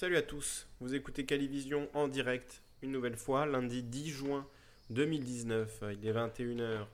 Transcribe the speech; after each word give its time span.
Salut 0.00 0.16
à 0.16 0.22
tous, 0.22 0.66
vous 0.80 0.94
écoutez 0.94 1.26
Calivision 1.26 1.86
en 1.92 2.08
direct 2.08 2.62
une 2.80 2.90
nouvelle 2.90 3.18
fois, 3.18 3.44
lundi 3.44 3.82
10 3.82 4.08
juin 4.08 4.46
2019, 4.88 5.84
il 5.92 6.08
est 6.08 6.12
21h, 6.14 6.86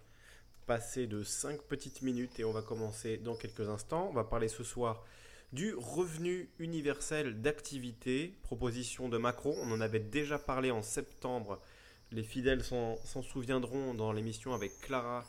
passé 0.67 1.07
de 1.07 1.23
5 1.23 1.63
petites 1.63 2.03
minutes 2.03 2.41
et 2.41 2.45
on 2.45 2.51
va 2.51 2.63
commencer 2.63 3.17
dans 3.17 3.37
quelques 3.37 3.69
instants. 3.69 4.09
On 4.11 4.13
va 4.13 4.25
parler 4.25 4.49
ce 4.49 4.65
soir 4.65 5.05
du 5.53 5.73
revenu 5.75 6.51
universel 6.59 7.41
d'activité, 7.41 8.35
proposition 8.43 9.09
de 9.09 9.19
Macron. 9.19 9.55
On 9.63 9.71
en 9.71 9.81
avait 9.81 10.01
déjà 10.01 10.37
parlé 10.41 10.73
en 10.73 10.83
septembre, 10.83 11.61
les 12.11 12.25
fidèles 12.25 12.65
s'en 12.65 13.23
souviendront 13.23 13.95
dans 13.95 14.11
l'émission 14.11 14.53
avec 14.53 14.81
Clara 14.81 15.25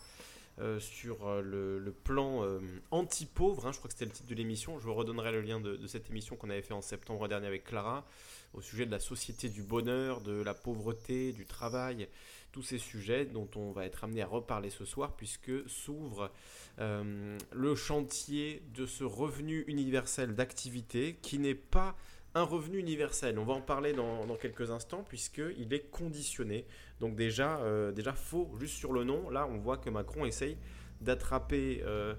euh, 0.59 0.79
sur 0.79 1.27
euh, 1.27 1.41
le, 1.43 1.91
plan 1.91 2.43
euh, 2.43 2.59
anti-pauvre. 2.89 3.67
Hein, 3.67 3.71
je 3.71 3.77
crois 3.77 3.89
que 3.89 3.93
c'était 3.93 4.05
le 4.05 4.11
titre 4.11 4.27
de 4.27 4.33
l'émission. 4.33 4.79
Je 4.79 4.85
vous 4.85 4.93
redonnerai 4.95 5.31
le 5.31 5.41
lien 5.41 5.59
de, 5.59 5.85
cette 5.85 6.09
émission 6.09 6.35
qu'on 6.35 6.49
avait 6.49 6.63
fait 6.63 6.73
en 6.73 6.81
septembre 6.81 7.27
dernier 7.27 7.45
avec 7.45 7.63
Clara 7.63 8.07
au 8.55 8.61
sujet 8.61 8.87
de 8.87 8.91
la 8.91 8.99
société 8.99 9.49
du 9.49 9.61
bonheur, 9.61 10.21
de 10.21 10.41
la 10.41 10.55
pauvreté, 10.55 11.31
du 11.31 11.45
travail, 11.45 12.07
tous 12.51 12.63
ces 12.63 12.79
sujets 12.79 13.25
dont 13.25 13.47
on 13.55 13.71
va 13.71 13.85
être 13.85 14.03
amené 14.03 14.23
à 14.23 14.25
reparler 14.25 14.71
ce 14.71 14.83
soir 14.83 15.15
puisque 15.15 15.51
s'ouvre 15.69 16.31
le 16.79 17.75
chantier 17.75 18.63
de 18.73 18.85
ce 18.85 19.03
revenu 19.03 19.63
universel 19.67 20.33
d'activité 20.33 21.19
qui 21.21 21.39
n'est 21.39 21.55
pas 21.55 21.95
un 22.37 22.43
revenu 22.43 22.77
universel. 22.79 23.37
On 23.39 23.45
va 23.45 23.53
en 23.53 23.61
parler 23.61 23.93
dans, 23.93 24.25
quelques 24.35 24.71
instants 24.71 25.03
puisqu'il 25.07 25.73
est 25.73 25.89
conditionné. 25.89 26.65
Donc 26.99 27.15
déjà, 27.15 27.59
euh, 27.59 27.91
déjà 27.91 28.13
faux 28.13 28.49
juste 28.59 28.75
sur 28.75 28.93
le 28.93 29.03
nom. 29.03 29.29
Là, 29.29 29.47
on 29.51 29.57
voit 29.57 29.77
que 29.77 29.89
Macron 29.89 30.25
essaye 30.25 30.57
d'attraper 31.01 31.83
euh, 31.85 32.15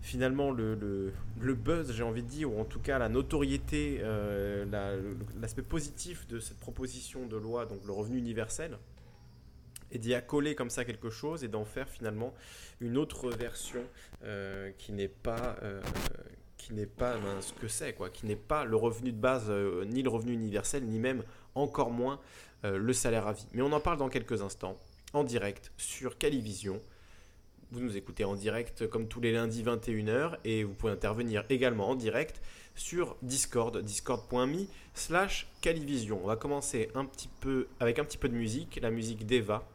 finalement 0.00 0.52
le, 0.52 1.12
buzz, 1.40 1.92
j'ai 1.92 2.04
envie 2.04 2.22
de 2.22 2.28
dire, 2.28 2.52
ou 2.52 2.60
en 2.60 2.64
tout 2.64 2.78
cas 2.78 2.98
la 2.98 3.08
notoriété, 3.08 3.98
euh, 4.00 4.64
l'aspect 5.40 5.62
positif 5.62 6.26
de 6.28 6.38
cette 6.38 6.58
proposition 6.58 7.26
de 7.26 7.36
loi, 7.36 7.66
donc 7.66 7.80
le 7.84 7.92
revenu 7.92 8.18
universel, 8.18 8.78
et 9.90 9.98
d'y 9.98 10.14
accoler 10.14 10.54
comme 10.54 10.70
ça 10.70 10.84
quelque 10.84 11.10
chose 11.10 11.42
et 11.44 11.48
d'en 11.48 11.64
faire 11.64 11.88
finalement 11.88 12.34
une 12.80 12.96
autre 12.96 13.30
version 13.30 13.82
qui 14.78 14.92
n'est 14.92 15.08
pas 15.08 15.56
qui 16.56 16.74
n'est 16.74 16.86
pas 16.86 17.16
ce 17.40 17.52
que 17.52 17.68
c'est, 17.68 17.92
quoi, 17.92 18.10
qui 18.10 18.26
n'est 18.26 18.34
pas 18.34 18.64
le 18.64 18.74
revenu 18.74 19.12
de 19.12 19.16
base, 19.16 19.48
ni 19.86 20.02
le 20.02 20.10
revenu 20.10 20.32
universel, 20.32 20.84
ni 20.84 20.98
même 20.98 21.22
encore 21.54 21.90
moins 21.90 22.20
euh, 22.64 22.78
le 22.78 22.92
salaire 22.92 23.26
à 23.26 23.32
vie. 23.32 23.46
Mais 23.52 23.62
on 23.62 23.72
en 23.72 23.80
parle 23.80 23.98
dans 23.98 24.08
quelques 24.08 24.42
instants, 24.42 24.76
en 25.12 25.24
direct 25.24 25.72
sur 25.76 26.18
Calivision. 26.18 26.80
Vous 27.72 27.80
nous 27.80 27.96
écoutez 27.96 28.24
en 28.24 28.36
direct 28.36 28.86
comme 28.88 29.08
tous 29.08 29.20
les 29.20 29.32
lundis 29.32 29.64
21h 29.64 30.36
et 30.44 30.62
vous 30.62 30.72
pouvez 30.72 30.92
intervenir 30.92 31.44
également 31.50 31.90
en 31.90 31.94
direct 31.96 32.40
sur 32.76 33.16
Discord, 33.22 33.76
discord.me 33.82 34.66
slash 34.94 35.48
Calivision. 35.60 36.20
On 36.22 36.28
va 36.28 36.36
commencer 36.36 36.88
avec 37.80 37.98
un 37.98 38.04
petit 38.04 38.18
peu 38.18 38.28
de 38.28 38.34
musique, 38.34 38.78
la 38.80 38.90
musique 38.90 39.26
d'Eva, 39.26 39.68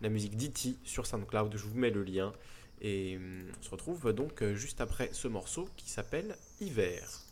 la 0.00 0.08
musique 0.08 0.36
d'Iti 0.36 0.78
sur 0.84 1.06
SoundCloud, 1.06 1.56
je 1.56 1.64
vous 1.64 1.78
mets 1.78 1.90
le 1.90 2.02
lien. 2.02 2.32
Et 2.80 3.16
hum, 3.16 3.46
on 3.58 3.62
se 3.62 3.70
retrouve 3.70 4.12
donc 4.12 4.42
euh, 4.42 4.54
juste 4.54 4.80
après 4.80 5.08
ce 5.12 5.28
morceau 5.28 5.68
qui 5.76 5.88
s'appelle 5.88 6.36
Hiver. 6.60 7.25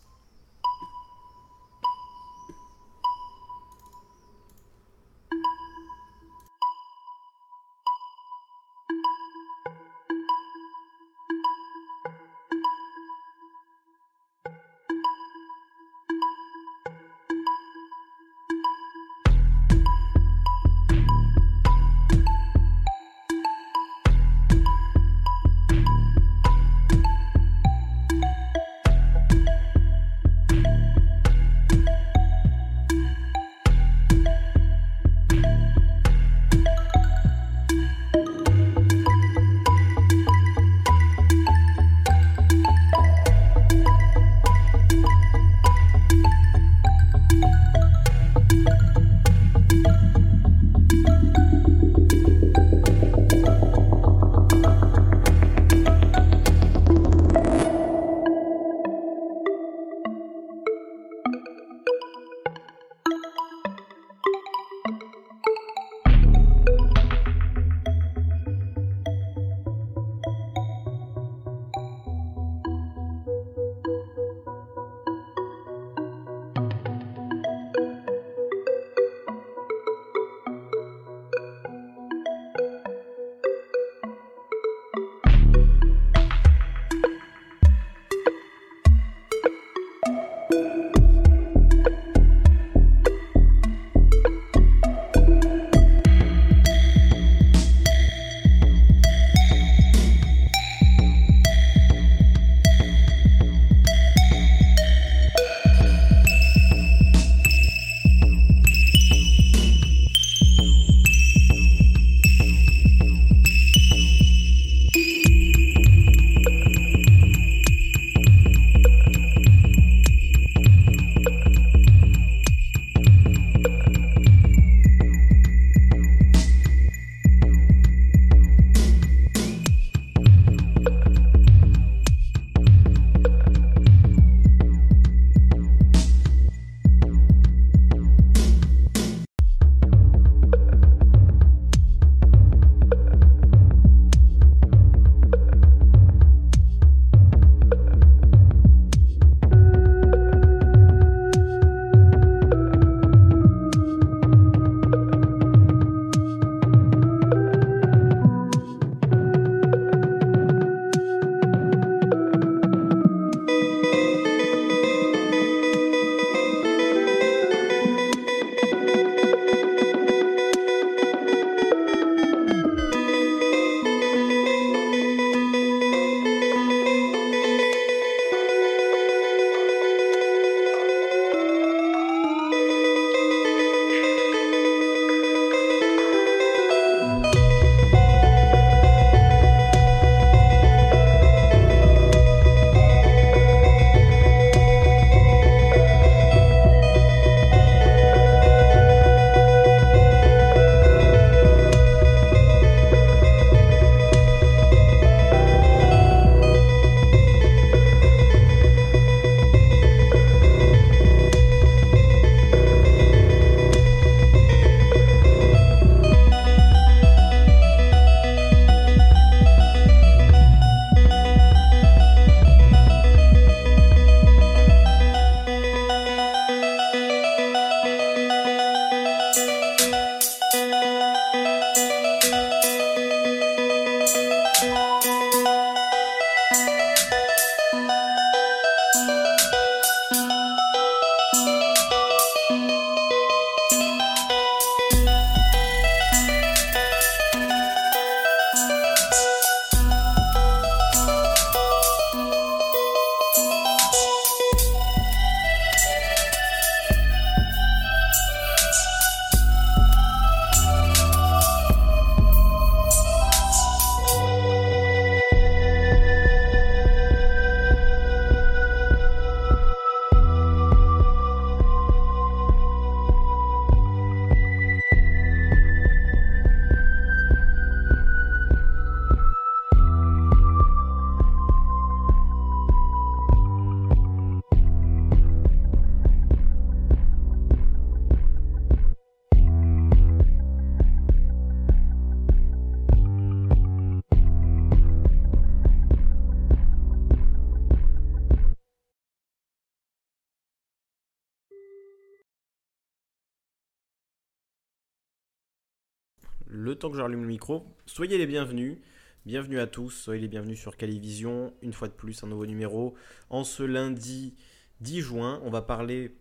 Le 306.64 306.76
temps 306.76 306.90
que 306.90 306.96
je 306.96 307.02
rallume 307.02 307.20
le 307.20 307.28
micro. 307.28 307.66
Soyez 307.84 308.16
les 308.16 308.26
bienvenus. 308.26 308.78
Bienvenue 309.26 309.60
à 309.60 309.66
tous, 309.66 309.90
soyez 309.90 310.22
les 310.22 310.28
bienvenus 310.28 310.58
sur 310.58 310.78
Calivision. 310.78 311.52
Une 311.60 311.74
fois 311.74 311.88
de 311.88 311.92
plus, 311.92 312.24
un 312.24 312.26
nouveau 312.26 312.46
numéro. 312.46 312.94
En 313.28 313.44
ce 313.44 313.62
lundi 313.62 314.34
10 314.80 315.02
juin, 315.02 315.42
on 315.44 315.50
va 315.50 315.60
parler 315.60 316.16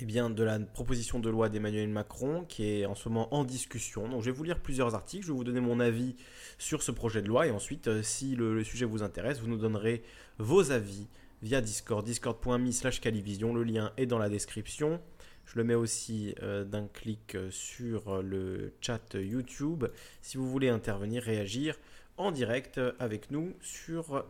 eh 0.00 0.04
bien, 0.04 0.28
de 0.28 0.42
la 0.42 0.58
proposition 0.58 1.18
de 1.18 1.30
loi 1.30 1.48
d'Emmanuel 1.48 1.88
Macron 1.88 2.44
qui 2.44 2.64
est 2.66 2.84
en 2.84 2.94
ce 2.94 3.08
moment 3.08 3.34
en 3.34 3.42
discussion. 3.42 4.06
Donc 4.06 4.20
je 4.20 4.26
vais 4.26 4.36
vous 4.36 4.44
lire 4.44 4.60
plusieurs 4.60 4.94
articles, 4.94 5.24
je 5.24 5.32
vais 5.32 5.38
vous 5.38 5.44
donner 5.44 5.60
mon 5.60 5.80
avis 5.80 6.14
sur 6.58 6.82
ce 6.82 6.92
projet 6.92 7.22
de 7.22 7.28
loi 7.28 7.46
et 7.46 7.50
ensuite, 7.50 7.88
euh, 7.88 8.02
si 8.02 8.36
le, 8.36 8.62
sujet 8.64 8.84
vous 8.84 9.02
intéresse, 9.02 9.40
vous 9.40 9.48
nous 9.48 9.56
donnerez 9.56 10.02
vos 10.36 10.72
avis 10.72 11.08
via 11.40 11.62
Discord, 11.62 12.04
discord.me 12.04 12.70
slash 12.70 13.00
calivision. 13.00 13.54
Le 13.54 13.64
lien 13.64 13.92
est 13.96 14.04
dans 14.04 14.18
la 14.18 14.28
description. 14.28 15.00
Je 15.48 15.56
le 15.56 15.64
mets 15.64 15.74
aussi 15.74 16.34
euh, 16.42 16.62
d'un 16.64 16.86
clic 16.86 17.34
euh, 17.34 17.50
sur 17.50 18.16
euh, 18.16 18.22
le 18.22 18.74
chat 18.82 19.14
YouTube 19.14 19.86
si 20.20 20.36
vous 20.36 20.46
voulez 20.46 20.68
intervenir, 20.68 21.22
réagir 21.22 21.78
en 22.18 22.32
direct 22.32 22.78
avec 22.98 23.30
nous 23.30 23.54
sur 23.62 24.26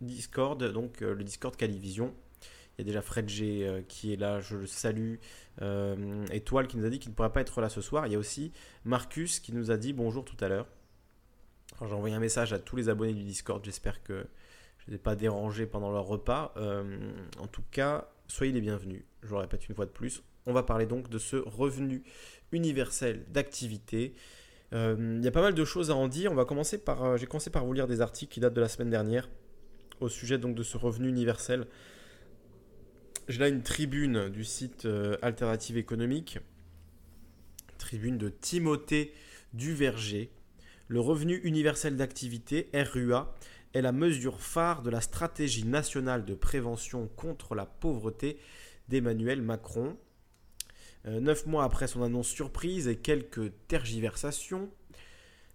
Discord, 0.00 0.62
donc 0.72 1.00
le 1.00 1.22
Discord 1.22 1.54
Calivision. 1.54 2.12
Il 2.42 2.80
y 2.80 2.82
a 2.82 2.84
déjà 2.84 3.00
Fred 3.00 3.28
G 3.28 3.84
qui 3.86 4.12
est 4.12 4.16
là, 4.16 4.40
je 4.40 4.56
le 4.56 4.66
salue. 4.66 5.18
Étoile 6.32 6.66
qui 6.66 6.76
nous 6.76 6.84
a 6.84 6.90
dit 6.90 6.98
qu'il 6.98 7.12
ne 7.12 7.14
pourrait 7.14 7.32
pas 7.32 7.42
être 7.42 7.60
là 7.60 7.68
ce 7.68 7.80
soir. 7.80 8.08
Il 8.08 8.12
y 8.12 8.16
a 8.16 8.18
aussi 8.18 8.50
Marcus 8.84 9.38
qui 9.38 9.52
nous 9.52 9.70
a 9.70 9.76
dit 9.76 9.92
bonjour 9.92 10.24
tout 10.24 10.36
à 10.44 10.48
l'heure. 10.48 10.66
J'ai 11.80 11.94
envoyé 11.94 12.16
un 12.16 12.20
message 12.20 12.52
à 12.52 12.58
tous 12.58 12.74
les 12.74 12.88
abonnés 12.88 13.14
du 13.14 13.22
Discord. 13.22 13.64
J'espère 13.64 14.02
que 14.02 14.26
je 14.78 14.86
ne 14.86 14.90
les 14.90 14.94
ai 14.96 14.98
pas 14.98 15.14
dérangés 15.14 15.66
pendant 15.66 15.92
leur 15.92 16.06
repas. 16.06 16.52
en 17.38 17.46
tout 17.46 17.64
cas, 17.70 18.10
soyez 18.26 18.52
les 18.52 18.60
bienvenus. 18.60 19.04
Je 19.22 19.28
le 19.28 19.36
répète 19.36 19.68
une 19.68 19.76
fois 19.76 19.86
de 19.86 19.92
plus. 19.92 20.24
On 20.48 20.54
va 20.54 20.62
parler 20.62 20.86
donc 20.86 21.10
de 21.10 21.18
ce 21.18 21.36
revenu 21.36 22.02
universel 22.52 23.26
d'activité. 23.28 24.14
Euh, 24.72 25.16
il 25.18 25.22
y 25.22 25.28
a 25.28 25.30
pas 25.30 25.42
mal 25.42 25.52
de 25.52 25.64
choses 25.64 25.90
à 25.90 25.94
en 25.94 26.08
dire. 26.08 26.32
On 26.32 26.34
va 26.34 26.46
commencer 26.46 26.78
par, 26.78 27.04
euh, 27.04 27.16
j'ai 27.18 27.26
commencé 27.26 27.50
par 27.50 27.66
vous 27.66 27.74
lire 27.74 27.86
des 27.86 28.00
articles 28.00 28.32
qui 28.32 28.40
datent 28.40 28.54
de 28.54 28.60
la 28.62 28.68
semaine 28.68 28.88
dernière 28.88 29.28
au 30.00 30.08
sujet 30.08 30.38
donc 30.38 30.54
de 30.54 30.62
ce 30.62 30.78
revenu 30.78 31.10
universel. 31.10 31.66
J'ai 33.28 33.40
là 33.40 33.48
une 33.48 33.62
tribune 33.62 34.30
du 34.30 34.42
site 34.42 34.86
euh, 34.86 35.18
Alternative 35.20 35.76
économique, 35.76 36.38
tribune 37.76 38.16
de 38.16 38.30
Timothée 38.30 39.12
Duverger. 39.52 40.30
Le 40.86 41.00
revenu 41.00 41.42
universel 41.44 41.94
d'activité, 41.96 42.70
RUA, 42.72 43.34
est 43.74 43.82
la 43.82 43.92
mesure 43.92 44.40
phare 44.40 44.80
de 44.80 44.88
la 44.88 45.02
stratégie 45.02 45.66
nationale 45.66 46.24
de 46.24 46.32
prévention 46.32 47.06
contre 47.16 47.54
la 47.54 47.66
pauvreté 47.66 48.38
d'Emmanuel 48.88 49.42
Macron. 49.42 49.98
Euh, 51.08 51.20
neuf 51.20 51.46
mois 51.46 51.64
après 51.64 51.86
son 51.86 52.02
annonce 52.02 52.28
surprise 52.28 52.86
et 52.86 52.96
quelques 52.96 53.52
tergiversations, 53.66 54.70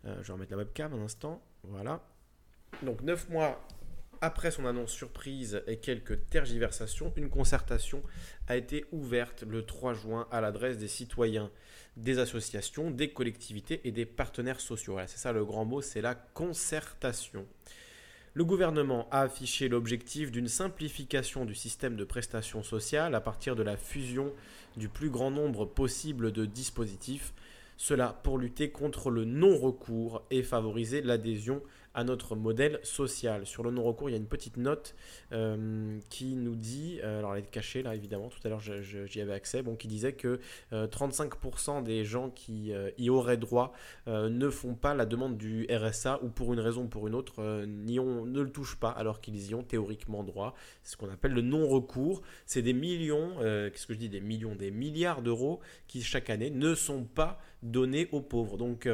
euh, 0.06 0.16
je 0.22 0.28
vais 0.28 0.34
remettre 0.34 0.52
la 0.52 0.58
webcam 0.58 0.94
un 0.94 1.04
instant, 1.04 1.44
voilà. 1.64 2.04
Donc 2.82 3.02
neuf 3.02 3.30
mois 3.30 3.62
après 4.22 4.50
son 4.50 4.66
annonce 4.66 4.92
surprise 4.92 5.62
et 5.68 5.78
quelques 5.78 6.28
tergiversations, 6.30 7.14
une 7.18 7.30
concertation 7.30 8.02
a 8.48 8.56
été 8.56 8.86
ouverte 8.92 9.44
le 9.44 9.64
3 9.64 9.94
juin 9.94 10.28
à 10.32 10.42
l'adresse 10.42 10.78
des 10.78 10.88
citoyens, 10.88 11.52
des 11.98 12.18
associations, 12.18 12.90
des 12.90 13.12
collectivités 13.12 13.82
et 13.84 13.92
des 13.92 14.06
partenaires 14.06 14.62
sociaux. 14.62 14.98
c'est 15.08 15.20
ça 15.20 15.34
le 15.34 15.46
grand 15.46 15.66
mot, 15.66 15.82
c'est 15.82 16.02
la 16.02 16.16
concertation. 16.16 17.46
Le 18.36 18.46
gouvernement 18.46 19.08
a 19.12 19.22
affiché 19.22 19.70
l'objectif 19.70 20.32
d'une 20.32 20.48
simplification 20.48 21.46
du 21.46 21.54
système 21.54 21.96
de 21.96 22.04
prestations 22.04 22.64
sociales 22.64 23.14
à 23.14 23.22
partir 23.22 23.56
de 23.56 23.62
la 23.62 23.78
fusion 23.78 24.34
du 24.76 24.90
plus 24.90 25.12
grand 25.12 25.30
nombre 25.30 25.66
possible 25.66 26.32
de 26.32 26.46
dispositifs, 26.46 27.32
cela 27.78 28.20
pour 28.24 28.40
lutter 28.40 28.72
contre 28.72 29.12
le 29.12 29.24
non-recours 29.24 30.24
et 30.32 30.42
favoriser 30.42 31.04
l'adhésion 31.04 31.62
à 31.94 32.04
notre 32.04 32.36
modèle 32.36 32.80
social. 32.84 33.46
Sur 33.46 33.64
le 33.64 33.72
non-recours, 33.72 34.10
il 34.10 34.14
y 34.14 34.16
a 34.16 34.20
une 34.20 34.28
petite 34.28 34.58
note 34.58 34.96
euh, 35.32 36.00
qui 36.10 36.36
nous 36.36 36.56
dit, 36.56 37.00
euh, 37.04 37.20
alors 37.20 37.36
elle 37.36 37.44
est 37.44 37.50
cachée 37.50 37.84
là 37.84 37.96
évidemment, 37.96 38.30
tout 38.30 38.40
à 38.44 38.50
l'heure 38.50 38.62
j'y 38.62 39.22
avais 39.22 39.34
accès, 39.34 39.62
bon, 39.62 39.76
qui 39.76 39.88
disait 39.88 40.14
que 40.14 40.40
35% 40.72 41.80
euh, 41.80 41.82
des 41.82 42.04
gens 42.06 42.30
qui 42.30 42.72
y 42.98 43.10
auraient 43.10 43.38
droit 43.38 43.74
ne 44.08 44.50
font 44.50 44.76
pas 44.76 44.94
la 44.94 45.06
demande 45.06 45.38
du 45.38 45.68
RSA 45.70 46.20
ou 46.24 46.30
pour 46.30 46.54
une 46.54 46.60
raison 46.60 46.84
ou 46.84 46.88
pour 46.88 47.08
une 47.08 47.16
autre 47.16 47.42
ont, 47.42 48.26
ne 48.26 48.42
le 48.42 48.50
touchent 48.50 48.78
pas 48.78 48.90
alors 48.90 49.22
qu'ils 49.22 49.50
y 49.50 49.56
ont 49.56 49.64
théoriquement 49.64 50.24
droit. 50.24 50.56
C'est 50.82 50.94
ce 50.94 50.98
qu'on 50.98 51.10
appelle 51.10 51.34
le 51.34 51.42
non-recours. 51.42 52.22
C'est 52.46 52.62
des 52.62 52.74
millions, 52.74 53.38
qu'est-ce 53.40 53.86
que 53.86 53.94
je 53.94 54.00
dis, 54.00 54.10
des 54.10 54.22
millions, 54.22 54.56
des 54.56 54.72
milliards 54.72 55.22
d'euros 55.22 55.60
qui 55.88 56.02
chaque 56.02 56.30
année 56.30 56.50
ne 56.50 56.74
sont 56.74 57.04
pas 57.04 57.40
donnés 57.62 58.10
aux 58.12 58.22
pauvres. 58.22 58.58
Donc 58.58 58.88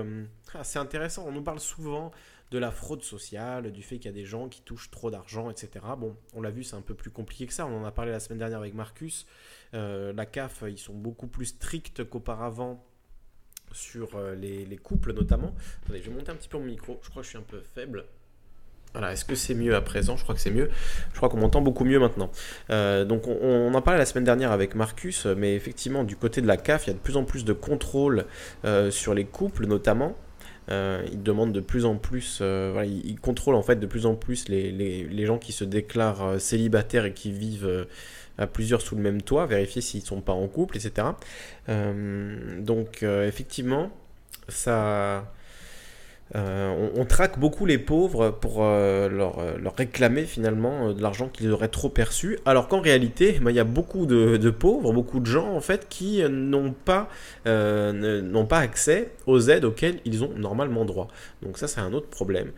ah, 0.53 0.63
c'est 0.63 0.79
intéressant, 0.79 1.25
on 1.27 1.31
nous 1.31 1.43
parle 1.43 1.59
souvent 1.59 2.11
de 2.51 2.57
la 2.57 2.71
fraude 2.71 3.03
sociale, 3.03 3.71
du 3.71 3.83
fait 3.83 3.97
qu'il 3.97 4.05
y 4.05 4.13
a 4.13 4.17
des 4.17 4.25
gens 4.25 4.49
qui 4.49 4.61
touchent 4.61 4.89
trop 4.89 5.11
d'argent, 5.11 5.49
etc. 5.49 5.85
Bon, 5.97 6.15
on 6.33 6.41
l'a 6.41 6.49
vu, 6.49 6.63
c'est 6.63 6.75
un 6.75 6.81
peu 6.81 6.95
plus 6.95 7.11
compliqué 7.11 7.45
que 7.45 7.53
ça. 7.53 7.65
On 7.65 7.81
en 7.81 7.85
a 7.85 7.91
parlé 7.91 8.11
la 8.11 8.19
semaine 8.19 8.39
dernière 8.39 8.59
avec 8.59 8.73
Marcus. 8.73 9.27
Euh, 9.75 10.13
la 10.13 10.25
CAF, 10.25 10.63
ils 10.67 10.79
sont 10.79 10.95
beaucoup 10.95 11.27
plus 11.27 11.45
stricts 11.45 12.03
qu'auparavant 12.09 12.83
sur 13.71 14.15
euh, 14.15 14.33
les, 14.33 14.77
couples 14.77 15.13
notamment. 15.13 15.53
Attendez, 15.83 16.01
je 16.01 16.09
vais 16.09 16.15
monter 16.15 16.31
un 16.31 16.35
petit 16.35 16.49
peu 16.49 16.57
mon 16.57 16.65
micro. 16.65 16.99
Je 17.03 17.09
crois 17.09 17.21
que 17.21 17.25
je 17.25 17.29
suis 17.29 17.37
un 17.37 17.43
peu 17.43 17.61
faible. 17.75 18.05
Voilà, 18.93 19.13
est-ce 19.13 19.25
que 19.25 19.35
c'est 19.35 19.53
mieux 19.53 19.75
à 19.75 19.81
présent? 19.81 20.17
Je 20.17 20.23
crois 20.23 20.33
que 20.33 20.41
c'est 20.41 20.49
mieux. 20.49 20.71
Je 21.11 21.17
crois 21.17 21.29
qu'on 21.29 21.37
m'entend 21.37 21.61
beaucoup 21.61 21.85
mieux 21.85 21.99
maintenant. 21.99 22.31
Euh, 22.71 23.05
donc 23.05 23.27
on, 23.27 23.71
en 23.71 23.81
parlait 23.83 23.99
la 23.99 24.07
semaine 24.07 24.23
dernière 24.23 24.51
avec 24.51 24.73
Marcus, 24.73 25.27
mais 25.27 25.53
effectivement 25.53 26.03
du 26.03 26.15
côté 26.15 26.41
de 26.41 26.47
la 26.47 26.57
CAF, 26.57 26.87
il 26.87 26.89
y 26.89 26.93
a 26.93 26.93
de 26.95 26.99
plus 26.99 27.15
en 27.15 27.25
plus 27.25 27.45
de 27.45 27.53
contrôle 27.53 28.25
sur 28.89 29.13
les 29.13 29.25
couples 29.25 29.67
notamment. 29.67 30.17
Euh, 30.71 31.03
il 31.11 31.23
demande 31.23 31.51
de 31.51 31.61
plus 31.61 31.85
en 31.85 31.95
plus, 31.95 32.39
euh, 32.41 32.69
voilà, 32.73 33.57
en 33.57 33.63
fait 33.63 33.77
de 33.77 33.87
plus 33.87 34.05
en 34.05 34.15
plus 34.15 34.49
les, 34.49 34.71
les, 34.71 35.03
les 35.03 35.25
gens 35.25 35.39
qui 35.39 35.51
se 35.51 35.63
déclarent 35.63 36.23
euh, 36.23 36.39
célibataires 36.39 37.05
et 37.05 37.13
qui 37.13 37.31
vivent 37.31 37.87
à 38.37 38.45
plusieurs 38.45 38.81
sous 38.81 38.95
le 38.95 39.01
même 39.01 39.21
toit, 39.21 39.45
vérifier 39.47 39.81
s'ils 39.81 40.01
ne 40.01 40.05
sont 40.05 40.21
pas 40.21 40.33
en 40.33 40.47
couple, 40.47 40.77
etc. 40.77 41.07
donc 41.67 43.03
effectivement, 43.03 43.91
ça, 44.47 45.33
euh, 46.35 46.89
on, 46.95 47.05
traque 47.05 47.39
beaucoup 47.39 47.65
les 47.65 47.79
pauvres 47.79 48.29
pour 48.29 48.63
euh, 48.63 49.09
euh, 49.09 49.57
leur, 49.57 49.75
réclamer 49.75 50.25
finalement 50.25 50.93
de 50.93 51.01
l'argent 51.01 51.27
qu'ils 51.27 51.51
auraient 51.51 51.69
trop 51.69 51.89
perçu, 51.89 52.37
alors 52.45 52.67
qu'en 52.67 52.81
réalité, 52.81 53.39
ben, 53.41 53.49
il 53.49 53.55
y 53.55 53.59
a 53.59 53.63
beaucoup 53.63 54.05
de, 54.05 54.49
pauvres, 54.51 54.93
beaucoup 54.93 55.19
de 55.19 55.25
gens 55.25 55.55
en 55.55 55.61
fait 55.61 55.87
qui 55.89 56.21
n'ont 56.29 56.73
pas, 56.73 57.09
pas 57.43 58.59
accès 58.59 59.11
aux 59.25 59.49
aides 59.49 59.65
auxquelles 59.65 59.99
ils 60.05 60.23
ont 60.23 60.33
normalement 60.35 60.85
droit. 60.85 61.07
Donc 61.41 61.57
ça, 61.57 61.67
c'est 61.67 61.81
un 61.81 61.93
autre 61.93 62.09
problème 62.09 62.51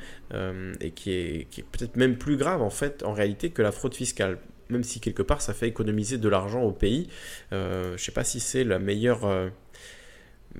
et 0.79 0.91
qui 0.91 1.11
est, 1.11 1.47
qui 1.49 1.61
est 1.61 1.65
peut-être 1.71 1.95
même 1.95 2.17
plus 2.17 2.37
grave 2.37 2.61
en 2.61 2.69
fait 2.69 3.03
en 3.03 3.13
réalité 3.13 3.49
que 3.49 3.61
la 3.61 3.71
fraude 3.71 3.93
fiscale 3.93 4.37
même 4.69 4.83
si 4.83 5.01
quelque 5.01 5.21
part 5.21 5.41
ça 5.41 5.53
fait 5.53 5.67
économiser 5.67 6.17
de 6.17 6.29
l'argent 6.29 6.61
au 6.61 6.71
pays. 6.71 7.09
je 7.51 7.91
ne 7.91 7.97
sais 7.97 8.13
pas 8.13 8.23
si 8.23 8.39
c'est 8.39 8.63
la 8.63 8.79
meilleure, 8.79 9.51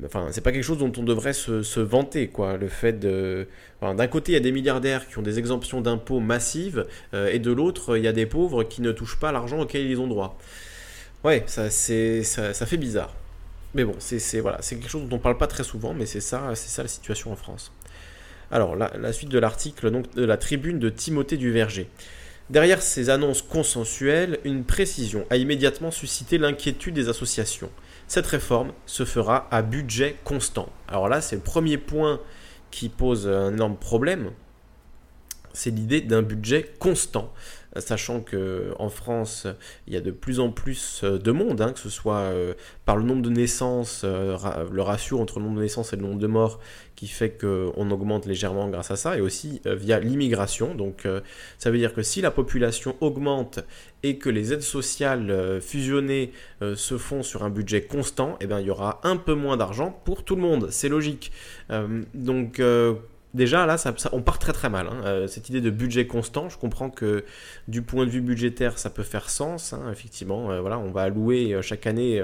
Enfin, 0.06 0.30
c'est 0.32 0.42
pas 0.42 0.52
quelque 0.52 0.64
chose 0.64 0.78
dont 0.78 0.92
on 0.98 1.04
devrait 1.04 1.34
se, 1.34 1.80
vanter, 1.80 2.28
quoi. 2.28 2.58
Le 2.58 2.68
fait 2.68 2.94
de. 2.94 3.48
d'un 3.82 4.08
côté, 4.08 4.32
il 4.32 4.36
y 4.36 4.38
a 4.38 4.42
des 4.42 4.52
milliardaires 4.52 5.08
qui 5.08 5.18
ont 5.18 5.22
des 5.22 5.38
exemptions 5.38 5.82
d'impôts 5.82 6.20
massives, 6.20 6.86
euh, 7.14 7.30
et 7.32 7.40
de 7.40 7.52
l'autre, 7.52 7.98
il 7.98 8.04
y 8.04 8.08
a 8.08 8.14
des 8.14 8.26
pauvres 8.26 8.64
qui 8.64 8.82
ne 8.82 8.92
touchent 8.92 9.20
pas 9.20 9.32
l'argent 9.32 9.60
auquel 9.60 9.86
ils 9.86 10.00
ont 10.00 10.08
droit. 10.08 10.38
Ouais, 11.24 11.44
ça, 11.46 11.70
c'est, 11.70 12.24
ça, 12.24 12.54
fait 12.54 12.78
bizarre. 12.78 13.14
Mais 13.76 13.84
bon, 13.84 13.96
c'est, 14.00 14.40
voilà, 14.40 14.62
c'est 14.62 14.76
quelque 14.76 14.90
chose 14.90 15.08
dont 15.08 15.18
on 15.18 15.20
parle 15.20 15.38
pas 15.38 15.48
très 15.48 15.64
souvent, 15.64 15.94
mais 15.94 16.06
c'est 16.06 16.22
ça, 16.22 16.52
c'est 16.56 16.70
ça 16.70 16.82
la 16.84 16.90
situation 16.90 17.32
en 17.32 17.36
France. 17.36 17.72
Alors, 18.50 18.76
la, 18.76 19.14
suite 19.14 19.30
de 19.30 19.40
l'article 19.40 19.92
de 20.16 20.26
la 20.26 20.38
tribune 20.38 20.80
de 20.80 20.90
Timothée 20.90 21.38
Duverger. 21.38 21.88
Derrière 22.50 22.82
ces 22.82 23.10
annonces 23.10 23.42
consensuelles, 23.42 24.40
une 24.44 24.66
précision 24.66 25.26
a 25.30 25.38
immédiatement 25.38 25.90
suscité 25.90 26.38
l'inquiétude 26.38 26.94
des 26.94 27.08
associations. 27.08 27.70
Cette 28.12 28.28
réforme 28.28 28.74
se 28.88 29.06
fera 29.06 29.48
à 29.52 29.62
budget 29.62 30.18
constant. 30.26 30.68
Alors 30.90 31.08
là, 31.08 31.22
c'est 31.22 31.38
le 31.38 31.42
premier 31.42 31.78
point 31.78 32.20
qui 32.70 32.90
pose 32.90 33.26
un 33.26 33.54
énorme 33.54 33.78
problème. 33.78 34.32
C'est 35.54 35.70
l'idée 35.70 36.02
d'un 36.02 36.22
budget 36.22 36.74
constant 36.78 37.32
sachant 37.80 38.22
que 38.22 38.74
en 38.80 38.90
France, 38.90 39.48
il 39.88 39.94
y 39.94 39.98
a 39.98 40.02
de 40.02 40.12
plus 40.12 40.40
en 40.40 40.52
plus 40.52 41.04
de 41.04 41.32
monde, 41.32 41.62
hein, 41.62 41.72
que 41.72 41.80
ce 41.80 41.90
soit 41.90 42.18
euh, 42.18 42.54
par 42.86 42.98
le 42.98 43.04
nombre 43.04 43.22
de 43.22 43.30
naissances, 43.30 44.02
euh, 44.04 44.38
le 44.72 44.82
ratio 44.82 45.20
entre 45.20 45.40
le 45.40 45.46
nombre 45.46 45.58
de 45.58 45.64
naissances 45.64 45.94
et 45.94 45.96
le 45.96 46.02
nombre 46.02 46.20
de 46.20 46.28
morts 46.28 46.60
qui 46.96 47.08
fait 47.08 47.32
qu'on 47.32 47.90
augmente 47.90 48.26
légèrement 48.28 48.70
grâce 48.70 48.92
à 48.92 48.96
ça, 48.96 49.18
et 49.18 49.22
aussi 49.22 49.62
euh, 49.66 49.76
via 49.76 50.00
l'immigration. 50.00 50.76
Donc 50.76 51.08
ça 51.58 51.72
veut 51.72 51.78
dire 51.78 51.94
que 51.94 52.04
si 52.04 52.22
la 52.22 52.32
population 52.32 52.96
augmente 53.02 53.60
et 54.04 54.18
que 54.18 54.30
les 54.30 54.54
aides 54.54 54.62
sociales 54.62 55.60
fusionnées 55.62 56.32
se 56.76 56.98
font 56.98 57.24
sur 57.24 57.44
un 57.44 57.50
budget 57.50 57.84
constant, 57.84 58.38
eh 58.40 58.48
bien, 58.48 58.60
il 58.60 58.68
y 58.68 58.70
aura 58.70 59.00
un 59.04 59.18
peu 59.18 59.34
moins 59.34 59.58
d'argent 59.58 60.00
pour 60.06 60.24
tout 60.24 60.36
le 60.36 60.42
monde. 60.42 60.68
C'est 60.72 60.90
logique. 60.90 61.32
donc 62.14 62.62
déjà 63.34 63.66
là, 63.66 63.78
on 64.12 64.22
part 64.22 64.40
très 64.40 64.54
très 64.54 64.70
mal. 64.70 64.88
Hein. 64.88 65.28
cette 65.28 65.50
idée 65.50 65.62
de 65.62 65.70
budget 65.70 66.08
constant, 66.08 66.50
je 66.50 66.58
comprends 66.58 66.90
que 66.90 67.26
du 67.68 67.82
point 67.82 68.06
de 68.06 68.12
vue 68.12 68.22
budgétaire, 68.22 68.78
ça 68.78 68.90
peut 68.90 69.04
faire 69.04 69.30
sens. 69.30 69.74
Hein, 69.74 69.90
effectivement, 69.92 70.62
voilà, 70.62 70.80
on 70.80 70.92
va 70.92 71.04
allouer 71.04 71.58
chaque 71.62 71.88
année 71.88 72.22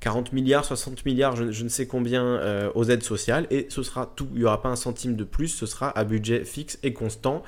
40 0.00 0.32
milliards, 0.32 0.64
60 0.64 1.04
milliards, 1.06 1.36
je, 1.36 1.64
ne 1.64 1.68
sais 1.68 1.86
combien 1.86 2.24
euh, 2.24 2.70
aux 2.74 2.84
aides 2.84 3.02
sociales, 3.02 3.46
et 3.50 3.66
ce 3.70 3.82
sera 3.82 4.12
tout. 4.14 4.28
Il 4.32 4.40
n'y 4.40 4.44
aura 4.44 4.60
pas 4.60 4.68
un 4.68 4.76
centime 4.76 5.16
de 5.16 5.24
plus, 5.24 5.48
ce 5.48 5.66
sera 5.66 5.96
à 5.96 6.04
budget 6.04 6.44
fixe 6.44 6.78
et 6.82 6.92
constant. 6.92 7.42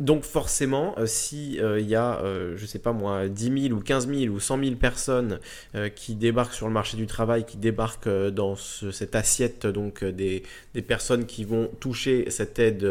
Donc 0.00 0.22
forcément, 0.22 0.94
euh, 0.98 1.06
si 1.06 1.58
euh, 1.60 1.80
il 1.80 1.88
y 1.88 1.96
a, 1.96 2.22
je 2.54 2.60
ne 2.60 2.66
sais 2.66 2.78
pas 2.78 2.92
moi, 2.92 3.28
10 3.28 3.68
000 3.68 3.78
ou 3.78 3.80
15 3.80 4.08
000 4.08 4.32
ou 4.32 4.38
100 4.40 4.62
000 4.62 4.76
personnes 4.76 5.40
qui 5.94 6.14
débarquent 6.14 6.54
sur 6.54 6.66
le 6.66 6.72
marché 6.72 6.96
du 6.96 7.06
travail, 7.06 7.44
qui 7.44 7.56
débarquent 7.56 8.08
dans 8.08 8.56
cette 8.56 9.14
assiette 9.14 9.66
donc 9.66 10.04
des, 10.04 10.42
personnes 10.86 11.26
qui 11.26 11.44
vont 11.44 11.68
toucher 11.80 12.30
cette 12.30 12.58
aide 12.58 12.88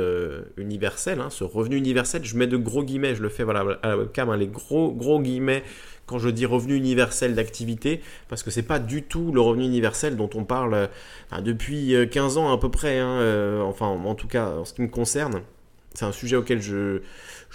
universelle, 0.57 1.21
hein, 1.21 1.29
ce 1.29 1.43
revenu 1.43 1.77
universel, 1.77 2.23
je 2.25 2.35
mets 2.35 2.47
de 2.47 2.57
gros 2.57 2.83
guillemets, 2.83 3.15
je 3.15 3.23
le 3.23 3.29
fais 3.29 3.43
voilà 3.43 3.79
à 3.81 3.89
la 3.89 3.97
webcam, 3.97 4.29
hein, 4.29 4.37
les 4.37 4.47
gros 4.47 4.91
gros 4.91 5.21
guillemets 5.21 5.63
quand 6.07 6.17
je 6.19 6.29
dis 6.29 6.45
revenu 6.45 6.75
universel 6.75 7.35
d'activité, 7.35 8.01
parce 8.29 8.41
que 8.41 8.49
c'est 8.49 8.63
pas 8.63 8.79
du 8.79 9.03
tout 9.03 9.31
le 9.31 9.41
revenu 9.41 9.65
universel 9.65 10.15
dont 10.15 10.29
on 10.33 10.45
parle 10.45 10.73
euh, 10.73 11.41
depuis 11.41 11.93
15 12.09 12.37
euh, 12.37 12.41
ans 12.41 12.51
à 12.51 12.57
peu 12.57 12.71
près, 12.71 12.97
hein, 12.97 13.19
euh, 13.19 13.61
enfin 13.61 13.87
en 13.87 14.15
tout 14.15 14.27
cas 14.27 14.49
en 14.51 14.65
ce 14.65 14.73
qui 14.73 14.81
me 14.81 14.87
concerne. 14.87 15.41
C'est 15.97 16.05
un 16.05 16.11
sujet 16.11 16.35
auquel 16.35 16.61
je, 16.61 17.01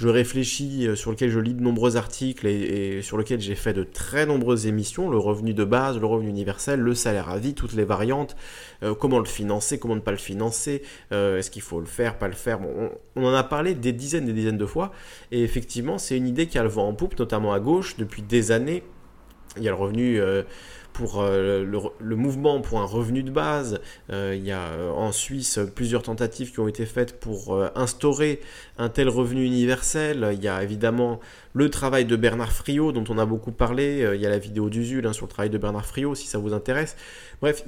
réfléchis, 0.01 0.89
euh, 0.89 0.97
sur 0.97 1.13
lequel 1.13 1.31
je 1.31 1.39
lis 1.39 1.55
de 1.55 1.63
nombreux 1.63 1.97
articles 1.97 2.49
et, 2.49 3.01
sur 3.01 3.17
lequel 3.17 3.41
j'ai 3.41 3.55
fait 3.55 3.73
de 3.73 3.85
très 3.85 4.27
nombreuses 4.27 4.67
émissions, 4.67 5.09
le 5.09 5.17
revenu 5.17 5.55
de 5.55 5.63
base, 5.63 5.97
le 6.01 6.07
revenu 6.07 6.29
universel, 6.29 6.81
le 6.81 6.93
salaire 6.93 7.29
à 7.29 7.39
vie, 7.39 7.55
toutes 7.55 7.73
les 7.75 7.85
variantes, 7.85 8.35
euh, 8.83 8.97
comment 8.97 9.21
le 9.21 9.27
financer, 9.27 9.79
comment 9.79 9.95
ne 9.95 10.01
pas 10.01 10.11
le 10.11 10.17
financer, 10.17 10.83
euh, 11.13 11.39
est-ce 11.39 11.53
qu'il 11.53 11.63
faut 11.63 11.79
le 11.79 11.87
faire, 11.87 12.19
pas 12.19 12.27
le 12.27 12.35
faire. 12.35 12.59
on, 13.15 13.25
en 13.25 13.33
a 13.33 13.45
parlé 13.45 13.77
des 13.77 13.93
dizaines 13.93 14.25
et 14.25 14.33
des 14.33 14.41
dizaines 14.41 14.59
de 14.59 14.67
fois, 14.67 14.91
et 15.31 15.45
effectivement 15.45 15.97
c'est 15.97 16.17
une 16.17 16.27
idée 16.27 16.49
qui 16.49 16.59
a 16.59 16.65
le 16.65 16.69
vent 16.69 16.89
en 16.89 16.95
poupe, 16.95 17.17
notamment 17.21 17.53
à 17.53 17.61
gauche, 17.61 17.97
depuis 17.97 18.23
des 18.23 18.51
années. 18.51 18.83
Il 19.57 19.63
y 19.63 19.69
a 19.69 19.71
le 19.71 19.77
revenu 19.77 20.21
pour 20.93 21.23
le, 21.23 22.17
mouvement 22.17 22.61
pour 22.61 22.81
un 22.81 22.85
revenu 22.85 23.23
de 23.23 23.31
base. 23.31 23.81
il 24.11 24.45
y 24.45 24.53
a 24.53 24.69
en 24.95 25.13
Suisse 25.13 25.59
plusieurs 25.75 26.03
tentatives 26.03 26.53
qui 26.53 26.61
ont 26.61 26.69
été 26.69 26.87
faites 26.87 27.19
pour 27.19 27.59
instaurer 27.75 28.41
un 28.79 28.89
tel 28.89 29.09
revenu 29.09 29.45
universel. 29.45 30.31
Il 30.33 30.43
y 30.43 30.49
a 30.49 30.63
évidemment 30.63 31.21
le 31.55 31.69
travail 31.69 32.05
de 32.05 32.17
Bernard 32.17 32.53
Friot, 32.53 32.93
dont 32.93 33.05
on 33.09 33.19
a 33.19 33.27
beaucoup 33.27 33.53
parlé. 33.53 34.03
Euh, 34.03 34.17
il 34.17 34.23
y 34.23 34.27
a 34.27 34.31
la 34.31 34.39
vidéo 34.39 34.71
d'Usul 34.71 35.07
hein, 35.07 35.13
sur 35.13 35.27
le 35.27 35.31
travail 35.31 35.51
de 35.51 35.59
Bernard 35.59 35.85
Friot, 35.85 36.15
si 36.15 36.27
ça 36.27 36.39
vous 36.39 36.53
intéresse. 36.55 36.97
Bref, 37.41 37.65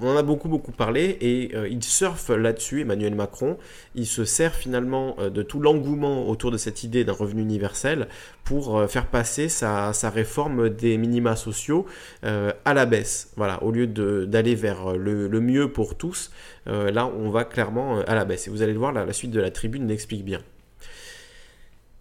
on 0.00 0.08
en 0.08 0.16
a 0.16 0.22
beaucoup, 0.22 0.48
beaucoup 0.48 0.72
parlé 0.72 1.16
et 1.20 1.50
euh, 1.54 1.68
il 1.68 1.82
surfe 1.82 2.30
là-dessus, 2.30 2.82
Emmanuel 2.82 3.14
Macron. 3.14 3.56
Il 3.94 4.06
se 4.06 4.24
sert 4.24 4.54
finalement 4.54 5.14
euh, 5.18 5.30
de 5.30 5.42
tout 5.42 5.60
l'engouement 5.60 6.28
autour 6.28 6.50
de 6.50 6.56
cette 6.56 6.82
idée 6.84 7.04
d'un 7.04 7.12
revenu 7.12 7.42
universel 7.42 8.08
pour 8.44 8.88
faire 8.88 9.06
passer 9.06 9.50
sa, 9.50 9.92
réforme 10.08 10.70
des 10.70 10.96
minima 10.96 11.36
sociaux 11.36 11.84
à 12.22 12.74
la 12.74 12.86
baisse. 12.86 13.30
Voilà, 13.36 13.62
au 13.62 13.70
lieu 13.70 13.86
d'aller 13.86 14.54
vers 14.54 14.96
le, 14.96 15.28
mieux 15.40 15.70
pour 15.70 15.96
tous, 15.96 16.30
là, 16.66 17.06
on 17.06 17.28
va 17.28 17.44
clairement 17.44 18.00
à 18.00 18.14
la 18.14 18.24
baisse. 18.24 18.46
Et 18.46 18.50
vous 18.50 18.62
allez 18.62 18.72
le 18.72 18.78
voir, 18.78 18.92
la 18.92 19.12
suite 19.12 19.32
de 19.32 19.40
la 19.40 19.50
tribune 19.50 19.86
l'explique 19.86 20.24
bien. 20.24 20.40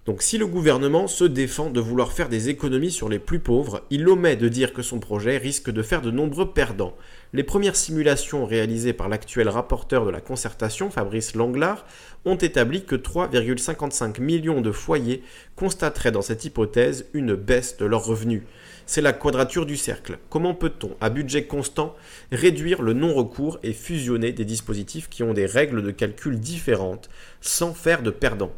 Donc 0.08 0.22
si 0.22 0.38
le 0.38 0.48
gouvernement 0.48 1.08
se 1.08 1.26
défend 1.26 1.70
de 1.70 1.82
vouloir 1.82 2.14
faire 2.14 2.30
des 2.30 2.48
économies 2.48 2.92
sur 2.92 3.10
les 3.10 3.20
plus 3.20 3.40
pauvres, 3.40 3.82
il 3.90 4.08
omet 4.08 4.38
de 4.38 4.48
dire 4.48 4.72
que 4.72 4.82
son 4.82 5.02
projet 5.02 5.38
risque 5.38 5.70
de 5.70 5.82
faire 5.82 6.02
de 6.02 6.12
nombreux 6.12 6.54
perdants. 6.54 6.96
Les 7.34 7.44
premières 7.44 7.76
simulations 7.76 8.46
réalisées 8.46 8.94
par 8.94 9.10
l'actuel 9.10 9.50
rapporteur 9.50 10.06
de 10.06 10.10
la 10.10 10.22
concertation, 10.22 10.90
Fabrice 10.90 11.36
Langlard, 11.36 11.86
ont 12.24 12.38
établi 12.38 12.86
que 12.86 12.96
3,55 12.96 14.22
millions 14.22 14.62
de 14.62 14.72
foyers 14.72 15.24
constateraient 15.58 16.14
dans 16.14 16.22
cette 16.22 16.46
hypothèse 16.46 17.08
une 17.12 17.36
baisse 17.36 17.76
de 17.76 17.86
leurs 17.86 18.06
revenus. 18.06 18.44
C'est 18.86 19.02
la 19.02 19.12
quadrature 19.12 19.66
du 19.66 19.76
cercle. 19.76 20.20
Comment 20.30 20.54
peut-on, 20.56 20.96
à 21.02 21.10
budget 21.10 21.48
constant, 21.48 21.94
réduire 22.32 22.82
le 22.82 22.94
non-recours 22.94 23.60
et 23.62 23.74
fusionner 23.74 24.32
des 24.32 24.46
dispositifs 24.46 25.10
qui 25.10 25.24
ont 25.24 25.34
des 25.34 25.46
règles 25.46 25.84
de 25.84 25.92
calcul 25.92 26.40
différentes 26.40 27.10
sans 27.42 27.74
faire 27.74 28.04
de 28.04 28.10
perdants? 28.10 28.54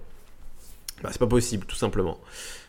Bah, 1.04 1.10
c'est 1.12 1.20
pas 1.20 1.28
possible, 1.28 1.66
tout 1.66 1.76
simplement. 1.76 2.20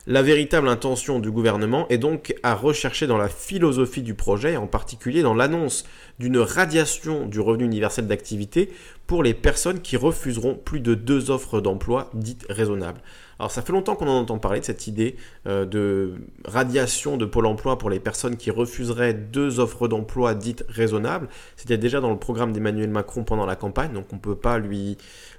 La 0.07 0.23
véritable 0.23 0.69
intention 0.69 1.19
du 1.19 1.31
gouvernement 1.31 1.87
est 1.89 1.99
donc 1.99 2.35
à 2.43 2.55
rechercher 2.55 3.07
dans 3.07 3.19
la 3.19 3.29
philosophie 3.29 4.03
du 4.03 4.15
projet, 4.15 4.57
en 4.57 4.67
particulier 4.67 5.23
dans 5.23 5.35
l'annonce 5.35 5.85
d'une 6.19 6.39
radiation 6.39 7.27
du 7.27 7.39
revenu 7.39 7.65
universel 7.65 8.07
d'activité 8.07 8.73
pour 9.07 9.23
les 9.23 9.35
personnes 9.35 9.81
qui 9.81 9.97
refuseront 9.97 10.55
plus 10.55 10.81
de 10.81 10.95
deux 10.95 11.31
offres 11.31 11.61
d'emploi 11.61 12.11
dites 12.15 12.47
raisonnables. 12.49 13.03
Alors 13.41 13.51
ça 13.51 13.63
fait 13.63 13.73
longtemps 13.73 13.97
qu'on 13.97 14.07
en 14.07 14.21
entend 14.21 14.39
parler 14.39 14.61
de 14.61 14.67
cette 14.67 14.87
idée 14.87 15.17
euh, 15.47 15.65
de 15.65 16.13
radiation 16.45 17.17
de 17.17 17.25
Pôle 17.25 17.47
Emploi 17.47 17.79
pour 17.79 17.89
les 17.89 17.99
personnes 17.99 18.37
qui 18.37 18.51
refuseraient 18.51 19.15
deux 19.15 19.61
offres 19.61 19.89
d'emploi 19.89 20.35
dites 20.35 20.63
raisonnables. 20.69 21.27
C'était 21.57 21.79
déjà 21.79 22.01
dans 22.01 22.11
le 22.11 22.19
programme 22.19 22.53
d'Emmanuel 22.53 22.91
Macron 22.91 23.25
pendant 23.25 23.47
la 23.47 23.57
campagne, 23.57 23.95
donc 23.95 24.09
on 24.13 24.17
ne 24.17 24.21
peut 24.21 24.37
pas 24.37 24.59
lui, 24.59 24.99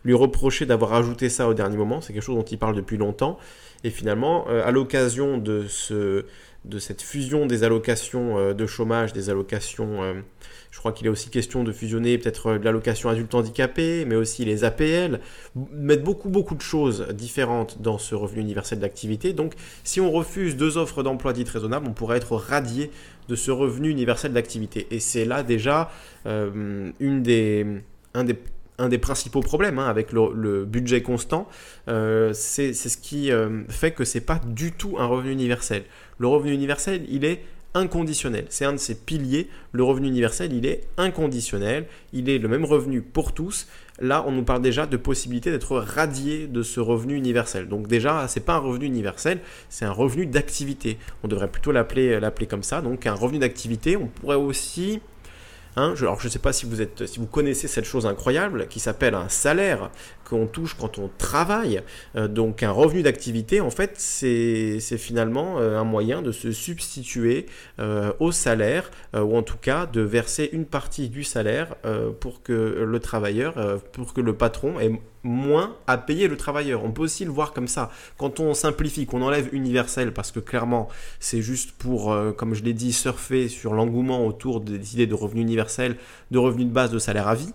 reprocher 0.10 0.65
d'avoir 0.65 0.93
ajouté 0.93 1.29
ça 1.29 1.48
au 1.48 1.53
dernier 1.53 1.77
moment. 1.77 2.01
C'est 2.01 2.12
quelque 2.12 2.24
chose 2.24 2.38
dont 2.38 2.41
il 2.41 2.58
parle 2.58 2.75
depuis 2.75 2.98
longtemps. 2.98 3.38
Et 3.84 3.91
finalement, 3.91 4.46
euh, 4.50 4.65
à 4.65 4.72
l'occasion 4.72 5.38
de, 5.38 5.67
ce, 5.67 6.25
de 6.65 6.80
cette 6.80 7.01
fusion 7.01 7.46
des 7.46 7.63
allocations 7.63 8.38
euh, 8.38 8.53
de 8.53 8.65
chômage, 8.65 9.13
des 9.13 9.30
allocations 9.30 10.24
je 10.72 10.80
crois 10.80 10.94
qu'il 10.94 11.06
est 11.06 11.10
aussi 11.10 11.30
question 11.30 11.63
de 11.63 11.72
fusionner 11.72 12.18
peut-être 12.18 12.48
euh, 12.48 12.58
l'allocation 12.58 13.10
adulte 13.10 13.36
handicapé, 13.36 14.06
mais 14.06 14.15
aussi 14.15 14.46
les 14.46 14.63
APL, 14.63 15.20
mettre 15.74 16.03
beaucoup 16.03 16.30
beaucoup 16.30 16.56
de 16.56 16.62
choses 16.62 17.08
différentes 17.10 17.82
dans 17.82 17.98
ce 17.98 18.15
revenu 18.15 18.41
universel 18.41 18.80
d'activité. 18.80 19.34
Donc 19.34 19.53
si 19.84 20.00
on 20.00 20.12
refuse 20.12 20.56
deux 20.56 20.77
offres 20.77 21.03
d'emploi 21.03 21.34
dites 21.34 21.50
raisonnables, 21.50 21.88
on 21.88 21.94
pourrait 21.94 22.18
être 22.18 22.36
radié 22.36 22.89
de 23.27 23.36
ce 23.36 23.51
revenu 23.51 23.89
universel 23.89 24.34
d'activité. 24.34 24.88
Et 24.91 25.00
c'est 25.00 25.25
là 25.25 25.44
déjà 25.44 25.91
euh, 26.25 26.91
une 27.00 27.22
des, 27.22 27.65
un 28.13 28.24
des 28.24 28.38
un 28.81 28.89
des 28.89 28.97
principaux 28.97 29.41
problèmes 29.41 29.79
hein, 29.79 29.88
avec 29.88 30.11
le, 30.11 30.65
budget 30.65 31.01
constant, 31.01 31.47
euh, 31.88 32.31
c'est 32.33 32.73
ce 32.73 32.97
qui 32.97 33.31
fait 33.69 33.91
que 33.91 34.03
c'est 34.03 34.21
pas 34.21 34.41
du 34.45 34.71
tout 34.71 34.95
un 34.97 35.05
revenu 35.05 35.31
universel. 35.31 35.83
Le 36.17 36.27
revenu 36.27 36.53
universel, 36.53 37.05
il 37.09 37.25
est 37.25 37.41
inconditionnel. 37.73 38.45
C'est 38.50 38.65
un 38.65 38.73
de 38.73 38.77
ces 38.77 38.95
piliers. 38.95 39.47
Le 39.71 39.83
revenu 39.83 40.07
universel, 40.07 40.53
il 40.53 40.65
est 40.65 40.81
inconditionnel. 40.97 41.85
Il 42.13 42.29
est 42.29 42.38
le 42.38 42.47
même 42.47 42.65
revenu 42.65 43.01
pour 43.01 43.33
tous. 43.33 43.67
Là, 44.00 44.23
on 44.27 44.31
nous 44.31 44.43
parle 44.43 44.61
déjà 44.61 44.85
de 44.85 44.97
possibilité 44.97 45.51
d'être 45.51 45.77
radié 45.77 46.47
de 46.47 46.63
ce 46.63 46.79
revenu 46.79 47.15
universel. 47.15 47.67
Donc 47.67 47.88
déjà, 47.88 48.27
c'est 48.27 48.39
pas 48.39 48.55
un 48.55 48.59
revenu 48.59 48.85
universel, 48.85 49.39
c'est 49.69 49.85
un 49.85 49.91
revenu 49.91 50.25
d'activité. 50.25 50.97
On 51.23 51.27
devrait 51.27 51.50
plutôt 51.50 51.71
l'appeler 51.71 52.19
l'appeler 52.19 52.47
comme 52.47 52.63
ça. 52.63 52.81
Donc 52.81 53.05
un 53.05 53.13
revenu 53.13 53.39
d'activité, 53.39 53.97
on 53.97 54.07
pourrait 54.07 54.35
aussi 54.35 55.01
Hein, 55.77 55.93
alors 55.99 56.19
je 56.19 56.27
ne 56.27 56.31
sais 56.31 56.39
pas 56.39 56.53
si 56.53 56.65
vous, 56.65 56.81
êtes, 56.81 57.05
si 57.05 57.19
vous 57.19 57.27
connaissez 57.27 57.67
cette 57.67 57.85
chose 57.85 58.05
incroyable 58.05 58.67
qui 58.67 58.79
s'appelle 58.79 59.15
un 59.15 59.29
salaire 59.29 59.89
qu'on 60.31 60.47
touche 60.47 60.75
quand 60.75 60.97
on 60.97 61.09
travaille. 61.17 61.81
Euh, 62.15 62.27
donc 62.27 62.63
un 62.63 62.71
revenu 62.71 63.03
d'activité, 63.03 63.61
en 63.61 63.69
fait, 63.69 63.93
c'est 63.97 64.79
finalement 64.97 65.59
euh, 65.59 65.77
un 65.77 65.83
moyen 65.83 66.21
de 66.21 66.31
se 66.31 66.51
substituer 66.51 67.45
euh, 67.79 68.13
au 68.19 68.31
salaire, 68.31 68.91
ou 69.13 69.35
en 69.35 69.43
tout 69.43 69.57
cas 69.57 69.85
de 69.85 70.01
verser 70.01 70.49
une 70.53 70.65
partie 70.65 71.09
du 71.09 71.23
salaire 71.23 71.75
pour 72.19 72.41
que 72.43 72.85
le 72.87 72.99
travailleur, 72.99 73.81
pour 73.91 74.13
que 74.13 74.21
le 74.21 74.33
patron 74.33 74.79
ait 74.79 75.01
moins 75.23 75.75
à 75.87 75.97
payer 75.97 76.27
le 76.27 76.37
travailleur. 76.37 76.83
On 76.83 76.91
peut 76.91 77.03
aussi 77.03 77.25
le 77.25 77.31
voir 77.31 77.53
comme 77.53 77.67
ça. 77.67 77.91
Quand 78.17 78.39
on 78.39 78.53
simplifie, 78.53 79.05
qu'on 79.05 79.21
enlève 79.21 79.49
universel, 79.53 80.13
parce 80.13 80.31
que 80.31 80.39
clairement, 80.39 80.87
c'est 81.19 81.41
juste 81.41 81.71
pour, 81.73 82.15
comme 82.37 82.53
je 82.53 82.63
l'ai 82.63 82.73
dit, 82.73 82.93
surfer 82.93 83.47
sur 83.47 83.73
l'engouement 83.73 84.25
autour 84.25 84.61
des 84.61 84.93
idées 84.93 85.07
de 85.07 85.13
revenu 85.13 85.41
universel, 85.41 85.97
de 86.31 86.37
revenu 86.37 86.65
de 86.65 86.71
base, 86.71 86.91
de 86.91 86.99
salaire 86.99 87.27
à 87.27 87.35
vie. 87.35 87.53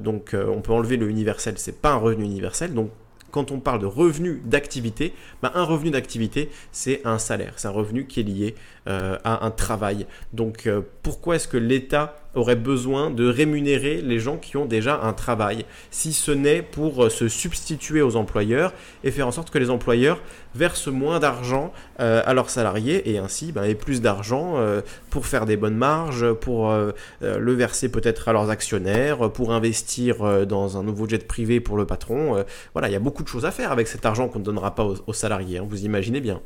donc 0.00 0.34
on 0.34 0.60
peut 0.60 0.72
enlever 0.72 0.96
le 0.96 1.08
universel, 1.08 1.54
c'est 1.56 1.80
pas 1.80 1.92
un 1.92 1.98
revenu 1.98 2.24
universel. 2.24 2.74
Donc 2.74 2.90
quand 3.30 3.50
on 3.50 3.60
parle 3.60 3.80
de 3.80 3.86
revenu 3.86 4.40
d'activité, 4.44 5.14
bah, 5.42 5.52
un 5.54 5.64
revenu 5.64 5.90
d'activité, 5.90 6.50
c'est 6.72 7.00
un 7.04 7.18
salaire, 7.18 7.54
c'est 7.56 7.68
un 7.68 7.72
revenu 7.72 8.06
qui 8.06 8.20
est 8.20 8.24
lié 8.24 8.54
euh, 8.88 9.16
à 9.24 9.44
un 9.44 9.50
travail. 9.50 10.06
Donc 10.32 10.66
euh, 10.66 10.80
pourquoi 11.02 11.36
est-ce 11.36 11.48
que 11.48 11.56
l'État 11.56 12.16
aurait 12.38 12.56
besoin 12.56 13.10
de 13.10 13.28
rémunérer 13.28 14.00
les 14.02 14.18
gens 14.18 14.36
qui 14.36 14.56
ont 14.56 14.66
déjà 14.66 15.00
un 15.02 15.12
travail, 15.12 15.64
si 15.90 16.12
ce 16.12 16.30
n'est 16.30 16.62
pour 16.62 17.04
euh, 17.04 17.10
se 17.10 17.28
substituer 17.28 18.02
aux 18.02 18.16
employeurs 18.16 18.72
et 19.04 19.10
faire 19.10 19.26
en 19.26 19.32
sorte 19.32 19.50
que 19.50 19.58
les 19.58 19.70
employeurs 19.70 20.20
versent 20.54 20.88
moins 20.88 21.20
d'argent 21.20 21.72
à 21.98 22.32
leurs 22.32 22.50
salariés 22.50 23.10
et 23.10 23.18
ainsi 23.18 23.52
ben, 23.52 23.64
aient 23.64 23.74
plus 23.74 24.00
d'argent 24.00 24.56
pour 25.10 25.26
faire 25.26 25.46
des 25.46 25.56
bonnes 25.56 25.76
marges, 25.76 26.32
pour 26.32 26.72
le 27.20 27.52
verser 27.52 27.90
peut-être 27.90 28.28
à 28.28 28.32
leurs 28.32 28.50
actionnaires, 28.50 29.30
pour 29.30 29.52
investir 29.52 30.46
dans 30.46 30.78
un 30.78 30.82
nouveau 30.82 31.06
jet 31.06 31.26
privé 31.28 31.60
pour 31.60 31.76
le 31.76 31.86
patron. 31.86 32.44
voilà, 32.72 32.88
il 32.88 32.92
y 32.92 32.96
a 32.96 33.00
beaucoup 33.00 33.22
de 33.22 33.28
choses 33.28 33.44
à 33.44 33.50
faire 33.50 33.72
avec 33.72 33.88
cet 33.88 34.06
argent 34.06 34.28
qu'on 34.28 34.40
ne 34.40 34.44
donnera 34.44 34.74
pas 34.74 34.84
aux, 34.84 35.12
salariés, 35.12 35.58
hein, 35.58 35.66
vous 35.68 35.84
imaginez 35.84 36.20
bien. 36.20 36.40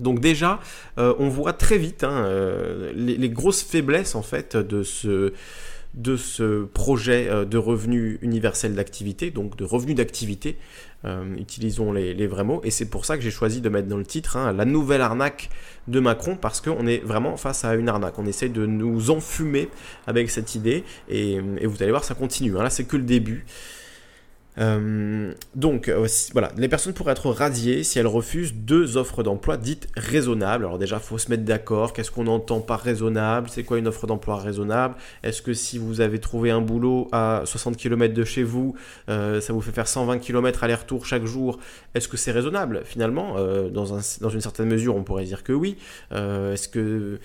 Donc 0.00 0.20
déjà, 0.20 0.60
euh, 0.98 1.14
on 1.18 1.28
voit 1.28 1.52
très 1.52 1.78
vite 1.78 2.04
hein, 2.04 2.24
euh, 2.26 2.92
les, 2.94 3.28
grosses 3.28 3.62
faiblesses 3.62 4.14
en 4.14 4.22
fait 4.22 4.56
de 4.56 4.82
ce, 4.82 5.32
projet 6.74 7.30
de 7.46 7.58
revenu 7.58 8.18
universel 8.22 8.74
d'activité, 8.74 9.30
donc 9.30 9.56
de 9.56 9.64
revenu 9.64 9.94
d'activité. 9.94 10.56
utilisons 11.38 11.92
les, 11.92 12.26
vrais 12.26 12.44
mots. 12.44 12.60
Et 12.64 12.70
c'est 12.70 12.90
pour 12.90 13.04
ça 13.04 13.16
que 13.16 13.22
j'ai 13.22 13.30
choisi 13.30 13.60
de 13.60 13.68
mettre 13.68 13.88
dans 13.88 13.96
le 13.96 14.04
titre 14.04 14.36
hein, 14.36 14.52
la 14.52 14.64
nouvelle 14.64 15.00
arnaque 15.00 15.50
de 15.88 16.00
Macron, 16.00 16.36
parce 16.36 16.60
qu'on 16.60 16.86
est 16.86 16.98
vraiment 16.98 17.36
face 17.36 17.64
à 17.64 17.74
une 17.74 17.88
arnaque. 17.88 18.18
On 18.18 18.26
essaie 18.26 18.48
de 18.48 18.66
nous 18.66 19.10
enfumer 19.10 19.68
avec 20.06 20.30
cette 20.30 20.54
idée, 20.54 20.84
et, 21.08 21.40
vous 21.40 21.82
allez 21.82 21.92
voir, 21.92 22.04
ça 22.04 22.14
continue. 22.14 22.56
Hein. 22.58 22.62
Là, 22.62 22.70
c'est 22.70 22.84
que 22.84 22.96
le 22.96 23.04
début. 23.04 23.46
Euh, 24.58 25.32
donc, 25.54 25.88
euh, 25.88 26.06
voilà, 26.32 26.50
les 26.56 26.68
personnes 26.68 26.94
pourraient 26.94 27.12
être 27.12 27.30
radiées 27.30 27.82
si 27.82 27.98
elles 27.98 28.06
refusent 28.06 28.54
deux 28.54 28.96
offres 28.96 29.22
d'emploi 29.22 29.56
dites 29.56 29.88
raisonnables. 29.96 30.64
Alors 30.64 30.78
déjà, 30.78 30.96
il 30.96 31.02
faut 31.02 31.18
se 31.18 31.30
mettre 31.30 31.44
d'accord. 31.44 31.92
Qu'est-ce 31.92 32.10
qu'on 32.10 32.26
entend 32.26 32.60
par 32.60 32.80
raisonnable? 32.80 33.48
C'est 33.50 33.64
quoi 33.64 33.78
une 33.78 33.88
offre 33.88 34.06
d'emploi 34.06 34.38
raisonnable? 34.38 34.94
Est-ce 35.22 35.42
que 35.42 35.52
si 35.52 35.78
vous 35.78 36.00
avez 36.00 36.18
trouvé 36.20 36.50
un 36.50 36.60
boulot 36.60 37.08
à 37.12 37.42
60 37.44 37.76
km 37.76 38.14
de 38.14 38.24
chez 38.24 38.42
vous, 38.42 38.74
euh, 39.08 39.40
ça 39.40 39.52
vous 39.52 39.60
fait 39.60 39.72
faire 39.72 39.88
120 39.88 40.18
km 40.18 40.64
aller-retour 40.64 41.06
chaque 41.06 41.26
jour 41.26 41.58
Est-ce 41.94 42.08
que 42.08 42.16
c'est 42.16 42.32
raisonnable 42.32 42.82
Finalement, 42.84 43.36
dans, 43.70 43.84
dans, 44.20 44.30
une 44.30 44.40
certaine 44.40 44.68
mesure, 44.68 44.96
on 44.96 45.02
pourrait 45.02 45.24
dire 45.24 45.42
que 45.42 45.52
oui. 45.52 45.76
Est-ce 46.12 46.68
que 46.68 47.18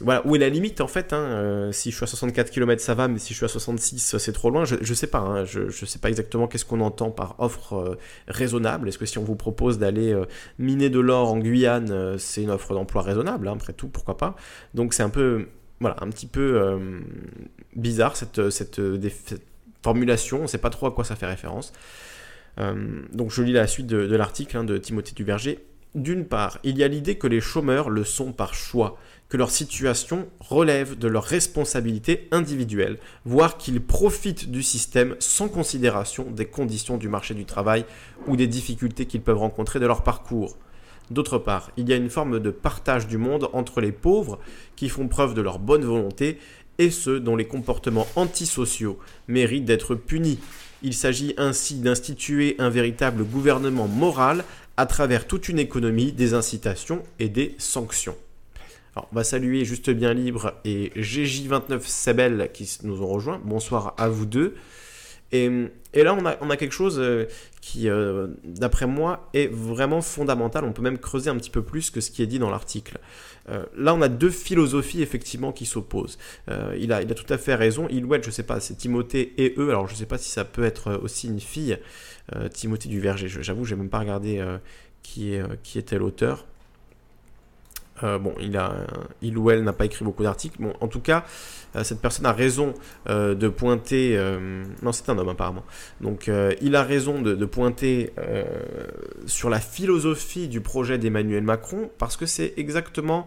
voilà, 0.00 0.26
où 0.26 0.34
est 0.34 0.38
la 0.38 0.48
limite 0.48 0.80
en 0.80 0.88
fait 0.88 1.12
hein, 1.12 1.18
euh, 1.18 1.72
Si 1.72 1.90
je 1.90 1.96
suis 1.96 2.04
à 2.04 2.06
64 2.06 2.50
km, 2.50 2.82
ça 2.82 2.94
va, 2.94 3.08
mais 3.08 3.18
si 3.18 3.34
je 3.34 3.38
suis 3.38 3.44
à 3.44 3.48
66, 3.48 4.16
c'est 4.18 4.32
trop 4.32 4.50
loin. 4.50 4.64
Je, 4.64 4.76
ne 4.76 4.94
sais 4.94 5.06
pas. 5.06 5.18
Hein, 5.18 5.44
je, 5.44 5.60
ne 5.60 5.70
sais 5.70 5.98
pas 5.98 6.08
exactement 6.08 6.48
qu'est-ce 6.48 6.64
qu'on 6.64 6.80
entend 6.80 7.10
par 7.10 7.36
offre 7.38 7.74
euh, 7.74 7.98
raisonnable. 8.28 8.88
Est-ce 8.88 8.98
que 8.98 9.06
si 9.06 9.18
on 9.18 9.24
vous 9.24 9.36
propose 9.36 9.78
d'aller 9.78 10.12
euh, 10.12 10.24
miner 10.58 10.90
de 10.90 11.00
l'or 11.00 11.30
en 11.30 11.38
Guyane, 11.38 12.16
c'est 12.18 12.42
une 12.42 12.50
offre 12.50 12.74
d'emploi 12.74 13.02
raisonnable 13.02 13.48
hein, 13.48 13.54
Après 13.54 13.72
tout, 13.72 13.88
pourquoi 13.88 14.16
pas 14.16 14.36
Donc 14.74 14.94
c'est 14.94 15.02
un 15.02 15.10
peu, 15.10 15.46
voilà, 15.80 15.96
un 16.00 16.08
petit 16.08 16.26
peu 16.26 16.78
bizarre 17.74 18.16
cette, 18.16 18.50
cette, 18.50 18.80
formulation. 19.82 20.38
On 20.38 20.42
ne 20.42 20.46
sait 20.46 20.58
pas 20.58 20.70
trop 20.70 20.86
à 20.86 20.90
quoi 20.92 21.04
ça 21.04 21.16
fait 21.16 21.26
référence. 21.26 21.72
donc 23.12 23.30
je 23.30 23.42
lis 23.42 23.52
la 23.52 23.66
suite 23.66 23.86
de, 23.86 24.06
de 24.06 24.16
l'article 24.16 24.64
de 24.64 24.78
Timothée 24.78 25.12
Duverger. 25.14 25.64
D'une 25.96 26.26
part, 26.26 26.58
il 26.62 26.76
y 26.76 26.84
a 26.84 26.88
l'idée 26.88 27.14
que 27.14 27.26
les 27.26 27.40
chômeurs 27.40 27.88
le 27.88 28.04
sont 28.04 28.30
par 28.30 28.52
choix 28.52 28.98
que 29.30 29.38
leur 29.38 29.50
situation 29.50 30.28
relève 30.40 30.98
de 30.98 31.08
leur 31.08 31.24
responsabilité 31.24 32.28
individuelle, 32.32 32.98
voire 33.24 33.56
qu'ils 33.56 33.80
profitent 33.80 34.50
du 34.50 34.62
système 34.62 35.16
sans 35.20 35.48
considération 35.48 36.30
des 36.30 36.44
conditions 36.44 36.98
du 36.98 37.08
marché 37.08 37.32
du 37.32 37.46
travail 37.46 37.86
ou 38.26 38.36
des 38.36 38.46
difficultés 38.46 39.06
qu'ils 39.06 39.22
peuvent 39.22 39.38
rencontrer 39.38 39.80
de 39.80 39.86
leur 39.86 40.02
parcours. 40.02 40.58
D'autre 41.10 41.38
part, 41.38 41.70
il 41.78 41.88
y 41.88 41.94
a 41.94 41.96
une 41.96 42.10
forme 42.10 42.40
de 42.40 42.50
partage 42.50 43.06
du 43.06 43.16
monde 43.16 43.48
entre 43.54 43.80
les 43.80 43.92
pauvres 43.92 44.38
qui 44.76 44.90
font 44.90 45.08
preuve 45.08 45.32
de 45.32 45.40
leur 45.40 45.58
bonne 45.58 45.84
volonté 45.84 46.38
et 46.78 46.90
ceux 46.90 47.20
dont 47.20 47.36
les 47.36 47.46
comportements 47.46 48.06
antisociaux 48.16 48.98
méritent 49.28 49.64
d'être 49.64 49.94
punis. 49.94 50.40
Il 50.82 50.92
s'agit 50.92 51.32
ainsi 51.38 51.76
d'instituer 51.76 52.54
un 52.58 52.68
véritable 52.68 53.24
gouvernement 53.24 53.88
moral 53.88 54.44
à 54.76 54.86
travers 54.86 55.26
toute 55.26 55.48
une 55.48 55.58
économie 55.58 56.12
des 56.12 56.34
incitations 56.34 57.02
et 57.18 57.28
des 57.28 57.54
sanctions 57.58 58.16
on 58.96 59.14
va 59.14 59.24
saluer 59.24 59.64
Juste 59.64 59.90
Bien 59.90 60.14
Libre 60.14 60.54
et 60.64 60.90
GJ29 60.96 61.80
Sebel 61.82 62.50
qui 62.52 62.78
nous 62.82 63.02
ont 63.02 63.06
rejoints. 63.06 63.40
Bonsoir 63.44 63.94
à 63.98 64.08
vous 64.08 64.26
deux. 64.26 64.54
Et, 65.32 65.50
là, 65.94 66.16
on 66.40 66.50
a, 66.50 66.56
quelque 66.56 66.72
chose 66.72 66.98
euh, 66.98 67.26
qui, 67.60 67.90
euh, 67.90 68.28
d'après 68.44 68.86
moi, 68.86 69.28
est 69.34 69.48
vraiment 69.52 70.00
fondamental. 70.00 70.64
On 70.64 70.72
peut 70.72 70.82
même 70.82 70.98
creuser 70.98 71.28
un 71.28 71.36
petit 71.36 71.50
peu 71.50 71.62
plus 71.62 71.90
que 71.90 72.00
ce 72.00 72.10
qui 72.10 72.22
est 72.22 72.26
dit 72.26 72.38
dans 72.38 72.48
l'article. 72.48 72.98
Euh, 73.48 73.64
là, 73.76 73.94
on 73.94 74.02
a 74.02 74.08
deux 74.08 74.30
philosophies 74.30 75.02
effectivement 75.02 75.52
qui 75.52 75.66
s'opposent. 75.66 76.18
il, 76.48 76.92
a, 76.92 77.02
il 77.02 77.10
a 77.10 77.14
tout 77.14 77.32
à 77.32 77.38
fait 77.38 77.54
raison. 77.54 77.86
Il 77.90 78.04
ouais, 78.04 78.20
je 78.22 78.30
sais 78.30 78.42
pas, 78.42 78.60
c'est 78.60 78.74
Timothée 78.74 79.34
et 79.38 79.54
eux. 79.58 79.70
Alors, 79.70 79.86
je 79.86 79.92
ne 79.92 79.98
sais 79.98 80.06
pas 80.06 80.18
si 80.18 80.30
ça 80.30 80.44
peut 80.44 80.64
être 80.64 80.94
aussi 81.02 81.28
une 81.28 81.40
fille, 81.40 81.78
Timothée 82.52 82.88
du 82.88 83.00
Verger. 83.00 83.28
J'avoue, 83.28 83.64
j'ai 83.64 83.76
même 83.76 83.88
pas 83.88 84.00
regardé 84.00 84.44
qui, 85.02 85.38
qui 85.62 85.78
était 85.78 85.98
l'auteur. 85.98 86.44
Euh, 88.02 88.18
bon, 88.18 88.34
il, 88.40 88.56
a, 88.56 88.74
il 89.22 89.38
ou 89.38 89.50
elle 89.50 89.64
n'a 89.64 89.72
pas 89.72 89.86
écrit 89.86 90.04
beaucoup 90.04 90.22
d'articles. 90.22 90.56
Bon, 90.60 90.74
en 90.80 90.88
tout 90.88 91.00
cas, 91.00 91.24
euh, 91.24 91.65
cette 91.84 92.00
personne 92.00 92.26
a 92.26 92.32
raison 92.32 92.74
euh, 93.08 93.34
de 93.34 93.48
pointer. 93.48 94.18
non, 94.82 94.92
c'est 94.92 95.08
un 95.08 95.18
homme 95.18 95.28
apparemment. 95.28 95.64
Donc, 96.00 96.30
il 96.60 96.76
a 96.76 96.82
raison 96.82 97.20
de, 97.20 97.44
pointer 97.46 98.12
sur 99.26 99.50
la 99.50 99.60
philosophie 99.60 100.48
du 100.48 100.60
projet 100.60 100.98
d'Emmanuel 100.98 101.42
Macron 101.42 101.90
parce 101.98 102.16
que 102.16 102.26
c'est 102.26 102.54
exactement 102.56 103.26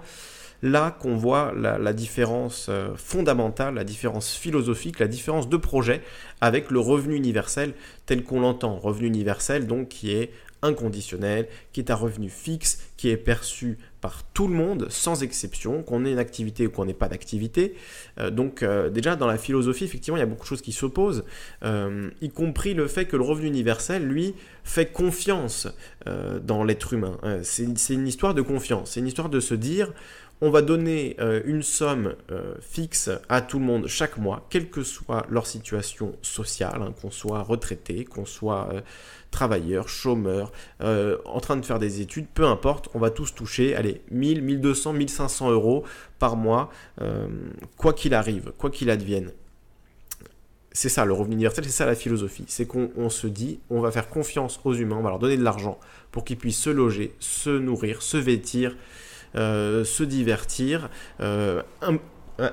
là 0.61 0.91
qu'on 0.99 1.15
voit 1.15 1.53
la, 1.55 1.77
la 1.77 1.93
différence 1.93 2.69
fondamentale, 2.97 3.75
la 3.75 3.85
différence 3.85 4.35
philosophique, 4.35 4.99
la 4.99 5.07
différence 5.07 5.47
de 5.47 5.55
projet 5.57 6.01
avec 6.41 6.69
le 6.69 6.79
revenu 6.79 7.15
universel 7.15 7.73
tel 8.05 8.23
qu'on 8.23 8.41
l'entend. 8.41 8.77
Revenu 8.77 9.07
universel, 9.07 9.67
donc, 9.67 9.87
qui 9.87 10.11
est 10.11 10.31
inconditionnel, 10.61 11.47
qui 11.73 11.79
est 11.79 11.91
un 11.91 11.95
revenu 11.95 12.29
fixe, 12.29 12.79
qui 12.97 13.09
est 13.09 13.17
perçu 13.17 13.77
par 14.01 14.23
tout 14.33 14.47
le 14.47 14.53
monde, 14.53 14.87
sans 14.89 15.23
exception, 15.23 15.83
qu'on 15.83 16.05
ait 16.05 16.11
une 16.11 16.19
activité 16.19 16.67
ou 16.67 16.69
qu'on 16.69 16.85
n'ait 16.85 16.93
pas 16.93 17.09
d'activité. 17.09 17.75
Euh, 18.19 18.29
donc 18.29 18.63
euh, 18.63 18.89
déjà, 18.89 19.15
dans 19.15 19.27
la 19.27 19.37
philosophie, 19.37 19.83
effectivement, 19.83 20.17
il 20.17 20.21
y 20.21 20.23
a 20.23 20.25
beaucoup 20.25 20.43
de 20.43 20.47
choses 20.47 20.61
qui 20.61 20.71
s'opposent, 20.71 21.23
euh, 21.63 22.09
y 22.21 22.29
compris 22.29 22.73
le 22.73 22.87
fait 22.87 23.05
que 23.05 23.17
le 23.17 23.23
revenu 23.23 23.47
universel, 23.47 24.05
lui, 24.05 24.35
fait 24.63 24.87
confiance 24.87 25.67
dans 26.43 26.63
l'être 26.63 26.93
humain. 26.93 27.17
c'est 27.41 27.93
une 27.93 28.07
histoire 28.07 28.35
de 28.35 28.43
confiance, 28.43 28.91
c'est 28.91 28.99
une 28.99 29.07
histoire 29.07 29.29
de 29.29 29.39
se 29.39 29.55
dire, 29.55 29.91
on 30.41 30.51
va 30.51 30.61
donner 30.61 31.17
une 31.45 31.63
somme 31.63 32.13
fixe 32.61 33.09
à 33.29 33.41
tout 33.41 33.57
le 33.57 33.65
monde 33.65 33.87
chaque 33.87 34.17
mois, 34.17 34.45
quelle 34.51 34.69
que 34.69 34.83
soit 34.83 35.25
leur 35.29 35.47
situation 35.47 36.15
sociale, 36.21 36.83
hein, 36.83 36.93
qu'on 37.01 37.09
soit 37.09 37.41
retraité, 37.41 38.05
qu'on 38.05 38.25
soit 38.25 38.69
travailleurs, 39.31 39.87
chômeurs, 39.89 40.51
euh, 40.81 41.17
en 41.25 41.39
train 41.39 41.57
de 41.57 41.65
faire 41.65 41.79
des 41.79 42.01
études, 42.01 42.27
peu 42.33 42.45
importe, 42.45 42.89
on 42.93 42.99
va 42.99 43.09
tous 43.09 43.33
toucher, 43.33 43.75
allez, 43.75 44.01
1000, 44.11 44.41
1200, 44.41 44.93
1500 44.93 45.51
euros 45.51 45.83
par 46.17 46.35
mois, 46.35 46.69
euh, 47.01 47.27
quoi 47.77 47.93
qu'il 47.93 48.13
arrive, 48.13 48.51
quoi 48.57 48.69
qu'il 48.69 48.89
advienne. 48.89 49.31
C'est 50.71 50.89
ça 50.89 51.03
le 51.03 51.13
revenu 51.13 51.33
universel, 51.33 51.65
c'est 51.65 51.71
ça 51.71 51.85
la 51.85 51.95
philosophie. 51.95 52.45
C'est 52.47 52.65
qu'on 52.65 53.09
se 53.09 53.27
dit, 53.27 53.59
on 53.69 53.81
va 53.81 53.91
faire 53.91 54.07
confiance 54.07 54.59
aux 54.63 54.73
humains, 54.73 54.97
on 54.97 55.01
va 55.01 55.09
leur 55.09 55.19
donner 55.19 55.37
de 55.37 55.43
l'argent 55.43 55.79
pour 56.11 56.23
qu'ils 56.23 56.37
puissent 56.37 56.59
se 56.59 56.69
loger, 56.69 57.13
se 57.19 57.49
nourrir, 57.49 58.01
se 58.01 58.17
vêtir, 58.17 58.77
euh, 59.35 59.83
se 59.83 60.03
divertir, 60.03 60.89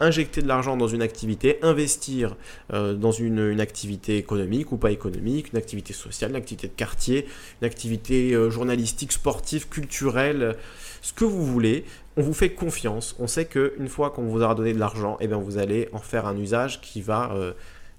injecter 0.01 0.43
de 0.43 0.49
l'argent 0.49 0.77
dans 0.77 0.89
une 0.89 1.03
activité, 1.03 1.59
investir 1.63 2.37
euh, 2.73 2.95
dans 2.95 3.13
une, 3.13 3.61
activité 3.61 4.17
économique 4.17 4.73
ou 4.73 4.77
pas 4.77 4.91
économique, 4.91 5.53
une 5.53 5.59
activité 5.59 5.93
sociale, 5.93 6.31
une 6.31 6.37
activité 6.37 6.69
de 6.69 6.73
quartier, 6.73 7.27
une 7.61 7.67
activité 7.67 8.33
euh, 8.33 8.51
journalistique, 8.51 9.13
sportive, 9.13 9.69
culturelle, 9.69 10.57
ce 11.03 11.13
que 11.13 11.25
vous 11.25 11.45
voulez. 11.45 11.85
On 12.17 12.23
vous 12.23 12.35
fait 12.35 12.51
confiance. 12.51 13.15
On 13.19 13.27
sait 13.27 13.45
qu'une 13.45 13.89
fois 13.89 14.11
qu'on 14.11 14.25
vous 14.25 14.43
aura 14.43 14.55
donné 14.55 14.73
de 14.73 14.79
l'argent, 14.79 15.17
eh 15.21 15.27
bien 15.27 15.37
vous 15.37 15.59
allez 15.59 15.89
en 15.93 15.99
faire 15.99 16.27
un 16.27 16.37
usage 16.37 16.81
qui 16.81 17.03
va 17.03 17.35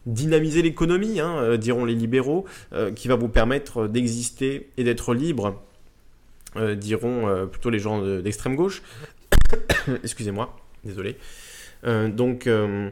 dynamiser 0.07 0.63
l'économie, 0.63 1.19
hein, 1.19 1.55
diront 1.57 1.85
les 1.85 1.93
libéraux, 1.93 2.45
qui 2.95 3.07
va 3.07 3.15
vous 3.15 3.27
permettre 3.27 3.87
d'exister 3.87 4.71
et 4.77 4.83
d'être 4.83 5.13
libre, 5.13 5.61
diront 6.55 7.47
plutôt 7.51 7.69
les 7.69 7.77
gens 7.77 8.01
d'extrême 8.01 8.55
gauche. 8.55 8.81
Excusez-moi, 10.03 10.55
désolé. 10.83 11.17
Euh, 11.85 12.09
donc 12.09 12.47
euh, 12.47 12.89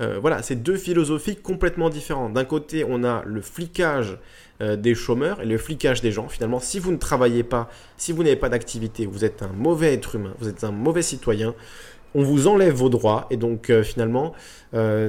euh, 0.00 0.18
voilà, 0.20 0.42
c'est 0.42 0.56
deux 0.56 0.76
philosophies 0.76 1.36
complètement 1.36 1.90
différentes. 1.90 2.32
D'un 2.32 2.44
côté, 2.44 2.84
on 2.88 3.04
a 3.04 3.22
le 3.24 3.40
flicage 3.40 4.18
des 4.60 4.94
chômeurs 4.94 5.42
et 5.42 5.46
le 5.46 5.58
flicage 5.58 6.00
des 6.00 6.12
gens. 6.12 6.28
Finalement, 6.28 6.60
si 6.60 6.78
vous 6.78 6.92
ne 6.92 6.96
travaillez 6.96 7.42
pas, 7.42 7.68
si 7.96 8.12
vous 8.12 8.22
n'avez 8.22 8.36
pas 8.36 8.48
d'activité, 8.48 9.04
vous 9.04 9.24
êtes 9.24 9.42
un 9.42 9.48
mauvais 9.48 9.92
être 9.92 10.14
humain, 10.14 10.32
vous 10.38 10.48
êtes 10.48 10.62
un 10.62 10.70
mauvais 10.70 11.02
citoyen. 11.02 11.56
On 12.14 12.22
vous 12.22 12.46
enlève 12.46 12.72
vos 12.72 12.88
droits 12.88 13.26
et 13.30 13.36
donc 13.36 13.72
finalement, 13.82 14.32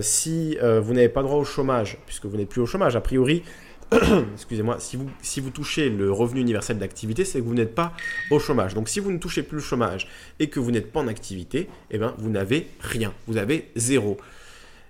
si 0.02 0.58
vous 0.58 0.94
n'avez 0.94 1.10
pas 1.10 1.22
droit 1.22 1.38
au 1.38 1.44
chômage, 1.44 2.00
puisque 2.08 2.26
vous 2.26 2.38
n'êtes 2.38 2.50
plus 2.50 2.62
au 2.62 2.66
chômage, 2.66 2.96
a 2.96 3.02
priori, 3.02 3.44
excusez-moi, 4.34 4.78
si 4.80 4.98
vous, 4.98 5.10
si 5.22 5.40
vous 5.40 5.52
touchez 5.52 5.90
le 5.90 6.12
revenu 6.12 6.42
universel 6.42 6.78
d'activité, 6.78 7.24
c'est 7.24 7.40
que 7.40 7.46
vous 7.46 7.54
n'êtes 7.54 7.76
pas 7.76 7.94
au 8.32 8.40
chômage. 8.40 8.74
Donc 8.74 8.90
si 8.90 9.00
vous 9.00 9.12
ne 9.12 9.18
touchez 9.18 9.44
plus 9.44 9.58
le 9.58 9.62
chômage 9.62 10.08
et 10.40 10.50
que 10.50 10.60
vous 10.60 10.72
n'êtes 10.72 10.92
pas 10.92 11.02
en 11.02 11.08
activité, 11.08 11.70
eh 11.92 11.98
ben, 11.98 12.16
vous 12.18 12.30
n'avez 12.30 12.68
rien, 12.80 13.14
vous 13.28 13.38
avez 13.38 13.70
zéro. 13.76 14.18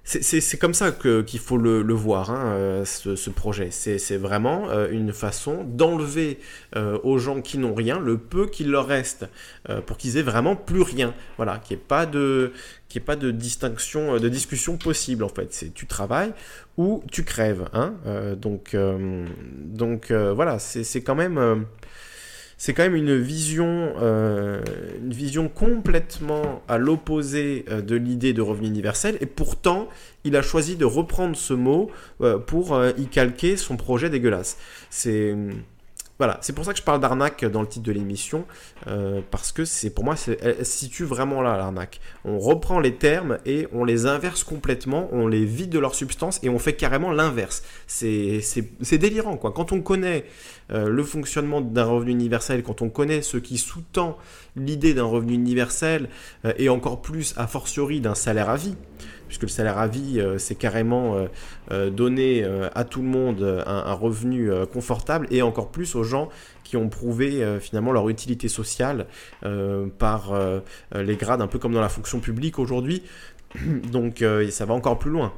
C'est 0.08 0.60
comme 0.60 0.76
ça 0.76 0.92
qu'il 0.92 1.40
faut 1.40 1.58
le, 1.58 1.94
voir, 1.94 2.30
hein, 2.30 2.54
euh, 2.54 2.86
ce, 2.86 3.30
projet. 3.32 3.70
C'est 3.72 4.18
vraiment 4.18 4.70
euh, 4.70 4.88
une 4.92 5.12
façon 5.12 5.64
d'enlever 5.64 6.40
euh, 6.76 7.00
aux 7.04 7.18
gens 7.18 7.42
qui 7.42 7.58
n'ont 7.58 7.74
rien 7.74 8.00
le 8.00 8.20
peu 8.20 8.46
qu'il 8.46 8.70
leur 8.70 8.86
reste 8.86 9.26
pour 9.88 9.98
qu'ils 9.98 10.18
aient 10.18 10.22
vraiment 10.22 10.56
plus 10.56 10.84
rien. 10.84 11.16
Voilà, 11.38 11.58
qu'il 11.58 11.76
n'y 11.76 11.82
ait 11.82 11.86
pas 11.88 12.06
de 12.06 12.54
pas 13.06 13.18
de 13.18 13.30
distinction, 13.30 14.18
de 14.20 14.30
discussion 14.30 14.78
possible 14.78 15.26
en 15.26 15.30
fait. 15.30 15.54
C'est 15.54 15.74
tu 15.74 15.86
travailles 15.86 16.32
ou 16.78 17.04
tu 17.12 17.26
crèves. 17.26 17.68
Hein 17.74 17.96
donc 18.38 18.74
donc 19.58 20.12
voilà, 20.12 20.60
c'est 20.60 21.02
quand 21.02 21.16
même 21.16 21.66
c'est 22.58 22.74
quand 22.74 22.84
même 22.84 22.96
une 22.96 23.18
vision, 23.18 23.94
euh, 24.02 24.62
une 25.02 25.14
vision 25.14 25.50
complètement 25.50 26.62
à 26.68 26.78
l'opposé 26.78 27.66
euh, 27.70 27.82
de 27.82 27.96
l'idée 27.96 28.34
de 28.34 28.42
revenu 28.42 28.68
universel. 28.68 29.18
Et 29.20 29.26
pourtant, 29.26 29.90
il 30.24 30.36
a 30.36 30.42
choisi 30.42 30.76
de 30.76 30.86
reprendre 30.86 31.36
ce 31.36 31.54
mot 31.54 31.92
euh, 32.22 32.38
pour 32.38 32.80
y 32.98 33.08
calquer 33.08 33.58
son 33.58 33.76
projet 33.78 34.10
dégueulasse. 34.10 34.58
C'est 34.90 35.36
voilà, 36.18 36.38
c'est 36.42 36.54
pour 36.54 36.64
ça 36.64 36.72
que 36.72 36.80
je 36.80 36.84
parle 36.84 37.02
d'arnaque 37.02 37.44
dans 37.44 37.62
le 37.62 37.68
titre 37.68 37.86
de 37.86 37.92
l'émission, 37.92 38.46
euh, 38.88 39.20
parce 39.32 39.52
que 39.52 39.66
c'est 39.66 39.90
pour 39.90 40.06
moi, 40.06 40.16
elle, 40.42 40.66
se 40.66 40.72
situe 40.72 41.04
vraiment 41.04 41.42
là, 41.42 41.58
l'arnaque. 41.58 42.00
On 42.24 42.40
reprend 42.40 42.80
les 42.80 42.96
termes 42.96 43.38
et 43.46 43.68
on 43.74 43.84
les 43.84 44.06
inverse 44.06 44.46
complètement, 44.46 45.10
on 45.12 45.28
les 45.28 45.44
vide 45.44 45.72
de 45.72 45.80
leur 45.80 45.94
substance 45.94 46.40
et 46.42 46.48
on 46.48 46.58
fait 46.58 46.74
carrément 46.74 47.12
l'inverse. 47.12 47.64
C'est 47.88 48.42
délirant, 48.94 49.36
quoi. 49.36 49.52
Quand 49.52 49.74
on 49.74 49.82
connaît 49.82 50.26
euh, 50.72 50.88
le 50.88 51.04
fonctionnement 51.04 51.60
d'un 51.60 51.84
revenu 51.84 52.12
universel, 52.12 52.64
quand 52.64 52.82
on 52.82 52.90
connaît 52.90 53.22
ce 53.22 53.36
qui 53.36 53.58
sous-tend 53.58 54.18
l'idée 54.56 54.94
d'un 54.94 55.04
revenu 55.04 55.34
universel, 55.34 56.08
euh, 56.46 56.54
et 56.58 56.70
encore 56.70 57.02
plus, 57.02 57.34
a 57.36 57.46
fortiori, 57.46 58.00
d'un 58.00 58.16
salaire 58.16 58.50
à 58.50 58.56
vie, 58.56 58.76
puisque 59.28 59.44
le 59.44 59.48
salaire 59.48 59.78
à 59.78 59.88
vie, 59.88 60.20
euh, 60.20 60.38
c'est 60.38 60.56
carrément 60.56 61.16
euh, 61.16 61.28
euh, 61.72 61.90
donner 61.90 62.46
à 62.74 62.84
tout 62.84 63.02
le 63.02 63.08
monde 63.08 63.64
un, 63.66 63.94
revenu 63.94 64.52
confortable 64.72 65.28
et 65.32 65.42
encore 65.42 65.70
plus 65.70 65.96
aux 65.96 66.04
gens 66.04 66.30
qui 66.64 66.78
ont 66.78 66.90
prouvé 66.90 67.46
finalement 67.60 67.92
leur 67.92 68.10
utilité 68.10 68.48
sociale 68.48 69.08
par 69.98 70.34
les 70.94 71.16
grades, 71.16 71.42
un 71.42 71.48
peu 71.48 71.60
comme 71.60 71.74
dans 71.74 71.82
la 71.82 71.90
fonction 71.90 72.20
publique 72.20 72.60
aujourd'hui. 72.60 73.04
Donc 73.92 74.24
ça 74.50 74.66
va 74.66 74.74
encore 74.74 75.00
plus 75.00 75.12
loin. 75.12 75.34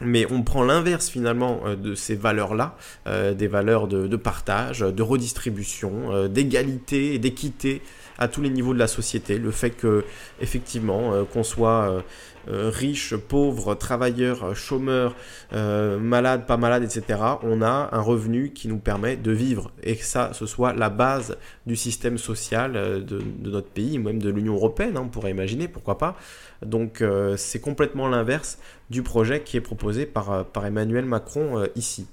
Mais 0.00 0.26
on 0.30 0.42
prend 0.42 0.62
l'inverse 0.62 1.08
finalement 1.08 1.60
de 1.76 1.94
ces 1.94 2.14
valeurs-là, 2.14 2.76
des 3.06 3.48
valeurs 3.48 3.88
de, 3.88 4.16
partage, 4.16 4.80
de 4.80 5.02
redistribution, 5.02 6.28
d'égalité, 6.28 7.18
d'équité 7.18 7.82
à 8.18 8.28
tous 8.28 8.42
les 8.42 8.50
niveaux 8.50 8.74
de 8.74 8.78
la 8.78 8.88
société. 8.88 9.38
Le 9.38 9.50
fait 9.50 9.70
que 9.70 10.04
effectivement 10.40 11.24
qu'on 11.32 11.42
soit 11.42 12.02
euh, 12.50 12.70
riches, 12.70 13.14
pauvres, 13.14 13.74
travailleurs, 13.74 14.56
chômeurs, 14.56 15.14
euh, 15.52 15.98
malades, 15.98 16.46
pas 16.46 16.56
malades, 16.56 16.82
etc., 16.82 17.20
on 17.42 17.60
a 17.60 17.90
un 17.92 18.00
revenu 18.00 18.52
qui 18.54 18.68
nous 18.68 18.78
permet 18.78 19.16
de 19.16 19.32
vivre 19.32 19.70
et 19.82 19.96
que 19.96 20.04
ça, 20.04 20.30
ce 20.32 20.46
soit 20.46 20.72
la 20.72 20.88
base 20.88 21.36
du 21.66 21.76
système 21.76 22.16
social 22.16 22.76
euh, 22.76 23.00
de, 23.00 23.20
notre 23.42 23.68
pays, 23.68 23.98
même 23.98 24.22
de 24.22 24.30
l'Union 24.30 24.54
européenne, 24.54 24.96
hein, 24.96 25.02
on 25.04 25.08
pourrait 25.08 25.30
imaginer, 25.30 25.68
pourquoi 25.68 25.98
pas. 25.98 26.16
Donc 26.64 27.04
c'est 27.36 27.60
complètement 27.60 28.08
l'inverse 28.08 28.58
du 28.90 29.04
projet 29.04 29.42
qui 29.42 29.56
est 29.56 29.60
proposé 29.60 30.06
par, 30.06 30.44
Emmanuel 30.64 31.04
Macron 31.04 31.64
ici. 31.76 32.08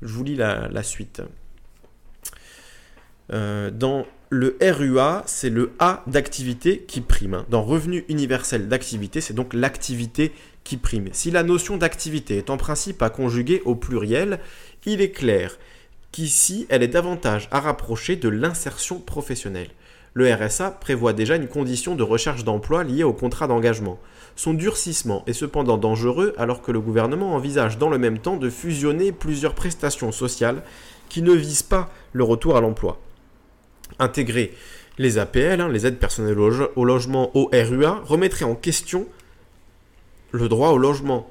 Je 0.00 0.12
vous 0.14 0.22
lis 0.22 0.36
la, 0.36 0.68
la 0.68 0.84
suite. 0.84 1.22
dans 3.28 4.06
le 4.32 4.56
RUA, 4.62 5.24
c'est 5.26 5.50
le 5.50 5.72
A 5.80 6.04
d'activité 6.06 6.84
qui 6.86 7.00
prime. 7.00 7.34
Hein. 7.34 7.46
Dans 7.50 7.62
revenu 7.62 8.04
universel 8.08 8.68
d'activité, 8.68 9.20
c'est 9.20 9.34
donc 9.34 9.52
l'activité 9.54 10.30
qui 10.62 10.76
prime. 10.76 11.08
Si 11.10 11.32
la 11.32 11.42
notion 11.42 11.76
d'activité 11.76 12.38
est 12.38 12.48
en 12.48 12.56
principe 12.56 13.02
à 13.02 13.10
conjuguer 13.10 13.60
au 13.64 13.74
pluriel, 13.74 14.38
il 14.86 15.00
est 15.00 15.10
clair 15.10 15.58
qu'ici, 16.12 16.66
elle 16.68 16.84
est 16.84 16.88
davantage 16.88 17.48
à 17.50 17.58
rapprocher 17.58 18.14
de 18.14 18.28
l'insertion 18.28 19.00
professionnelle. 19.00 19.70
Le 20.14 20.32
RSA 20.32 20.70
prévoit 20.72 21.12
déjà 21.12 21.34
une 21.34 21.48
condition 21.48 21.96
de 21.96 22.04
recherche 22.04 22.44
d'emploi 22.44 22.84
liée 22.84 23.04
au 23.04 23.12
contrat 23.12 23.48
d'engagement. 23.48 23.98
Son 24.36 24.54
durcissement 24.54 25.24
est 25.26 25.32
cependant 25.32 25.76
dangereux 25.76 26.34
alors 26.38 26.62
que 26.62 26.70
le 26.70 26.80
gouvernement 26.80 27.34
envisage 27.34 27.78
dans 27.78 27.90
le 27.90 27.98
même 27.98 28.18
temps 28.18 28.36
de 28.36 28.48
fusionner 28.48 29.10
plusieurs 29.10 29.56
prestations 29.56 30.12
sociales 30.12 30.62
qui 31.08 31.22
ne 31.22 31.32
visent 31.32 31.64
pas 31.64 31.90
le 32.12 32.22
retour 32.22 32.56
à 32.56 32.60
l'emploi 32.60 33.00
intégrer 34.00 34.52
les 34.98 35.18
APL, 35.18 35.60
hein, 35.60 35.68
les 35.68 35.86
aides 35.86 35.98
personnelles 35.98 36.38
au, 36.38 36.84
logement, 36.84 37.30
au 37.36 37.50
RUA, 37.52 38.02
remettrait 38.04 38.44
en 38.44 38.54
question 38.54 39.06
le 40.32 40.48
droit 40.48 40.70
au 40.70 40.78
logement. 40.78 41.30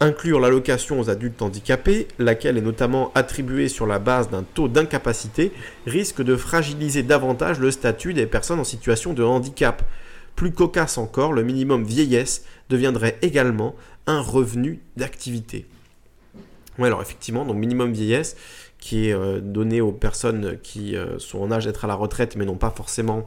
Inclure 0.00 0.40
l'allocation 0.40 1.00
aux 1.00 1.08
adultes 1.08 1.40
handicapés, 1.40 2.08
laquelle 2.18 2.58
est 2.58 2.62
notamment 2.62 3.12
attribuée 3.14 3.68
sur 3.68 3.86
la 3.86 3.98
base 3.98 4.30
d'un 4.30 4.42
taux 4.42 4.68
d'incapacité, 4.68 5.52
risque 5.86 6.22
de 6.22 6.36
fragiliser 6.36 7.02
davantage 7.02 7.58
le 7.58 7.70
statut 7.70 8.12
des 8.12 8.26
personnes 8.26 8.60
en 8.60 8.64
situation 8.64 9.12
de 9.14 9.22
handicap. 9.22 9.82
Plus 10.34 10.52
cocasse 10.52 10.98
encore, 10.98 11.32
le 11.32 11.42
minimum 11.42 11.84
vieillesse 11.84 12.44
deviendrait 12.68 13.18
également 13.22 13.74
un 14.06 14.20
revenu 14.20 14.80
d'activité. 14.96 15.66
Oui, 16.78 16.86
alors 16.86 17.00
effectivement, 17.00 17.46
donc 17.46 17.56
minimum 17.56 17.92
vieillesse, 17.92 18.36
qui 18.86 19.08
est 19.08 19.12
euh, 19.12 19.40
donné 19.40 19.80
aux 19.80 19.90
personnes 19.90 20.58
qui 20.62 20.94
euh, 20.94 21.18
sont 21.18 21.40
en 21.40 21.50
âge 21.50 21.64
d'être 21.64 21.84
à 21.84 21.88
la 21.88 21.96
retraite 21.96 22.36
mais 22.36 22.44
n'ont 22.44 22.54
pas 22.54 22.70
forcément 22.70 23.24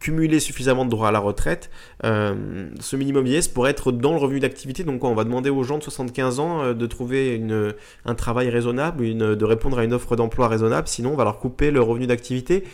cumulé 0.00 0.40
suffisamment 0.40 0.86
de 0.86 0.90
droits 0.90 1.08
à 1.08 1.12
la 1.12 1.18
retraite, 1.18 1.70
euh, 2.04 2.68
ce 2.80 2.96
minimum 2.96 3.24
vieillesse 3.24 3.48
pourrait 3.48 3.70
être 3.70 3.92
dans 3.92 4.12
le 4.12 4.18
revenu 4.18 4.40
d'activité. 4.40 4.82
Donc 4.82 5.04
on 5.04 5.14
va 5.14 5.24
demander 5.24 5.50
aux 5.50 5.62
gens 5.62 5.76
de 5.76 5.82
75 5.82 6.40
ans 6.40 6.74
de 6.74 6.86
trouver 6.86 7.34
une, 7.34 7.74
un 8.04 8.14
travail 8.14 8.48
raisonnable, 8.50 9.16
de 9.16 9.44
répondre 9.44 9.78
à 9.78 9.84
une 9.84 9.94
offre 9.94 10.16
d'emploi 10.16 10.48
raisonnable, 10.48 10.88
sinon 10.88 11.12
on 11.12 11.16
va 11.16 11.24
leur 11.24 11.38
couper 11.38 11.70
le 11.70 11.80
revenu 11.80 12.06
d'activité. 12.06 12.64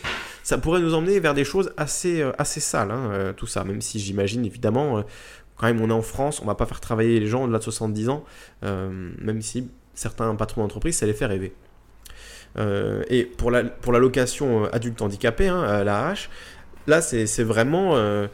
Ça 0.42 0.58
pourrait 0.58 0.80
nous 0.80 0.94
emmener 0.94 1.20
vers 1.20 1.34
des 1.34 1.44
choses 1.44 1.72
assez, 1.76 2.24
assez 2.36 2.58
sales, 2.58 2.90
hein, 2.90 3.32
tout 3.36 3.46
ça, 3.46 3.62
même 3.62 3.80
si 3.80 4.00
j'imagine 4.00 4.44
évidemment, 4.44 5.04
quand 5.56 5.66
même 5.66 5.80
on 5.80 5.88
est 5.88 5.92
en 5.92 6.02
France, 6.02 6.40
on 6.42 6.46
va 6.46 6.56
pas 6.56 6.66
faire 6.66 6.80
travailler 6.80 7.20
les 7.20 7.28
gens 7.28 7.44
au-delà 7.44 7.58
de 7.58 7.64
70 7.64 8.08
ans, 8.08 8.24
même 8.62 9.40
si 9.40 9.68
certains 9.94 10.34
patrons 10.34 10.62
d'entreprise, 10.62 10.96
ça 10.96 11.06
les 11.06 11.14
fait 11.14 11.26
rêver. 11.26 11.52
Euh, 12.58 13.02
et 13.08 13.24
pour 13.24 13.50
la, 13.50 13.64
pour 13.64 13.92
la 13.92 13.98
location 13.98 14.64
euh, 14.64 14.68
adulte 14.74 15.00
handicapé, 15.02 15.48
hein, 15.48 15.84
la 15.84 16.12
H, 16.12 16.28
là 16.86 17.00
c'est 17.00 17.42
vraiment 17.42 17.96
euh, 17.96 18.26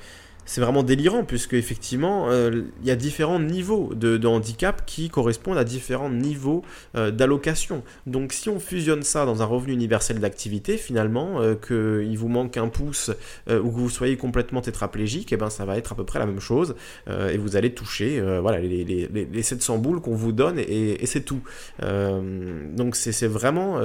c'est 0.46 0.60
vraiment 0.60 0.82
délirant 0.82 1.24
puisque 1.24 1.54
effectivement 1.54 2.30
il 2.30 2.86
y 2.86 2.90
a 2.90 2.96
différents 2.96 3.40
niveaux 3.40 3.92
de, 3.94 4.26
handicap 4.26 4.84
qui 4.86 5.08
correspondent 5.08 5.58
à 5.58 5.64
différents 5.64 6.10
niveaux 6.10 6.62
d'allocation. 6.94 7.82
Donc 8.06 8.32
si 8.32 8.48
on 8.48 8.58
fusionne 8.58 9.02
ça 9.02 9.26
dans 9.26 9.42
un 9.42 9.44
revenu 9.44 9.72
universel 9.72 10.18
d'activité, 10.18 10.76
finalement 10.76 11.40
qu'il 11.66 12.16
vous 12.16 12.28
manque 12.28 12.56
un 12.56 12.68
pouce 12.68 13.10
ou 13.48 13.52
que 13.52 13.76
vous 13.76 13.90
soyez 13.90 14.16
complètement 14.16 14.60
tétraplégique, 14.60 15.32
et 15.32 15.34
eh 15.34 15.38
ben 15.38 15.50
ça 15.50 15.64
va 15.64 15.76
être 15.76 15.92
à 15.92 15.94
peu 15.94 16.04
près 16.04 16.18
la 16.18 16.26
même 16.26 16.40
chose 16.40 16.74
et 17.08 17.36
vous 17.36 17.56
allez 17.56 17.74
toucher 17.74 18.22
les, 18.60 18.84
les, 18.84 19.08
les, 19.08 19.42
700 19.42 19.78
boules 19.78 20.00
qu'on 20.00 20.14
vous 20.14 20.32
donne 20.32 20.58
et 20.58 21.06
c'est 21.06 21.24
tout. 21.24 21.42
donc 21.80 22.96
c'est 22.96 23.26
vraiment 23.26 23.80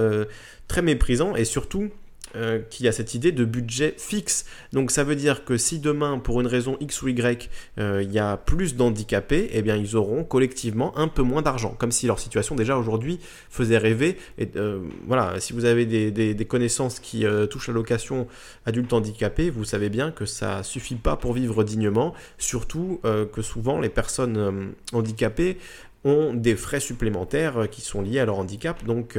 très 0.67 0.82
méprisant 0.82 1.36
et 1.36 1.45
surtout 1.45 1.89
euh, 2.36 2.60
qu'il 2.70 2.86
y 2.86 2.89
a 2.89 2.91
cette 2.94 3.13
idée 3.13 3.32
de 3.32 3.44
budget 3.44 3.94
fixe. 3.98 4.46
Donc 4.72 4.91
ça 4.91 5.04
veut 5.04 5.15
dire 5.15 5.44
que 5.44 5.58
si 5.58 5.80
demain, 5.80 6.17
pour 6.17 6.39
une 6.39 6.48
raison 6.48 6.78
X 6.80 7.02
ou 7.02 7.10
Y, 7.10 7.50
euh, 7.78 8.02
il 8.04 8.12
y 8.12 8.20
a 8.20 8.38
plus 8.38 8.76
d'handicapés, 8.76 9.50
eh 9.52 9.62
bien 9.62 9.76
ils 9.76 9.98
auront 9.98 10.24
collectivement 10.24 10.98
un 10.98 11.08
peu 11.08 11.24
moins 11.24 11.41
d'argent, 11.41 11.76
comme 11.78 11.91
si 11.91 12.08
leur 12.08 12.20
situation 12.20 12.56
déjà 12.56 12.78
aujourd'hui 12.78 13.20
faisait 13.50 13.78
rêver. 13.78 14.17
Et 14.38 14.50
euh, 14.56 14.80
voilà, 15.08 15.39
si 15.39 15.52
vous 15.52 15.65
avez 15.65 15.86
des, 15.86 16.46
connaissances 16.46 17.00
qui 17.00 17.24
touchent 17.50 17.67
la 17.67 17.74
location 17.74 18.28
adulte 18.65 18.91
handicapé, 18.91 19.50
vous 19.50 19.63
savez 19.63 19.89
bien 19.89 20.12
que 20.12 20.26
ça 20.26 20.63
suffit 20.63 20.96
pas 20.96 21.15
pour 21.15 21.34
vivre 21.34 21.63
dignement, 21.63 22.13
surtout 22.38 23.00
que 23.04 23.41
souvent 23.41 23.80
les 23.80 23.89
personnes 23.89 24.74
handicapées 24.91 25.58
ont 26.04 26.34
des 26.34 26.56
frais 26.56 26.80
supplémentaires 26.80 27.70
qui 27.70 27.82
sont 27.82 28.02
liés 28.02 28.20
à 28.20 28.26
leur 28.26 28.39
handicap, 28.39 28.84
donc 28.84 29.17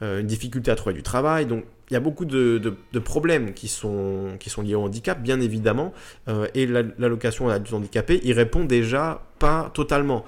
une 0.00 0.26
difficulté 0.26 0.70
à 0.70 0.74
trouver 0.74 0.94
du 0.94 1.02
travail, 1.02 1.46
donc 1.46 1.64
il 1.90 1.94
y 1.94 1.96
a 1.96 2.00
beaucoup 2.00 2.24
de, 2.24 2.76
problèmes 3.04 3.52
qui 3.52 3.68
sont, 3.68 4.36
liés 4.62 4.74
au 4.74 4.82
handicap, 4.82 5.22
bien 5.22 5.40
évidemment, 5.40 5.92
euh, 6.28 6.46
et 6.54 6.66
l'allocation 6.66 7.48
à 7.48 7.54
adultes 7.54 7.74
handicapés 7.74 8.20
y 8.24 8.32
répond 8.32 8.64
déjà 8.64 9.22
pas 9.38 9.70
totalement. 9.74 10.24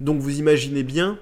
Donc 0.00 0.20
vous 0.20 0.38
imaginez 0.38 0.82
bien 0.82 1.18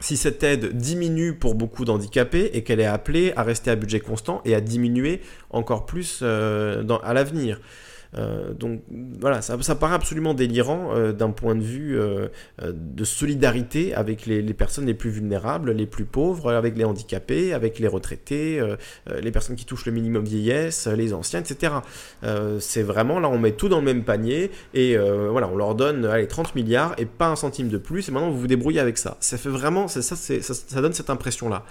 si 0.00 0.16
cette 0.16 0.42
aide 0.42 0.76
diminue 0.76 1.34
pour 1.34 1.54
beaucoup 1.54 1.84
d'handicapés 1.84 2.50
et 2.52 2.62
qu'elle 2.62 2.80
est 2.80 2.86
appelée 2.86 3.32
à 3.36 3.42
rester 3.42 3.70
à 3.70 3.76
budget 3.76 4.00
constant 4.00 4.42
et 4.44 4.54
à 4.54 4.60
diminuer 4.60 5.20
encore 5.50 5.86
plus 5.86 6.20
euh, 6.22 6.84
à 7.02 7.14
l'avenir. 7.14 7.60
Euh, 8.16 8.52
donc 8.52 8.82
voilà, 9.20 9.42
ça, 9.42 9.74
paraît 9.74 9.94
absolument 9.94 10.34
délirant 10.34 10.94
euh, 10.94 11.12
d'un 11.12 11.30
point 11.30 11.54
de 11.54 11.62
vue 11.62 11.98
euh, 11.98 12.28
de 12.62 13.04
solidarité 13.04 13.94
avec 13.94 14.26
les, 14.26 14.42
personnes 14.54 14.86
les 14.86 14.94
plus 14.94 15.10
vulnérables, 15.10 15.72
les 15.72 15.86
plus 15.86 16.04
pauvres, 16.04 16.52
avec 16.52 16.76
les 16.76 16.84
handicapés, 16.84 17.52
avec 17.52 17.78
les 17.78 17.88
retraités, 17.88 18.60
les 19.20 19.30
personnes 19.30 19.56
qui 19.56 19.64
touchent 19.64 19.86
le 19.86 19.92
minimum 19.92 20.24
vieillesse, 20.24 20.86
les 20.86 21.12
anciens, 21.12 21.40
etc. 21.40 21.74
c'est 22.58 22.82
vraiment 22.82 23.20
là, 23.20 23.28
on 23.28 23.38
met 23.38 23.52
tout 23.52 23.68
dans 23.68 23.78
le 23.78 23.84
même 23.84 24.04
panier 24.04 24.50
et 24.74 24.96
voilà, 24.96 25.48
on 25.48 25.56
leur 25.56 25.74
donne 25.74 26.04
allez, 26.06 26.26
30 26.26 26.54
milliards 26.54 26.94
et 26.98 27.06
pas 27.06 27.28
un 27.28 27.36
centime 27.36 27.68
de 27.68 27.78
plus 27.78 28.08
et 28.08 28.12
maintenant 28.12 28.30
vous 28.30 28.40
vous 28.40 28.46
débrouillez 28.46 28.80
avec 28.80 28.98
ça. 28.98 29.16
Ça 29.20 29.36
fait 29.36 29.48
vraiment, 29.48 29.88
ça, 29.88 30.02
ça, 30.02 30.16
ça 30.16 30.80
donne 30.80 30.92
cette 30.92 31.10
impression-là. 31.10 31.64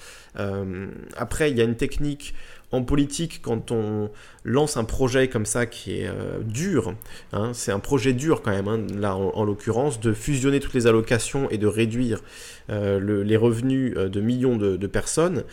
après, 1.17 1.51
il 1.51 1.57
y 1.57 1.61
a 1.61 1.63
une 1.63 1.75
technique 1.75 2.33
en 2.71 2.83
politique, 2.83 3.41
quand 3.41 3.71
on 3.71 4.09
lance 4.45 4.77
un 4.77 4.83
projet 4.83 5.27
comme 5.27 5.45
ça 5.45 5.65
qui 5.65 5.99
est 5.99 6.07
euh, 6.07 6.39
dur, 6.43 6.93
hein, 7.33 7.51
c'est 7.53 7.71
un 7.71 7.79
projet 7.79 8.13
dur 8.13 8.43
quand 8.43 8.51
même, 8.51 8.67
hein, 8.67 8.85
là 8.95 9.15
en, 9.15 9.43
l'occurrence, 9.43 9.99
de 9.99 10.13
fusionner 10.13 10.59
toutes 10.59 10.75
les 10.75 10.85
allocations 10.87 11.49
et 11.49 11.57
de 11.57 11.65
réduire 11.65 12.21
euh, 12.69 13.23
les 13.23 13.37
revenus 13.37 13.93
euh, 13.97 14.07
de 14.07 14.21
millions 14.21 14.55
de, 14.55 14.85
personnes, 14.85 15.43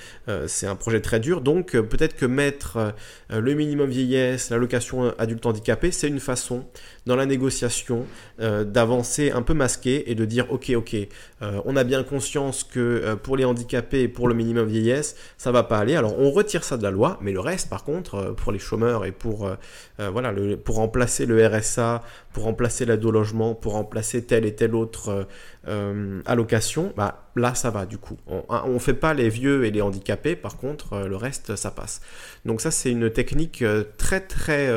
c'est 0.46 0.66
un 0.66 0.76
projet 0.76 1.00
très 1.00 1.18
dur. 1.18 1.40
Donc 1.40 1.72
peut-être 1.72 2.14
que 2.14 2.26
mettre 2.26 2.92
le 3.30 3.54
minimum 3.54 3.88
vieillesse, 3.88 4.50
l'allocation 4.50 5.14
adulte 5.18 5.46
handicapé, 5.46 5.90
c'est 5.90 6.08
une 6.08 6.20
façon 6.20 6.66
dans 7.06 7.16
la 7.16 7.24
négociation 7.24 8.04
d'avancer 8.38 9.30
un 9.30 9.40
peu 9.40 9.54
masqué 9.54 10.10
et 10.10 10.14
de 10.14 10.26
dire 10.26 10.52
ok 10.52 10.72
ok, 10.76 10.96
on 11.40 11.76
a 11.76 11.84
bien 11.84 12.02
conscience 12.02 12.62
que 12.62 13.14
pour 13.22 13.38
les 13.38 13.46
handicapés 13.46 14.02
et 14.02 14.08
pour 14.08 14.28
le 14.28 14.34
minimum 14.34 14.68
vieillesse, 14.68 15.16
ça 15.38 15.50
va 15.50 15.62
pas 15.62 15.78
aller. 15.78 15.96
Alors 15.96 16.18
on 16.18 16.30
retire 16.30 16.62
ça 16.62 16.76
de 16.76 16.82
la 16.82 16.90
loi, 16.90 17.18
mais 17.22 17.32
le 17.32 17.40
reste 17.40 17.70
par 17.70 17.84
contre, 17.84 18.34
pour 18.36 18.52
les 18.52 18.58
chômeurs, 18.58 18.81
et 19.04 19.12
pour, 19.12 19.46
euh, 19.46 19.54
euh, 20.00 20.10
voilà, 20.10 20.32
pour 20.64 20.76
remplacer 20.76 21.26
le 21.26 21.46
RSA, 21.46 22.02
pour 22.32 22.44
remplacer 22.44 22.84
l'aide 22.84 23.04
au 23.04 23.10
logement, 23.10 23.54
pour 23.54 23.72
remplacer 23.72 24.24
telle 24.24 24.44
et 24.44 24.54
telle 24.54 24.74
autre 24.74 25.26
euh, 25.68 26.20
allocation, 26.26 26.92
bah, 26.96 27.28
là 27.36 27.54
ça 27.54 27.70
va 27.70 27.86
du 27.86 27.98
coup. 27.98 28.16
On 28.26 28.74
ne 28.74 28.78
fait 28.78 28.94
pas 28.94 29.14
les 29.14 29.28
vieux 29.28 29.64
et 29.64 29.70
les 29.70 29.82
handicapés, 29.82 30.36
par 30.36 30.56
contre 30.56 31.06
le 31.06 31.16
reste 31.16 31.56
ça 31.56 31.70
passe. 31.70 32.00
Donc 32.44 32.60
ça 32.60 32.70
c'est 32.70 32.90
une 32.90 33.10
technique 33.10 33.64
très 33.96 34.20
très 34.20 34.70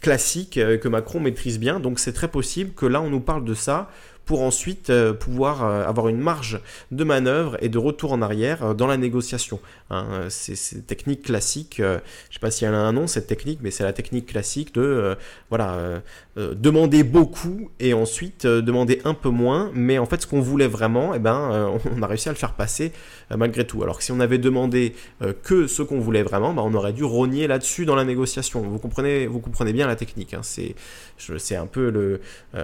classique 0.00 0.54
que 0.54 0.88
Macron 0.88 1.20
maîtrise 1.20 1.58
bien, 1.58 1.80
donc 1.80 1.98
c'est 1.98 2.12
très 2.12 2.28
possible 2.28 2.72
que 2.72 2.86
là 2.86 3.00
on 3.00 3.10
nous 3.10 3.20
parle 3.20 3.44
de 3.44 3.54
ça 3.54 3.90
pour 4.26 4.42
ensuite 4.42 4.90
euh, 4.90 5.14
pouvoir 5.14 5.64
euh, 5.64 5.86
avoir 5.86 6.08
une 6.08 6.18
marge 6.18 6.60
de 6.90 7.04
manœuvre 7.04 7.56
et 7.62 7.68
de 7.68 7.78
retour 7.78 8.12
en 8.12 8.20
arrière 8.20 8.64
euh, 8.64 8.74
dans 8.74 8.88
la 8.88 8.96
négociation. 8.96 9.60
Hein. 9.88 10.26
c'est 10.30 10.84
technique 10.84 11.22
classique, 11.22 11.76
je 11.78 11.84
ne 11.84 11.98
sais 12.32 12.40
pas 12.40 12.50
s'il 12.50 12.68
y 12.68 12.70
a 12.70 12.74
un 12.74 12.92
nom 12.92 13.06
cette 13.06 13.28
technique, 13.28 13.60
mais 13.62 13.70
c'est 13.70 13.84
la 13.84 13.92
technique 13.92 14.26
classique 14.26 14.74
de 14.74 15.16
voilà, 15.48 16.02
demander 16.36 17.02
beaucoup 17.02 17.70
et 17.80 17.94
ensuite 17.94 18.46
demander 18.46 19.00
un 19.04 19.14
peu 19.14 19.30
moins, 19.30 19.70
mais 19.74 19.98
en 19.98 20.06
fait 20.06 20.22
ce 20.22 20.26
qu'on 20.26 20.40
voulait 20.40 20.68
vraiment, 20.68 21.14
eh 21.14 21.18
ben, 21.18 21.78
on 21.96 22.02
a 22.02 22.06
réussi 22.06 22.28
à 22.28 22.32
le 22.32 22.38
faire 22.38 22.52
passer 22.54 22.92
malgré 23.34 23.66
tout. 23.66 23.82
Alors 23.82 23.98
que 23.98 24.04
si 24.04 24.12
on 24.12 24.20
avait 24.20 24.38
demandé 24.38 24.94
que 25.42 25.66
ce 25.66 25.82
qu'on 25.82 25.98
voulait 25.98 26.22
vraiment, 26.22 26.52
ben, 26.52 26.62
on 26.62 26.74
aurait 26.74 26.92
dû 26.92 27.04
rogner 27.04 27.46
là-dessus 27.46 27.86
dans 27.86 27.96
la 27.96 28.04
négociation. 28.04 28.60
Vous 28.60 28.78
comprenez, 28.78 29.26
vous 29.26 29.40
comprenez 29.40 29.72
bien 29.72 29.86
la 29.86 29.96
technique. 29.96 30.34
Hein. 30.34 30.42
C'est 30.42 31.56
un 31.56 31.66
peu 31.66 31.90
le, 31.90 32.20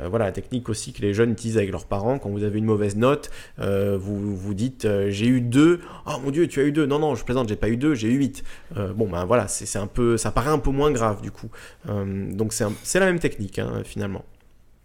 voilà, 0.08 0.26
la 0.26 0.32
technique 0.32 0.68
aussi 0.68 0.92
que 0.92 1.00
les 1.02 1.14
jeunes 1.14 1.32
utilisent 1.32 1.56
avec 1.56 1.70
leurs 1.70 1.86
parents, 1.86 2.18
quand 2.18 2.30
vous 2.30 2.44
avez 2.44 2.58
une 2.58 2.64
mauvaise 2.64 2.96
note, 2.96 3.30
euh, 3.58 3.98
vous 4.00 4.36
vous 4.36 4.54
dites 4.54 4.84
euh, 4.84 5.10
j'ai 5.10 5.26
eu 5.26 5.40
2, 5.40 5.80
oh 6.06 6.10
mon 6.24 6.30
dieu 6.30 6.46
tu 6.48 6.60
as 6.60 6.64
eu 6.64 6.72
2, 6.72 6.86
non 6.86 6.98
non 6.98 7.14
je 7.14 7.24
plaisante, 7.24 7.48
j'ai 7.48 7.56
pas 7.56 7.68
eu 7.68 7.76
2, 7.76 7.94
j'ai 7.94 8.08
eu 8.08 8.16
8. 8.16 8.44
Euh, 8.76 8.92
bon 8.92 9.08
ben 9.08 9.24
voilà, 9.24 9.48
c'est 9.48 9.78
un 9.78 9.86
peu, 9.86 10.16
ça 10.16 10.30
paraît 10.30 10.50
un 10.50 10.58
peu 10.58 10.70
moins 10.70 10.90
grave 10.90 11.22
du 11.22 11.30
coup. 11.30 11.48
donc 11.86 12.52
c'est 12.52 13.00
la 13.00 13.06
même 13.06 13.18
technique 13.18 13.58
hein, 13.58 13.61
finalement. 13.84 14.24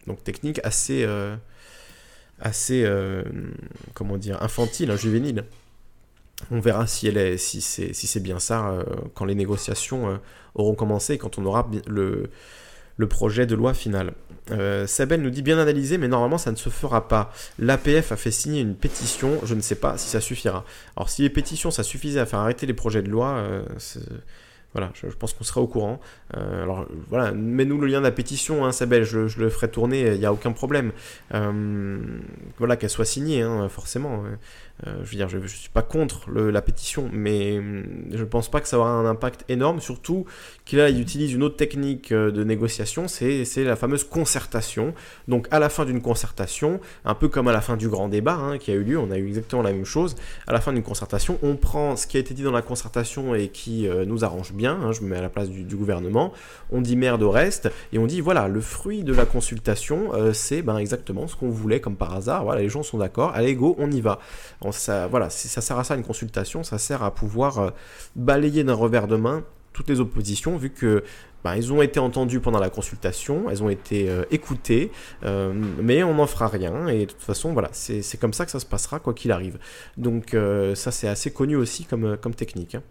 Donc 0.06 0.24
technique 0.24 0.60
assez, 0.64 1.08
assez 2.40 2.90
comment 3.94 4.18
dire, 4.18 4.42
infantile, 4.42 4.92
hein, 4.92 4.96
juvénile. 4.96 5.44
On 6.52 6.60
verra 6.60 6.86
si 6.86 7.08
elle 7.08 7.18
est, 7.18 7.38
si 7.38 7.62
c'est 7.62 7.94
si 7.94 8.20
bien 8.20 8.40
ça 8.40 8.84
quand 9.16 9.26
les 9.26 9.36
négociations 9.36 10.20
auront 10.58 10.76
commencé, 10.76 11.18
quand 11.18 11.38
on 11.38 11.46
aura 11.46 11.70
le, 11.88 12.30
projet 13.08 13.46
de 13.46 13.56
loi 13.56 13.74
final. 13.74 14.14
Euh, 14.52 14.88
Sabel 14.88 15.22
nous 15.22 15.30
dit 15.30 15.42
bien 15.42 15.58
analysé, 15.60 15.98
mais 15.98 16.08
normalement 16.08 16.38
ça 16.38 16.52
ne 16.52 16.56
se 16.56 16.70
fera 16.70 17.08
pas. 17.08 17.32
L'APF 17.60 18.12
a 18.12 18.16
fait 18.16 18.32
signer 18.32 18.62
une 18.62 18.76
pétition, 18.76 19.40
je 19.44 19.56
ne 19.56 19.62
sais 19.62 19.76
pas 19.76 19.98
si 19.98 20.10
ça 20.10 20.22
suffira. 20.22 20.66
Alors 20.96 21.10
si 21.10 21.22
les 21.22 21.30
pétitions 21.30 21.72
ça 21.72 21.84
suffisait 21.84 22.20
à 22.20 22.26
faire 22.26 22.40
arrêter 22.40 22.66
les 22.66 22.74
projets 22.74 23.02
de 23.02 23.10
loi, 23.10 23.30
euh, 23.30 23.64
voilà, 24.78 24.92
je, 24.94 25.08
pense 25.16 25.34
qu'on 25.34 25.44
sera 25.44 25.60
au 25.60 25.68
courant. 25.68 26.00
Euh, 26.36 26.64
alors 26.64 26.86
voilà, 27.10 27.32
mets-nous 27.32 27.80
le 27.80 27.88
lien 27.88 27.98
de 27.98 28.04
la 28.04 28.12
pétition, 28.12 28.64
hein, 28.64 28.72
Sabel, 28.72 29.04
je, 29.04 29.28
je, 29.28 29.40
le 29.40 29.50
ferai 29.50 29.70
tourner, 29.70 30.14
il 30.14 30.20
n'y 30.20 30.26
a 30.26 30.32
aucun 30.32 30.52
problème. 30.52 30.92
voilà, 31.32 32.78
qu'elle 32.78 32.90
soit 32.90 33.06
signée, 33.06 33.42
hein, 33.42 33.68
forcément. 33.70 34.24
Euh, 34.86 34.98
je 35.04 35.10
veux 35.10 35.18
dire, 35.18 35.28
je 35.28 35.38
ne 35.40 35.48
suis 35.48 35.70
pas 35.70 35.82
contre 35.82 36.30
la 36.30 36.62
pétition, 36.62 37.10
mais 37.12 37.58
hum, 37.58 37.84
je 38.12 38.20
ne 38.20 38.26
pense 38.26 38.50
pas 38.50 38.62
que 38.62 38.68
ça 38.68 38.78
aura 38.78 38.92
un 38.92 39.06
impact 39.06 39.44
énorme, 39.50 39.80
surtout 39.80 40.26
qu'il 40.66 40.80
utilise 41.00 41.34
une 41.34 41.42
autre 41.44 41.56
technique 41.56 42.12
euh, 42.12 42.30
de 42.30 42.44
négociation, 42.44 43.08
c'est 43.08 43.46
la 43.58 43.76
fameuse 43.76 44.04
concertation. 44.04 44.94
Donc 45.28 45.48
à 45.50 45.60
la 45.60 45.70
fin 45.70 45.86
d'une 45.86 46.02
concertation, 46.02 46.80
un 47.06 47.16
peu 47.16 47.28
comme 47.28 47.48
à 47.48 47.54
la 47.54 47.62
fin 47.62 47.76
du 47.76 47.90
grand 47.90 48.08
débat 48.08 48.36
hein, 48.36 48.58
qui 48.60 48.72
a 48.72 48.76
eu 48.76 48.84
lieu, 48.84 49.00
on 49.00 49.10
a 49.10 49.18
eu 49.18 49.28
exactement 49.28 49.64
la 49.64 49.72
même 49.72 49.86
chose, 49.86 50.16
à 50.46 50.54
la 50.54 50.62
fin 50.62 50.74
d'une 50.74 50.84
concertation, 50.84 51.40
on 51.42 51.56
prend 51.56 51.96
ce 51.96 52.06
qui 52.06 52.18
a 52.18 52.20
été 52.20 52.34
dit 52.34 52.44
dans 52.44 52.52
la 52.52 52.62
concertation 52.62 53.34
et 53.34 53.48
qui 53.48 53.88
euh, 53.88 54.06
nous 54.06 54.24
arrange 54.24 54.54
bien, 54.54 54.74
hein, 54.74 54.92
je 54.92 55.02
me 55.02 55.10
mets 55.10 55.18
à 55.18 55.22
la 55.22 55.30
place 55.30 55.50
du, 55.50 55.76
gouvernement, 55.76 56.34
on 56.72 56.82
dit 56.82 56.96
merde 56.96 57.24
au 57.24 57.32
reste, 57.32 57.70
et 57.94 58.00
on 58.00 58.06
dit 58.06 58.22
voilà, 58.22 58.48
le 58.48 58.62
fruit 58.62 59.04
de 59.04 59.14
la 59.14 59.26
consultation, 59.26 60.12
c'est 60.34 60.62
ben, 60.62 60.78
exactement 60.78 61.28
ce 61.28 61.36
qu'on 61.36 61.50
voulait 61.50 61.80
comme 61.80 61.96
par 61.96 62.14
hasard, 62.14 62.44
voilà, 62.44 62.62
les 62.62 62.70
gens 62.70 62.84
sont 62.84 62.98
d'accord, 62.98 63.32
allez 63.36 63.56
go, 63.56 63.76
on 63.80 63.92
y 63.92 64.02
va 64.02 64.20
voilà, 65.10 65.30
ça 65.30 65.62
sert 65.62 65.78
à 65.78 65.84
ça 65.84 65.96
une 65.96 66.04
consultation, 66.04 66.64
ça 66.64 66.78
sert 66.78 67.04
à 67.04 67.14
pouvoir 67.14 67.60
euh, 67.60 67.70
balayer 68.16 68.64
d'un 68.64 68.74
revers 68.74 69.08
de 69.08 69.16
main 69.16 69.44
toutes 69.74 69.90
les 69.90 70.00
oppositions, 70.00 70.58
vu 70.58 70.72
que 70.72 71.04
bah, 71.44 71.54
ont 71.72 71.84
été 71.84 72.00
entendus 72.00 72.40
pendant 72.40 72.60
la 72.60 72.72
consultation, 72.72 73.48
elles 73.48 73.62
ont 73.62 73.70
été 73.70 74.10
euh, 74.10 74.24
écoutées, 74.32 74.92
euh, 75.24 75.54
mais 75.54 76.02
on 76.02 76.16
n'en 76.16 76.26
fera 76.26 76.48
rien. 76.48 76.88
Et 76.88 77.06
de 77.06 77.12
toute 77.12 77.22
façon, 77.22 77.54
voilà, 77.54 77.70
c'est 77.74 78.20
comme 78.20 78.34
ça 78.34 78.46
que 78.46 78.52
ça 78.52 78.60
se 78.60 78.66
passera, 78.66 79.00
quoi 79.00 79.14
qu'il 79.14 79.32
arrive. 79.32 79.60
Donc 79.96 80.36
ça, 80.74 80.90
c'est 80.92 81.08
assez 81.08 81.30
connu 81.30 81.56
aussi 81.56 81.86
comme, 81.86 82.18
comme 82.18 82.34
technique. 82.34 82.74
Hein 82.74 82.82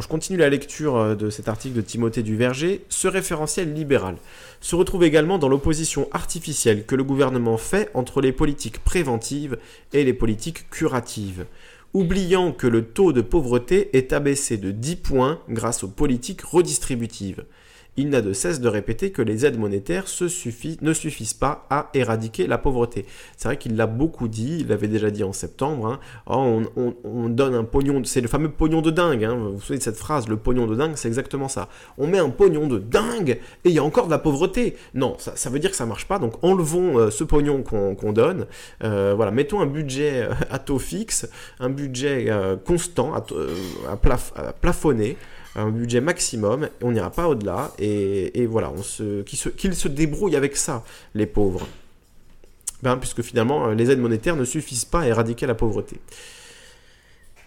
je 0.00 0.08
continue 0.08 0.38
la 0.38 0.48
lecture 0.48 0.96
euh, 0.96 1.14
de 1.14 1.30
cet 1.30 1.48
article 1.48 1.76
de 1.76 1.80
Timothée 1.80 2.22
Duverger. 2.22 2.84
Ce 2.88 3.08
référentiel 3.08 3.72
libéral 3.72 4.16
se 4.60 4.76
retrouve 4.76 5.04
également 5.04 5.38
dans 5.38 5.48
l'opposition 5.48 6.08
artificielle 6.12 6.84
que 6.84 6.94
le 6.94 7.04
gouvernement 7.04 7.56
fait 7.56 7.90
entre 7.94 8.20
les 8.20 8.32
politiques 8.32 8.78
préventives 8.80 9.58
et 9.92 10.04
les 10.04 10.12
politiques 10.12 10.68
curatives, 10.70 11.46
oubliant 11.94 12.52
que 12.52 12.66
le 12.66 12.84
taux 12.84 13.12
de 13.12 13.20
pauvreté 13.20 13.96
est 13.96 14.12
abaissé 14.12 14.58
de 14.58 14.70
10 14.70 14.96
points 14.96 15.40
grâce 15.48 15.84
aux 15.84 15.88
politiques 15.88 16.42
redistributives 16.42 17.44
il 17.96 18.10
n'a 18.10 18.20
de 18.20 18.32
cesse 18.32 18.60
de 18.60 18.68
répéter 18.68 19.10
que 19.10 19.22
les 19.22 19.46
aides 19.46 19.58
monétaires 19.58 20.04
ne 20.82 20.92
suffisent 20.92 21.34
pas 21.34 21.66
à 21.70 21.90
éradiquer 21.94 22.46
la 22.46 22.58
pauvreté. 22.58 23.06
C'est 23.36 23.48
vrai 23.48 23.56
qu'il 23.56 23.76
l'a 23.76 23.86
beaucoup 23.86 24.28
dit, 24.28 24.58
il 24.60 24.68
l'avait 24.68 24.88
déjà 24.88 25.10
dit 25.10 25.24
en 25.24 25.32
septembre, 25.32 25.86
hein. 25.86 26.00
oh, 26.26 26.62
on, 27.04 27.28
donne 27.28 27.54
un 27.54 27.64
pognon, 27.64 28.02
c'est 28.04 28.20
le 28.20 28.28
fameux 28.28 28.50
pognon 28.50 28.82
de 28.82 28.90
dingue, 28.90 29.24
hein. 29.24 29.34
vous 29.34 29.54
vous 29.54 29.60
souvenez 29.60 29.78
de 29.78 29.84
cette 29.84 29.96
phrase, 29.96 30.28
le 30.28 30.36
pognon 30.36 30.66
de 30.66 30.74
dingue, 30.74 30.92
c'est 30.96 31.08
exactement 31.08 31.48
ça. 31.48 31.68
On 31.98 32.06
met 32.06 32.18
un 32.18 32.30
pognon 32.30 32.66
de 32.66 32.78
dingue 32.78 33.38
et 33.64 33.68
il 33.68 33.72
y 33.72 33.78
a 33.78 33.84
encore 33.84 34.06
de 34.06 34.10
la 34.10 34.18
pauvreté. 34.18 34.76
Non, 34.94 35.16
ça, 35.18 35.50
veut 35.50 35.58
dire 35.58 35.70
que 35.70 35.76
ça 35.76 35.86
marche 35.86 36.06
pas, 36.06 36.18
donc 36.18 36.42
enlevons 36.42 36.98
euh, 36.98 37.10
ce 37.10 37.24
pognon 37.24 37.62
qu'on 37.62 38.12
donne, 38.12 38.46
euh, 38.84 39.14
voilà, 39.14 39.30
mettons 39.30 39.60
un 39.60 39.66
budget 39.66 40.22
euh, 40.22 40.34
à 40.50 40.58
taux 40.58 40.78
fixe, 40.78 41.28
un 41.60 41.70
budget 41.70 42.30
constant, 42.64 43.14
à, 43.14 43.24
à 43.88 44.52
plafonner, 44.52 45.16
un 45.56 45.70
budget 45.70 46.00
maximum, 46.00 46.68
on 46.82 46.92
n'ira 46.92 47.10
pas 47.10 47.28
au-delà, 47.28 47.72
et, 47.78 48.46
voilà, 48.46 48.72
se, 48.82 49.22
qu'ils 49.22 49.74
se, 49.74 49.88
débrouillent 49.88 50.36
avec 50.36 50.56
ça, 50.56 50.84
les 51.14 51.26
pauvres. 51.26 51.66
Ben, 52.82 52.98
puisque 52.98 53.22
finalement, 53.22 53.68
euh, 53.68 53.74
les 53.74 53.90
aides 53.90 53.98
monétaires 53.98 54.36
ne 54.36 54.44
suffisent 54.44 54.84
pas 54.84 55.00
à 55.00 55.06
éradiquer 55.06 55.46
la 55.46 55.54
pauvreté. 55.54 55.96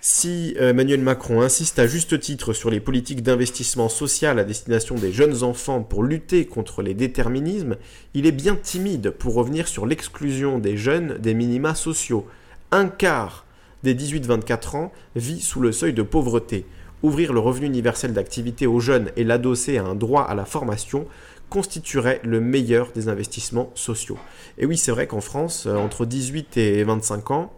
Si 0.02 0.56
euh, 0.60 0.70
Emmanuel 0.70 1.02
Macron 1.02 1.42
insiste 1.42 1.78
à 1.78 1.86
juste 1.86 2.20
titre 2.20 2.54
sur 2.54 2.72
les 2.72 2.80
politiques 2.80 3.22
d'investissement 3.22 3.90
social 3.90 4.40
à 4.40 4.44
destination 4.44 4.96
des 4.96 5.12
jeunes 5.12 5.44
enfants 5.44 5.84
pour 5.84 6.04
lutter 6.04 6.46
contre 6.46 6.82
les 6.82 6.94
déterminismes, 6.94 7.76
il 8.16 8.26
est 8.26 8.32
bien 8.32 8.56
timide 8.56 9.12
pour 9.12 9.36
revenir 9.36 9.68
sur 9.68 9.86
l'exclusion 9.86 10.58
des 10.58 10.78
jeunes 10.78 11.18
des 11.20 11.34
minima 11.34 11.76
sociaux. 11.76 12.26
Un 12.72 12.88
quart 12.88 13.46
des 13.84 13.94
18-24 13.94 14.78
ans 14.78 14.92
vit 15.16 15.42
sous 15.42 15.60
le 15.60 15.72
seuil 15.72 15.94
de 15.94 16.02
pauvreté. 16.02 16.66
Ouvrir 17.04 17.34
le 17.34 17.40
revenu 17.40 17.66
universel 17.68 18.14
d'activité 18.14 18.68
aux 18.68 18.80
jeunes 18.80 19.12
et 19.16 19.24
l'adosser 19.24 19.78
à 19.78 19.86
un 19.86 19.96
droit 19.96 20.24
à 20.24 20.36
la 20.36 20.46
formation 20.46 21.08
constituerait 21.50 22.22
le 22.24 22.40
meilleur 22.40 22.92
des 22.94 23.10
investissements 23.10 23.72
sociaux. 23.76 24.18
Et 24.58 24.66
oui, 24.66 24.78
c'est 24.78 24.92
vrai 24.92 25.08
qu'en 25.08 25.22
France, 25.22 25.66
euh, 25.68 25.76
entre 25.76 26.06
18 26.06 26.58
et 26.58 26.84
25 26.84 27.32
ans, 27.32 27.54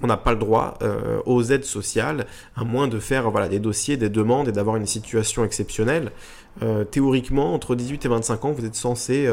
on 0.00 0.06
n'a 0.06 0.16
pas 0.16 0.32
le 0.32 0.38
droit 0.38 0.78
euh, 0.82 1.20
aux 1.26 1.42
aides 1.42 1.64
sociales, 1.64 2.26
à 2.54 2.62
moins 2.62 2.86
de 2.86 3.00
faire 3.00 3.32
voilà, 3.32 3.48
des 3.48 3.58
dossiers, 3.58 3.96
des 3.96 4.08
demandes 4.08 4.46
et 4.46 4.52
d'avoir 4.52 4.76
une 4.76 4.86
situation 4.86 5.44
exceptionnelle. 5.44 6.12
euh, 6.62 6.84
théoriquement, 6.84 7.52
entre 7.52 7.74
18 7.74 8.04
et 8.04 8.08
25 8.08 8.44
ans, 8.44 8.52
vous 8.52 8.64
êtes 8.64 8.74
censé 8.76 9.28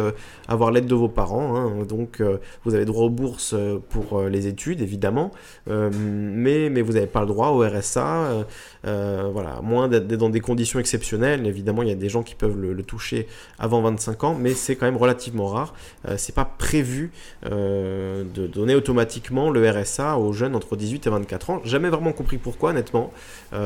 avoir 0.48 0.72
l'aide 0.72 0.86
de 0.86 0.96
vos 0.96 1.08
parents. 1.08 1.56
Hein. 1.56 1.84
donc, 1.88 2.22
vous 2.64 2.76
avez 2.76 2.86
droit 2.86 3.06
aux 3.06 3.10
bourses 3.10 3.56
pour 3.90 4.24
les 4.24 4.48
études, 4.48 4.82
évidemment. 4.82 5.32
mais, 5.68 6.70
mais 6.70 6.82
vous 6.82 6.94
n'avez 6.94 7.08
pas 7.08 7.22
le 7.22 7.28
droit 7.28 7.50
au 7.50 7.60
RSA. 7.60 8.46
Voilà, 8.86 9.62
moins 9.62 9.88
d'être 9.88 10.08
dans 10.08 10.30
des 10.30 10.42
conditions 10.42 10.80
exceptionnelles. 10.80 11.46
Évidemment, 11.46 11.82
il 11.82 11.90
y 11.90 11.92
a 11.92 11.96
des 11.96 12.10
gens 12.10 12.24
qui 12.24 12.36
peuvent 12.36 12.60
le, 12.60 12.84
toucher 12.84 13.28
avant 13.58 13.82
25 13.82 14.24
ans, 14.24 14.38
mais 14.40 14.54
c'est 14.54 14.76
quand 14.76 14.86
même 14.86 14.98
relativement 14.98 15.48
rare. 15.48 15.74
c'est 16.18 16.36
pas 16.36 16.46
prévu 16.46 17.12
de 17.44 18.48
donner 18.48 18.76
automatiquement 18.76 19.50
le 19.50 19.68
RSA 19.68 20.18
aux 20.18 20.34
jeunes 20.34 20.56
entre 20.56 20.76
18 20.76 21.08
et 21.08 21.10
24 21.10 21.50
ans. 21.50 21.62
Jamais 21.64 21.90
vraiment 21.90 22.12
compris 22.12 22.38
pourquoi, 22.38 22.72
honnêtement. 22.72 23.12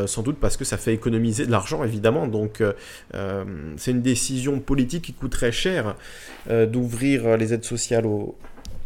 sans 0.05 0.21
doute 0.21 0.37
parce 0.39 0.55
que 0.55 0.63
ça 0.63 0.77
fait 0.77 0.93
économiser 0.93 1.45
de 1.45 1.51
l'argent, 1.51 1.83
évidemment. 1.83 2.27
Donc, 2.27 2.63
c'est 3.77 3.91
une 3.91 4.01
décision 4.01 4.59
politique 4.59 5.03
qui 5.03 5.13
coûterait 5.13 5.51
cher 5.51 5.95
euh, 6.49 6.65
d'ouvrir 6.65 7.37
les 7.37 7.53
aides 7.53 7.65
sociales 7.65 8.05
aux, 8.05 8.35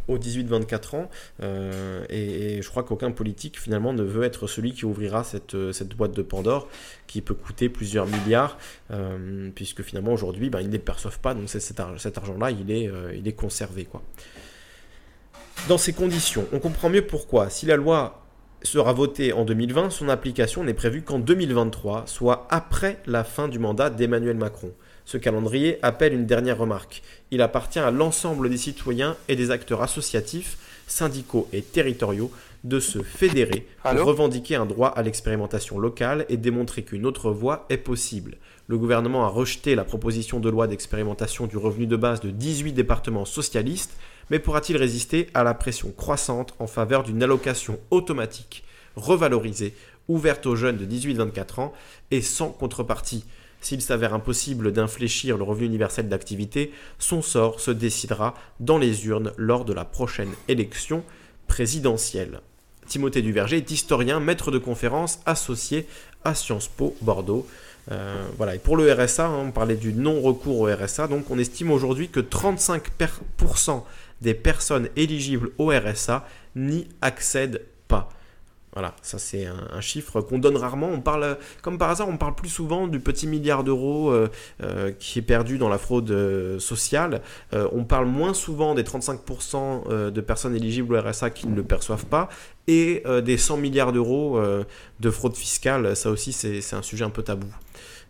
18-24 0.09 0.95
ans. 0.95 1.09
Euh, 1.41 2.05
et, 2.09 2.61
je 2.61 2.69
crois 2.69 2.83
qu'aucun 2.83 3.11
politique 3.11 3.59
finalement 3.59 3.93
ne 3.93 4.03
veut 4.03 4.23
être 4.23 4.47
celui 4.47 4.73
qui 4.73 4.85
ouvrira 4.85 5.23
cette, 5.23 5.55
boîte 5.95 6.13
de 6.13 6.21
Pandore 6.21 6.67
qui 7.07 7.21
peut 7.21 7.33
coûter 7.33 7.69
plusieurs 7.69 8.07
milliards, 8.07 8.57
euh, 8.91 9.49
puisque 9.53 9.81
finalement 9.81 10.13
aujourd'hui 10.13 10.49
ben, 10.49 10.61
ils 10.61 10.67
ne 10.67 10.73
les 10.73 10.79
perçoivent 10.79 11.19
pas, 11.19 11.33
donc 11.33 11.49
cet, 11.49 11.79
argent-là 11.79 12.51
il 12.51 12.71
est, 12.71 12.89
il 13.15 13.27
est 13.27 13.33
conservé. 13.33 13.85
Quoi. 13.85 14.01
Dans 15.67 15.77
ces 15.77 15.93
conditions, 15.93 16.45
on 16.51 16.59
comprend 16.59 16.89
mieux 16.89 17.05
pourquoi, 17.05 17.49
si 17.49 17.65
la 17.65 17.75
loi 17.75 18.23
sera 18.63 18.93
voté 18.93 19.33
en 19.33 19.45
2020, 19.45 19.89
son 19.89 20.09
application 20.09 20.63
n'est 20.63 20.73
prévue 20.73 21.01
qu'en 21.03 21.19
2023, 21.19 22.03
soit 22.05 22.47
après 22.49 22.99
la 23.05 23.23
fin 23.23 23.47
du 23.47 23.59
mandat 23.59 23.89
d'Emmanuel 23.89 24.37
Macron. 24.37 24.71
Ce 25.05 25.17
calendrier 25.17 25.79
appelle 25.81 26.13
une 26.13 26.25
dernière 26.25 26.57
remarque. 26.57 27.01
Il 27.33 27.41
appartient 27.41 27.79
à 27.79 27.89
l'ensemble 27.89 28.47
des 28.47 28.57
citoyens 28.57 29.17
et 29.27 29.35
des 29.35 29.49
acteurs 29.49 29.81
associatifs, 29.81 30.55
syndicaux 30.85 31.49
et 31.51 31.63
territoriaux 31.63 32.29
de 32.63 32.79
se 32.79 33.01
fédérer 33.01 33.65
pour 33.81 34.03
revendiquer 34.03 34.53
un 34.53 34.67
droit 34.67 34.89
à 34.89 35.01
l'expérimentation 35.01 35.79
locale 35.79 36.27
et 36.29 36.37
démontrer 36.37 36.83
qu'une 36.83 37.07
autre 37.07 37.31
voie 37.31 37.65
est 37.71 37.77
possible. 37.77 38.37
Le 38.67 38.77
gouvernement 38.77 39.25
a 39.25 39.29
rejeté 39.29 39.73
la 39.73 39.83
proposition 39.83 40.39
de 40.39 40.47
loi 40.47 40.67
d'expérimentation 40.67 41.47
du 41.47 41.57
revenu 41.57 41.87
de 41.87 41.95
base 41.95 42.21
de 42.21 42.29
18 42.29 42.73
départements 42.73 43.25
socialistes 43.25 43.97
mais 44.29 44.37
pourra-t-il 44.37 44.77
résister 44.77 45.27
à 45.33 45.43
la 45.43 45.55
pression 45.55 45.91
croissante 45.91 46.53
en 46.59 46.67
faveur 46.67 47.01
d'une 47.01 47.23
allocation 47.23 47.79
automatique, 47.89 48.63
revalorisée, 48.95 49.73
ouverte 50.07 50.45
aux 50.45 50.55
jeunes 50.55 50.77
de 50.77 50.85
18-24 50.85 51.61
ans 51.61 51.73
et 52.11 52.21
sans 52.21 52.49
contrepartie 52.49 53.25
S'il 53.63 53.81
s'avère 53.81 54.13
impossible 54.13 54.73
d'infléchir 54.73 55.37
le 55.37 55.43
revenu 55.45 55.65
universel 55.65 56.09
d'activité, 56.09 56.73
son 56.99 57.21
sort 57.21 57.61
se 57.61 57.71
décidera 57.71 58.35
dans 58.59 58.77
les 58.77 59.07
urnes 59.07 59.31
lors 59.37 59.63
de 59.63 59.71
la 59.71 59.85
prochaine 59.85 60.33
élection 60.49 61.01
présidentielle. 61.47 62.41
Timothée 62.87 63.21
Duverger 63.21 63.55
est 63.55 63.71
historien, 63.71 64.19
maître 64.19 64.51
de 64.51 64.57
conférences 64.57 65.21
associé 65.25 65.87
à 66.25 66.35
Sciences 66.35 66.67
Po 66.67 66.93
Bordeaux. 67.01 67.47
Euh, 67.89 68.25
voilà. 68.37 68.55
Et 68.55 68.59
pour 68.59 68.75
le 68.75 68.91
RSA, 68.91 69.27
hein, 69.27 69.45
on 69.47 69.51
parlait 69.51 69.77
du 69.77 69.93
non-recours 69.93 70.59
au 70.59 70.65
RSA, 70.65 71.07
donc 71.07 71.31
on 71.31 71.39
estime 71.39 71.71
aujourd'hui 71.71 72.09
que 72.09 72.19
35% 72.19 73.81
des 74.19 74.33
personnes 74.33 74.89
éligibles 74.97 75.51
au 75.57 75.71
RSA 75.71 76.27
n'y 76.57 76.89
accèdent 77.01 77.61
pas. 77.87 78.09
Voilà, 78.73 78.95
ça 79.03 79.19
c'est 79.19 79.45
un, 79.45 79.81
chiffre 79.81 80.21
qu'on 80.21 80.39
donne 80.39 80.57
rarement. 80.57 80.89
On 80.89 80.99
parle, 80.99 81.37
comme 81.61 81.77
par 81.77 81.91
hasard, 81.91 82.09
on 82.09 82.17
parle 82.17 82.33
plus 82.33 82.49
souvent 82.49 82.87
du 82.87 82.99
petit 82.99 83.27
milliard 83.27 83.63
d'euros 83.63 84.09
euh, 84.09 84.29
euh, 84.63 84.91
qui 84.97 85.19
est 85.19 85.23
perdu 85.23 85.59
dans 85.59 85.69
la 85.69 85.77
fraude 85.77 86.09
euh, 86.09 86.57
sociale. 86.59 87.21
on 87.51 87.83
parle 87.83 88.07
moins 88.07 88.33
souvent 88.33 88.73
des 88.73 88.83
35% 88.83 90.11
de 90.11 90.21
personnes 90.21 90.55
éligibles 90.55 90.95
au 90.95 91.01
RSA 91.01 91.29
qui 91.29 91.47
ne 91.47 91.55
le 91.55 91.63
perçoivent 91.63 92.05
pas 92.05 92.29
et 92.67 93.03
des 93.23 93.37
100 93.37 93.57
milliards 93.57 93.91
d'euros 93.91 94.41
de 94.99 95.09
fraude 95.11 95.35
fiscale. 95.35 95.95
Ça 95.95 96.09
aussi, 96.09 96.33
c'est 96.33 96.73
un 96.73 96.81
sujet 96.81 97.05
un 97.05 97.09
peu 97.09 97.21
tabou, 97.21 97.47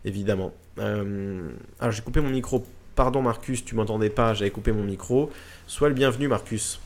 évidemment. 0.04 0.52
alors 0.78 1.90
j'ai 1.90 2.02
coupé 2.02 2.20
mon 2.20 2.30
micro. 2.30 2.64
Pardon 2.94 3.22
Marcus, 3.22 3.64
tu 3.64 3.74
m'entendais 3.74 4.10
pas, 4.10 4.34
j'avais 4.34 4.50
coupé 4.50 4.72
mon 4.72 4.84
micro. 4.84 5.30
Sois 5.66 5.88
le 5.88 5.94
bienvenu, 5.94 6.28
Marcus. 6.28 6.80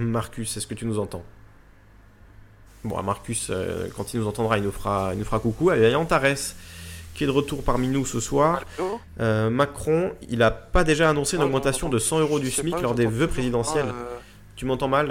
Marcus, 0.00 0.56
est-ce 0.56 0.66
que 0.66 0.74
tu 0.74 0.86
nous 0.86 0.98
entends? 0.98 1.22
Bon, 2.84 3.00
Marcus, 3.02 3.48
euh, 3.50 3.88
quand 3.96 4.14
il 4.14 4.20
nous 4.20 4.26
entendra, 4.26 4.56
il 4.56 4.64
nous 4.64 4.72
fera, 4.72 5.10
il 5.12 5.18
nous 5.18 5.24
fera 5.24 5.38
coucou. 5.38 5.70
Il 5.72 5.82
y 5.82 5.92
a 5.92 5.98
Antares 5.98 6.54
qui 7.14 7.24
est 7.24 7.26
de 7.26 7.32
retour 7.32 7.62
parmi 7.62 7.88
nous 7.88 8.06
ce 8.06 8.20
soir. 8.20 8.62
Euh, 9.20 9.50
Macron, 9.50 10.12
il 10.30 10.38
n'a 10.38 10.50
pas 10.50 10.84
déjà 10.84 11.10
annoncé 11.10 11.36
une 11.36 11.42
augmentation 11.42 11.88
de 11.88 11.98
100 11.98 12.20
euros 12.20 12.38
du 12.38 12.50
SMIC 12.50 12.80
lors 12.80 12.94
des 12.94 13.06
vœux 13.06 13.26
présidentiels. 13.26 13.88
Euh, 13.88 14.16
tu 14.56 14.64
m'entends 14.64 14.88
mal, 14.88 15.08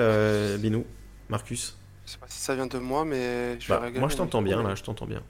Binou? 0.58 0.86
Marcus? 1.30 1.78
Je 2.06 2.13
sais 2.13 2.17
pas 2.17 2.25
si 2.28 2.39
ça 2.39 2.56
vient 2.56 2.65
de 2.65 2.80
moi, 2.80 3.06
mais 3.06 3.60
je 3.60 3.69
bah, 3.69 3.84
Moi, 3.93 4.10
je 4.10 4.17
t'entends 4.17 4.41
bien, 4.41 4.63
là, 4.63 4.73
je 4.73 4.82
t'entends 4.82 5.06
bien. 5.06 5.21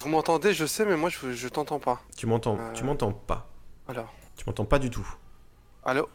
Vous 0.00 0.10
m'entendez, 0.10 0.52
je 0.52 0.66
sais, 0.66 0.84
mais 0.84 0.96
moi, 0.96 1.08
je, 1.08 1.32
je 1.32 1.48
t'entends 1.48 1.78
pas. 1.78 2.02
Tu 2.14 2.26
m'entends, 2.26 2.58
tu 2.74 2.84
m'entends 2.84 3.12
pas. 3.12 3.48
Alors. 3.88 4.12
Tu 4.36 4.44
m'entends 4.46 4.66
pas 4.66 4.78
du 4.78 4.90
tout. 4.90 5.08
Allô? 5.82 6.06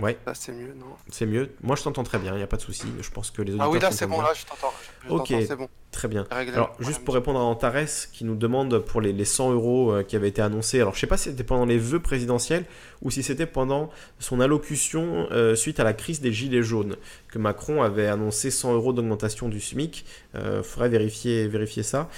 Ouais. 0.00 0.18
Là, 0.26 0.34
c'est 0.34 0.52
mieux, 0.52 0.74
non? 0.74 0.86
C'est 1.08 1.26
mieux. 1.26 1.50
Moi, 1.62 1.76
je 1.76 1.84
t'entends 1.84 2.02
très 2.02 2.18
bien, 2.18 2.32
il 2.32 2.38
n'y 2.38 2.42
a 2.42 2.48
pas 2.48 2.56
de 2.56 2.62
souci. 2.62 2.86
Je 3.00 3.10
pense 3.10 3.30
que 3.30 3.42
les 3.42 3.52
auditeurs. 3.52 3.68
Ah 3.68 3.70
oui, 3.70 3.78
là, 3.78 3.92
c'est 3.92 4.08
bon, 4.08 4.20
là, 4.20 4.32
je 4.34 4.44
t'entends. 4.44 4.74
Ok, 5.08 5.32
bon. 5.56 5.68
très 5.92 6.08
bien. 6.08 6.26
Alors, 6.30 6.74
juste 6.80 7.04
pour 7.04 7.14
répondre 7.14 7.38
à 7.38 7.42
Antares 7.42 8.10
qui 8.12 8.24
nous 8.24 8.34
demande 8.34 8.80
pour 8.80 9.00
les, 9.00 9.12
les 9.12 9.24
100 9.24 9.52
euros 9.52 9.92
euh, 9.92 10.02
qui 10.02 10.16
avaient 10.16 10.28
été 10.28 10.42
annoncés. 10.42 10.80
Alors, 10.80 10.94
je 10.94 11.00
sais 11.00 11.06
pas 11.06 11.16
si 11.16 11.30
c'était 11.30 11.44
pendant 11.44 11.64
les 11.64 11.78
vœux 11.78 12.00
présidentiels 12.00 12.64
ou 13.02 13.10
si 13.12 13.22
c'était 13.22 13.46
pendant 13.46 13.90
son 14.18 14.40
allocution 14.40 15.28
euh, 15.30 15.54
suite 15.54 15.78
à 15.78 15.84
la 15.84 15.92
crise 15.92 16.20
des 16.20 16.32
Gilets 16.32 16.62
jaunes 16.62 16.96
que 17.28 17.38
Macron 17.38 17.82
avait 17.82 18.08
annoncé 18.08 18.50
100 18.50 18.74
euros 18.74 18.92
d'augmentation 18.92 19.48
du 19.48 19.60
SMIC. 19.60 20.04
Il 20.34 20.40
euh, 20.40 20.62
faudrait 20.64 20.88
vérifier, 20.88 21.46
vérifier 21.46 21.84
ça. 21.84 22.08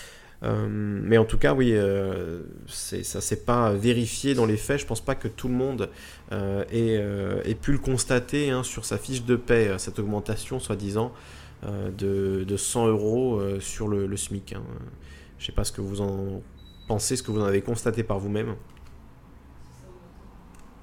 Euh, 0.42 0.66
mais 0.68 1.18
en 1.18 1.25
tout 1.25 1.38
cas, 1.38 1.55
oui, 1.55 1.72
euh, 1.72 2.42
ça 2.66 3.20
s'est 3.20 3.44
pas 3.44 3.72
vérifié 3.72 4.35
dans 4.35 4.46
les 4.46 4.57
faits. 4.57 4.81
Je 4.81 4.87
pense 4.87 5.01
pas 5.01 5.14
que 5.14 5.29
tout 5.29 5.49
le 5.49 5.55
monde 5.55 5.90
euh, 6.33 6.64
ait, 7.44 7.55
pu 7.55 7.72
le 7.72 7.79
constater 7.79 8.51
hein, 8.51 8.62
sur 8.62 8.85
sa 8.85 8.99
fiche 8.99 9.25
de 9.25 9.37
paie, 9.37 9.79
cette 9.79 9.99
augmentation, 9.99 10.61
soi-disant, 10.61 11.12
de, 11.63 12.44
de, 12.44 12.56
100 12.56 12.88
euros 12.88 13.40
sur 13.61 13.88
le, 13.88 14.17
SMIC. 14.17 14.52
Hein. 14.52 14.63
Je 15.38 15.46
sais 15.46 15.52
pas 15.52 15.65
ce 15.65 15.73
que 15.73 15.81
vous 15.81 16.00
en 16.00 16.42
pensez, 16.87 17.17
ce 17.17 17.23
que 17.23 17.31
vous 17.31 17.40
en 17.40 17.46
avez 17.46 17.63
constaté 17.63 18.02
par 18.02 18.19
vous-même. 18.19 18.54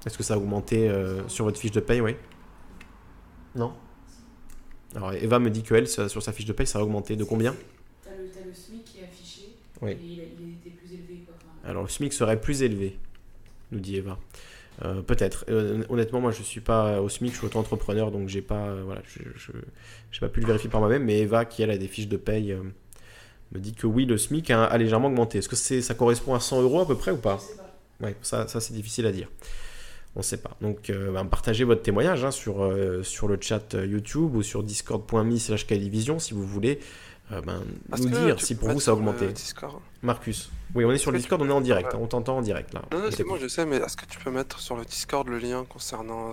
Est-ce 0.04 0.18
que 0.18 0.24
ça 0.24 0.34
a 0.34 0.36
augmenté 0.36 0.92
sur 1.28 1.46
votre 1.46 1.58
fiche 1.58 1.70
de 1.70 1.80
paie, 1.80 2.00
oui 2.00 2.16
Non 3.54 3.72
Alors 4.94 5.14
Eva 5.14 5.38
me 5.38 5.48
dit 5.48 5.62
que 5.62 5.74
elle, 5.74 5.88
sur 5.88 6.22
sa 6.22 6.32
fiche 6.32 6.44
de 6.44 6.52
paie, 6.52 6.66
ça 6.66 6.80
a 6.80 6.82
augmenté 6.82 7.16
de 7.16 7.24
combien? 7.24 7.54
Alors 11.64 11.82
le 11.82 11.88
SMIC 11.88 12.12
serait 12.12 12.40
plus 12.40 12.62
élevé, 12.62 12.98
nous 13.72 13.80
dit 13.80 13.96
Eva. 13.96 14.18
Euh, 14.84 15.02
peut-être. 15.02 15.44
Euh, 15.48 15.84
honnêtement, 15.88 16.20
moi, 16.20 16.32
je 16.32 16.42
suis 16.42 16.60
pas 16.60 17.00
au 17.00 17.08
SMIC, 17.08 17.32
je 17.32 17.38
suis 17.38 17.46
auto-entrepreneur, 17.46 18.10
donc 18.10 18.28
j'ai 18.28 18.42
pas, 18.42 18.66
euh, 18.66 18.82
voilà, 18.84 19.02
je, 19.06 19.20
je, 20.10 20.20
pas 20.20 20.28
pu 20.28 20.40
le 20.40 20.46
vérifier 20.46 20.68
par 20.68 20.80
moi-même. 20.80 21.04
Mais 21.04 21.20
Eva, 21.20 21.44
qui 21.44 21.62
elle 21.62 21.70
a 21.70 21.78
des 21.78 21.86
fiches 21.86 22.08
de 22.08 22.16
paye, 22.16 22.56
me 23.52 23.60
dit 23.60 23.74
que 23.74 23.86
oui, 23.86 24.04
le 24.04 24.18
SMIC 24.18 24.50
a, 24.50 24.76
légèrement 24.76 25.08
augmenté. 25.08 25.38
Est-ce 25.38 25.48
que 25.48 25.56
c'est, 25.56 25.80
ça 25.80 25.94
correspond 25.94 26.34
à 26.34 26.40
100 26.40 26.62
euros 26.62 26.80
à 26.80 26.86
peu 26.86 26.96
près 26.96 27.12
ou 27.12 27.18
pas, 27.18 27.40
Ouais, 28.00 28.16
ça, 28.22 28.48
ça 28.48 28.60
c'est 28.60 28.74
difficile 28.74 29.06
à 29.06 29.12
dire. 29.12 29.28
On 30.16 30.20
ne 30.20 30.24
sait 30.24 30.36
pas. 30.36 30.56
Donc, 30.60 30.92
bah, 31.12 31.24
partagez 31.28 31.64
votre 31.64 31.82
témoignage 31.82 32.24
hein, 32.24 32.30
sur, 32.30 32.72
sur 33.02 33.28
le 33.28 33.38
chat 33.40 33.74
YouTube 33.74 34.34
ou 34.34 34.42
sur 34.42 34.62
discord.me 34.62 35.36
slash 35.36 35.66
si 36.18 36.34
vous 36.34 36.46
voulez. 36.46 36.80
Euh, 37.32 37.40
ben, 37.40 37.62
nous 37.98 38.08
dire 38.08 38.40
si 38.40 38.54
pour 38.54 38.70
vous 38.70 38.80
ça 38.80 38.90
a 38.90 38.94
augmenté. 38.94 39.28
Marcus. 40.02 40.50
Oui, 40.74 40.84
on 40.84 40.90
est 40.90 40.98
sur 40.98 41.10
le 41.10 41.18
Discord, 41.18 41.40
on 41.40 41.48
est 41.48 41.52
en 41.52 41.60
direct, 41.60 41.94
hein, 41.94 41.98
on 42.00 42.06
t'entend 42.06 42.38
en 42.38 42.42
direct 42.42 42.74
là. 42.74 42.82
Non, 42.92 42.98
non, 42.98 43.08
c'est 43.10 43.24
bon, 43.24 43.36
je 43.36 43.48
sais, 43.48 43.64
mais 43.64 43.76
est-ce 43.76 43.96
que 43.96 44.06
tu 44.06 44.18
peux 44.18 44.30
mettre 44.30 44.58
sur 44.58 44.76
le 44.76 44.84
Discord 44.84 45.26
le 45.28 45.38
lien 45.38 45.64
concernant 45.64 46.32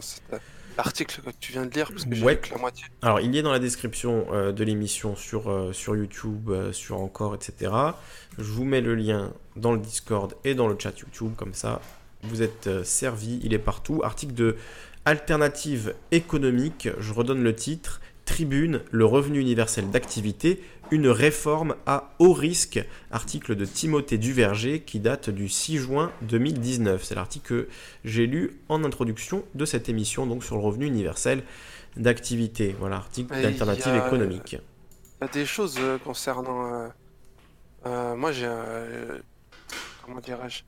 l'article 0.77 1.21
que 1.21 1.29
tu 1.39 1.53
viens 1.53 1.65
de 1.65 1.73
lire? 1.73 1.91
Parce 1.91 2.05
que 2.05 2.23
ouais. 2.23 2.41
la 2.51 2.57
moitié. 2.57 2.85
Alors, 3.03 3.19
il 3.21 3.33
y 3.33 3.37
est 3.37 3.41
dans 3.43 3.51
la 3.51 3.59
description 3.59 4.25
euh, 4.31 4.51
de 4.51 4.63
l'émission 4.63 5.15
sur, 5.15 5.49
euh, 5.49 5.71
sur 5.73 5.95
YouTube, 5.95 6.51
sur 6.71 6.99
Encore, 6.99 7.35
etc. 7.35 7.71
Je 8.37 8.51
vous 8.51 8.65
mets 8.65 8.81
le 8.81 8.95
lien 8.95 9.31
dans 9.55 9.71
le 9.71 9.79
Discord 9.79 10.33
et 10.43 10.55
dans 10.55 10.67
le 10.67 10.75
chat 10.77 10.97
YouTube, 10.99 11.33
comme 11.37 11.53
ça 11.53 11.81
vous 12.23 12.43
êtes 12.43 12.83
servi, 12.83 13.39
il 13.43 13.51
est 13.51 13.59
partout. 13.59 14.01
Article 14.03 14.35
de 14.35 14.55
Alternative 15.05 15.95
économique, 16.11 16.89
je 16.99 17.13
redonne 17.13 17.43
le 17.43 17.55
titre. 17.55 17.99
Tribune, 18.25 18.81
le 18.91 19.03
revenu 19.03 19.39
universel 19.39 19.89
d'activité, 19.89 20.61
une 20.91 21.07
réforme 21.07 21.75
à 21.85 22.11
haut 22.19 22.33
risque, 22.33 22.85
article 23.11 23.55
de 23.55 23.65
Timothée 23.65 24.17
Duverger 24.17 24.81
qui 24.81 24.99
date 24.99 25.29
du 25.29 25.47
6 25.47 25.77
juin 25.77 26.11
2019. 26.23 27.03
C'est 27.03 27.15
l'article 27.15 27.47
que 27.47 27.69
j'ai 28.03 28.27
lu 28.27 28.59
en 28.67 28.83
introduction 28.83 29.43
de 29.55 29.65
cette 29.65 29.87
émission, 29.87 30.27
donc 30.27 30.43
sur 30.43 30.57
le 30.57 30.61
revenu 30.61 30.85
universel 30.85 31.43
d'activité. 31.95 32.75
Voilà, 32.77 32.97
article 32.97 33.41
d'alternative 33.41 33.95
économique. 33.95 34.57
Il 35.21 35.25
y 35.25 35.25
a 35.25 35.27
des 35.27 35.45
choses 35.45 35.77
euh, 35.79 35.97
concernant... 35.97 36.73
Euh, 36.73 36.87
euh, 37.85 38.15
moi, 38.15 38.31
j'ai 38.31 38.47
comment 40.03 40.19
dirais-je 40.19 40.63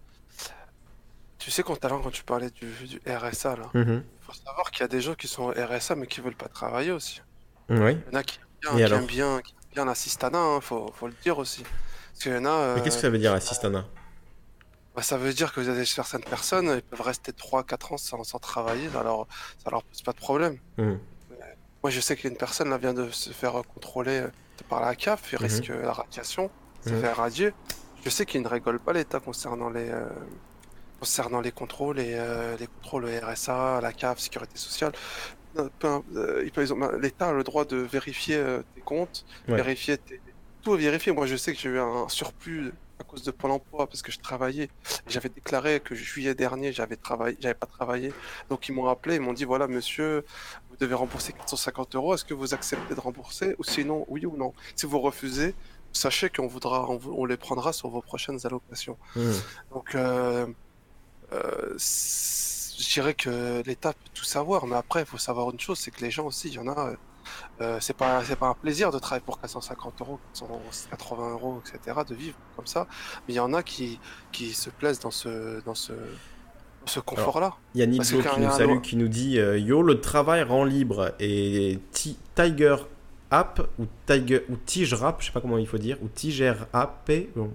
Tu 1.38 1.52
sais, 1.52 1.64
quand, 1.64 1.80
quand 1.80 2.12
tu 2.12 2.24
parlais 2.24 2.50
du, 2.50 2.68
du 2.88 3.02
RSA, 3.06 3.58
là, 3.58 3.70
il 3.76 4.02
faut 4.22 4.34
savoir 4.34 4.72
qu'il 4.72 4.82
y 4.82 4.84
a 4.84 4.88
des 4.88 5.02
gens 5.02 5.16
qui 5.16 5.28
sont 5.28 5.44
au 5.44 5.52
RSA 5.52 5.96
mais 5.96 6.08
qui 6.08 6.22
veulent 6.22 6.36
pas 6.36 6.48
travailler 6.48 6.92
aussi. 6.92 7.22
Oui. 7.70 7.98
Il 8.08 8.14
y 8.14 8.16
en 8.16 8.20
a 8.20 8.24
qui 8.24 8.40
bien, 8.62 8.88
qui 8.88 8.94
aiment 8.94 9.06
bien, 9.06 9.42
qui 9.42 9.54
bien 9.74 9.86
l'assistanat, 9.86 10.38
hein, 10.40 10.62
faut, 10.62 10.92
faut 10.94 11.08
le 11.08 11.14
dire 11.24 11.38
aussi. 11.38 11.64
Parce 11.64 12.20
qu'il 12.24 12.34
y 12.34 12.38
en 12.38 12.46
a, 12.46 12.76
Mais 12.76 12.82
qu'est-ce 12.84 12.96
que 12.98 13.02
ça 13.02 13.10
veut 13.10 13.18
dire, 13.18 13.34
assistana? 13.34 13.86
Bah, 14.96 15.02
ça 15.02 15.18
veut 15.18 15.34
dire 15.34 15.52
que 15.54 15.60
vous 15.60 15.70
avez 15.70 15.86
certaines 15.86 16.24
personnes, 16.24 16.68
ils 16.76 16.84
peuvent 16.84 17.02
rester 17.02 17.34
3-4 17.34 17.94
ans 17.94 17.98
sans, 17.98 18.24
sans 18.24 18.40
travailler, 18.40 18.88
alors 18.96 19.28
ça 19.64 19.72
leur 19.72 19.84
pose 19.84 20.02
pas 20.04 20.12
de 20.12 20.18
problème. 20.18 20.58
Mhm. 20.78 21.00
Moi, 21.84 21.90
je 21.90 22.00
sais 22.00 22.16
qu'il 22.16 22.26
y 22.26 22.28
a 22.28 22.32
une 22.32 22.38
personne, 22.38 22.70
là, 22.70 22.78
vient 22.78 22.94
de 22.94 23.10
se 23.10 23.32
faire 23.32 23.54
contrôler 23.68 24.22
euh, 24.22 24.30
par 24.70 24.80
la 24.82 24.96
CAF, 24.96 25.32
il 25.34 25.40
Mhm. 25.40 25.42
risque 25.46 25.68
la 25.70 25.94
radiation, 25.94 26.50
se 26.86 26.90
Mhm. 26.92 27.02
fait 27.02 27.08
irradier. 27.08 27.52
Je 28.06 28.10
sais 28.10 28.26
qu'il 28.26 28.42
ne 28.42 28.48
rigole 28.48 28.80
pas 28.80 28.94
l'État 28.94 29.20
concernant 29.20 29.70
les, 29.70 29.90
euh, 29.90 30.08
concernant 31.00 31.42
les 31.42 31.52
contrôles, 31.52 32.00
et, 32.00 32.14
euh, 32.16 32.56
les 32.58 32.68
contrôles 32.68 33.06
RSA, 33.08 33.82
la 33.82 33.92
CAF, 33.94 34.20
Sécurité 34.20 34.58
sociale. 34.58 34.94
Euh, 35.58 35.70
ont- 36.72 36.98
L'État 37.00 37.30
a 37.30 37.34
le 37.34 37.44
droit 37.44 37.66
de 37.66 37.78
vérifier 37.78 38.36
euh, 38.38 38.62
tes 38.76 38.82
comptes, 38.82 39.26
Ouais. 39.48 39.56
vérifier 39.56 39.98
tes... 39.98 40.20
Tout 40.64 40.76
est 40.76 40.78
vérifié. 40.78 41.12
Moi, 41.12 41.26
je 41.28 41.36
sais 41.36 41.54
que 41.54 41.60
j'ai 41.60 41.70
eu 41.70 41.80
un 41.80 42.08
surplus 42.10 42.72
à 43.00 43.04
cause 43.04 43.24
de 43.24 43.32
Pôle 43.32 43.52
emploi 43.52 43.86
parce 43.88 44.02
que 44.02 44.12
je 44.12 44.20
travaillais. 44.20 44.70
J'avais 45.08 45.28
déclaré 45.30 45.80
que 45.82 45.94
juillet 45.94 46.36
dernier, 46.36 46.72
j'avais 46.72 46.96
travaillé, 46.96 47.36
j'avais 47.42 47.54
pas 47.54 47.66
travaillé. 47.68 48.14
Donc, 48.50 48.70
ils 48.70 48.72
m'ont 48.72 48.88
appelé, 48.88 49.16
ils 49.16 49.22
m'ont 49.22 49.34
dit 49.34 49.44
voilà, 49.44 49.68
monsieur, 49.68 50.24
vous 50.70 50.78
devez 50.78 50.94
rembourser 50.96 51.34
450 51.34 51.96
euros. 51.96 52.14
Est-ce 52.16 52.24
que 52.26 52.34
vous 52.34 52.54
acceptez 52.54 52.96
de 52.96 53.00
rembourser? 53.00 53.56
Ou 53.60 53.64
sinon, 53.66 54.06
oui 54.08 54.26
ou 54.26 54.38
non 54.38 54.54
Si 54.76 54.86
vous 54.86 55.00
refusez, 55.02 55.54
sachez 55.92 56.30
qu'on 56.30 56.48
voudra, 56.48 56.88
on, 56.90 57.26
les 57.26 57.38
prendra 57.38 57.74
sur 57.74 57.90
vos 57.90 58.02
prochaines 58.02 58.40
allocations. 58.46 58.98
Mhm. 59.18 59.34
Donc, 59.74 59.96
euh, 59.96 60.48
euh, 61.34 61.74
je 62.80 62.94
dirais 62.94 63.14
que 63.16 63.62
l'État 63.66 63.94
peut 63.94 64.10
tout 64.14 64.24
savoir, 64.26 64.66
mais 64.68 64.76
après, 64.76 65.02
il 65.02 65.06
faut 65.06 65.18
savoir 65.18 65.52
une 65.52 65.60
chose, 65.60 65.80
c'est 65.80 65.92
que 65.92 66.02
les 66.04 66.12
gens 66.12 66.26
aussi, 66.26 66.50
il 66.50 66.54
y 66.56 66.60
en 66.60 66.68
a, 66.68 66.90
euh, 66.92 66.96
euh, 67.62 67.80
c'est 67.82 67.94
pas, 67.96 68.24
c'est 68.26 68.36
pas 68.38 68.48
un 68.48 68.56
plaisir 68.56 68.92
de 68.92 69.00
travailler 69.00 69.24
pour 69.24 69.40
450 69.40 70.02
euros, 70.02 70.22
480 70.34 71.32
euros, 71.32 71.62
etc., 71.66 72.02
de 72.08 72.16
vivre 72.16 72.38
comme 72.56 72.68
ça, 72.68 72.88
mais 73.28 73.34
il 73.36 73.38
y 73.38 73.40
en 73.42 73.54
a 73.54 73.64
qui, 73.64 74.02
qui 74.32 74.54
se 74.54 74.70
plaisent 74.70 75.00
dans 75.00 75.12
ce, 75.12 75.62
dans 75.64 75.76
ce, 75.76 75.94
ce 76.86 77.00
confort-là. 77.00 77.54
Il 77.74 77.80
y 77.80 77.84
a 77.84 77.88
quand 77.88 78.04
qui 78.34 78.40
nous 78.42 78.52
salue, 78.52 78.82
qui 78.82 78.96
nous 78.98 79.08
dit 79.08 79.40
euh, 79.40 79.58
Yo, 79.58 79.82
le 79.82 80.02
travail 80.02 80.44
rend 80.44 80.66
libre. 80.66 81.16
Et 81.20 81.80
Ti- 81.92 82.18
Tiger 82.36 82.76
App, 83.32 83.62
ou 83.80 83.86
Tiger, 84.06 84.46
ou 84.50 84.58
Tige 84.58 84.94
Rap, 84.94 85.22
je 85.22 85.28
sais 85.28 85.32
pas 85.32 85.42
comment 85.42 85.58
il 85.58 85.68
faut 85.68 85.78
dire, 85.78 85.98
ou 86.04 86.08
Tiger 86.10 86.54
App, 86.74 87.10
bon, 87.36 87.52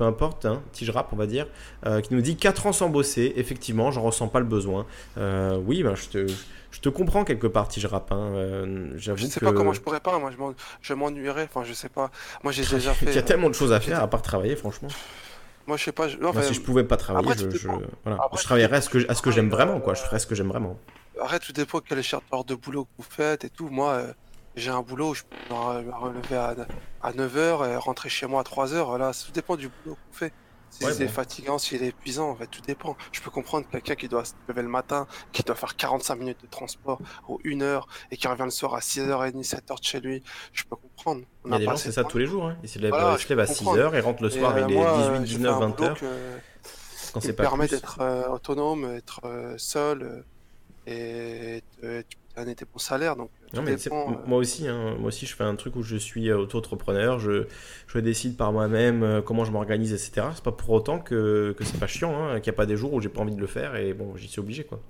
peu 0.00 0.06
importe, 0.06 0.46
hein, 0.46 0.62
Tige 0.72 0.88
Rap, 0.88 1.10
on 1.12 1.16
va 1.16 1.26
dire, 1.26 1.46
euh, 1.84 2.00
qui 2.00 2.14
nous 2.14 2.22
dit 2.22 2.34
4 2.36 2.66
ans 2.66 2.72
sans 2.72 2.88
bosser. 2.88 3.34
Effectivement, 3.36 3.90
j'en 3.90 4.00
ressens 4.00 4.28
pas 4.28 4.38
le 4.40 4.46
besoin. 4.46 4.86
Euh, 5.18 5.60
oui, 5.66 5.82
ben, 5.82 5.94
je, 5.94 6.08
te, 6.08 6.26
je 6.70 6.80
te 6.80 6.88
comprends 6.88 7.22
quelque 7.22 7.46
part, 7.46 7.68
Tige 7.68 7.84
Rap. 7.84 8.10
hein, 8.10 8.30
euh, 8.34 8.92
Je 8.94 8.98
J'avoue 8.98 9.26
sais 9.26 9.40
que. 9.40 9.44
pas 9.44 9.52
comment 9.52 9.74
je 9.74 9.82
pourrais 9.82 10.00
pas, 10.00 10.18
moi 10.18 10.30
je 10.30 10.38
m'en- 10.38 10.54
je 10.80 10.94
m'ennuierais, 10.94 11.46
enfin 11.52 11.64
je 11.68 11.74
sais 11.74 11.90
pas. 11.90 12.10
Moi 12.42 12.50
j'ai 12.50 12.62
déjà 12.62 12.78
Il 13.02 13.08
y 13.08 13.10
a 13.10 13.12
fait. 13.12 13.22
tellement 13.22 13.50
de 13.50 13.54
choses 13.54 13.74
à 13.74 13.80
faire 13.80 14.02
à 14.02 14.08
part 14.08 14.22
travailler, 14.22 14.56
franchement. 14.56 14.88
Moi 15.66 15.76
je 15.76 15.84
sais 15.84 15.92
pas. 15.92 16.08
je- 16.08 16.16
non, 16.16 16.32
si 16.40 16.54
je 16.54 16.62
pouvais 16.62 16.84
pas 16.84 16.96
travailler, 16.96 17.30
après, 17.30 17.38
je, 17.58 17.68
voilà. 17.68 18.22
Après, 18.24 18.38
je 18.38 18.44
travaillerais 18.44 18.78
à 18.78 18.80
ce 18.80 18.88
que, 18.88 19.10
à 19.10 19.14
ce 19.14 19.20
que 19.20 19.28
du 19.28 19.34
j'aime 19.34 19.50
vraiment, 19.50 19.80
quoi. 19.80 19.92
euh, 19.92 19.96
Je 19.96 20.00
ferais 20.00 20.18
ce 20.18 20.26
que 20.26 20.34
j'aime 20.34 20.48
vraiment. 20.48 20.78
Arrête, 21.20 21.42
tout 21.42 21.52
dépend 21.52 21.80
quelle 21.80 21.98
heure 22.32 22.44
de 22.46 22.54
boulot 22.54 22.84
que 22.84 22.90
vous 22.96 23.06
faites 23.08 23.44
et 23.44 23.50
tout. 23.50 23.68
Moi, 23.68 23.90
euh, 23.92 24.12
j'ai 24.60 24.70
un 24.70 24.82
boulot 24.82 25.10
où 25.10 25.14
je 25.14 25.22
peux 25.22 25.54
me 25.54 25.92
relever 25.94 26.36
à, 26.36 26.54
à 27.00 27.12
9h 27.12 27.68
et 27.68 27.76
rentrer 27.76 28.08
chez 28.08 28.26
moi 28.26 28.40
à 28.40 28.44
3h. 28.44 28.84
Voilà, 28.84 29.12
tout 29.12 29.32
dépend 29.32 29.56
du 29.56 29.68
boulot 29.68 29.96
qu'on 29.96 30.12
fait. 30.16 30.32
Si 30.72 30.84
Ouais, 30.84 30.92
c'est 30.92 31.06
bon. 31.06 31.10
fatigant, 31.10 31.58
s'il 31.58 31.82
est 31.82 31.88
épuisant, 31.88 32.30
en 32.30 32.36
fait, 32.36 32.46
tout 32.46 32.60
dépend. 32.60 32.96
Je 33.10 33.20
peux 33.20 33.30
comprendre 33.32 33.66
quelqu'un 33.68 33.96
qui 33.96 34.06
doit 34.08 34.24
se 34.24 34.34
lever 34.46 34.62
le 34.62 34.68
matin, 34.68 35.06
qui 35.32 35.42
doit 35.42 35.56
faire 35.56 35.74
45 35.74 36.14
minutes 36.14 36.42
de 36.42 36.46
transport 36.46 37.00
ou 37.28 37.40
une 37.42 37.62
heure 37.62 37.88
et 38.12 38.16
qui 38.16 38.28
revient 38.28 38.44
le 38.44 38.50
soir 38.50 38.74
à 38.74 38.80
6h30, 38.80 39.42
7h 39.42 39.78
de 39.80 39.84
chez 39.84 39.98
lui. 40.00 40.22
Je 40.52 40.62
peux 40.70 40.76
comprendre. 40.76 41.22
On 41.44 41.48
Il 41.48 41.52
y 41.52 41.54
a 41.56 41.58
des 41.58 41.64
gens, 41.64 41.76
c'est 41.76 41.90
ça 41.90 42.04
tous 42.04 42.18
les 42.18 42.26
jours. 42.26 42.46
hein. 42.46 42.56
Ils 42.62 42.68
se 42.68 42.78
lèvent, 42.78 42.90
Voilà, 42.90 43.16
je 43.16 43.26
lèvent 43.26 43.40
à 43.40 43.46
peux 43.46 43.52
6 43.52 43.58
comprendre. 43.64 43.80
heures 43.82 43.94
et 43.96 44.00
rentrent 44.00 44.22
le 44.22 44.30
soir, 44.30 44.56
est 44.56 44.68
moi, 44.68 44.68
18, 44.68 44.78
euh, 44.78 45.14
j'ai 45.14 45.20
fait 45.20 45.26
19, 45.26 45.54
un 45.56 45.58
20 45.58 45.68
boulot 45.70 45.88
heures. 45.88 45.98
que- 45.98 46.38
Quand 47.12 47.18
qui 47.20 47.26
c'est 47.26 47.32
pas 47.32 47.42
permet 47.42 47.66
d'être 47.66 48.00
euh, 48.00 48.28
autonome, 48.28 48.84
être 48.94 49.20
euh, 49.24 49.54
seul 49.58 50.02
euh, 50.04 50.22
et 50.86 51.62
tu 52.08 52.16
tes 52.34 52.64
bons 52.64 52.78
salaires. 52.78 53.16
Donc, 53.16 53.30
tout 53.50 53.56
Non, 53.56 53.62
mais 53.62 53.76
dépend, 53.76 54.12
euh, 54.12 54.16
moi 54.26 54.38
aussi, 54.38 54.68
hein, 54.68 54.96
moi 54.98 55.08
aussi, 55.08 55.26
je 55.26 55.34
fais 55.34 55.44
un 55.44 55.56
truc 55.56 55.76
où 55.76 55.82
je 55.82 55.96
suis 55.96 56.30
euh, 56.30 56.38
auto-entrepreneur, 56.38 57.18
je, 57.18 57.46
je 57.86 57.98
décide 57.98 58.36
par 58.36 58.52
moi-même 58.52 59.02
euh, 59.02 59.22
comment 59.22 59.44
je 59.44 59.52
m'organise, 59.52 59.92
etc. 59.92 60.28
C'est 60.34 60.44
pas 60.44 60.52
pour 60.52 60.70
autant 60.70 60.98
que, 60.98 61.54
que 61.56 61.64
c'est 61.64 61.78
pas 61.78 61.86
chiant, 61.86 62.14
hein, 62.16 62.40
qu'il 62.40 62.50
n'y 62.50 62.54
a 62.54 62.56
pas 62.56 62.66
des 62.66 62.76
jours 62.76 62.92
où 62.92 63.00
j'ai 63.00 63.08
pas 63.08 63.20
envie 63.20 63.34
de 63.34 63.40
le 63.40 63.46
faire 63.46 63.76
et 63.76 63.92
bon, 63.94 64.16
j'y 64.16 64.28
suis 64.28 64.40
obligé, 64.40 64.64
quoi. 64.64 64.80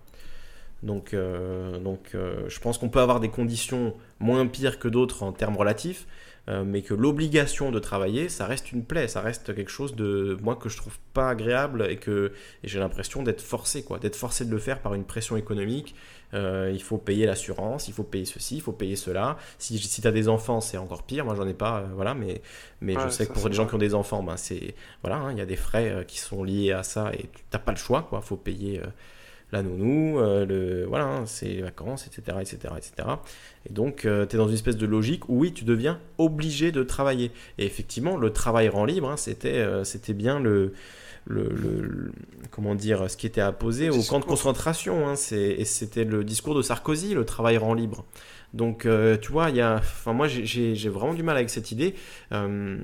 Donc, 0.82 1.12
euh, 1.12 1.78
donc 1.78 2.10
euh, 2.14 2.48
je 2.48 2.58
pense 2.58 2.78
qu'on 2.78 2.88
peut 2.88 3.00
avoir 3.00 3.20
des 3.20 3.28
conditions 3.28 3.94
moins 4.18 4.46
pires 4.46 4.78
que 4.78 4.88
d'autres 4.88 5.22
en 5.22 5.32
termes 5.32 5.56
relatifs, 5.56 6.06
euh, 6.48 6.64
mais 6.64 6.82
que 6.82 6.94
l'obligation 6.94 7.70
de 7.70 7.78
travailler, 7.78 8.28
ça 8.28 8.46
reste 8.46 8.72
une 8.72 8.84
plaie, 8.84 9.08
ça 9.08 9.20
reste 9.20 9.54
quelque 9.54 9.70
chose 9.70 9.94
de 9.94 10.36
moi 10.42 10.56
que 10.56 10.68
je 10.68 10.76
trouve 10.76 10.98
pas 11.12 11.28
agréable 11.28 11.86
et 11.88 11.96
que 11.96 12.32
j'ai 12.64 12.78
l'impression 12.78 13.22
d'être 13.22 13.40
forcé, 13.40 13.82
quoi, 13.82 13.98
d'être 13.98 14.16
forcé 14.16 14.44
de 14.44 14.50
le 14.50 14.58
faire 14.58 14.80
par 14.80 14.94
une 14.94 15.04
pression 15.04 15.36
économique. 15.36 15.94
Euh, 16.32 16.70
il 16.72 16.82
faut 16.82 16.96
payer 16.96 17.26
l'assurance, 17.26 17.88
il 17.88 17.94
faut 17.94 18.04
payer 18.04 18.24
ceci, 18.24 18.56
il 18.56 18.62
faut 18.62 18.72
payer 18.72 18.96
cela. 18.96 19.36
Si, 19.58 19.78
si 19.78 20.00
tu 20.00 20.06
as 20.06 20.12
des 20.12 20.28
enfants, 20.28 20.60
c'est 20.60 20.78
encore 20.78 21.02
pire. 21.02 21.24
Moi, 21.24 21.34
j'en 21.34 21.46
ai 21.46 21.54
pas, 21.54 21.80
euh, 21.80 21.86
voilà, 21.94 22.14
mais, 22.14 22.40
mais 22.80 22.94
je 22.94 23.08
sais 23.08 23.26
que 23.26 23.32
pour 23.32 23.48
les 23.48 23.54
gens 23.54 23.66
qui 23.66 23.74
ont 23.74 23.78
des 23.78 23.94
enfants, 23.94 24.22
ben, 24.22 24.36
c'est 24.36 24.74
voilà, 25.02 25.16
hein, 25.18 25.32
il 25.32 25.38
y 25.38 25.42
a 25.42 25.46
des 25.46 25.56
frais 25.56 26.04
qui 26.06 26.18
sont 26.18 26.44
liés 26.44 26.72
à 26.72 26.82
ça 26.82 27.12
et 27.12 27.22
tu 27.22 27.42
n'as 27.52 27.58
pas 27.58 27.72
le 27.72 27.78
choix, 27.78 28.02
quoi. 28.02 28.20
faut 28.20 28.36
payer 28.36 28.80
la 29.52 29.62
nounou, 29.62 30.18
euh, 30.20 30.46
le, 30.46 30.84
voilà, 30.86 31.06
hein, 31.06 31.26
c'est 31.26 31.46
les 31.48 31.62
vacances, 31.62 32.06
etc., 32.06 32.38
etc., 32.40 32.74
etc. 32.76 33.08
Et 33.68 33.72
donc, 33.72 34.02
tu 34.02 34.08
es 34.08 34.36
dans 34.38 34.48
une 34.48 34.54
espèce 34.54 34.76
de 34.76 34.86
logique 34.86 35.28
où 35.28 35.40
oui, 35.40 35.52
tu 35.52 35.64
deviens 35.64 35.98
obligé 36.18 36.72
de 36.72 36.82
travailler. 36.82 37.30
Et 37.58 37.66
effectivement, 37.66 38.16
le 38.16 38.32
travail 38.32 38.68
rend 38.68 38.84
libre, 38.84 39.10
hein, 39.10 39.16
c'était 39.16 39.58
euh, 39.58 39.84
c'était 39.84 40.14
bien 40.14 40.40
le, 40.40 40.72
le, 41.26 41.44
le- 41.48 41.80
le- 41.82 42.12
comment 42.50 42.74
dire, 42.74 43.10
ce 43.10 43.16
qui 43.16 43.26
était 43.26 43.40
apposé 43.42 43.90
au 43.90 44.02
camp 44.02 44.20
de 44.20 44.24
concentration. 44.24 45.06
hein, 45.08 45.16
c'est- 45.16 45.36
et 45.58 45.64
c'était 45.64 46.04
le 46.04 46.24
discours 46.24 46.54
de 46.54 46.62
Sarkozy, 46.62 47.14
le 47.14 47.24
travail 47.24 47.58
rend 47.58 47.74
libre. 47.74 48.04
Donc, 48.54 48.86
euh, 48.86 49.16
tu 49.16 49.30
vois, 49.30 49.50
il 49.50 49.56
y 49.56 49.60
a, 49.60 49.76
enfin, 49.76 50.12
moi, 50.12 50.26
j'ai- 50.28 50.74
vraiment 50.88 51.14
du 51.14 51.22
mal 51.22 51.36
avec 51.36 51.50
cette 51.50 51.70
idée. 51.72 51.94
euh, 52.32 52.78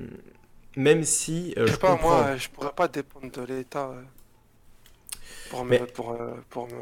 même 0.75 1.03
si 1.03 1.53
euh, 1.57 1.65
je 1.65 1.67
je 1.67 1.71
sais 1.73 1.77
pas, 1.79 1.91
comprends. 1.93 2.09
moi, 2.09 2.23
euh, 2.27 2.37
je 2.37 2.49
pourrais 2.49 2.71
pas 2.71 2.87
dépendre 2.87 3.31
de 3.31 3.41
l'État 3.41 3.89
euh, 3.89 4.01
pour 5.49 5.63
me, 5.65 5.69
Mais- 5.71 5.79
pour, 5.79 6.11
euh, 6.11 6.33
pour 6.49 6.67
me 6.67 6.73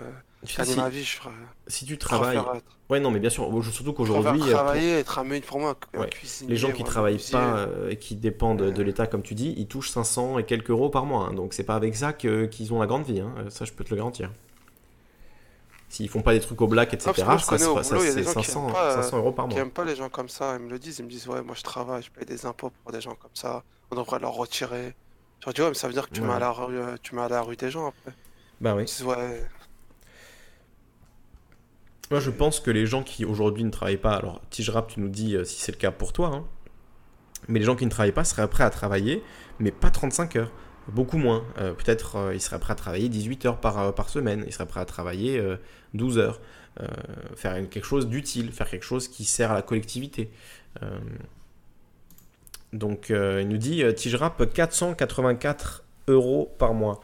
Tu 0.46 0.54
sais, 0.54 0.66
si, 0.66 0.78
ma 0.78 0.90
vie. 0.90 1.04
Je 1.04 1.18
ferais, 1.18 1.32
si 1.68 1.86
tu 1.86 1.98
travailles, 1.98 2.38
être- 2.38 2.64
ouais, 2.90 3.00
non, 3.00 3.10
mais 3.10 3.20
bien 3.20 3.30
sûr, 3.32 3.50
surtout 3.72 3.94
qu'aujourd'hui, 3.94 4.42
euh, 4.42 4.46
pour- 4.46 4.54
travailler, 4.54 5.00
être 5.00 5.18
un 5.20 5.40
pour 5.42 5.60
moi, 5.60 5.76
Ouais. 5.98 6.10
les 6.48 6.56
gens 6.56 6.72
qui 6.72 6.84
ou 6.84 6.86
un 6.86 6.88
travaillent 6.88 7.18
pas 7.32 7.58
euh, 7.58 7.90
et 7.90 7.98
qui 7.98 8.16
dépendent 8.16 8.62
de 8.62 8.78
Ouais. 8.78 8.84
l'État, 8.84 9.08
comme 9.08 9.24
tu 9.24 9.34
dis, 9.34 9.54
ils 9.58 9.68
touchent 9.68 9.90
500 9.90 10.38
et 10.38 10.44
quelques 10.46 10.70
euros 10.70 10.90
par 10.90 11.06
mois. 11.06 11.28
hein. 11.30 11.34
donc, 11.34 11.54
c'est 11.54 11.64
pas 11.64 11.76
avec 11.76 11.96
ça 11.96 12.14
qu'ils 12.14 12.74
ont 12.74 12.80
la 12.80 12.86
grande 12.86 13.06
vie. 13.06 13.22
hein. 13.22 13.34
Ça, 13.50 13.66
je 13.66 13.74
peux 13.74 13.84
te 13.84 13.90
le 13.90 13.96
garantir. 13.98 14.30
S'ils 15.90 16.10
font 16.10 16.22
pas 16.22 16.34
des 16.34 16.40
trucs 16.42 16.60
au 16.62 16.68
black, 16.68 16.94
etc., 16.94 17.12
Ah, 17.28 17.38
ça, 17.38 17.58
c'est 17.58 17.64
gens 18.24 18.30
qui 18.42 18.46
500, 18.46 18.68
aiment 18.68 18.74
pas, 18.74 18.92
euh, 18.92 19.02
500 19.02 19.18
euros 19.18 19.32
par 19.32 19.48
mois. 19.48 19.58
aiment 19.60 19.72
pas 19.72 19.86
les 19.86 19.96
gens 19.96 20.10
comme 20.10 20.30
ça, 20.30 20.56
ils 20.60 20.66
me 20.66 20.70
le 20.70 20.80
disent, 20.80 20.98
ils 21.00 21.06
me 21.06 21.10
disent 21.10 21.28
ouais 21.28 21.42
moi 21.42 21.56
je 21.56 21.62
travaille, 21.62 22.02
je 22.04 22.12
paye 22.12 22.26
des 22.26 22.46
impôts 22.46 22.72
pour 22.84 22.92
des 22.92 23.00
gens 23.02 23.16
comme 23.16 23.32
ça, 23.34 23.64
on 23.92 23.96
devrait 23.96 24.20
leur 24.20 24.34
retirer. 24.34 24.94
Je 25.40 25.46
leur 25.46 25.54
dis 25.54 25.62
ouais 25.62 25.70
mais 25.70 25.74
ça 25.76 25.88
veut 25.88 25.94
dire 25.94 26.10
que 26.10 26.14
tu 26.14 26.22
Ouais. 26.22 26.28
mets 26.28 26.34
à 26.34 26.40
la 26.40 26.52
rue, 26.52 26.78
euh, 26.78 26.96
tu 27.02 27.16
mets 27.16 27.22
à 27.22 27.30
la 27.30 27.42
rue 27.42 27.56
des 27.56 27.70
gens 27.72 27.88
après. 27.88 28.12
Bah 28.62 28.76
oui. 28.76 28.86
Ouais, 29.04 29.48
Moi, 32.12 32.20
je 32.20 32.30
pense 32.30 32.60
que 32.60 32.70
les 32.72 32.86
gens 32.86 33.04
qui 33.04 33.26
aujourd'hui 33.26 33.64
ne 33.64 33.72
travaillent 33.72 33.98
pas, 33.98 34.16
alors 34.16 34.42
Tige 34.50 34.70
Rap, 34.70 34.90
tu 34.92 35.00
nous 35.00 35.10
dis 35.10 35.36
euh, 35.36 35.44
si 35.44 35.60
c'est 35.60 35.72
le 35.72 35.78
cas 35.78 35.92
pour 35.92 36.14
toi, 36.14 36.28
hein, 36.34 36.46
mais 37.48 37.60
les 37.60 37.66
gens 37.66 37.76
qui 37.76 37.86
ne 37.86 37.92
travaillent 37.92 38.12
pas 38.12 38.24
seraient 38.26 38.48
prêts 38.50 38.64
à 38.64 38.70
travailler, 38.72 39.24
mais 39.60 39.72
pas 39.72 39.92
35 39.92 40.36
heures, 40.38 40.52
beaucoup 40.90 41.18
moins. 41.18 41.46
Euh, 41.60 41.74
Peut-être 41.74 42.18
euh, 42.18 42.36
ils 42.36 42.42
seraient 42.42 42.60
prêts 42.60 42.74
à 42.74 42.76
travailler 42.76 43.10
18 43.10 43.46
heures 43.48 43.60
par, 43.62 43.80
euh, 43.80 43.92
par 43.92 44.10
semaine, 44.10 44.44
ils 44.48 44.54
seraient 44.54 44.68
prêts 44.68 44.82
à 44.82 44.86
travailler 44.86 45.40
euh, 45.40 45.58
12 45.96 46.18
heures, 46.20 46.42
euh, 46.82 46.88
faire 47.36 47.56
une- 47.58 47.70
quelque 47.70 47.86
chose 47.86 48.08
d'utile, 48.08 48.52
faire 48.52 48.70
quelque 48.70 48.86
chose 48.86 49.08
qui 49.08 49.26
sert 49.26 49.52
à 49.52 49.56
la 49.56 49.62
collectivité. 49.64 50.32
Euh, 50.84 51.00
donc 52.74 53.12
euh, 53.12 53.42
il 53.42 53.48
nous 53.48 53.58
dit 53.58 53.84
euh, 53.84 53.92
Tige 53.94 54.16
Rap 54.16 54.52
484 54.54 55.84
euros 56.08 56.54
par 56.58 56.74
mois. 56.74 57.00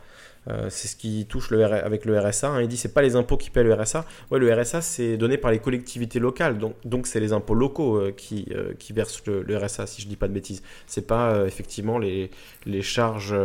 Euh, 0.47 0.69
c'est 0.69 0.87
ce 0.87 0.95
qui 0.95 1.27
touche 1.27 1.51
le 1.51 1.63
avec 1.63 2.03
le 2.05 2.19
RSA. 2.19 2.49
hein. 2.49 2.61
Il 2.61 2.67
dit 2.67 2.77
c'est 2.77 2.93
pas 2.93 3.03
les 3.03 3.15
impôts 3.15 3.37
qui 3.37 3.51
paient 3.51 3.63
le 3.63 3.73
RSA. 3.73 4.05
Ouais, 4.31 4.39
le 4.39 4.51
RSA 4.51 4.81
c'est 4.81 5.15
donné 5.17 5.37
par 5.37 5.51
les 5.51 5.59
collectivités 5.59 6.17
locales, 6.19 6.57
donc 6.57 6.75
donc 6.83 7.05
c'est 7.05 7.19
les 7.19 7.31
impôts 7.31 7.53
locaux 7.53 7.97
euh, 7.97 8.11
qui, 8.11 8.47
euh, 8.51 8.73
qui 8.79 8.91
versent 8.93 9.21
le, 9.27 9.57
RSA 9.57 9.85
si 9.85 10.01
je 10.01 10.07
dis 10.07 10.15
pas 10.15 10.27
de 10.27 10.33
bêtises. 10.33 10.63
C'est 10.87 11.05
pas 11.05 11.45
effectivement 11.45 11.99
les, 11.99 12.31
les 12.65 12.81
charges 12.81 13.35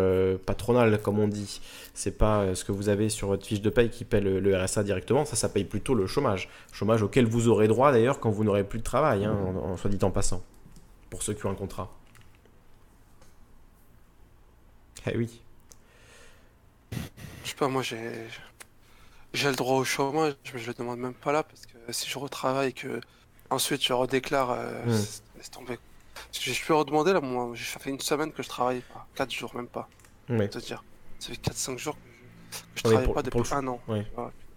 patronales 0.47 1.01
comme 1.03 1.19
on 1.19 1.29
dit. 1.29 1.61
C'est 1.93 2.17
pas 2.17 2.55
ce 2.55 2.65
que 2.65 2.73
vous 2.73 2.89
avez 2.89 3.09
sur 3.11 3.29
votre 3.29 3.45
fiche 3.47 3.61
de 3.61 3.71
paye 3.71 3.91
qui 3.91 4.05
paie 4.05 4.21
le, 4.21 4.41
le 4.41 4.57
RSA 4.57 4.83
directement. 4.83 5.25
Ça 5.27 5.37
ça 5.37 5.49
paye 5.51 5.65
plutôt 5.65 5.95
le 5.95 6.07
chômage, 6.07 6.49
chômage 6.73 7.03
auquel 7.03 7.27
vous 7.27 7.49
aurez 7.49 7.69
droit 7.69 7.93
d'ailleurs 7.93 8.21
quand 8.21 8.31
vous 8.31 8.45
n'aurez 8.45 8.65
plus 8.65 8.79
de 8.79 8.85
travail, 8.85 9.25
hein, 9.27 9.37
en, 9.47 9.57
en 9.73 9.77
soit 9.77 9.91
dit 9.91 10.03
en 10.03 10.11
passant, 10.11 10.43
pour 11.11 11.23
ceux 11.23 11.35
qui 11.35 11.45
ont 11.47 11.51
un 11.51 11.55
contrat. 11.55 11.91
Eh 15.07 15.17
oui. 15.17 15.41
Pas, 17.59 17.69
moi 17.69 17.83
j'ai 17.83 18.27
j'ai 19.33 19.49
le 19.51 19.57
droit 19.57 19.77
au 19.79 19.85
chômage, 19.85 20.35
je, 20.45 20.57
je 20.59 20.67
le 20.69 20.75
demande 20.75 20.99
même 20.99 21.15
pas 21.15 21.33
là 21.33 21.43
parce 21.43 21.67
que 21.67 21.93
si 21.93 22.09
je 22.09 22.19
retravaille 22.19 22.73
que 22.73 23.01
ensuite 23.51 23.83
je 23.85 23.93
redéclare, 23.93 24.51
euh, 24.51 24.83
c'est- 25.03 25.23
laisse 25.37 25.51
tomber. 25.51 25.79
Je, 26.33 26.53
je 26.53 26.65
peux 26.65 26.75
redemander 26.75 27.13
là, 27.13 27.21
moi, 27.21 27.51
j'ai- 27.55 27.65
ça 27.65 27.79
fait 27.79 27.91
une 27.91 28.01
semaine 28.01 28.33
que 28.33 28.43
je 28.43 28.49
travaille 28.49 28.81
pas, 28.81 29.07
4 29.15 29.31
jours 29.33 29.55
même 29.55 29.67
pas, 29.69 29.89
pour 30.27 30.37
te 30.51 30.59
dire. 30.59 30.83
Ça 31.19 31.29
fait 31.31 31.37
4-5 31.37 31.79
jours 31.79 31.95
que 31.97 32.01
je, 32.51 32.61
que 32.61 32.65
je 32.77 32.83
travaille 32.83 33.05
pour- 33.05 33.15
pas 33.15 33.23
pour 33.23 33.43
depuis 33.43 33.51
le 33.53 33.57
un 33.57 33.67
an. 33.69 33.81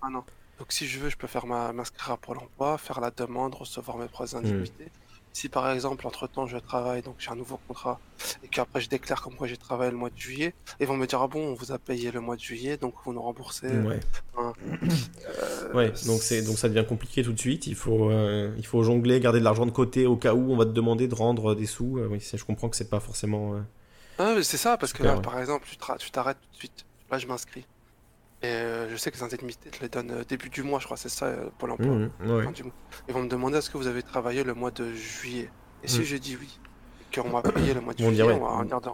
Un 0.02 0.16
an. 0.16 0.26
Donc 0.58 0.72
si 0.72 0.88
je 0.88 1.00
veux, 1.00 1.10
je 1.10 1.18
peux 1.18 1.28
faire 1.28 1.46
ma 1.46 1.72
m'inscrire 1.74 2.12
à 2.12 2.18
Pôle 2.18 2.38
emploi, 2.38 2.78
faire 2.78 3.00
la 3.02 3.12
demande, 3.12 3.56
recevoir 3.56 3.98
mes 3.98 4.08
preuves 4.08 4.30
Hmm. 4.36 4.42
d'indemnité. 4.42 4.90
Si 5.32 5.48
par 5.48 5.70
exemple, 5.72 6.06
entre-temps, 6.08 6.48
je 6.48 6.58
travaille, 6.58 7.02
donc 7.02 7.16
j'ai 7.20 7.30
un 7.30 7.36
nouveau 7.36 7.60
contrat, 7.68 8.00
et 8.44 8.48
qu'après 8.48 8.82
je 8.82 8.90
déclare 8.90 9.22
comme 9.22 9.36
quoi 9.36 9.48
j'ai 9.48 9.58
travaillé 9.58 9.92
le 9.92 9.98
mois 9.98 10.10
de 10.10 10.18
juillet, 10.18 10.54
ils 10.80 10.88
vont 10.88 10.98
me 10.98 11.06
dire, 11.06 11.22
ah 11.22 11.28
bon, 11.28 11.50
on 11.50 11.54
vous 11.54 11.72
a 11.72 11.78
payé 11.78 12.12
le 12.12 12.20
mois 12.20 12.36
de 12.36 12.42
juillet, 12.42 12.78
donc 12.78 12.96
vous 13.06 13.14
nous 13.14 13.22
remboursez. 13.22 13.68
Ouais. 13.68 14.00
Euh, 14.38 14.52
Ouais, 15.74 15.94
donc 16.08 16.22
c'est 16.24 16.42
donc 16.42 16.58
ça 16.58 16.68
devient 16.70 16.86
compliqué 16.88 17.24
tout 17.24 17.32
de 17.34 17.40
suite. 17.40 17.68
Il 17.68 17.76
faut 17.76 18.10
euh, 18.10 18.54
il 18.58 18.66
faut 18.66 18.82
jongler, 18.84 19.20
garder 19.20 19.40
de 19.40 19.44
l'argent 19.44 19.66
de 19.66 19.72
côté 19.72 20.08
au 20.08 20.16
cas 20.18 20.34
où 20.34 20.52
on 20.52 20.58
va 20.58 20.66
te 20.66 20.72
demander 20.72 21.08
de 21.08 21.16
rendre 21.16 21.54
des 21.56 21.66
sous. 21.68 21.98
Euh, 22.00 22.08
oui, 22.10 22.20
je 22.20 22.44
comprends 22.44 22.70
que 22.70 22.76
c'est 22.76 22.90
pas 22.90 23.00
forcément. 23.00 23.54
euh, 23.54 23.60
Ah, 24.18 24.34
mais 24.36 24.44
c'est 24.44 24.58
ça, 24.58 24.78
parce 24.78 24.94
que 24.94 25.04
là, 25.04 25.16
ouais. 25.16 25.22
par 25.22 25.40
exemple, 25.40 25.68
tu 26.00 26.12
t'arrêtes 26.12 26.38
tout 26.42 26.52
de 26.54 26.58
suite. 26.58 26.86
Là, 27.12 27.18
je 27.20 27.28
m'inscris. 27.28 27.66
Et 28.42 28.48
euh, 28.48 28.90
je 28.90 28.96
sais 28.96 29.12
que 29.12 29.18
les 29.18 29.24
indemnités 29.24 29.70
te 29.70 29.82
les 29.82 29.90
donnent 29.90 30.12
euh, 30.12 30.24
début 30.24 30.50
du 30.50 30.64
mois, 30.64 30.80
je 30.80 30.86
crois, 30.86 30.98
c'est 30.98 31.10
ça, 31.10 31.26
euh, 31.28 31.50
Pôle 31.58 31.72
emploi. 31.72 32.00
ouais. 32.20 32.44
fin 32.44 32.52
du 32.52 32.64
mois. 32.64 32.74
Ils 33.08 33.14
vont 33.14 33.24
me 33.24 33.30
demander 33.30 33.58
est-ce 33.58 33.70
que 33.70 33.78
vous 33.78 33.88
avez 33.88 34.04
travaillé 34.04 34.44
le 34.44 34.54
mois 34.54 34.72
de 34.72 34.94
juillet? 34.94 35.54
Et 35.84 35.88
si 35.88 36.02
Mm. 36.02 36.06
je 36.06 36.18
dis 36.18 36.36
oui, 36.38 36.62
et 37.02 37.06
qu'on 37.22 37.30
m'a 37.30 37.42
payé 37.42 37.74
le 37.74 37.82
mois 37.82 37.94
de 37.94 38.00
juillet, 38.00 38.24
on 38.24 38.40
va 38.58 38.64
me 38.64 38.68
dire, 38.68 38.82
de- 38.82 38.90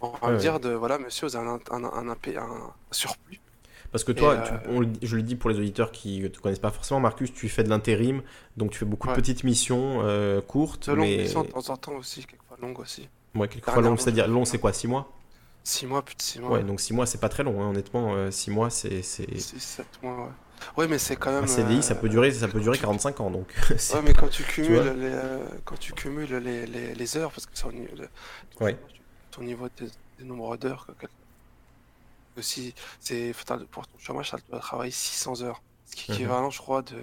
on 0.00 0.10
va 0.12 0.18
Ouais, 0.22 0.28
me 0.28 0.32
ouais. 0.34 0.38
dire 0.38 0.60
de 0.60 0.70
voilà, 0.70 0.98
monsieur, 0.98 1.26
vous 1.28 1.36
avez 1.36 1.48
un, 1.48 1.60
un, 1.70 1.84
un, 1.84 2.08
un, 2.08 2.08
un- 2.08 2.14
un 2.36 2.74
surplus. 2.92 3.40
Parce 3.92 4.04
que 4.04 4.12
toi, 4.12 4.36
tu- 4.38 4.52
on 4.68 4.82
je 5.02 5.16
le 5.16 5.22
dis 5.22 5.34
pour 5.36 5.50
les 5.50 5.58
auditeurs 5.58 5.92
qui 5.92 6.20
ne 6.20 6.28
te 6.28 6.38
connaissent 6.38 6.58
pas 6.60 6.70
forcément, 6.70 7.00
Marcus, 7.00 7.32
tu 7.32 7.48
fais 7.48 7.64
de 7.64 7.68
l'intérim, 7.68 8.22
donc 8.56 8.70
tu 8.70 8.78
fais 8.78 8.84
beaucoup 8.84 9.08
de 9.08 9.12
petites 9.12 9.44
missions 9.44 10.00
euh, 10.02 10.40
courtes, 10.40 10.88
De 10.88 10.94
longues 10.94 11.08
mais 11.08 11.16
missions 11.16 11.42
de 11.42 11.48
temps 11.48 11.68
en 11.70 11.76
temps 11.76 11.92
aussi, 11.96 12.24
quelquefois 12.26 12.56
longues 12.60 12.78
aussi. 12.80 13.08
ouais, 13.34 13.48
quelquefois 13.48 13.82
longues. 13.82 13.98
C'est-à-dire 13.98 14.28
long, 14.28 14.44
c'est 14.44 14.58
quoi, 14.58 14.72
6 14.72 14.86
mois? 14.88 15.19
Six 15.62 15.86
mois, 15.86 16.02
plus 16.02 16.14
de 16.16 16.22
six 16.22 16.40
mois. 16.40 16.50
Ouais, 16.52 16.64
donc 16.64 16.80
6 16.80 16.94
mois, 16.94 17.06
c'est 17.06 17.18
pas 17.18 17.28
très 17.28 17.42
long, 17.42 17.62
hein, 17.62 17.68
honnêtement. 17.70 18.30
6 18.30 18.50
mois, 18.50 18.70
c'est 18.70 19.02
c'est 19.02 19.38
Six, 19.38 19.60
sept 19.60 20.02
mois, 20.02 20.24
ouais. 20.26 20.30
Ouais, 20.76 20.88
mais 20.88 20.98
c'est 20.98 21.16
quand 21.16 21.32
même. 21.32 21.44
un 21.44 21.46
CDI, 21.46 21.82
ça 21.82 21.94
euh, 21.94 21.96
peut 22.00 22.08
durer, 22.08 22.30
ça 22.32 22.48
peut 22.48 22.60
durer 22.60 22.76
tu- 22.76 22.82
45 22.82 23.20
ans, 23.20 23.30
donc. 23.30 23.54
Ouais, 23.94 24.02
mais 24.02 24.12
quand 24.14 24.28
tu 24.28 24.42
cumules 24.42 24.80
vois 24.80 24.92
les, 24.92 25.10
euh, 25.12 25.46
quand 25.64 25.78
tu 25.78 25.92
cumules 25.92 26.34
les, 26.36 26.66
les, 26.66 26.94
les 26.94 27.16
heures, 27.16 27.30
parce 27.32 27.46
que 27.46 27.52
c'est 27.54 27.64
au 27.66 27.72
niveau 27.72 27.94
de 27.96 28.08
ton, 28.58 28.64
Ouais. 28.64 28.78
ton 29.30 29.42
niveau 29.42 29.68
de, 29.78 29.90
des 30.18 30.24
nombres 30.24 30.56
d'heures, 30.56 30.86
aussi, 32.36 32.74
c'est 33.00 33.34
pour 33.70 33.86
ton 33.86 33.98
chômage, 33.98 34.30
ça 34.30 34.38
doit 34.50 34.60
travailler 34.60 34.90
600 34.92 35.42
heures. 35.42 35.62
Ce 35.86 35.96
qui 35.96 36.10
est 36.10 36.14
Mhm. 36.14 36.20
équivalent, 36.20 36.50
je 36.50 36.58
crois, 36.58 36.82
de, 36.82 36.96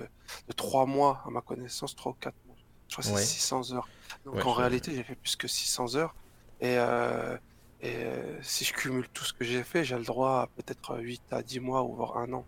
de 0.47 0.53
3 0.55 0.86
mois, 0.86 1.22
à 1.26 1.30
ma 1.30 1.41
connaissance, 1.41 1.95
3 1.95 2.12
ou 2.14 2.16
4 2.20 2.36
mois. 2.45 2.55
Je 2.88 2.93
crois 2.95 3.03
que 3.03 3.10
c'est 3.10 3.16
Ouais. 3.16 3.22
600 3.24 3.74
heures. 3.74 3.88
Donc 4.26 4.45
en 4.45 4.53
réalité, 4.53 4.93
j'ai 4.95 5.03
fait 5.03 5.16
plus 5.16 5.36
que 5.36 5.47
600 5.47 5.95
heures. 5.95 6.16
Et, 6.62 6.76
euh, 6.78 7.38
et 7.82 7.95
euh, 8.05 8.41
si 8.41 8.65
je 8.65 8.73
cumule 8.73 9.07
tout 9.13 9.23
ce 9.23 9.34
que 9.34 9.45
j'ai 9.45 9.63
fait, 9.63 9.84
j'ai 9.86 9.97
le 9.97 10.03
droit 10.03 10.41
à 10.41 10.47
peut-être 10.55 10.97
8 10.99 11.21
à 11.32 11.43
10 11.43 11.59
mois 11.59 11.84
ou 11.84 11.95
voire 11.95 12.17
un 12.17 12.32
an. 12.34 12.45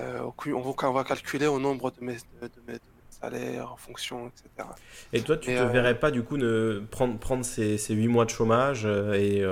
Euh, 0.00 0.28
on, 0.46 0.60
va, 0.60 0.88
on 0.88 0.92
va 0.92 1.04
calculer 1.04 1.46
au 1.46 1.58
nombre 1.60 1.90
de 1.92 2.04
mes, 2.04 2.14
de, 2.14 2.18
de 2.42 2.50
mes, 2.66 2.74
de 2.74 2.80
mes 2.96 3.10
salaires, 3.10 3.72
en 3.72 3.76
fonction, 3.76 4.28
etc. 4.28 4.68
Et 5.12 5.22
toi, 5.22 5.36
tu 5.36 5.50
Et, 5.50 5.54
te 5.54 5.60
euh, 5.60 5.66
verrais 5.68 5.98
pas 5.98 6.10
du 6.10 6.22
coup 6.24 6.36
ne 6.36 6.82
prendre, 6.90 7.18
prendre 7.18 7.44
ces, 7.44 7.78
ces 7.78 7.94
8 7.94 8.08
mois 8.08 8.24
de 8.24 8.30
chômage 8.30 8.86
et 8.86 9.44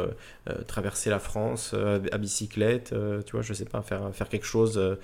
traverser 0.67 1.11
la 1.11 1.21
France 1.21 1.75
à 1.75 2.19
bicyclette, 2.19 2.95
tu 3.25 3.33
vois, 3.33 3.43
je 3.43 3.55
sais 3.55 3.65
pas, 3.65 3.83
faire, 3.83 4.15
faire 4.15 4.29
quelque 4.29 4.47
chose, 4.47 4.99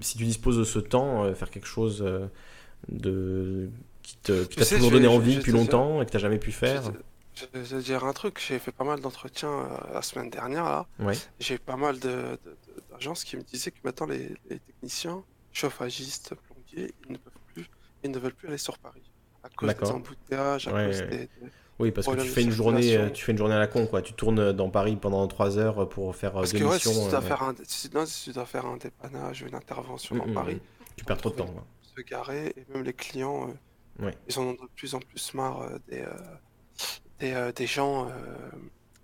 si 0.00 0.16
tu 0.18 0.24
disposes 0.24 0.58
de 0.58 0.64
ce 0.64 0.78
temps, 0.78 1.32
faire 1.34 1.50
quelque 1.50 1.66
chose 1.68 2.04
de, 2.88 3.68
qui 4.02 4.16
Tu 4.24 4.46
t'a 4.56 4.64
toujours 4.64 4.90
donné 4.90 5.06
envie 5.06 5.36
depuis 5.36 5.52
te- 5.52 5.56
longtemps 5.56 6.02
et 6.02 6.06
que 6.06 6.10
t'as 6.10 6.18
jamais 6.18 6.38
pu 6.38 6.52
faire. 6.52 6.82
Je, 7.34 7.46
vais 7.46 7.62
te 7.64 7.74
dire 7.84 8.04
un 8.04 8.12
truc, 8.12 8.42
j'ai 8.46 8.58
fait 8.58 8.72
pas 8.72 8.84
mal 8.84 9.00
d'entretiens 9.00 9.48
euh, 9.50 9.68
la 9.94 10.02
semaine 10.02 10.28
dernière 10.30 10.64
là. 10.64 10.86
Ouais. 10.98 11.14
J'ai 11.40 11.54
eu 11.54 11.58
pas 11.58 11.76
mal 11.76 11.98
de, 11.98 12.08
de- 12.08 12.36
de- 12.44 12.82
d'agences 12.90 13.24
qui 13.24 13.36
me 13.36 13.42
disaient 13.42 13.70
que 13.70 13.78
maintenant 13.84 14.06
les, 14.06 14.34
les 14.50 14.58
techniciens, 14.58 15.24
chauffagistes, 15.52 16.34
plombiers, 16.34 16.92
ils 17.06 17.12
ne 17.12 17.16
peuvent 17.16 17.32
plus, 17.54 17.66
ils 18.04 18.10
ne 18.10 18.18
veulent 18.18 18.34
plus 18.34 18.48
aller 18.48 18.58
sur 18.58 18.78
Paris 18.78 19.02
à 19.42 19.48
cause 19.48 19.68
des 19.68 19.74
D'accord. 19.74 19.94
embouteillages, 19.96 20.68
à 20.68 20.74
Ouais, 20.74 20.86
cause 20.86 21.00
ouais. 21.00 21.06
des, 21.08 21.16
des- 21.18 21.28
Oui, 21.78 21.90
parce 21.90 22.06
que 22.06 22.12
tu 22.12 22.18
de 22.18 22.22
fais 22.24 22.42
une 22.42 22.50
journée, 22.50 22.82
circulation. 22.82 23.10
euh, 23.10 23.14
tu 23.14 23.24
fais 23.24 23.32
une 23.32 23.38
journée 23.38 23.54
à 23.54 23.58
la 23.58 23.66
con, 23.66 23.86
quoi. 23.86 24.02
Tu 24.02 24.12
tournes 24.12 24.52
dans 24.52 24.68
Paris 24.70 24.96
pendant 24.96 25.26
3 25.26 25.56
heures 25.58 25.88
pour 25.88 26.14
faire 26.14 26.36
euh, 26.36 26.40
Parce 26.40 26.52
deux 26.52 26.58
que 26.60 26.64
ouais, 26.64 26.78
si 26.78 26.88
tu 26.90 26.94
dois 27.10 27.14
euh, 27.18 27.20
faire 27.22 27.42
un, 27.42 27.54
si, 27.64 27.90
non, 27.94 28.04
si 28.06 28.24
tu 28.24 28.32
dois 28.32 28.46
faire 28.46 28.66
un 28.66 28.76
dépannage, 28.76 29.40
une 29.42 29.54
intervention 29.54 30.16
dans 30.16 30.26
mm, 30.26 30.30
mm, 30.30 30.34
Paris, 30.34 30.54
mm. 30.56 30.60
Tu 30.96 31.04
perds 31.06 31.16
trop 31.16 31.30
de 31.30 31.36
temps. 31.36 31.46
quoi. 31.46 31.64
se 31.96 32.02
garer 32.02 32.52
et 32.56 32.66
même 32.72 32.84
les 32.84 32.92
clients, 32.92 33.48
euh, 33.48 34.04
Ouais. 34.06 34.14
ils 34.28 34.38
en 34.38 34.42
ont 34.44 34.52
de 34.52 34.68
plus 34.76 34.94
en 34.94 35.00
plus 35.00 35.34
marre 35.34 35.62
euh, 35.62 35.78
des, 35.88 36.00
euh, 36.02 36.12
des, 37.22 37.32
euh, 37.34 37.52
des 37.52 37.66
gens, 37.68 38.08
euh, 38.08 38.10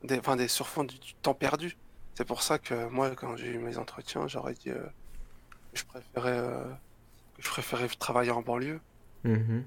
des, 0.03 0.19
enfin 0.19 0.35
des 0.37 0.49
surfonds 0.49 0.83
du, 0.85 0.99
du 0.99 1.15
temps 1.15 1.35
perdu. 1.35 1.77
C'est 2.15 2.25
pour 2.27 2.43
ça 2.43 2.59
que 2.59 2.89
moi, 2.89 3.11
quand 3.15 3.37
j'ai 3.37 3.47
eu 3.47 3.59
mes 3.59 3.79
entretiens, 3.79 4.27
j'aurais 4.27 4.55
dit 4.55 4.71
euh, 4.71 4.83
que 5.73 5.79
je 5.79 5.85
préférais, 5.85 6.37
euh, 6.39 6.65
que 7.37 7.43
je 7.43 7.49
préférais 7.49 7.89
travailler 7.99 8.33
en 8.33 8.43
banlieue 8.43 8.81
Mhm. 9.25 9.65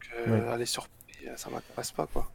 que 0.00 0.30
Ouais. 0.30 0.48
aller 0.48 0.66
sur 0.66 0.88
Paris, 0.88 1.28
euh, 1.28 1.36
ça 1.36 1.50
m'intéresse 1.50 1.92
pas 1.92 2.06
quoi. 2.06 2.30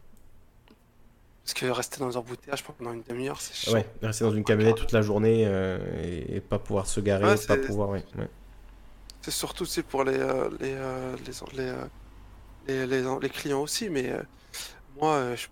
Parce 1.44 1.54
que 1.54 1.66
rester 1.66 1.98
dans 2.00 2.16
un 2.16 2.20
embouteillage 2.20 2.64
pendant 2.64 2.92
une 2.92 3.02
demi-heure, 3.02 3.40
c'est 3.40 3.54
chiant. 3.54 3.72
Ouais, 3.74 3.86
rester 4.02 4.24
dans 4.24 4.32
une 4.32 4.42
camionnette 4.44 4.76
toute 4.76 4.90
la 4.92 5.02
journée 5.02 5.44
euh, 5.46 5.78
et, 6.02 6.36
et 6.36 6.40
pas 6.40 6.58
pouvoir 6.58 6.86
se 6.88 6.98
garer, 7.00 7.24
Ouais, 7.24 7.34
pas 7.34 7.36
c'est- 7.54 7.60
pouvoir. 7.60 7.88
Ouais. 7.90 8.04
C'est 9.22 9.30
surtout 9.32 9.64
c'est 9.64 9.82
pour 9.84 10.04
les, 10.04 10.16
euh, 10.18 10.48
les, 10.60 10.74
euh, 10.74 11.16
les, 11.24 11.56
les, 11.56 11.68
euh, 11.70 11.84
les, 12.68 12.86
les- 12.86 13.18
les 13.22 13.28
clients 13.30 13.60
aussi, 13.62 13.88
mais 13.90 14.10
euh, 14.10 14.22
moi, 15.00 15.14
euh, 15.14 15.36
je- 15.36 15.46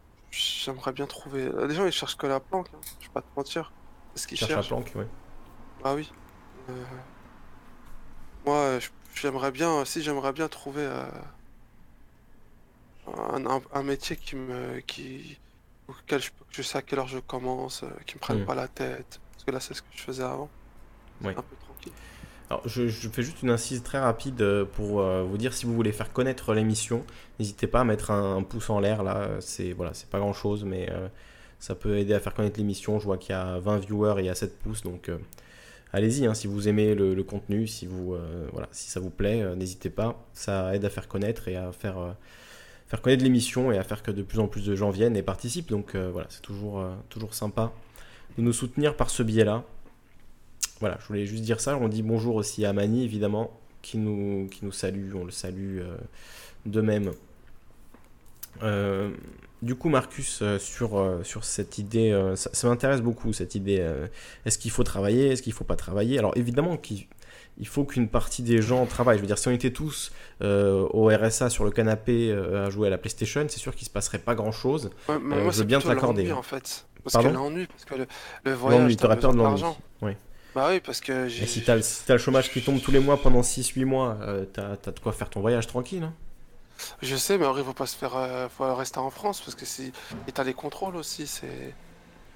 j'aimerais 0.65 0.93
bien 0.93 1.07
trouver. 1.07 1.43
euh, 1.45 1.67
Les 1.67 1.75
gens, 1.75 1.87
ils 1.87 1.93
cherchent 1.93 2.17
que 2.17 2.27
la 2.27 2.41
planque, 2.41 2.69
hein, 2.75 2.81
je 3.01 3.07
vais 3.07 3.13
pas 3.13 3.23
te 3.23 3.29
mentir. 3.37 3.75
Ce 4.15 4.27
qu'ils 4.27 4.39
Cherche 4.39 4.55
la 4.57 4.63
cherchent. 4.63 4.69
planque, 4.69 4.93
ouais. 4.97 5.09
Ah 5.85 5.95
oui. 5.95 6.15
Euh, 6.71 6.85
Moi, 8.45 8.57
euh, 8.57 8.81
j'aimerais 9.15 9.51
bien, 9.51 9.85
si 9.85 10.03
j'aimerais 10.03 10.33
bien 10.33 10.49
trouver 10.49 10.83
euh, 10.87 11.05
un, 13.07 13.47
un- 13.47 13.63
un 13.73 13.83
métier 13.83 14.17
qui 14.17 14.37
me, 14.37 14.81
qui, 14.81 15.41
auquel 15.89 16.23
je, 16.23 16.31
je 16.51 16.63
sais 16.63 16.79
à 16.79 16.83
quelle 16.83 16.99
heure 16.99 17.07
je 17.09 17.19
commence, 17.19 17.83
euh, 17.83 17.91
qui 18.07 18.17
me 18.17 18.21
prenne 18.21 18.41
Mm. 18.41 18.45
pas 18.47 18.55
la 18.55 18.69
tête. 18.69 19.21
Parce 19.33 19.45
que 19.45 19.51
là, 19.51 19.61
c'est 19.61 19.75
ce 19.75 19.83
que 19.83 19.89
je 19.93 20.03
faisais 20.03 20.23
avant. 20.23 20.53
Ouais. 21.21 21.37
Un 21.37 21.43
peu 21.43 21.57
tranquille. 21.57 21.95
Alors, 22.51 22.63
je, 22.69 22.89
fais 22.89 23.23
juste 23.23 23.43
une 23.43 23.51
incise 23.51 23.83
très 23.83 23.99
rapide 23.99 24.43
euh, 24.43 24.65
pour 24.67 25.01
euh, 25.01 25.23
vous 25.23 25.39
dire 25.39 25.55
si 25.55 25.65
vous 25.65 25.75
voulez 25.75 25.93
faire 25.93 26.13
connaître 26.13 26.53
l'émission, 26.53 27.03
n'hésitez 27.39 27.67
pas 27.67 27.81
à 27.81 27.85
mettre 27.85 28.11
un, 28.11 28.43
pouce 28.43 28.69
en 28.69 28.81
l'air 28.81 29.03
là. 29.03 29.29
C'est 29.41 29.73
voilà, 29.73 29.95
c'est 29.95 30.09
pas 30.11 30.19
grand 30.19 30.35
chose, 30.35 30.65
mais 30.65 30.89
euh, 30.91 31.09
ça 31.59 31.75
peut 31.75 31.97
aider 31.97 32.13
à 32.13 32.21
faire 32.21 32.35
connaître 32.35 32.59
l'émission. 32.59 32.99
Je 32.99 33.07
vois 33.07 33.17
qu'il 33.17 33.31
y 33.31 33.39
a 33.39 33.59
20 33.61 33.79
viewers 33.79 34.15
et 34.19 34.25
il 34.25 34.27
y 34.27 34.31
a 34.31 34.35
7 34.35 34.59
pouces, 34.59 34.83
donc 34.83 35.11
allez-y. 35.93 36.27
hein, 36.27 36.35
si 36.35 36.47
vous 36.47 36.69
aimez 36.69 36.95
le, 36.95 37.23
contenu, 37.23 37.67
si 37.67 37.89
ça 38.73 39.01
vous 39.01 39.11
plaît, 39.11 39.57
n'hésitez 39.57 39.91
pas. 39.91 40.23
Ça 40.35 40.75
aide 40.75 40.85
à 40.85 40.91
faire 40.91 41.09
connaître 41.09 41.49
et 41.49 41.57
à 41.57 41.73
faire 41.73 42.15
faire 42.89 43.01
connaître 43.01 43.25
l'émission 43.25 43.73
et 43.73 43.79
à 43.79 43.83
faire 43.83 44.03
que 44.03 44.11
de 44.11 44.23
plus 44.23 44.39
en 44.39 44.49
plus 44.49 44.67
de 44.67 44.77
gens 44.77 44.91
viennent 44.91 45.17
et 45.17 45.23
participent. 45.23 45.71
Donc 45.71 45.97
voilà, 45.97 46.27
c'est 46.29 46.43
toujours 46.43 46.85
toujours 47.09 47.35
sympa 47.35 47.73
de 48.37 48.43
nous 48.43 48.53
soutenir 48.53 48.97
par 48.97 49.09
ce 49.09 49.23
biais-là. 49.23 49.65
Voilà, 50.81 50.99
je 51.01 51.07
voulais 51.07 51.27
juste 51.27 51.43
dire 51.45 51.61
ça. 51.61 51.77
On 51.79 51.89
dit 51.89 52.03
bonjour 52.03 52.35
aussi 52.37 52.65
à 52.65 52.73
Mani, 52.73 53.05
évidemment, 53.05 53.51
qui 53.83 53.99
nous, 53.99 54.49
qui 54.51 54.65
nous 54.65 54.73
salue. 54.73 55.15
On 55.15 55.25
le 55.25 55.31
salue 55.31 55.79
euh, 55.81 55.97
de 56.67 56.81
même. 56.81 57.13
Euh, 58.63 59.11
du 59.63 59.75
coup, 59.75 59.89
Marcus, 59.89 60.41
euh, 60.43 60.59
sur, 60.59 60.99
euh, 60.99 61.23
sur 61.25 61.45
cette 61.45 61.79
idée, 61.79 62.13
ça, 62.37 62.51
ça 62.53 62.69
m'intéresse 62.69 63.01
beaucoup, 63.01 63.33
cette 63.33 63.55
idée. 63.55 63.85
est-ce 64.45 64.59
qu'il 64.59 64.71
faut 64.71 64.85
travailler 64.85 65.29
Est-ce 65.29 65.43
qu'il 65.43 65.53
faut 65.53 65.65
pas 65.65 65.77
travailler? 65.77 66.19
Alors, 66.19 66.33
évidemment 66.37 66.77
qu'il 66.77 67.07
il 67.57 67.69
faut 67.69 67.85
qu'une 67.85 68.09
partie 68.09 68.43
des 68.43 68.61
gens 68.61 68.85
travaillent. 68.85 69.17
Je 69.19 69.21
veux 69.23 69.29
dire, 69.29 69.39
si 69.39 69.47
on 69.47 69.53
était 69.53 69.71
tous 69.71 70.11
euh, 70.43 70.89
au 70.91 71.07
RSA 71.07 71.51
sur 71.51 71.65
le 71.65 71.71
canapé 71.71 72.33
euh, 72.33 72.67
à 72.67 72.71
jouer 72.71 72.89
à 72.89 72.91
la 72.91 72.99
PlayStation, 72.99 73.47
c'est 73.49 73.61
sûr 73.61 73.77
qu'il 73.77 73.87
se 73.87 73.93
passerait 73.93 74.19
pas 74.19 74.35
grand-chose. 74.35 74.91
Ouais, 75.09 75.17
mais 75.23 75.37
Euh, 75.37 75.43
moi, 75.45 75.53
je 75.53 75.59
veux 75.59 75.65
bien 75.65 75.79
te 75.79 75.87
l'accorder. 75.87 76.33
en 76.33 76.43
fait. 76.43 76.85
Parce 77.05 77.13
Pardon? 77.13 77.29
que 77.31 77.35
l'ennui, 77.35 77.67
parce 77.69 77.85
que 77.85 77.95
le, 77.95 78.07
le 78.45 78.53
voyage, 78.55 78.97
t'aurais 78.97 79.21
peur 79.21 79.33
de 79.33 79.37
besoin 79.37 79.77
l'ennui. 80.03 80.17
Bah 80.55 80.69
oui, 80.71 80.81
parce 80.81 81.01
que 81.01 81.29
j'ai. 81.29 81.45
Et 81.45 81.47
si 81.47 81.63
t'as 81.63 81.77
le, 81.77 81.83
si 81.83 82.05
le 82.09 82.19
chômage 82.19 82.51
qui 82.53 82.63
tombe 82.63 82.81
tous 82.81 82.93
les 82.93 83.01
mois 83.01 83.21
pendant 83.21 83.43
6-8 83.43 83.85
mois, 83.85 84.17
euh, 84.23 84.45
t'as 84.45 84.77
de 84.77 85.01
quoi 85.01 85.13
faire 85.13 85.29
ton 85.31 85.41
voyage 85.41 85.67
tranquille. 85.67 86.05
hein. 86.05 86.15
Je 87.03 87.17
sais, 87.17 87.39
mais 87.39 87.47
il 87.57 87.65
faut 87.65 87.73
pas 87.73 87.87
se 87.87 87.97
faire. 87.97 88.17
euh, 88.17 88.49
faut 88.49 88.75
rester 88.75 88.99
en 88.99 89.11
France 89.11 89.41
parce 89.41 89.55
que 89.55 89.65
si. 89.67 89.93
Et 90.29 90.33
t'as 90.33 90.45
les 90.45 90.55
contrôles 90.55 90.97
aussi, 90.97 91.27
c'est. 91.27 91.75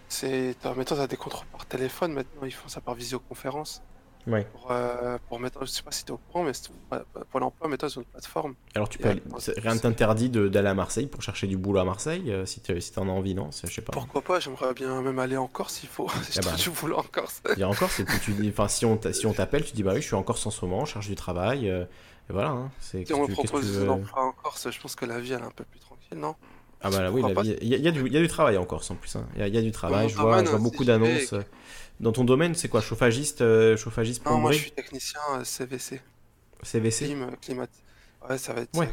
C'est. 0.09 0.57
toi, 0.63 0.75
t'as 0.85 1.07
des 1.07 1.17
contrôles 1.17 1.47
par 1.53 1.67
téléphone 1.67 2.13
maintenant, 2.13 2.45
ils 2.45 2.53
font 2.55 2.69
ça 2.69 2.81
par 2.81 2.95
visioconférence. 2.95 3.83
Ouais. 4.27 4.47
pour, 4.53 4.71
euh, 4.71 5.17
pour 5.29 5.41
mettre, 5.41 5.61
je 5.65 5.71
sais 5.71 5.83
pas 5.83 5.91
si 5.91 6.05
tu 6.05 6.11
es 6.11 6.15
au 6.15 6.19
courant, 6.19 6.45
mais 6.45 6.53
c'est- 6.53 6.71
euh, 6.93 6.99
Pôle 7.31 7.43
emploi 7.45 7.69
met 7.69 7.77
sur 7.89 8.01
une 8.01 8.07
plateforme. 8.07 8.55
Alors 8.75 8.89
tu 8.89 8.99
peux 8.99 9.09
aller- 9.09 9.23
rien 9.57 9.75
ne 9.75 9.79
t'interdit 9.81 10.29
d'aller 10.29 10.69
à 10.69 10.75
Marseille 10.75 11.07
pour 11.07 11.23
chercher 11.23 11.47
du 11.47 11.57
boulot 11.57 11.81
à 11.81 11.85
Marseille 11.85 12.31
euh, 12.31 12.45
si 12.45 12.61
tu 12.61 12.79
si 12.81 12.93
t'en 12.93 13.09
as 13.09 13.13
envie, 13.13 13.35
non 13.35 13.51
Je 13.53 13.67
sais 13.73 13.81
pas. 13.81 13.93
Pourquoi 13.93 14.21
pas, 14.21 14.39
j'aimerais 14.41 14.75
bien 14.75 15.01
même 15.01 15.19
aller 15.19 15.37
en 15.37 15.47
Corse 15.47 15.75
s'il 15.75 15.89
faut. 15.89 16.09
Si 16.25 16.33
je 16.33 16.39
Ah 16.41 16.43
bah. 16.43 16.51
trouve 16.51 16.63
du 16.63 16.71
boulot 16.81 16.97
en 16.99 17.03
Corse. 17.05 17.43
Il 17.55 17.61
y 17.61 17.63
a 17.63 17.69
encore, 17.69 17.91
c'est 17.91 18.05
que 18.05 18.19
tu 18.23 18.33
dis, 18.33 18.53
si 18.69 18.85
on 18.85 18.97
t'a- 18.99 19.13
si 19.13 19.27
on 19.27 19.33
t'appelle, 19.33 19.65
tu 19.65 19.73
dis 19.73 19.83
bah 19.83 19.93
oui, 19.95 20.03
je 20.03 20.07
suis 20.07 20.17
en 20.17 20.23
Corse 20.23 20.45
en 20.47 20.51
ce 20.51 20.65
moment, 20.65 20.85
je 20.85 20.93
cherche 20.93 21.09
du 21.09 21.15
travail, 21.15 21.71
euh, 21.71 21.85
et 22.29 22.33
voilà. 22.33 22.51
hein, 22.51 22.71
Si 22.81 23.05
on 23.15 23.27
me 23.27 23.33
propose 23.33 23.79
un 23.81 23.89
emploi 23.89 24.23
en 24.25 24.33
Corse, 24.33 24.71
je 24.71 24.81
pense 24.81 24.95
que 24.95 25.07
la 25.07 25.21
vie 25.21 25.33
elle 25.33 25.41
est 25.41 25.45
un 25.45 25.51
peu 25.51 25.65
plus 25.65 25.81
tranquille, 25.81 26.19
non? 26.19 26.35
Ah 26.81 26.91
bah 26.91 27.03
là, 27.03 27.11
oui, 27.11 27.23
il 27.43 27.69
y, 27.69 27.75
a- 27.75 27.79
y 27.79 27.93
du- 27.93 28.07
il 28.07 28.13
y 28.13 28.17
a 28.17 28.21
du 28.21 28.29
travail 28.29 28.57
en 28.57 28.65
Corse 28.65 28.89
en 28.93 28.95
plus. 28.95 29.17
hein. 29.17 29.27
Il 29.35 29.41
y, 29.41 29.43
a- 29.43 29.49
il 29.49 29.55
y 29.55 29.59
a 29.59 29.63
du 29.63 29.73
travail, 29.73 30.09
je 30.09 30.17
vois, 30.17 30.45
je 30.45 30.57
beaucoup 30.57 30.85
d'annonces. 30.85 31.35
Dans 32.01 32.13
ton 32.13 32.25
domaine, 32.25 32.55
c'est 32.55 32.69
quoi 32.69 32.81
Chauffagiste, 32.81 33.41
euh, 33.41 33.77
chauffagiste 33.77 34.25
Non, 34.25 34.39
moi 34.39 34.53
je 34.53 34.59
suis 34.59 34.71
technicien 34.71 35.21
euh, 35.35 35.45
CVC, 35.45 36.01
CVC 36.63 37.07
clim, 37.07 37.23
euh, 37.25 37.31
climat. 37.41 37.67
Ouais, 38.29 38.39
ça 38.39 38.53
va 38.53 38.61
être. 38.63 38.77
Ouais. 38.79 38.89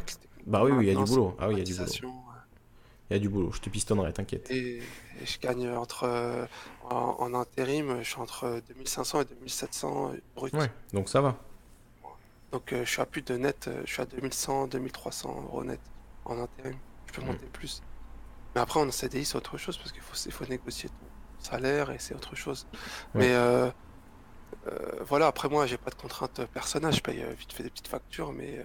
Bah 0.46 0.62
oui, 0.64 0.72
oui, 0.72 0.86
il 0.86 0.92
y 0.92 0.96
a 0.96 0.98
du 0.98 1.04
boulot. 1.10 1.36
Ah 1.38 1.48
oui, 1.48 1.54
il 1.54 1.58
y 1.58 1.62
a 1.62 1.64
du 1.64 1.74
boulot. 1.74 2.12
Il 3.08 3.12
y 3.12 3.16
a 3.16 3.20
du 3.20 3.28
boulot, 3.28 3.52
je 3.52 3.60
te 3.60 3.70
pistonnerai, 3.70 4.12
t'inquiète. 4.12 4.50
Et, 4.50 4.78
et 4.78 5.26
je 5.26 5.38
gagne 5.38 5.68
entre. 5.70 6.02
euh, 6.04 6.46
en, 6.90 7.16
en 7.20 7.34
intérim, 7.34 7.98
je 8.02 8.08
suis 8.10 8.20
entre 8.20 8.60
2500 8.68 9.20
et 9.20 9.24
2700 9.26 10.12
brut. 10.34 10.52
Ouais, 10.54 10.70
donc 10.92 11.08
ça 11.08 11.20
va. 11.20 11.36
Donc 12.52 12.72
je 12.72 12.84
suis 12.84 13.00
à 13.00 13.06
plus 13.06 13.22
de 13.22 13.36
net, 13.36 13.68
je 13.84 13.92
suis 13.92 14.02
à 14.02 14.06
2100, 14.06 14.68
2300 14.68 15.42
euros 15.44 15.64
net 15.64 15.80
en 16.24 16.38
intérim. 16.40 16.76
Je 17.06 17.12
peux 17.12 17.22
Mm. 17.22 17.26
monter 17.26 17.46
plus. 17.52 17.82
Mais 18.54 18.60
après 18.60 18.80
en 18.80 18.90
CDI 18.90 19.24
c'est 19.24 19.36
autre 19.36 19.58
chose 19.58 19.76
parce 19.78 19.92
qu'il 19.92 20.00
faut, 20.02 20.30
faut 20.30 20.46
négocier 20.46 20.88
ton 20.88 21.05
salaire 21.46 21.90
et 21.90 21.98
c'est 21.98 22.14
autre 22.14 22.34
chose. 22.36 22.66
Ouais. 23.14 23.20
Mais 23.20 23.30
euh, 23.34 23.70
euh, 24.68 25.02
voilà, 25.04 25.26
après 25.28 25.48
moi 25.48 25.66
j'ai 25.66 25.78
pas 25.78 25.90
de 25.90 25.96
contraintes 25.96 26.44
personnelles, 26.46 26.94
je 26.94 27.00
paye 27.02 27.22
euh, 27.22 27.32
vite 27.34 27.52
fait 27.52 27.62
des 27.62 27.70
petites 27.70 27.88
factures, 27.88 28.32
mais 28.32 28.64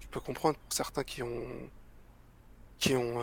je 0.00 0.06
peux 0.08 0.20
comprendre 0.20 0.56
pour 0.58 0.72
certains 0.72 1.04
qui 1.04 1.22
ont 1.22 1.44
qui 2.78 2.94
ont 2.94 3.20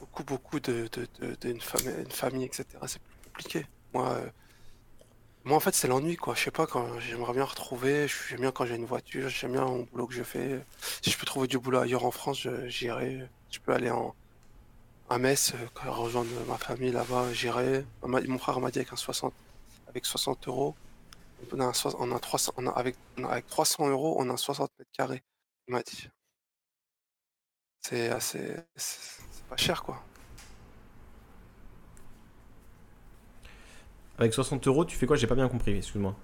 beaucoup 0.00 0.24
beaucoup 0.24 0.60
de, 0.60 0.88
de, 0.92 1.06
de- 1.20 1.34
d'une 1.40 1.60
famille, 1.60 1.94
une 2.04 2.10
famille, 2.10 2.44
etc. 2.44 2.66
C'est 2.86 3.00
plus 3.02 3.16
compliqué. 3.30 3.66
Moi, 3.94 4.20
moi 5.44 5.56
en 5.56 5.60
fait 5.60 5.74
c'est 5.74 5.88
l'ennui 5.88 6.16
quoi. 6.16 6.34
Je 6.34 6.42
sais 6.44 6.50
pas 6.50 6.66
quand 6.66 6.98
j'aimerais 7.00 7.32
bien 7.32 7.44
retrouver. 7.44 8.08
je- 8.08 8.16
J'aime 8.28 8.40
bien 8.40 8.52
quand 8.52 8.66
j'ai 8.66 8.76
une 8.76 8.84
voiture. 8.84 9.28
J'aime 9.28 9.52
bien 9.52 9.64
mon 9.64 9.82
boulot 9.84 10.06
que 10.06 10.14
je 10.14 10.22
fais. 10.22 10.64
Si 11.02 11.10
je 11.10 11.18
peux 11.18 11.26
trouver 11.26 11.46
du 11.48 11.58
boulot 11.58 11.78
ailleurs 11.80 12.04
en 12.04 12.10
France, 12.10 12.40
je- 12.42 12.68
j'irai. 12.68 13.28
Je 13.50 13.58
peux 13.60 13.72
aller 13.72 13.90
en 13.90 14.14
à 15.08 15.18
Metz, 15.18 15.52
euh, 15.54 15.66
quand 15.74 15.90
rejoindre 15.92 16.28
ma 16.48 16.56
famille 16.58 16.90
là-bas, 16.92 17.32
j'irai. 17.32 17.84
Mon 18.02 18.38
frère 18.38 18.60
m'a 18.60 18.70
dit 18.70 18.78
avec 18.78 18.92
un 18.92 18.96
60, 18.96 19.32
avec 19.88 20.04
60 20.04 20.48
euros, 20.48 20.74
on 21.52 21.60
a, 21.60 21.64
un 21.66 21.72
soix- 21.72 21.94
on 21.98 22.10
a 22.12 22.18
300, 22.18 22.52
on 22.56 22.66
a 22.66 22.70
avec, 22.70 22.96
on 23.18 23.24
a- 23.24 23.28
avec 23.28 23.46
300 23.46 23.88
euros, 23.88 24.16
on 24.18 24.28
a 24.30 24.36
60 24.36 24.70
mètres 24.78 24.90
carrés. 24.92 25.22
Il 25.68 25.74
m'a 25.74 25.82
dit. 25.82 26.08
C'est 27.80 28.08
assez, 28.08 28.56
c'est 28.74 29.44
pas 29.48 29.56
cher 29.56 29.82
quoi. 29.82 30.02
Avec 34.18 34.32
60 34.32 34.66
euros, 34.66 34.84
tu 34.84 34.96
fais 34.96 35.06
quoi? 35.06 35.16
J'ai 35.16 35.26
pas 35.26 35.34
bien 35.34 35.48
compris, 35.48 35.76
excuse-moi. 35.76 36.14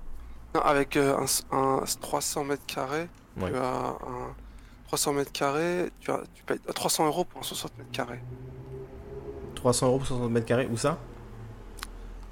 Non, 0.55 0.61
avec 0.62 0.97
euh, 0.97 1.16
un, 1.18 1.24
s- 1.24 1.45
un 1.53 1.85
300 2.01 2.45
mètres 2.45 2.66
carrés, 2.66 3.09
Ouais. 3.37 3.51
tu 3.51 3.57
as 3.57 3.97
un 4.07 4.35
300 4.93 5.14
mètres 5.14 5.32
carrés, 5.32 5.90
tu 6.01 6.11
as, 6.11 6.20
tu 6.34 6.43
payes 6.45 6.59
300 6.74 7.07
euros 7.07 7.24
pour 7.24 7.40
un 7.40 7.43
60 7.43 7.78
mètres 7.78 7.90
carrés. 7.93 8.20
300 9.55 9.86
euros 9.86 9.97
pour 9.97 10.07
60 10.07 10.30
mètres 10.30 10.45
carrés, 10.45 10.68
où 10.70 10.76
ça? 10.76 10.99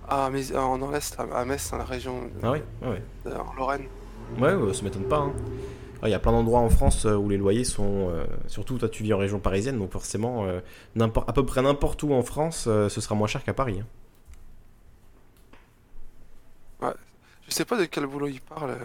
Ah, 0.07 0.29
mais 0.31 0.55
en 0.55 0.77
dans 0.77 0.91
l'Est, 0.91 1.19
à, 1.19 1.45
Metz, 1.47 1.71
dans 1.71 1.79
la 1.79 1.85
région, 1.85 2.21
de- 2.21 2.31
Ah 2.43 2.51
oui, 2.53 2.59
ouais, 2.83 2.89
ouais. 2.89 3.03
de- 3.25 3.31
en 3.35 3.55
Lorraine. 3.55 3.87
Ouais, 4.39 4.53
ouais, 4.55 4.75
ça 4.75 4.83
m'étonne 4.83 5.05
pas. 5.05 5.21
hein. 5.21 5.33
Ah, 6.03 6.09
Il 6.09 6.11
y 6.11 6.15
a 6.15 6.19
plein 6.19 6.33
d'endroits 6.33 6.61
en 6.61 6.69
France 6.69 7.07
euh, 7.07 7.15
où 7.17 7.31
les 7.31 7.39
loyers 7.39 7.65
sont. 7.65 8.11
euh, 8.11 8.27
surtout, 8.47 8.77
toi, 8.77 8.91
tu 8.91 9.05
vis 9.05 9.15
en 9.15 9.19
région 9.19 9.39
parisienne, 9.39 9.79
donc 9.79 9.93
forcément, 9.93 10.45
euh, 10.45 10.61
à 11.01 11.33
peu 11.33 11.47
près 11.47 11.63
n'importe 11.63 12.03
où 12.03 12.13
en 12.13 12.23
France, 12.23 12.67
euh, 12.67 12.91
ce 12.91 13.01
sera 13.01 13.15
moins 13.15 13.27
cher 13.27 13.43
qu'à 13.43 13.55
Paris. 13.55 13.81
hein. 16.83 16.93
Je 17.49 17.55
sais 17.55 17.65
pas 17.65 17.77
de 17.79 17.87
quel 17.87 18.07
boulot 18.07 18.29
il 18.29 18.41
parle. 18.43 18.77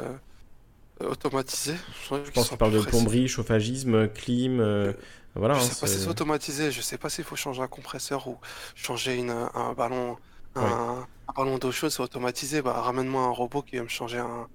Euh, 1.01 1.05
euh, 1.05 1.09
automatisé. 1.11 1.75
Je, 1.87 2.15
Je 2.23 2.31
pense 2.31 2.49
qu'il 2.49 2.57
parle 2.57 2.73
de 2.73 2.81
plomberie, 2.81 3.27
chauffagisme, 3.27 4.07
clim. 4.09 4.59
euh, 4.59 4.93
voilà. 5.35 5.55
Je 5.55 5.59
hein, 5.59 5.69
sais 5.69 5.75
pas 5.75 5.87
si 5.87 5.99
c'est- 5.99 6.07
automatisé. 6.07 6.71
Je 6.71 6.81
sais 6.81 6.97
pas 6.97 7.09
s'il 7.09 7.23
faut 7.23 7.35
changer 7.35 7.61
un 7.61 7.67
compresseur 7.67 8.27
ou 8.27 8.39
changer 8.75 9.15
une, 9.17 9.29
un 9.31 9.73
ballon, 9.73 10.17
un, 10.55 11.07
un 11.27 11.33
ballon 11.33 11.57
d'eau 11.57 11.71
chaude, 11.71 11.91
c'est 11.91 12.01
automatisé. 12.03 12.61
Bah, 12.61 12.81
ramène-moi 12.81 13.23
un 13.23 13.29
robot 13.31 13.61
qui 13.63 13.77
va 13.77 13.83
me 13.83 13.87
changer 13.89 14.19
un. 14.19 14.49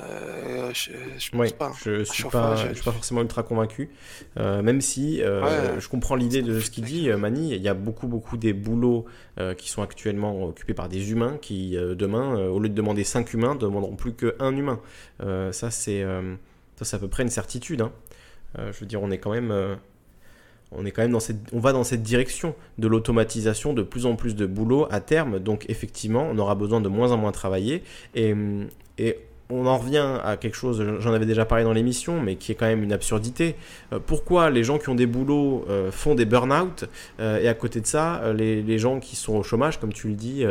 Euh, 0.00 0.70
je, 0.74 0.90
je 1.18 1.30
pense 1.30 1.38
Ouais, 1.40 1.50
pas. 1.52 1.72
je 1.84 2.02
suis 2.02 2.22
chauffage, 2.24 2.62
pas, 2.64 2.68
je 2.68 2.74
suis 2.74 2.82
pas 2.84 2.90
forcément 2.90 3.20
ultra 3.22 3.42
convaincu, 3.44 3.90
Euh, 4.36 4.60
même 4.60 4.80
si 4.80 5.22
euh, 5.22 5.74
Ouais. 5.74 5.80
je 5.80 5.88
comprends 5.88 6.16
l'idée 6.16 6.42
de 6.42 6.58
ce 6.58 6.68
qu'il 6.70 6.84
dit, 6.84 7.08
Mani. 7.10 7.54
Il 7.54 7.62
y 7.62 7.68
a 7.68 7.74
beaucoup, 7.74 8.08
beaucoup 8.08 8.36
des 8.36 8.52
boulots 8.52 9.04
qui 9.56 9.68
sont 9.70 9.82
actuellement 9.82 10.44
occupés 10.46 10.74
par 10.74 10.88
des 10.88 11.10
humains 11.12 11.38
qui, 11.40 11.76
demain, 11.76 12.34
au 12.48 12.58
lieu 12.58 12.68
de 12.68 12.74
demander 12.74 13.04
5 13.04 13.32
humains, 13.34 13.54
demanderont 13.54 13.94
plus 13.96 14.14
qu'un 14.14 14.56
humain. 14.56 14.80
Ça, 15.52 15.70
c'est 15.70 16.04
ça, 16.76 16.84
c'est 16.84 16.96
à 16.96 16.98
peu 16.98 17.08
près 17.08 17.22
une 17.22 17.28
certitude. 17.30 17.80
hein. 17.82 17.92
Je 18.58 18.78
veux 18.80 18.86
dire, 18.86 19.00
on 19.02 19.10
est 19.12 19.18
quand 19.18 19.30
même. 19.32 19.52
on 20.72 20.84
est 20.84 20.90
quand 20.90 21.02
même 21.02 21.12
dans 21.12 21.20
cette, 21.20 21.36
on 21.52 21.60
va 21.60 21.72
dans 21.72 21.84
cette 21.84 22.02
direction 22.02 22.56
de 22.78 22.88
l'automatisation, 22.88 23.74
de 23.74 23.82
plus 23.82 24.06
en 24.06 24.16
plus 24.16 24.34
de 24.34 24.44
boulot 24.46 24.88
à 24.90 25.00
terme. 25.00 25.38
Donc 25.38 25.66
effectivement, 25.68 26.26
on 26.28 26.36
aura 26.38 26.56
besoin 26.56 26.80
de 26.80 26.88
moins 26.88 27.12
en 27.12 27.16
moins 27.16 27.30
travailler. 27.32 27.84
Et, 28.16 28.34
et 28.98 29.18
on 29.50 29.66
en 29.66 29.76
revient 29.76 30.18
à 30.24 30.36
quelque 30.36 30.54
chose, 30.54 30.82
j'en 31.00 31.12
avais 31.12 31.26
déjà 31.26 31.44
parlé 31.44 31.64
dans 31.64 31.72
l'émission, 31.72 32.20
mais 32.20 32.36
qui 32.36 32.52
est 32.52 32.54
quand 32.54 32.66
même 32.66 32.82
une 32.82 32.92
absurdité. 32.92 33.56
Euh, 33.92 33.98
pourquoi 34.04 34.48
les 34.50 34.64
gens 34.64 34.78
qui 34.78 34.88
ont 34.88 34.94
des 34.94 35.06
boulots 35.06 35.66
euh, 35.68 35.90
font 35.90 36.14
des 36.14 36.24
burn-out 36.24 36.86
euh, 37.20 37.38
et 37.40 37.48
à 37.48 37.54
côté 37.54 37.80
de 37.80 37.86
ça, 37.86 38.32
les, 38.32 38.78
gens 38.78 38.98
qui 38.98 39.16
sont 39.16 39.36
au 39.36 39.42
chômage, 39.42 39.78
comme 39.78 39.92
tu 39.92 40.08
le 40.08 40.14
dis, 40.14 40.44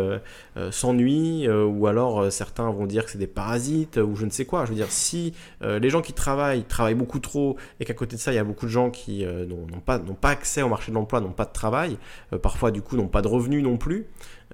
s'ennuient 0.71 1.49
ou 1.49 1.87
alors 1.87 2.31
certains 2.31 2.71
vont 2.71 2.85
dire 2.85 3.03
que 3.03 3.11
c'est 3.11 3.17
des 3.17 3.27
parasites 3.27 3.97
ou 3.97 4.15
je 4.15 4.25
ne 4.25 4.29
sais 4.29 4.45
quoi. 4.45 4.63
Je 4.63 4.69
veux 4.69 4.75
dire, 4.75 4.89
si 4.89 5.33
les 5.61 5.89
gens 5.89 6.01
qui 6.01 6.13
travaillent 6.13 6.63
travaillent 6.63 6.93
beaucoup 6.95 7.19
trop 7.19 7.57
et 7.81 7.85
qu'à 7.85 7.93
côté 7.93 8.15
de 8.15 8.21
ça, 8.21 8.31
il 8.31 8.35
y 8.35 8.39
a 8.39 8.45
beaucoup 8.45 8.65
de 8.65 8.71
gens 8.71 8.91
qui 8.91 9.25
n'ont 9.25 9.81
pas, 9.85 9.99
pas 9.99 10.29
accès 10.29 10.61
au 10.61 10.69
marché 10.69 10.91
de 10.91 10.95
l'emploi, 10.95 11.19
n'ont 11.19 11.31
pas 11.31 11.45
de 11.45 11.51
travail, 11.51 11.97
parfois 12.41 12.71
du 12.71 12.81
coup 12.81 12.95
n'ont 12.95 13.09
pas 13.09 13.21
de 13.21 13.27
revenus 13.27 13.61
non 13.61 13.75
plus. 13.75 14.05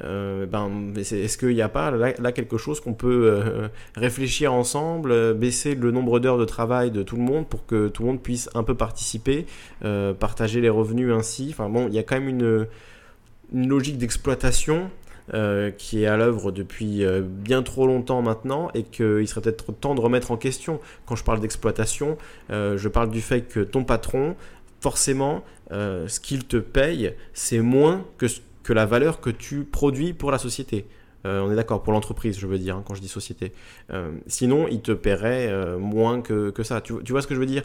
Euh, 0.03 0.45
ben, 0.45 0.93
est-ce 0.95 1.37
qu'il 1.37 1.49
n'y 1.49 1.61
a 1.61 1.69
pas 1.69 1.91
là, 1.91 2.31
quelque 2.31 2.57
chose 2.57 2.79
qu'on 2.79 2.93
peut 2.93 3.31
euh, 3.33 3.67
réfléchir 3.95 4.53
ensemble, 4.53 5.11
euh, 5.11 5.33
baisser 5.33 5.75
le 5.75 5.91
nombre 5.91 6.19
d'heures 6.19 6.37
de 6.37 6.45
travail 6.45 6.89
de 6.91 7.03
tout 7.03 7.17
le 7.17 7.21
monde 7.21 7.47
pour 7.47 7.65
que 7.65 7.89
tout 7.89 8.03
le 8.03 8.09
monde 8.09 8.21
puisse 8.21 8.49
un 8.53 8.63
peu 8.63 8.75
participer, 8.75 9.45
partager 10.19 10.61
les 10.61 10.69
revenus 10.69 11.11
ainsi? 11.11 11.49
Enfin 11.51 11.69
bon, 11.69 11.87
il 11.87 11.93
y 11.93 11.99
a 11.99 12.03
quand 12.03 12.19
même 12.19 12.29
une, 12.29 12.67
logique 13.53 13.97
d'exploitation 13.97 14.89
qui 15.77 16.03
est 16.03 16.07
à 16.07 16.17
l'œuvre 16.17 16.51
depuis 16.51 17.03
bien 17.21 17.61
trop 17.61 17.85
longtemps 17.87 18.21
maintenant 18.21 18.69
et 18.73 18.83
qu'il 18.83 19.27
serait 19.27 19.41
peut-être 19.41 19.71
temps 19.73 19.95
de 19.95 20.01
remettre 20.01 20.31
en 20.31 20.37
question. 20.37 20.79
Quand 21.05 21.15
je 21.15 21.23
parle 21.23 21.39
d'exploitation, 21.39 22.17
je 22.49 22.87
parle 22.87 23.09
du 23.09 23.21
fait 23.21 23.41
que 23.41 23.59
ton 23.59 23.83
patron, 23.83 24.35
forcément, 24.81 25.43
ce 25.71 26.19
qu'il 26.19 26.45
te 26.45 26.57
paye, 26.57 27.13
c'est 27.33 27.59
moins 27.59 28.05
que, 28.17 28.27
ce- 28.27 28.41
que 28.63 28.73
la 28.73 28.85
valeur 28.85 29.19
que 29.21 29.29
tu 29.29 29.63
produis 29.63 30.13
pour 30.13 30.31
la 30.31 30.37
société. 30.37 30.85
Euh, 31.25 31.41
on 31.41 31.51
est 31.51 31.55
d'accord, 31.55 31.83
pour 31.83 31.93
l'entreprise, 31.93 32.39
je 32.39 32.47
veux 32.47 32.57
dire, 32.57 32.77
hein, 32.77 32.83
quand 32.85 32.95
je 32.95 33.01
dis 33.01 33.07
société. 33.07 33.51
Euh, 33.91 34.11
sinon, 34.27 34.67
il 34.67 34.81
te 34.81 34.91
paierait 34.91 35.47
euh, 35.49 35.77
moins 35.77 36.21
que, 36.21 36.49
que 36.49 36.63
ça. 36.63 36.81
Tu, 36.81 36.93
tu 37.03 37.11
vois 37.11 37.21
ce 37.21 37.27
que 37.27 37.35
je 37.35 37.39
veux 37.39 37.45
dire? 37.45 37.63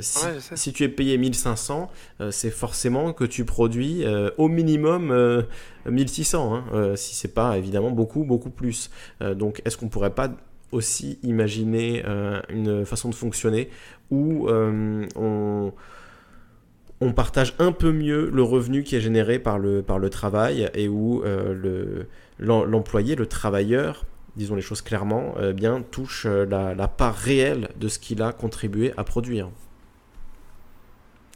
Si, 0.00 0.24
Ouais, 0.24 0.72
tu 0.72 0.84
es 0.84 0.88
payé 0.88 1.18
1500, 1.18 1.90
euh, 2.20 2.30
c'est 2.30 2.50
forcément 2.50 3.12
que 3.12 3.24
tu 3.24 3.44
produis 3.44 4.04
au 4.38 4.48
minimum 4.48 5.10
euh, 5.10 5.42
1600, 5.86 6.54
hein, 6.54 6.96
si 6.96 7.14
c'est 7.14 7.34
pas 7.34 7.58
évidemment 7.58 7.90
beaucoup, 7.90 8.24
beaucoup 8.24 8.50
plus. 8.50 8.90
Donc, 9.20 9.60
est-ce 9.64 9.76
qu'on 9.76 9.88
pourrait 9.88 10.14
pas 10.14 10.30
aussi 10.72 11.18
imaginer 11.22 12.02
une 12.48 12.84
façon 12.84 13.10
de 13.10 13.14
fonctionner 13.14 13.68
où 14.10 14.48
on, 14.48 15.72
on 17.00 17.12
partage 17.12 17.54
un 17.58 17.72
peu 17.72 17.92
mieux 17.92 18.30
le 18.32 18.42
revenu 18.42 18.82
qui 18.82 18.96
est 18.96 19.00
généré 19.00 19.38
par 19.38 19.58
le, 19.58 19.82
travail 20.10 20.70
et 20.74 20.88
où 20.88 21.22
euh, 21.24 21.52
le, 21.54 22.08
l'em- 22.38 22.64
l'employé, 22.64 23.16
le 23.16 23.26
travailleur, 23.26 24.04
disons 24.36 24.54
les 24.54 24.62
choses 24.62 24.82
clairement, 24.82 25.34
euh, 25.38 25.52
bien 25.52 25.82
touche 25.82 26.26
euh, 26.26 26.46
la, 26.46 26.88
part 26.88 27.14
réelle 27.16 27.68
de 27.76 27.88
ce 27.88 27.98
qu'il 27.98 28.22
a 28.22 28.32
contribué 28.32 28.92
à 28.96 29.04
produire. 29.04 29.48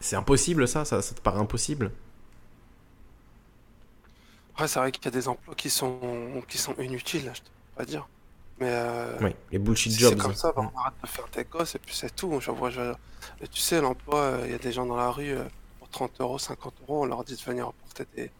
C'est 0.00 0.16
impossible 0.16 0.66
ça, 0.68 0.84
ça, 0.84 1.00
te 1.02 1.20
paraît 1.20 1.40
impossible? 1.40 1.90
Ouais, 4.58 4.68
c'est 4.68 4.78
vrai 4.78 4.92
qu'il 4.92 5.04
y 5.04 5.08
a 5.08 5.10
des 5.10 5.28
emplois 5.28 5.54
qui 5.54 5.70
sont, 5.70 6.42
qui 6.48 6.58
sont 6.58 6.74
inutiles, 6.76 7.30
je 7.34 7.40
te 7.40 7.46
peux 7.46 7.76
pas 7.76 7.84
dire. 7.86 8.08
Mais 8.60 8.70
euh, 8.70 9.16
Oui, 9.20 9.34
les 9.52 9.58
bullshit 9.58 9.92
jobs. 9.92 10.14
c'est 10.14 10.18
comme 10.18 10.34
ça, 10.34 10.52
bah, 10.54 10.70
on 10.74 10.78
arrête 10.78 10.94
de 11.02 11.06
faire 11.06 11.28
des 11.34 11.44
gosses 11.44 11.74
et 11.74 11.78
puis 11.78 11.94
c'est 11.94 12.14
tout. 12.14 12.40
Je 12.40 12.50
vois, 12.50 12.70
je... 12.70 12.92
et 13.40 13.48
tu 13.48 13.60
sais, 13.60 13.80
l'emploi, 13.80 14.20
euh, 14.20 14.42
il 14.46 14.50
y 14.50 14.54
a 14.54 14.58
des 14.58 14.72
gens 14.72 14.86
dans 14.86 14.96
la 14.96 15.10
rue, 15.10 15.30
euh, 15.30 15.44
pour 15.78 15.88
30 15.88 16.20
euros, 16.20 16.38
50 16.38 16.74
euros, 16.82 17.02
on 17.02 17.06
leur 17.06 17.24
dit 17.24 17.36
de 17.36 17.40
venir 17.40 17.68
apporter 17.68 18.04
des. 18.16 18.30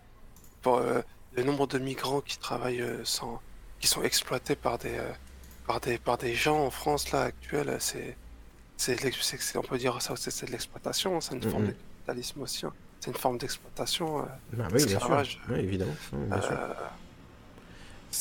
Pour, 0.63 0.79
euh, 0.79 1.01
le 1.37 1.45
nombre 1.45 1.67
de 1.69 1.79
migrants 1.79 2.21
qui 2.21 2.39
travaillent 2.39 2.85
sans. 3.05 3.41
qui 3.81 3.87
sont 3.87 4.03
exploités 4.03 4.57
par 4.57 4.79
des. 4.79 4.99
par 5.67 5.81
des, 5.81 5.99
par 5.99 6.19
des 6.19 6.35
gens 6.35 6.65
en 6.67 6.71
France 6.71 7.13
là 7.13 7.23
actuelle, 7.23 7.77
c'est, 7.79 8.17
c'est, 8.77 9.57
on 9.57 9.63
peut 9.63 9.79
dire 9.79 10.01
ça, 10.03 10.15
c'est 10.17 10.47
de 10.47 10.51
l'exploitation, 10.51 11.21
c'est 11.21 11.35
une 11.35 11.43
forme 11.43 11.67
de 11.67 11.73
capitalisme 11.73 12.43
aussi. 12.43 12.67
Hein. 12.67 12.73
C'est 13.01 13.11
une 13.11 13.17
forme 13.17 13.39
d'exploitation. 13.39 14.27
Bah 14.53 14.67
oui, 14.73 14.85
bien 14.85 14.99
sûr. 14.99 15.25
Oui, 15.49 15.59
évidemment. 15.59 15.95
Euh, 16.15 16.75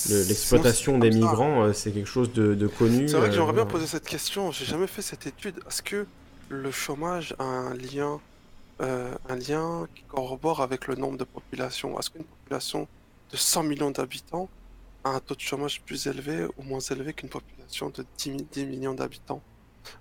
l'exploitation 0.10 0.98
des 0.98 1.10
migrants, 1.10 1.64
euh, 1.64 1.74
c'est 1.74 1.92
quelque 1.92 2.10
chose 2.10 2.32
de, 2.34 2.68
connu. 2.68 3.08
C'est 3.08 3.18
vrai 3.18 3.30
que 3.30 3.36
j'aimerais 3.36 3.54
bien 3.54 3.66
poser 3.66 3.88
cette 3.88 4.08
question. 4.08 4.52
J'ai 4.52 4.66
jamais 4.66 4.88
fait 4.88 5.02
cette 5.02 5.28
étude. 5.28 5.60
Est-ce 5.68 5.82
que 5.82 6.06
le 6.50 6.72
chômage 6.72 7.36
a 7.40 7.44
un 7.44 7.74
lien, 7.74 8.20
un 8.80 9.36
lien 9.36 9.88
qui 9.96 10.04
corrobore 10.04 10.62
avec 10.62 10.88
le 10.88 10.96
nombre 10.96 11.18
de 11.18 11.24
population 11.24 12.00
Est-ce 12.00 12.10
qu'une 12.12 12.24
population 12.24 12.88
de 13.32 13.38
100 13.38 13.64
millions 13.64 13.92
d'habitants 13.92 14.50
a 15.04 15.10
un 15.10 15.20
taux 15.20 15.36
de 15.36 15.42
chômage 15.42 15.82
plus 15.82 16.08
élevé 16.08 16.46
ou 16.58 16.64
moins 16.64 16.80
élevé 16.80 17.14
qu'une 17.14 17.30
population 17.30 17.90
de 17.90 18.06
10 18.18 18.66
millions 18.66 18.94
d'habitants? 18.94 19.42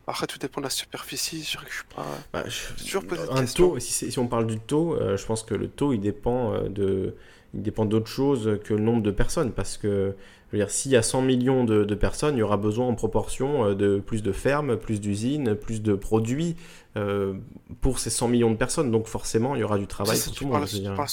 Après, 0.06 0.26
tout 0.26 0.38
dépend 0.38 0.60
de 0.60 0.66
la 0.66 0.70
superficie. 0.70 1.42
Je, 1.42 1.58
je 1.68 1.74
suis 1.74 1.84
pas. 1.94 2.06
Bah, 2.32 2.44
toujours 2.78 3.02
un 3.30 3.44
taux, 3.44 3.78
si, 3.78 4.10
si, 4.10 4.18
on 4.18 4.26
parle 4.26 4.46
du 4.46 4.58
taux, 4.58 4.94
euh, 4.94 5.16
je 5.16 5.26
pense 5.26 5.42
que 5.42 5.54
le 5.54 5.68
taux, 5.68 5.92
il 5.92 6.00
dépend 6.00 6.54
euh, 6.54 6.68
de, 6.68 7.16
il 7.56 7.62
dépend 7.62 7.84
d'autre 7.84 8.06
chose 8.06 8.58
que 8.64 8.74
le 8.74 8.80
nombre 8.80 9.02
de 9.02 9.10
personnes, 9.10 9.52
parce 9.52 9.76
que 9.76 10.14
je 10.48 10.56
veux 10.56 10.62
dire, 10.62 10.70
s'il 10.70 10.92
y 10.92 10.96
a 10.96 11.02
100 11.02 11.22
millions 11.22 11.64
de, 11.64 11.94
personnes, 11.94 12.36
il 12.36 12.38
y 12.38 12.42
aura 12.42 12.56
besoin 12.56 12.86
en 12.86 12.94
proportion 12.94 13.66
euh, 13.66 13.74
de 13.74 13.98
plus 13.98 14.22
de 14.22 14.30
fermes, 14.32 14.76
plus 14.76 15.00
d'usines, 15.00 15.54
plus 15.54 15.82
de 15.82 15.94
produits 15.94 16.56
pour 17.82 17.98
ces 17.98 18.08
100 18.08 18.28
millions 18.28 18.50
de 18.50 18.56
personnes. 18.56 18.90
Donc 18.90 19.06
forcément, 19.06 19.54
il 19.54 19.60
y 19.60 19.64
aura 19.64 19.76
du 19.76 19.86
travail 19.86 20.18
pour 20.18 20.32
tout 20.32 20.44
le 20.44 20.50
monde. 20.50 20.66
C'est 20.66 20.82
pas 20.94 21.06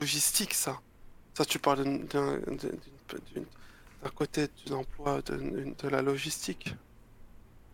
logistique, 0.00 0.54
ça. 0.54 0.78
Ça, 1.34 1.44
tu 1.44 1.58
parles 1.58 1.84
d'un 2.12 2.38
côté 4.14 4.42
de 4.42 4.70
l'emploi, 4.70 5.20
de, 5.26 5.74
de 5.82 5.88
la 5.88 6.02
logistique 6.02 6.74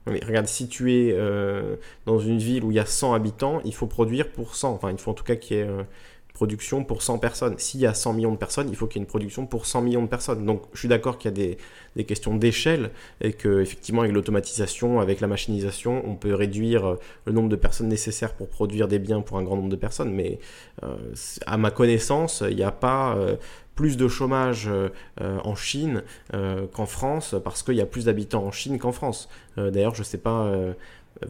regarde, 0.06 0.46
si 0.46 0.68
tu 0.68 0.92
es 0.92 1.12
euh, 1.12 1.76
dans 2.04 2.18
une 2.18 2.38
ville 2.38 2.64
où 2.64 2.70
il 2.70 2.76
y 2.76 2.80
a 2.80 2.86
100 2.86 3.14
habitants, 3.14 3.60
il 3.64 3.74
faut 3.74 3.86
produire 3.86 4.30
pour 4.30 4.54
100. 4.54 4.72
Enfin, 4.72 4.90
il 4.90 4.98
faut 4.98 5.10
en 5.10 5.14
tout 5.14 5.24
cas 5.24 5.36
qu'il 5.36 5.56
y 5.56 5.60
ait 5.60 5.64
euh, 5.68 5.82
production 6.36 6.84
pour 6.84 7.02
100 7.02 7.18
personnes. 7.18 7.54
S'il 7.58 7.80
y 7.80 7.86
a 7.86 7.94
100 7.94 8.12
millions 8.12 8.32
de 8.32 8.36
personnes, 8.36 8.68
il 8.68 8.76
faut 8.76 8.86
qu'il 8.86 9.00
y 9.00 9.02
ait 9.02 9.04
une 9.04 9.08
production 9.08 9.46
pour 9.46 9.64
100 9.66 9.80
millions 9.80 10.02
de 10.02 10.08
personnes. 10.08 10.44
Donc, 10.44 10.62
je 10.74 10.80
suis 10.80 10.88
d'accord 10.88 11.18
qu'il 11.18 11.30
y 11.30 11.34
a 11.34 11.56
des, 11.96 12.04
questions 12.04 12.36
d'échelle 12.36 12.90
et 13.22 13.32
que, 13.32 13.60
effectivement, 13.62 14.02
avec 14.02 14.12
l'automatisation, 14.12 15.00
avec 15.00 15.20
la 15.20 15.26
machinisation, 15.26 16.02
on 16.06 16.14
peut 16.14 16.34
réduire 16.34 16.86
euh, 16.86 17.00
le 17.24 17.32
nombre 17.32 17.48
de 17.48 17.56
personnes 17.56 17.88
nécessaires 17.88 18.34
pour 18.34 18.48
produire 18.48 18.86
des 18.86 18.98
biens 18.98 19.22
pour 19.22 19.38
un 19.38 19.42
grand 19.42 19.56
nombre 19.56 19.70
de 19.70 19.76
personnes. 19.76 20.12
Mais 20.12 20.38
à 21.46 21.56
ma 21.56 21.70
connaissance, 21.70 22.44
il 22.46 22.56
n'y 22.56 22.62
a 22.62 22.70
pas 22.70 23.16
plus 23.76 23.96
de 23.96 24.08
chômage 24.08 24.66
euh, 24.66 24.88
euh, 25.20 25.38
en 25.44 25.54
Chine 25.54 26.02
euh, 26.34 26.66
qu'en 26.66 26.86
France, 26.86 27.36
parce 27.44 27.62
qu'il 27.62 27.74
y 27.74 27.80
a 27.80 27.86
plus 27.86 28.06
d'habitants 28.06 28.44
en 28.44 28.50
Chine 28.50 28.78
qu'en 28.78 28.90
France. 28.90 29.28
D'ailleurs, 29.56 29.94
je 29.94 30.00
ne 30.00 30.04
sais 30.04 30.18
pas, 30.18 30.52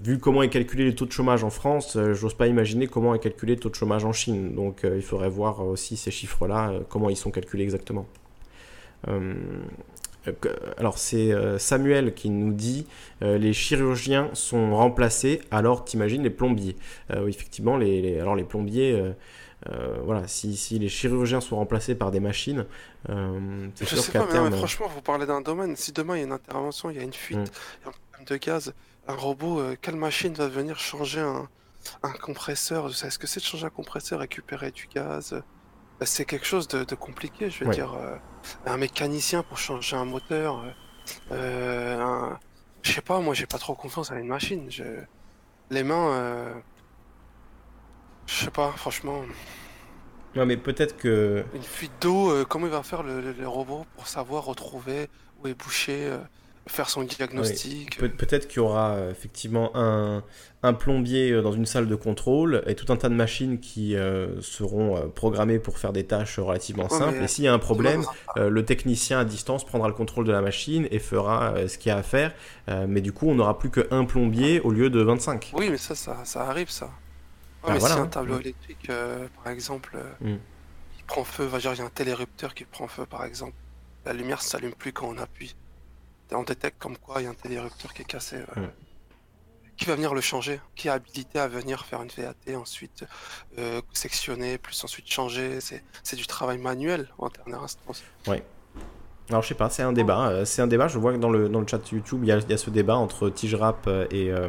vu 0.01 0.19
comment 0.19 0.43
est 0.43 0.49
calculé 0.49 0.85
le 0.85 0.95
taux 0.95 1.07
de 1.07 1.13
chômage 1.13 1.45
en 1.45 1.51
France, 1.51 1.99
j'ose 2.13 2.35
pas 2.35 2.47
imaginer 2.47 2.87
comment 2.87 3.15
est 3.15 3.19
calculé 3.19 3.55
le 3.55 3.61
taux 3.61 3.71
de 3.71 3.75
chômage 3.75 4.05
en 4.05 4.13
Chine. 4.13 4.55
Donc 4.55 4.81
il 4.85 5.03
faudrait 5.03 5.29
voir 5.29 5.61
aussi 5.67 5.97
ces 5.97 6.11
chiffres-là, 6.11 6.73
comment 6.89 7.11
ils 7.11 7.17
sont 7.17 7.31
calculés 7.31 7.65
exactement. 7.65 8.07
alors 10.79 10.99
c'est 10.99 11.33
Samuel 11.59 12.15
qui 12.15 12.31
nous 12.31 12.53
dit 12.53 12.87
les 13.21 13.53
chirurgiens 13.53 14.31
sont 14.33 14.75
remplacés, 14.77 15.41
alors 15.51 15.85
t'imagines 15.85 16.23
les 16.23 16.31
plombiers. 16.31 16.77
effectivement, 17.27 17.77
les, 17.77 18.19
alors 18.19 18.35
les 18.35 18.45
plombiers 18.45 19.15
euh, 19.71 19.99
voilà, 20.05 20.29
si, 20.29 20.57
si, 20.57 20.79
les 20.79 20.89
chirurgiens 20.89 21.41
sont 21.41 21.57
remplacés 21.57 21.95
par 21.95 22.11
des 22.11 22.21
machines, 22.21 22.67
euh, 23.09 23.69
c'est 23.75 23.87
sûr 23.87 24.13
qu'à 24.13 24.23
terme. 24.25 24.51
Mais 24.51 24.57
franchement, 24.57 24.87
vous 24.89 25.01
parlez 25.01 25.27
d'un 25.27 25.41
domaine. 25.41 25.77
Si 25.77 25.93
demain 25.93 26.17
il 26.17 26.19
y 26.19 26.23
a 26.23 26.27
une 26.27 26.33
intervention, 26.33 26.91
il 26.91 26.97
y 26.97 27.01
a 27.01 27.03
une 27.03 27.13
fuite, 27.13 27.39
mm. 27.39 27.45
il 27.45 27.85
y 27.85 27.87
a 27.87 27.89
un 27.89 27.93
problème 28.13 28.27
de 28.27 28.37
gaz, 28.37 28.75
un 29.09 29.15
robot, 29.15 29.61
euh, 29.61 29.77
quelle 29.81 29.97
machine 29.97 30.35
va 30.35 30.49
venir 30.49 30.79
changer 30.79 31.21
un, 31.21 31.49
un 32.03 32.13
compresseur 32.13 32.89
Est-ce 32.89 33.19
que 33.19 33.27
c'est 33.27 33.41
de 33.41 33.45
changer 33.45 33.67
un 33.67 33.71
compresseur, 33.71 34.21
récupérer 34.21 34.71
du 34.71 34.87
gaz? 34.87 35.33
Bah, 36.01 36.07
C'est 36.07 36.25
quelque 36.25 36.47
chose 36.47 36.69
de, 36.69 36.95
compliqué, 36.95 37.51
je 37.51 37.65
veux 37.65 37.71
dire. 37.71 37.97
un 38.67 38.77
mécanicien 38.77 39.43
pour 39.43 39.59
changer 39.59 39.97
un 39.97 40.05
moteur. 40.05 40.65
Un... 41.31 42.39
Je 42.83 42.93
sais 42.93 43.01
pas, 43.01 43.21
moi 43.21 43.35
j'ai 43.35 43.47
pas 43.47 43.59
trop 43.59 43.75
confiance 43.75 44.13
à 44.13 44.19
une 44.19 44.29
machine. 44.29 44.71
Je... 44.71 44.85
Les 45.71 45.83
mains 45.83 46.55
je 48.27 48.45
sais 48.45 48.51
pas, 48.51 48.73
franchement. 48.73 49.23
Non, 50.35 50.45
mais 50.45 50.57
peut-être 50.57 50.97
que. 50.97 51.45
Une 51.55 51.63
fuite 51.63 51.93
d'eau, 52.01 52.31
euh, 52.31 52.45
comment 52.45 52.67
il 52.67 52.73
va 52.73 52.83
faire 52.83 53.03
le, 53.03 53.49
robot 53.49 53.87
pour 53.95 54.07
savoir 54.07 54.45
retrouver 54.45 55.09
où 55.43 55.49
est 55.49 55.55
bouché, 55.55 56.07
euh, 56.07 56.19
faire 56.67 56.89
son 56.89 57.03
diagnostic 57.03 57.99
Peut-être 57.99 58.49
qu'il 58.49 58.57
y 58.57 58.61
aura 58.61 58.91
euh, 58.95 59.11
effectivement 59.11 59.71
un, 59.75 60.23
un, 60.63 60.73
plombier 60.73 61.41
dans 61.43 61.53
une 61.53 61.67
salle 61.67 61.87
de 61.87 61.95
contrôle 61.95 62.63
et 62.67 62.75
tout 62.75 62.93
un 62.93 62.97
tas 62.97 63.09
de 63.09 63.15
machines 63.15 63.61
qui 63.61 63.95
seront 64.41 65.11
programmées 65.15 65.59
pour 65.59 65.79
faire 65.79 65.93
des 65.93 66.05
tâches 66.05 66.39
relativement 66.39 66.89
simples. 66.89 67.23
Et 67.23 67.29
s'il 67.29 67.45
y 67.45 67.49
a 67.49 67.55
un 67.55 67.59
problème, 67.59 68.05
le 68.37 68.65
technicien 68.65 69.21
à 69.21 69.25
distance 69.25 69.65
prendra 69.65 69.89
le 69.89 69.95
contrôle 69.95 70.25
de 70.25 70.33
la 70.33 70.41
machine 70.41 70.89
et 70.91 70.99
fera 70.99 71.55
ce 71.69 71.79
qu'il 71.79 71.91
y 71.91 71.93
a 71.93 71.99
à 71.99 72.03
faire. 72.03 72.35
mais 72.89 73.01
du 73.01 73.13
coup, 73.13 73.29
on 73.29 73.37
n'aura 73.37 73.59
plus 73.59 73.71
qu'un 73.71 74.05
plombier 74.05 74.61
au 74.61 74.71
lieu 74.71 74.91
de 74.91 75.01
25. 75.01 75.53
Oui, 75.55 75.71
mais 75.71 75.79
ça, 75.79 75.95
ça, 75.95 76.25
ça 76.25 76.49
arrive, 76.49 76.71
ça. 76.71 76.91
Ah, 77.67 77.73
mais 77.73 77.81
si 77.81 77.87
un 77.87 78.03
hein. 78.03 78.07
tableau 78.07 78.39
électrique, 78.39 78.89
euh, 78.91 79.27
par 79.43 79.53
exemple, 79.53 79.97
euh, 79.97 80.35
mm. 80.35 80.39
qui 80.97 81.03
prend 81.05 81.25
feu, 81.25 81.49
il 81.53 81.65
y 81.65 81.81
a 81.81 81.85
un 81.85 81.91
télérupteur 81.91 82.55
qui 82.55 82.65
prend 82.65 82.87
feu, 82.87 83.07
par 83.07 83.25
exemple, 83.25 83.55
la 84.05 84.13
lumière 84.13 84.39
ne 84.39 84.43
s'allume 84.43 84.75
plus 84.75 84.93
quand 84.93 85.09
on 85.09 85.19
appuie. 85.19 85.57
On 86.33 86.43
détecte 86.43 86.79
comme 86.79 86.97
quoi 86.97 87.21
il 87.21 87.25
y 87.25 87.27
a 87.27 87.31
un 87.31 87.35
télérupteur 87.35 87.93
qui 87.95 88.03
est 88.03 88.07
cassé. 88.07 88.39
Qui 89.77 89.85
va 89.85 89.95
venir 89.95 90.15
le 90.15 90.23
changer 90.23 90.59
Qui 90.75 90.89
est 90.89 90.91
habilité 90.91 91.39
à 91.39 91.49
venir 91.49 91.85
faire 91.85 92.03
une 92.03 92.09
VAT, 92.09 92.57
ensuite 92.57 93.05
euh, 93.59 93.83
sectionner, 93.93 94.57
plus 94.57 94.83
ensuite 94.83 95.07
changer 95.07 95.59
C'est 95.61 96.17
du 96.17 96.27
travail 96.27 96.59
manuel 96.59 97.09
en 97.19 97.29
dernière 97.29 97.63
instance. 97.63 98.03
Ouais. 98.27 98.43
Alors 99.29 99.43
je 99.43 99.49
sais 99.49 99.55
pas, 99.55 99.69
c'est 99.71 99.83
un 99.83 99.93
débat. 99.93 100.45
C'est 100.45 100.63
un 100.63 100.67
débat. 100.67 100.89
Je 100.89 100.99
vois 100.99 101.13
que 101.13 101.19
dans 101.19 101.31
le, 101.31 101.49
dans 101.49 101.61
le 101.61 101.67
chat 101.67 101.81
YouTube, 101.91 102.21
il 102.23 102.29
y, 102.29 102.33
a, 102.33 102.39
il 102.39 102.49
y 102.49 102.55
a 102.55 102.57
ce 102.57 102.71
débat 102.71 102.97
entre 102.97 103.29
Tigerap 103.29 103.89
et, 104.11 104.31
euh, 104.31 104.49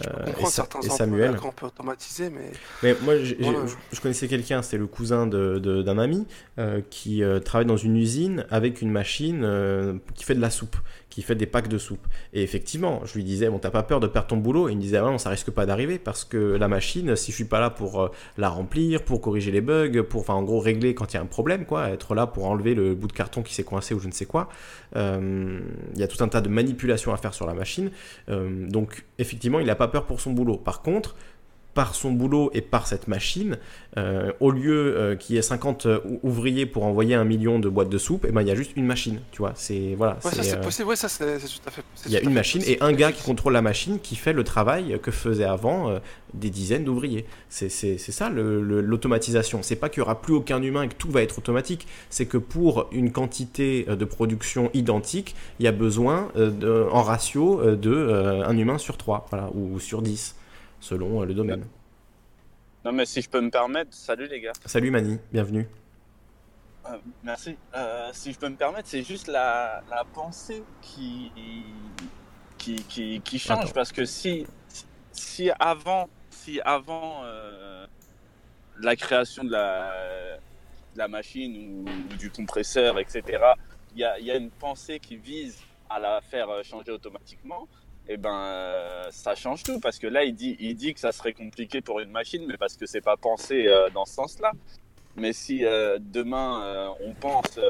et, 0.00 0.46
certains 0.46 0.80
et 0.80 0.88
Samuel. 0.88 1.36
qu'on 1.36 1.52
peut 1.52 1.66
automatiser, 1.66 2.30
mais. 2.30 2.50
Mais 2.82 2.96
moi, 3.02 3.16
je 3.16 4.00
connaissais 4.00 4.28
quelqu'un, 4.28 4.62
c'était 4.62 4.78
le 4.78 4.86
cousin 4.86 5.26
d'un 5.26 5.58
de, 5.58 5.98
ami, 5.98 6.26
euh, 6.58 6.80
qui 6.90 7.22
euh, 7.22 7.40
travaille 7.40 7.66
dans 7.66 7.76
une 7.76 7.96
usine 7.96 8.46
avec 8.50 8.82
une 8.82 8.90
machine 8.90 10.00
qui 10.14 10.24
fait 10.24 10.34
de 10.34 10.40
la 10.40 10.50
soupe 10.50 10.76
qui 11.18 11.22
fait 11.22 11.34
des 11.34 11.46
packs 11.46 11.66
de 11.66 11.78
soupe. 11.78 12.06
Et 12.32 12.44
effectivement, 12.44 13.00
je 13.04 13.14
lui 13.14 13.24
disais, 13.24 13.50
bon, 13.50 13.58
t'as 13.58 13.72
pas 13.72 13.82
peur 13.82 13.98
de 13.98 14.06
perdre 14.06 14.28
ton 14.28 14.36
boulot? 14.36 14.68
Il 14.68 14.76
me 14.76 14.80
disait, 14.80 14.98
ah 14.98 15.02
non, 15.02 15.18
ça 15.18 15.30
risque 15.30 15.50
pas 15.50 15.66
d'arriver 15.66 15.98
parce 15.98 16.24
que 16.24 16.36
la 16.36 16.68
machine, 16.68 17.16
si 17.16 17.32
je 17.32 17.36
suis 17.36 17.44
pas 17.44 17.58
là 17.58 17.70
pour 17.70 18.00
euh, 18.00 18.12
la 18.36 18.48
remplir, 18.48 19.02
pour 19.02 19.20
corriger 19.20 19.50
les 19.50 19.60
bugs, 19.60 20.04
pour, 20.08 20.20
enfin, 20.20 20.34
en 20.34 20.44
gros, 20.44 20.60
régler 20.60 20.94
quand 20.94 21.12
il 21.12 21.16
y 21.16 21.18
a 21.18 21.20
un 21.20 21.26
problème, 21.26 21.64
quoi, 21.64 21.88
être 21.88 22.14
là 22.14 22.28
pour 22.28 22.46
enlever 22.46 22.76
le 22.76 22.94
bout 22.94 23.08
de 23.08 23.12
carton 23.12 23.42
qui 23.42 23.52
s'est 23.52 23.64
coincé 23.64 23.94
ou 23.94 23.98
je 23.98 24.06
ne 24.06 24.12
sais 24.12 24.26
quoi, 24.26 24.48
euh, 24.94 25.58
il 25.92 25.98
y 25.98 26.04
a 26.04 26.06
tout 26.06 26.22
un 26.22 26.28
tas 26.28 26.40
de 26.40 26.48
manipulations 26.48 27.12
à 27.12 27.16
faire 27.16 27.34
sur 27.34 27.48
la 27.48 27.54
machine. 27.54 27.90
Euh, 28.28 28.68
donc, 28.68 29.04
effectivement, 29.18 29.58
il 29.58 29.66
n'a 29.66 29.74
pas 29.74 29.88
peur 29.88 30.06
pour 30.06 30.20
son 30.20 30.30
boulot. 30.30 30.56
Par 30.56 30.82
contre, 30.82 31.16
par 31.74 31.94
son 31.94 32.10
boulot 32.10 32.50
et 32.54 32.60
par 32.60 32.86
cette 32.88 33.06
machine, 33.06 33.56
euh, 33.96 34.32
au 34.40 34.50
lieu 34.50 34.96
euh, 34.96 35.16
qu'il 35.16 35.36
y 35.36 35.38
ait 35.38 35.42
50 35.42 35.86
euh, 35.86 36.00
ouvriers 36.22 36.66
pour 36.66 36.84
envoyer 36.84 37.14
un 37.14 37.24
million 37.24 37.58
de 37.58 37.68
boîtes 37.68 37.88
de 37.88 37.98
soupe, 37.98 38.24
et 38.24 38.28
eh 38.30 38.32
ben, 38.32 38.42
il 38.42 38.48
y 38.48 38.50
a 38.50 38.54
juste 38.54 38.72
une 38.76 38.84
machine, 38.84 39.20
tu 39.30 39.38
vois. 39.38 39.52
C'est 39.54 39.94
voilà. 39.96 40.16
ça 40.20 40.42
c'est 40.42 40.60
possible, 40.60 40.96
ça 40.96 41.08
c'est 41.08 41.38
tout 41.38 41.68
à 41.68 41.70
fait. 41.70 41.82
Il 42.06 42.12
y 42.12 42.16
a 42.16 42.20
une 42.20 42.32
machine 42.32 42.62
et 42.66 42.78
un 42.80 42.92
gars 42.92 43.12
qui 43.12 43.22
contrôle 43.22 43.52
la 43.52 43.62
machine 43.62 44.00
qui 44.00 44.16
fait 44.16 44.32
le 44.32 44.44
travail 44.44 44.98
que 45.02 45.10
faisaient 45.10 45.44
avant 45.44 46.00
des 46.34 46.50
dizaines 46.50 46.84
d'ouvriers. 46.84 47.26
C'est 47.48 47.68
ça 47.98 48.28
l'automatisation. 48.28 49.60
C'est 49.62 49.76
pas 49.76 49.88
qu'il 49.88 49.98
y 49.98 50.02
aura 50.02 50.20
plus 50.20 50.34
aucun 50.34 50.60
humain 50.62 50.82
et 50.82 50.88
que 50.88 50.94
tout 50.94 51.10
va 51.10 51.22
être 51.22 51.38
automatique. 51.38 51.86
C'est 52.10 52.26
que 52.26 52.38
pour 52.38 52.88
une 52.92 53.12
quantité 53.12 53.84
de 53.84 54.04
production 54.04 54.70
identique, 54.74 55.34
il 55.60 55.64
y 55.64 55.68
a 55.68 55.72
besoin 55.72 56.30
en 56.36 57.02
ratio 57.02 57.76
de 57.76 58.42
un 58.44 58.56
humain 58.56 58.78
sur 58.78 58.96
trois, 58.96 59.26
voilà, 59.30 59.50
ou 59.54 59.78
sur 59.80 60.02
10 60.02 60.34
selon 60.80 61.22
euh, 61.22 61.26
le 61.26 61.34
domaine. 61.34 61.64
Non, 62.84 62.92
mais 62.92 63.06
si 63.06 63.20
je 63.20 63.28
peux 63.28 63.40
me 63.40 63.50
permettre, 63.50 63.92
salut 63.92 64.28
les 64.28 64.40
gars. 64.40 64.52
Salut 64.64 64.90
Mani, 64.90 65.18
bienvenue. 65.32 65.66
Euh, 66.86 66.96
merci. 67.22 67.56
Euh, 67.74 68.10
si 68.12 68.32
je 68.32 68.38
peux 68.38 68.48
me 68.48 68.56
permettre, 68.56 68.88
c'est 68.88 69.02
juste 69.02 69.26
la, 69.26 69.82
la 69.90 70.04
pensée 70.04 70.62
qui, 70.80 71.32
qui, 72.56 72.76
qui, 72.84 73.20
qui 73.20 73.38
change 73.38 73.72
parce 73.72 73.92
que 73.92 74.04
si, 74.04 74.46
si 75.12 75.50
avant, 75.58 76.08
si 76.30 76.60
avant 76.60 77.22
la 78.80 78.94
création 78.94 79.42
de 79.42 79.50
la, 79.50 79.92
de 80.94 80.98
la 80.98 81.08
machine 81.08 81.84
ou, 81.84 82.16
du 82.16 82.30
compresseur, 82.30 82.98
etc., 82.98 83.22
il 83.94 84.00
y 84.00 84.04
a, 84.04 84.18
y 84.20 84.30
a, 84.30 84.36
une 84.36 84.50
pensée 84.50 85.00
qui 85.00 85.16
vise 85.16 85.58
à 85.90 85.98
la 85.98 86.20
faire 86.20 86.48
changer 86.62 86.92
automatiquement, 86.92 87.66
et 88.08 88.14
eh 88.14 88.16
ben 88.16 88.34
euh, 88.34 89.08
ça 89.10 89.34
change 89.34 89.62
tout 89.62 89.80
parce 89.80 89.98
que 89.98 90.06
là 90.06 90.24
il 90.24 90.34
dit 90.34 90.56
il 90.60 90.74
dit 90.74 90.94
que 90.94 91.00
ça 91.00 91.12
serait 91.12 91.34
compliqué 91.34 91.82
pour 91.82 92.00
une 92.00 92.10
machine 92.10 92.46
mais 92.46 92.56
parce 92.56 92.74
que 92.74 92.86
c'est 92.86 93.02
pas 93.02 93.18
pensé 93.18 93.66
euh, 93.66 93.90
dans 93.90 94.06
ce 94.06 94.14
sens-là. 94.14 94.52
Mais 95.16 95.34
si 95.34 95.64
euh, 95.64 95.98
demain 96.00 96.94
on 97.00 97.12
pense 97.12 97.60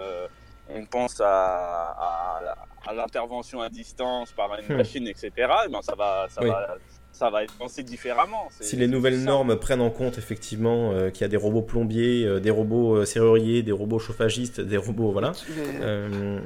on 0.69 0.85
pense 0.85 1.21
à, 1.21 2.55
à, 2.87 2.93
l'intervention 2.95 3.61
à 3.61 3.69
distance 3.69 4.31
par 4.33 4.55
une 4.61 4.67
hmm. 4.69 4.77
machine, 4.77 5.09
etc., 5.09 5.31
eh 5.37 5.69
ben 5.71 5.83
ça 5.83 5.95
va, 5.97 6.27
ça 6.29 6.41
va, 6.43 6.77
ça 7.19 7.31
va 7.31 7.43
être 7.43 7.55
pensé 7.55 7.83
différemment. 7.83 8.49
Si 8.61 8.77
les 8.77 8.87
nouvelles 8.87 9.25
normes 9.25 9.57
prennent 9.57 9.81
en 9.81 9.91
compte 9.91 10.19
effectivement 10.19 10.93
euh, 10.93 11.11
qu'il 11.11 11.23
y 11.23 11.25
a 11.25 11.29
des 11.29 11.37
robots 11.37 11.63
plombiers, 11.63 12.25
euh, 12.25 12.39
des 12.39 12.51
robots 12.51 12.99
euh, 12.99 13.05
serruriers, 13.05 13.65
des 13.65 13.73
robots 13.73 13.99
chauffagistes, 13.99 14.61
des 14.61 14.77
robots, 14.77 15.11
voilà. 15.11 15.33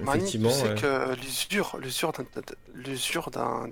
effectivement. 0.07 0.49
Tu 0.49 0.55
sais 0.55 0.75
que 0.75 1.15
l'usure, 1.21 1.79
l'usure 2.75 3.31
d'un, 3.31 3.69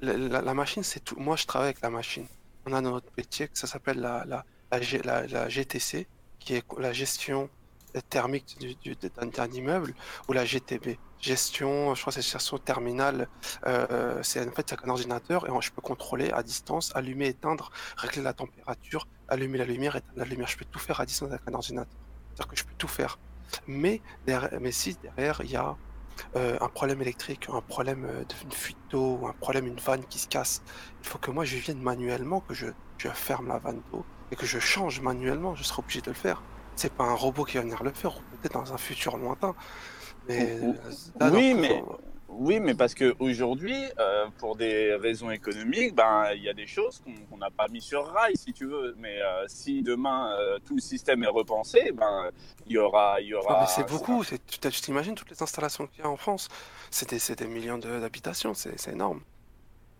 la, 0.00 0.42
la, 0.42 0.54
machine, 0.54 0.84
c'est 0.84 1.00
tout. 1.00 1.16
Moi, 1.18 1.34
je 1.34 1.44
travaille 1.46 1.70
avec 1.70 1.80
la 1.80 1.90
machine. 1.90 2.26
On 2.66 2.72
a 2.72 2.80
notre 2.80 3.10
métier 3.18 3.48
que 3.48 3.58
ça 3.58 3.66
s'appelle 3.66 3.98
la, 3.98 4.24
la, 4.24 4.44
la, 5.26 5.48
GTC, 5.48 6.06
qui 6.38 6.54
est 6.54 6.64
la 6.78 6.92
gestion 6.92 7.50
thermique 8.10 8.58
d'un 9.26 9.50
immeuble, 9.50 9.92
ou 10.28 10.32
la 10.32 10.44
GTB, 10.44 10.98
gestion, 11.22 11.94
je 11.94 12.00
crois 12.00 12.12
que 12.12 12.20
c'est 12.20 12.30
gestion 12.30 12.58
terminale, 12.58 13.28
euh, 13.66 14.20
c'est 14.22 14.46
en 14.46 14.52
fait 14.52 14.68
c'est 14.68 14.84
un 14.84 14.88
ordinateur 14.88 15.48
et 15.48 15.62
je 15.62 15.70
peux 15.70 15.80
contrôler 15.80 16.30
à 16.32 16.42
distance, 16.42 16.94
allumer, 16.94 17.28
éteindre, 17.28 17.70
régler 17.96 18.22
la 18.22 18.32
température, 18.32 19.06
allumer 19.28 19.58
la 19.58 19.64
lumière, 19.64 19.96
éteindre 19.96 20.18
la 20.18 20.24
lumière. 20.24 20.48
Je 20.48 20.58
peux 20.58 20.64
tout 20.64 20.80
faire 20.80 21.00
à 21.00 21.06
distance 21.06 21.30
avec 21.30 21.42
un 21.48 21.54
ordinateur. 21.54 21.96
C'est-à-dire 22.28 22.48
que 22.48 22.56
je 22.56 22.64
peux 22.64 22.74
tout 22.76 22.88
faire. 22.88 23.18
Mais, 23.66 24.00
mais 24.60 24.72
si 24.72 24.96
derrière 25.02 25.40
il 25.44 25.50
y 25.50 25.56
a 25.56 25.76
euh, 26.36 26.56
un 26.60 26.68
problème 26.68 27.00
électrique, 27.02 27.48
un 27.52 27.60
problème 27.60 28.04
euh, 28.04 28.24
d'une 28.40 28.52
fuite 28.52 28.78
d'eau, 28.90 29.26
un 29.26 29.32
problème, 29.32 29.66
une 29.66 29.78
vanne 29.78 30.04
qui 30.06 30.18
se 30.18 30.28
casse, 30.28 30.62
il 31.02 31.08
faut 31.08 31.18
que 31.18 31.30
moi 31.30 31.44
je 31.44 31.56
vienne 31.56 31.80
manuellement, 31.80 32.40
que 32.40 32.54
je, 32.54 32.66
je 32.98 33.08
ferme 33.08 33.48
la 33.48 33.58
vanne 33.58 33.82
d'eau 33.90 34.04
et 34.30 34.36
que 34.36 34.46
je 34.46 34.58
change 34.58 35.00
manuellement. 35.00 35.54
Je 35.54 35.62
serai 35.62 35.80
obligé 35.80 36.00
de 36.00 36.10
le 36.10 36.16
faire. 36.16 36.42
C'est 36.74 36.92
pas 36.92 37.04
un 37.04 37.14
robot 37.14 37.44
qui 37.44 37.58
va 37.58 37.62
venir 37.62 37.82
le 37.82 37.92
faire, 37.92 38.16
ou 38.16 38.20
peut-être 38.40 38.54
dans 38.54 38.72
un 38.72 38.78
futur 38.78 39.18
lointain. 39.18 39.54
Mais 40.28 40.58
oui, 41.32 41.54
mais 41.54 41.82
oui, 42.38 42.60
mais 42.60 42.74
parce 42.74 42.94
que 42.94 43.14
aujourd'hui, 43.18 43.76
euh, 43.98 44.26
pour 44.38 44.56
des 44.56 44.94
raisons 44.94 45.30
économiques, 45.30 45.94
ben 45.94 46.30
il 46.34 46.42
y 46.42 46.48
a 46.48 46.54
des 46.54 46.66
choses 46.66 47.02
qu'on 47.30 47.36
n'a 47.36 47.50
pas 47.50 47.68
mis 47.68 47.82
sur 47.82 48.06
rail, 48.06 48.36
si 48.36 48.52
tu 48.52 48.66
veux. 48.66 48.94
Mais 48.98 49.20
euh, 49.20 49.44
si 49.48 49.82
demain 49.82 50.34
euh, 50.38 50.58
tout 50.64 50.74
le 50.74 50.80
système 50.80 51.22
est 51.24 51.28
repensé, 51.28 51.92
ben 51.92 52.30
il 52.66 52.72
y 52.72 52.78
aura, 52.78 53.20
il 53.20 53.28
y 53.28 53.34
aura. 53.34 53.66
c'est 53.66 53.88
beaucoup. 53.88 54.24
Tu 54.24 54.58
t'imagines 54.70 55.14
toutes 55.14 55.30
les 55.30 55.42
installations 55.42 55.86
qu'il 55.86 56.02
y 56.02 56.06
a 56.06 56.10
en 56.10 56.16
France? 56.16 56.48
C'est 56.90 57.10
des, 57.10 57.34
des, 57.34 57.46
millions 57.46 57.78
d'habitations, 57.78 58.54
c'est 58.54 58.92
énorme. 58.92 59.20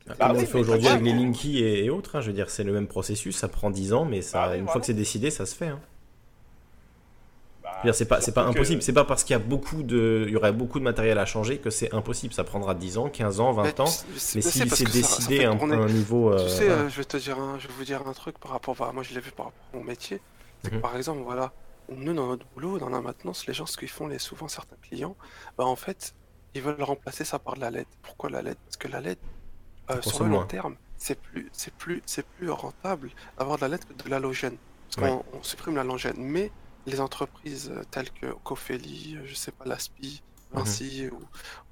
Bah, 0.07 0.15
comme 0.19 0.37
on 0.37 0.41
fait 0.41 0.59
aujourd'hui 0.59 0.89
avec 0.89 1.05
les 1.05 1.13
Linky 1.13 1.63
et, 1.63 1.89
autres, 1.91 2.17
hein, 2.17 2.21
je 2.21 2.29
veux 2.29 2.33
dire, 2.33 2.51
c'est 2.51 2.65
le 2.65 2.73
même 2.73 2.89
processus, 2.89 3.37
ça 3.37 3.49
prend 3.49 3.71
10 3.71 3.93
ans, 3.93 4.05
mais 4.05 4.21
ça, 4.21 4.49
bah 4.49 4.57
une 4.57 4.67
fois 4.67 4.81
que 4.81 4.87
c'est 4.87 4.95
décidé, 4.95 5.31
ça 5.31 5.47
se 5.47 5.55
fait. 5.55 5.69
Hein 5.69 5.81
c'est 7.93 8.07
pas, 8.07 8.21
c'est 8.21 8.33
pas 8.33 8.45
impossible. 8.45 8.83
C'est 8.83 8.93
pas 8.93 9.05
parce 9.05 9.25
qu'il 9.25 9.35
y 9.35 9.37
a 9.37 9.43
beaucoup 9.43 9.83
de, 9.83 10.25
il 10.27 10.33
y 10.33 10.37
aurait 10.37 10.53
beaucoup 10.53 10.79
de 10.79 10.85
matériel 10.85 11.19
à 11.19 11.27
changer 11.27 11.59
que 11.59 11.71
c'est 11.71 11.93
impossible. 11.95 12.33
Ça 12.35 12.45
prendra 12.45 12.75
10 12.75 12.99
ans, 12.99 13.09
15 13.09 13.41
ans, 13.41 13.53
20 13.53 13.81
ans. 13.81 13.85
Mais 13.85 14.19
si 14.19 14.43
c'est 14.43 14.85
décidé 14.91 15.45
à 15.45 15.51
un, 15.51 15.87
niveau. 15.87 16.37
tu 16.37 16.49
sais, 16.49 16.69
euh, 16.69 16.89
je 16.89 16.97
vais 16.97 17.05
te 17.05 17.17
dire, 17.17 17.37
je 17.59 17.69
vais 17.69 17.75
vous 17.77 17.85
dire 17.85 18.07
un 18.07 18.13
truc 18.13 18.39
par 18.39 18.53
rapport, 18.53 18.81
à, 18.83 18.93
moi 18.93 19.03
je 19.03 19.15
l'ai 19.15 19.21
vu 19.21 19.31
par 19.33 19.47
rapport 19.47 19.65
à 19.73 19.77
mon 19.77 19.85
métier. 19.85 20.21
Mhm. 20.65 20.81
Par 20.81 20.97
exemple, 20.97 21.23
voilà, 21.23 21.53
nous 21.89 22.15
dans 22.15 22.29
notre 22.29 22.47
boulot, 22.55 22.79
dans 22.79 22.89
la 22.89 23.01
maintenance, 23.01 23.47
les 23.47 23.55
gens 23.55 23.67
ce 23.67 23.77
qu'ils 23.77 23.89
font, 23.89 24.07
les 24.07 24.19
souvent 24.19 24.49
certains 24.49 24.77
clients, 24.83 25.17
bah 25.59 25.65
en 25.65 25.77
fait, 25.77 26.15
ils 26.55 26.63
veulent 26.63 26.83
remplacer 26.83 27.25
ça 27.25 27.39
par 27.39 27.55
de 27.55 27.61
la 27.61 27.71
LED. 27.71 27.87
Pourquoi 28.03 28.31
la 28.31 28.43
LED? 28.43 28.57
Parce 28.65 28.77
que 28.77 28.89
la 28.89 29.01
LED, 29.01 29.19
euh, 29.91 30.01
sur 30.03 30.25
le 30.25 30.31
long 30.31 30.45
terme, 30.45 30.77
c'est 30.97 31.19
plus, 31.19 31.49
c'est 31.53 31.75
plus, 31.75 32.03
c'est 32.07 32.25
plus 32.25 32.51
rentable 32.51 33.11
d'avoir 33.39 33.57
de 33.57 33.63
la 33.63 33.69
LED 33.69 33.85
que 33.85 34.05
de 34.05 34.11
l'halogène. 34.11 34.57
Parce 34.95 35.11
qu'on 35.11 35.43
supprime 35.43 35.77
l'halogène, 35.77 36.17
mais 36.19 36.53
les 36.87 37.01
entreprises 37.01 37.71
euh, 37.71 37.83
telles 37.91 38.11
que 38.11 38.27
Cofeli, 38.45 39.17
euh, 39.17 39.27
je 39.27 39.35
sais 39.35 39.53
pas, 39.53 39.65
l'ASPI, 39.65 40.23
mhm. 40.53 40.59
Vinci, 40.59 41.09
ou 41.09 41.21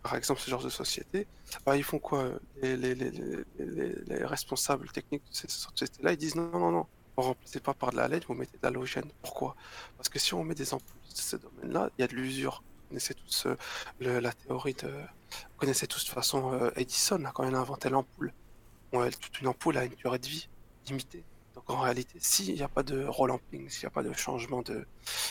par 0.03 0.15
exemple 0.15 0.41
ce 0.41 0.51
genre 0.51 0.63
de 0.63 0.71
société, 0.71 1.27
bah, 1.67 1.77
ils 1.77 1.85
font 1.85 1.99
quoi 1.99 2.31
les, 2.63 2.77
les, 2.77 2.95
les, 2.95 3.45
les, 3.59 4.25
responsables 4.25 4.91
techniques 4.91 5.25
de 5.31 5.35
ces 5.35 5.49
sociétés-là, 5.49 6.13
ils 6.13 6.17
disent 6.17 6.37
non, 6.37 6.51
non, 6.51 6.71
non, 6.71 6.87
vous 7.17 7.23
remplacez 7.23 7.61
pas 7.61 7.75
par 7.75 7.91
de 7.91 7.97
la 7.97 8.09
LED, 8.09 8.25
vous 8.27 8.35
mettez 8.35 8.57
de 8.57 8.63
l'halogène. 8.63 9.11
Pourquoi? 9.23 9.57
Parce 9.97 10.09
que 10.09 10.19
si 10.19 10.35
on 10.35 10.45
met 10.45 10.55
des 10.55 10.73
ampoules 10.73 11.01
de 11.11 11.17
ce 11.17 11.37
domaine-là, 11.37 11.91
il 11.99 12.03
y 12.03 12.05
a 12.05 12.09
de 12.09 12.15
l'usure. 12.15 12.63
Vous 12.65 12.89
connaissez 12.89 13.15
tous 13.15 13.47
euh, 13.47 13.57
le, 13.99 14.21
la 14.21 14.33
théorie 14.33 14.75
de. 14.75 14.89
Vous 14.89 15.59
connaissez 15.59 15.87
tous 15.87 16.01
de 16.01 16.07
toute 16.07 16.15
façon 16.15 16.71
Edison, 16.77 17.23
quand 17.35 17.49
il 17.49 17.55
a 17.55 17.59
inventé 17.59 17.89
l'ampoule. 17.89 18.33
toute 18.93 19.41
une 19.41 19.47
ampoule 19.47 19.77
a 19.79 19.85
une 19.85 19.95
durée 19.95 20.19
de 20.19 20.27
vie 20.27 20.49
limitée. 20.89 21.25
En 21.71 21.81
réalité, 21.81 22.19
s'il 22.21 22.55
n'y 22.55 22.63
a 22.63 22.69
pas 22.69 22.83
de 22.83 23.05
relamping, 23.05 23.69
s'il 23.69 23.85
n'y 23.85 23.87
a 23.87 23.91
pas 23.91 24.03
de 24.03 24.13
changement 24.13 24.63
de, 24.63 24.85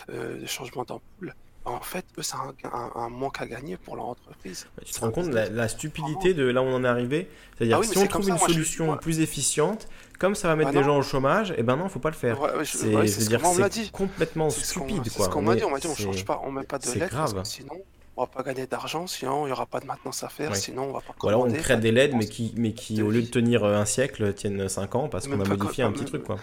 euh, 0.10 0.42
de 0.42 0.46
changement 0.46 0.84
d'ampoule, 0.84 1.36
bah, 1.66 1.72
en 1.72 1.82
fait, 1.82 2.06
eux, 2.18 2.24
c'est 2.24 2.36
un, 2.36 2.92
un, 2.96 3.10
manque 3.10 3.42
à 3.42 3.46
gagner 3.46 3.78
pour 3.78 3.96
leur 3.96 4.06
entreprise. 4.06 4.68
tu 4.86 4.94
te 4.94 5.00
rends 5.02 5.12
compte 5.12 5.30
de 5.30 5.36
la, 5.36 5.68
stupidité 5.68 6.34
de 6.34 6.46
là 6.46 6.62
où 6.62 6.66
on 6.66 6.76
en 6.76 6.84
est 6.84 6.88
arrivé? 6.88 7.30
C'est-à-dire, 7.58 7.80
ah 7.82 7.84
si 7.84 7.98
on 7.98 8.08
trouve 8.08 8.30
une 8.30 8.38
solution 8.38 8.96
plus 8.98 9.20
efficiente, 9.20 9.88
comme 10.20 10.36
ça 10.36 10.48
va 10.48 10.56
mettre 10.56 10.72
bah 10.72 10.80
des 10.80 10.86
gens 10.86 10.98
au 10.98 11.02
chômage, 11.02 11.52
et 11.52 11.56
eh 11.58 11.64
ben 11.64 11.76
non, 11.76 11.90
faut 11.90 12.00
pas 12.00 12.10
le 12.10 12.16
faire. 12.16 12.38
c'est 12.66 13.92
complètement 13.92 14.50
stupide. 14.50 15.02
C'est 15.06 15.24
ce 15.24 15.30
qu'on 15.30 15.42
m'a 15.42 15.56
dit. 15.56 15.64
On 15.64 15.72
m'a 15.72 15.80
dit, 15.80 15.88
on 15.88 15.96
change 15.96 16.26
pas, 16.26 16.42
on 16.44 16.52
met 16.52 16.64
pas 16.64 16.80
de 16.80 16.92
lettres, 16.92 17.46
sinon, 17.46 17.84
on 18.20 18.24
va 18.24 18.28
pas 18.28 18.44
gagner 18.44 18.68
d'argent, 18.68 19.08
sinon 19.08 19.46
il 19.46 19.48
n'y 19.48 19.52
aura 19.54 19.66
pas 19.66 19.80
de 19.80 19.86
maintenance 19.86 20.24
à 20.24 20.30
faire, 20.30 20.54
sinon 20.54 20.90
on 20.90 20.92
va 20.92 21.00
pas 21.00 21.14
commander. 21.18 21.46
alors 21.46 21.60
on 21.60 21.64
crée 21.64 21.78
des 21.78 21.92
LED, 21.92 22.16
mais 22.16 22.26
qui, 22.26 22.54
mais 22.58 22.74
qui 22.74 23.02
au 23.02 23.12
lieu 23.12 23.22
de 23.22 23.28
tenir 23.28 23.64
euh, 23.64 23.78
un 23.78 23.86
siècle, 23.86 24.34
tiennent 24.34 24.68
5 24.68 24.96
ans 24.96 25.08
parce 25.08 25.28
qu'on 25.28 25.40
a 25.40 25.48
modifié 25.48 25.86
un 25.86 25.92
petit 25.94 26.04
truc. 26.06 26.24
quoi. 26.24 26.36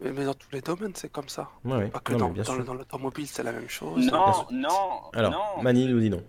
Mais, 0.00 0.24
dans 0.24 0.34
tous 0.34 0.48
les 0.52 0.60
domaines, 0.60 0.92
c'est 0.94 1.10
comme 1.10 1.28
ça. 1.28 1.48
Ouais, 1.64 1.86
pas 1.88 2.00
que 2.00 2.14
dans, 2.14 2.30
dans, 2.30 2.74
l'automobile, 2.74 3.26
c'est 3.28 3.44
la 3.44 3.52
même 3.52 3.68
chose. 3.68 4.04
Non, 4.10 4.46
non. 4.50 5.10
Alors, 5.14 5.60
Mani 5.62 5.86
nous 5.86 6.00
dit 6.00 6.10
non. 6.10 6.22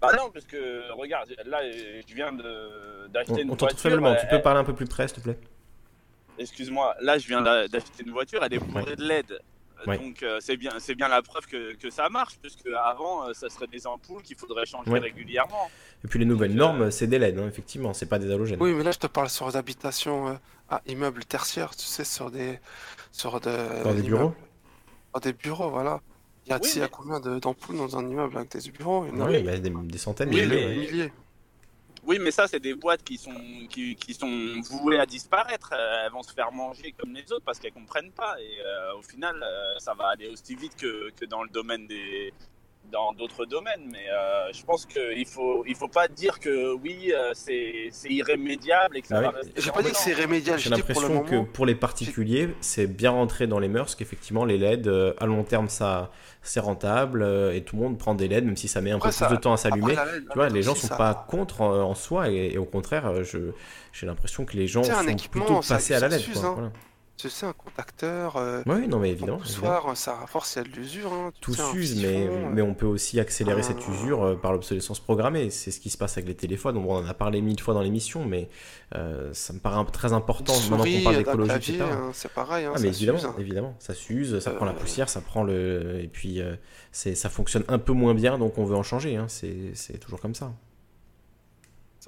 Bah 0.00 0.12
non, 0.16 0.30
parce 0.32 0.44
que 0.44 0.92
regarde, 0.92 1.34
là, 1.44 1.58
je 1.70 2.14
viens 2.14 2.32
d'acheter 2.32 3.42
une 3.42 3.50
on 3.50 3.56
voiture. 3.56 3.78
Faiblement. 3.78 4.14
Tu 4.14 4.26
peux 4.28 4.40
parler 4.40 4.60
un 4.60 4.64
peu 4.64 4.74
plus 4.74 4.86
près, 4.86 5.08
s'il 5.08 5.18
te 5.18 5.22
plaît? 5.22 5.38
Excuse-moi, 6.38 6.94
là, 7.00 7.18
je 7.18 7.26
viens 7.26 7.42
d'acheter 7.42 8.04
une 8.06 8.12
voiture, 8.12 8.42
elle 8.42 8.54
est 8.54 8.58
bourrée 8.58 8.96
de 8.96 9.04
LED. 9.04 9.40
Donc 9.86 10.22
euh, 10.22 10.38
c'est 10.40 10.56
bien, 10.56 10.72
c'est 10.78 10.94
bien 10.94 11.08
la 11.08 11.22
preuve 11.22 11.46
que, 11.46 11.74
que 11.74 11.90
ça 11.90 12.08
marche, 12.08 12.38
puisque 12.40 12.66
avant, 12.66 13.28
euh, 13.28 13.32
ça 13.32 13.48
serait 13.48 13.66
des 13.66 13.86
ampoules 13.86 14.22
qu'il 14.22 14.36
faudrait 14.36 14.66
changer 14.66 14.98
régulièrement. 14.98 15.70
Et 16.04 16.08
puis 16.08 16.18
les 16.18 16.24
nouvelles 16.24 16.54
normes, 16.54 16.82
euh, 16.82 16.90
c'est 16.90 17.06
des 17.06 17.18
LED, 17.18 17.38
hein, 17.38 17.48
effectivement, 17.48 17.94
c'est 17.94 18.06
pas 18.06 18.18
des 18.18 18.30
halogènes. 18.30 18.60
Oui, 18.60 18.72
mais 18.72 18.82
là 18.82 18.92
je 18.92 18.98
te 18.98 19.06
parle 19.06 19.28
sur 19.28 19.48
des 19.48 19.56
habitations 19.56 20.38
à 20.68 20.82
immeubles 20.86 21.24
tertiaires, 21.24 21.74
tu 21.74 21.86
sais, 21.86 22.04
sur 22.04 22.30
des, 22.30 22.58
sur 23.12 23.40
de, 23.40 23.84
dans 23.84 23.94
des 23.94 24.02
bureaux. 24.02 24.34
Dans 25.14 25.20
des 25.20 25.32
bureaux, 25.32 25.70
voilà. 25.70 26.00
Il 26.46 26.50
y 26.50 26.54
a, 26.54 26.60
oui, 26.62 26.88
combien 26.90 27.20
d'ampoules 27.20 27.76
dans 27.76 27.98
un 27.98 28.08
immeuble 28.08 28.38
avec 28.38 28.50
des 28.56 28.70
bureaux? 28.70 29.06
Oui, 29.12 29.42
bah, 29.42 29.58
des, 29.58 29.98
centaines, 29.98 30.30
des 30.30 30.46
milliers. 30.46 31.12
Oui, 32.08 32.18
mais 32.18 32.30
ça, 32.30 32.48
c'est 32.48 32.58
des 32.58 32.72
boîtes 32.72 33.04
qui 33.04 33.18
sont, 33.18 33.34
qui, 33.68 34.14
sont 34.14 34.62
vouées 34.62 34.98
à 34.98 35.04
disparaître. 35.04 35.74
Euh, 35.74 36.06
elles 36.06 36.10
vont 36.10 36.22
se 36.22 36.32
faire 36.32 36.50
manger 36.50 36.92
comme 36.92 37.12
les 37.12 37.30
autres 37.30 37.44
parce 37.44 37.58
qu'elles 37.58 37.74
comprennent 37.74 38.12
pas. 38.12 38.40
Et 38.40 38.62
euh, 38.64 38.96
au 38.96 39.02
final, 39.02 39.36
euh, 39.42 39.78
ça 39.78 39.92
va 39.92 40.08
aller 40.08 40.26
aussi 40.28 40.54
vite 40.54 40.74
que, 40.74 41.10
que 41.10 41.26
dans 41.26 41.42
le 41.42 41.50
domaine 41.50 41.86
des, 41.86 42.32
dans 42.90 43.12
d'autres 43.12 43.44
domaines, 43.44 43.82
mais 43.90 44.06
euh, 44.10 44.52
je 44.52 44.62
pense 44.64 44.86
qu'il 44.86 45.26
faut 45.26 45.64
il 45.66 45.74
faut 45.74 45.88
pas 45.88 46.08
dire 46.08 46.38
que 46.38 46.74
oui 46.74 47.12
euh, 47.12 47.32
c'est 47.34 47.90
irrémédiable 48.08 48.96
et 48.96 49.02
que 49.02 49.08
ça 49.08 49.18
ah 49.18 49.30
va 49.30 49.40
J'ai 49.56 49.70
pas 49.70 49.82
dit 49.82 49.90
que 49.90 49.96
c'est 49.96 50.10
irrémédiable. 50.10 50.58
J'ai 50.58 50.70
l'impression 50.70 51.22
que 51.22 51.42
pour 51.42 51.66
les 51.66 51.74
particuliers 51.74 52.54
c'est 52.60 52.86
bien 52.86 53.10
rentré 53.10 53.46
dans 53.46 53.58
les 53.58 53.68
mœurs 53.68 53.94
qu'effectivement 53.94 54.44
les 54.44 54.58
LED 54.58 54.88
euh, 54.88 55.14
à 55.18 55.26
long 55.26 55.44
terme 55.44 55.68
ça 55.68 56.10
c'est 56.42 56.60
rentable 56.60 57.22
et 57.52 57.62
tout 57.62 57.76
le 57.76 57.82
monde 57.82 57.98
prend 57.98 58.14
des 58.14 58.28
LED 58.28 58.44
même 58.44 58.56
si 58.56 58.68
ça 58.68 58.80
met 58.80 58.90
un 58.90 58.98
peu 58.98 59.10
plus 59.10 59.28
de 59.28 59.36
temps 59.36 59.52
à 59.52 59.56
s'allumer. 59.56 59.94
Tu 60.30 60.34
vois 60.34 60.48
les 60.48 60.62
gens 60.62 60.74
sont 60.74 60.88
pas 60.88 61.26
contre 61.28 61.60
en, 61.62 61.94
soi 61.94 62.30
et, 62.30 62.56
au 62.58 62.64
contraire 62.64 63.22
je 63.24 63.38
j'ai 63.92 64.06
l'impression 64.06 64.44
que 64.44 64.56
les 64.56 64.66
gens 64.66 64.84
sont 64.84 65.28
plutôt 65.30 65.60
passés 65.60 65.94
à 65.94 66.00
la 66.00 66.08
LED. 66.08 66.32
Quoi, 66.32 66.70
tu 67.18 67.28
sais, 67.28 67.46
un 67.46 67.52
contacteur. 67.52 68.36
Euh, 68.36 68.62
oui, 68.66 68.86
non, 68.86 69.00
mais 69.00 69.10
évidemment. 69.10 69.42
Soir, 69.44 69.96
ça 69.96 70.24
force 70.28 70.54
il 70.54 70.58
y 70.58 70.60
a 70.60 70.64
de 70.64 70.68
l'usure. 70.68 71.12
Hein, 71.12 71.32
Tout 71.40 71.52
s'use, 71.52 72.00
mais, 72.00 72.28
euh. 72.28 72.48
mais 72.52 72.62
on 72.62 72.74
peut 72.74 72.86
aussi 72.86 73.18
accélérer 73.18 73.64
cette 73.64 73.82
ah. 73.88 73.90
usure 73.90 74.22
euh, 74.22 74.34
par 74.36 74.52
l'obsolescence 74.52 75.00
programmée. 75.00 75.50
C'est 75.50 75.72
ce 75.72 75.80
qui 75.80 75.90
se 75.90 75.98
passe 75.98 76.16
avec 76.16 76.28
les 76.28 76.36
téléphones. 76.36 76.76
on 76.76 76.88
en 76.88 77.04
a 77.04 77.14
parlé 77.14 77.40
mille 77.40 77.60
fois 77.60 77.74
dans 77.74 77.82
l'émission, 77.82 78.24
mais 78.24 78.48
ça 79.32 79.52
me 79.52 79.58
paraît 79.58 79.84
très 79.92 80.12
important 80.12 80.54
maintenant 80.70 80.84
qu'on 80.84 81.02
parle 81.02 81.16
d'écologie, 81.16 81.80
hein, 81.80 82.10
c'est 82.12 82.32
pareil. 82.32 82.66
Hein, 82.66 82.72
ah, 82.76 82.78
mais 82.80 82.88
évidemment, 82.88 83.18
évidemment, 83.38 83.76
ça 83.80 83.94
s'use, 83.94 84.38
ça 84.38 84.52
prend 84.52 84.64
la 84.64 84.72
poussière, 84.72 85.08
ça 85.08 85.20
prend 85.20 85.42
le. 85.42 86.00
Et 86.00 86.08
puis, 86.08 86.40
c'est 86.92 87.16
ça 87.16 87.28
fonctionne 87.28 87.64
un 87.66 87.78
peu 87.78 87.92
moins 87.92 88.14
bien, 88.14 88.38
donc 88.38 88.58
on 88.58 88.64
veut 88.64 88.76
en 88.76 88.84
changer. 88.84 89.20
C'est 89.26 89.98
toujours 89.98 90.20
comme 90.20 90.36
ça. 90.36 90.52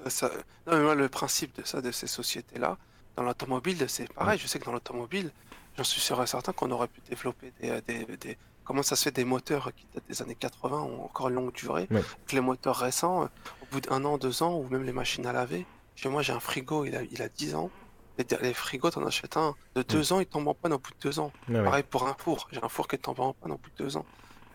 ça... 0.07 0.31
Non, 0.67 0.77
mais 0.77 0.83
moi, 0.83 0.95
le 0.95 1.09
principe 1.09 1.57
de 1.59 1.65
ça, 1.65 1.81
de 1.81 1.91
ces 1.91 2.07
sociétés-là, 2.07 2.77
dans 3.15 3.23
l'automobile, 3.23 3.85
c'est 3.87 4.11
pareil. 4.13 4.39
Je 4.39 4.47
sais 4.47 4.59
que 4.59 4.65
dans 4.65 4.71
l'automobile, 4.71 5.31
j'en 5.77 5.83
suis 5.83 6.01
sûr 6.01 6.21
et 6.21 6.27
certain 6.27 6.53
qu'on 6.53 6.71
aurait 6.71 6.87
pu 6.87 7.01
développer 7.09 7.53
des, 7.59 7.81
des, 8.17 8.37
Comment 8.63 8.83
ça 8.83 8.95
se 8.95 9.03
fait 9.03 9.11
des 9.11 9.25
moteurs 9.25 9.71
qui 9.75 9.85
datent 9.93 10.07
des 10.07 10.21
années 10.21 10.35
80 10.35 10.81
ont 10.81 11.03
encore 11.03 11.29
une 11.29 11.35
longue 11.35 11.53
durée 11.53 11.87
que 11.87 12.35
les 12.35 12.41
moteurs 12.41 12.77
récents, 12.77 13.23
euh, 13.23 13.25
au 13.63 13.65
bout 13.71 13.81
d'un 13.81 14.05
an, 14.05 14.17
deux 14.17 14.43
ans, 14.43 14.55
ou 14.55 14.67
même 14.69 14.83
les 14.83 14.93
machines 14.93 15.25
à 15.25 15.33
laver. 15.33 15.65
Chez 15.95 16.09
moi, 16.09 16.21
j'ai 16.21 16.31
un 16.31 16.39
frigo, 16.39 16.85
il 16.85 16.95
a, 16.95 17.01
il 17.03 17.21
a 17.21 17.27
10 17.27 17.55
ans. 17.55 17.69
Les, 18.17 18.25
les 18.41 18.53
frigos, 18.53 18.91
t'en 18.91 19.05
achètes 19.05 19.35
un 19.35 19.55
de 19.75 19.81
deux 19.81 20.13
ans, 20.13 20.19
il 20.19 20.25
tombe 20.25 20.47
en 20.47 20.53
panne 20.53 20.73
au 20.73 20.77
bout 20.79 20.91
de 20.91 21.09
deux 21.09 21.19
ans. 21.19 21.31
Pareil 21.51 21.83
pour 21.83 22.07
un 22.07 22.15
four. 22.17 22.47
J'ai 22.51 22.63
un 22.63 22.69
four 22.69 22.87
qui 22.87 22.97
tombe 22.97 23.19
en 23.19 23.33
panne 23.33 23.51
au 23.51 23.57
bout 23.57 23.69
de 23.77 23.83
deux 23.83 23.97
ans. 23.97 24.05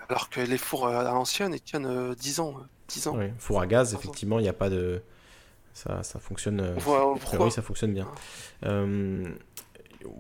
Alors 0.09 0.31
que 0.31 0.41
les 0.41 0.59
fours 0.59 0.87
à 0.87 1.03
l'ancienne, 1.03 1.53
ils 1.53 1.61
tiennent 1.61 2.15
10 2.15 2.41
ans. 2.41 2.55
10 2.89 3.09
ans. 3.09 3.19
four 3.39 3.61
à 3.61 3.67
gaz, 3.67 3.93
effectivement, 3.93 4.39
il 4.39 4.43
n'y 4.43 4.49
a 4.49 4.55
pas 4.55 4.71
de. 4.71 5.03
Ça, 5.77 6.03
ça 6.03 6.19
fonctionne. 6.19 6.75
oui, 7.39 7.51
ça 7.51 7.61
fonctionne 7.61 7.93
bien. 7.93 8.09
Euh, 8.65 9.29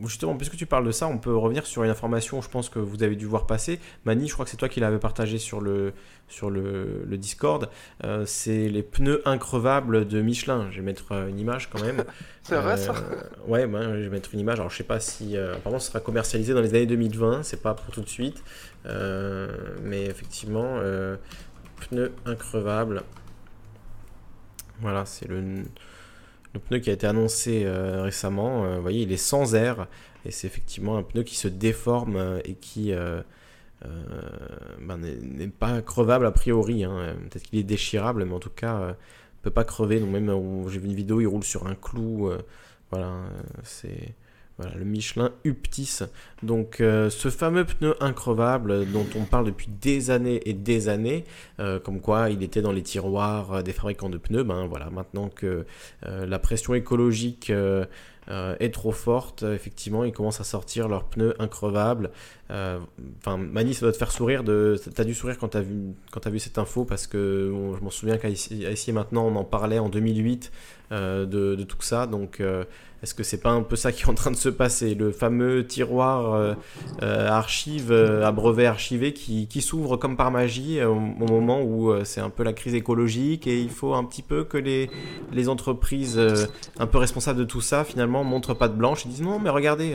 justement, 0.04 0.36
puisque 0.36 0.56
tu 0.56 0.66
parles 0.66 0.84
de 0.84 0.90
ça, 0.90 1.08
on 1.08 1.16
peut 1.16 1.34
revenir 1.34 1.64
sur 1.64 1.82
une 1.82 1.88
information, 1.88 2.42
je 2.42 2.50
pense 2.50 2.68
que 2.68 2.78
vous 2.78 3.02
avez 3.02 3.16
dû 3.16 3.24
voir 3.24 3.46
passer. 3.46 3.80
Mani, 4.04 4.28
je 4.28 4.34
crois 4.34 4.44
que 4.44 4.50
c'est 4.50 4.58
toi 4.58 4.68
qui 4.68 4.80
l'avais 4.80 4.98
partagé 4.98 5.38
sur 5.38 5.62
le, 5.62 5.94
sur 6.28 6.50
le, 6.50 7.04
le 7.06 7.16
Discord. 7.16 7.70
Euh, 8.04 8.26
c'est 8.26 8.68
les 8.68 8.82
pneus 8.82 9.22
increvables 9.24 10.06
de 10.06 10.20
Michelin. 10.20 10.68
Je 10.70 10.76
vais 10.76 10.82
mettre 10.82 11.12
euh, 11.12 11.28
une 11.28 11.38
image 11.38 11.70
quand 11.70 11.80
même. 11.80 12.04
c'est 12.42 12.56
vrai 12.56 12.76
ça 12.76 12.92
euh, 12.94 13.22
Ouais, 13.46 13.62
je 13.62 14.02
vais 14.02 14.10
mettre 14.10 14.34
une 14.34 14.40
image. 14.40 14.60
Alors, 14.60 14.70
je 14.70 14.76
sais 14.76 14.84
pas 14.84 15.00
si. 15.00 15.38
apparemment, 15.38 15.80
ce 15.80 15.88
sera 15.88 16.00
commercialisé 16.00 16.52
dans 16.52 16.60
les 16.60 16.74
années 16.74 16.84
2020. 16.84 17.44
C'est 17.44 17.62
pas 17.62 17.72
pour 17.72 17.94
tout 17.94 18.02
de 18.02 18.10
suite. 18.10 18.42
mais 18.84 20.04
effectivement, 20.04 20.80
pneus 21.88 22.12
increvables. 22.26 23.02
Voilà, 24.80 25.06
c'est 25.06 25.28
le 26.56 26.60
pneu 26.60 26.78
qui 26.78 26.90
a 26.90 26.92
été 26.92 27.06
annoncé 27.06 27.64
euh, 27.64 28.02
récemment, 28.02 28.64
euh, 28.64 28.76
vous 28.76 28.82
voyez, 28.82 29.02
il 29.02 29.12
est 29.12 29.16
sans 29.16 29.54
air 29.54 29.86
et 30.24 30.30
c'est 30.30 30.46
effectivement 30.46 30.96
un 30.96 31.02
pneu 31.02 31.22
qui 31.22 31.36
se 31.36 31.48
déforme 31.48 32.16
euh, 32.16 32.40
et 32.44 32.54
qui 32.54 32.92
ben, 34.80 34.96
n'est 34.98 35.48
pas 35.48 35.80
crevable 35.82 36.26
a 36.26 36.32
priori. 36.32 36.84
Hein. 36.84 37.14
Peut-être 37.30 37.44
qu'il 37.44 37.58
est 37.58 37.64
déchirable, 37.64 38.24
mais 38.24 38.34
en 38.34 38.40
tout 38.40 38.50
cas, 38.50 38.88
ne 38.88 38.94
peut 39.42 39.50
pas 39.50 39.64
crever. 39.64 40.00
Donc 40.00 40.10
même, 40.10 40.32
j'ai 40.68 40.78
vu 40.78 40.86
une 40.86 40.94
vidéo, 40.94 41.20
il 41.20 41.26
roule 41.26 41.44
sur 41.44 41.66
un 41.66 41.74
clou. 41.74 42.30
voilà, 42.90 43.12
c'est 43.62 44.14
voilà, 44.58 44.74
le 44.76 44.84
Michelin 44.84 45.32
Uptis. 45.44 45.98
Donc 46.42 46.80
euh, 46.80 47.10
ce 47.10 47.28
fameux 47.28 47.64
pneu 47.64 47.94
increvable 48.00 48.90
dont 48.90 49.06
on 49.14 49.24
parle 49.24 49.46
depuis 49.46 49.68
des 49.68 50.10
années 50.10 50.40
et 50.48 50.54
des 50.54 50.88
années, 50.88 51.24
euh, 51.60 51.78
comme 51.78 52.00
quoi 52.00 52.30
il 52.30 52.42
était 52.42 52.62
dans 52.62 52.72
les 52.72 52.82
tiroirs 52.82 53.52
euh, 53.52 53.62
des 53.62 53.72
fabricants 53.72 54.08
de 54.08 54.16
pneus, 54.16 54.44
ben 54.44 54.66
voilà, 54.66 54.88
maintenant 54.90 55.28
que 55.28 55.66
la 56.02 56.38
pression 56.38 56.74
écologique 56.74 57.52
est 58.28 58.74
trop 58.74 58.92
forte, 58.92 59.42
effectivement, 59.42 60.04
ils 60.04 60.12
commencent 60.12 60.40
à 60.40 60.44
sortir 60.44 60.88
leurs 60.88 61.04
pneus 61.04 61.34
increvables. 61.40 62.10
Enfin, 62.48 63.36
Mani, 63.36 63.74
ça 63.74 63.80
doit 63.86 63.92
te 63.92 63.96
faire 63.96 64.12
sourire. 64.12 64.44
De... 64.44 64.80
T'as 64.94 65.04
dû 65.04 65.14
sourire 65.14 65.38
quand 65.38 65.48
t'as 65.48 65.60
vu, 65.60 66.38
cette 66.38 66.58
info 66.58 66.84
parce 66.84 67.06
que 67.06 67.52
je 67.78 67.84
m'en 67.84 67.90
souviens 67.90 68.18
qu'à 68.18 68.28
ici, 68.28 68.92
maintenant, 68.92 69.26
on 69.26 69.36
en 69.36 69.44
parlait 69.44 69.78
en 69.78 69.88
2008 69.88 70.52
de, 70.90 71.26
de, 71.26 71.62
tout 71.64 71.80
ça. 71.80 72.06
Donc 72.06 72.40
est-ce 73.02 73.14
que 73.14 73.22
c'est 73.22 73.40
pas 73.40 73.50
un 73.50 73.62
peu 73.62 73.76
ça 73.76 73.92
qui 73.92 74.02
est 74.02 74.08
en 74.08 74.14
train 74.14 74.30
de 74.30 74.36
se 74.36 74.48
passer? 74.48 74.94
Le 74.94 75.12
fameux 75.12 75.66
tiroir 75.66 76.34
euh, 76.34 76.54
euh, 77.02 77.28
archive, 77.28 77.92
euh, 77.92 78.26
à 78.26 78.32
brevet 78.32 78.66
archivé 78.66 79.12
qui, 79.12 79.60
s'ouvre 79.60 79.96
comme 79.96 80.16
par 80.16 80.30
magie 80.30 80.82
au, 80.82 80.94
moment 80.94 81.62
où 81.62 81.92
c'est 82.04 82.20
un 82.20 82.30
peu 82.30 82.42
la 82.42 82.52
crise 82.52 82.74
écologique 82.74 83.46
et 83.46 83.60
il 83.60 83.70
faut 83.70 83.94
un 83.94 84.04
petit 84.04 84.22
peu 84.22 84.44
que 84.44 84.56
les, 84.56 84.90
les 85.32 85.48
entreprises 85.48 86.20
un 86.78 86.86
peu 86.86 86.98
responsables 86.98 87.38
de 87.38 87.44
tout 87.44 87.60
ça 87.60 87.84
finalement 87.84 88.24
montrent 88.24 88.54
pas 88.54 88.68
de 88.68 88.74
blanche 88.74 89.06
et 89.06 89.08
disent 89.08 89.22
non 89.22 89.38
mais 89.38 89.50
regardez 89.50 89.94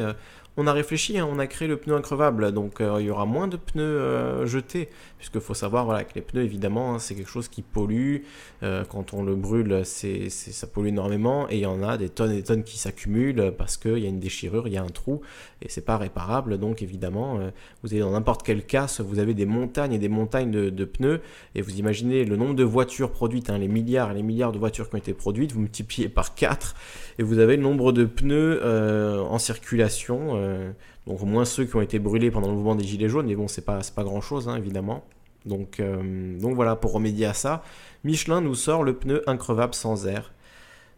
on 0.57 0.67
a 0.67 0.73
réfléchi, 0.73 1.17
hein, 1.17 1.27
on 1.31 1.39
a 1.39 1.47
créé 1.47 1.67
le 1.67 1.77
pneu 1.77 1.95
increvable, 1.95 2.51
donc 2.51 2.81
euh, 2.81 2.97
il 2.99 3.05
y 3.05 3.09
aura 3.09 3.25
moins 3.25 3.47
de 3.47 3.55
pneus 3.57 3.83
euh, 3.83 4.45
jetés, 4.45 4.89
puisqu'il 5.21 5.39
faut 5.39 5.53
savoir 5.53 5.85
voilà, 5.85 6.03
que 6.03 6.15
les 6.15 6.21
pneus, 6.21 6.41
évidemment, 6.41 6.95
hein, 6.95 6.99
c'est 6.99 7.13
quelque 7.13 7.29
chose 7.29 7.47
qui 7.47 7.61
pollue. 7.61 8.23
Euh, 8.63 8.83
quand 8.89 9.13
on 9.13 9.21
le 9.21 9.35
brûle, 9.35 9.81
c'est, 9.83 10.31
ça 10.31 10.65
pollue 10.65 10.87
énormément, 10.87 11.47
et 11.47 11.57
il 11.57 11.61
y 11.61 11.67
en 11.67 11.83
a 11.83 11.95
des 11.97 12.09
tonnes 12.09 12.31
et 12.31 12.37
des 12.37 12.43
tonnes 12.43 12.63
qui 12.63 12.79
s'accumulent 12.79 13.53
parce 13.55 13.77
qu'il 13.77 13.99
y 13.99 14.05
a 14.07 14.09
une 14.09 14.19
déchirure, 14.19 14.67
il 14.67 14.73
y 14.73 14.77
a 14.77 14.81
un 14.81 14.87
trou, 14.87 15.21
et 15.61 15.69
c'est 15.69 15.85
pas 15.85 15.97
réparable. 15.97 16.57
Donc 16.57 16.81
évidemment, 16.81 17.39
vous 17.83 17.93
allez 17.93 17.99
dans 17.99 18.09
n'importe 18.09 18.41
quel 18.41 18.65
casse, 18.65 18.99
vous 18.99 19.19
avez 19.19 19.35
des 19.35 19.45
montagnes 19.45 19.93
et 19.93 19.99
des 19.99 20.09
montagnes 20.09 20.49
de, 20.49 20.85
pneus, 20.85 21.21
et 21.53 21.61
vous 21.61 21.77
imaginez 21.77 22.25
le 22.25 22.35
nombre 22.35 22.55
de 22.55 22.63
voitures 22.63 23.11
produites, 23.11 23.51
hein, 23.51 23.59
les 23.59 23.67
milliards 23.67 24.09
et 24.09 24.15
les 24.15 24.23
milliards 24.23 24.51
de 24.51 24.57
voitures 24.57 24.89
qui 24.89 24.95
ont 24.95 24.99
été 24.99 25.13
produites, 25.13 25.51
vous 25.51 25.61
multipliez 25.61 26.09
par 26.09 26.33
4, 26.33 26.75
et 27.19 27.23
vous 27.23 27.37
avez 27.37 27.57
le 27.57 27.61
nombre 27.61 27.91
de 27.91 28.05
pneus 28.05 28.59
en 28.63 29.37
circulation 29.37 30.31
euh, 30.33 30.71
donc 31.07 31.21
au 31.21 31.25
moins 31.25 31.45
ceux 31.45 31.65
qui 31.65 31.75
ont 31.75 31.81
été 31.81 31.99
brûlés 31.99 32.31
pendant 32.31 32.47
le 32.47 32.53
mouvement 32.53 32.75
des 32.75 32.83
Gilets 32.83 33.09
jaunes, 33.09 33.27
mais 33.27 33.35
bon, 33.35 33.47
c'est 33.47 33.65
pas, 33.65 33.79
pas 33.95 34.03
grand 34.03 34.21
chose, 34.21 34.47
hein, 34.47 34.55
évidemment. 34.57 35.03
Donc, 35.45 35.79
euh, 35.79 36.39
donc 36.39 36.55
voilà, 36.55 36.75
pour 36.75 36.93
remédier 36.93 37.25
à 37.25 37.33
ça, 37.33 37.63
Michelin 38.03 38.41
nous 38.41 38.55
sort 38.55 38.83
le 38.83 38.95
pneu 38.95 39.23
increvable 39.27 39.73
sans 39.73 40.05
air. 40.07 40.33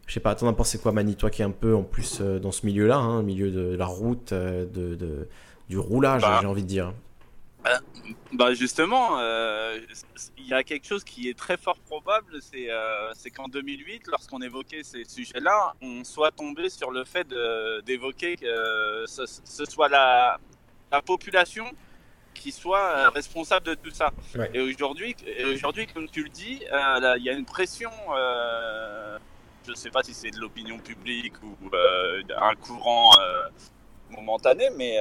Je 0.05 0.13
sais 0.13 0.19
pas, 0.19 0.35
t'en 0.35 0.47
as 0.49 0.53
pensé 0.53 0.77
quoi, 0.79 0.91
Mani, 0.91 1.15
toi 1.15 1.29
qui 1.29 1.41
es 1.41 1.45
un 1.45 1.51
peu 1.51 1.73
en 1.73 1.83
plus 1.83 2.19
euh, 2.19 2.39
dans 2.39 2.51
ce 2.51 2.65
milieu-là, 2.65 2.97
hein, 2.97 3.23
milieu 3.23 3.51
de 3.51 3.75
la 3.75 3.85
route, 3.85 4.33
de, 4.33 5.27
du 5.69 5.77
roulage, 5.77 6.21
bah. 6.21 6.39
j'ai 6.41 6.47
envie 6.47 6.63
de 6.63 6.67
dire? 6.67 6.93
Bah, 7.63 7.79
bah 8.33 8.53
justement, 8.53 9.19
euh, 9.19 9.79
il 10.37 10.47
y 10.47 10.53
a 10.53 10.63
quelque 10.63 10.85
chose 10.85 11.03
qui 11.03 11.29
est 11.29 11.37
très 11.37 11.55
fort 11.55 11.79
probable, 11.79 12.39
c'est 12.41 12.69
euh, 12.69 13.13
qu'en 13.33 13.47
2008, 13.47 14.07
lorsqu'on 14.07 14.41
évoquait 14.41 14.83
ces 14.83 15.05
sujets-là, 15.05 15.73
on 15.81 16.03
soit 16.03 16.31
tombé 16.31 16.69
sur 16.69 16.91
le 16.91 17.05
fait 17.05 17.27
d'évoquer 17.85 18.35
que 18.35 19.05
ce, 19.07 19.65
soit 19.65 19.87
la, 19.87 20.39
la, 20.91 21.01
population 21.01 21.65
qui 22.33 22.51
soit 22.51 23.09
responsable 23.11 23.67
de 23.67 23.75
tout 23.75 23.91
ça. 23.91 24.11
Et 24.53 24.59
aujourd'hui, 24.59 25.15
aujourd'hui, 25.53 25.87
comme 25.87 26.09
tu 26.09 26.23
le 26.23 26.29
dis, 26.29 26.61
euh, 26.71 27.15
il 27.17 27.23
y 27.23 27.29
a 27.29 27.33
une 27.33 27.45
pression. 27.45 27.91
je 29.65 29.71
ne 29.71 29.75
sais 29.75 29.89
pas 29.89 30.03
si 30.03 30.13
c'est 30.13 30.31
de 30.31 30.39
l'opinion 30.39 30.79
publique 30.79 31.41
ou 31.43 31.55
un 31.73 32.55
courant 32.55 33.11
momentané, 34.09 34.69
mais 34.75 34.97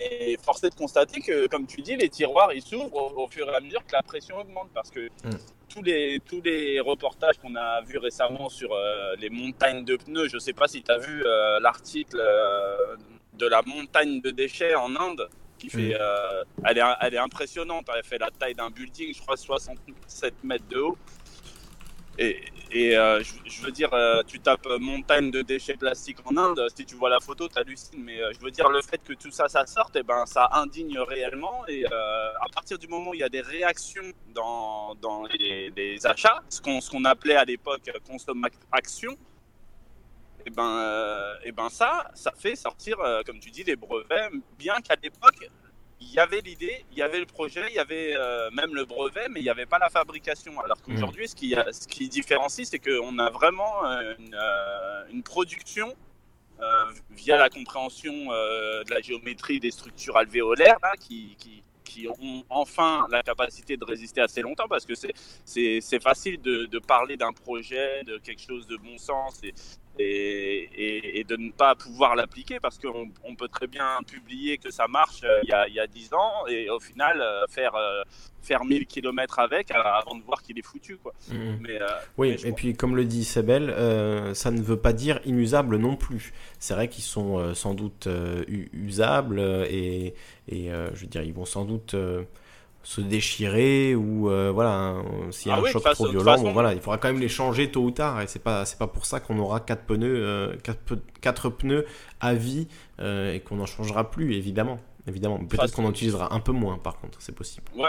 et 0.00 0.36
force 0.42 0.64
est 0.64 0.70
de 0.70 0.74
constater 0.74 1.20
que, 1.20 1.46
comme 1.46 1.66
tu 1.66 1.80
dis, 1.80 1.96
les 1.96 2.08
tiroirs 2.08 2.52
ils 2.52 2.62
s'ouvrent 2.62 3.16
au, 3.16 3.28
fur 3.28 3.48
et 3.48 3.54
à 3.54 3.60
mesure 3.60 3.84
que 3.86 3.92
la 3.92 4.02
pression 4.02 4.38
augmente. 4.38 4.70
Parce 4.74 4.90
que 4.90 5.06
mm. 5.06 5.38
tous, 5.68 5.82
les, 5.82 6.20
tous 6.24 6.42
les 6.42 6.80
reportages 6.80 7.38
qu'on 7.38 7.54
a 7.54 7.80
vus 7.82 7.98
récemment 7.98 8.48
sur 8.48 8.72
euh, 8.72 9.14
les 9.18 9.30
montagnes 9.30 9.84
de 9.84 9.96
pneus, 9.96 10.28
je 10.28 10.36
ne 10.36 10.40
sais 10.40 10.52
pas 10.52 10.66
si 10.66 10.82
tu 10.82 10.90
as 10.90 10.98
vu 10.98 11.24
euh, 11.24 11.60
l'article 11.60 12.18
euh, 12.18 12.96
de 13.34 13.46
la 13.46 13.62
montagne 13.62 14.20
de 14.20 14.30
déchets 14.30 14.74
en 14.74 14.94
Inde. 14.96 15.28
Qui 15.56 15.70
fait, 15.70 15.94
mm. 15.94 16.64
elle, 16.66 16.78
est, 16.78 16.82
elle 17.00 17.14
est 17.14 17.18
impressionnante. 17.18 17.86
Elle 17.96 18.04
fait 18.04 18.18
la 18.18 18.30
taille 18.30 18.54
d'un 18.54 18.70
building, 18.70 19.14
je 19.14 19.20
crois 19.20 19.36
67 19.36 20.34
mètres 20.42 20.66
de 20.68 20.78
haut. 20.78 20.98
Et, 22.18 22.40
euh, 22.74 23.22
je, 23.44 23.62
veux 23.62 23.70
dire, 23.70 23.92
euh, 23.92 24.22
tu 24.26 24.40
tapes 24.40 24.66
montagne 24.80 25.30
de 25.30 25.42
déchets 25.42 25.76
plastiques 25.76 26.18
en 26.24 26.36
Inde, 26.36 26.66
si 26.74 26.84
tu 26.84 26.94
vois 26.96 27.10
la 27.10 27.20
photo, 27.20 27.48
tu 27.48 27.58
hallucines. 27.58 28.02
Mais 28.02 28.20
euh, 28.20 28.32
je 28.32 28.40
veux 28.40 28.50
dire, 28.50 28.68
le 28.68 28.82
fait 28.82 28.98
que 28.98 29.12
tout 29.12 29.30
ça, 29.30 29.48
ça 29.48 29.66
sorte, 29.66 29.96
et 29.96 30.00
eh 30.00 30.02
ben, 30.02 30.26
ça 30.26 30.48
indigne 30.52 30.98
réellement. 30.98 31.66
Et 31.68 31.84
à 31.86 32.46
partir 32.52 32.78
du 32.78 32.88
moment 32.88 33.10
où 33.10 33.14
il 33.14 33.20
y 33.20 33.24
a 33.24 33.28
des 33.28 33.40
réactions 33.40 34.12
dans, 34.34 34.94
dans 34.96 35.24
les, 35.24 36.06
achats, 36.06 36.42
ce 36.48 36.60
qu'on 36.60 36.80
qu'on 36.80 37.04
appelait 37.04 37.36
à 37.36 37.44
l'époque 37.44 37.90
consomme 38.06 38.46
action, 38.72 39.12
et 39.12 39.16
eh 40.46 40.50
ben, 40.50 41.34
et 41.42 41.48
eh 41.48 41.52
ben 41.52 41.68
ça, 41.70 42.10
ça 42.14 42.32
fait 42.36 42.56
sortir, 42.56 42.98
comme 43.24 43.38
tu 43.38 43.50
dis, 43.50 43.64
les 43.64 43.76
brevets, 43.76 44.30
bien 44.58 44.74
qu'à 44.82 44.96
l'époque, 45.02 45.48
il 46.00 46.12
y 46.12 46.18
avait 46.18 46.40
l'idée, 46.40 46.84
il 46.92 46.98
y 46.98 47.02
avait 47.02 47.20
le 47.20 47.26
projet, 47.26 47.62
il 47.68 47.74
y 47.74 47.78
avait 47.78 48.14
euh, 48.16 48.50
même 48.50 48.74
le 48.74 48.84
brevet, 48.84 49.28
mais 49.30 49.40
il 49.40 49.44
n'y 49.44 49.50
avait 49.50 49.66
pas 49.66 49.78
la 49.78 49.90
fabrication. 49.90 50.58
Alors 50.60 50.80
qu'aujourd'hui, 50.82 51.28
ce, 51.28 51.34
qui, 51.34 51.54
ce 51.72 51.88
qui 51.88 52.08
différencie, 52.08 52.68
c'est 52.68 52.78
qu'on 52.78 53.18
a 53.18 53.30
vraiment 53.30 53.84
euh, 53.86 54.14
euh, 54.32 55.04
une, 55.10 55.22
production 55.22 55.94
via 57.10 57.36
la 57.36 57.50
compréhension 57.50 58.12
de 58.12 58.90
la 58.90 59.00
géométrie 59.02 59.60
des 59.60 59.70
structures 59.70 60.16
alvéolaires 60.16 60.78
qui, 60.98 61.36
qui, 61.84 62.08
ont 62.08 62.42
enfin 62.48 63.06
la 63.10 63.22
capacité 63.22 63.76
de 63.76 63.84
résister 63.84 64.20
assez 64.20 64.40
longtemps 64.40 64.66
parce 64.68 64.84
que 64.84 64.94
c'est 64.94 66.02
facile 66.02 66.40
de, 66.40 66.78
parler 66.78 67.16
d'un 67.16 67.32
projet, 67.32 68.02
de 68.04 68.18
quelque 68.18 68.42
chose 68.42 68.66
de 68.66 68.76
bon 68.76 68.96
sens 68.98 69.42
et, 69.98 71.20
et, 71.20 71.24
de 71.24 71.36
ne 71.36 71.50
pas 71.50 71.74
pouvoir 71.74 72.16
l'appliquer 72.16 72.58
parce 72.60 72.78
qu'on 72.78 73.08
on 73.22 73.34
peut 73.34 73.48
très 73.48 73.66
bien 73.66 73.98
publier 74.06 74.58
que 74.58 74.70
ça 74.70 74.88
marche 74.88 75.22
euh, 75.24 75.40
il, 75.44 75.48
y 75.48 75.52
a, 75.52 75.68
il 75.68 75.74
y 75.74 75.80
a 75.80 75.86
10 75.86 76.14
ans 76.14 76.46
et 76.48 76.68
au 76.68 76.80
final 76.80 77.20
euh, 77.20 77.46
faire, 77.48 77.74
euh, 77.76 78.02
faire 78.42 78.64
1000 78.64 78.86
km 78.86 79.38
avec 79.38 79.70
avant 79.70 80.16
de 80.16 80.22
voir 80.22 80.42
qu'il 80.42 80.58
est 80.58 80.66
foutu. 80.66 80.96
Quoi. 80.96 81.12
Mmh. 81.30 81.34
Mais, 81.60 81.78
oui, 82.18 82.36
et 82.44 82.52
puis 82.52 82.74
comme 82.74 82.96
le 82.96 83.04
dit 83.04 83.24
Sebel, 83.24 83.72
ça 84.34 84.50
ne 84.50 84.60
veut 84.60 84.78
pas 84.78 84.92
dire 84.92 85.20
inusable 85.24 85.76
non 85.76 85.96
plus. 85.96 86.32
C'est 86.58 86.74
vrai 86.74 86.88
qu'ils 86.88 87.04
sont 87.04 87.54
sans 87.54 87.74
doute 87.74 88.08
usables 88.72 89.40
et, 89.40 90.14
et 90.48 90.68
je 90.68 91.00
veux 91.00 91.06
dire, 91.06 91.22
ils 91.22 91.32
vont 91.32 91.44
sans 91.44 91.64
doute 91.64 91.94
se 92.84 93.00
déchirer 93.00 93.94
ou 93.94 94.30
euh, 94.30 94.50
voilà 94.52 94.96
s'il 95.30 95.48
y 95.48 95.54
a 95.54 95.56
ah 95.56 95.66
un 95.66 95.70
choc 95.70 95.82
trop 95.82 96.08
violent 96.08 96.36
voilà 96.52 96.74
il 96.74 96.80
faudra 96.80 96.98
quand 96.98 97.08
même 97.08 97.20
les 97.20 97.30
changer 97.30 97.70
tôt 97.70 97.82
ou 97.82 97.90
tard 97.90 98.20
et 98.20 98.26
c'est 98.26 98.42
pas 98.42 98.66
c'est 98.66 98.78
pas 98.78 98.86
pour 98.86 99.06
ça 99.06 99.20
qu'on 99.20 99.38
aura 99.38 99.60
quatre 99.60 99.86
pneus 99.86 100.22
euh, 100.22 100.54
quatre, 101.22 101.48
pneus 101.48 101.86
à 102.20 102.34
vie 102.34 102.68
euh, 103.00 103.32
et 103.32 103.40
qu'on 103.40 103.56
n'en 103.56 103.66
changera 103.66 104.10
plus 104.10 104.34
évidemment. 104.34 104.78
Évidemment. 105.06 105.38
Peut-être 105.44 105.74
qu'on 105.74 105.84
en 105.84 105.90
utilisera 105.90 106.32
un 106.34 106.40
peu 106.40 106.52
moins 106.52 106.78
par 106.78 106.98
contre 106.98 107.20
c'est 107.20 107.34
possible. 107.34 107.66
Ouais, 107.74 107.88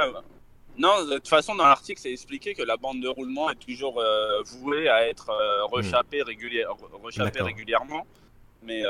non 0.78 1.06
de 1.06 1.16
toute 1.16 1.28
façon 1.28 1.56
dans 1.56 1.66
l'article 1.66 2.00
c'est 2.02 2.12
expliqué 2.12 2.54
que 2.54 2.64
la 2.64 2.78
bande 2.78 3.02
de 3.02 3.08
roulement 3.10 3.50
est 3.50 3.56
toujours 3.56 4.02
vouée 4.46 4.88
à 4.88 5.08
être 5.08 5.30
rechappée, 5.72 6.22
mmh. 6.22 6.28
régulière, 6.28 6.70
rechappée 7.04 7.41
régulièrement 7.41 8.06
mais, 8.66 8.84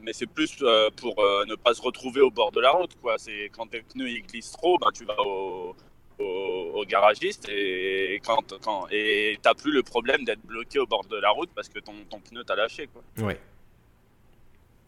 mais 0.00 0.12
c'est 0.12 0.26
plus 0.26 0.56
pour 0.96 1.16
ne 1.46 1.54
pas 1.54 1.74
se 1.74 1.82
retrouver 1.82 2.20
au 2.20 2.30
bord 2.30 2.52
de 2.52 2.60
la 2.60 2.72
route. 2.72 2.96
Quoi. 3.00 3.16
C'est 3.18 3.50
quand 3.56 3.66
tes 3.66 3.82
pneus 3.82 4.10
ils 4.10 4.22
glissent 4.22 4.52
trop, 4.52 4.78
bah, 4.78 4.88
tu 4.94 5.04
vas 5.04 5.20
au, 5.20 5.74
au, 6.18 6.84
garagiste 6.86 7.48
et, 7.48 8.20
quand, 8.24 8.54
quand 8.62 8.86
et 8.90 9.38
t'as 9.42 9.54
plus 9.54 9.72
le 9.72 9.82
problème 9.82 10.24
d'être 10.24 10.44
bloqué 10.44 10.78
au 10.78 10.86
bord 10.86 11.04
de 11.04 11.16
la 11.16 11.30
route 11.30 11.50
parce 11.54 11.68
que 11.68 11.78
ton, 11.78 11.94
ton 12.10 12.20
pneu 12.20 12.44
t'a 12.44 12.56
lâché 12.56 12.88
quoi. 12.88 13.02
Ouais. 13.24 13.38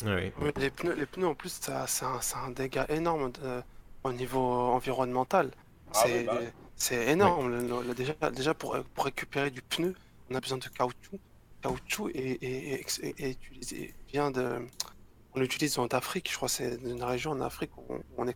Ouais. 0.05 0.33
les 0.59 0.71
pneus, 0.71 0.95
les 0.95 1.07
pneus 1.07 1.27
en 1.27 1.35
plus, 1.35 1.59
c'est 1.61 1.73
un, 2.05 2.21
un, 2.45 2.51
dégât 2.51 2.87
énorme 2.91 3.33
au 4.05 4.13
niveau 4.13 4.41
environnemental. 4.41 5.51
Ah 5.95 6.05
bah 6.27 6.41
c'est 6.77 7.09
énorme. 7.09 7.95
déjà, 7.95 8.13
déjà 8.31 8.53
pour, 8.53 8.77
pour, 8.95 9.07
récupérer 9.07 9.51
du 9.51 9.63
pneu, 9.63 9.95
on 10.31 10.35
a 10.35 10.41
besoin 10.41 10.59
de 10.59 10.69
caoutchouc. 10.69 11.19
Caoutchouc 11.63 12.11
est, 12.15 12.83
utilisé, 13.19 13.95
vient 14.17 14.31
de. 14.31 14.47
On 15.35 15.41
l'utilise 15.41 15.79
en 15.79 15.87
Afrique, 15.89 16.31
je 16.31 16.37
crois 16.37 16.49
c'est 16.49 16.79
une 16.85 17.03
région 17.03 17.33
en 17.33 17.41
Afrique 17.43 17.71
où 17.77 17.83
on, 18.17 18.27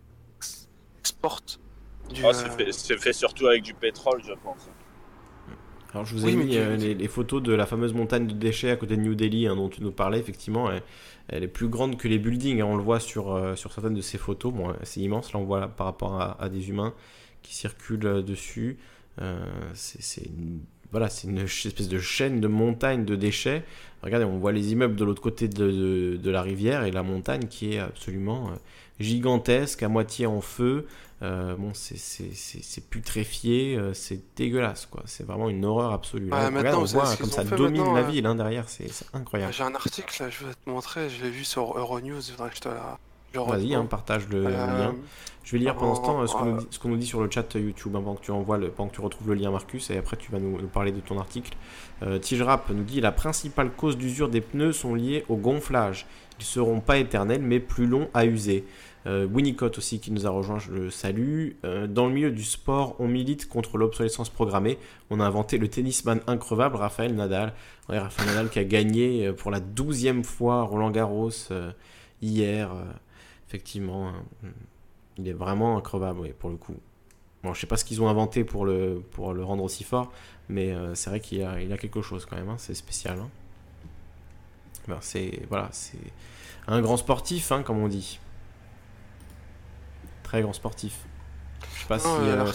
exporte 0.98 1.58
ah, 2.22 2.32
c'est 2.72 2.98
fait, 2.98 3.12
surtout 3.12 3.46
avec 3.46 3.62
du 3.62 3.72
pétrole, 3.72 4.20
je 4.26 4.34
pense. 4.44 4.68
Alors 5.92 6.04
je 6.04 6.14
vous 6.14 6.28
ai 6.28 6.36
mis 6.36 6.56
euh, 6.56 6.76
les, 6.76 7.08
photos 7.08 7.42
de 7.42 7.52
la 7.52 7.66
fameuse 7.66 7.94
montagne 7.94 8.26
de 8.26 8.34
déchets 8.34 8.70
à 8.70 8.76
côté 8.76 8.96
de 8.96 9.02
New 9.02 9.14
Delhi 9.14 9.46
hein, 9.46 9.56
dont 9.56 9.68
tu 9.68 9.82
nous 9.82 9.92
parlais. 9.92 10.18
Effectivement, 10.18 10.70
elle, 11.28 11.44
est 11.44 11.48
plus 11.48 11.68
grande 11.68 11.96
que 11.96 12.08
les 12.08 12.18
buildings. 12.18 12.60
Hein, 12.60 12.66
on 12.66 12.76
le 12.76 12.82
voit 12.82 13.00
sur, 13.00 13.32
euh, 13.32 13.56
sur 13.56 13.72
certaines 13.72 13.94
de 13.94 14.00
ces 14.02 14.18
photos. 14.18 14.52
Bon, 14.52 14.74
c'est 14.82 15.00
immense. 15.00 15.32
Là, 15.32 15.40
on 15.40 15.44
voit 15.44 15.68
par 15.68 15.86
rapport 15.86 16.20
à, 16.20 16.48
des 16.48 16.68
humains 16.68 16.94
qui 17.42 17.54
circulent 17.54 18.06
euh, 18.06 18.22
dessus. 18.22 18.78
c'est 19.74 20.26
une, 20.26 20.60
voilà, 20.90 21.08
c'est 21.08 21.28
une 21.28 21.38
espèce 21.38 21.88
de 21.88 21.98
chaîne 21.98 22.40
de 22.40 22.48
montagne 22.48 23.04
de 23.04 23.16
déchets. 23.16 23.64
Regardez, 24.02 24.24
on 24.24 24.38
voit 24.38 24.52
les 24.52 24.72
immeubles 24.72 24.96
de 24.96 25.04
l'autre 25.04 25.22
côté 25.22 25.48
de, 25.48 26.16
de, 26.16 26.30
la 26.30 26.42
rivière 26.42 26.84
et 26.84 26.90
la 26.90 27.02
montagne 27.02 27.48
qui 27.48 27.74
est 27.74 27.78
absolument 27.78 28.50
gigantesque, 29.00 29.82
à 29.82 29.88
moitié 29.88 30.26
en 30.26 30.40
feu. 30.40 30.86
Euh, 31.22 31.54
bon, 31.56 31.72
c'est 31.74 32.88
putréfié, 32.88 33.76
euh, 33.76 33.92
c'est 33.92 34.20
dégueulasse, 34.36 34.86
quoi. 34.86 35.02
C'est 35.04 35.26
vraiment 35.26 35.50
une 35.50 35.64
horreur 35.66 35.92
absolue. 35.92 36.30
on 36.32 36.84
voit 36.84 37.16
comme 37.16 37.30
ça 37.30 37.44
domine 37.44 37.94
la 37.94 38.02
ville 38.02 38.24
hein, 38.24 38.34
derrière, 38.34 38.68
c'est 38.68 38.88
incroyable. 39.12 39.52
J'ai 39.52 39.64
un 39.64 39.74
article, 39.74 40.22
là, 40.22 40.30
je 40.30 40.46
vais 40.46 40.54
te 40.54 40.70
montrer, 40.70 41.10
je 41.10 41.22
l'ai 41.22 41.30
vu 41.30 41.44
sur 41.44 41.76
Euronews, 41.76 42.20
je 42.22 42.60
te 42.60 42.68
la. 42.68 42.98
Vas-y, 43.34 43.74
hein, 43.74 43.86
partage 43.86 44.28
le, 44.28 44.46
euh, 44.46 44.50
lien. 44.50 44.94
Je 45.44 45.52
vais 45.52 45.58
lire 45.58 45.74
pendant 45.74 45.94
ce 45.94 46.00
temps 46.00 46.26
ce 46.26 46.78
qu'on 46.78 46.88
nous, 46.88 46.96
dit 46.96 47.06
sur 47.06 47.20
le 47.20 47.30
chat 47.30 47.54
YouTube 47.54 47.96
avant 47.96 48.14
que 48.14 48.22
tu 48.22 48.30
envoies 48.30 48.58
le, 48.58 48.68
pendant 48.68 48.88
que 48.88 48.94
tu 48.94 49.00
retrouves 49.00 49.28
le 49.28 49.34
lien 49.34 49.50
Marcus 49.50 49.90
et 49.90 49.96
après 49.96 50.16
tu 50.16 50.30
vas 50.30 50.38
nous, 50.38 50.56
parler 50.68 50.92
de 50.92 51.00
ton 51.00 51.18
article. 51.18 51.56
Euh, 52.02 52.18
Tigerap 52.18 52.70
nous 52.70 52.84
dit 52.84 53.00
la 53.00 53.10
principale 53.10 53.70
cause 53.70 53.96
d'usure 53.96 54.28
des 54.28 54.40
pneus 54.40 54.72
sont 54.72 54.94
liées 54.94 55.24
au 55.28 55.36
gonflage. 55.36 56.06
Ils 56.38 56.44
seront 56.44 56.80
pas 56.80 56.98
éternels 56.98 57.42
mais 57.42 57.58
plus 57.58 57.86
longs 57.86 58.08
à 58.14 58.26
user. 58.26 58.64
Euh, 59.06 59.26
Winnicott 59.26 59.78
aussi 59.78 59.98
qui 59.98 60.10
nous 60.12 60.26
a 60.26 60.30
rejoint, 60.30 60.58
je 60.58 60.70
le 60.70 60.90
salue. 60.90 61.52
Euh, 61.64 61.86
dans 61.86 62.06
le 62.06 62.12
milieu 62.12 62.30
du 62.30 62.44
sport, 62.44 62.96
on 62.98 63.08
milite 63.08 63.48
contre 63.48 63.78
l'obsolescence 63.78 64.28
programmée. 64.28 64.78
On 65.08 65.20
a 65.20 65.24
inventé 65.24 65.58
le 65.58 65.68
tennisman 65.68 66.20
increvable, 66.26 66.76
Raphaël 66.76 67.14
Nadal. 67.14 67.54
Ouais, 67.88 67.98
Raphaël 67.98 68.28
Nadal 68.28 68.50
qui 68.50 68.58
a 68.58 68.64
gagné 68.64 69.26
euh, 69.26 69.32
pour 69.32 69.50
la 69.50 69.60
douzième 69.60 70.24
fois 70.24 70.62
Roland 70.62 70.90
Garros 70.90 71.30
hier. 72.20 72.70
Effectivement, 73.50 74.08
hein. 74.08 74.48
il 75.18 75.28
est 75.28 75.32
vraiment 75.32 75.76
increvable, 75.76 76.32
pour 76.38 76.50
le 76.50 76.56
coup. 76.56 76.76
Bon, 77.42 77.52
je 77.52 77.60
sais 77.60 77.66
pas 77.66 77.76
ce 77.76 77.84
qu'ils 77.84 78.00
ont 78.00 78.08
inventé 78.08 78.44
pour 78.44 78.64
le, 78.64 79.02
pour 79.10 79.32
le 79.32 79.42
rendre 79.42 79.64
aussi 79.64 79.82
fort, 79.82 80.12
mais 80.48 80.74
c'est 80.94 81.10
vrai 81.10 81.20
qu'il 81.20 81.42
a, 81.42 81.60
il 81.60 81.72
a 81.72 81.78
quelque 81.78 82.02
chose 82.02 82.26
quand 82.26 82.36
même, 82.36 82.48
hein. 82.48 82.56
c'est 82.58 82.74
spécial. 82.74 83.18
Hein. 83.18 83.28
Ben, 84.88 84.98
c'est 85.00 85.42
voilà, 85.48 85.68
c'est 85.72 85.98
un 86.66 86.80
grand 86.80 86.96
sportif, 86.96 87.52
comme 87.64 87.78
on 87.78 87.88
dit 87.88 88.20
très 90.30 90.42
grand 90.42 90.52
sportif. 90.52 91.06
Je 91.74 91.80
sais 91.80 91.88
pas 91.88 91.98
si, 91.98 92.06
euh, 92.08 92.46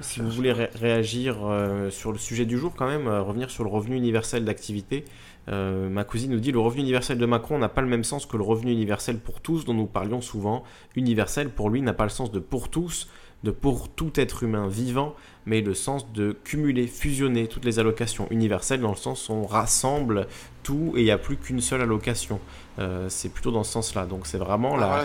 si 0.00 0.20
vous 0.20 0.30
voulez 0.30 0.52
réagir 0.52 1.38
euh, 1.42 1.90
sur 1.90 2.12
le 2.12 2.18
sujet 2.18 2.46
du 2.46 2.56
jour 2.56 2.72
quand 2.76 2.86
même, 2.86 3.08
euh, 3.08 3.20
revenir 3.20 3.50
sur 3.50 3.64
le 3.64 3.70
revenu 3.70 3.96
universel 3.96 4.44
d'activité. 4.44 5.04
Ma 5.48 6.04
cousine 6.04 6.32
nous 6.32 6.40
dit 6.40 6.52
le 6.52 6.58
revenu 6.58 6.82
universel 6.82 7.18
de 7.18 7.26
Macron 7.26 7.58
n'a 7.58 7.68
pas 7.68 7.82
le 7.82 7.88
même 7.88 8.04
sens 8.04 8.26
que 8.26 8.36
le 8.36 8.42
revenu 8.42 8.72
universel 8.72 9.18
pour 9.18 9.40
tous 9.40 9.64
dont 9.64 9.74
nous 9.74 9.86
parlions 9.86 10.20
souvent. 10.20 10.64
Universel 10.96 11.50
pour 11.50 11.70
lui 11.70 11.82
n'a 11.82 11.92
pas 11.92 12.04
le 12.04 12.10
sens 12.10 12.32
de 12.32 12.38
pour 12.40 12.68
tous, 12.68 13.08
de 13.44 13.50
pour 13.50 13.88
tout 13.88 14.18
être 14.18 14.42
humain 14.42 14.66
vivant, 14.68 15.14
mais 15.44 15.60
le 15.60 15.74
sens 15.74 16.12
de 16.12 16.36
cumuler, 16.44 16.86
fusionner 16.86 17.46
toutes 17.46 17.64
les 17.64 17.78
allocations 17.78 18.26
universelles 18.30 18.80
dans 18.80 18.90
le 18.90 18.96
sens 18.96 19.28
où 19.28 19.32
on 19.32 19.46
rassemble 19.46 20.26
tout 20.62 20.94
et 20.96 21.00
il 21.00 21.04
n'y 21.04 21.10
a 21.12 21.18
plus 21.18 21.36
qu'une 21.36 21.60
seule 21.60 21.82
allocation. 21.82 22.40
Euh, 22.78 23.06
c'est 23.08 23.28
plutôt 23.28 23.52
dans 23.52 23.62
ce 23.62 23.72
sens-là. 23.72 24.04
Donc 24.04 24.26
c'est 24.26 24.38
vraiment 24.38 24.76
la, 24.76 25.04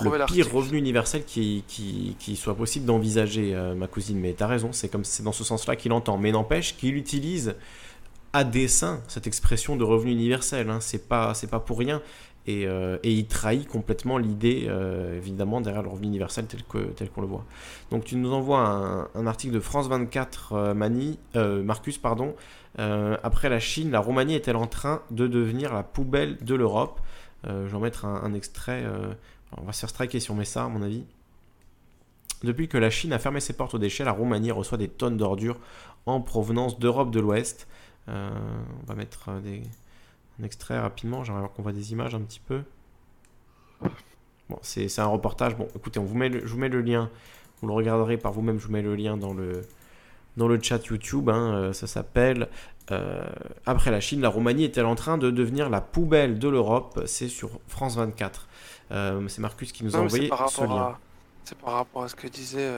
le 0.00 0.26
pire 0.26 0.52
revenu 0.52 0.78
universel 0.78 1.24
qui, 1.24 1.64
qui, 1.66 2.36
soit 2.36 2.54
possible 2.54 2.84
d'envisager, 2.84 3.54
euh, 3.54 3.74
ma 3.74 3.86
cousine. 3.86 4.18
Mais 4.18 4.34
tu 4.34 4.42
as 4.42 4.46
raison, 4.46 4.72
c'est 4.72 4.88
comme 4.88 5.04
c'est 5.04 5.22
dans 5.22 5.32
ce 5.32 5.42
sens-là 5.42 5.74
qu'il 5.74 5.92
entend. 5.92 6.18
Mais 6.18 6.30
n'empêche 6.30 6.76
qu'il 6.76 6.96
utilise 6.96 7.54
à 8.32 8.44
dessein 8.44 9.00
cette 9.08 9.26
expression 9.26 9.76
de 9.76 9.84
revenu 9.84 10.12
universel. 10.12 10.70
Hein. 10.70 10.80
C'est 10.80 11.08
pas 11.08 11.34
c'est 11.34 11.46
pas 11.46 11.60
pour 11.60 11.78
rien. 11.78 12.02
Et, 12.46 12.66
euh, 12.66 12.96
et, 13.02 13.12
il 13.12 13.26
trahit 13.26 13.68
complètement 13.68 14.16
l'idée, 14.16 14.70
évidemment, 15.14 15.60
derrière 15.60 15.82
le 15.82 15.90
revenu 15.90 16.06
universel 16.06 16.46
tel 16.46 16.62
qu'on 16.64 16.82
tel 16.96 17.10
qu'on 17.10 17.20
le 17.20 17.26
voit. 17.26 17.44
Donc 17.90 18.04
tu 18.04 18.16
nous 18.16 18.32
envoies 18.32 18.60
un, 18.60 19.08
un 19.14 19.26
article 19.26 19.52
de 19.52 19.60
France 19.60 19.86
24, 19.88 20.72
Mani, 20.72 21.18
Marcus, 21.34 21.98
pardon. 21.98 22.34
après 22.78 23.50
la 23.50 23.60
Chine, 23.60 23.90
la 23.90 24.00
Roumanie 24.00 24.34
est-elle 24.34 24.56
en 24.56 24.66
train 24.66 25.02
de 25.10 25.26
devenir 25.26 25.74
la 25.74 25.82
poubelle 25.82 26.38
de 26.38 26.54
l'Europe? 26.54 27.00
Euh, 27.46 27.66
je 27.66 27.70
vais 27.70 27.76
en 27.76 27.80
mettre 27.80 28.04
un, 28.04 28.34
extrait. 28.34 28.82
Euh, 28.84 29.12
on 29.56 29.64
va 29.64 29.72
se 29.72 29.80
faire 29.80 29.90
striker 29.90 30.18
met 30.34 30.44
ça, 30.44 30.64
à 30.64 30.68
mon 30.68 30.82
avis. 30.82 31.04
Depuis 32.42 32.68
que 32.68 32.78
la 32.78 32.90
Chine 32.90 33.12
a 33.12 33.18
fermé 33.18 33.40
ses 33.40 33.52
portes 33.52 33.74
aux 33.74 33.78
déchets, 33.78 34.04
la 34.04 34.12
Roumanie 34.12 34.50
reçoit 34.50 34.78
des 34.78 34.88
tonnes 34.88 35.16
d'ordures 35.16 35.58
en 36.06 36.20
provenance 36.20 36.78
d'Europe 36.78 37.10
de 37.10 37.20
l'Ouest. 37.20 37.66
Euh, 38.08 38.30
on 38.82 38.86
va 38.86 38.94
mettre 38.94 39.40
des, 39.40 39.62
un 40.40 40.44
extrait 40.44 40.78
rapidement. 40.78 41.24
J'aimerais 41.24 41.48
qu'on 41.54 41.62
voit 41.62 41.72
des 41.72 41.92
images 41.92 42.14
un 42.14 42.20
petit 42.20 42.40
peu. 42.40 42.62
Bon, 44.48 44.58
c'est 44.62 44.98
un 44.98 45.06
reportage. 45.06 45.56
Bon, 45.56 45.68
écoutez, 45.76 46.00
on 46.00 46.04
vous 46.04 46.16
met 46.16 46.30
je 46.32 46.46
vous 46.46 46.58
mets 46.58 46.68
le 46.68 46.80
lien. 46.80 47.10
Vous 47.60 47.68
le 47.68 47.74
regarderez 47.74 48.16
par 48.16 48.32
vous-même. 48.32 48.58
Je 48.58 48.66
vous 48.66 48.72
mets 48.72 48.82
le 48.82 48.94
lien 48.94 49.16
dans 49.16 49.34
le, 49.34 49.62
dans 50.36 50.48
le 50.48 50.60
chat 50.60 50.84
YouTube. 50.86 51.28
Hein, 51.28 51.72
ça 51.72 51.86
s'appelle 51.86 52.48
euh, 52.90 53.22
après 53.66 53.90
la 53.90 54.00
Chine, 54.00 54.20
la 54.20 54.28
Roumanie 54.28 54.64
est-elle 54.64 54.86
en 54.86 54.94
train 54.94 55.18
de 55.18 55.30
devenir 55.30 55.68
la 55.68 55.80
poubelle 55.80 56.38
de 56.38 56.48
l'Europe? 56.48 57.02
C'est 57.06 57.28
sur 57.28 57.50
France 57.68 57.96
24. 57.96 58.48
Euh, 58.90 59.28
c'est 59.28 59.40
Marcus 59.40 59.72
qui 59.72 59.84
nous 59.84 59.96
a 59.96 60.00
envoyé 60.00 60.30
ce 60.48 60.64
lien. 60.64 60.96
C'est 61.44 61.58
par 61.58 61.74
rapport 61.74 62.04
à 62.04 62.08
ce 62.08 62.14
que 62.14 62.28
disait 62.28 62.68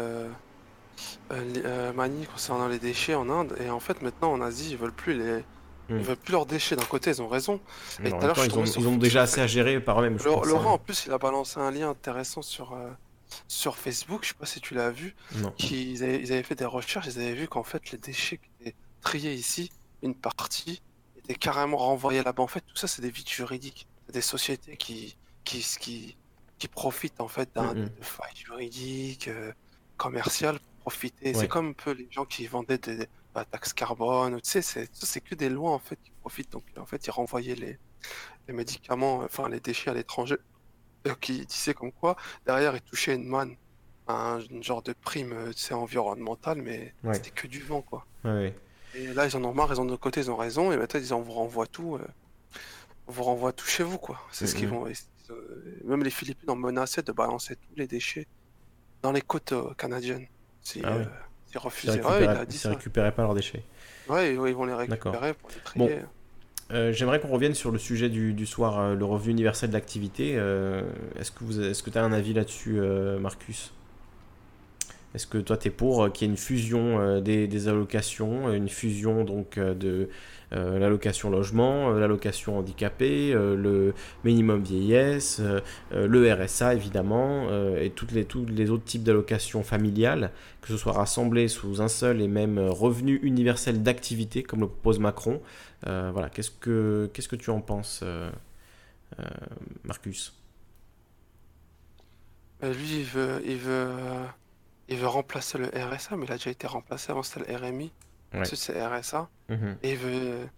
euh, 1.32 1.92
Mani 1.92 2.26
concernant 2.26 2.68
les 2.68 2.78
déchets 2.78 3.14
en 3.14 3.28
Inde. 3.28 3.56
Et 3.60 3.70
en 3.70 3.80
fait, 3.80 4.02
maintenant 4.02 4.32
en 4.32 4.40
Asie, 4.40 4.70
ils 4.72 4.76
veulent 4.76 4.92
plus 4.92 5.14
les. 5.14 5.44
Ils 5.88 5.96
hmm. 5.96 6.00
veulent 6.02 6.16
plus 6.16 6.32
leurs 6.32 6.46
déchets. 6.46 6.76
D'un 6.76 6.84
côté, 6.84 7.10
ils 7.10 7.20
ont 7.20 7.28
raison. 7.28 7.60
Et 8.04 8.10
ils, 8.10 8.88
ont, 8.88 8.96
déjà 8.96 9.22
assez 9.22 9.40
à 9.40 9.46
gérer 9.46 9.80
par 9.80 10.00
eux-mêmes. 10.00 10.18
Laurent, 10.24 10.44
hein. 10.44 10.74
en 10.74 10.78
plus, 10.78 11.06
il 11.06 11.12
a 11.12 11.18
balancé 11.18 11.58
un 11.58 11.72
lien 11.72 11.90
intéressant 11.90 12.42
sur, 12.42 12.78
sur 13.48 13.76
Facebook. 13.76 14.20
Je 14.22 14.28
sais 14.28 14.34
pas 14.34 14.46
si 14.46 14.60
tu 14.60 14.74
l'as 14.74 14.90
vu. 14.90 15.16
Ils 15.58 16.04
avaient, 16.04 16.20
ils, 16.20 16.32
avaient, 16.32 16.44
fait 16.44 16.54
des 16.54 16.64
recherches. 16.64 17.06
Ils 17.08 17.18
avaient 17.18 17.34
vu 17.34 17.48
qu'en 17.48 17.64
fait, 17.64 17.90
les 17.90 17.98
déchets 17.98 18.38
qui 18.38 18.50
étaient 18.60 18.76
triés 19.00 19.34
ici 19.34 19.70
une 20.02 20.14
partie 20.14 20.82
était 21.18 21.34
carrément 21.34 21.76
renvoyée 21.76 22.22
là-bas. 22.22 22.42
En 22.42 22.46
fait, 22.46 22.60
tout 22.60 22.76
ça, 22.76 22.86
c'est 22.86 23.02
des 23.02 23.10
vides 23.10 23.28
juridiques. 23.28 23.86
Des 24.12 24.20
sociétés 24.20 24.76
qui, 24.76 25.16
qui, 25.44 25.64
qui, 25.80 26.16
qui 26.58 26.68
profitent 26.68 27.20
en 27.20 27.28
fait 27.28 27.48
d'un 27.54 27.74
mm 27.74 27.90
faille 28.00 28.34
juridique, 28.34 29.28
euh, 29.28 29.52
commerciale 29.96 30.58
profiter. 30.80 31.34
C'est 31.34 31.48
comme 31.48 31.68
un 31.68 31.72
peu 31.72 31.92
les 31.92 32.08
gens 32.10 32.24
qui 32.24 32.46
vendaient 32.46 32.78
des 32.78 33.06
bah, 33.34 33.44
taxes 33.44 33.72
carbone. 33.72 34.40
Tu 34.40 34.62
sais, 34.62 34.88
c'est 34.92 35.20
que 35.20 35.34
des 35.34 35.48
lois 35.48 35.72
en 35.72 35.78
fait 35.78 35.98
qui 36.02 36.10
profitent. 36.20 36.52
Donc, 36.52 36.64
en 36.76 36.86
fait, 36.86 37.06
ils 37.06 37.10
renvoyaient 37.10 37.54
les, 37.54 37.78
les 38.48 38.54
médicaments, 38.54 39.18
enfin 39.18 39.48
les 39.48 39.60
déchets 39.60 39.90
à 39.90 39.94
l'étranger. 39.94 40.36
Euh, 41.06 41.14
qui 41.18 41.46
disaient 41.46 41.72
comme 41.72 41.92
quoi, 41.92 42.14
derrière, 42.44 42.76
ils 42.76 42.82
touchaient 42.82 43.14
une 43.14 43.24
manne 43.26 43.56
un 44.10 44.40
genre 44.60 44.82
de 44.82 44.92
prime 44.92 45.32
euh, 45.32 45.52
tu 45.52 45.60
sais, 45.60 45.74
environnementale, 45.74 46.60
mais 46.62 46.94
c'était 47.12 47.30
que 47.30 47.46
du 47.46 47.60
vent, 47.60 47.82
quoi. 47.82 48.06
Ouais. 48.24 48.54
Et 48.94 49.06
là, 49.14 49.26
ils 49.26 49.36
en 49.36 49.44
ont 49.44 49.54
marre, 49.54 49.72
ils 49.72 49.80
ont 49.80 49.84
de 49.84 49.96
côté, 49.96 50.20
ils 50.20 50.30
ont 50.30 50.36
raison, 50.36 50.72
et 50.72 50.76
maintenant, 50.76 51.00
ils 51.00 51.14
on 51.14 51.20
vous 51.20 51.32
renvoie 51.32 51.66
tout. 51.66 51.96
Euh, 51.96 52.06
on 53.06 53.12
vous 53.12 53.22
renvoie 53.22 53.52
tout 53.52 53.66
chez 53.66 53.84
vous, 53.84 53.98
quoi. 53.98 54.20
C'est 54.32 54.46
ce 54.46 54.54
qu'ils 54.54 54.68
vont. 54.68 54.86
Euh, 54.86 55.80
même 55.84 56.02
les 56.02 56.10
Philippines 56.10 56.50
ont 56.50 56.56
menacé 56.56 57.02
de 57.02 57.12
balancer 57.12 57.56
tous 57.56 57.76
les 57.76 57.86
déchets 57.86 58.26
dans 59.02 59.12
les 59.12 59.22
côtes 59.22 59.54
canadiennes. 59.76 60.26
Si, 60.62 60.80
ah 60.84 60.98
Ils 61.54 61.58
refusaient. 61.58 62.00
Ils 62.00 62.68
récupéraient 62.68 63.12
pas 63.12 63.22
leurs 63.22 63.34
déchets. 63.34 63.62
Ouais, 64.08 64.34
ils 64.34 64.54
vont 64.54 64.64
les 64.64 64.74
récupérer 64.74 65.34
pour 65.34 65.50
les 65.50 65.60
trier. 65.62 65.98
J'aimerais 66.92 67.20
qu'on 67.20 67.28
revienne 67.28 67.54
sur 67.54 67.70
le 67.70 67.78
sujet 67.78 68.08
du, 68.08 68.46
soir, 68.46 68.94
le 68.94 69.04
revenu 69.04 69.32
universel 69.32 69.70
d'activité. 69.70 70.32
est-ce 71.18 71.82
que 71.82 71.90
tu 71.90 71.98
as 71.98 72.04
un 72.04 72.12
avis 72.12 72.32
là-dessus, 72.32 72.80
Marcus? 73.20 73.72
Est-ce 75.12 75.26
que 75.26 75.38
toi, 75.38 75.56
tu 75.56 75.68
es 75.68 75.70
pour 75.72 76.12
qu'il 76.12 76.28
y 76.28 76.30
ait 76.30 76.32
une 76.32 76.38
fusion 76.38 77.20
des, 77.20 77.68
allocations, 77.68 78.52
une 78.52 78.68
fusion 78.68 79.24
donc 79.24 79.58
de 79.58 80.08
l'allocation 80.52 81.30
logement, 81.30 81.90
l'allocation 81.90 82.58
handicapé, 82.58 83.32
le 83.32 83.94
minimum 84.24 84.62
vieillesse, 84.62 85.40
le 85.92 86.32
RSA 86.32 86.74
évidemment, 86.74 87.48
et 87.76 87.90
toutes 87.90 88.12
les, 88.12 88.24
tous 88.24 88.44
les 88.46 88.70
autres 88.70 88.84
types 88.84 89.04
d'allocations 89.04 89.62
familiales, 89.62 90.32
que 90.60 90.68
ce 90.68 90.76
soit 90.76 90.92
rassemblées 90.92 91.48
sous 91.48 91.80
un 91.80 91.88
seul 91.88 92.20
et 92.20 92.28
même 92.28 92.58
revenu 92.58 93.20
universel 93.22 93.82
d'activité, 93.82 94.42
comme 94.42 94.60
le 94.60 94.66
propose 94.66 94.98
Macron. 94.98 95.40
Voilà, 95.84 96.28
qu'est-ce 96.30 96.50
que, 96.50 97.08
qu'est-ce 97.12 97.28
que 97.28 97.36
tu 97.36 97.50
en 97.50 97.60
penses 97.60 98.02
Marcus? 99.84 100.34
Euh, 102.62 102.74
lui, 102.74 102.98
il 102.98 103.04
veut, 103.04 103.42
il 103.46 103.56
veut, 103.56 103.96
il 104.88 104.96
veut 104.98 105.06
remplacer 105.06 105.58
le 105.58 105.66
RSA, 105.68 106.16
mais 106.16 106.26
il 106.26 106.32
a 106.32 106.36
déjà 106.36 106.50
été 106.50 106.66
remplacé 106.66 107.10
avant, 107.10 107.22
c'était 107.22 107.50
le 107.50 107.56
RMI. 107.56 107.90
C'est 108.44 108.82
RSA. 108.82 109.28
Mhm. 109.48 109.76
Et 109.82 109.96
veut. 109.96 110.48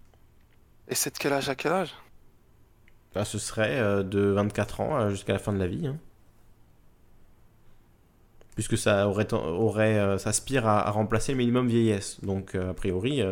Et 0.87 0.95
c'est 0.95 1.13
de 1.13 1.17
quel 1.17 1.33
âge 1.33 1.49
à 1.49 1.55
quel 1.55 1.71
âge? 1.71 1.93
Bah, 3.13 3.25
Ce 3.25 3.39
serait 3.39 3.79
euh, 3.79 4.03
de 4.03 4.19
24 4.19 4.81
ans 4.81 4.99
euh, 4.99 5.09
jusqu'à 5.09 5.33
la 5.33 5.39
fin 5.39 5.53
de 5.53 5.59
la 5.59 5.67
vie. 5.67 5.87
Hein. 5.87 5.97
Puisque 8.55 8.77
ça 8.77 9.07
aurait, 9.07 9.33
aurait 9.33 10.19
ça 10.19 10.29
aspire 10.29 10.67
à, 10.67 10.91
remplacer 10.91 11.31
le 11.31 11.39
minimum 11.39 11.67
vieillesse. 11.67 12.23
Donc, 12.23 12.53
a 12.53 12.75
priori, 12.75 13.23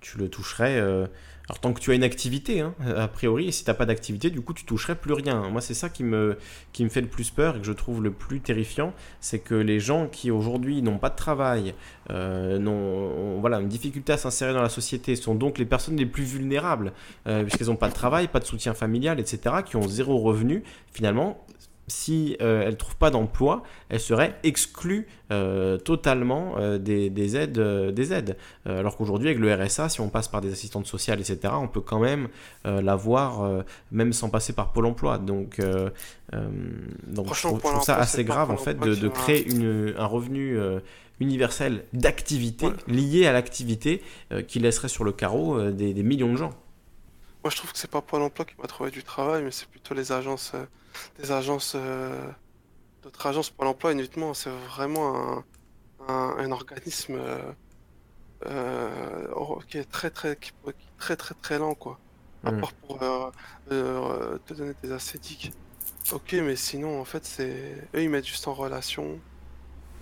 tu 0.00 0.16
le 0.16 0.30
toucherais 0.30 0.80
alors 1.48 1.60
tant 1.60 1.72
que 1.72 1.80
tu 1.80 1.92
as 1.92 1.94
une 1.94 2.02
activité, 2.02 2.60
hein, 2.60 2.74
a 2.96 3.06
priori, 3.06 3.48
et 3.48 3.52
si 3.52 3.62
tu 3.62 3.70
n'as 3.70 3.74
pas 3.74 3.86
d'activité, 3.86 4.30
du 4.30 4.40
coup 4.40 4.52
tu 4.52 4.64
toucherais 4.64 4.96
plus 4.96 5.12
rien. 5.12 5.48
Moi 5.48 5.60
c'est 5.60 5.74
ça 5.74 5.88
qui 5.88 6.02
me, 6.02 6.36
fait 6.72 7.00
le 7.00 7.06
plus 7.06 7.30
peur 7.30 7.56
et 7.56 7.60
que 7.60 7.66
je 7.66 7.72
trouve 7.72 8.02
le 8.02 8.10
plus 8.10 8.40
terrifiant, 8.40 8.92
c'est 9.20 9.38
que 9.38 9.54
les 9.54 9.78
gens 9.78 10.08
qui 10.08 10.30
aujourd'hui 10.32 10.82
n'ont 10.82 10.98
pas 10.98 11.10
de 11.10 11.16
travail, 11.16 11.74
euh, 12.10 12.58
ont, 12.66 13.40
voilà, 13.40 13.60
une 13.60 13.68
difficulté 13.68 14.12
à 14.12 14.16
s'insérer 14.16 14.52
dans 14.52 14.62
la 14.62 14.68
société, 14.68 15.14
sont 15.14 15.36
donc 15.36 15.58
les 15.58 15.66
personnes 15.66 15.96
les 15.96 16.06
plus 16.06 16.24
vulnérables, 16.24 16.92
euh, 17.28 17.44
puisqu'elles 17.44 17.68
n'ont 17.68 17.76
pas 17.76 17.88
de 17.88 17.94
travail, 17.94 18.26
pas 18.26 18.40
de 18.40 18.44
soutien 18.44 18.74
familial, 18.74 19.20
etc., 19.20 19.56
qui 19.64 19.76
ont 19.76 19.86
zéro 19.86 20.18
revenu, 20.18 20.64
finalement, 20.92 21.46
si 21.88 22.36
euh, 22.40 22.62
elle 22.62 22.70
ne 22.70 22.76
trouve 22.76 22.96
pas 22.96 23.10
d'emploi, 23.10 23.62
elle 23.88 24.00
serait 24.00 24.38
exclue 24.42 25.06
euh, 25.30 25.78
totalement 25.78 26.54
euh, 26.58 26.78
des, 26.78 27.36
aides. 27.36 27.58
des 27.58 28.12
aides. 28.12 28.36
alors 28.64 28.96
qu'aujourd'hui, 28.96 29.28
avec 29.28 29.40
le 29.40 29.52
RSA, 29.52 29.88
si 29.88 30.00
on 30.00 30.08
passe 30.08 30.28
par 30.28 30.40
des 30.40 30.52
assistantes 30.52 30.86
sociales, 30.86 31.20
etc., 31.20 31.54
on 31.56 31.68
peut 31.68 31.80
quand 31.80 32.00
même 32.00 32.28
l'avoir, 32.64 33.64
même 33.92 34.12
sans 34.12 34.28
passer 34.28 34.52
par 34.52 34.72
Pôle 34.72 34.86
emploi. 34.86 35.18
Donc, 35.18 35.60
donc 37.06 37.34
je 37.34 37.42
trouve, 37.42 37.82
ça 37.82 37.96
assez 37.96 38.24
grave, 38.24 38.50
en 38.50 38.56
fait, 38.56 38.78
de, 38.78 39.08
créer 39.08 39.46
un 39.96 40.06
revenu 40.06 40.58
universel 41.20 41.84
d'activité, 41.92 42.68
lié 42.88 43.26
à 43.26 43.32
l'activité, 43.32 44.02
qui 44.48 44.58
laisserait 44.58 44.88
sur 44.88 45.04
le 45.04 45.12
carreau 45.12 45.70
des, 45.70 45.94
millions 46.02 46.32
de 46.32 46.36
gens. 46.36 46.50
Moi, 47.44 47.50
je 47.50 47.56
trouve 47.56 47.72
que 47.72 47.78
c'est 47.78 47.90
pas 47.90 48.02
Pôle 48.02 48.22
emploi 48.22 48.44
qui 48.44 48.54
va 48.58 48.66
trouver 48.66 48.90
du 48.90 49.04
travail, 49.04 49.44
mais 49.44 49.52
c'est 49.52 49.68
plutôt 49.68 49.94
les 49.94 50.10
agences 50.10 50.52
des 51.18 51.32
agences, 51.32 51.74
euh, 51.74 52.30
d'autres 53.02 53.26
agences 53.26 53.50
pour 53.50 53.64
l'emploi, 53.64 53.92
uniquement, 53.92 54.34
c'est 54.34 54.50
vraiment 54.50 55.44
un, 56.08 56.50
organisme 56.50 57.16
euh, 57.16 57.52
euh, 58.46 59.60
qui 59.68 59.78
est 59.78 59.90
très 59.90 60.10
très, 60.10 60.36
qui, 60.36 60.52
très 60.98 61.16
très 61.16 61.34
très 61.34 61.58
lent 61.58 61.74
quoi. 61.74 61.98
À 62.44 62.52
mm. 62.52 62.60
part 62.60 62.72
pour 62.74 62.98
te 63.68 64.54
donner 64.54 64.74
des 64.82 64.92
acétiques. 64.92 65.52
Ok, 66.12 66.34
mais 66.34 66.54
sinon 66.54 67.00
en 67.00 67.04
fait 67.04 67.24
c'est 67.24 67.88
eux 67.94 68.02
ils 68.02 68.10
mettent 68.10 68.26
juste 68.26 68.46
en 68.46 68.54
relation. 68.54 69.18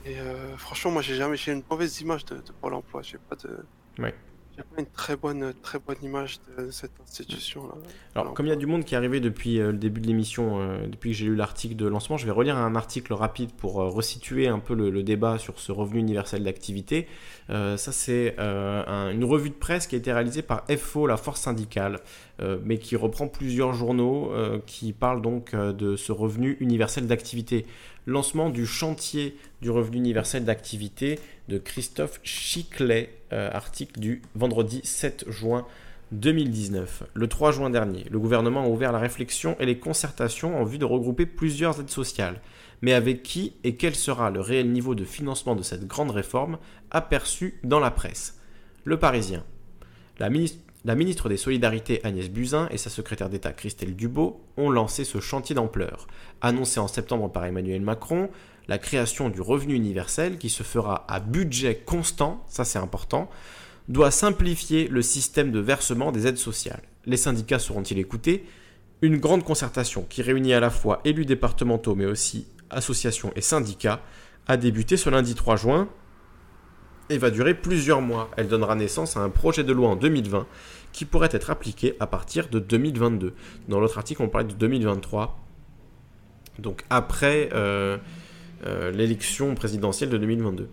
Et 0.05 0.17
franchement 0.59 0.91
moi 0.91 1.03
j'ai 1.03 1.15
jamais 1.15 1.39
j'ai 1.39 1.53
une 1.53 1.63
mauvaise 1.71 2.01
image 2.01 2.27
de, 2.27 2.37
de 2.37 2.53
Pôle 2.61 2.75
Emploi. 2.75 3.01
J'ai 3.03 3.19
pas 3.19 3.37
de. 3.37 3.65
Ouais. 3.99 4.15
Il 4.57 4.61
n'y 4.61 4.61
a 4.61 4.75
pas 4.77 4.81
une 4.83 4.87
très 4.87 5.17
bonne, 5.17 5.53
très 5.63 5.81
bonne 5.81 5.97
image 6.03 6.39
de 6.57 6.71
cette 6.71 6.93
institution-là. 7.03 7.75
Alors, 8.15 8.35
comme 8.35 8.47
il 8.47 8.51
y 8.51 8.53
a 8.53 8.57
du 8.57 8.67
monde 8.67 8.85
qui 8.85 8.95
est 8.95 8.97
arrivé 8.97 9.19
depuis 9.19 9.59
euh, 9.59 9.73
le 9.73 9.79
début 9.79 10.01
de 10.01 10.07
l'émission, 10.07 10.61
euh, 10.61 10.87
depuis 10.87 11.11
que 11.11 11.17
j'ai 11.17 11.27
lu 11.27 11.35
l'article 11.35 11.75
de 11.75 11.89
lancement, 11.89 12.17
je 12.19 12.25
vais 12.25 12.31
relire 12.31 12.57
un 12.57 12.77
article 12.77 13.15
rapide 13.15 13.51
pour 13.53 13.81
euh, 13.81 13.89
resituer 13.89 14.47
un 14.47 14.61
peu 14.61 14.75
le, 14.75 15.03
débat 15.03 15.39
sur 15.39 15.59
ce 15.59 15.73
revenu 15.73 15.99
universel 15.99 16.45
d'activité. 16.45 17.09
ça, 17.49 17.77
c'est 17.77 18.39
une 18.39 19.25
revue 19.25 19.51
de 19.51 19.55
presse 19.55 19.87
qui 19.87 19.97
a 19.97 19.99
été 19.99 20.13
réalisée 20.13 20.43
par 20.43 20.65
FO, 20.79 21.07
la 21.07 21.17
force 21.19 21.43
syndicale, 21.43 22.01
mais 22.65 22.79
qui 22.79 22.97
reprend 22.97 23.29
plusieurs 23.29 23.75
journaux 23.75 24.33
qui 24.65 24.95
parlent 24.95 25.21
donc 25.21 25.55
de 25.55 25.97
ce 25.97 26.11
revenu 26.11 26.57
universel 26.61 27.07
d'activité 27.07 27.67
lancement 28.07 28.51
du 28.51 28.67
chantier 28.67 29.37
du 29.63 29.71
revenu 29.71 29.99
universel 29.99 30.45
d'activité 30.45 31.19
de 31.49 31.59
Christophe 31.59 32.21
Chiclet, 32.23 33.15
euh, 33.33 33.51
article 33.53 34.01
du 34.01 34.23
vendredi 34.35 34.81
7 34.85 35.25
juin 35.29 35.67
2019. 36.13 37.05
Le 37.13 37.27
3 37.29 37.53
juin 37.53 37.71
dernier, 37.71 38.05
le 38.11 38.19
gouvernement 38.19 38.65
a 38.65 38.69
ouvert 38.69 38.93
la 38.93 38.99
réflexion 38.99 39.57
et 39.59 39.67
les 39.67 39.79
concertations 39.79 40.59
en 40.59 40.65
vue 40.65 40.79
de 40.79 40.85
regrouper 40.85 41.27
plusieurs 41.27 41.81
aides 41.81 41.91
sociales. 41.91 42.41
Mais 42.83 42.93
avec 42.93 43.23
qui 43.23 43.55
et 43.65 43.77
quel 43.77 43.95
sera 43.95 44.31
le 44.31 44.41
réel 44.41 44.71
niveau 44.71 44.95
de 44.95 45.05
financement 45.05 45.57
de 45.57 45.63
cette 45.63 45.87
grande 45.87 46.11
réforme 46.11 46.59
aperçue 46.91 47.59
dans 47.65 47.81
la 47.81 47.91
presse? 47.91 48.39
Le 48.85 48.99
Parisien. 48.99 49.45
La 50.19 50.31
ministre 50.31 50.64
la 50.85 50.95
ministre 50.95 51.31
des 51.31 51.39
Solidarités 51.39 52.05
Agnès 52.05 52.29
Buzyn 52.29 52.69
et 52.71 52.77
sa 52.77 52.91
secrétaire 52.91 53.31
d'État 53.31 53.53
Christelle 53.53 53.97
Dubot 53.97 54.43
ont 54.59 54.71
lancé 54.71 55.05
ce 55.05 55.19
chantier 55.19 55.55
d'ampleur. 55.55 56.07
Annoncé 56.43 56.79
en 56.79 56.89
septembre 56.89 57.33
par 57.33 57.47
Emmanuel 57.47 57.81
Macron, 57.81 58.29
la 58.69 58.77
création 58.77 59.31
du 59.31 59.41
revenu 59.41 59.75
universel 59.75 60.37
qui 60.37 60.51
se 60.51 60.63
fera 60.63 61.07
à 61.09 61.21
budget 61.21 61.77
constant, 61.87 62.45
ça 62.49 62.65
c'est 62.65 62.79
important, 62.79 63.31
doit 63.89 64.11
simplifier 64.11 64.89
le 64.89 65.01
système 65.01 65.53
de 65.53 65.59
versement 65.59 66.13
des 66.13 66.27
aides 66.27 66.39
sociales. 66.39 66.83
Les 67.07 67.17
syndicats 67.17 67.59
seront-ils 67.59 67.99
écoutés? 67.99 68.45
Une 69.01 69.19
grande 69.19 69.45
concertation 69.45 70.07
qui 70.09 70.23
réunit 70.23 70.53
à 70.53 70.61
la 70.61 70.71
fois 70.71 71.01
élus 71.05 71.27
départementaux 71.27 71.95
mais 71.95 72.07
aussi 72.07 72.47
associations 72.71 73.33
et 73.37 73.41
syndicats 73.41 74.01
a 74.47 74.57
débuté 74.59 74.99
ce 74.99 75.09
lundi 75.09 75.35
3 75.35 75.57
juin 75.57 75.89
et 77.11 77.19
va 77.19 77.31
durer 77.31 77.55
plusieurs 77.55 78.01
mois. 78.01 78.31
Elle 78.37 78.49
donnera 78.49 78.75
naissance 78.75 79.17
à 79.17 79.21
un 79.21 79.31
projet 79.31 79.65
de 79.65 79.73
loi 79.73 79.89
en 79.89 79.97
2020 79.97 80.47
qui 80.93 81.05
pourrait 81.05 81.31
être 81.33 81.51
appliqué 81.51 81.97
à 82.01 82.07
partir 82.07 82.49
de 82.49 82.59
2022. 82.59 83.35
Dans 83.69 83.81
l'autre 83.81 83.99
article, 83.99 84.23
on 84.23 84.29
parlait 84.29 84.47
de 84.47 84.53
2023, 84.53 85.39
donc 86.61 86.85
après 86.89 87.49
euh, 87.53 87.99
euh, 88.67 88.91
l'élection 88.93 89.55
présidentielle 89.55 90.11
de 90.11 90.19
2022. 90.19 90.69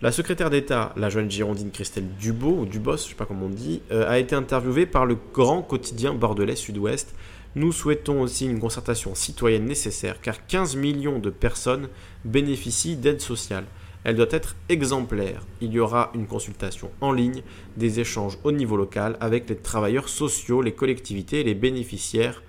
La 0.00 0.10
secrétaire 0.10 0.50
d'État, 0.50 0.92
la 0.96 1.10
jeune 1.10 1.30
girondine 1.30 1.70
Christelle 1.70 2.08
Dubos, 2.18 2.60
ou 2.60 2.66
Dubos, 2.66 2.96
je 2.96 3.02
sais 3.10 3.14
pas 3.14 3.26
comment 3.26 3.46
on 3.46 3.50
dit, 3.50 3.82
euh, 3.92 4.08
a 4.08 4.18
été 4.18 4.34
interviewée 4.34 4.86
par 4.86 5.06
le 5.06 5.16
grand 5.32 5.62
quotidien 5.62 6.12
bordelais 6.14 6.56
Sud-Ouest. 6.56 7.14
Nous 7.54 7.70
souhaitons 7.70 8.20
aussi 8.22 8.46
une 8.46 8.58
concertation 8.58 9.14
citoyenne 9.14 9.64
nécessaire 9.64 10.20
car 10.20 10.46
15 10.46 10.76
millions 10.76 11.18
de 11.18 11.30
personnes 11.30 11.88
bénéficient 12.24 12.96
d'aide 12.96 13.20
sociale. 13.20 13.64
Elle 14.04 14.16
doit 14.16 14.26
être 14.30 14.56
exemplaire. 14.68 15.46
Il 15.60 15.72
y 15.72 15.78
aura 15.78 16.10
une 16.14 16.26
consultation 16.26 16.90
en 17.00 17.12
ligne, 17.12 17.42
des 17.76 18.00
échanges 18.00 18.38
au 18.44 18.52
niveau 18.52 18.76
local 18.76 19.16
avec 19.20 19.48
les 19.48 19.56
travailleurs 19.56 20.08
sociaux, 20.08 20.62
les 20.62 20.72
collectivités, 20.72 21.44
les 21.44 21.54
bénéficiaires 21.54 22.42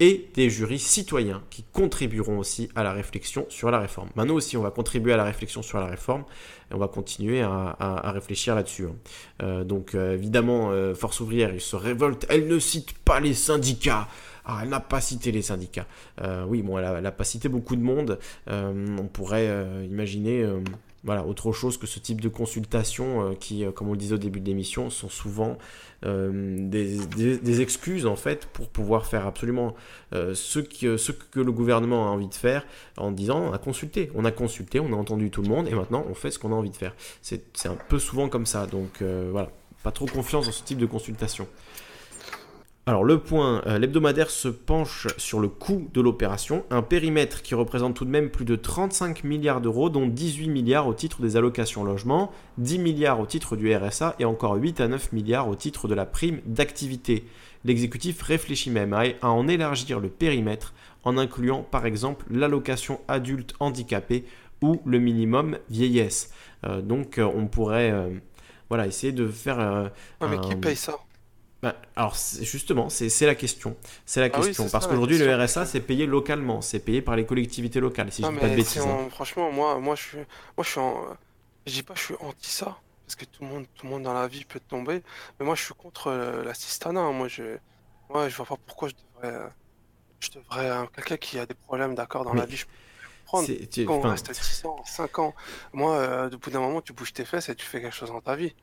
et 0.00 0.28
des 0.34 0.48
jurys 0.48 0.78
citoyens 0.78 1.42
qui 1.50 1.64
contribueront 1.72 2.38
aussi 2.38 2.68
à 2.76 2.84
la 2.84 2.92
réflexion 2.92 3.46
sur 3.48 3.70
la 3.70 3.80
réforme. 3.80 4.08
Maintenant 4.14 4.34
aussi, 4.34 4.56
on 4.56 4.62
va 4.62 4.70
contribuer 4.70 5.12
à 5.12 5.16
la 5.16 5.24
réflexion 5.24 5.62
sur 5.62 5.80
la 5.80 5.86
réforme 5.86 6.24
et 6.70 6.74
on 6.74 6.78
va 6.78 6.88
continuer 6.88 7.42
à, 7.42 8.12
réfléchir 8.12 8.54
là-dessus. 8.54 8.86
Hein. 8.86 8.94
Euh, 9.42 9.64
donc 9.64 9.94
euh, 9.94 10.14
évidemment, 10.14 10.70
euh, 10.70 10.94
Force 10.94 11.20
ouvrière, 11.20 11.52
il 11.52 11.60
se 11.60 11.76
révolte, 11.76 12.26
elle 12.28 12.46
ne 12.46 12.58
cite 12.58 12.96
pas 12.98 13.20
les 13.20 13.34
syndicats. 13.34 14.08
Ah, 14.48 14.60
elle 14.62 14.70
n'a 14.70 14.80
pas 14.80 15.00
cité 15.00 15.30
les 15.30 15.42
syndicats. 15.42 15.86
oui, 16.46 16.62
bon, 16.62 16.78
elle 16.78 17.02
n'a 17.02 17.12
pas 17.12 17.24
cité 17.24 17.48
beaucoup 17.48 17.76
de 17.76 17.82
monde. 17.82 18.18
on 18.48 19.08
pourrait 19.12 19.84
imaginer 19.84 20.44
voilà, 21.04 21.24
autre 21.24 21.52
chose 21.52 21.78
que 21.78 21.86
ce 21.86 22.00
type 22.00 22.20
de 22.20 22.28
consultation 22.28 23.22
euh, 23.22 23.34
qui, 23.34 23.64
euh, 23.64 23.70
comme 23.70 23.88
on 23.88 23.92
le 23.92 23.98
disait 23.98 24.16
au 24.16 24.18
début 24.18 24.40
de 24.40 24.46
l'émission, 24.46 24.90
sont 24.90 25.08
souvent 25.08 25.56
euh, 26.04 26.56
des, 26.68 27.60
excuses 27.60 28.06
en 28.06 28.16
fait 28.16 28.46
pour 28.46 28.68
pouvoir 28.68 29.06
faire 29.06 29.26
absolument 29.26 29.74
ce, 30.12 30.34
ce, 30.34 31.12
que 31.12 31.40
le 31.40 31.50
gouvernement 31.50 32.06
a 32.06 32.10
envie 32.10 32.28
de 32.28 32.34
faire 32.34 32.64
en 32.96 33.10
disant 33.10 33.40
on 33.40 33.52
a 33.52 33.58
consulté, 33.58 34.10
on 34.14 34.24
a 34.24 34.30
consulté, 34.30 34.80
on 34.80 34.92
a 34.92 34.96
entendu 34.96 35.30
tout 35.30 35.42
le 35.42 35.48
monde 35.48 35.66
et 35.66 35.74
maintenant 35.74 36.04
on 36.08 36.14
fait 36.14 36.30
ce 36.30 36.38
qu'on 36.38 36.52
a 36.52 36.54
envie 36.54 36.70
de 36.70 36.76
faire. 36.76 36.94
C'est 37.22 37.66
un 37.66 37.76
peu 37.88 37.98
souvent 37.98 38.28
comme 38.28 38.46
ça, 38.46 38.66
donc 38.66 39.02
voilà, 39.02 39.50
pas 39.82 39.90
trop 39.90 40.06
confiance 40.06 40.46
dans 40.46 40.52
ce 40.52 40.62
type 40.62 40.78
de 40.78 40.86
consultation. 40.86 41.48
Alors 42.88 43.04
le 43.04 43.18
point, 43.18 43.60
euh, 43.66 43.78
l'hebdomadaire 43.78 44.30
se 44.30 44.48
penche 44.48 45.08
sur 45.18 45.40
le 45.40 45.48
coût 45.48 45.90
de 45.92 46.00
l'opération, 46.00 46.64
un 46.70 46.80
périmètre 46.80 47.42
qui 47.42 47.54
représente 47.54 47.92
tout 47.92 48.06
de 48.06 48.10
même 48.10 48.30
plus 48.30 48.46
de 48.46 48.56
35 48.56 49.24
milliards 49.24 49.60
d'euros, 49.60 49.90
dont 49.90 50.06
18 50.06 50.48
milliards 50.48 50.86
au 50.86 50.94
titre 50.94 51.20
des 51.20 51.36
allocations 51.36 51.84
logement, 51.84 52.32
10 52.56 52.78
milliards 52.78 53.20
au 53.20 53.26
titre 53.26 53.56
du 53.56 53.76
RSA 53.76 54.16
et 54.18 54.24
encore 54.24 54.54
8 54.54 54.80
à 54.80 54.88
9 54.88 55.12
milliards 55.12 55.48
au 55.48 55.54
titre 55.54 55.86
de 55.86 55.94
la 55.94 56.06
prime 56.06 56.40
d'activité. 56.46 57.26
L'exécutif 57.66 58.22
réfléchit 58.22 58.70
même 58.70 58.94
à 58.94 59.28
en 59.28 59.48
élargir 59.48 60.00
le 60.00 60.08
périmètre 60.08 60.72
en 61.04 61.18
incluant 61.18 61.62
par 61.62 61.84
exemple 61.84 62.24
l'allocation 62.30 63.02
adulte 63.06 63.52
handicapé 63.60 64.24
ou 64.62 64.80
le 64.86 64.98
minimum 64.98 65.58
vieillesse. 65.68 66.32
donc 66.82 67.20
on 67.22 67.48
pourrait 67.48 67.92
voilà, 68.70 68.86
essayer 68.86 69.12
de 69.12 69.26
faire... 69.28 69.90
mais 70.22 70.40
qui 70.40 70.56
paye 70.56 70.76
ça? 70.76 70.94
Bah, 71.60 71.74
alors 71.96 72.14
justement, 72.40 72.88
c'est 72.88 73.26
la 73.26 73.34
question. 73.34 73.76
C'est 74.06 74.20
la 74.20 74.26
ah 74.26 74.40
question. 74.40 74.68
parce 74.68 74.86
qu'aujourd'hui, 74.86 75.18
le 75.18 75.34
RSA, 75.34 75.66
c'est 75.66 75.80
payé 75.80 76.06
localement. 76.06 76.60
C'est 76.60 76.78
payé 76.78 77.02
par 77.02 77.16
les 77.16 77.26
collectivités 77.26 77.80
locales, 77.80 78.12
si 78.12 78.22
je 78.22 78.28
dis 78.28 78.36
pas 78.36 78.48
de 78.48 78.54
bêtises. 78.54 78.82
Hein. 78.82 79.08
Franchement, 79.10 79.50
moi, 79.50 79.78
moi, 79.78 79.96
je 79.96 80.02
suis, 80.02 80.18
moi, 80.18 80.64
je 80.64 80.70
suis 80.70 80.80
en... 80.80 81.04
Je 81.66 81.72
dis 81.74 81.82
pas 81.82 81.94
je 81.94 82.00
suis 82.00 82.14
anti 82.20 82.48
ça, 82.48 82.78
parce 83.04 83.16
que 83.16 83.24
tout 83.24 83.42
le 83.42 83.48
monde, 83.48 83.66
tout 83.74 83.86
le 83.86 83.90
monde 83.90 84.04
dans 84.04 84.14
la 84.14 84.28
vie 84.28 84.44
peut 84.44 84.60
tomber. 84.60 85.02
Mais 85.38 85.46
moi, 85.46 85.56
je 85.56 85.64
suis 85.64 85.74
contre 85.74 86.06
euh, 86.06 86.44
l'assistanat. 86.44 87.00
Hein. 87.00 87.12
Moi, 87.12 87.26
je, 87.26 87.58
moi, 88.08 88.28
je 88.28 88.36
vois 88.36 88.46
pas 88.46 88.56
pourquoi 88.64 88.88
je 88.88 88.94
devrais, 88.94 89.36
euh, 89.36 89.48
je 90.20 90.30
devrais 90.30 90.70
euh, 90.70 90.84
quelqu'un 90.94 91.16
qui 91.16 91.38
a 91.40 91.44
des 91.44 91.54
problèmes, 91.54 91.96
d'accord, 91.96 92.24
dans 92.24 92.34
la 92.34 92.46
vie, 92.46 92.56
je 92.56 92.66
peux 92.66 92.72
prendre. 93.26 93.48
Quand 93.84 93.96
on 93.96 94.10
reste 94.10 94.32
6 94.32 94.64
ans, 94.64 94.80
5 94.84 95.18
ans, 95.18 95.34
moi, 95.72 96.28
au 96.32 96.38
bout 96.38 96.50
d'un 96.50 96.60
moment, 96.60 96.80
tu 96.80 96.92
bouges 96.92 97.12
tes 97.12 97.24
fesses 97.24 97.48
et 97.48 97.56
tu 97.56 97.66
fais 97.66 97.82
quelque 97.82 97.96
chose 97.96 98.10
dans 98.10 98.20
ta 98.20 98.36
vie. 98.36 98.54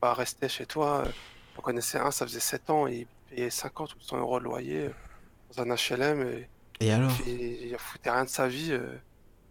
Pas 0.00 0.14
rester 0.14 0.48
chez 0.48 0.66
toi. 0.66 1.04
On 1.58 1.62
connaissait 1.62 1.98
un, 1.98 2.10
ça 2.10 2.26
faisait 2.26 2.40
7 2.40 2.70
ans, 2.70 2.86
et 2.86 3.06
il 3.30 3.34
payait 3.34 3.50
50 3.50 3.94
ou 3.94 4.00
100 4.00 4.18
euros 4.18 4.38
de 4.38 4.44
loyer 4.44 4.90
dans 5.54 5.62
un 5.62 5.74
HLM. 5.74 6.22
Et, 6.22 6.48
et 6.80 6.92
alors 6.92 7.12
Il 7.26 7.74
foutait 7.78 8.10
rien 8.10 8.24
de 8.24 8.28
sa 8.28 8.48
vie. 8.48 8.78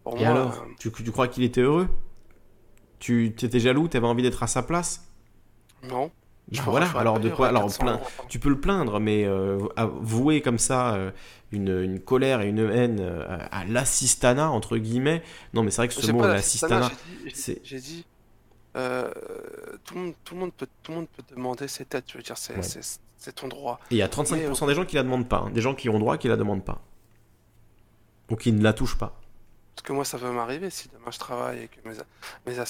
Pour 0.04 0.18
et 0.18 0.26
alors 0.26 0.66
tu, 0.80 0.92
tu 0.92 1.12
crois 1.12 1.28
qu'il 1.28 1.44
était 1.44 1.62
heureux? 1.62 1.88
Tu 3.00 3.28
étais 3.28 3.60
jaloux, 3.60 3.88
tu 3.88 3.98
avais 3.98 4.08
envie 4.08 4.24
d'être 4.24 4.44
à 4.44 4.48
sa 4.48 4.64
place? 4.64 5.10
Non. 5.84 6.12
Bah 6.52 6.64
voilà, 6.68 6.90
alors 6.98 7.20
de 7.20 7.30
quoi 7.30 7.48
Alors 7.48 7.72
tu 8.28 8.38
peux 8.38 8.50
le 8.50 8.60
plaindre, 8.60 9.00
mais 9.00 9.26
euh, 9.26 9.58
vouer 10.02 10.42
comme 10.42 10.60
ça 10.60 10.96
euh, 10.96 11.12
une, 11.52 12.00
colère 12.00 12.42
et 12.42 12.50
une 12.50 12.60
haine 12.60 13.00
euh, 13.00 13.38
à, 13.52 13.66
l'assistanat, 13.66 14.50
entre 14.50 14.78
guillemets. 14.78 15.24
Non, 15.54 15.64
mais 15.64 15.72
c'est 15.72 15.78
vrai 15.78 15.88
que 15.88 15.94
ce 15.94 16.12
mot, 16.12 16.22
l'assistanat. 16.28 16.92
J'ai 17.64 17.80
dit, 17.80 18.06
tout, 18.74 19.96
le 19.96 20.02
monde, 20.02 20.14
tout, 20.24 20.34
le 20.34 20.40
monde 20.40 20.54
peut, 20.54 20.68
tout 20.82 20.92
le 20.92 20.98
monde 21.00 21.08
peut 21.10 21.24
demander 21.36 21.68
ses 21.68 21.86
têtes, 21.86 22.06
je 22.12 22.18
veux 22.18 22.24
dire, 22.24 22.38
c'est 22.38 23.36
ton 23.36 23.48
droit. 23.48 23.80
Et 23.92 23.96
il 23.96 23.98
y 23.98 24.02
a 24.02 24.08
35% 24.08 24.68
des 24.68 24.76
gens 24.76 24.86
qui 24.86 24.96
la 24.96 25.04
demandent 25.04 25.30
pas, 25.30 25.44
hein. 25.46 25.52
des 25.52 25.62
gens 25.62 25.76
qui 25.76 25.90
ont 25.90 26.00
droit 26.00 26.18
qui 26.18 26.28
la 26.28 26.38
demandent 26.38 26.66
pas. 26.66 26.82
Ou 28.30 28.36
qui 28.36 28.52
ne 28.52 28.64
la 28.64 28.74
touchent 28.74 28.98
pas. 28.98 29.20
Parce 29.76 29.88
que 29.88 29.94
moi, 29.94 30.06
ça 30.06 30.18
va 30.18 30.32
m'arriver 30.32 30.70
si 30.70 30.90
demain 30.90 31.12
je 31.12 31.20
travaille 31.20 31.64
et 31.64 31.68
que 31.68 31.88
mes, 31.88 31.96
mes 32.46 32.60
euh, 32.60 32.66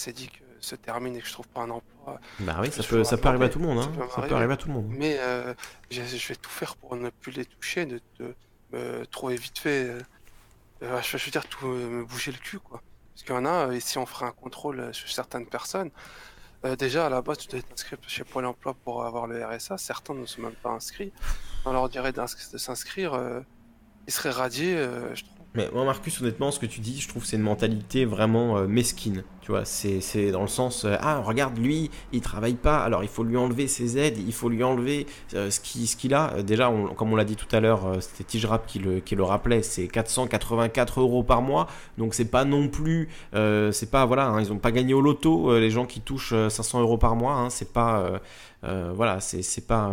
se 0.59 0.75
terminent 0.75 1.15
et 1.17 1.21
que 1.21 1.27
je 1.27 1.33
trouve 1.33 1.47
pas 1.47 1.61
un 1.61 1.69
emploi. 1.69 2.19
Bah 2.39 2.57
oui, 2.61 2.71
ça 2.71 2.83
peut, 2.83 3.03
ça 3.03 3.17
peut 3.17 3.27
arriver 3.27 3.45
à 3.45 3.49
tout 3.49 3.59
le 3.59 3.65
monde. 3.65 3.79
Hein. 3.79 3.91
Ça, 4.15 4.21
peut, 4.21 4.35
arriver 4.35 4.53
à 4.53 4.57
tout 4.57 4.69
le 4.69 4.73
monde. 4.73 4.87
Mais 4.89 5.17
euh, 5.19 5.53
je, 5.91 6.01
vais 6.01 6.35
tout 6.35 6.49
faire 6.49 6.75
pour 6.77 6.95
ne 6.95 7.09
plus 7.09 7.31
les 7.31 7.45
toucher, 7.45 7.85
de, 7.85 8.01
me 8.71 9.05
trouver 9.05 9.35
vite 9.35 9.59
fait. 9.59 9.89
Euh, 10.81 11.01
je, 11.01 11.17
veux 11.17 11.31
dire, 11.31 11.45
tout 11.47 11.67
me 11.67 12.03
bouger 12.05 12.31
le 12.31 12.37
cul, 12.37 12.59
quoi. 12.59 12.81
Parce 13.13 13.23
qu'il 13.23 13.35
y 13.35 13.37
en 13.37 13.45
a, 13.45 13.71
et 13.73 13.79
si 13.79 13.97
on 13.97 14.05
ferait 14.05 14.25
un 14.25 14.31
contrôle 14.31 14.93
sur 14.93 15.07
certaines 15.09 15.45
personnes, 15.45 15.91
déjà 16.79 17.05
à 17.05 17.09
la 17.09 17.21
base, 17.21 17.37
tu 17.37 17.47
dois 17.47 17.59
être 17.59 17.71
inscrit 17.71 17.95
chez 18.07 18.23
Pôle 18.23 18.45
emploi 18.45 18.73
pour 18.73 19.03
avoir 19.05 19.27
le 19.27 19.45
RSA. 19.45 19.77
Certains 19.77 20.15
ne 20.15 20.25
sont 20.25 20.41
même 20.41 20.55
pas 20.55 20.71
inscrits. 20.71 21.13
On 21.65 21.73
leur 21.73 21.89
dirait 21.89 22.11
de 22.11 22.25
s'inscrire, 22.25 23.43
ils 24.07 24.13
seraient 24.13 24.31
radiés, 24.31 24.77
je 25.13 25.23
trouve 25.23 25.42
mais 25.55 25.69
moi, 25.71 25.85
Marcus, 25.85 26.19
honnêtement, 26.19 26.49
ce 26.49 26.59
que 26.59 26.65
tu 26.65 26.79
dis, 26.79 26.99
je 26.99 27.07
trouve 27.07 27.25
c'est 27.25 27.35
une 27.35 27.43
mentalité 27.43 28.05
vraiment 28.05 28.57
euh, 28.57 28.67
mesquine. 28.67 29.23
Tu 29.41 29.51
vois, 29.51 29.65
c'est 29.65 30.31
dans 30.31 30.41
le 30.41 30.47
sens 30.47 30.85
euh, 30.85 30.95
ah 30.99 31.19
regarde 31.19 31.57
lui, 31.59 31.91
il 32.11 32.21
travaille 32.21 32.55
pas, 32.55 32.79
alors 32.83 33.03
il 33.03 33.09
faut 33.09 33.23
lui 33.23 33.37
enlever 33.37 33.67
ses 33.67 33.99
aides, 33.99 34.17
il 34.17 34.33
faut 34.33 34.49
lui 34.49 34.63
enlever 34.63 35.05
euh, 35.35 35.51
ce 35.51 35.59
qu'il 35.59 35.87
ce 35.87 36.13
a. 36.13 36.41
Déjà, 36.41 36.73
comme 36.95 37.13
on 37.13 37.15
l'a 37.15 37.25
dit 37.25 37.35
tout 37.35 37.53
à 37.55 37.59
l'heure, 37.59 37.97
c'était 38.01 38.23
Tijrap 38.23 38.65
qui 38.65 38.79
le 38.79 38.99
qui 38.99 39.15
le 39.15 39.23
rappelait, 39.23 39.61
c'est 39.61 39.87
484 39.87 41.01
euros 41.01 41.21
par 41.23 41.43
mois, 41.43 41.67
donc 41.99 42.15
c'est 42.15 42.31
pas 42.31 42.45
non 42.45 42.67
plus, 42.67 43.09
c'est 43.33 43.91
pas 43.91 44.05
voilà, 44.05 44.27
hein, 44.27 44.41
ils 44.41 44.51
ont 44.51 44.57
pas 44.57 44.71
gagné 44.71 44.93
au 44.93 45.01
loto 45.01 45.59
les 45.59 45.69
gens 45.69 45.85
qui 45.85 46.01
touchent 46.01 46.33
500 46.33 46.81
euros 46.81 46.97
par 46.97 47.15
mois, 47.15 47.33
hein, 47.33 47.49
c'est 47.49 47.73
pas 47.73 48.21
voilà, 48.63 49.19
c'est 49.19 49.67
pas 49.67 49.91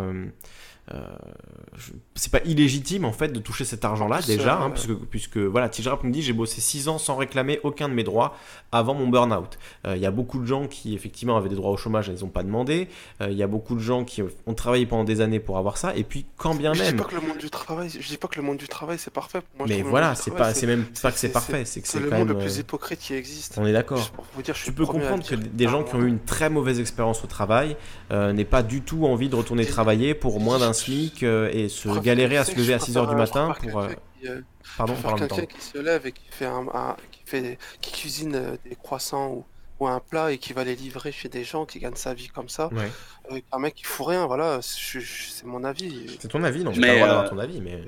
c'est 2.15 2.31
pas 2.31 2.41
illégitime 2.45 3.05
en 3.05 3.13
fait 3.13 3.29
de 3.29 3.39
toucher 3.39 3.65
cet 3.65 3.85
argent-là 3.85 4.19
déjà, 4.21 4.59
hein, 4.59 4.71
puisque, 4.71 4.93
puisque 5.09 5.37
voilà, 5.37 5.69
Tijrap 5.69 6.03
me 6.03 6.11
dit 6.11 6.21
j'ai 6.21 6.33
bossé 6.33 6.59
6 6.59 6.87
ans 6.89 6.97
sans 6.97 7.15
réclamer 7.15 7.59
aucun 7.63 7.87
de 7.87 7.93
mes 7.93 8.03
droits 8.03 8.35
avant 8.71 8.93
mon 8.93 9.07
burn-out. 9.07 9.57
Euh, 9.85 9.95
il 9.95 10.01
y 10.01 10.05
a 10.05 10.11
beaucoup 10.11 10.39
de 10.39 10.45
gens 10.45 10.67
qui 10.67 10.93
effectivement 10.93 11.37
avaient 11.37 11.49
des 11.49 11.55
droits 11.55 11.71
au 11.71 11.77
chômage, 11.77 12.11
ils 12.13 12.23
n'ont 12.23 12.29
pas 12.29 12.43
demandé. 12.43 12.89
Euh, 13.21 13.29
il 13.31 13.37
y 13.37 13.43
a 13.43 13.47
beaucoup 13.47 13.75
de 13.75 13.79
gens 13.79 14.03
qui 14.03 14.21
ont 14.21 14.53
travaillé 14.53 14.85
pendant 14.85 15.03
des 15.03 15.21
années 15.21 15.39
pour 15.39 15.57
avoir 15.57 15.77
ça, 15.77 15.95
et 15.95 16.03
puis 16.03 16.25
quand 16.37 16.55
bien 16.55 16.73
même. 16.73 16.83
Je 16.83 16.91
dis 16.91 16.97
pas 16.97 17.03
que 17.05 17.15
le 17.15 17.21
monde 17.21 17.37
du 17.37 17.49
travail, 17.49 17.89
je 17.89 18.07
dis 18.07 18.17
pas 18.17 18.27
que 18.27 18.35
le 18.35 18.43
monde 18.43 18.57
du 18.57 18.67
travail 18.67 18.97
c'est 18.99 19.13
parfait. 19.13 19.41
Moi, 19.57 19.67
mais 19.69 19.81
voilà, 19.81 20.15
c'est 20.15 20.31
pas, 20.31 20.53
c'est 20.53 20.67
même 20.67 20.85
pas 21.01 21.11
que 21.11 21.17
c'est 21.17 21.29
parfait, 21.29 21.65
c'est 21.65 21.81
que 21.81 21.87
c'est 21.87 21.99
le 21.99 22.09
monde 22.09 22.29
le 22.29 22.37
plus 22.37 22.57
hypocrite 22.57 22.99
qui 22.99 23.13
existe. 23.13 23.57
On 23.57 23.65
est 23.65 23.73
d'accord. 23.73 24.11
Tu 24.53 24.73
peux 24.73 24.85
comprendre 24.85 25.25
que 25.25 25.35
des 25.35 25.67
gens 25.67 25.83
qui 25.83 25.95
ont 25.95 26.01
eu 26.01 26.07
une 26.07 26.19
très 26.19 26.49
mauvaise 26.49 26.79
expérience 26.79 27.23
au 27.23 27.27
travail 27.27 27.77
n'aient 28.11 28.45
pas 28.45 28.63
du 28.63 28.81
tout 28.81 29.05
envie 29.05 29.29
de 29.29 29.35
retourner 29.35 29.65
travailler 29.65 30.13
pour 30.13 30.39
moins 30.39 30.59
d'un 30.59 30.73
SMIC 30.73 31.23
et 31.23 31.69
se 31.69 31.99
galérer 31.99 32.37
à 32.37 32.45
se 32.45 32.55
lever 32.55 32.73
à 32.73 32.77
6h 32.77 33.09
du 33.09 33.15
matin 33.15 33.53
pour. 33.61 33.79
Euh, 33.79 33.89
euh, 34.25 34.41
pardon, 34.77 34.95
quelqu'un 35.17 35.45
qui 35.45 35.61
se 35.61 35.77
lève 35.77 36.05
et 36.05 36.11
qui 36.11 36.25
fait 36.29 36.45
un, 36.45 36.95
qui 37.11 37.21
fait 37.25 37.57
qui 37.81 37.91
cuisine 37.91 38.35
euh, 38.35 38.57
des 38.63 38.75
croissants 38.75 39.29
ou, 39.29 39.45
ou, 39.79 39.87
un 39.87 39.99
plat 39.99 40.31
et 40.31 40.37
qui 40.37 40.53
va 40.53 40.63
les 40.63 40.75
livrer 40.75 41.11
chez 41.11 41.29
des 41.29 41.43
gens 41.43 41.65
qui 41.65 41.79
gagnent 41.79 41.95
sa 41.95 42.13
vie 42.13 42.27
comme 42.27 42.49
ça. 42.49 42.69
Ouais. 42.71 43.43
un 43.51 43.59
mec 43.59 43.75
qui 43.75 43.83
fout 43.83 44.07
rien, 44.07 44.27
voilà, 44.27 44.59
c'est 44.61 45.45
mon 45.45 45.63
avis. 45.63 46.17
C'est 46.19 46.27
ton 46.27 46.43
avis, 46.43 46.63
non 46.63 46.73
mais 46.77 46.99
pas 46.99 47.29
ton 47.29 47.39
avis, 47.39 47.61
mais. 47.61 47.83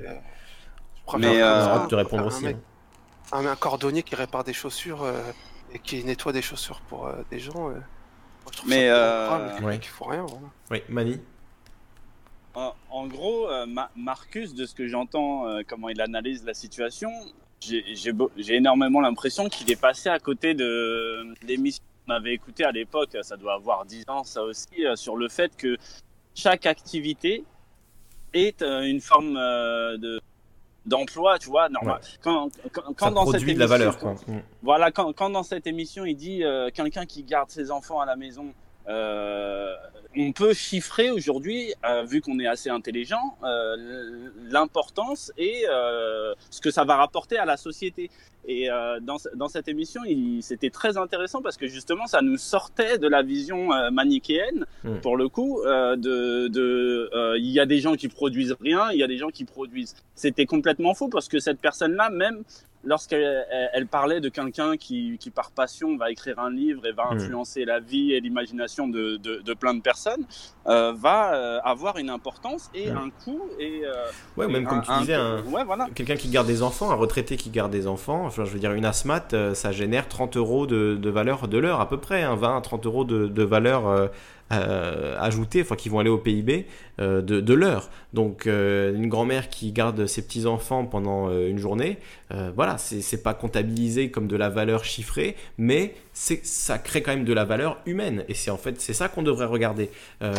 je 1.12 1.16
mais 1.18 1.40
euh, 1.40 1.86
te 1.86 1.94
répondre 1.94 2.26
aussi. 2.26 2.48
Hein. 2.48 2.58
Un, 3.32 3.56
cordonnier 3.56 4.02
qui 4.02 4.16
répare 4.16 4.44
des 4.44 4.52
chaussures 4.52 5.06
et 5.72 5.78
qui 5.78 6.04
nettoie 6.04 6.32
des 6.32 6.42
chaussures 6.42 6.80
pour 6.82 7.10
des 7.30 7.38
gens. 7.38 7.72
Je 8.52 8.58
trouve 8.58 8.70
mais 8.70 8.88
ça 8.88 9.50
ouais. 9.62 9.78
qui 9.78 9.88
fout 9.88 10.08
rien. 10.08 10.26
Voilà. 10.26 10.48
Oui, 10.70 10.82
Mani 10.88 11.20
en 12.54 13.06
gros, 13.06 13.48
euh, 13.50 13.66
Marcus, 13.96 14.54
de 14.54 14.66
ce 14.66 14.74
que 14.74 14.86
j'entends, 14.86 15.48
euh, 15.48 15.62
comment 15.66 15.88
il 15.88 16.00
analyse 16.00 16.44
la 16.44 16.54
situation, 16.54 17.10
j'ai 17.60 18.54
énormément 18.54 19.00
l'impression 19.00 19.48
qu'il 19.48 19.70
est 19.70 19.80
passé 19.80 20.08
à 20.08 20.18
côté 20.18 20.54
de 20.54 21.34
l'émission 21.42 21.82
qu'on 22.06 22.12
avait 22.12 22.34
écouté 22.34 22.64
à 22.64 22.70
l'époque, 22.70 23.16
ça 23.22 23.36
doit 23.36 23.54
avoir 23.54 23.86
10 23.86 24.04
ans 24.08 24.24
ça 24.24 24.42
aussi, 24.42 24.84
euh, 24.86 24.96
sur 24.96 25.16
le 25.16 25.28
fait 25.28 25.56
que 25.56 25.76
chaque 26.34 26.66
activité 26.66 27.44
est 28.32 28.62
une 28.62 29.00
forme 29.00 29.34
de 29.34 30.20
d'emploi, 30.86 31.38
tu 31.38 31.48
vois, 31.48 31.68
normal. 31.68 32.00
Quand, 32.22 32.48
quand, 32.96 33.10
dans 33.10 33.26
cette 33.26 33.42
émission, 33.42 33.54
de 33.54 33.60
la 33.60 33.66
valeur. 33.66 33.98
Quoi. 33.98 34.14
Voilà, 34.62 34.90
quand, 34.90 35.12
quand, 35.12 35.30
dans 35.30 35.42
cette 35.42 35.66
émission 35.66 36.04
il 36.04 36.16
dit 36.16 36.42
quelqu'un 36.74 37.06
qui 37.06 37.22
garde 37.22 37.50
ses 37.50 37.70
enfants 37.70 38.00
à 38.00 38.06
la 38.06 38.16
maison 38.16 38.46
euh, 38.46 38.52
on 40.16 40.32
peut 40.32 40.54
chiffrer 40.54 41.10
aujourd'hui, 41.10 41.72
euh, 41.84 42.04
vu 42.04 42.20
qu'on 42.20 42.38
est 42.38 42.46
assez 42.46 42.70
intelligent, 42.70 43.36
euh, 43.42 44.28
l'importance 44.48 45.32
et 45.36 45.64
euh, 45.68 46.34
ce 46.50 46.60
que 46.60 46.70
ça 46.70 46.84
va 46.84 46.96
rapporter 46.96 47.36
à 47.36 47.44
la 47.44 47.56
société. 47.56 48.10
Et 48.46 48.70
euh, 48.70 49.00
dans, 49.00 49.16
dans, 49.34 49.48
cette 49.48 49.68
émission, 49.68 50.02
c'était 50.40 50.68
très 50.68 50.98
intéressant 50.98 51.40
parce 51.40 51.56
que 51.56 51.66
justement, 51.66 52.06
ça 52.06 52.20
nous 52.20 52.36
sortait 52.36 52.98
de 52.98 53.08
la 53.08 53.22
vision 53.22 53.68
manichéenne, 53.90 54.66
hmm. 54.84 54.98
pour 54.98 55.16
le 55.16 55.30
coup, 55.30 55.62
de, 55.64 56.48
de 56.48 57.36
il 57.38 57.50
y 57.50 57.58
a 57.58 57.64
des 57.64 57.78
gens 57.78 57.94
qui 57.94 58.08
produisent 58.08 58.54
rien, 58.60 58.90
il 58.92 58.98
y 58.98 59.02
a 59.02 59.06
des 59.06 59.16
gens 59.16 59.30
qui 59.30 59.44
produisent. 59.44 59.96
C'était 60.14 60.44
complètement 60.44 60.92
faux 60.92 61.08
parce 61.08 61.28
que 61.28 61.38
cette 61.38 61.58
personne-là, 61.58 62.10
même 62.10 62.44
lorsqu'elle 62.84 63.46
elle 63.72 63.86
parlait 63.86 64.20
de 64.20 64.28
quelqu'un 64.28 64.76
qui, 64.76 65.16
qui, 65.18 65.30
par 65.30 65.50
passion, 65.50 65.96
va 65.96 66.10
écrire 66.10 66.38
un 66.38 66.50
livre 66.50 66.86
et 66.86 66.92
va 66.92 67.06
hmm. 67.06 67.16
influencer 67.16 67.64
la 67.64 67.80
vie 67.80 68.12
et 68.12 68.20
l'imagination 68.20 68.88
de, 68.88 69.16
de, 69.16 69.40
de, 69.44 69.54
plein 69.54 69.74
de 69.74 69.80
personnes, 69.80 70.24
euh, 70.66 70.92
va 70.92 71.34
euh, 71.34 71.60
avoir 71.64 71.98
une 71.98 72.10
importance 72.10 72.70
et 72.74 72.90
hmm. 72.90 72.96
un 72.96 73.10
coût. 73.10 73.42
Et, 73.58 73.82
euh, 73.84 73.92
ouais, 74.36 74.48
même 74.48 74.66
comme 74.66 74.82
tu 74.82 74.90
disais, 75.00 75.16
quelqu'un 75.94 76.16
qui 76.16 76.28
garde 76.28 76.46
des 76.46 76.62
enfants, 76.62 76.90
un 76.90 76.94
retraité 76.94 77.36
qui 77.36 77.50
garde 77.50 77.72
des 77.72 77.86
enfants, 77.86 78.26
enfin, 78.26 78.44
je 78.44 78.50
veux 78.50 78.60
dire, 78.60 78.72
une 78.72 78.84
asmat, 78.84 79.54
ça 79.54 79.72
génère 79.72 80.08
30 80.08 80.36
euros 80.36 80.66
de, 80.66 80.96
de 80.96 81.10
valeur 81.10 81.48
de 81.48 81.58
l'heure 81.58 81.80
à 81.80 81.88
peu 81.88 81.98
près, 81.98 82.22
hein, 82.22 82.36
20 82.36 82.56
à 82.56 82.60
30 82.60 82.86
euros 82.86 83.04
de 83.04 83.42
valeur 83.42 84.10
euh, 84.52 85.16
ajoutés, 85.18 85.62
enfin 85.62 85.74
qui 85.74 85.88
vont 85.88 86.00
aller 86.00 86.10
au 86.10 86.18
PIB 86.18 86.66
euh, 87.00 87.22
de, 87.22 87.40
de 87.40 87.54
l'heure. 87.54 87.88
Donc 88.12 88.46
euh, 88.46 88.94
une 88.94 89.08
grand-mère 89.08 89.48
qui 89.48 89.72
garde 89.72 90.06
ses 90.06 90.20
petits-enfants 90.20 90.84
pendant 90.84 91.30
une 91.30 91.58
journée, 91.58 91.98
voilà, 92.56 92.78
c'est 92.78 93.22
pas 93.22 93.32
comptabilisé 93.32 94.10
comme 94.10 94.26
de 94.26 94.34
la 94.36 94.48
valeur 94.48 94.84
chiffrée, 94.84 95.36
mais 95.56 95.94
ça 96.12 96.78
crée 96.78 97.00
quand 97.00 97.12
même 97.12 97.24
de 97.24 97.32
la 97.32 97.44
valeur 97.44 97.80
humaine. 97.86 98.24
Et 98.28 98.34
c'est 98.34 98.50
en 98.50 98.56
fait 98.56 98.80
c'est 98.80 98.92
ça 98.92 99.08
qu'on 99.08 99.22
devrait 99.22 99.46
regarder. 99.46 99.88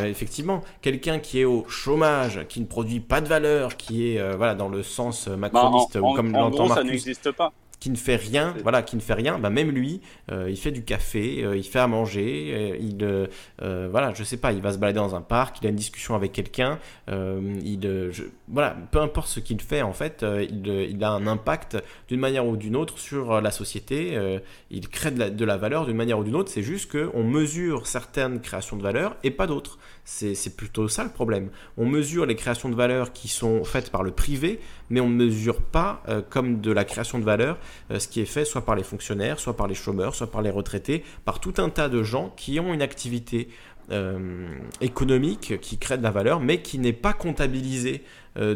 effectivement, 0.05 0.61
quelqu'un 0.81 1.19
qui 1.19 1.39
est 1.39 1.45
au 1.45 1.65
chômage, 1.69 2.41
qui 2.49 2.59
ne 2.59 2.65
produit 2.65 2.99
pas 2.99 3.21
de 3.21 3.29
valeur, 3.29 3.77
qui 3.77 4.09
est 4.09 4.35
voilà 4.35 4.55
dans 4.55 4.67
le 4.67 4.83
sens 4.83 5.27
macroniste 5.27 5.97
bah, 5.97 6.09
comme 6.15 6.33
l'entend 6.33 6.67
ça 6.67 6.83
n'existe 6.83 7.31
pas. 7.31 7.53
Qui 7.79 7.89
ne 7.89 7.95
fait 7.95 8.15
rien, 8.15 8.53
voilà, 8.63 8.81
qui 8.81 8.95
ne 8.95 9.01
fait 9.01 9.13
rien, 9.13 9.37
bah 9.37 9.49
même 9.49 9.69
lui, 9.69 10.01
euh, 10.31 10.49
il 10.49 10.57
fait 10.57 10.71
du 10.71 10.83
café, 10.83 11.43
euh, 11.43 11.57
il 11.57 11.63
fait 11.63 11.79
à 11.79 11.87
manger, 11.87 12.51
euh, 12.53 12.77
il, 12.79 13.89
voilà, 13.89 14.13
je 14.13 14.23
sais 14.23 14.37
pas, 14.37 14.51
il 14.51 14.61
va 14.61 14.73
se 14.73 14.77
balader 14.77 14.97
dans 14.97 15.15
un 15.15 15.21
parc, 15.21 15.57
il 15.61 15.67
a 15.67 15.69
une 15.69 15.75
discussion 15.75 16.15
avec 16.15 16.31
quelqu'un, 16.31 16.79
il, 17.07 18.11
voilà, 18.47 18.75
peu 18.91 18.99
importe 18.99 19.27
ce 19.27 19.39
qu'il 19.39 19.61
fait, 19.61 19.81
en 19.81 19.93
fait, 19.93 20.25
il, 20.49 20.67
il, 20.67 21.03
a 21.03 21.11
un 21.11 21.27
impact 21.27 21.77
d'une 22.07 22.19
manière 22.19 22.45
ou 22.45 22.57
d'une 22.57 22.75
autre 22.75 22.99
sur 22.99 23.41
la 23.41 23.51
société, 23.51 24.17
il 24.71 24.89
crée 24.89 25.11
de 25.11 25.19
la, 25.19 25.29
de 25.29 25.45
la 25.45 25.57
valeur 25.57 25.85
d'une 25.85 25.97
manière 25.97 26.19
ou 26.19 26.23
d'une 26.23 26.35
autre, 26.35 26.51
c'est 26.51 26.63
juste 26.63 26.91
qu'on 26.91 27.23
mesure 27.23 27.87
certaines 27.87 28.41
créations 28.41 28.77
de 28.77 28.83
valeur 28.83 29.15
et 29.23 29.31
pas 29.31 29.47
d'autres. 29.47 29.77
C'est 30.03 30.55
plutôt 30.55 30.87
ça 30.87 31.03
le 31.03 31.09
problème. 31.09 31.49
On 31.77 31.87
mesure 31.87 32.27
les 32.27 32.35
créations 32.35 32.69
de 32.69 32.75
valeur 32.75 33.11
qui 33.11 33.27
sont 33.27 33.63
faites 33.63 33.89
par 33.89 34.03
le 34.03 34.11
privé, 34.11 34.59
mais 34.91 34.99
on 34.99 35.09
ne 35.09 35.15
mesure 35.15 35.61
pas 35.61 36.03
comme 36.29 36.61
de 36.61 36.71
la 36.71 36.85
création 36.85 37.17
de 37.17 37.23
valeur 37.23 37.57
ce 37.89 38.07
qui 38.07 38.21
est 38.21 38.25
fait 38.25 38.45
soit 38.45 38.65
par 38.65 38.75
les 38.75 38.83
fonctionnaires, 38.83 39.39
soit 39.39 39.55
par 39.55 39.67
les 39.67 39.75
chômeurs, 39.75 40.15
soit 40.15 40.31
par 40.31 40.41
les 40.41 40.49
retraités, 40.49 41.03
par 41.23 41.39
tout 41.39 41.53
un 41.57 41.69
tas 41.69 41.89
de 41.89 42.03
gens 42.03 42.33
qui 42.35 42.59
ont 42.59 42.73
une 42.73 42.81
activité 42.81 43.49
euh, 43.91 44.47
économique 44.81 45.59
qui 45.61 45.77
crée 45.77 45.97
de 45.97 46.01
la 46.01 46.09
valeur, 46.09 46.39
mais 46.39 46.61
qui 46.63 46.79
n'est 46.79 46.93
pas 46.93 47.13
comptabilisée 47.13 48.03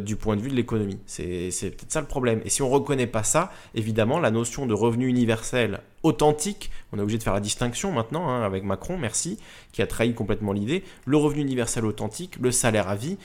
du 0.02 0.18
point 0.18 0.36
de 0.36 0.42
vue 0.42 0.50
de 0.50 0.56
l'économie. 0.56 1.00
C'est 1.06 1.52
peut-être 1.52 1.94
ça 1.94 2.02
le 2.02 2.08
problème. 2.08 2.42
Et 2.44 2.50
si 2.50 2.62
on 2.62 2.68
ne 2.68 2.74
reconnaît 2.74 3.08
pas 3.08 3.24
ça, 3.24 3.50
évidemment, 3.76 4.20
la 4.20 4.30
notion 4.30 4.66
de 4.66 4.74
revenu 4.74 5.08
universel 5.08 5.80
authentique, 6.04 6.70
on 6.92 6.98
est 6.98 7.02
obligé 7.02 7.18
de 7.18 7.24
faire 7.24 7.34
la 7.34 7.40
distinction 7.40 7.94
maintenant 7.94 8.28
hein, 8.28 8.44
avec 8.44 8.66
Macron, 8.66 8.98
merci, 8.98 9.40
qui 9.72 9.82
a 9.82 9.88
trahi 9.88 10.14
complètement 10.14 10.52
l'idée. 10.52 10.84
Le 11.06 11.16
revenu 11.16 11.42
universel 11.44 11.86
authentique, 11.86 12.36
le 12.42 12.52
salaire 12.52 12.90
à 12.90 12.96
vie, 12.96 13.18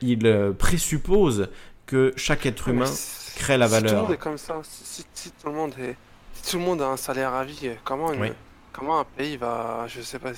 il 0.00 0.54
présuppose 0.56 1.48
que 1.90 2.12
chaque 2.16 2.46
être 2.46 2.68
humain 2.68 2.90
crée 3.36 3.58
la 3.58 3.66
valeur. 3.66 3.90
Si 3.90 3.94
tout 3.94 3.96
le 3.96 4.02
monde 4.02 4.12
est 4.12 4.18
comme 4.18 4.38
ça, 4.38 4.60
si, 4.62 5.04
tout, 5.04 5.46
le 5.46 5.52
monde 5.52 5.74
est, 5.78 5.96
tout 6.48 6.58
le 6.58 6.64
monde 6.64 6.82
a 6.82 6.88
un 6.88 6.96
salaire 6.96 7.34
à 7.34 7.44
vie, 7.44 7.70
comment, 7.84 8.12
comment 8.72 9.00
un 9.00 9.04
pays 9.04 9.36
va. 9.36 9.86
Je 9.88 10.00
sais 10.00 10.20
pas. 10.20 10.30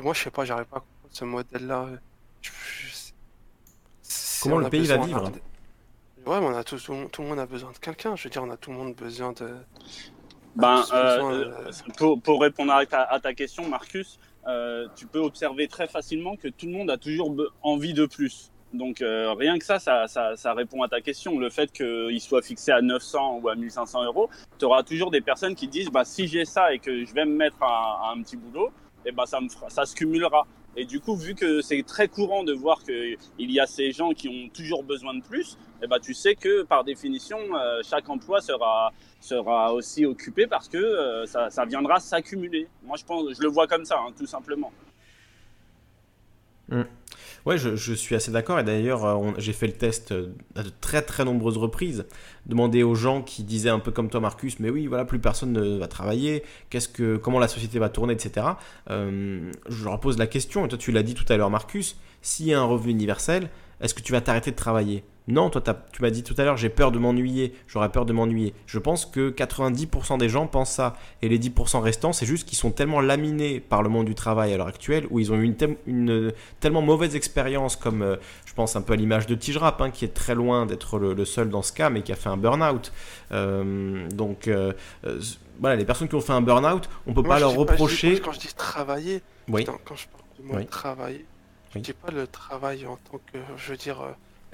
moi, 0.00 0.12
je 0.12 0.22
sais 0.22 0.30
pas, 0.30 0.44
j'arrive 0.44 0.66
pas 0.66 0.76
à 0.76 0.80
comprendre 0.80 1.10
ce 1.10 1.24
modèle-là. 1.24 1.88
Comment 4.42 4.58
le 4.58 4.68
pays 4.68 4.86
va 4.86 4.98
vivre 4.98 5.32
Ouais, 6.24 6.38
mais 6.38 6.46
on 6.46 6.54
a 6.54 6.62
tout, 6.62 6.76
tout, 6.78 7.22
le 7.22 7.28
monde 7.28 7.40
a 7.40 7.46
besoin 7.46 7.72
de 7.72 7.78
quelqu'un. 7.78 8.14
Je 8.14 8.24
veux 8.24 8.30
dire, 8.30 8.44
on 8.44 8.50
a 8.50 8.56
tout 8.56 8.70
le 8.70 8.76
monde 8.76 8.94
besoin 8.94 9.32
de. 9.32 9.56
Ben, 10.54 10.84
euh, 10.92 11.50
pour, 11.96 12.20
pour, 12.20 12.42
répondre 12.42 12.72
à 12.72 12.84
ta, 12.84 13.02
à 13.02 13.18
ta 13.18 13.32
question, 13.32 13.66
Marcus, 13.66 14.20
euh, 14.46 14.86
tu 14.94 15.06
peux 15.06 15.18
observer 15.18 15.66
très 15.66 15.88
facilement 15.88 16.36
que 16.36 16.48
tout 16.48 16.66
le 16.66 16.72
monde 16.72 16.90
a 16.90 16.98
toujours 16.98 17.34
envie 17.62 17.94
de 17.94 18.06
plus. 18.06 18.51
Donc 18.72 19.02
euh, 19.02 19.32
rien 19.34 19.58
que 19.58 19.64
ça, 19.64 19.78
ça, 19.78 20.54
répond 20.54 20.82
à 20.82 20.88
ta 20.88 21.00
question. 21.00 21.38
Le 21.38 21.50
fait 21.50 21.70
qu'il 21.72 22.20
soit 22.20 22.42
fixé 22.42 22.72
à 22.72 22.80
900 22.80 23.40
ou 23.42 23.48
à 23.48 23.54
1500 23.54 24.04
euros, 24.04 24.30
tu 24.58 24.64
auras 24.64 24.82
toujours 24.82 25.10
des 25.10 25.20
personnes 25.20 25.54
qui 25.54 25.68
disent 25.68 25.90
bah, 25.90 26.04
si 26.04 26.26
j'ai 26.26 26.44
ça 26.44 26.72
et 26.72 26.78
que 26.78 27.04
je 27.04 27.12
vais 27.12 27.24
me 27.24 27.34
mettre 27.34 27.62
à, 27.62 28.12
un 28.14 28.22
petit 28.22 28.36
boulot, 28.36 28.68
et 29.04 29.08
eh 29.08 29.12
bah, 29.12 29.24
ça, 29.26 29.40
me 29.40 29.48
ça 29.68 29.84
se 29.84 29.94
cumulera. 29.94 30.46
Et 30.74 30.86
du 30.86 31.00
coup, 31.00 31.16
vu 31.16 31.34
que 31.34 31.60
c'est 31.60 31.82
très 31.82 32.08
courant 32.08 32.44
de 32.44 32.52
voir 32.54 32.82
qu'il 32.82 33.18
y 33.38 33.60
a 33.60 33.66
ces 33.66 33.92
gens 33.92 34.12
qui 34.12 34.28
ont 34.28 34.48
toujours 34.48 34.82
besoin 34.82 35.12
de 35.14 35.22
plus, 35.22 35.58
eh 35.82 35.86
bah, 35.86 35.98
tu 36.00 36.14
sais 36.14 36.34
que 36.34 36.62
par 36.62 36.82
définition, 36.82 37.38
euh, 37.54 37.80
chaque 37.82 38.08
emploi 38.08 38.40
sera, 38.40 38.90
sera 39.20 39.74
aussi 39.74 40.06
occupé 40.06 40.46
parce 40.46 40.68
que 40.68 40.78
euh, 40.78 41.26
ça, 41.26 41.64
viendra 41.66 42.00
s'accumuler. 42.00 42.68
Moi, 42.84 42.96
je, 42.96 43.04
pense, 43.04 43.34
je 43.36 43.42
le 43.42 43.48
vois 43.48 43.66
comme 43.66 43.84
ça, 43.84 43.98
hein, 43.98 44.12
tout 44.16 44.26
simplement. 44.26 44.72
Mmh. 46.68 46.82
Ouais, 47.44 47.58
je, 47.58 47.92
suis 47.92 48.14
assez 48.14 48.30
d'accord. 48.30 48.58
Et 48.60 48.64
d'ailleurs, 48.64 49.04
euh, 49.04 49.32
j'ai 49.38 49.52
fait 49.52 49.66
le 49.66 49.72
test 49.72 50.12
euh, 50.12 50.28
à 50.54 50.62
de 50.62 50.70
très 50.80 51.02
très 51.02 51.24
nombreuses 51.24 51.56
reprises. 51.56 52.06
Demander 52.46 52.84
aux 52.84 52.94
gens 52.94 53.22
qui 53.22 53.42
disaient 53.42 53.70
un 53.70 53.80
peu 53.80 53.90
comme 53.90 54.08
toi, 54.08 54.20
Marcus, 54.20 54.60
mais 54.60 54.70
oui, 54.70 54.86
voilà, 54.86 55.04
plus 55.04 55.18
personne 55.18 55.52
ne 55.52 55.78
va 55.78 55.88
travailler. 55.88 56.44
Qu'est-ce 56.70 56.88
que, 56.88 57.16
comment 57.16 57.40
la 57.40 57.48
société 57.48 57.78
va 57.80 57.88
tourner, 57.88 58.14
etc. 58.14 58.46
Euh, 58.90 59.50
je 59.68 59.84
leur 59.84 59.98
pose 59.98 60.18
la 60.18 60.28
question. 60.28 60.64
Et 60.64 60.68
toi, 60.68 60.78
tu 60.78 60.92
l'as 60.92 61.02
dit 61.02 61.14
tout 61.14 61.30
à 61.32 61.36
l'heure, 61.36 61.50
Marcus. 61.50 61.96
S'il 62.22 62.46
y 62.46 62.54
a 62.54 62.60
un 62.60 62.64
revenu 62.64 62.92
universel, 62.92 63.50
est-ce 63.80 63.94
que 63.94 64.02
tu 64.02 64.12
vas 64.12 64.20
t'arrêter 64.20 64.52
de 64.52 64.56
travailler? 64.56 65.02
Non, 65.28 65.50
toi, 65.50 65.62
tu 65.92 66.02
m'as 66.02 66.10
dit 66.10 66.24
tout 66.24 66.34
à 66.36 66.44
l'heure, 66.44 66.56
j'ai 66.56 66.68
peur 66.68 66.90
de 66.90 66.98
m'ennuyer, 66.98 67.54
j'aurais 67.68 67.90
peur 67.90 68.06
de 68.06 68.12
m'ennuyer. 68.12 68.54
Je 68.66 68.80
pense 68.80 69.06
que 69.06 69.30
90% 69.30 70.18
des 70.18 70.28
gens 70.28 70.48
pensent 70.48 70.72
ça. 70.72 70.96
Et 71.22 71.28
les 71.28 71.38
10% 71.38 71.80
restants, 71.80 72.12
c'est 72.12 72.26
juste 72.26 72.48
qu'ils 72.48 72.58
sont 72.58 72.72
tellement 72.72 73.00
laminés 73.00 73.60
par 73.60 73.84
le 73.84 73.88
monde 73.88 74.06
du 74.06 74.16
travail 74.16 74.52
à 74.52 74.56
l'heure 74.56 74.66
actuelle, 74.66 75.06
où 75.10 75.20
ils 75.20 75.30
ont 75.32 75.36
eu 75.36 75.54
une, 75.86 76.32
tellement 76.58 76.82
mauvaise 76.82 77.14
expérience, 77.14 77.76
comme 77.76 78.02
euh, 78.02 78.16
je 78.46 78.54
pense 78.54 78.74
un 78.74 78.82
peu 78.82 78.94
à 78.94 78.96
l'image 78.96 79.26
de 79.26 79.36
Tigerap, 79.36 79.80
hein, 79.80 79.90
qui 79.90 80.04
est 80.04 80.14
très 80.14 80.34
loin 80.34 80.66
d'être 80.66 80.98
le, 80.98 81.24
seul 81.24 81.50
dans 81.50 81.62
ce 81.62 81.72
cas, 81.72 81.88
mais 81.88 82.02
qui 82.02 82.10
a 82.10 82.16
fait 82.16 82.28
un 82.28 82.36
burn-out. 82.36 82.92
Euh, 83.30 84.08
donc, 84.10 84.48
euh, 84.48 84.72
voilà, 85.60 85.76
les 85.76 85.84
personnes 85.84 86.08
qui 86.08 86.16
ont 86.16 86.20
fait 86.20 86.32
un 86.32 86.42
burn-out, 86.42 86.88
on 87.06 87.14
peut 87.14 87.22
pas 87.22 87.38
leur 87.38 87.54
reprocher. 87.54 88.18
quand 88.18 88.32
je 88.32 88.40
dis 88.40 88.54
travailler, 88.54 89.22
oui. 89.46 89.64
quand 89.64 89.94
je 89.94 90.06
parle 90.08 90.24
du 90.36 90.42
mot 90.42 90.64
travailler, 90.64 91.24
je 91.74 91.78
dis 91.78 91.92
pas 91.92 92.10
le 92.10 92.26
travail 92.26 92.86
en 92.86 92.96
tant 92.96 93.20
que, 93.32 93.38
je 93.56 93.70
veux 93.70 93.76
dire 93.76 94.02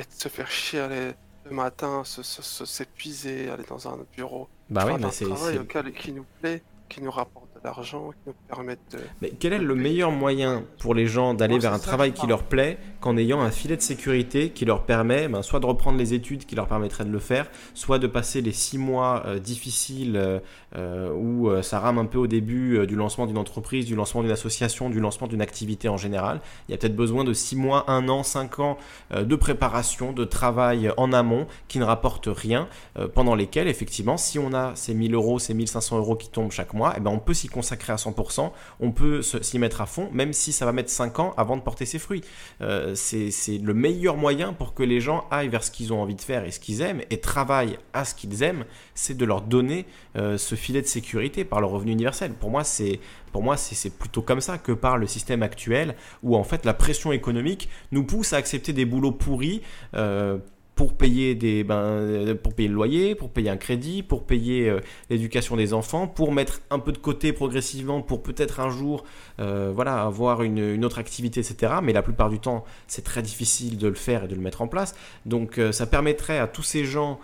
se 0.09 0.29
faire 0.29 0.51
chier 0.51 0.81
aller 0.81 1.13
le 1.45 1.51
matin, 1.51 2.03
s'épuiser, 2.05 3.51
aller 3.51 3.65
dans 3.65 3.89
un 3.89 3.99
bureau. 4.15 4.49
Bah 4.71 4.85
oui, 4.87 4.93
mais 5.01 5.11
c'est. 5.11 5.25
un 5.59 5.65
travail 5.65 5.93
qui 5.93 6.13
nous 6.13 6.27
plaît, 6.41 6.63
qui 6.89 7.03
nous 7.03 7.11
rapporte 7.11 7.48
d'argent 7.63 8.11
qui 8.11 8.29
nous 8.29 8.35
permettent 8.49 8.93
de... 8.93 8.99
Mais 9.23 9.33
quel 9.39 9.53
est 9.53 9.59
le 9.59 9.75
meilleur 9.75 10.11
moyen 10.11 10.65
pour 10.79 10.95
les 10.95 11.07
gens 11.07 11.35
d'aller 11.35 11.59
vers 11.59 11.73
un 11.73 11.79
travail 11.79 12.13
qui 12.13 12.27
leur 12.27 12.43
plaît 12.43 12.79
qu'en 13.01 13.17
ayant 13.17 13.41
un 13.41 13.51
filet 13.51 13.77
de 13.77 13.83
sécurité 13.83 14.51
qui 14.51 14.65
leur 14.65 14.85
permet 14.85 15.29
ben, 15.29 15.43
soit 15.43 15.61
de 15.61 15.67
reprendre 15.67 15.99
les 15.99 16.15
études 16.15 16.45
qui 16.47 16.55
leur 16.55 16.67
permettraient 16.67 17.05
de 17.05 17.11
le 17.11 17.19
faire, 17.19 17.51
soit 17.75 17.99
de 17.99 18.07
passer 18.07 18.41
les 18.41 18.53
six 18.53 18.79
mois 18.79 19.23
euh, 19.27 19.39
difficiles 19.39 20.17
euh, 20.17 20.41
euh, 20.77 21.13
où 21.13 21.51
ça 21.63 21.81
rame 21.81 21.99
un 21.99 22.05
peu 22.05 22.19
au 22.19 22.27
début 22.27 22.87
du 22.87 22.95
lancement 22.95 23.27
d'une 23.27 23.39
entreprise, 23.39 23.87
du 23.87 23.95
lancement 23.95 24.23
d'une 24.23 24.31
association, 24.31 24.91
du 24.91 25.01
lancement 25.01 25.27
d'une 25.27 25.41
activité 25.41 25.89
en 25.89 25.97
général. 25.97 26.41
Il 26.69 26.73
y 26.73 26.75
a 26.75 26.79
peut-être 26.79 26.97
besoin 26.97 27.25
de 27.25 27.33
six 27.33 27.57
mois, 27.57 27.85
un 27.91 28.09
an, 28.09 28.23
cinq 28.23 28.59
ans 28.59 28.77
de 29.15 29.37
préparation, 29.37 30.13
de 30.13 30.25
travail 30.25 30.91
en 30.97 31.13
amont 31.13 31.47
qui 31.69 31.79
ne 31.79 31.85
rapporte 31.85 32.29
rien, 32.31 32.69
pendant 33.15 33.35
lesquels 33.35 33.69
effectivement 33.69 34.17
si 34.17 34.39
on 34.39 34.53
a 34.53 34.75
ces 34.75 34.95
1000 34.95 35.15
euros, 35.15 35.39
ces 35.39 35.55
1500 35.55 35.99
euros 35.99 36.17
qui 36.17 36.29
tombent 36.29 36.53
chaque 36.53 36.75
mois, 36.75 36.95
eh 36.97 37.01
ben 37.01 37.11
on 37.11 37.19
peut 37.19 37.35
s'y 37.35 37.48
consacrer 37.51 37.93
à 37.93 37.97
100%, 37.97 38.51
on 38.81 38.91
peut 38.93 39.23
s'y 39.23 39.59
mettre 39.59 39.81
à 39.81 39.87
fond, 39.87 40.09
même 40.13 40.33
si 40.33 40.53
ça 40.53 40.65
va 40.65 40.73
mettre 40.73 40.91
5 40.91 41.19
ans 41.19 41.35
avant 41.37 41.57
de 41.57 41.63
porter 41.63 41.87
ses 41.87 41.99
fruits. 41.99 42.23
Euh, 42.61 42.95
c'est 42.95 43.59
le 43.59 43.75
meilleur 43.75 44.17
moyen 44.17 44.53
pour 44.53 44.75
que 44.75 44.83
les 44.83 45.01
gens 45.01 45.27
aillent 45.31 45.49
vers 45.49 45.65
ce 45.65 45.71
qu'ils 45.71 45.93
ont 45.93 46.01
envie 46.01 46.15
de 46.15 46.21
faire 46.21 46.45
et 46.45 46.51
ce 46.51 46.61
qu'ils 46.61 46.81
aiment 46.81 47.03
et 47.11 47.21
travaillent 47.21 47.79
à 47.93 48.05
ce 48.05 48.15
qu'ils 48.15 48.43
aiment, 48.43 48.65
c'est 48.95 49.17
de 49.17 49.25
leur 49.25 49.43
donner 49.43 49.87
euh, 50.17 50.39
ce 50.39 50.55
filet 50.55 50.83
de 50.83 50.87
sécurité 50.87 51.45
par 51.45 51.61
le 51.61 51.67
revenu 51.67 51.93
universel. 51.93 52.33
Pour 52.33 52.51
moi, 52.51 52.65
c'est 52.65 53.01
pour 53.33 53.43
moi, 53.43 53.57
c'est 53.57 53.91
plutôt 53.91 54.23
comme 54.23 54.41
ça 54.41 54.59
que 54.59 54.73
parle 54.73 55.01
le 55.01 55.07
système 55.07 55.43
actuel, 55.43 55.95
où 56.23 56.35
en 56.35 56.45
fait 56.45 56.65
la 56.65 56.75
pression 56.75 57.13
économique 57.13 57.69
nous 57.93 58.05
pousse 58.05 58.33
à 58.33 58.37
accepter 58.37 58.73
des 58.73 58.85
boulots 58.85 59.13
pourris 59.13 59.63
euh, 59.95 60.39
pour 60.79 60.95
payer 60.95 61.35
des 61.35 61.65
ben, 61.65 61.75
euh, 61.75 62.37
pour 62.37 62.55
payer 62.55 62.69
le 62.69 62.75
loyer, 62.77 63.17
pour 63.17 63.31
payer 63.31 63.51
un 63.51 63.57
crédit, 63.57 64.05
pour 64.05 64.23
payer 64.23 64.71
euh, 64.71 64.79
l'éducation 65.11 65.57
des 65.57 65.75
enfants, 65.75 66.07
pour 66.07 66.31
mettre 66.31 66.61
un 66.71 66.79
peu 66.79 66.93
de 66.93 66.99
côté 66.99 67.33
progressivement 67.33 68.01
pour 68.01 68.23
peut-être 68.23 68.61
un 68.61 68.71
jour 68.71 69.03
euh, 69.41 69.73
voilà 69.75 70.05
avoir 70.05 70.45
une, 70.45 70.85
autre 70.85 71.01
activité, 71.01 71.41
etc. 71.41 71.73
Mais 71.83 71.93
la 71.93 72.03
plupart 72.03 72.31
du 72.31 72.39
temps, 72.39 72.65
c'est 72.87 73.03
très 73.03 73.23
difficile 73.23 73.77
de 73.77 73.89
le 73.89 73.95
faire 73.95 74.23
et 74.23 74.29
de 74.29 74.37
le 74.37 74.41
mettre 74.41 74.63
en 74.63 74.69
place. 74.69 74.95
Donc 75.27 75.61
ça 75.73 75.87
permettrait 75.87 76.39
à 76.39 76.47
tous 76.47 76.63
ces 76.63 76.85
gens 76.85 77.19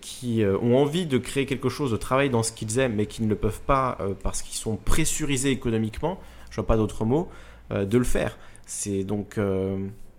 qui 0.00 0.44
ont 0.44 0.76
envie 0.76 1.06
de 1.06 1.18
créer 1.18 1.46
quelque 1.46 1.68
chose, 1.68 1.90
de 1.90 1.96
travailler 1.96 2.30
dans 2.30 2.44
ce 2.44 2.52
qu'ils 2.52 2.78
aiment, 2.78 2.94
mais 2.94 3.06
qui 3.06 3.24
ne 3.24 3.28
le 3.28 3.34
peuvent 3.34 3.62
pas 3.62 3.98
parce 4.22 4.40
qu'ils 4.42 4.56
sont 4.56 4.76
pressurisés 4.76 5.50
économiquement, 5.50 6.20
je 6.50 6.56
vois 6.56 6.66
pas 6.66 6.76
d'autres 6.76 7.04
mots, 7.04 7.28
de 7.70 7.98
le 7.98 8.04
faire. 8.04 8.38
C'est 8.66 9.02
donc 9.02 9.36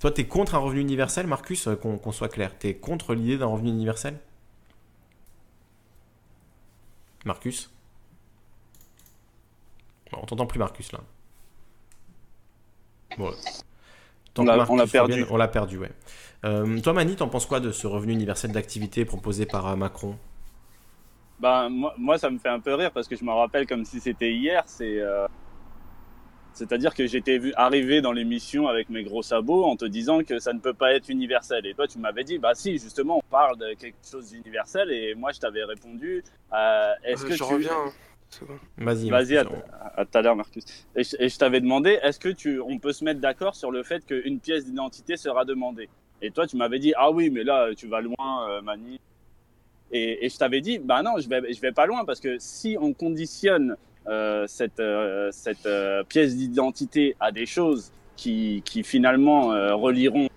toi, 0.05 0.11
tu 0.11 0.21
es 0.21 0.25
contre 0.25 0.53
un 0.53 0.59
revenu 0.59 0.81
universel, 0.81 1.25
Marcus, 1.25 1.67
euh, 1.67 1.75
qu'on 1.75 2.11
soit 2.11 2.29
clair. 2.29 2.51
Tu 2.59 2.67
es 2.67 2.75
contre 2.75 3.15
l'idée 3.15 3.39
d'un 3.39 3.47
revenu 3.47 3.69
universel? 3.69 4.19
Marcus? 7.25 7.71
On 10.13 10.23
t'entend 10.27 10.45
plus, 10.45 10.59
Marcus, 10.59 10.91
là. 10.91 10.99
Bon. 13.17 13.31
On 14.37 14.43
l'a 14.43 14.85
perdu. 14.85 15.25
on 15.31 15.37
l'a 15.37 15.47
perdu, 15.47 15.79
ouais. 15.79 15.91
Euh, 16.43 16.79
toi, 16.81 16.93
Mani, 16.93 17.15
t'en 17.15 17.27
penses 17.27 17.47
quoi 17.47 17.59
de 17.59 17.71
ce 17.71 17.87
revenu 17.87 18.13
universel 18.13 18.51
d'activité 18.51 19.05
proposé 19.05 19.47
par 19.47 19.65
euh, 19.65 19.75
Macron? 19.75 20.19
Bah, 21.39 21.67
moi, 21.67 21.95
moi, 21.97 22.19
ça 22.19 22.29
me 22.29 22.37
fait 22.37 22.49
un 22.49 22.59
peu 22.59 22.75
rire 22.75 22.91
parce 22.91 23.07
que 23.07 23.15
je 23.15 23.23
me 23.23 23.31
rappelle 23.31 23.65
comme 23.65 23.85
si 23.85 23.99
c'était 23.99 24.31
hier. 24.31 24.61
C'est 24.67 25.01
c'est-à-dire 26.55 26.95
que 26.95 27.05
j'étais 27.05 27.37
vu 27.37 27.53
arriver 27.57 27.99
dans 27.99 28.13
l'émission 28.13 28.67
avec 28.69 28.89
mes 28.89 29.03
gros 29.03 29.21
sabots 29.21 29.65
en 29.65 29.75
te 29.75 29.83
disant 29.83 30.23
que 30.23 30.39
ça 30.39 30.53
ne 30.53 30.59
peut 30.59 30.73
pas 30.73 30.93
être 30.93 31.09
universel. 31.09 31.65
Et 31.65 31.73
toi, 31.73 31.85
tu 31.85 31.99
m'avais 31.99 32.23
dit, 32.23 32.39
bah 32.39 32.55
si, 32.55 32.79
justement, 32.79 33.17
on 33.17 33.29
parle 33.29 33.57
de 33.57 33.73
quelque 33.73 33.97
chose 34.09 34.29
d'universel. 34.31 34.89
Et 34.89 35.15
moi, 35.15 35.33
je 35.33 35.39
t'avais 35.39 35.65
répondu, 35.65 36.23
euh, 36.53 36.93
est-ce 37.03 37.25
euh, 37.25 37.27
que 37.27 37.35
je 37.35 37.43
reviens. 37.43 37.91
Vas-y. 38.77 39.09
Vas-y, 39.09 39.37
à, 39.37 39.43
tout 39.43 40.17
à 40.17 40.21
l'heure, 40.21 40.37
Marcus. 40.37 40.63
Et 40.95 41.03
je, 41.03 41.37
t'avais 41.37 41.59
demandé, 41.59 41.99
est-ce 42.01 42.19
que 42.19 42.29
tu, 42.29 42.61
on 42.61 42.79
peut 42.79 42.93
se 42.93 43.03
mettre 43.03 43.19
d'accord 43.19 43.55
sur 43.55 43.69
le 43.69 43.83
fait 43.83 44.05
qu'une 44.05 44.39
pièce 44.39 44.65
d'identité 44.65 45.17
sera 45.17 45.43
demandée? 45.43 45.89
Et 46.21 46.31
toi, 46.31 46.47
tu 46.47 46.55
m'avais 46.55 46.79
dit, 46.79 46.93
ah 46.95 47.11
oui, 47.11 47.29
mais 47.29 47.43
là, 47.43 47.67
tu 47.75 47.87
vas 47.87 47.99
loin, 47.99 48.49
euh, 48.49 48.61
Mani. 48.61 49.01
Et, 49.91 50.29
je 50.29 50.37
t'avais 50.37 50.61
dit, 50.61 50.79
bah 50.79 51.03
non, 51.03 51.19
je 51.19 51.27
vais, 51.27 51.53
je 51.53 51.59
vais 51.59 51.73
pas 51.73 51.85
loin 51.85 52.05
parce 52.05 52.21
que 52.21 52.37
si 52.39 52.77
on 52.79 52.93
conditionne 52.93 53.75
cette, 54.47 54.79
euh, 54.79 55.29
cette 55.31 55.65
euh, 55.65 56.03
pièce 56.03 56.35
d'identité 56.35 57.15
à 57.19 57.31
des 57.31 57.45
choses 57.45 57.91
qui, 58.15 58.61
qui 58.65 58.83
finalement 58.83 59.47
relieront 59.77 60.19
d'une 60.21 60.29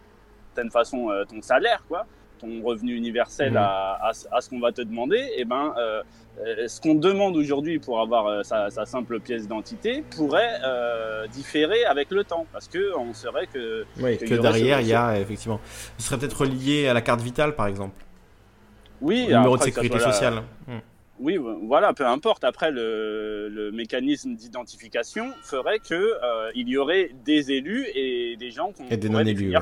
certaine 0.55 0.71
façon 0.71 1.11
ton 1.29 1.41
salaire, 1.43 1.85
quoi, 1.87 2.07
ton 2.41 2.61
revenu 2.65 2.95
universel 2.95 3.53
mmh. 3.53 3.57
à, 3.57 4.11
à, 4.33 4.41
ce 4.41 4.51
qu'on 4.51 4.59
va 4.59 4.73
te 4.73 4.83
demander, 4.83 5.19
et 5.19 5.43
eh 5.43 5.45
ben, 5.45 5.75
ce 6.67 6.81
qu'on 6.81 6.97
demande 6.97 7.37
aujourd'hui 7.37 7.79
pour 7.79 8.01
avoir 8.01 8.45
sa, 8.45 8.69
sa, 8.71 8.85
simple 8.85 9.21
pièce 9.21 9.43
d'identité 9.43 10.03
pourrait 10.11 10.59
différer 11.31 11.85
avec 11.85 12.11
le 12.11 12.25
temps, 12.25 12.47
parce 12.53 12.67
que 12.67 12.97
on 12.99 13.15
serait 13.15 13.47
que, 13.47 13.87
oui, 14.01 14.19
que, 14.19 14.35
derrière 14.35 14.81
il 14.81 14.89
y 14.89 14.95
a 14.95 15.21
effectivement, 15.21 15.61
ce 15.99 16.09
serait 16.09 16.19
peut-être 16.19 16.47
lié 16.47 16.89
à 16.89 16.95
la 16.95 17.01
carte 17.01 17.21
vitale 17.21 17.55
par 17.55 17.69
exemple. 17.69 18.05
Oui, 19.01 19.27
le 19.29 19.37
numéro 19.37 19.57
de 19.57 19.63
sécurité 19.63 20.01
sociale. 20.01 20.43
Mmh. 20.67 20.79
Oui, 21.21 21.39
voilà, 21.63 21.93
peu 21.93 22.07
importe. 22.07 22.45
Après, 22.45 22.71
le, 22.71 23.49
le 23.49 23.73
mécanisme 23.73 24.35
d'identification 24.35 25.33
ferait 25.43 25.79
que 25.81 25.95
euh, 25.95 26.51
il 26.55 26.69
y 26.69 26.77
aurait 26.77 27.11
des 27.25 27.53
élus 27.53 27.87
et 27.95 28.37
des 28.37 28.51
gens 28.51 28.73
qu'on 28.73 28.89
et 28.89 28.97
des 28.97 29.09
non 29.09 29.21
élus. 29.21 29.55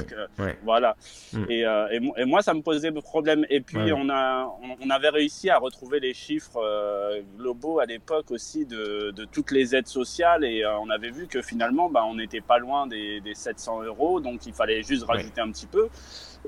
Voilà. 0.65 0.97
Mm. 1.33 1.45
Et, 1.49 1.65
euh, 1.65 2.01
et, 2.17 2.25
moi, 2.25 2.43
ça 2.43 2.53
me 2.53 2.63
posait 2.63 2.91
problème. 3.01 3.47
Et 3.51 3.61
puis, 3.61 3.93
on 3.93 4.09
a, 4.11 4.53
on, 4.81 4.91
avait 4.91 5.09
réussi 5.09 5.51
à 5.51 5.59
retrouver 5.59 6.01
les 6.01 6.15
chiffres 6.15 6.61
euh, 6.63 7.21
globaux 7.39 7.81
à 7.81 7.87
l'époque 7.87 8.31
aussi 8.31 8.67
de, 8.67 9.13
de, 9.15 9.25
toutes 9.25 9.51
les 9.51 9.75
aides 9.75 9.89
sociales 9.89 10.45
et 10.45 10.63
euh, 10.63 10.79
on 10.79 10.91
avait 10.91 11.11
vu 11.11 11.27
que 11.27 11.43
finalement, 11.43 11.91
bah, 11.91 12.05
on 12.07 12.15
n'était 12.15 12.41
pas 12.41 12.59
loin 12.59 12.87
des, 12.87 13.21
des, 13.21 13.35
700 13.35 13.83
euros, 13.85 14.21
donc 14.21 14.47
il 14.47 14.53
fallait 14.53 14.83
juste 14.83 15.05
rajouter 15.05 15.41
un 15.41 15.51
petit 15.51 15.67
peu. 15.67 15.89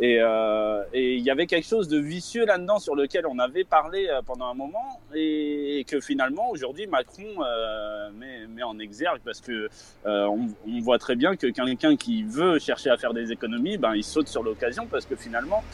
Et 0.01 0.19
euh, 0.21 0.85
il 0.95 1.21
y 1.21 1.31
avait 1.31 1.47
quelque 1.47 1.67
chose 1.67 1.89
de 1.89 1.99
vicieux 1.99 2.47
là-dedans 2.47 2.79
sur 2.79 2.95
lequel 2.95 3.27
on 3.27 3.39
avait 3.41 3.65
parlé 3.65 4.07
euh, 4.09 4.23
pendant 4.25 4.47
un 4.47 4.55
moment 4.55 5.01
et, 5.13 5.85
que 5.89 6.01
finalement 6.01 6.51
aujourd'hui 6.51 6.87
Macron 6.87 7.25
euh, 7.43 8.11
met, 8.13 8.47
met, 8.47 8.63
en 8.63 8.79
exergue 8.79 9.21
parce 9.25 9.41
que 9.41 9.69
euh, 10.07 10.27
on, 10.27 10.49
on, 10.69 10.81
voit 10.81 10.99
très 10.99 11.17
bien 11.17 11.35
que 11.35 11.49
quelqu'un 11.49 11.97
qui 11.97 12.23
veut 12.23 12.61
chercher 12.61 12.91
à 12.91 12.97
faire 12.97 13.13
des 13.13 13.33
économies, 13.33 13.77
ben 13.77 13.95
il 13.97 14.05
saute 14.05 14.29
sur 14.29 14.45
l'occasion 14.45 14.87
parce 14.87 15.05
que 15.05 15.17
finalement 15.17 15.65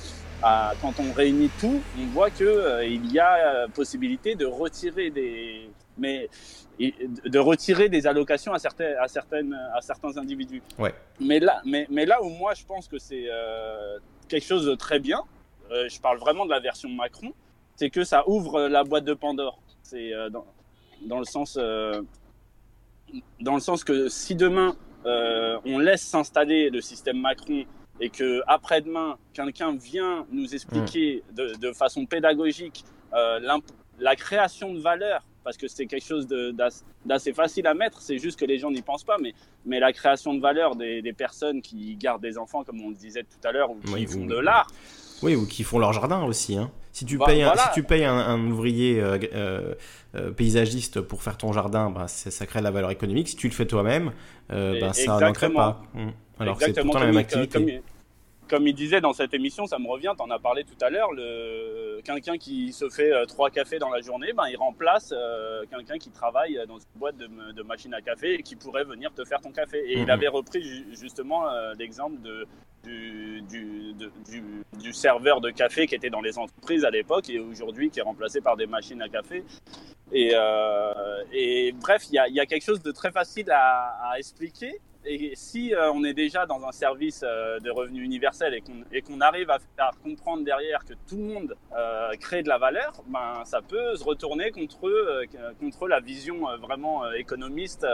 à, 0.42 0.72
quand 0.80 0.94
on 1.00 1.12
réunit 1.12 1.50
tout, 1.60 1.82
on 2.00 2.06
voit 2.06 2.30
que 2.30 2.82
il 2.86 3.12
y 3.12 3.18
a 3.18 3.68
possibilité 3.74 4.36
de 4.36 4.46
retirer 4.46 5.10
des 5.10 5.68
mais 5.98 6.28
de 6.78 7.38
retirer 7.38 7.88
des 7.88 8.06
allocations 8.06 8.52
à 8.52 8.58
certains, 8.58 8.94
à 9.00 9.06
certaines, 9.06 9.54
à 9.74 9.80
certains 9.80 10.16
individus. 10.18 10.60
Ouais. 10.76 10.92
Mais 11.20 11.38
là, 11.38 11.60
mais, 11.64 11.86
mais 11.88 12.04
là 12.04 12.20
où 12.22 12.30
moi 12.30 12.54
je 12.54 12.64
pense 12.64 12.88
que 12.88 12.98
c'est 12.98 13.28
quelque 14.28 14.46
chose 14.46 14.66
de 14.66 14.74
très 14.74 14.98
bien, 14.98 15.22
euh, 15.70 15.88
je 15.88 16.00
parle 16.00 16.18
vraiment 16.18 16.44
de 16.44 16.50
la 16.50 16.60
version 16.60 16.88
Macron, 16.88 17.32
c'est 17.76 17.90
que 17.90 18.04
ça 18.04 18.28
ouvre 18.28 18.62
la 18.62 18.84
boîte 18.84 19.04
de 19.04 19.14
Pandore. 19.14 19.58
C'est 19.82 20.12
euh, 20.12 20.30
dans, 20.30 20.46
dans, 21.02 21.18
le 21.18 21.24
sens, 21.24 21.58
euh, 21.60 22.02
dans 23.40 23.54
le 23.54 23.60
sens 23.60 23.84
que 23.84 24.08
si 24.08 24.34
demain 24.34 24.76
on 25.66 25.78
laisse 25.78 26.00
s'installer 26.00 26.70
le 26.70 26.80
système 26.80 27.20
Macron 27.20 27.64
et 28.00 28.08
que 28.08 28.40
après-demain 28.46 29.18
quelqu'un 29.34 29.76
vient 29.76 30.26
nous 30.32 30.54
expliquer 30.54 31.22
mmh. 31.30 31.34
de, 31.34 31.54
de, 31.56 31.72
façon 31.74 32.06
pédagogique 32.06 32.86
la 33.12 34.16
création 34.16 34.72
de 34.72 34.78
valeur 34.78 35.22
parce 35.44 35.56
que 35.56 35.68
c'est 35.68 35.86
quelque 35.86 36.06
chose 36.06 36.26
d'assez 37.04 37.32
facile 37.32 37.66
à 37.66 37.74
mettre. 37.74 38.00
C'est 38.00 38.18
juste 38.18 38.38
que 38.38 38.44
les 38.44 38.58
gens 38.58 38.70
n'y 38.70 38.82
pensent 38.82 39.04
pas. 39.04 39.18
Mais, 39.20 39.34
mais 39.66 39.78
la 39.78 39.92
création 39.92 40.34
de 40.34 40.40
valeur 40.40 40.74
des, 40.74 41.02
des, 41.02 41.12
personnes 41.12 41.62
qui 41.62 41.96
gardent 41.96 42.22
des 42.22 42.38
enfants, 42.38 42.64
comme 42.64 42.80
on 42.80 42.88
le 42.88 42.96
disait 42.96 43.22
tout 43.22 43.46
à 43.46 43.52
l'heure, 43.52 43.70
ou 43.70 43.78
qui 43.80 44.06
font 44.06 44.26
de 44.26 44.38
l'art. 44.38 44.66
Oui, 45.22 45.36
ou 45.36 45.46
qui 45.46 45.62
font 45.62 45.78
leur 45.78 45.92
jardin 45.92 46.24
aussi. 46.24 46.56
Hein. 46.56 46.70
Si 46.92 47.04
tu, 47.04 47.18
bah, 47.18 47.26
payes 47.26 47.42
un, 47.42 47.56
si 47.56 47.68
tu 47.74 47.82
payes 47.82 48.04
un, 48.04 48.38
ouvrier 48.46 49.00
euh, 49.00 49.18
euh, 49.34 49.74
euh, 50.14 50.30
paysagiste 50.30 51.00
pour 51.00 51.22
faire 51.22 51.36
ton 51.36 51.52
jardin, 51.52 51.90
bah, 51.90 52.06
ça 52.06 52.46
crée 52.46 52.60
de 52.60 52.64
la 52.64 52.70
valeur 52.70 52.90
économique. 52.90 53.28
Si 53.28 53.36
tu 53.36 53.48
le 53.48 53.52
fais 53.52 53.66
toi-même, 53.66 54.12
bah, 54.48 54.92
ça 54.92 55.18
n'en 55.18 55.32
crée 55.32 55.50
pas. 55.50 55.82
Mmh. 55.94 56.08
Alors 56.38 56.58
c'est 56.60 56.72
pourtant 56.80 57.00
la 57.00 57.06
même 57.06 57.16
activité 57.16 57.58
comme 57.58 57.66
il 58.52 58.74
disait 58.74 59.00
dans 59.00 59.12
cette 59.12 59.34
émission, 59.34 59.66
ça 59.66 59.78
me 59.78 59.88
revient, 59.88 60.12
tu 60.16 60.22
en 60.22 60.30
as 60.30 60.38
parlé 60.38 60.64
tout 60.64 60.76
à 60.80 60.90
l'heure, 60.90 61.12
le... 61.12 62.00
quelqu'un 62.04 62.36
qui 62.36 62.72
se 62.72 62.88
fait 62.88 63.12
euh, 63.12 63.24
trois 63.26 63.50
cafés 63.50 63.78
dans 63.78 63.90
la 63.90 64.00
journée, 64.00 64.32
ben, 64.32 64.44
il 64.48 64.56
remplace 64.56 65.12
euh, 65.16 65.64
quelqu'un 65.70 65.98
qui 65.98 66.10
travaille 66.10 66.60
dans 66.68 66.78
une 66.78 66.84
boîte 66.96 67.16
de, 67.16 67.28
de, 67.52 67.62
machine 67.62 67.94
à 67.94 68.00
café 68.00 68.34
et 68.34 68.42
qui 68.42 68.56
pourrait 68.56 68.84
venir 68.84 69.12
te 69.12 69.24
faire 69.24 69.40
ton 69.40 69.50
café. 69.50 69.78
Et 69.86 69.94
il 69.94 70.04
mhm. 70.04 70.10
avait 70.10 70.28
repris 70.28 70.84
justement 70.92 71.48
euh, 71.48 71.72
l'exemple 71.78 72.20
de, 72.20 72.46
du, 72.84 73.42
du, 73.42 73.94
du, 74.78 74.92
serveur 74.92 75.40
de 75.40 75.50
café 75.50 75.86
qui 75.86 75.94
était 75.94 76.10
dans 76.10 76.20
les 76.20 76.38
entreprises 76.38 76.84
à 76.84 76.90
l'époque 76.90 77.30
et 77.30 77.38
aujourd'hui 77.38 77.90
qui 77.90 78.00
est 78.00 78.02
remplacé 78.02 78.40
par 78.40 78.56
des 78.56 78.66
machines 78.66 79.00
à 79.00 79.08
café. 79.08 79.44
Et, 80.12 80.34
et 81.32 81.72
bref, 81.72 82.04
il 82.10 82.14
y 82.14 82.18
a, 82.18 82.28
y 82.28 82.40
a, 82.40 82.46
quelque 82.46 82.64
chose 82.64 82.82
de 82.82 82.92
très 82.92 83.10
facile 83.10 83.50
à, 83.50 84.10
à 84.10 84.18
expliquer 84.18 84.80
et 85.06 85.32
si 85.34 85.74
euh, 85.74 85.92
on 85.92 86.02
est 86.04 86.14
déjà 86.14 86.46
dans 86.46 86.64
un 86.64 86.72
service 86.72 87.22
euh, 87.24 87.58
de 87.60 87.70
revenu 87.70 88.02
universel 88.02 88.54
et 88.92 89.02
qu'on 89.02 89.20
arrive 89.20 89.50
à 89.50 89.90
comprendre 90.02 90.44
derrière 90.44 90.84
que 90.84 90.94
tout 91.08 91.16
le 91.16 91.22
monde 91.24 91.56
euh, 91.76 92.12
crée 92.20 92.42
de 92.42 92.48
la 92.48 92.58
valeur, 92.58 92.92
ben 93.06 93.42
ça 93.44 93.60
peut 93.60 93.96
se 93.96 94.04
retourner 94.04 94.50
contre 94.50 94.74
contre 95.60 95.88
la 95.88 96.00
vision 96.00 96.46
vraiment 96.58 97.10
économiste 97.12 97.86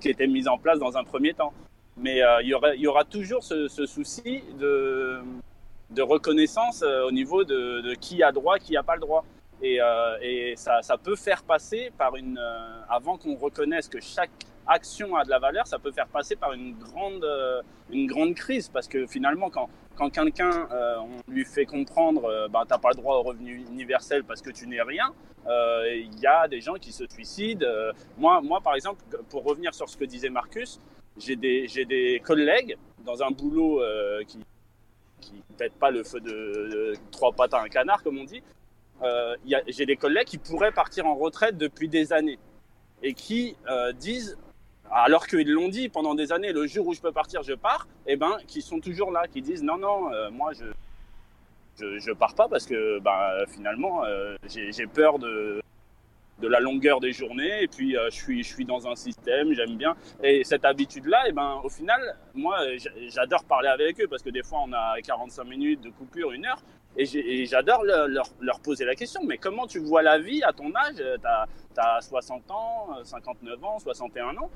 qui 0.00 0.08
était 0.08 0.26
mise 0.26 0.48
en 0.48 0.58
place 0.58 0.78
dans 0.78 0.96
un 0.96 1.04
premier 1.04 1.34
temps. 1.34 1.52
Mais 1.96 2.20
il 2.42 2.48
y 2.48 2.86
aura 2.86 3.04
toujours 3.04 3.42
ce, 3.42 3.68
souci 3.86 4.42
de 4.58 5.22
reconnaissance 6.02 6.82
au 6.82 7.10
niveau 7.10 7.44
de, 7.44 7.94
qui 7.94 8.22
a 8.22 8.30
droit, 8.32 8.58
qui 8.58 8.76
a 8.76 8.82
pas 8.82 8.94
le 8.94 9.00
droit. 9.00 9.24
Et, 9.62 10.54
ça, 10.56 10.96
peut 11.02 11.16
faire 11.16 11.42
passer 11.42 11.90
par 11.96 12.16
une 12.16 12.38
avant 12.88 13.16
qu'on 13.16 13.36
reconnaisse 13.36 13.88
que 13.88 14.00
chaque 14.00 14.30
action 14.68 15.16
a 15.16 15.24
de 15.24 15.30
la 15.30 15.38
valeur, 15.38 15.66
ça 15.66 15.78
peut 15.78 15.90
faire 15.90 16.06
passer 16.06 16.36
par 16.36 16.52
une 16.52 16.74
grande, 16.74 17.24
euh, 17.24 17.62
une 17.90 18.06
grande 18.06 18.34
crise 18.34 18.68
parce 18.68 18.86
que 18.86 19.06
finalement, 19.06 19.50
quand, 19.50 19.68
quand 19.96 20.10
quelqu'un, 20.10 20.68
euh, 20.70 20.96
on 20.98 21.32
lui 21.32 21.44
fait 21.44 21.66
comprendre, 21.66 22.24
euh, 22.26 22.48
bah, 22.48 22.64
t'as 22.68 22.78
pas 22.78 22.90
le 22.90 22.96
droit 22.96 23.16
au 23.16 23.22
revenu 23.22 23.64
universel 23.70 24.24
parce 24.24 24.42
que 24.42 24.50
tu 24.50 24.66
n'es 24.66 24.82
rien, 24.82 25.12
il 25.46 26.20
y 26.20 26.26
a 26.26 26.46
des 26.46 26.60
gens 26.60 26.74
qui 26.74 26.92
se 26.92 27.04
suicident. 27.08 27.66
moi, 28.18 28.42
moi, 28.42 28.60
par 28.60 28.74
exemple, 28.74 29.02
pour 29.30 29.44
revenir 29.44 29.72
sur 29.72 29.88
ce 29.88 29.96
que 29.96 30.04
disait 30.04 30.28
Marcus, 30.28 30.78
j'ai 31.16 31.36
des, 31.36 31.66
des 31.88 32.20
collègues 32.22 32.76
dans 33.06 33.22
un 33.22 33.30
boulot 33.30 33.80
qui 34.26 34.40
qui 35.22 35.42
pète 35.56 35.72
pas 35.72 35.90
le 35.90 36.04
feu 36.04 36.20
de, 36.20 36.92
trois 37.10 37.32
pattes 37.32 37.54
à 37.54 37.62
un 37.62 37.68
canard, 37.68 38.02
comme 38.02 38.18
on 38.18 38.24
dit. 38.24 38.42
j'ai 39.68 39.86
des 39.86 39.96
collègues 39.96 40.26
qui 40.26 40.36
pourraient 40.38 40.70
partir 40.70 41.06
en 41.06 41.14
retraite 41.14 41.56
depuis 41.56 41.88
des 41.88 42.12
années 42.12 42.38
et 43.02 43.14
qui 43.14 43.56
disent 43.94 44.36
alors 44.92 45.26
qu'ils 45.26 45.50
l'ont 45.50 45.68
dit 45.68 45.88
pendant 45.88 46.14
des 46.14 46.32
années, 46.32 46.52
le 46.52 46.66
jour 46.66 46.86
où 46.86 46.94
je 46.94 47.00
peux 47.00 47.12
partir, 47.12 47.42
je 47.42 47.52
pars, 47.52 47.86
eh 48.06 48.16
ben, 48.16 48.38
qui 48.46 48.62
sont 48.62 48.80
toujours 48.80 49.10
là, 49.10 49.26
qui 49.26 49.42
disent 49.42 49.62
non, 49.62 49.78
non, 49.78 50.12
euh, 50.12 50.30
moi 50.30 50.52
je, 50.52 51.98
je, 51.98 52.12
pars 52.12 52.34
pas 52.34 52.48
parce 52.48 52.66
que 52.66 52.98
ben, 53.00 53.44
finalement 53.48 54.04
euh, 54.04 54.36
j'ai 54.46 54.86
peur 54.86 55.18
de, 55.18 55.60
de 56.40 56.48
la 56.48 56.60
longueur 56.60 57.00
des 57.00 57.12
journées 57.12 57.62
et 57.62 57.68
puis 57.68 57.96
euh, 57.96 58.08
je 58.10 58.16
suis 58.16 58.42
je 58.42 58.48
suis 58.48 58.64
dans 58.64 58.86
un 58.86 58.96
système 58.96 59.52
j'aime 59.52 59.76
bien. 59.76 59.94
Et 60.22 60.44
cette 60.44 60.64
habitude 60.64 61.06
là 61.06 61.24
eh 61.28 61.32
ben 61.32 61.60
au 61.62 61.68
final 61.68 62.00
moi 62.34 62.58
j'adore 63.08 63.44
parler 63.44 63.68
avec 63.68 64.00
eux 64.00 64.08
parce 64.08 64.22
que 64.22 64.30
des 64.30 64.42
fois 64.42 64.60
on 64.66 64.72
a 64.72 65.00
45 65.02 65.44
minutes 65.44 65.80
de 65.82 65.90
coupure 65.90 66.32
une 66.32 66.46
heure 66.46 66.62
et 66.98 67.46
j'adore 67.46 67.84
leur, 67.84 68.08
leur, 68.40 68.60
poser 68.60 68.84
la 68.84 68.96
question, 68.96 69.22
mais 69.24 69.38
comment 69.38 69.66
tu 69.66 69.78
vois 69.78 70.02
la 70.02 70.18
vie 70.18 70.42
à 70.42 70.52
ton 70.52 70.74
âge? 70.74 70.96
Tu 70.96 71.80
as, 71.80 72.00
60 72.00 72.50
ans, 72.50 72.88
59 73.04 73.64
ans, 73.64 73.78
61 73.78 74.36
ans. 74.36 74.50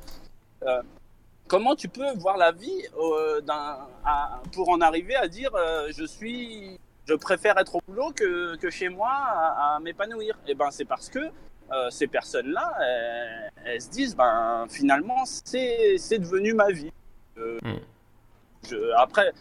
Euh, 0.64 0.82
comment 1.47 1.77
tu 1.77 1.89
peux 1.89 2.12
voir 2.16 2.36
la 2.36 2.51
vie 2.51 2.82
euh, 2.98 3.40
pour 4.52 4.70
en 4.70 4.81
arriver 4.81 5.14
à 5.14 5.28
dire 5.28 5.55
euh, 5.55 5.89
je 5.97 6.05
suis, 6.05 6.78
je 7.06 7.14
préfère 7.14 7.59
être 7.59 7.77
au 7.77 7.81
boulot 7.86 8.12
que, 8.14 8.56
que 8.56 8.70
chez 8.70 8.89
moi 8.89 9.10
à, 9.12 9.78
m'épanouir? 9.81 10.36
Et 10.47 10.52
eh 10.52 10.55
ben 10.55 10.70
c'est 10.70 10.85
parce 10.85 11.09
que 11.09 11.20
ces 11.90 12.06
personnes-là, 12.06 12.77
elles, 13.64 13.81
se 13.81 13.89
disent 13.89 14.16
ben 14.16 14.66
finalement 14.69 15.24
c'est 15.24 16.19
devenu 16.19 16.55
ma 16.55 16.70
vie. 16.70 16.93
Hmm. 17.36 17.78
Je, 18.69 18.93
après, 18.97 19.28
euh, 19.28 19.32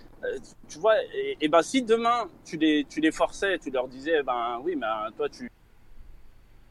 tu 0.69 0.79
vois, 0.79 0.95
et, 1.39 1.47
ben 1.47 1.61
si 1.61 1.81
demain 1.81 2.29
tu 2.45 2.57
les, 2.57 2.85
tu 2.85 2.99
les 2.99 3.11
forçais, 3.11 3.57
tu 3.59 3.71
leur 3.71 3.87
disais, 3.87 4.23
ben 4.23 4.59
oui, 4.63 4.75
mais 4.75 4.85
euh, 4.85 5.11
toi 5.15 5.29
tu 5.29 5.49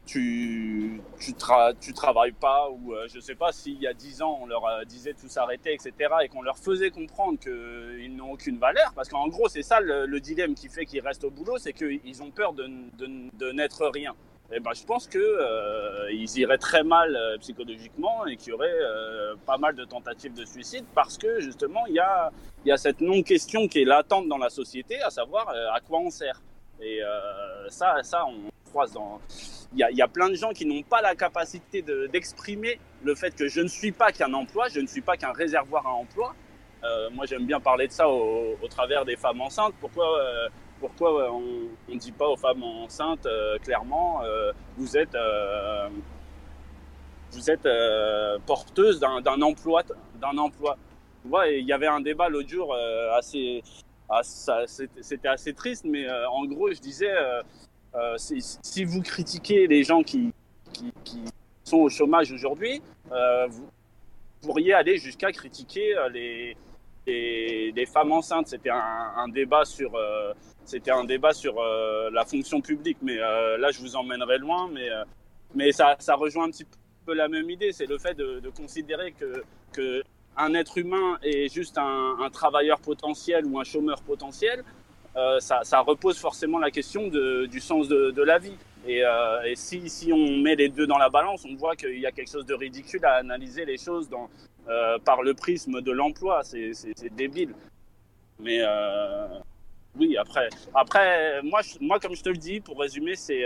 tu 0.05 0.99
tu, 1.19 1.33
tu 1.79 1.93
travailles 1.93 2.31
pas 2.31 2.69
ou 2.69 2.93
euh, 2.93 3.07
je 3.13 3.19
sais 3.19 3.35
pas 3.35 3.51
s'il 3.51 3.79
y 3.79 3.85
a 3.85 3.93
dix 3.93 4.21
ans 4.23 4.39
on 4.41 4.47
leur 4.47 4.63
disait 4.87 5.13
tout 5.13 5.29
s'arrêter 5.29 5.73
etc 5.73 5.93
et 6.23 6.27
qu'on 6.27 6.41
leur 6.41 6.57
faisait 6.57 6.89
comprendre 6.89 7.37
qu'ils 7.39 8.15
n'ont 8.15 8.31
aucune 8.31 8.57
valeur 8.57 8.91
parce 8.95 9.09
qu'en 9.09 9.27
gros 9.27 9.47
c'est 9.47 9.61
ça 9.61 9.79
le, 9.79 10.19
dilemme 10.19 10.55
qui 10.55 10.69
fait 10.69 10.87
qu'ils 10.87 11.01
restent 11.01 11.23
au 11.23 11.29
boulot 11.29 11.59
c'est 11.59 11.73
qu'ils 11.73 12.23
ont 12.23 12.31
peur 12.31 12.53
de, 12.53 12.67
de 12.97 13.51
n'être 13.51 13.85
rien 13.93 14.15
eh 14.53 14.59
ben, 14.59 14.71
je 14.73 14.83
pense 14.83 15.07
que 15.07 15.17
euh, 15.17 16.11
iraient 16.11 16.57
très 16.57 16.83
mal 16.83 17.15
euh, 17.15 17.37
psychologiquement 17.37 18.25
et 18.25 18.35
qu'il 18.35 18.49
y 18.49 18.51
aurait 18.51 18.67
euh, 18.69 19.35
pas 19.45 19.57
mal 19.57 19.75
de 19.75 19.85
tentatives 19.85 20.33
de 20.33 20.43
suicide 20.43 20.83
parce 20.93 21.17
que 21.17 21.39
justement 21.39 21.85
il 21.87 21.95
y 21.95 21.99
a, 21.99 22.31
y 22.65 22.71
a 22.71 22.77
cette 22.77 22.99
non-question 22.99 23.69
qui 23.69 23.81
est 23.81 23.85
latente 23.85 24.27
dans 24.27 24.37
la 24.37 24.49
société, 24.49 25.01
à 25.01 25.09
savoir 25.09 25.49
à 25.49 25.79
quoi 25.79 25.99
on 25.99 26.09
sert. 26.09 26.41
Et 26.81 26.99
ça, 27.69 28.01
ça, 28.01 28.25
on 28.25 28.49
croise 28.69 28.93
dans. 28.93 29.21
Il 29.73 29.79
y 29.79 29.83
a, 29.83 29.91
y 29.91 30.01
a, 30.01 30.07
plein 30.07 30.29
de 30.29 30.35
gens 30.35 30.51
qui 30.51 30.65
n'ont 30.65 30.81
pas 30.81 31.01
la 31.01 31.15
capacité 31.15 31.83
d'exprimer 32.11 32.79
le 33.03 33.13
fait 33.13 33.35
que 33.35 33.47
je 33.47 33.61
ne 33.61 33.67
suis 33.67 33.91
pas 33.91 34.11
qu'un 34.11 34.33
emploi, 34.33 34.67
je 34.69 34.79
ne 34.79 34.87
suis 34.87 35.01
pas 35.01 35.15
qu'un 35.15 35.31
réservoir 35.31 35.85
à 35.85 35.91
emploi. 35.91 36.33
moi, 37.13 37.25
j'aime 37.27 37.45
bien 37.45 37.59
parler 37.59 37.87
de 37.87 37.91
ça 37.91 38.09
au, 38.09 38.67
travers 38.69 39.05
des 39.05 39.15
femmes 39.15 39.41
enceintes. 39.41 39.75
Pourquoi 39.79 40.07
pourquoi 40.81 41.31
on 41.31 41.41
ne 41.87 41.97
dit 41.97 42.11
pas 42.11 42.27
aux 42.27 42.35
femmes 42.35 42.63
enceintes 42.63 43.27
clairement 43.63 44.21
vous 44.77 44.97
êtes 44.97 45.15
vous 47.31 47.49
êtes 47.49 47.67
porteuse 48.45 48.99
d'un 48.99 49.41
emploi 49.41 49.83
d'un 50.19 50.37
emploi 50.37 50.77
il 51.25 51.65
y 51.65 51.73
avait 51.73 51.87
un 51.87 52.01
débat 52.01 52.29
l'autre 52.29 52.49
jour 52.49 52.73
euh, 52.73 53.17
assez, 53.17 53.63
c'était 55.01 55.27
assez 55.27 55.53
triste, 55.53 55.85
mais 55.85 56.07
euh, 56.07 56.29
en 56.29 56.45
gros, 56.45 56.71
je 56.71 56.79
disais, 56.79 57.11
euh, 57.95 58.17
si, 58.17 58.83
vous 58.83 59.01
critiquez 59.01 59.67
les 59.67 59.83
gens 59.83 60.03
qui, 60.03 60.33
qui, 60.73 61.23
sont 61.63 61.77
au 61.77 61.89
chômage 61.89 62.31
aujourd'hui, 62.31 62.81
vous 63.49 63.67
pourriez 64.41 64.73
aller 64.73 64.97
jusqu'à 64.97 65.31
critiquer 65.31 65.95
les, 66.11 66.57
les, 67.07 67.85
femmes 67.85 68.11
enceintes. 68.11 68.47
C'était 68.47 68.71
un, 68.71 69.27
débat 69.29 69.63
sur, 69.63 69.91
c'était 70.71 70.91
un 70.91 71.03
débat 71.03 71.33
sur 71.33 71.55
la 72.11 72.25
fonction 72.25 72.61
publique, 72.61 72.97
mais 73.01 73.17
là, 73.17 73.71
je 73.71 73.79
vous 73.79 73.95
emmènerai 73.95 74.37
loin, 74.37 74.69
mais, 74.73 74.89
mais 75.53 75.71
ça, 75.71 75.95
ça 75.99 76.15
rejoint 76.15 76.45
un 76.45 76.51
petit 76.51 76.65
peu 77.05 77.13
la 77.13 77.27
même 77.27 77.49
idée, 77.49 77.71
c'est 77.71 77.87
le 77.87 77.97
fait 77.97 78.13
de, 78.13 78.49
considérer 78.55 79.11
que, 79.11 79.43
que 79.73 80.03
un 80.37 80.53
être 80.53 80.77
humain 80.77 81.17
est 81.21 81.53
juste 81.53 81.77
un, 81.77 82.29
travailleur 82.31 82.79
potentiel 82.79 83.45
ou 83.45 83.59
un 83.59 83.63
chômeur 83.63 84.01
potentiel, 84.01 84.63
euh, 85.15 85.39
ça, 85.39 85.79
repose 85.81 86.17
forcément 86.17 86.59
la 86.59 86.71
question 86.71 87.07
du 87.07 87.59
sens 87.59 87.87
de, 87.87 88.23
la 88.23 88.39
vie. 88.39 88.55
Et, 88.87 89.03
euh, 89.05 89.53
si, 89.55 90.11
on 90.13 90.37
met 90.37 90.55
les 90.55 90.69
deux 90.69 90.87
dans 90.87 90.97
la 90.97 91.09
balance, 91.09 91.45
on 91.45 91.55
voit 91.55 91.75
qu'il 91.75 91.99
y 91.99 92.05
a 92.05 92.11
quelque 92.11 92.31
chose 92.31 92.45
de 92.45 92.53
ridicule 92.53 93.05
à 93.05 93.15
analyser 93.15 93.65
les 93.65 93.77
choses 93.77 94.09
euh, 94.69 94.97
par 94.99 95.21
le 95.21 95.33
prisme 95.33 95.81
de 95.81 95.91
l'emploi. 95.91 96.41
C'est 96.43 97.15
débile. 97.15 97.53
Mais 98.39 98.61
oui, 99.97 100.17
après, 100.17 100.49
après 100.73 101.41
moi, 101.43 101.61
moi, 101.79 101.99
comme 101.99 102.15
je 102.15 102.23
te 102.23 102.29
le 102.29 102.37
dis, 102.37 102.59
pour 102.59 102.79
résumer, 102.79 103.15
c'est 103.15 103.45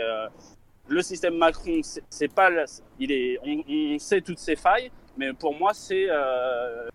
le 0.87 1.01
système 1.01 1.35
Macron, 1.37 1.81
c'est 2.09 2.27
pas, 2.33 2.49
il 2.99 3.11
est, 3.11 3.39
on, 3.43 3.97
sait 3.99 4.21
toutes 4.21 4.39
ses 4.39 4.55
failles, 4.55 4.91
mais 5.17 5.33
pour 5.33 5.55
moi, 5.55 5.73
c'est 5.73 6.07
euh, 6.09 6.87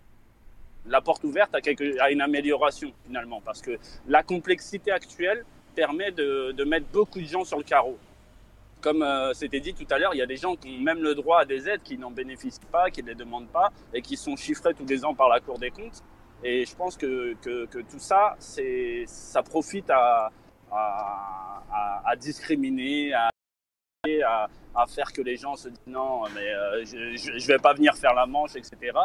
la 0.85 1.01
porte 1.01 1.23
ouverte 1.23 1.53
à, 1.53 1.61
quelque, 1.61 1.99
à, 1.99 2.11
une 2.11 2.21
amélioration 2.21 2.91
finalement, 3.05 3.41
parce 3.43 3.61
que 3.61 3.77
la 4.07 4.23
complexité 4.23 4.91
actuelle 4.91 5.45
permet 5.75 6.11
de, 6.11 6.51
de 6.51 6.63
mettre 6.63 6.87
beaucoup 6.87 7.19
de 7.19 7.25
gens 7.25 7.43
sur 7.43 7.57
le 7.57 7.63
carreau. 7.63 7.97
Comme 8.81 9.03
euh, 9.03 9.33
c'était 9.33 9.59
dit 9.59 9.73
tout 9.73 9.85
à 9.91 9.99
l'heure, 9.99 10.15
il 10.15 10.17
y 10.17 10.23
a 10.23 10.25
des 10.25 10.37
gens 10.37 10.55
qui 10.55 10.69
ont 10.69 10.81
même 10.81 11.03
le 11.03 11.13
droit 11.13 11.41
à 11.41 11.45
des 11.45 11.69
aides, 11.69 11.83
qui 11.83 11.97
n'en 11.97 12.11
bénéficient 12.11 12.59
pas, 12.71 12.89
qui 12.89 13.03
ne 13.03 13.09
les 13.09 13.15
demandent 13.15 13.49
pas, 13.49 13.71
et 13.93 14.01
qui 14.01 14.17
sont 14.17 14.35
chiffrés 14.35 14.73
tous 14.73 14.85
les 14.85 15.05
ans 15.05 15.13
par 15.13 15.29
la 15.29 15.39
Cour 15.39 15.59
des 15.59 15.69
comptes. 15.69 16.01
Et 16.43 16.65
je 16.65 16.75
pense 16.75 16.97
que, 16.97 17.35
que, 17.41 17.65
que 17.65 17.79
tout 17.79 17.99
ça, 17.99 18.35
ça 18.39 19.43
profite 19.43 19.89
à, 19.89 20.31
à, 20.71 21.63
à, 21.71 22.01
à 22.05 22.15
discriminer, 22.15 23.13
à 23.13 23.29
à, 24.73 24.87
faire 24.87 25.13
que 25.13 25.21
les 25.21 25.37
gens 25.37 25.55
se 25.55 25.69
disent 25.69 25.79
non, 25.85 26.23
mais 26.33 26.47
euh, 26.47 26.83
je, 26.83 27.15
je, 27.15 27.47
vais 27.47 27.59
pas 27.59 27.75
venir 27.75 27.93
faire 27.95 28.15
la 28.15 28.25
manche, 28.25 28.55
etc. 28.55 28.97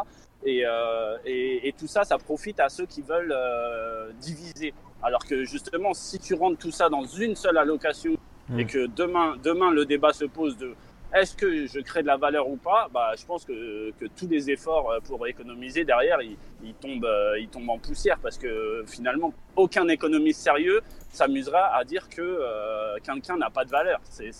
Et, 0.43 0.65
euh, 0.65 1.19
et, 1.27 1.69
et, 1.69 1.73
tout 1.75 1.87
ça, 1.87 2.05
ça 2.05 2.17
profite 2.17 2.61
à 2.61 2.71
ceux 2.71 2.87
qui 2.87 3.03
veulent 3.03 3.35
euh, 3.37 4.11
diviser. 4.21 4.73
Alors 5.03 5.27
que 5.27 5.45
justement, 5.45 5.93
si 5.93 6.19
tu 6.19 6.33
rentres 6.33 6.59
tout 6.59 6.71
ça 6.71 6.89
dans 6.89 7.05
une 7.05 7.37
seule 7.37 7.59
allocation 7.59 8.13
et 8.57 8.65
hmm. 8.65 8.67
que 8.67 8.87
demain, 8.87 9.37
demain 9.43 9.71
le 9.71 9.85
débat 9.85 10.15
se 10.15 10.25
pose 10.25 10.57
de 10.57 10.75
est-ce 11.17 11.35
que 11.37 11.67
je 11.67 11.81
crée 11.81 12.03
de 12.03 12.07
la 12.07 12.17
valeur 12.17 12.49
ou 12.49 12.57
pas? 12.57 12.89
Bah, 12.93 13.13
Je 13.19 13.25
pense 13.25 13.45
que, 13.45 13.91
que, 13.99 14.07
tous 14.07 14.29
les 14.29 14.51
efforts 14.51 14.93
pour 15.05 15.27
économiser 15.27 15.85
derrière, 15.85 16.21
ils, 16.23 16.37
ils, 16.63 16.75
tombent, 16.75 17.09
ils 17.39 17.49
tombent 17.49 17.71
en 17.71 17.79
poussière 17.79 18.19
parce 18.19 18.39
que 18.39 18.85
finalement, 18.87 19.33
aucun 19.55 19.87
économiste 19.89 20.41
sérieux 20.41 20.81
s'amusera 21.11 21.75
à 21.75 21.85
dire 21.85 22.09
que 22.09 22.99
quelqu'un 23.01 23.37
n'a 23.37 23.51
pas 23.51 23.65
de 23.65 23.71
valeur. 23.71 24.01
C'est, 24.05 24.31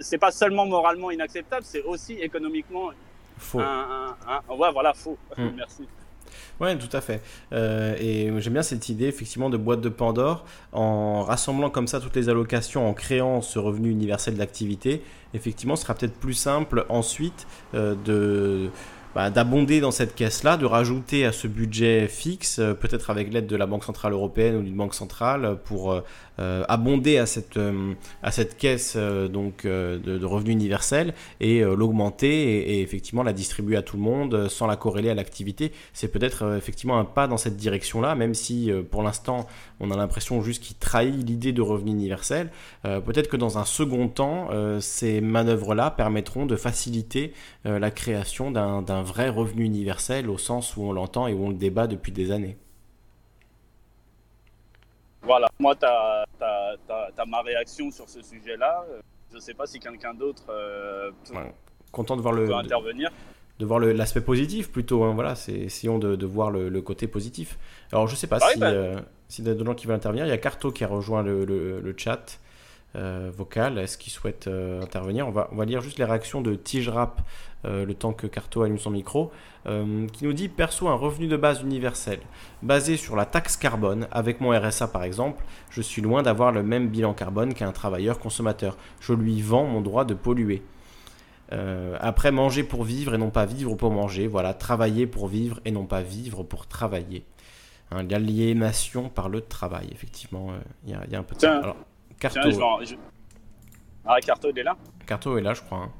c'est 0.00 0.18
pas 0.18 0.30
seulement 0.30 0.66
moralement 0.66 1.10
inacceptable, 1.10 1.64
c'est 1.64 1.82
aussi 1.82 2.14
économiquement 2.14 2.90
faux. 3.38 3.60
Un, 3.60 4.16
ouais, 4.48 4.72
voilà, 4.72 4.92
faux. 4.94 5.18
Hmm. 5.36 5.50
Merci. 5.56 5.86
Oui, 6.60 6.76
tout 6.78 6.94
à 6.96 7.00
fait. 7.00 7.22
Euh, 7.52 7.94
et 7.98 8.30
j'aime 8.40 8.52
bien 8.52 8.62
cette 8.62 8.88
idée, 8.88 9.06
effectivement, 9.06 9.50
de 9.50 9.56
boîte 9.56 9.80
de 9.80 9.88
Pandore, 9.88 10.44
en 10.72 11.22
rassemblant 11.22 11.70
comme 11.70 11.86
ça 11.86 12.00
toutes 12.00 12.16
les 12.16 12.28
allocations, 12.28 12.88
en 12.88 12.94
créant 12.94 13.42
ce 13.42 13.58
revenu 13.58 13.90
universel 13.90 14.36
d'activité. 14.36 15.02
Effectivement, 15.34 15.76
ce 15.76 15.82
sera 15.82 15.94
peut-être 15.94 16.14
plus 16.18 16.34
simple 16.34 16.86
ensuite 16.88 17.46
euh, 17.74 17.94
de 18.04 18.70
bah, 19.14 19.30
d'abonder 19.30 19.80
dans 19.80 19.92
cette 19.92 20.16
caisse-là, 20.16 20.56
de 20.56 20.66
rajouter 20.66 21.24
à 21.24 21.30
ce 21.30 21.46
budget 21.46 22.08
fixe, 22.08 22.58
euh, 22.58 22.74
peut-être 22.74 23.10
avec 23.10 23.32
l'aide 23.32 23.46
de 23.46 23.56
la 23.56 23.66
Banque 23.66 23.84
Centrale 23.84 24.12
Européenne 24.12 24.56
ou 24.56 24.62
d'une 24.62 24.76
banque 24.76 24.94
centrale, 24.94 25.58
pour 25.64 26.02
abonder 26.38 27.18
à 27.18 27.26
cette, 27.26 27.58
à 28.22 28.30
cette 28.30 28.56
caisse 28.56 28.96
donc, 28.96 29.66
de, 29.66 30.24
revenus 30.24 30.52
universels 30.54 31.14
et 31.40 31.60
l'augmenter 31.60 32.78
et, 32.78 32.82
effectivement 32.82 33.22
la 33.22 33.32
distribuer 33.32 33.76
à 33.76 33.82
tout 33.82 33.96
le 33.96 34.02
monde 34.02 34.48
sans 34.48 34.66
la 34.66 34.76
corréler 34.76 35.10
à 35.10 35.14
l'activité. 35.14 35.72
C'est 35.92 36.08
peut-être 36.08 36.56
effectivement 36.56 36.98
un 36.98 37.04
pas 37.04 37.26
dans 37.26 37.36
cette 37.36 37.56
direction-là, 37.56 38.14
même 38.14 38.34
si 38.34 38.70
pour 38.90 39.02
l'instant 39.02 39.46
on 39.80 39.90
a 39.90 39.96
l'impression 39.96 40.42
juste 40.42 40.62
qu'il 40.62 40.76
trahit 40.76 41.14
l'idée 41.14 41.52
de 41.52 41.62
revenu 41.62 41.90
universel. 41.90 42.50
peut-être 42.82 43.28
que 43.28 43.36
dans 43.36 43.58
un 43.58 43.64
second 43.64 44.08
temps, 44.08 44.48
ces 44.80 45.20
manœuvres-là 45.20 45.90
permettront 45.90 46.46
de 46.46 46.56
faciliter 46.56 47.32
la 47.64 47.90
création 47.90 48.50
d'un 48.50 49.02
vrai 49.02 49.28
revenu 49.28 49.64
universel 49.64 50.28
au 50.28 50.38
sens 50.38 50.76
où 50.76 50.82
on 50.82 50.92
l'entend 50.92 51.26
et 51.26 51.32
où 51.32 51.44
on 51.44 51.48
le 51.48 51.54
débat 51.54 51.86
depuis 51.86 52.12
des 52.12 52.30
années. 52.30 52.56
Voilà, 55.22 55.48
moi, 55.58 55.74
tu 55.74 55.86
ma 57.26 57.42
réaction 57.42 57.90
sur 57.90 58.08
ce 58.08 58.22
sujet-là. 58.22 58.84
Je 59.30 59.36
ne 59.36 59.40
sais 59.40 59.54
pas 59.54 59.66
si 59.66 59.80
quelqu'un 59.80 60.14
d'autre 60.14 60.44
euh, 60.48 61.10
peut, 61.26 61.34
Content 61.90 62.16
de 62.16 62.22
voir 62.22 62.34
le, 62.34 62.52
intervenir. 62.52 63.10
De, 63.58 63.66
voir 63.66 63.80
l'aspect 63.80 64.20
positif 64.20 64.70
plutôt. 64.70 65.04
Hein, 65.04 65.12
voilà, 65.14 65.34
c'est 65.34 65.52
essayons 65.52 65.98
de, 65.98 66.16
de 66.16 66.26
voir 66.26 66.50
le, 66.50 66.82
côté 66.82 67.06
positif. 67.06 67.58
Alors, 67.92 68.06
je 68.06 68.12
ne 68.12 68.16
sais 68.16 68.26
pas 68.26 68.38
ah 68.40 68.50
si, 68.52 68.58
bah. 68.58 68.72
s'il 69.28 69.46
y 69.46 69.50
a 69.50 69.54
d'autres 69.54 69.66
gens 69.66 69.74
qui 69.74 69.86
veulent 69.86 69.96
intervenir. 69.96 70.26
Il 70.26 70.28
y 70.28 70.32
a 70.32 70.38
Carto 70.38 70.70
qui 70.72 70.84
a 70.84 70.88
rejoint 70.88 71.22
le, 71.22 71.94
chat. 71.96 72.40
Euh, 72.96 73.32
vocal. 73.36 73.78
Est-ce 73.78 73.98
qu'il 73.98 74.12
souhaite 74.12 74.48
intervenir? 74.48 75.26
On 75.26 75.32
va, 75.32 75.48
on 75.50 75.56
va 75.56 75.64
lire 75.64 75.80
juste 75.80 75.98
les 75.98 76.04
réactions 76.04 76.40
de 76.40 76.54
Tige 76.54 76.88
Rap 76.88 77.22
euh, 77.66 77.86
le 77.86 77.94
temps 77.94 78.12
que 78.12 78.26
Carto 78.26 78.62
allume 78.62 78.78
son 78.78 78.90
micro, 78.90 79.32
euh, 79.66 80.06
qui 80.08 80.24
nous 80.24 80.34
dit 80.34 80.48
perçoit 80.48 80.90
un 80.90 80.96
revenu 80.96 81.28
de 81.28 81.36
base 81.36 81.62
universel 81.62 82.18
basé 82.62 82.98
sur 82.98 83.16
la 83.16 83.24
taxe 83.24 83.56
carbone. 83.56 84.06
Avec 84.10 84.40
mon 84.40 84.50
RSA 84.50 84.88
par 84.88 85.02
exemple, 85.02 85.44
je 85.70 85.80
suis 85.80 86.02
loin 86.02 86.22
d'avoir 86.22 86.52
le 86.52 86.62
même 86.62 86.88
bilan 86.88 87.14
carbone 87.14 87.54
qu'un 87.54 87.72
travailleur 87.72 88.18
consommateur. 88.18 88.76
Je 89.00 89.14
lui 89.14 89.40
vends 89.40 89.64
mon 89.64 89.80
droit 89.80 90.04
de 90.04 90.12
polluer. 90.12 90.62
Euh, 91.52 91.96
après, 92.00 92.32
manger 92.32 92.64
pour 92.64 92.84
vivre 92.84 93.14
et 93.14 93.18
non 93.18 93.30
pas 93.30 93.46
vivre 93.46 93.74
pour 93.76 93.90
manger. 93.90 94.26
Voilà, 94.26 94.52
travailler 94.52 95.06
pour 95.06 95.28
vivre 95.28 95.60
et 95.64 95.70
non 95.70 95.86
pas 95.86 96.02
vivre 96.02 96.42
pour 96.42 96.66
travailler. 96.66 97.24
Hein, 97.90 98.02
L'aliénation 98.02 99.08
par 99.08 99.30
le 99.30 99.40
travail, 99.40 99.88
effectivement, 99.90 100.50
il 100.86 100.90
y, 100.90 101.14
a 101.14 101.18
un 101.18 101.22
peu 101.22 101.34
de 101.34 101.40
ça. 101.40 101.58
Alors, 101.58 101.76
Carto. 102.18 102.40
Ah, 104.06 104.20
Carto, 104.20 104.50
il 104.50 104.58
est 104.58 104.62
là 104.62 104.76
Carto 105.06 105.38
est 105.38 105.42
là, 105.42 105.54
je 105.54 105.62
crois. 105.62 105.78
Hein. 105.78 105.92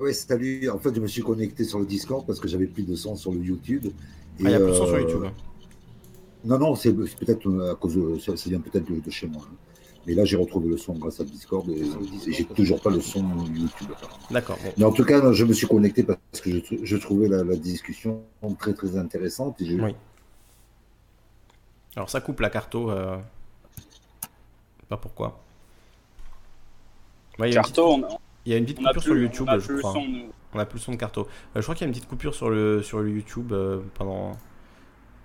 Oui, 0.00 0.14
salut. 0.14 0.68
En 0.70 0.78
fait, 0.78 0.94
je 0.94 1.00
me 1.00 1.06
suis 1.06 1.22
connecté 1.22 1.64
sur 1.64 1.78
le 1.78 1.86
Discord 1.86 2.26
parce 2.26 2.40
que 2.40 2.48
j'avais 2.48 2.66
plus 2.66 2.84
de 2.84 2.94
son 2.94 3.16
sur 3.16 3.32
le 3.32 3.40
YouTube. 3.40 3.86
ah, 3.86 3.92
il 4.38 4.46
n'y 4.46 4.54
a 4.54 4.58
plus 4.58 4.68
de 4.68 4.72
son 4.72 4.86
sur 4.86 4.94
euh, 4.94 5.00
YouTube. 5.00 5.24
Hein. 5.26 5.32
Non, 6.44 6.58
non, 6.58 6.74
c'est 6.74 6.92
peut-être 6.92 7.46
euh, 7.46 7.72
à 7.72 7.74
cause 7.74 7.96
de, 7.96 8.18
ça, 8.18 8.32
vient 8.48 8.60
peut-être 8.60 8.90
de, 8.90 9.10
chez 9.10 9.26
moi. 9.26 9.42
Hein. 9.44 9.54
Mais 10.06 10.14
là, 10.14 10.24
j'ai 10.24 10.36
retrouvé 10.36 10.70
le 10.70 10.78
son 10.78 10.94
grâce 10.94 11.20
à 11.20 11.24
Discord 11.24 11.68
et, 11.68 11.82
j'ai 12.32 12.46
toujours 12.46 12.80
pas 12.80 12.88
le 12.88 13.00
son 13.00 13.22
YouTube. 13.44 13.90
D'accord. 14.30 14.58
Mais 14.78 14.84
en 14.84 14.92
tout 14.92 15.04
cas, 15.04 15.32
je 15.32 15.44
me 15.44 15.52
suis 15.52 15.66
connecté 15.66 16.02
parce 16.02 16.40
que 16.40 16.50
je, 16.82 16.96
trouvais 16.96 17.28
la, 17.28 17.44
discussion 17.56 18.22
très 18.58 18.72
très 18.72 18.96
intéressante. 18.96 19.56
oui. 19.60 19.94
Alors 21.96 22.08
ça 22.08 22.20
coupe 22.20 22.40
la 22.40 22.50
carto. 22.50 22.90
Euh... 22.90 23.18
Pas 24.90 24.98
pourquoi. 24.98 25.40
carto, 27.38 27.94
on, 27.94 28.18
il 28.44 28.52
y 28.52 28.54
a 28.54 28.58
une 28.58 28.64
petite 28.64 28.78
coupure 28.78 29.02
sur 29.02 29.14
le 29.14 29.22
YouTube, 29.22 29.48
je 29.58 29.78
crois. 29.78 29.94
on 30.54 30.58
a 30.58 30.66
plus 30.66 30.78
le 30.78 30.82
son 30.82 30.92
de 30.92 30.96
Carto. 30.96 31.22
Euh, 31.22 31.26
je 31.56 31.62
crois 31.62 31.74
qu'il 31.74 31.82
y 31.82 31.84
a 31.84 31.88
une 31.88 31.92
petite 31.92 32.08
coupure 32.08 32.34
sur 32.34 32.50
le, 32.50 32.82
sur 32.82 33.00
le 33.00 33.10
YouTube 33.10 33.52
euh, 33.52 33.80
pendant, 33.94 34.32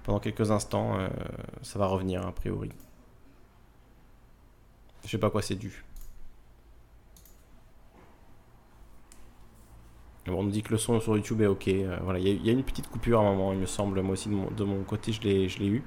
pendant 0.03 0.19
quelques 0.19 0.51
instants. 0.51 0.99
Euh, 0.99 1.07
ça 1.63 1.79
va 1.79 1.87
revenir, 1.87 2.25
a 2.25 2.31
priori. 2.31 2.69
Je 5.05 5.09
sais 5.09 5.17
pas 5.17 5.29
quoi 5.29 5.41
c'est 5.41 5.55
dû. 5.55 5.83
on 10.27 10.41
nous 10.41 10.49
dit 10.49 10.63
que 10.63 10.71
le 10.71 10.77
son 10.77 10.99
sur 10.99 11.15
YouTube 11.15 11.41
est 11.41 11.47
ok. 11.47 11.69
voilà, 12.01 12.17
il 12.17 12.43
y, 12.43 12.49
a 12.49 12.51
une 12.51 12.63
petite 12.63 12.87
coupure 12.87 13.19
à 13.19 13.23
un 13.23 13.35
moment, 13.35 13.53
il 13.53 13.59
me 13.59 13.67
semble. 13.67 14.01
Moi 14.01 14.13
aussi, 14.13 14.27
de 14.29 14.63
mon, 14.63 14.83
côté, 14.83 15.11
je 15.11 15.21
l'ai 15.21 15.67
eu. 15.67 15.83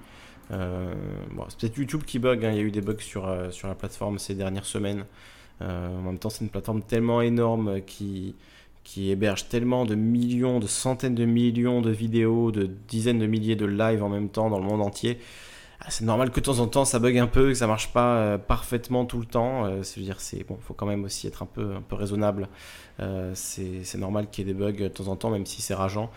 Bon, 0.51 1.45
c'est 1.49 1.59
peut-être 1.59 1.77
YouTube 1.77 2.03
qui 2.05 2.19
bug. 2.19 2.45
Hein. 2.45 2.51
Il 2.53 2.57
y 2.57 2.61
a 2.61 2.63
eu 2.63 2.71
des 2.71 2.81
bugs 2.81 3.01
sur, 3.01 3.29
sur 3.51 3.69
la 3.69 3.75
plateforme 3.75 4.19
ces 4.19 4.35
dernières 4.35 4.67
semaines. 4.67 5.05
en 5.61 6.03
même 6.03 6.19
temps, 6.19 6.31
c'est 6.31 6.45
une 6.45 6.51
plateforme 6.51 6.83
tellement 6.83 7.21
énorme 7.21 7.81
qui, 7.83 8.35
qui 8.89 9.11
héberge 9.11 9.49
tellement 9.49 9.85
de 9.85 9.95
millions, 9.95 10.61
de 10.61 10.67
centaines 10.67 11.15
de 11.15 11.27
millions 11.27 11.83
de 11.83 11.91
vidéos, 11.91 12.51
de 12.51 12.71
dizaines 12.89 13.19
de 13.19 13.27
milliers 13.27 13.55
de 13.55 13.67
lives 13.67 14.03
en 14.03 14.09
même 14.09 14.31
temps 14.31 14.49
dans 14.49 14.59
le 14.59 14.65
monde 14.65 14.81
entier. 14.81 15.19
Ah, 15.81 15.91
c'est 15.91 16.05
normal 16.05 16.31
que 16.31 16.41
de 16.41 16.45
temps 16.45 16.59
en 16.59 16.67
temps 16.67 16.85
ça 16.85 16.99
bug 16.99 17.17
un 17.19 17.29
peu, 17.29 17.49
que 17.49 17.55
ça 17.55 17.69
marche 17.69 17.93
pas 17.93 18.17
euh, 18.17 18.39
parfaitement 18.39 19.05
tout 19.05 19.21
le 19.21 19.27
temps. 19.27 19.65
Euh, 19.65 19.83
c'est 19.83 20.01
dire, 20.01 20.21
c'est 20.21 20.45
bon, 20.45 20.59
faut 20.61 20.75
quand 20.75 20.87
même 20.87 21.05
aussi 21.05 21.27
être 21.27 21.43
un 21.43 21.47
peu, 21.47 21.75
un 21.77 21.83
peu 21.83 21.95
raisonnable. 21.95 22.49
Euh, 23.01 23.31
c'est 23.35 23.97
normal 23.97 24.29
qu'il 24.29 24.47
y 24.47 24.51
ait 24.51 24.55
des 24.55 24.59
bugs 24.59 24.73
de 24.73 24.89
temps 24.89 25.07
en 25.07 25.17
temps, 25.17 25.31
même 25.31 25.47
si 25.47 25.63
c'est 25.63 25.75
rageant. 25.75 26.11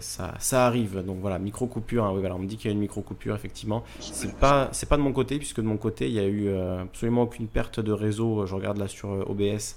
ça, 0.00 0.34
ça 0.38 0.66
arrive. 0.66 1.04
Donc 1.04 1.18
voilà, 1.20 1.38
micro 1.38 1.66
coupure. 1.66 2.04
Hein, 2.04 2.12
voilà, 2.18 2.34
on 2.34 2.40
me 2.40 2.46
dit 2.46 2.56
qu'il 2.56 2.66
y 2.66 2.68
a 2.70 2.72
une 2.72 2.80
micro 2.80 3.00
coupure 3.00 3.34
effectivement. 3.34 3.84
C'est 4.00 4.36
pas, 4.36 4.68
c'est 4.72 4.88
pas 4.88 4.96
de 4.96 5.02
mon 5.02 5.12
côté 5.12 5.38
puisque 5.38 5.60
de 5.60 5.66
mon 5.66 5.76
côté 5.76 6.08
il 6.08 6.14
y 6.14 6.20
a 6.20 6.26
eu 6.26 6.52
absolument 6.82 7.22
aucune 7.22 7.46
perte 7.46 7.78
de 7.78 7.92
réseau. 7.92 8.44
Je 8.46 8.54
regarde 8.54 8.78
là 8.78 8.88
sur 8.88 9.08
OBS. 9.30 9.76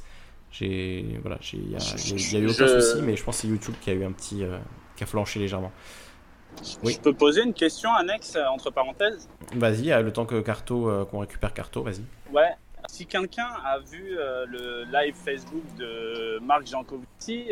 J'ai 0.54 1.20
voilà, 1.22 1.40
il 1.52 1.72
y, 1.72 1.76
a 1.76 2.40
eu 2.40 2.48
aucun 2.48 2.68
souci, 2.68 3.02
mais 3.02 3.16
je 3.16 3.24
pense 3.24 3.38
que 3.38 3.42
c'est 3.42 3.48
YouTube 3.48 3.74
qui 3.82 3.90
a 3.90 3.94
eu 3.94 4.04
un 4.04 4.12
petit, 4.12 4.44
euh, 4.44 4.60
qui 4.96 5.04
a 5.04 5.08
flanché 5.08 5.40
légèrement. 5.40 5.72
Oui. 6.84 6.94
Je 6.94 7.00
peux 7.00 7.14
poser 7.14 7.44
une 7.44 7.54
question 7.54 7.92
annexe 7.94 8.36
euh, 8.36 8.46
entre 8.48 8.72
parenthèses? 8.72 9.28
Vas-y, 9.56 9.92
euh, 9.92 10.02
le 10.02 10.14
temps 10.14 10.26
que 10.26 10.40
Carto, 10.42 11.06
qu'on 11.10 11.20
récupère 11.20 11.54
Carto, 11.54 11.84
vas-y. 11.84 12.04
Ouais. 12.32 12.56
Si 12.88 13.06
quelqu'un 13.06 13.48
a 13.64 13.80
vu 13.80 14.18
le 14.48 14.84
live 14.92 15.16
Facebook 15.16 15.64
de 15.78 16.40
Marc 16.40 16.68
Jancovici, 16.68 17.48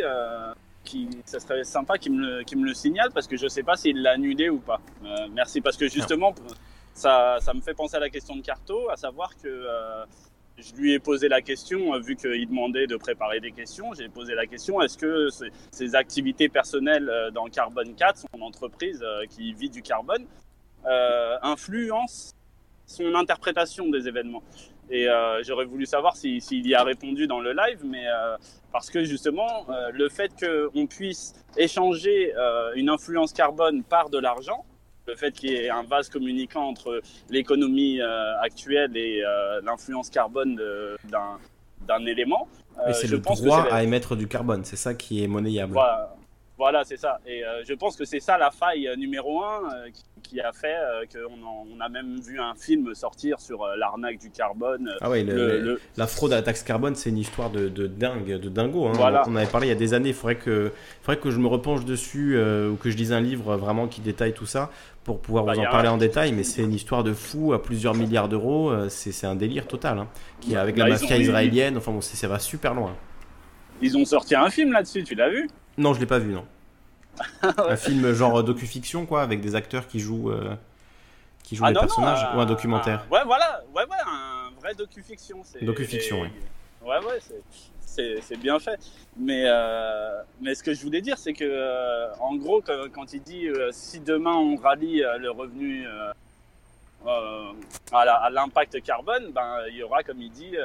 qui, 0.83 1.07
ça 1.25 1.39
serait 1.39 1.63
sympa 1.63 1.97
qu'il 1.97 2.11
me, 2.11 2.39
le, 2.39 2.57
me 2.57 2.65
le 2.65 2.73
signale 2.73 3.11
parce 3.13 3.27
que 3.27 3.37
je 3.37 3.47
sais 3.47 3.63
pas 3.63 3.77
s'il 3.77 4.01
l'a 4.01 4.11
annulé 4.11 4.49
ou 4.49 4.57
pas. 4.59 4.81
merci 5.31 5.61
parce 5.61 5.77
que 5.77 5.87
justement, 5.87 6.35
ça, 6.93 7.37
ça, 7.39 7.53
me 7.53 7.61
fait 7.61 7.73
penser 7.73 7.95
à 7.95 8.01
la 8.01 8.09
question 8.09 8.35
de 8.35 8.41
Carto, 8.41 8.89
à 8.89 8.97
savoir 8.97 9.31
que 9.37 9.47
je 10.61 10.75
lui 10.75 10.93
ai 10.93 10.99
posé 10.99 11.27
la 11.27 11.41
question, 11.41 11.93
euh, 11.93 11.99
vu 11.99 12.15
qu'il 12.15 12.47
demandait 12.47 12.87
de 12.87 12.95
préparer 12.95 13.39
des 13.39 13.51
questions, 13.51 13.93
j'ai 13.93 14.09
posé 14.09 14.35
la 14.35 14.45
question, 14.45 14.81
est-ce 14.81 14.97
que 14.97 15.27
ses 15.71 15.95
activités 15.95 16.49
personnelles 16.49 17.09
euh, 17.09 17.31
dans 17.31 17.45
Carbone 17.45 17.95
4, 17.95 18.25
son 18.33 18.41
entreprise 18.41 19.01
euh, 19.03 19.25
qui 19.29 19.53
vit 19.53 19.69
du 19.69 19.81
carbone, 19.81 20.25
influencent 21.43 22.33
son 22.85 23.13
interprétation 23.15 23.89
des 23.89 24.07
événements? 24.07 24.43
Et 24.89 25.07
j'aurais 25.43 25.65
voulu 25.65 25.85
savoir 25.85 26.17
s'il 26.17 26.67
y 26.67 26.75
a 26.75 26.83
répondu 26.83 27.25
dans 27.27 27.39
le 27.39 27.53
live, 27.53 27.79
mais 27.85 28.03
parce 28.73 28.89
que 28.89 29.05
justement, 29.05 29.67
le 29.93 30.09
fait 30.09 30.31
qu'on 30.37 30.85
puisse 30.87 31.33
échanger 31.55 32.33
une 32.75 32.89
influence 32.89 33.31
carbone 33.31 33.83
par 33.83 34.09
de 34.09 34.17
l'argent, 34.17 34.65
le 35.11 35.17
fait 35.17 35.31
qu'il 35.31 35.51
y 35.51 35.55
ait 35.55 35.69
un 35.69 35.83
vase 35.83 36.09
communicant 36.09 36.63
entre 36.63 37.01
l'économie 37.29 38.01
euh, 38.01 38.39
actuelle 38.41 38.95
et 38.95 39.21
euh, 39.23 39.61
l'influence 39.63 40.09
carbone 40.09 40.59
d'un 41.11 42.05
élément. 42.05 42.47
Euh, 42.79 42.93
c'est 42.93 43.09
le 43.09 43.19
droit 43.19 43.67
à 43.69 43.83
émettre 43.83 44.15
du 44.15 44.27
carbone, 44.27 44.63
c'est 44.63 44.77
ça 44.77 44.93
qui 44.93 45.23
est 45.23 45.27
monnayable. 45.27 45.77
Voilà, 46.57 46.83
c'est 46.83 46.97
ça. 46.97 47.17
Et 47.25 47.41
je 47.67 47.73
pense 47.73 47.95
que 47.95 48.05
c'est 48.05 48.19
ça 48.19 48.37
la 48.37 48.51
faille 48.51 48.87
numéro 48.95 49.43
un 49.43 49.67
qui, 50.21 50.39
a 50.39 50.53
fait 50.53 50.77
qu'on 51.11 51.39
on 51.43 51.79
a 51.79 51.89
même 51.89 52.19
vu 52.21 52.39
un 52.39 52.53
film 52.53 52.93
sortir 52.93 53.39
sur 53.39 53.65
l'arnaque 53.75 54.19
du 54.19 54.29
carbone. 54.29 54.91
Ah 55.01 55.09
oui, 55.09 55.27
la 55.97 56.05
fraude 56.05 56.33
à 56.33 56.35
la 56.35 56.43
taxe 56.43 56.61
carbone, 56.61 56.93
c'est 56.93 57.09
une 57.09 57.17
histoire 57.17 57.49
de, 57.49 57.67
dingue, 57.87 58.39
de 58.39 58.49
dingo. 58.49 58.85
Hein. 58.85 59.23
On 59.25 59.35
avait 59.35 59.47
parlé 59.47 59.67
il 59.67 59.69
y 59.71 59.73
a 59.73 59.75
des 59.75 59.95
années. 59.95 60.09
Il 60.09 60.15
faudrait 60.15 60.35
que, 60.35 60.71
faudrait 61.01 61.19
que 61.19 61.31
je 61.31 61.39
me 61.39 61.47
repenche 61.47 61.83
dessus 61.83 62.39
ou 62.39 62.75
que 62.75 62.91
je 62.91 62.97
lise 62.97 63.11
un 63.11 63.21
livre 63.21 63.55
vraiment 63.55 63.87
qui 63.87 64.01
détaille 64.01 64.33
tout 64.33 64.45
ça 64.45 64.69
pour 65.03 65.19
pouvoir 65.19 65.45
bah, 65.45 65.53
vous 65.53 65.59
en 65.59 65.63
parler 65.63 65.89
en 65.89 65.97
détail, 65.97 66.31
mais 66.31 66.43
c'est 66.43 66.61
une 66.61 66.73
histoire 66.73 67.03
de 67.03 67.13
fou 67.13 67.53
à 67.53 67.61
plusieurs 67.61 67.95
milliards 67.95 68.29
d'euros. 68.29 68.69
Euh, 68.69 68.89
c'est 68.89 69.25
un 69.25 69.35
délire 69.35 69.67
total, 69.67 69.99
hein, 69.99 70.07
qui 70.39 70.55
avec 70.55 70.77
la 70.77 70.85
bah, 70.85 70.91
mafia 70.91 71.17
israélienne. 71.17 71.77
Enfin 71.77 71.91
bon, 71.91 72.01
ça 72.01 72.27
va 72.27 72.39
super 72.39 72.73
loin. 72.73 72.95
Ils 73.81 73.97
ont 73.97 74.05
sorti 74.05 74.35
un 74.35 74.49
film 74.49 74.71
là-dessus, 74.73 75.03
tu 75.03 75.15
l'as 75.15 75.29
vu? 75.29 75.49
Non, 75.77 75.93
je 75.93 75.99
l'ai 75.99 76.05
pas 76.05 76.19
vu, 76.19 76.33
non. 76.33 76.45
Un 77.57 77.75
film 77.75 78.13
genre 78.13 78.43
docu-fiction, 78.43 79.05
quoi, 79.05 79.21
avec 79.21 79.41
des 79.41 79.55
acteurs 79.55 79.87
qui 79.87 79.99
jouent, 79.99 80.31
euh, 80.31 80.55
qui 81.43 81.55
jouent 81.55 81.65
ah, 81.65 81.73
des 81.73 81.79
personnages, 81.79 82.25
ou 82.35 82.39
un 82.39 82.45
documentaire. 82.45 83.05
ouais, 83.11 83.19
voilà, 83.25 83.63
ouais, 83.75 83.83
ouais, 83.83 83.97
un 84.07 84.51
vrai 84.59 84.73
docu-fiction. 84.75 85.41
Docu-fiction, 85.61 86.21
oui. 86.21 86.29
Ouais, 86.83 86.97
ouais, 86.97 87.19
c'est 87.91 88.37
bien 88.37 88.59
fait. 88.59 88.79
Mais, 89.17 89.43
euh, 89.45 90.21
mais 90.41 90.55
ce 90.55 90.63
que 90.63 90.73
je 90.73 90.81
voulais 90.81 91.01
dire, 91.01 91.17
c'est 91.17 91.33
que, 91.33 91.43
euh, 91.43 92.13
en 92.19 92.35
gros, 92.35 92.61
quand, 92.61 93.13
il 93.13 93.21
dit 93.21 93.47
euh, 93.47 93.69
si 93.71 93.99
demain 93.99 94.35
on 94.35 94.55
rallie 94.55 95.03
le 95.19 95.31
revenu 95.31 95.85
à 97.05 98.29
l'impact 98.29 98.81
carbone, 98.81 99.31
ben, 99.31 99.57
il 99.69 99.77
y 99.77 99.83
aura, 99.83 100.03
comme 100.03 100.21
il 100.21 100.31
dit, 100.31 100.55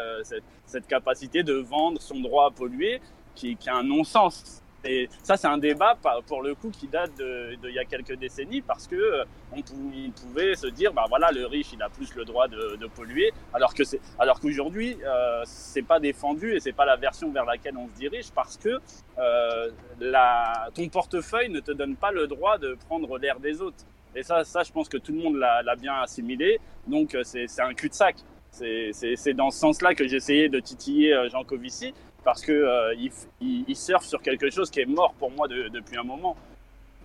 cette, 0.66 0.86
capacité 0.86 1.42
de 1.42 1.54
vendre 1.54 2.00
son 2.00 2.20
droit 2.20 2.46
à 2.46 2.50
polluer 2.50 3.00
qui, 3.34 3.56
qui 3.56 3.68
a 3.68 3.76
un 3.76 3.82
non-sens. 3.82 4.62
Et 4.84 5.08
ça, 5.22 5.36
c'est 5.36 5.48
un 5.48 5.58
débat 5.58 5.98
pour 6.26 6.42
le 6.42 6.54
coup 6.54 6.70
qui 6.70 6.86
date 6.86 7.16
de, 7.18 7.56
il 7.64 7.74
y 7.74 7.78
a 7.78 7.84
quelques 7.84 8.16
décennies 8.16 8.62
parce 8.62 8.86
que 8.86 8.94
euh, 8.94 9.24
on, 9.52 9.62
pouvait 10.10 10.54
se 10.54 10.66
dire, 10.68 10.92
bah 10.92 11.04
voilà, 11.08 11.30
le 11.32 11.46
riche, 11.46 11.72
il 11.72 11.82
a 11.82 11.88
plus 11.88 12.14
le 12.14 12.24
droit 12.24 12.48
de, 12.48 12.86
polluer, 12.94 13.32
alors 13.52 13.74
que 13.74 13.84
c'est, 13.84 14.00
alors 14.18 14.40
qu'aujourd'hui, 14.40 14.96
euh, 15.04 15.42
c'est 15.44 15.82
pas 15.82 15.98
défendu 15.98 16.54
et 16.54 16.60
c'est 16.60 16.72
pas 16.72 16.84
la 16.84 16.96
version 16.96 17.30
vers 17.30 17.44
laquelle 17.44 17.76
on 17.76 17.88
se 17.88 17.94
dirige 17.94 18.30
parce 18.32 18.56
que 18.56 18.78
euh, 19.18 19.70
la, 20.00 20.68
ton 20.74 20.88
portefeuille 20.88 21.50
ne 21.50 21.60
te 21.60 21.72
donne 21.72 21.96
pas 21.96 22.12
le 22.12 22.26
droit 22.26 22.58
de 22.58 22.76
prendre 22.86 23.18
l'air 23.18 23.40
des 23.40 23.60
autres. 23.60 23.84
Et 24.14 24.22
ça, 24.22 24.44
ça, 24.44 24.62
je 24.62 24.72
pense 24.72 24.88
que 24.88 24.96
tout 24.96 25.12
le 25.12 25.18
monde 25.18 25.36
l'a 25.36 25.76
bien 25.76 25.94
assimilé. 26.00 26.58
Donc, 26.86 27.14
euh, 27.14 27.22
c'est 27.24 27.60
un 27.60 27.74
cul-de-sac. 27.74 28.16
C'est 28.50 29.34
dans 29.34 29.50
ce 29.50 29.58
sens-là 29.58 29.94
que 29.94 30.06
j'essayais 30.08 30.48
de 30.48 30.60
titiller 30.60 31.14
Jean 31.30 31.44
Covici 31.44 31.92
parce 32.26 32.42
que 32.42 32.50
euh, 32.50 32.92
il, 33.40 33.76
surfe 33.76 34.04
sur 34.04 34.20
quelque 34.20 34.50
chose 34.50 34.68
qui 34.68 34.80
est 34.80 34.84
mort 34.84 35.14
pour 35.16 35.30
moi 35.30 35.46
depuis 35.46 35.96
un 35.96 36.02
moment. 36.02 36.36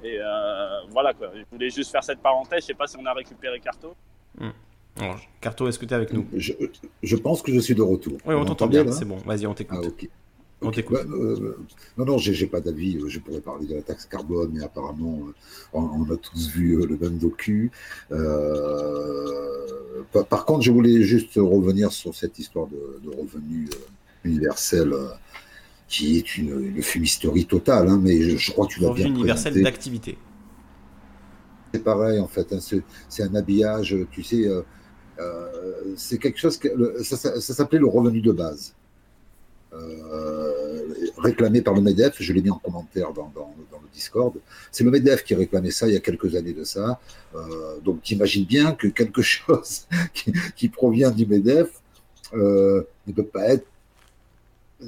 Et 0.03 0.17
euh, 0.19 0.81
voilà 0.89 1.13
quoi. 1.13 1.31
Je 1.35 1.43
voulais 1.51 1.69
juste 1.69 1.91
faire 1.91 2.03
cette 2.03 2.21
parenthèse. 2.21 2.61
Je 2.61 2.65
sais 2.65 2.73
pas 2.73 2.87
si 2.87 2.97
on 2.97 3.05
a 3.05 3.13
récupéré 3.13 3.59
Carto. 3.59 3.93
Hmm. 4.39 4.49
Carto, 5.39 5.67
est-ce 5.67 5.77
que 5.77 5.85
tu 5.85 5.93
es 5.93 5.95
avec 5.95 6.11
nous? 6.11 6.25
Je, 6.33 7.15
pense 7.17 7.43
que 7.43 7.53
je 7.53 7.59
suis 7.59 7.75
de 7.75 7.83
retour. 7.83 8.17
Oui, 8.25 8.33
on, 8.33 8.45
t'entend 8.45 8.65
bien. 8.65 8.91
C'est 8.91 9.05
bon. 9.05 9.17
Vas-y, 9.17 9.45
on 9.45 9.53
t'écoute. 9.53 9.77
Ah, 9.79 9.87
on 10.63 10.71
t'écoute. 10.71 10.97
Bah, 11.05 11.15
euh, 11.15 11.55
non, 11.99 12.05
non, 12.05 12.17
j'ai 12.17 12.47
pas 12.47 12.59
d'avis. 12.59 12.99
Je 13.07 13.19
pourrais 13.19 13.41
parler 13.41 13.67
de 13.67 13.75
la 13.75 13.83
taxe 13.83 14.07
carbone, 14.07 14.49
mais 14.55 14.63
apparemment, 14.63 15.19
on, 15.71 16.03
a 16.11 16.17
tous 16.17 16.49
vu 16.49 16.83
le 16.83 16.97
même 16.97 17.19
docu. 17.19 17.69
par, 20.29 20.45
contre, 20.45 20.63
je 20.63 20.71
voulais 20.71 21.03
juste 21.03 21.35
revenir 21.35 21.91
sur 21.91 22.15
cette 22.15 22.39
histoire 22.39 22.65
de, 22.65 22.99
de 23.03 23.09
revenus 23.15 23.69
universel 24.23 24.93
euh, 24.93 25.09
qui 25.87 26.17
est 26.17 26.37
une, 26.37 26.75
une 26.75 26.81
fumisterie 26.81 27.45
totale, 27.45 27.89
hein, 27.89 27.99
mais 28.01 28.37
je, 28.37 28.51
crois 28.51 28.65
que 28.67 28.73
tu 28.73 28.79
l'as 28.79 28.93
bien 28.93 29.07
universel 29.07 29.61
d'activité. 29.61 30.17
C'est 31.73 31.83
pareil 31.83 32.19
en 32.19 32.27
fait, 32.27 32.53
hein, 32.53 32.59
c'est 33.09 33.23
un 33.23 33.35
habillage, 33.35 33.95
tu 34.11 34.23
sais, 34.23 34.47
euh, 34.47 34.61
euh, 35.19 35.93
c'est 35.97 36.17
quelque 36.17 36.39
chose, 36.39 36.57
que, 36.57 36.69
ça, 37.03 37.39
s'appelait 37.39 37.79
le 37.79 37.87
revenu 37.87 38.21
de 38.21 38.31
base. 38.31 38.73
réclamé 41.17 41.61
par 41.61 41.73
le 41.73 41.81
MEDEF, 41.81 42.15
je 42.19 42.33
l'ai 42.33 42.41
mis 42.41 42.49
en 42.49 42.57
commentaire 42.57 43.13
dans, 43.13 43.31
dans, 43.35 43.53
le 43.71 43.89
Discord. 43.93 44.33
C'est 44.71 44.83
le 44.83 44.91
MEDEF 44.91 45.23
qui 45.23 45.35
réclamait 45.35 45.71
ça 45.71 45.87
il 45.87 45.93
y 45.93 45.97
a 45.97 45.99
quelques 45.99 46.35
années 46.35 46.53
de 46.53 46.63
ça. 46.63 46.99
donc 47.83 48.01
tu 48.01 48.13
imagines 48.13 48.45
bien 48.45 48.71
que 48.73 48.87
quelque 48.87 49.21
chose 49.35 49.87
qui, 50.13 50.31
qui 50.55 50.69
provient 50.69 51.11
du 51.11 51.25
MEDEF 51.25 51.69
ne 52.33 53.13
peut 53.13 53.25
pas 53.25 53.49
être 53.49 53.65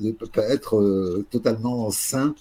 ne 0.02 0.12
peut 0.12 0.28
pas 0.28 0.44
être 0.50 0.78
euh, 0.78 1.26
totalement 1.30 1.90
sain. 1.92 2.36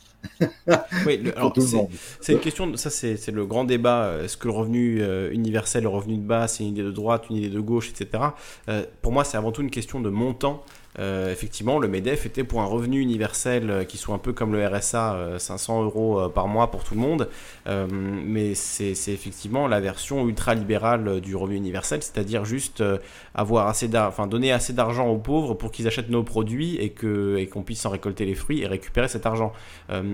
oui, 1.07 1.21
c'est 2.21 2.33
une 2.33 2.41
question, 2.41 2.77
ça 2.77 2.91
c'est 2.91 3.31
le 3.31 3.47
grand 3.47 3.65
débat. 3.65 4.19
Est-ce 4.23 4.37
que 4.37 4.47
le 4.49 4.55
revenu 4.55 5.03
euh, 5.03 5.31
universel, 5.33 5.83
le 5.83 5.89
revenu 5.89 6.17
de 6.17 6.23
base, 6.23 6.55
c'est 6.55 6.65
une 6.65 6.71
idée 6.71 6.83
de 6.83 6.91
droite, 6.91 7.25
une 7.31 7.37
idée 7.37 7.49
de 7.49 7.61
gauche, 7.61 7.91
etc. 7.91 8.25
Euh, 8.69 8.85
pour 9.01 9.13
moi, 9.13 9.25
c'est 9.25 9.37
avant 9.37 9.53
tout 9.53 9.63
une 9.63 9.71
question 9.71 10.01
de 10.01 10.11
montant 10.11 10.63
euh, 10.99 11.33
effectivement, 11.33 11.79
le 11.79 11.89
MEDEF 11.89 12.27
était 12.27 12.45
pour 12.45 12.61
un 12.61 12.67
revenu 12.67 13.01
universel 13.01 13.71
euh, 13.71 13.85
qui 13.85 13.97
soit 13.97 14.15
un 14.15 14.19
peu 14.19 14.35
comme 14.35 14.53
le 14.53 14.67
RSA, 14.67 15.39
500 15.39 15.81
euh, 15.81 15.85
euros 15.85 16.29
par 16.29 16.49
mois 16.49 16.71
pour 16.71 16.85
tout 16.85 16.95
le 16.95 17.01
monde. 17.01 17.29
mais 17.67 18.55
c'est 18.55 18.93
effectivement 19.09 19.67
la 19.67 19.81
version 19.81 20.29
ultra-libérale 20.29 21.21
du 21.21 21.35
revenu 21.35 21.57
universel, 21.57 22.03
c'est-à-dire 22.03 22.45
juste 22.45 22.83
avoir 23.35 23.69
assez 23.69 23.89
enfin, 23.97 24.27
donner 24.27 24.53
assez 24.53 24.73
d'argent 24.73 25.09
aux 25.09 25.19
pauvres 25.19 25.55
pour 25.55 25.71
qu'ils 25.71 25.87
achètent 25.87 26.11
nos 26.11 26.23
produits 26.23 26.77
et 26.77 26.91
qu'on 26.91 27.37
et 27.37 27.47
qu'on 27.47 27.63
puisse 27.63 27.85
en 27.87 27.91
récolter 27.91 28.25
les 28.27 28.35
fruits 28.35 28.63
et 28.63 28.67
récupérer 28.67 29.09
cet 29.09 29.27
argent. 29.27 29.53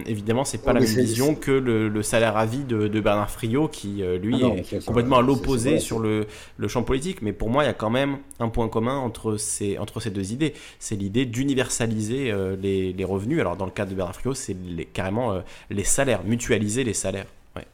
évidemment, 0.07 0.45
c'est 0.45 0.63
pas 0.63 0.73
la 0.73 0.81
même 0.81 0.89
vision 0.89 1.35
que 1.35 1.51
le, 1.51 2.03
salaire 2.03 2.37
à 2.37 2.47
vie 2.47 2.65
de, 2.65 3.01
Bernard 3.01 3.31
Friot 3.31 3.69
qui, 3.69 4.03
lui, 4.23 4.41
ah 4.43 4.57
est 4.57 4.85
complètement 4.85 5.19
à 5.19 5.23
l'opposé 5.23 5.79
sur 5.81 5.99
le, 5.99 6.27
le 6.57 6.69
champ 6.69 6.83
politique. 6.83 7.23
Mais 7.23 7.33
pour 7.33 7.51
moi, 7.51 7.65
il 7.65 7.67
y 7.67 7.71
a 7.71 7.75
quand 7.75 7.91
même 7.91 8.19
un 8.41 8.49
point 8.49 8.69
commun 8.69 8.97
entre 8.97 9.37
ces, 9.37 9.79
entre 9.79 10.01
ces 10.01 10.11
deux 10.11 10.33
idées. 10.33 10.55
C'est 10.79 10.97
l'idée 10.97 11.27
d'universaliser 11.27 12.33
les, 12.61 13.05
revenus. 13.05 13.41
Alors 13.41 13.57
dans 13.57 13.67
le 13.67 13.71
cas 13.71 13.87
de 13.87 13.95
Bernard 13.95 14.15
Friot, 14.15 14.35
c'est 14.35 14.57
carrément 14.93 15.43
les 15.71 15.85
salaires, 15.85 16.25
mutualiser 16.25 16.85
les 16.85 16.95
salaires. 16.95 17.27
Ouais. 17.57 17.67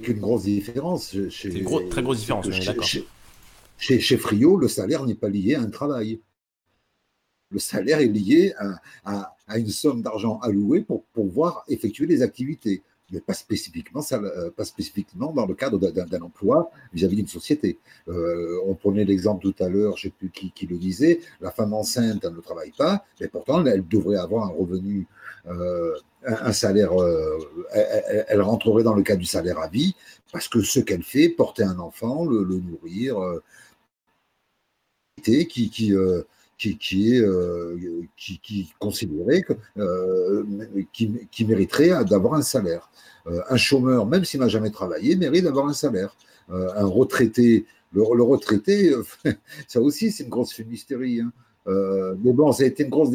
Une 0.00 0.18
grosse 0.18 0.42
différence. 0.44 1.16
C'est 1.30 1.48
une 1.48 1.88
très 1.88 2.02
grosse 2.02 2.20
différence, 2.20 2.48
d'accord. 2.48 2.84
Chez, 3.78 4.00
chez, 4.00 4.16
Frio, 4.16 4.56
le 4.56 4.66
salaire 4.66 5.04
n'est 5.06 5.14
pas 5.14 5.28
lié 5.28 5.54
à 5.54 5.60
un 5.60 5.70
travail. 5.70 6.20
Le 7.50 7.58
salaire 7.58 8.00
est 8.00 8.08
lié 8.08 8.52
à, 9.04 9.34
une 9.56 9.68
somme 9.68 10.02
d'argent 10.02 10.38
allouée 10.40 10.82
pour 10.82 11.04
pouvoir 11.04 11.64
effectuer 11.68 12.06
les 12.06 12.22
activités, 12.22 12.82
mais 13.10 13.20
pas 13.20 13.34
spécifiquement, 13.34 14.02
euh, 14.12 14.50
pas 14.50 14.64
spécifiquement 14.64 15.32
dans 15.32 15.46
le 15.46 15.54
cadre 15.54 15.78
d'un 15.78 16.20
emploi 16.20 16.70
vis-à-vis 16.92 17.16
d'une 17.16 17.26
société. 17.26 17.78
Euh, 18.08 18.58
on 18.66 18.74
prenait 18.74 19.04
l'exemple 19.04 19.50
tout 19.50 19.62
à 19.62 19.68
l'heure, 19.68 19.96
je 19.96 20.08
ne 20.08 20.10
sais 20.10 20.16
plus 20.18 20.30
qui, 20.30 20.66
le 20.66 20.76
disait, 20.76 21.20
la 21.40 21.50
femme 21.50 21.72
enceinte, 21.72 22.24
elle 22.24 22.34
ne 22.34 22.40
travaille 22.40 22.72
pas, 22.76 23.04
mais 23.20 23.28
pourtant, 23.28 23.64
elle 23.64 23.86
devrait 23.86 24.18
avoir 24.18 24.44
un 24.44 24.52
revenu, 24.52 25.06
euh, 25.46 25.94
un, 26.24 26.52
salaire, 26.52 26.92
elle, 27.72 28.42
rentrerait 28.42 28.82
dans 28.82 28.94
le 28.94 29.02
cadre 29.02 29.20
du 29.20 29.26
salaire 29.26 29.58
à 29.58 29.68
vie, 29.68 29.94
parce 30.32 30.48
que 30.48 30.60
ce 30.60 30.80
qu'elle 30.80 31.02
fait, 31.02 31.28
porter 31.28 31.62
un 31.62 31.78
enfant, 31.78 32.26
le, 32.26 32.44
nourrir, 32.44 33.16
qui, 35.22 35.46
qui, 35.46 35.94
qui, 36.58 36.76
qui, 36.76 37.22
euh, 37.22 37.76
qui, 38.16 38.40
qui 38.40 38.74
euh, 39.78 40.44
qui, 40.92 41.28
qui, 41.30 41.44
mériterait 41.44 42.04
d'avoir 42.04 42.34
un 42.34 42.42
salaire. 42.42 42.90
un 43.26 43.56
chômeur, 43.56 44.06
même 44.06 44.24
s'il 44.24 44.40
n'a 44.40 44.48
jamais 44.48 44.70
travaillé, 44.70 45.14
mérite 45.16 45.44
d'avoir 45.44 45.68
un 45.68 45.72
salaire. 45.72 46.16
un 46.50 46.86
retraité, 46.86 47.64
le, 47.92 48.02
retraité, 48.02 48.92
ça 49.68 49.80
aussi 49.80 50.10
c'est 50.10 50.24
une 50.24 50.30
grosse 50.30 50.52
fumisterie. 50.52 51.20
Hein. 51.20 51.32
mais 52.24 52.32
bon, 52.32 52.50
ça 52.52 52.64
a 52.64 52.66
été 52.66 52.82
une 52.82 52.90
grosse. 52.90 53.10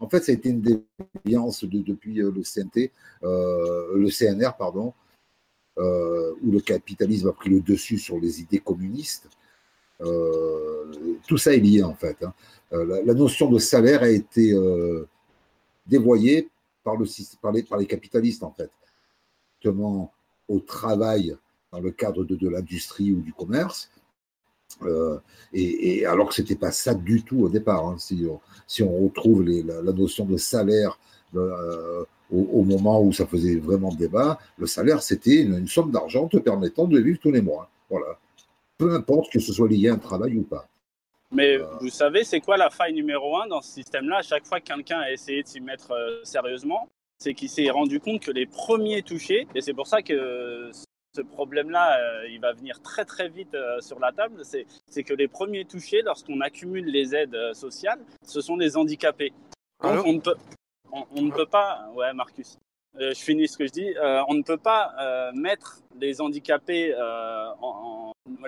En 0.00 0.08
fait, 0.08 0.24
ça 0.24 0.32
a 0.32 0.34
été 0.34 0.48
une 0.48 0.80
déviance 1.24 1.64
de, 1.64 1.78
depuis 1.78 2.14
le 2.14 2.42
CNT, 2.42 2.90
le 3.22 4.08
CNR, 4.10 4.56
pardon, 4.58 4.92
où 5.76 6.50
le 6.50 6.60
capitalisme 6.60 7.28
a 7.28 7.32
pris 7.32 7.50
le 7.50 7.60
dessus 7.60 7.98
sur 7.98 8.18
les 8.18 8.40
idées 8.40 8.58
communistes. 8.58 9.28
Euh, 10.00 10.92
tout 11.26 11.38
ça 11.38 11.54
est 11.54 11.60
lié 11.60 11.82
en 11.82 11.94
fait. 11.94 12.16
Hein. 12.22 12.32
Euh, 12.72 13.02
la, 13.04 13.14
notion 13.14 13.50
de 13.50 13.58
salaire 13.58 14.02
a 14.02 14.08
été 14.08 14.52
euh, 14.52 15.06
dévoyée 15.86 16.48
par, 16.84 16.96
le, 16.96 17.06
par, 17.40 17.78
les, 17.78 17.86
capitalistes 17.86 18.42
en 18.42 18.52
fait, 18.52 18.70
justement 19.54 20.12
au 20.48 20.60
travail 20.60 21.36
dans 21.72 21.80
le 21.80 21.90
cadre 21.90 22.24
de, 22.24 22.48
l'industrie 22.48 23.12
ou 23.12 23.20
du 23.20 23.32
commerce. 23.32 23.90
et, 25.52 26.06
alors 26.06 26.28
que 26.28 26.34
c'était 26.34 26.56
pas 26.56 26.72
ça 26.72 26.94
du 26.94 27.22
tout 27.22 27.40
au 27.40 27.48
départ. 27.48 27.86
Hein. 27.86 27.96
Si, 27.98 28.82
on, 28.82 29.04
retrouve 29.04 29.42
la, 29.44 29.92
notion 29.92 30.24
de 30.24 30.36
salaire 30.36 30.98
au, 31.34 32.62
moment 32.62 33.02
où 33.02 33.12
ça 33.12 33.26
faisait 33.26 33.56
vraiment 33.56 33.92
débat, 33.92 34.38
le 34.58 34.66
salaire 34.66 35.02
c'était 35.02 35.42
une, 35.42 35.58
une, 35.58 35.68
somme 35.68 35.90
d'argent 35.90 36.28
te 36.28 36.36
permettant 36.38 36.86
de 36.86 36.98
vivre 36.98 37.18
tous 37.20 37.32
les 37.32 37.42
mois. 37.42 37.68
Voilà 37.90 38.18
peu 38.78 38.94
importe 38.94 39.30
que 39.30 39.40
ce 39.40 39.52
soit 39.52 39.68
lié 39.68 39.88
à 39.88 39.94
un 39.94 39.98
travail 39.98 40.36
ou 40.36 40.44
pas. 40.44 40.68
Mais 41.30 41.58
euh, 41.58 41.66
vous 41.80 41.90
savez, 41.90 42.24
c'est 42.24 42.40
quoi 42.40 42.56
la 42.56 42.70
faille 42.70 42.94
numéro 42.94 43.36
un 43.36 43.46
dans 43.46 43.60
ce 43.60 43.72
système-là? 43.72 44.18
À 44.18 44.22
chaque 44.22 44.46
fois 44.46 44.60
que 44.60 44.66
quelqu'un 44.66 45.00
a 45.00 45.12
essayé 45.12 45.42
de 45.42 45.48
s'y 45.48 45.60
mettre 45.60 45.90
euh, 45.90 46.20
sérieusement, 46.24 46.88
c'est 47.18 47.34
qu'il 47.34 47.50
s'est 47.50 47.68
rendu 47.68 48.00
compte 48.00 48.22
que 48.22 48.30
les 48.30 48.46
premiers 48.46 49.02
touchés, 49.02 49.46
et 49.54 49.60
c'est 49.60 49.74
pour 49.74 49.86
ça 49.86 50.00
que 50.00 50.70
ce 51.14 51.20
problème-là, 51.20 51.98
euh, 51.98 52.28
il 52.28 52.40
va 52.40 52.52
venir 52.52 52.80
très 52.80 53.04
très 53.04 53.28
vite 53.28 53.56
sur 53.80 53.98
la 53.98 54.12
table, 54.12 54.42
c'est 54.44 55.02
que 55.02 55.14
les 55.14 55.28
premiers 55.28 55.64
touchés, 55.64 56.00
lorsqu'on 56.02 56.40
accumule 56.40 56.86
les 56.86 57.14
aides 57.14 57.36
sociales, 57.52 57.98
ce 58.24 58.40
sont 58.40 58.56
les 58.56 58.76
handicapés. 58.76 59.32
Donc 59.82 60.06
on 60.06 60.12
ne, 60.14 60.20
peut, 60.20 60.34
on, 60.92 61.22
ne 61.22 61.30
peut 61.30 61.46
pas, 61.46 61.90
ouais 61.94 62.12
Marcus, 62.14 62.58
je 62.98 63.14
finis 63.14 63.48
ce 63.48 63.56
que 63.56 63.66
je 63.66 63.72
dis, 63.72 63.94
on 64.28 64.34
ne 64.34 64.42
peut 64.42 64.56
pas 64.56 65.32
mettre 65.34 65.82
les 66.00 66.20
handicapés 66.20 66.94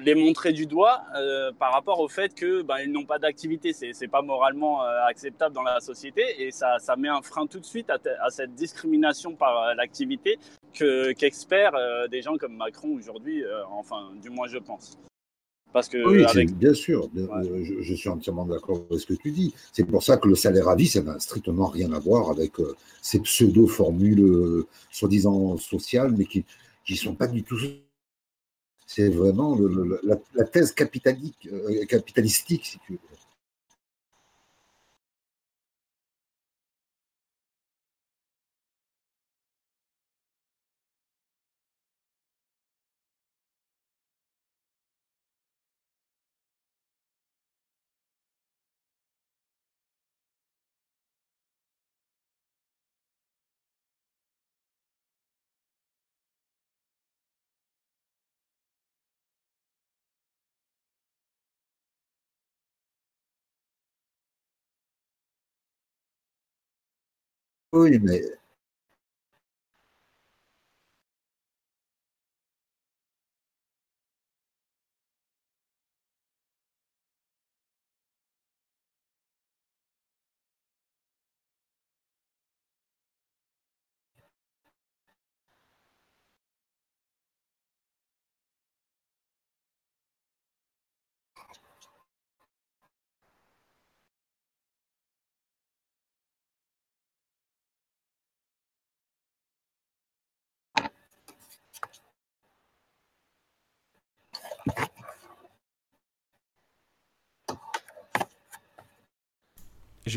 les 0.01 0.15
montrer 0.15 0.53
du 0.53 0.67
doigt 0.67 1.03
euh, 1.15 1.53
par 1.53 1.73
rapport 1.73 2.01
au 2.01 2.09
fait 2.09 2.35
que 2.35 2.63
ben, 2.63 2.79
ils 2.79 2.93
n'ont 2.93 3.05
pas 3.05 3.19
d'activité. 3.19 3.73
C'est 3.73 3.93
n'est 4.01 4.09
pas 4.09 4.23
moralement 4.23 4.85
euh, 4.85 5.05
acceptable 5.07 5.55
dans 5.55 5.63
la 5.63 5.81
société 5.81 6.43
et 6.43 6.51
ça, 6.51 6.79
ça 6.79 6.97
met 6.97 7.09
un 7.09 7.23
frein 7.23 7.47
tout 7.47 7.61
de 7.61 7.65
suite 7.65 7.91
à, 7.91 8.31
cette 8.31 8.55
discrimination 8.55 9.35
par 9.35 9.63
euh, 9.63 9.75
l'activité 9.75 10.39
que 10.73 11.13
qu'expert 11.13 11.73
des 12.09 12.23
gens 12.23 12.37
comme 12.37 12.55
Macron 12.55 12.91
aujourd'hui, 12.95 13.45
enfin 13.71 14.11
du 14.23 14.31
moins 14.31 14.47
je 14.47 14.59
pense. 14.59 14.97
Parce 15.73 15.89
que 15.89 15.99
oui, 16.05 16.47
bien 16.47 16.75
sûr, 16.75 17.09
je, 17.81 17.95
suis 17.95 18.09
entièrement 18.09 18.45
d'accord 18.45 18.85
avec 18.91 19.01
ce 19.01 19.07
que 19.07 19.15
tu 19.15 19.31
dis. 19.31 19.55
C'est 19.73 19.85
pour 19.85 20.03
ça 20.03 20.17
que 20.17 20.29
le 20.29 20.35
salaire 20.35 20.69
à 20.69 20.75
vie, 20.75 20.89
ça 20.89 21.01
n'a 21.01 21.19
strictement 21.21 21.67
rien 21.67 21.93
à 21.93 21.99
voir 22.01 22.31
avec 22.31 22.55
ces 23.01 23.21
pseudo-formules 23.21 24.65
soi-disant 24.91 25.57
sociales, 25.59 26.13
mais 26.17 26.25
qui 26.25 26.45
ne 26.89 26.97
sont 26.97 27.15
pas 27.15 27.29
du 27.29 27.45
tout 27.45 27.57
c'est 28.93 29.09
vraiment 29.09 29.57
la, 30.03 30.45
thèse 30.45 30.73
capitalistique, 30.73 31.49
euh, 31.53 31.85
capitalistique, 31.85 32.67
si 32.67 32.79
tu 32.81 32.95
veux. 32.95 32.99
Oui, 67.73 67.99
mais 68.01 68.23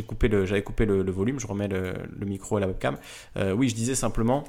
Le, 0.01 0.45
j'avais 0.45 0.63
coupé 0.63 0.85
le, 0.85 1.11
volume, 1.11 1.39
je 1.39 1.47
remets 1.47 1.67
le, 1.67 2.25
micro 2.25 2.57
à 2.57 2.59
la 2.59 2.67
webcam. 2.67 2.97
Euh, 3.37 3.53
oui, 3.53 3.69
je 3.69 3.75
disais 3.75 3.95
simplement 3.95 4.43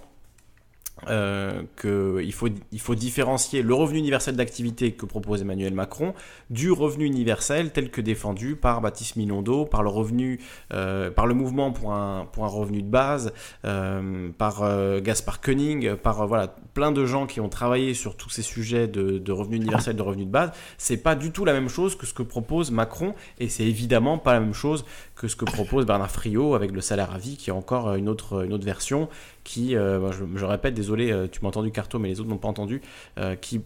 euh, 1.08 1.64
qu'il 1.80 2.32
faut, 2.32 2.48
il 2.70 2.80
faut 2.80 2.94
différencier 2.94 3.62
le 3.62 3.74
revenu 3.74 3.98
universel 3.98 4.36
d'activité 4.36 4.92
que 4.92 5.04
propose 5.04 5.42
Emmanuel 5.42 5.74
Macron 5.74 6.14
du 6.50 6.70
revenu 6.70 7.04
universel 7.04 7.72
tel 7.72 7.90
que 7.90 8.00
défendu 8.00 8.54
par 8.54 8.80
Baptiste 8.80 9.16
Minondo, 9.16 9.66
par 9.66 9.82
le 9.82 9.88
revenu, 9.88 10.40
euh, 10.72 11.10
par 11.10 11.26
le 11.26 11.34
mouvement 11.34 11.72
pour 11.72 11.92
un, 11.92 12.26
pour 12.32 12.44
un 12.44 12.48
revenu 12.48 12.80
de 12.80 12.88
base, 12.88 13.32
euh, 13.64 14.30
par 14.38 14.62
Gaspard 15.02 15.40
Koenig, 15.40 15.94
par 15.96 16.26
voilà 16.26 16.54
plein 16.74 16.92
de 16.92 17.04
gens 17.04 17.26
qui 17.26 17.40
ont 17.40 17.48
travaillé 17.48 17.92
sur 17.92 18.16
tous 18.16 18.30
ces 18.30 18.42
sujets 18.42 18.86
de, 18.86 19.18
de 19.18 19.32
revenu 19.32 19.56
universel, 19.56 19.96
de 19.96 20.02
revenu 20.02 20.24
de 20.24 20.30
base. 20.30 20.52
C'est 20.78 20.96
pas 20.96 21.16
du 21.16 21.32
tout 21.32 21.44
la 21.44 21.52
même 21.52 21.68
chose 21.68 21.96
que 21.96 22.06
ce 22.06 22.14
que 22.14 22.22
propose 22.22 22.70
Macron 22.70 23.14
et 23.40 23.48
c'est 23.48 23.64
évidemment 23.64 24.16
pas 24.16 24.32
la 24.32 24.40
même 24.40 24.54
chose 24.54 24.84
que 25.16 25.28
ce 25.28 25.36
que 25.36 25.44
propose 25.44 25.86
Bernard 25.86 26.10
Friot 26.10 26.54
avec 26.54 26.70
le 26.70 26.80
salaire 26.80 27.12
à 27.12 27.18
vie 27.18 27.36
qui 27.36 27.50
est 27.50 27.52
encore 27.52 27.94
une 27.94 28.08
autre, 28.08 28.44
une 28.44 28.52
autre 28.52 28.64
version 28.64 29.08
qui, 29.44 29.72
je, 29.72 30.24
je 30.34 30.44
répète, 30.44 30.74
désolé, 30.74 31.12
euh, 31.12 31.28
tu 31.30 31.40
m'as 31.42 31.48
entendu 31.48 31.70
Carto, 31.70 31.98
mais 31.98 32.08
les 32.08 32.20
autres 32.20 32.28
n'ont 32.28 32.38
pas 32.38 32.48
entendu, 32.48 32.80
euh, 33.18 33.36
qui 33.36 33.62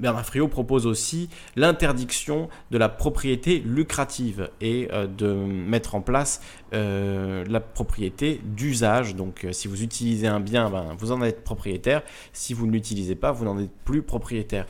Bernard 0.00 0.26
Friot 0.26 0.48
propose 0.48 0.88
aussi 0.88 1.28
l'interdiction 1.54 2.48
de 2.72 2.78
la 2.78 2.88
propriété 2.88 3.60
lucrative 3.60 4.50
et 4.60 4.88
euh, 4.90 5.06
de 5.06 5.32
mettre 5.32 5.94
en 5.94 6.00
place 6.00 6.42
euh, 6.74 7.44
la 7.48 7.60
propriété 7.60 8.40
d'usage. 8.42 9.14
Donc 9.14 9.46
si 9.52 9.68
vous 9.68 9.84
utilisez 9.84 10.26
un 10.26 10.40
bien, 10.40 10.68
ben, 10.68 10.96
vous 10.98 11.12
en 11.12 11.22
êtes 11.22 11.44
propriétaire. 11.44 12.02
Si 12.32 12.54
vous 12.54 12.66
ne 12.66 12.72
l'utilisez 12.72 13.14
pas, 13.14 13.30
vous 13.30 13.44
n'en 13.44 13.56
êtes 13.56 13.70
plus 13.84 14.02
propriétaire. 14.02 14.66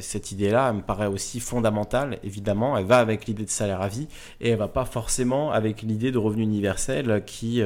cette 0.00 0.32
idée-là 0.32 0.72
me 0.72 0.80
paraît 0.80 1.06
aussi 1.06 1.38
fondamentale. 1.38 2.18
Évidemment, 2.22 2.78
elle 2.78 2.86
va 2.86 3.00
avec 3.00 3.26
l'idée 3.26 3.44
de 3.44 3.50
salaire 3.50 3.82
à 3.82 3.88
vie 3.88 4.08
et 4.40 4.50
elle 4.50 4.58
va 4.58 4.68
pas 4.68 4.86
forcément 4.86 5.52
avec 5.52 5.82
l'idée 5.82 6.12
de 6.12 6.18
revenu 6.18 6.44
universel 6.44 7.22
qui 7.26 7.62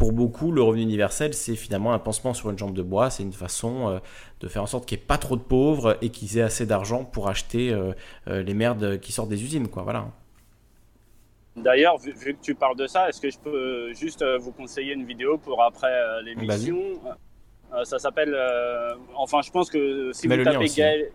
pour 0.00 0.12
beaucoup, 0.12 0.50
le 0.50 0.62
revenu 0.62 0.80
universel, 0.80 1.34
c'est 1.34 1.56
finalement 1.56 1.92
un 1.92 1.98
pansement 1.98 2.32
sur 2.32 2.48
une 2.48 2.56
jambe 2.56 2.72
de 2.72 2.80
bois. 2.80 3.10
C'est 3.10 3.22
une 3.22 3.34
façon 3.34 3.90
euh, 3.90 3.98
de 4.40 4.48
faire 4.48 4.62
en 4.62 4.66
sorte 4.66 4.86
qu'il 4.86 4.96
n'y 4.96 5.02
ait 5.02 5.06
pas 5.06 5.18
trop 5.18 5.36
de 5.36 5.42
pauvres 5.42 5.98
et 6.00 6.08
qu'ils 6.08 6.38
aient 6.38 6.42
assez 6.42 6.64
d'argent 6.64 7.04
pour 7.04 7.28
acheter 7.28 7.70
euh, 7.70 7.92
euh, 8.26 8.42
les 8.42 8.54
merdes 8.54 8.98
qui 9.00 9.12
sortent 9.12 9.28
des 9.28 9.44
usines. 9.44 9.68
Quoi. 9.68 9.82
Voilà. 9.82 10.06
D'ailleurs, 11.54 11.98
vu, 11.98 12.14
que 12.14 12.40
tu 12.40 12.54
parles 12.54 12.78
de 12.78 12.86
ça, 12.86 13.10
est-ce 13.10 13.20
que 13.20 13.30
je 13.30 13.38
peux 13.38 13.92
juste 13.92 14.24
vous 14.38 14.52
conseiller 14.52 14.94
une 14.94 15.04
vidéo 15.04 15.36
pour 15.36 15.62
après 15.62 15.92
l'émission? 16.24 16.78
Ça 17.84 17.98
s'appelle. 17.98 18.34
enfin, 19.16 19.42
je 19.42 19.50
pense 19.50 19.68
que 19.68 20.12
si 20.14 20.28
vous 20.28 20.42
tapez 20.42 20.66
Gaël. 20.68 21.10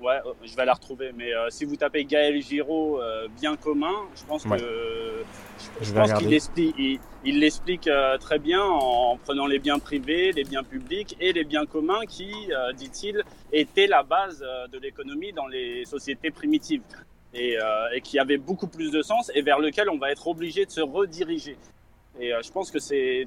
Ouais, 0.00 0.18
je 0.44 0.54
vais 0.54 0.64
la 0.64 0.74
retrouver. 0.74 1.12
Mais 1.16 1.30
si 1.48 1.64
vous 1.64 1.76
tapez 1.76 2.04
Gaël 2.04 2.40
Giraud, 2.42 3.00
bien 3.40 3.56
commun, 3.56 3.94
je 4.14 4.24
pense 4.24 4.44
que 4.44 4.56
je, 5.80 5.92
pense 5.92 6.12
qu'il 6.14 6.28
l'explique, 6.28 6.74
il, 7.24 7.40
l'explique 7.40 7.88
euh, 7.88 8.18
très 8.18 8.38
bien 8.38 8.62
en 8.62 9.16
prenant 9.16 9.46
les 9.46 9.58
biens 9.58 9.78
privés, 9.78 10.32
les 10.32 10.44
biens 10.44 10.62
publics 10.62 11.16
et 11.20 11.32
les 11.32 11.44
biens 11.44 11.66
communs 11.66 12.04
qui, 12.08 12.32
euh, 12.52 12.72
dit-il, 12.72 13.22
étaient 13.52 13.86
la 13.86 14.02
base 14.02 14.44
euh, 14.46 14.66
de 14.68 14.78
l'économie 14.78 15.32
dans 15.32 15.46
les 15.46 15.84
sociétés 15.84 16.30
primitives 16.30 16.82
et, 17.34 17.56
et, 17.92 18.00
qui 18.00 18.18
avaient 18.18 18.38
beaucoup 18.38 18.66
plus 18.66 18.90
de 18.90 19.02
sens 19.02 19.30
et 19.34 19.42
vers 19.42 19.58
lequel 19.58 19.90
on 19.90 19.98
va 19.98 20.10
être 20.10 20.26
obligé 20.26 20.64
de 20.64 20.70
se 20.70 20.80
rediriger. 20.80 21.58
Et 22.18 22.32
je 22.42 22.50
pense 22.50 22.70
que 22.70 22.78
c'est 22.78 23.26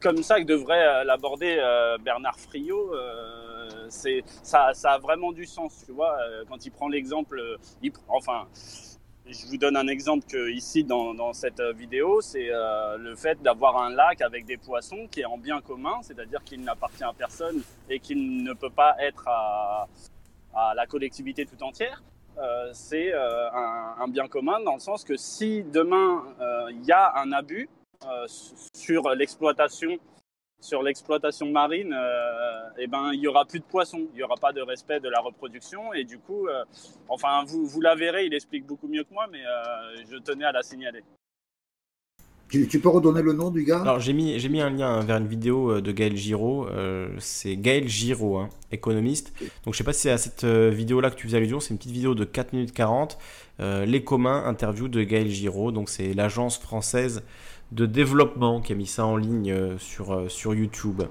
comme 0.00 0.22
ça 0.22 0.40
que 0.40 0.46
devrait 0.46 1.04
l'aborder 1.04 1.56
Bernard 2.02 2.38
Friot. 2.38 2.92
c'est 3.88 4.22
ça, 4.42 4.70
ça, 4.72 4.92
a 4.92 4.98
vraiment 4.98 5.32
du 5.32 5.46
sens, 5.46 5.84
tu 5.84 5.92
vois, 5.92 6.16
quand 6.48 6.64
il 6.64 6.70
prend 6.70 6.88
l'exemple, 6.88 7.58
enfin 8.08 8.46
je 9.30 9.46
vous 9.46 9.56
donne 9.56 9.76
un 9.76 9.86
exemple 9.86 10.26
que 10.26 10.50
ici 10.50 10.84
dans, 10.84 11.14
dans 11.14 11.32
cette 11.32 11.60
vidéo, 11.60 12.20
c'est 12.20 12.48
euh, 12.50 12.96
le 12.98 13.14
fait 13.14 13.40
d'avoir 13.42 13.76
un 13.78 13.90
lac 13.90 14.20
avec 14.22 14.44
des 14.44 14.56
poissons 14.56 15.08
qui 15.10 15.20
est 15.20 15.24
en 15.24 15.38
bien 15.38 15.60
commun, 15.60 16.00
c'est-à-dire 16.02 16.42
qu'il 16.44 16.62
n'appartient 16.62 17.04
à 17.04 17.12
personne 17.12 17.62
et 17.88 18.00
qu'il 18.00 18.42
ne 18.42 18.52
peut 18.52 18.70
pas 18.70 18.96
être 18.98 19.28
à, 19.28 19.88
à 20.54 20.74
la 20.74 20.86
collectivité 20.86 21.46
tout 21.46 21.62
entière. 21.62 22.02
Euh, 22.38 22.70
c'est 22.72 23.12
euh, 23.12 23.50
un, 23.52 23.96
un, 24.00 24.08
bien 24.08 24.26
commun 24.28 24.60
dans 24.60 24.74
le 24.74 24.80
sens 24.80 25.04
que 25.04 25.16
si 25.16 25.62
demain 25.62 26.24
il 26.70 26.84
y 26.84 26.92
a 26.92 27.18
un 27.18 27.32
abus 27.32 27.68
sur 28.72 29.10
l'exploitation 29.10 29.98
sur 30.60 30.82
l'exploitation 30.82 31.50
marine, 31.50 31.92
euh, 31.92 32.68
eh 32.78 32.86
ben, 32.86 33.10
il 33.12 33.20
n'y 33.20 33.26
aura 33.26 33.44
plus 33.44 33.60
de 33.60 33.64
poissons, 33.64 34.06
il 34.12 34.16
n'y 34.16 34.22
aura 34.22 34.36
pas 34.36 34.52
de 34.52 34.60
respect 34.60 35.00
de 35.00 35.08
la 35.08 35.20
reproduction. 35.20 35.92
Et 35.94 36.04
du 36.04 36.18
coup, 36.18 36.46
euh, 36.46 36.64
enfin, 37.08 37.44
vous, 37.46 37.66
vous 37.66 37.80
la 37.80 37.94
verrez, 37.94 38.26
il 38.26 38.34
explique 38.34 38.66
beaucoup 38.66 38.88
mieux 38.88 39.04
que 39.04 39.12
moi, 39.12 39.26
mais 39.30 39.40
euh, 39.40 40.04
je 40.10 40.16
tenais 40.18 40.44
à 40.44 40.52
la 40.52 40.62
signaler. 40.62 41.02
Tu, 42.50 42.80
peux 42.80 42.88
redonner 42.88 43.22
le 43.22 43.32
nom 43.32 43.52
du 43.52 43.62
gars? 43.62 43.80
Alors 43.82 44.00
j'ai 44.00 44.12
mis, 44.12 44.40
j'ai 44.40 44.48
mis 44.48 44.60
un 44.60 44.70
lien 44.70 45.04
vers 45.04 45.18
une 45.18 45.28
vidéo 45.28 45.80
de 45.80 45.92
Gaël 45.92 46.16
Giraud. 46.16 46.66
c'est 47.18 47.54
Gaël 47.56 47.86
Giraud, 47.86 48.38
hein, 48.38 48.48
économiste. 48.72 49.32
Donc 49.64 49.74
je 49.74 49.78
sais 49.78 49.84
pas 49.84 49.92
si 49.92 50.00
c'est 50.00 50.10
à 50.10 50.18
cette 50.18 50.44
vidéo-là 50.44 51.12
que 51.12 51.14
tu 51.14 51.28
faisais 51.28 51.36
allusion. 51.36 51.60
C'est 51.60 51.70
une 51.70 51.78
petite 51.78 51.92
vidéo 51.92 52.16
de 52.16 52.24
4 52.24 52.52
minutes 52.52 52.72
40. 52.72 53.18
Les 53.60 54.02
communs, 54.02 54.46
interview 54.46 54.88
de 54.88 55.00
Gaël 55.04 55.28
Giraud. 55.28 55.70
Donc 55.70 55.88
c'est 55.88 56.12
l'agence 56.12 56.58
française 56.58 57.22
de 57.72 57.86
développement 57.86 58.60
qui 58.60 58.72
a 58.72 58.76
mis 58.76 58.86
ça 58.86 59.04
en 59.06 59.16
ligne 59.16 59.52
euh, 59.52 59.78
sur, 59.78 60.12
euh, 60.12 60.28
sur 60.28 60.54
YouTube. 60.54 61.02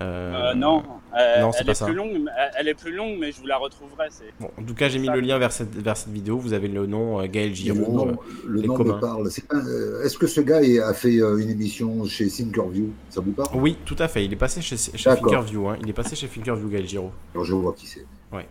Euh, 0.00 0.54
non, 0.54 0.82
non 0.82 1.00
elle, 1.12 1.68
est 1.68 1.84
plus 1.84 1.94
longue, 1.94 2.30
elle 2.56 2.68
est 2.68 2.74
plus 2.74 2.94
longue, 2.94 3.16
mais 3.18 3.32
je 3.32 3.40
vous 3.40 3.46
la 3.46 3.56
retrouverai. 3.56 4.08
Bon, 4.38 4.48
en 4.56 4.62
tout 4.62 4.74
cas, 4.74 4.88
j'ai 4.88 5.00
mis 5.00 5.08
le 5.08 5.18
lien 5.18 5.38
vers 5.38 5.50
cette, 5.50 5.74
vers 5.74 5.96
cette 5.96 6.12
vidéo. 6.12 6.38
Vous 6.38 6.52
avez 6.52 6.68
le 6.68 6.86
nom 6.86 7.24
Gaël 7.26 7.52
Giraud. 7.52 8.16
Le 8.46 8.62
nom, 8.62 8.78
me 8.78 9.00
parle. 9.00 9.26
Est-ce 9.26 10.16
que 10.16 10.28
ce 10.28 10.40
gars 10.40 10.60
a 10.86 10.94
fait 10.94 11.14
une 11.14 11.50
émission 11.50 12.04
chez 12.04 12.28
Thinkerview? 12.28 12.92
Ça 13.10 13.20
vous 13.20 13.32
parle? 13.32 13.56
Oui, 13.56 13.76
tout 13.84 13.96
à 13.98 14.06
fait. 14.06 14.24
Il 14.24 14.32
est 14.32 14.36
passé 14.36 14.62
chez, 14.62 14.76
chez 14.76 15.10
Thinkerview. 15.10 15.68
Hein. 15.68 15.78
Il 15.82 15.90
est 15.90 15.94
passé 15.94 16.14
chez 16.14 16.28
Thinkerview, 16.28 16.68
Gaël 16.68 16.86
Giraud. 16.86 17.10
Alors 17.34 17.44
je 17.44 17.54
vois 17.54 17.72
qui 17.72 17.88
c'est. 17.88 18.06
Ouais. 18.32 18.46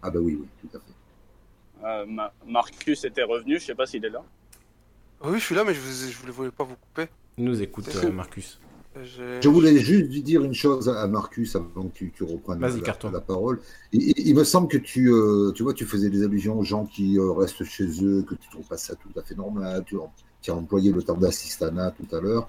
Ah 0.00 0.10
bah 0.10 0.20
oui, 0.22 0.38
oui, 0.40 0.46
tout 0.62 0.78
à 0.78 0.80
fait. 0.80 2.22
Marcus 2.46 3.04
était 3.04 3.22
revenu. 3.22 3.58
Je 3.58 3.66
sais 3.66 3.74
pas 3.74 3.84
s'il 3.84 4.02
est 4.02 4.10
là. 4.10 4.22
Oui, 5.24 5.38
je 5.38 5.44
suis 5.44 5.54
là, 5.54 5.64
mais 5.64 5.74
je 5.74 6.26
ne 6.26 6.32
voulais 6.32 6.50
pas 6.50 6.64
vous 6.64 6.76
couper. 6.76 7.08
Il 7.38 7.44
nous 7.44 7.62
écoute, 7.62 7.88
euh, 7.94 8.10
Marcus. 8.10 8.60
Je 9.02 9.48
voulais 9.48 9.78
juste 9.78 10.10
dire 10.24 10.42
une 10.42 10.54
chose 10.54 10.88
à 10.88 11.06
Marcus 11.06 11.54
avant 11.54 11.88
que 11.88 12.04
tu, 12.04 12.24
reprennes 12.24 12.60
la, 12.60 13.20
parole. 13.20 13.60
il 13.92 14.34
me 14.34 14.42
semble 14.42 14.68
que 14.68 14.78
tu, 14.78 15.12
euh, 15.12 15.52
tu 15.52 15.62
vois, 15.62 15.74
tu 15.74 15.84
faisais 15.84 16.08
des 16.08 16.22
allusions 16.24 16.58
aux 16.58 16.64
gens 16.64 16.86
qui 16.86 17.18
euh, 17.18 17.32
restent 17.32 17.64
chez 17.64 18.02
eux, 18.02 18.22
que 18.22 18.34
tu 18.34 18.48
trouves 18.48 18.66
pas 18.66 18.78
ça 18.78 18.94
tout 18.94 19.10
à 19.18 19.22
fait 19.22 19.34
normal. 19.34 19.84
Tu, 19.86 19.96
as 20.48 20.54
employé 20.54 20.92
le 20.92 21.02
terme 21.02 21.18
d'assistanat 21.18 21.90
tout 21.90 22.16
à 22.16 22.20
l'heure. 22.20 22.46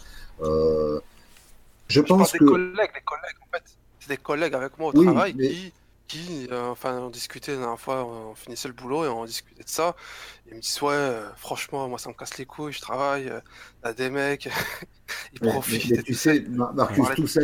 je, 1.90 2.00
pense 2.00 2.32
que. 2.32 2.38
Des 2.38 2.46
collègues, 2.46 2.94
des 2.94 3.02
collègues, 3.02 3.38
en 3.42 3.52
fait. 3.52 3.64
C'est 4.00 4.10
des 4.10 4.18
collègues 4.18 4.54
avec 4.54 4.78
moi 4.78 4.94
au 4.94 5.04
travail 5.04 5.36
qui 5.36 5.74
qui, 6.08 6.48
euh, 6.52 6.68
enfin, 6.68 6.98
on 7.00 7.10
discutait 7.10 7.52
la 7.54 7.60
dernière 7.60 7.80
fois, 7.80 8.06
on 8.06 8.36
finissait 8.36 8.68
le 8.68 8.74
boulot 8.74 9.06
et 9.06 9.08
on 9.08 9.26
discutait 9.26 9.64
de 9.64 9.70
ça. 9.70 9.96
Et 10.46 10.52
ils 10.52 10.56
me 10.56 10.62
disent, 10.62 10.82
ouais, 10.82 10.94
euh, 10.94 11.30
franchement, 11.36 11.88
moi 11.88 12.00
ça 12.00 12.10
me 12.10 12.16
casse 12.16 12.38
les 12.38 12.46
couilles, 12.46 12.74
je 12.74 12.82
travaille, 12.82 13.30
euh, 13.30 13.94
des 13.94 14.10
mecs, 14.10 14.50
ils 15.34 15.40
profitent. 15.40 16.04
tu 16.04 16.14
sais, 16.14 16.46
Marcus, 16.50 17.06
tout 17.16 17.28
ça, 17.28 17.42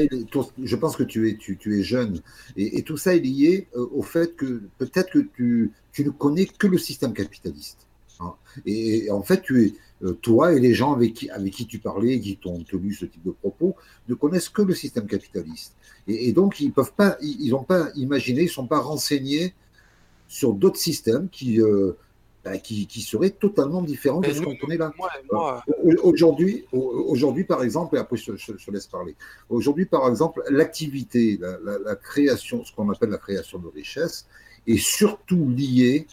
je 0.63 0.75
pense 0.75 0.95
que 0.95 1.03
tu 1.03 1.29
es, 1.29 1.35
tu, 1.35 1.57
tu 1.57 1.79
es 1.79 1.83
jeune. 1.83 2.21
Et, 2.55 2.83
tout 2.83 2.97
ça 2.97 3.15
est 3.15 3.19
lié 3.19 3.67
au 3.73 4.01
fait 4.01 4.35
que 4.35 4.63
peut-être 4.77 5.11
que 5.11 5.19
tu, 5.19 5.71
tu 5.91 6.05
ne 6.05 6.09
connais 6.09 6.45
que 6.45 6.67
le 6.67 6.77
système 6.77 7.13
capitaliste. 7.13 7.87
Hein. 8.19 8.33
Et, 8.65 9.09
en 9.11 9.23
fait, 9.23 9.41
tu 9.41 9.65
es, 9.65 9.73
toi 10.11 10.53
et 10.53 10.59
les 10.59 10.73
gens 10.73 10.93
avec 10.93 11.13
qui, 11.13 11.29
avec 11.29 11.53
qui 11.53 11.65
tu 11.65 11.79
parlais, 11.79 12.19
qui 12.19 12.37
t'ont 12.37 12.61
tenu 12.63 12.93
ce 12.93 13.05
type 13.05 13.23
de 13.23 13.31
propos, 13.31 13.75
ne 14.09 14.15
connaissent 14.15 14.49
que 14.49 14.61
le 14.61 14.73
système 14.73 15.07
capitaliste. 15.07 15.75
Et, 16.07 16.33
donc, 16.33 16.59
ils 16.59 16.71
peuvent 16.71 16.93
pas, 16.93 17.17
ils 17.21 17.51
n'ont 17.51 17.63
pas 17.63 17.89
imaginé, 17.95 18.41
ils 18.41 18.45
ne 18.45 18.49
sont 18.49 18.67
pas 18.67 18.79
renseignés 18.79 19.53
sur 20.27 20.53
d'autres 20.53 20.79
systèmes 20.79 21.29
qui, 21.29 21.61
euh, 21.61 21.93
bah, 22.43 22.57
qui, 22.57 22.87
qui, 22.87 23.01
seraient 23.01 23.29
totalement 23.29 23.81
différents 23.81 24.19
de 24.19 24.31
ce 24.33 24.41
qu'on 24.41 24.57
connaît 24.57 24.77
là. 24.77 24.91
Euh, 25.31 25.95
aujourd'hui, 26.03 26.65
aujourd'hui, 26.73 27.45
par 27.45 27.63
exemple, 27.63 27.95
et 27.95 27.99
après 27.99 28.17
je, 28.17 28.33
je, 28.35 28.71
laisse 28.71 28.87
parler. 28.87 29.15
Aujourd'hui, 29.49 29.85
par 29.85 30.09
exemple, 30.09 30.43
l'activité, 30.49 31.39
la, 31.39 31.77
la, 31.79 31.95
création, 31.95 32.65
ce 32.65 32.73
qu'on 32.73 32.89
appelle 32.89 33.11
la 33.11 33.17
création 33.17 33.59
de 33.59 33.67
richesse, 33.67 34.27
est 34.67 34.77
surtout 34.77 35.49
liée 35.49 36.05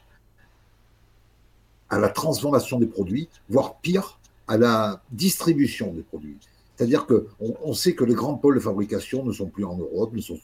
à 1.90 1.98
la 1.98 2.08
transformation 2.08 2.78
des 2.78 2.86
produits, 2.86 3.28
voire 3.48 3.76
pire, 3.76 4.18
à 4.48 4.56
la 4.56 5.02
distribution 5.12 5.92
des 5.92 6.02
produits. 6.02 6.38
C'est-à-dire 6.80 7.04
qu'on 7.04 7.26
on 7.62 7.74
sait 7.74 7.94
que 7.94 8.04
les 8.04 8.14
grands 8.14 8.36
pôles 8.36 8.54
de 8.54 8.60
fabrication 8.60 9.22
ne 9.22 9.32
sont 9.32 9.48
plus 9.48 9.66
en 9.66 9.76
Europe, 9.76 10.14
ne 10.14 10.20
sont 10.22 10.38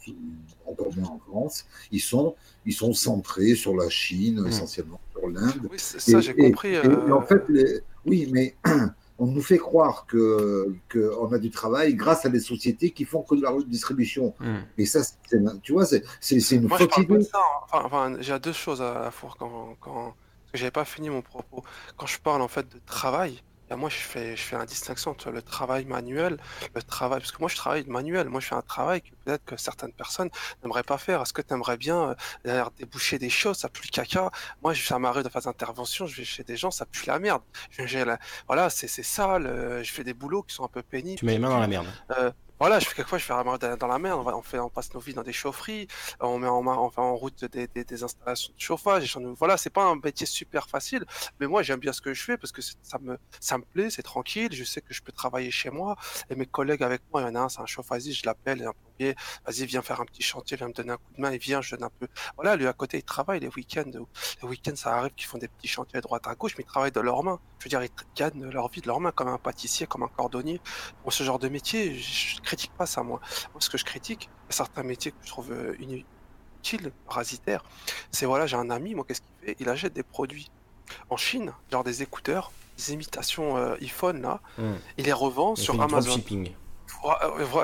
encore 0.67 0.95
moins 0.95 1.09
en 1.09 1.19
France. 1.19 1.65
Ils 1.93 2.01
sont, 2.01 2.35
ils 2.67 2.75
sont 2.75 2.93
centrés 2.93 3.55
sur 3.55 3.75
la 3.75 3.89
Chine, 3.89 4.43
mmh. 4.43 4.49
essentiellement 4.49 5.01
sur 5.13 5.29
l'Inde. 5.31 5.67
Oui, 5.71 5.79
ça, 5.79 6.21
j'ai 6.21 6.35
compris. 6.35 6.75
Et, 6.75 6.87
en 6.87 6.91
euh, 6.91 7.21
fait, 7.23 7.43
oui, 8.05 8.29
mais 8.31 8.55
on 9.19 9.29
nous 9.29 9.41
fait 9.41 9.57
croire 9.57 10.07
qu'on 10.07 10.75
que 10.91 11.35
a 11.35 11.39
du 11.39 11.51
travail 11.51 11.95
grâce 11.95 12.27
à 12.27 12.29
des 12.29 12.41
sociétés 12.41 12.91
qui 12.91 13.07
font 13.07 13.23
que 13.23 13.35
de 13.35 13.43
la 13.43 13.57
distribution. 13.67 14.35
Mmh. 14.39 14.57
Et 14.77 14.85
ça, 14.85 15.01
tu 15.63 15.73
vois, 15.73 15.87
c'est 15.87 16.05
une 16.53 16.69
Moi. 16.69 16.79
Enfin, 17.73 18.15
j'ai 18.21 18.39
deux 18.39 18.53
choses 18.53 18.83
à, 18.83 19.11
quand, 19.39 19.75
quand... 19.81 20.15
Que 20.57 20.61
j'avais 20.61 20.71
pas 20.71 20.87
fini 20.87 21.11
mon 21.11 21.21
propos. 21.21 21.63
Quand 21.99 22.07
je 22.07 22.19
parle 22.19 22.41
en 22.41 22.49
fait 22.49 22.67
de 22.67 22.81
travail, 22.87 23.43
moi, 23.71 23.91
je 23.91 23.97
fais, 23.97 24.37
je 24.37 24.43
fais 24.43 24.57
la 24.57 24.65
distinction 24.65 25.11
entre 25.11 25.31
le 25.31 25.43
travail 25.43 25.85
manuel, 25.85 26.39
le 26.75 26.83
travail, 26.83 27.21
parce 27.21 27.31
que 27.31 27.41
moi, 27.41 27.51
je 27.51 27.57
travaille 27.57 27.85
manuel. 27.87 28.31
Moi, 28.31 28.41
je 28.41 28.47
fais 28.47 28.55
un 28.55 28.63
travail 28.63 29.03
que 29.03 29.11
peut-être 29.23 29.45
que 29.45 29.59
certaines 29.59 29.93
personnes 29.93 30.31
n'aimeraient 30.63 30.83
pas 30.83 30.97
faire. 30.97 31.21
Est-ce 31.21 31.35
que 31.35 31.43
tu 31.43 31.53
aimerais 31.53 31.77
bien 31.77 32.17
euh, 32.47 32.65
déboucher 32.79 33.19
des 33.19 33.29
choses, 33.29 33.59
ça 33.59 33.69
pue 33.69 33.83
le 33.85 33.91
caca? 33.91 34.31
Moi, 34.63 34.75
ça 34.75 34.99
m'arrive 34.99 35.25
de 35.25 35.29
faire 35.29 35.43
des 35.43 35.49
interventions, 35.49 36.07
je 36.07 36.17
vais 36.17 36.25
chez 36.25 36.43
des 36.43 36.57
gens, 36.57 36.71
ça 36.71 36.87
pue 36.87 37.05
la 37.07 37.19
merde. 37.19 37.43
Voilà, 38.47 38.71
c'est 38.71 38.89
c'est 38.89 39.03
ça, 39.03 39.39
je 39.39 39.93
fais 39.93 40.05
des 40.05 40.15
boulots 40.15 40.43
qui 40.43 40.55
sont 40.55 40.65
un 40.65 40.69
peu 40.69 40.83
pénibles. 40.83 41.19
Tu 41.19 41.27
mets 41.27 41.33
les 41.33 41.39
mains 41.39 41.51
dans 41.51 41.61
la 41.61 41.67
merde. 41.67 41.87
Euh, 42.17 42.31
voilà, 42.59 42.79
je 42.79 42.87
fais 42.87 42.95
quelquefois, 42.95 43.19
je 43.19 43.25
fais 43.25 43.77
dans 43.77 43.87
la 43.87 43.99
mer, 43.99 44.19
on, 44.19 44.43
fait, 44.43 44.59
on 44.59 44.71
passe 44.71 44.93
nos 44.95 45.01
vies 45.01 45.15
dans 45.15 45.23
des 45.23 45.33
chaufferies, 45.33 45.89
on 46.21 46.39
met 46.39 46.49
en, 46.49 46.67
on 46.67 46.91
fait 46.91 47.01
en 47.01 47.15
route 47.15 47.45
des, 47.45 47.67
des, 47.69 47.85
des 47.85 48.03
installations 48.03 48.53
de 48.57 48.61
chauffage. 48.61 49.17
Voilà, 49.39 49.57
c'est 49.57 49.71
pas 49.71 49.85
un 49.85 49.97
métier 49.97 50.27
super 50.27 50.69
facile, 50.69 51.05
mais 51.39 51.47
moi 51.47 51.63
j'aime 51.63 51.81
bien 51.81 51.93
ce 51.93 52.01
que 52.01 52.15
je 52.15 52.23
fais 52.23 52.37
parce 52.37 52.53
que 52.53 52.63
ça 52.63 52.99
me, 52.99 53.19
ça 53.41 53.59
me 53.59 53.65
plaît, 53.65 53.91
c'est 53.91 54.03
tranquille, 54.03 54.49
je 54.53 54.65
sais 54.65 54.81
que 54.81 54.95
je 54.95 55.03
peux 55.03 55.13
travailler 55.13 55.51
chez 55.51 55.71
moi. 55.71 55.97
Et 56.31 56.35
mes 56.35 56.47
collègues 56.47 56.83
avec 56.83 57.03
moi, 57.13 57.23
il 57.23 57.25
y 57.25 57.29
en 57.29 57.35
a 57.35 57.41
un, 57.41 57.49
c'est 57.49 57.61
un 57.61 57.67
chauffagiste, 57.67 58.21
je 58.21 58.27
l'appelle, 58.27 58.63
un 58.63 58.73
plombier, 58.73 59.15
vas-y, 59.47 59.67
viens 59.67 59.83
faire 59.83 60.01
un 60.01 60.07
petit 60.07 60.23
chantier, 60.23 60.57
viens 60.57 60.69
me 60.69 60.73
donner 60.73 60.93
un 60.93 60.97
coup 60.97 61.13
de 61.17 61.21
main, 61.21 61.33
il 61.33 61.39
vient, 61.39 61.61
je 61.61 61.75
donne 61.77 61.85
un 61.85 61.91
peu. 61.91 62.09
Voilà, 62.37 62.57
lui 62.57 62.67
à 62.67 62.73
côté, 62.73 62.99
il 62.99 63.03
travaille 63.05 63.41
les 63.41 63.49
week-ends. 63.49 63.91
Les 64.43 64.49
week-ends, 64.49 64.77
ça 64.77 64.97
arrive 64.97 65.13
qu'ils 65.15 65.27
font 65.27 65.39
des 65.39 65.49
petits 65.49 65.69
chantiers 65.69 65.99
à 65.99 66.01
droite 66.01 66.27
à 66.27 66.35
gauche, 66.35 66.55
mais 66.57 66.65
ils 66.65 66.67
travaillent 66.67 66.93
de 66.93 67.01
leurs 67.01 67.23
mains. 67.23 67.39
Je 67.59 67.65
veux 67.65 67.69
dire, 67.69 67.83
ils 67.83 67.91
gagnent 68.15 68.45
leur 68.51 68.69
vie 68.69 68.81
de 68.81 68.87
leurs 68.87 69.01
mains 69.01 69.13
comme 69.13 69.29
un 69.29 69.39
pâtissier, 69.39 69.87
comme 69.87 70.03
un 70.03 70.09
cordonnier. 70.09 70.61
Pour 71.03 71.13
ce 71.13 71.23
genre 71.23 71.39
de 71.39 71.49
métier, 71.49 71.99
critique 72.47 72.73
pas 72.77 72.87
ça, 72.87 73.03
moi. 73.03 73.21
Moi, 73.53 73.61
ce 73.61 73.69
que 73.69 73.77
je 73.77 73.85
critique, 73.85 74.31
certains 74.49 74.83
métiers 74.83 75.11
que 75.11 75.19
je 75.23 75.29
trouve 75.29 75.53
euh, 75.53 75.77
inutiles, 75.81 76.93
parasitaires, 77.07 77.63
c'est 78.11 78.25
voilà, 78.25 78.47
j'ai 78.47 78.57
un 78.57 78.71
ami, 78.71 78.95
moi, 78.95 79.05
qu'est-ce 79.07 79.21
qu'il 79.21 79.49
fait? 79.49 79.57
Il 79.61 79.69
achète 79.69 79.93
des 79.93 80.03
produits 80.03 80.51
en 81.11 81.17
Chine, 81.17 81.53
genre 81.71 81.85
des 81.85 82.03
écouteurs, 82.03 82.53
des 82.79 82.93
imitations 82.93 83.57
euh, 83.57 83.75
iPhone, 83.83 84.23
là, 84.23 84.41
hmm. 84.59 84.75
il 84.97 85.05
les 85.05 85.13
revend 85.13 85.57
sur 85.57 85.81
Amazon. 85.83 86.15
Shipping. 86.15 86.55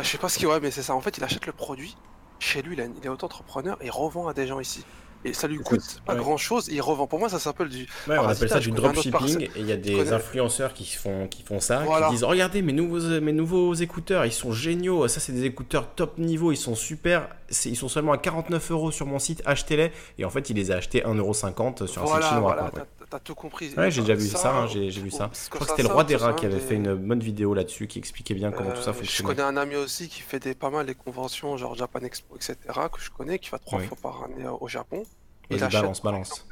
je 0.03 0.07
sais 0.07 0.19
pas 0.19 0.29
ce 0.29 0.39
qu'il 0.39 0.49
ouais, 0.49 0.61
mais 0.61 0.71
c'est 0.71 0.83
ça. 0.83 0.95
En 0.95 1.01
fait, 1.01 1.17
il 1.17 1.25
achète 1.25 1.47
le 1.47 1.53
produit 1.53 1.97
chez 2.39 2.61
lui, 2.61 2.77
il 2.77 3.07
est 3.07 3.09
auto-entrepreneur 3.09 3.79
et 3.81 3.89
revend 3.89 4.27
à 4.27 4.35
des 4.35 4.49
gens 4.49 4.59
ici 4.59 4.85
et 5.25 5.33
ça 5.33 5.49
lui 5.49 5.59
coûte 5.59 6.03
pas 6.05 6.15
grand 6.15 6.37
chose 6.37 6.69
il 6.71 6.81
revend. 6.81 7.07
Pour 7.07 7.19
moi 7.19 7.29
ça 7.29 7.39
s'appelle 7.39 7.69
du 7.69 7.87
ouais, 8.09 8.19
on 8.19 8.29
appelle 8.29 8.49
ça 8.49 8.61
du 8.61 8.71
dropshipping 8.71 9.43
et 9.43 9.51
il 9.57 9.67
y 9.67 9.73
a 9.73 9.77
des 9.77 10.13
influenceurs 10.13 10.73
qui 10.75 10.87
font 10.87 11.27
qui 11.29 11.43
font 11.43 11.61
ça 11.61 11.85
qui 11.85 12.11
disent 12.13 12.25
regardez 12.25 12.63
mes 12.63 12.73
nouveaux 12.73 13.21
mes 13.21 13.33
nouveaux 13.33 13.75
écouteurs 13.75 14.25
ils 14.25 14.33
sont 14.33 14.53
géniaux. 14.53 15.09
Ça 15.09 15.21
c'est 15.21 15.33
des 15.33 15.45
écouteurs 15.45 15.95
top 15.95 16.19
niveau 16.19 16.53
ils 16.53 16.57
sont 16.57 16.75
super. 16.75 17.29
Ils 17.67 17.77
sont 17.77 17.89
seulement 17.89 18.13
à 18.13 18.19
49 18.19 18.71
euros 18.71 18.91
sur 18.91 19.07
mon 19.07 19.19
site 19.19 19.43
achetez-les. 19.45 19.93
Et 20.19 20.25
en 20.25 20.31
fait 20.31 20.51
il 20.51 20.57
les 20.57 20.71
a 20.71 20.77
achetés 20.77 21.01
1,50€ 21.03 21.87
sur 21.87 22.03
un 22.03 22.07
site 22.07 22.29
chinois 22.29 22.41
voilà, 22.41 22.71
t'as 23.13 23.19
tout 23.19 23.35
compris 23.35 23.75
ouais 23.77 23.91
j'ai 23.91 24.01
déjà 24.01 24.15
vu 24.15 24.27
ça, 24.27 24.57
hein, 24.57 24.67
j'ai 24.67 24.89
vu 24.89 25.11
ça 25.11 25.31
je 25.35 25.51
crois 25.51 25.67
que 25.67 25.71
c'était 25.71 25.83
le 25.83 25.93
roi 25.93 26.05
des 26.05 26.17
rats 26.17 26.33
qui 26.33 26.47
avait 26.47 26.61
fait 26.61 26.77
une 26.77 26.95
bonne 26.95 27.21
vidéo 27.21 27.53
là-dessus 27.53 27.87
qui 27.87 27.99
expliquait 27.99 28.33
bien 28.33 28.51
comment 28.51 28.71
tout 28.71 28.81
ça 28.81 28.91
euh, 28.91 28.95
fonctionne 28.95 29.27
je 29.29 29.35
connais 29.35 29.43
un 29.43 29.59
ami 29.59 29.77
aussi 29.77 30.09
qui 30.09 30.23
fait 30.23 30.39
des 30.39 30.55
pas 30.55 30.71
mal 30.71 30.87
les 30.87 30.95
conventions 30.95 31.59
genre 31.59 31.75
Japan 31.75 32.01
Expo 32.01 32.37
etc 32.37 32.57
que 32.91 33.01
je 33.01 33.11
connais 33.11 33.39
qui 33.39 33.51
va 33.51 33.59
trois 33.59 33.81
fois 33.81 33.99
par 34.01 34.25
année 34.25 34.49
au 34.49 34.67
Japon 34.67 35.03
il 35.51 35.59
balance, 35.59 36.03
balance. 36.03 36.47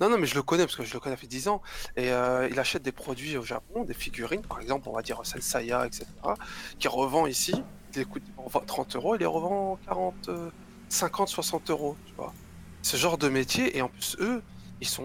Non, 0.00 0.10
non, 0.10 0.18
mais 0.18 0.26
je 0.26 0.34
le 0.34 0.42
connais 0.42 0.64
parce 0.64 0.74
que 0.74 0.82
je 0.82 0.92
le 0.92 0.98
connais 0.98 1.14
depuis 1.14 1.28
10 1.28 1.46
ans. 1.46 1.62
Et 1.96 2.10
euh, 2.10 2.48
il 2.50 2.58
achète 2.58 2.82
des 2.82 2.90
produits 2.90 3.36
au 3.36 3.42
Japon, 3.42 3.84
des 3.84 3.94
figurines, 3.94 4.42
par 4.42 4.60
exemple, 4.60 4.88
on 4.88 4.92
va 4.92 5.02
dire 5.02 5.20
Sensaya, 5.24 5.86
etc., 5.86 6.06
qui 6.80 6.88
revend 6.88 7.26
ici. 7.26 7.54
Il 7.94 8.00
les 8.00 8.04
coûte 8.04 8.24
30 8.66 8.96
euros, 8.96 9.14
il 9.14 9.20
les 9.20 9.26
revend 9.26 9.78
40, 9.86 10.30
50, 10.88 11.28
60 11.28 11.70
euros, 11.70 11.96
tu 12.06 12.14
vois. 12.14 12.34
Ce 12.82 12.96
genre 12.96 13.16
de 13.16 13.28
métier, 13.28 13.76
et 13.76 13.82
en 13.82 13.88
plus, 13.88 14.16
eux, 14.20 14.42
ils 14.80 14.88
sont 14.88 15.04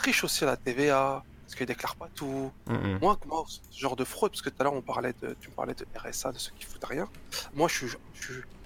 riches 0.00 0.24
aussi 0.24 0.44
à 0.44 0.48
la 0.48 0.56
TVA, 0.56 1.22
parce 1.44 1.54
qu'ils 1.54 1.66
déclarent 1.66 1.96
pas 1.96 2.08
tout. 2.14 2.52
Moi, 3.00 3.18
moi, 3.26 3.44
ce 3.48 3.78
genre 3.78 3.96
de 3.96 4.04
fraude, 4.04 4.30
parce 4.30 4.42
que 4.42 4.50
tout 4.50 4.56
à 4.60 4.64
l'heure, 4.64 4.74
on 4.74 4.82
parlait 4.82 5.14
de, 5.20 5.36
tu 5.40 5.48
me 5.48 5.54
parlais 5.54 5.74
de 5.74 5.86
RSA, 5.96 6.32
de 6.32 6.38
ceux 6.38 6.52
qui 6.58 6.64
foutent 6.64 6.84
rien. 6.84 7.08
Moi, 7.54 7.68
je 7.68 7.86
suis, 7.86 7.96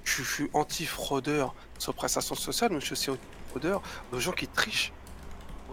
je, 0.05 0.23
suis 0.23 0.51
anti-fraudeur 0.53 1.55
sur 1.79 1.95
prestations 1.95 2.35
sociales, 2.35 2.73
mais 2.73 2.81
je 2.81 2.87
suis 2.87 2.93
aussi 2.93 3.11
aux 3.11 4.21
gens 4.21 4.33
qui 4.33 4.49
trichent 4.49 4.93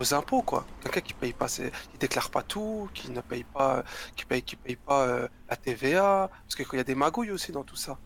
aux 0.02 0.14
impôts 0.14 0.42
quoi. 0.42 0.66
Quelqu'un 0.82 1.02
qui 1.02 1.14
paye 1.14 1.34
pas 1.34 1.48
ses... 1.48 1.72
il 1.94 2.00
déclare 2.00 2.30
pas 2.30 2.44
tout, 2.44 2.90
qui 2.94 3.12
ne 3.12 3.22
paye 3.22 3.44
pas 3.44 3.84
qui 4.16 4.26
paye 4.26 4.42
qui 4.42 4.56
paye 4.56 4.76
pas 4.76 5.04
euh, 5.04 5.28
la 5.50 5.56
TVA 5.56 6.30
parce 6.44 6.56
qu'il 6.56 6.78
y 6.78 6.82
a 6.82 6.84
des 6.84 6.96
magouilles 6.96 7.32
aussi 7.32 7.52
dans 7.52 7.64
tout 7.64 7.76
ça. 7.76 7.98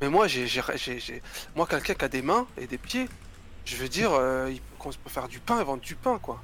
Mais 0.00 0.08
moi 0.08 0.26
j'ai 0.28 0.46
j'ai 0.46 1.22
moi 1.56 1.66
quelqu'un 1.66 1.94
qui 1.94 2.04
a 2.04 2.08
des 2.08 2.22
mains 2.22 2.46
et 2.56 2.66
des 2.66 2.78
pieds, 2.78 3.08
je 3.64 3.76
veux 3.76 3.88
dire 3.88 4.12
euh, 4.12 4.50
il 4.50 4.60
peut, 4.60 4.90
peut 5.04 5.10
faire 5.10 5.28
du 5.28 5.40
pain 5.40 5.60
et 5.60 5.64
vendre 5.64 5.82
du 5.82 5.94
pain 5.94 6.18
quoi. 6.18 6.42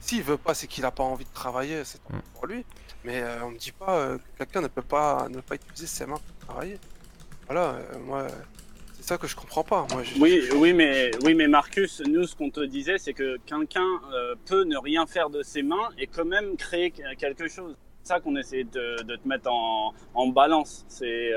S'il 0.00 0.22
veut 0.22 0.36
pas, 0.36 0.54
c'est 0.54 0.66
qu'il 0.66 0.84
a 0.84 0.90
pas 0.90 1.02
envie 1.02 1.24
de 1.24 1.32
travailler, 1.34 1.84
c'est 1.84 2.00
mm. 2.10 2.20
pour 2.34 2.46
lui. 2.46 2.64
Mais 3.04 3.22
euh, 3.22 3.44
on 3.44 3.50
me 3.50 3.58
dit 3.58 3.72
pas 3.72 4.16
que 4.16 4.38
quelqu'un 4.38 4.60
ne 4.62 4.68
peut 4.68 4.82
pas 4.82 5.28
ne 5.28 5.40
pas 5.40 5.54
utiliser 5.54 5.86
ses 5.86 6.06
mains 6.06 6.18
pour 6.18 6.46
travailler. 6.46 6.78
Voilà, 7.46 7.78
moi 8.04 8.26
ça 9.08 9.16
que 9.16 9.26
je 9.26 9.34
comprends 9.34 9.64
pas. 9.64 9.86
Moi, 9.90 10.02
oui, 10.20 10.42
oui, 10.56 10.72
mais 10.74 11.10
oui, 11.24 11.34
mais 11.34 11.48
Marcus, 11.48 12.02
nous, 12.06 12.24
ce 12.24 12.36
qu'on 12.36 12.50
te 12.50 12.60
disait, 12.60 12.98
c'est 12.98 13.14
que 13.14 13.38
quelqu'un 13.46 13.88
euh, 14.12 14.34
peut 14.44 14.64
ne 14.64 14.76
rien 14.76 15.06
faire 15.06 15.30
de 15.30 15.42
ses 15.42 15.62
mains 15.62 15.88
et 15.98 16.06
quand 16.06 16.26
même 16.26 16.56
créer 16.56 16.90
quelque 16.90 17.48
chose. 17.48 17.74
C'est 18.02 18.14
ça 18.14 18.20
qu'on 18.20 18.36
essaie 18.36 18.64
de, 18.64 19.02
de, 19.02 19.16
te 19.16 19.26
mettre 19.26 19.50
en, 19.50 19.94
en 20.14 20.26
balance. 20.28 20.84
C'est, 20.88 21.30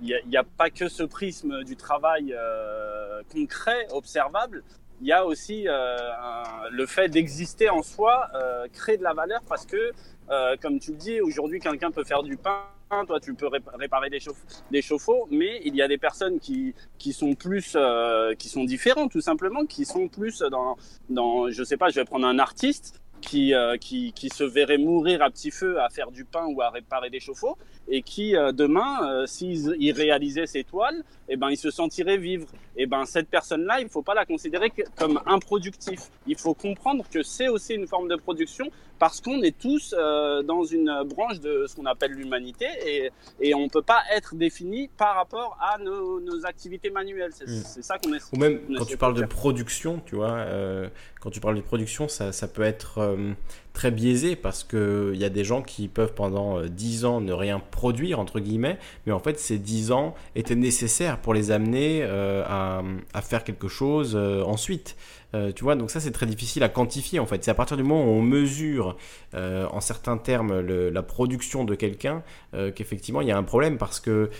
il 0.00 0.14
euh, 0.14 0.18
n'y 0.26 0.36
a, 0.36 0.40
a, 0.40 0.44
pas 0.44 0.70
que 0.70 0.88
ce 0.88 1.02
prisme 1.02 1.64
du 1.64 1.76
travail 1.76 2.32
euh, 2.32 3.22
concret, 3.32 3.88
observable. 3.90 4.62
Il 5.00 5.06
y 5.06 5.12
a 5.12 5.24
aussi 5.24 5.64
le 5.64 6.86
fait 6.86 7.08
d'exister 7.08 7.70
en 7.70 7.82
soi, 7.82 8.30
créer 8.72 8.96
de 8.98 9.02
la 9.02 9.14
valeur 9.14 9.40
parce 9.48 9.66
que, 9.66 9.92
comme 10.60 10.78
tu 10.78 10.92
le 10.92 10.96
dis, 10.96 11.20
aujourd'hui, 11.20 11.58
quelqu'un 11.58 11.90
peut 11.90 12.04
faire 12.04 12.22
du 12.22 12.36
pain 12.36 12.64
toi 13.06 13.20
tu 13.20 13.34
peux 13.34 13.48
réparer 13.74 14.10
des, 14.10 14.18
des 14.70 14.82
chauffe-eau, 14.82 15.28
mais 15.30 15.60
il 15.64 15.76
y 15.76 15.82
a 15.82 15.88
des 15.88 15.98
personnes 15.98 16.40
qui, 16.40 16.74
qui 16.98 17.12
sont 17.12 17.34
plus, 17.34 17.74
euh, 17.76 18.34
qui 18.34 18.48
sont 18.48 18.64
différentes 18.64 19.12
tout 19.12 19.20
simplement, 19.20 19.64
qui 19.64 19.84
sont 19.84 20.08
plus 20.08 20.40
dans, 20.40 20.76
dans, 21.08 21.50
je 21.50 21.62
sais 21.62 21.76
pas, 21.76 21.88
je 21.88 21.96
vais 21.96 22.04
prendre 22.04 22.26
un 22.26 22.38
artiste 22.38 23.00
qui, 23.20 23.54
euh, 23.54 23.76
qui, 23.76 24.12
qui, 24.12 24.28
se 24.28 24.44
verrait 24.44 24.78
mourir 24.78 25.22
à 25.22 25.30
petit 25.30 25.50
feu 25.50 25.80
à 25.80 25.88
faire 25.88 26.10
du 26.10 26.24
pain 26.24 26.46
ou 26.46 26.60
à 26.62 26.70
réparer 26.70 27.10
des 27.10 27.20
chauffe-eau 27.20 27.56
et 27.88 28.02
qui 28.02 28.36
euh, 28.36 28.52
demain, 28.52 28.98
euh, 29.04 29.26
s'il 29.26 29.92
réalisait 29.92 30.46
ses 30.46 30.64
toiles, 30.64 31.02
eh 31.28 31.36
ben, 31.36 31.50
il 31.50 31.56
se 31.56 31.70
sentirait 31.70 32.16
vivre. 32.16 32.46
Eh 32.76 32.86
ben, 32.86 33.04
cette 33.04 33.28
personne-là, 33.28 33.80
il 33.80 33.84
ne 33.84 33.88
faut 33.90 34.02
pas 34.02 34.14
la 34.14 34.24
considérer 34.24 34.72
comme 34.96 35.20
improductif. 35.26 36.00
Il 36.26 36.36
faut 36.36 36.54
comprendre 36.54 37.04
que 37.12 37.22
c'est 37.22 37.48
aussi 37.48 37.74
une 37.74 37.86
forme 37.86 38.08
de 38.08 38.16
production 38.16 38.66
parce 39.00 39.20
qu'on 39.22 39.42
est 39.42 39.58
tous 39.58 39.94
euh, 39.98 40.42
dans 40.42 40.62
une 40.62 41.02
branche 41.06 41.40
de 41.40 41.64
ce 41.66 41.74
qu'on 41.74 41.86
appelle 41.86 42.12
l'humanité 42.12 42.66
et, 42.86 43.10
et 43.40 43.54
on 43.54 43.64
ne 43.64 43.68
peut 43.68 43.82
pas 43.82 44.02
être 44.14 44.34
défini 44.34 44.88
par 44.88 45.16
rapport 45.16 45.56
à 45.58 45.78
nos, 45.78 46.20
nos 46.20 46.44
activités 46.44 46.90
manuelles. 46.90 47.32
C'est 47.32 47.46
hmm. 47.46 47.82
ça 47.82 47.98
qu'on 47.98 48.12
est. 48.12 48.20
Ou 48.32 48.36
même 48.36 48.60
quand 48.76 48.84
tu 48.84 48.98
parles 48.98 49.14
de 49.14 49.24
production, 49.24 50.02
tu 50.04 50.16
vois, 50.16 50.32
euh, 50.32 50.86
quand 51.18 51.30
tu 51.30 51.40
parles 51.40 51.56
de 51.56 51.62
production, 51.62 52.08
ça, 52.08 52.30
ça 52.30 52.46
peut 52.46 52.62
être 52.62 52.98
euh, 52.98 53.32
très 53.72 53.90
biaisé 53.90 54.36
parce 54.36 54.64
qu'il 54.64 55.14
y 55.16 55.24
a 55.24 55.28
des 55.28 55.44
gens 55.44 55.62
qui 55.62 55.88
peuvent 55.88 56.14
pendant 56.14 56.62
10 56.62 57.04
ans 57.04 57.20
ne 57.20 57.32
rien 57.32 57.60
produire, 57.60 58.18
entre 58.18 58.40
guillemets, 58.40 58.78
mais 59.06 59.12
en 59.12 59.20
fait 59.20 59.38
ces 59.38 59.58
10 59.58 59.92
ans 59.92 60.14
étaient 60.34 60.56
nécessaires 60.56 61.18
pour 61.18 61.34
les 61.34 61.50
amener 61.50 62.02
à, 62.02 62.82
à, 63.14 63.22
faire 63.22 63.44
quelque 63.44 63.68
chose 63.68 64.16
ensuite. 64.16 64.96
Euh, 65.34 65.52
tu 65.52 65.64
vois, 65.64 65.76
donc 65.76 65.90
ça 65.90 66.00
c'est 66.00 66.10
très 66.10 66.26
difficile 66.26 66.62
à 66.62 66.68
quantifier 66.68 67.18
en 67.18 67.26
fait. 67.26 67.44
C'est 67.44 67.50
à 67.50 67.54
partir 67.54 67.76
du 67.76 67.82
moment 67.82 68.04
où 68.04 68.08
on 68.08 68.22
mesure 68.22 68.96
euh, 69.34 69.66
en 69.70 69.80
certains 69.80 70.18
termes 70.18 70.60
la 70.60 71.02
production 71.02 71.64
de 71.64 71.74
quelqu'un 71.74 72.22
euh, 72.54 72.72
qu'effectivement 72.72 73.20
il 73.20 73.28
y 73.28 73.32
a 73.32 73.36
un 73.36 73.42
problème 73.42 73.78
parce 73.78 74.00
que 74.00 74.30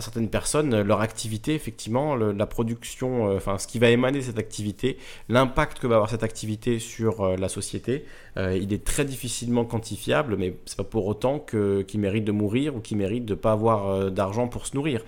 certaines 0.00 0.28
personnes, 0.28 0.82
leur 0.82 1.00
activité, 1.00 1.54
effectivement, 1.54 2.14
la 2.14 2.46
production, 2.46 3.34
enfin 3.34 3.58
ce 3.58 3.66
qui 3.66 3.78
va 3.78 3.88
émaner 3.88 4.18
de 4.18 4.24
cette 4.24 4.38
activité, 4.38 4.98
l'impact 5.28 5.78
que 5.78 5.86
va 5.86 5.96
avoir 5.96 6.10
cette 6.10 6.22
activité 6.22 6.78
sur 6.78 7.36
la 7.36 7.48
société, 7.48 8.04
il 8.36 8.72
est 8.72 8.84
très 8.84 9.04
difficilement 9.04 9.64
quantifiable, 9.64 10.36
mais 10.36 10.54
c'est 10.66 10.76
pas 10.76 10.84
pour 10.84 11.06
autant 11.06 11.38
qu'il 11.38 12.00
mérite 12.00 12.24
de 12.24 12.32
mourir 12.32 12.76
ou 12.76 12.80
qu'il 12.80 12.98
mérite 12.98 13.24
de 13.24 13.34
ne 13.34 13.38
pas 13.38 13.52
avoir 13.52 14.10
d'argent 14.10 14.48
pour 14.48 14.66
se 14.66 14.76
nourrir. 14.76 15.02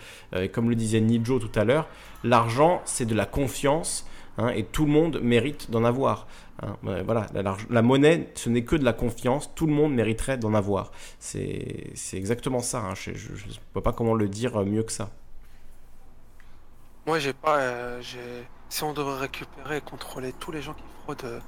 comme 0.53 0.71
le 0.71 0.75
disait 0.75 1.01
Nijo 1.01 1.39
tout 1.39 1.59
à 1.59 1.65
l'heure, 1.65 1.89
l'argent 2.25 2.81
c'est 2.87 3.07
de 3.07 3.15
la 3.15 3.27
confiance 3.27 4.07
Hein, 4.39 4.49
et 4.49 4.65
tout 4.65 4.87
le 4.87 4.93
monde 4.93 5.21
mérite 5.23 5.71
d'en 5.71 5.85
avoir. 5.85 6.27
Hein. 6.63 6.77
Voilà, 6.83 7.27
la, 7.71 7.83
monnaie, 7.83 8.31
ce 8.35 8.49
n'est 8.49 8.65
que 8.65 8.77
de 8.77 8.85
la 8.85 8.93
confiance, 8.93 9.51
tout 9.55 9.67
le 9.67 9.73
monde 9.73 9.95
mériterait 9.95 10.39
d'en 10.39 10.55
avoir. 10.55 10.93
C'est 11.19 11.93
exactement 12.13 12.61
ça, 12.61 12.79
hein. 12.79 12.95
je 12.95 13.11
ne 13.11 13.53
vois 13.73 13.83
pas 13.83 13.93
comment 13.93 14.15
le 14.15 14.29
dire 14.29 14.57
mieux 14.65 14.83
que 14.83 14.93
ça. 14.93 15.11
Moi, 17.07 17.19
j'ai 17.19 17.33
pas. 17.33 17.59
Euh, 17.59 18.03
si 18.69 18.85
on 18.85 18.93
devrait 18.93 19.19
récupérer 19.19 19.79
et 19.79 19.81
contrôler 19.81 20.33
tous 20.33 20.53
les 20.53 20.63
gens 20.63 20.75
qui 20.75 20.85
fraudent, 21.03 21.43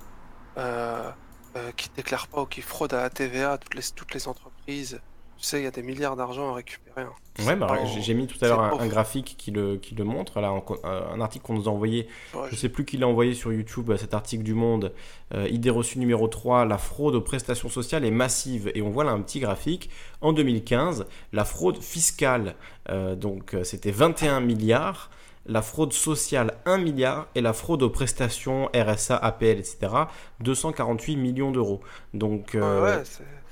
euh, 0.57 1.11
euh, 1.57 1.73
qui 1.77 1.89
déclarent 1.91 2.27
pas 2.27 2.43
ou 2.43 2.47
qui 2.47 2.61
fraudent 2.61 2.95
à 2.95 3.03
la 3.03 3.11
TVA, 3.11 3.59
toutes 3.59 3.75
les, 3.75 3.83
toutes 3.95 4.15
les 4.15 4.27
entreprises, 4.27 5.01
tu 5.39 5.45
sais, 5.45 5.61
il 5.61 5.65
y 5.65 5.67
a 5.67 5.71
des 5.71 5.83
milliards 5.83 6.17
d'argent 6.17 6.51
à 6.51 6.55
récupérer. 6.55 7.03
Hein. 7.03 7.13
Ouais, 7.45 7.57
bah, 7.57 7.79
j'ai 7.85 8.15
mis 8.15 8.29
tout 8.29 8.43
à 8.45 8.49
l'heure 8.49 8.61
un, 8.61 8.87
graphique 8.87 9.35
qui 9.37 9.51
le, 9.51 9.77
qui 9.77 9.97
le 9.97 10.05
montre, 10.05 10.41
là, 10.41 10.53
un, 10.85 11.21
article 11.21 11.45
qu'on 11.45 11.55
nous 11.55 11.69
a 11.69 11.73
envoyé. 11.73 12.07
je 12.51 12.55
sais 12.55 12.69
plus 12.69 12.85
qui 12.85 12.97
l'a 12.97 13.09
envoyé 13.09 13.35
sur 13.35 13.53
YouTube, 13.53 13.93
cet 13.97 14.15
article 14.15 14.45
du 14.45 14.55
Monde. 14.55 14.93
Euh, 15.35 15.49
idée 15.49 15.71
reçue 15.71 15.99
numéro 15.99 16.29
3, 16.29 16.65
la 16.65 16.79
fraude 16.79 17.17
aux 17.17 17.21
prestations 17.21 17.69
sociales 17.69 18.05
est 18.05 18.13
massive. 18.13 18.71
Et 18.75 18.83
on 18.83 18.91
voit 18.91 19.03
là 19.03 19.11
un 19.11 19.21
petit 19.21 19.41
graphique. 19.41 19.91
En 20.21 20.33
2015, 20.33 21.07
la 21.33 21.45
fraude 21.45 21.83
fiscale, 21.83 22.55
euh, 22.89 23.17
donc 23.17 23.55
euh, 23.55 23.65
c'était 23.65 23.91
21 23.91 24.41
milliards. 24.41 25.11
la 25.47 25.61
fraude 25.61 25.93
sociale 25.93 26.55
1 26.65 26.79
milliard 26.79 27.27
et 27.35 27.43
la 27.43 27.53
fraude 27.53 27.83
aux 27.83 27.91
prestations 27.91 28.71
RSA, 28.75 29.17
APL, 29.17 29.59
etc. 29.59 29.93
248 30.41 31.17
millions 31.17 31.51
d'euros. 31.51 31.81
Donc 32.15 32.55
euh, 32.55 33.03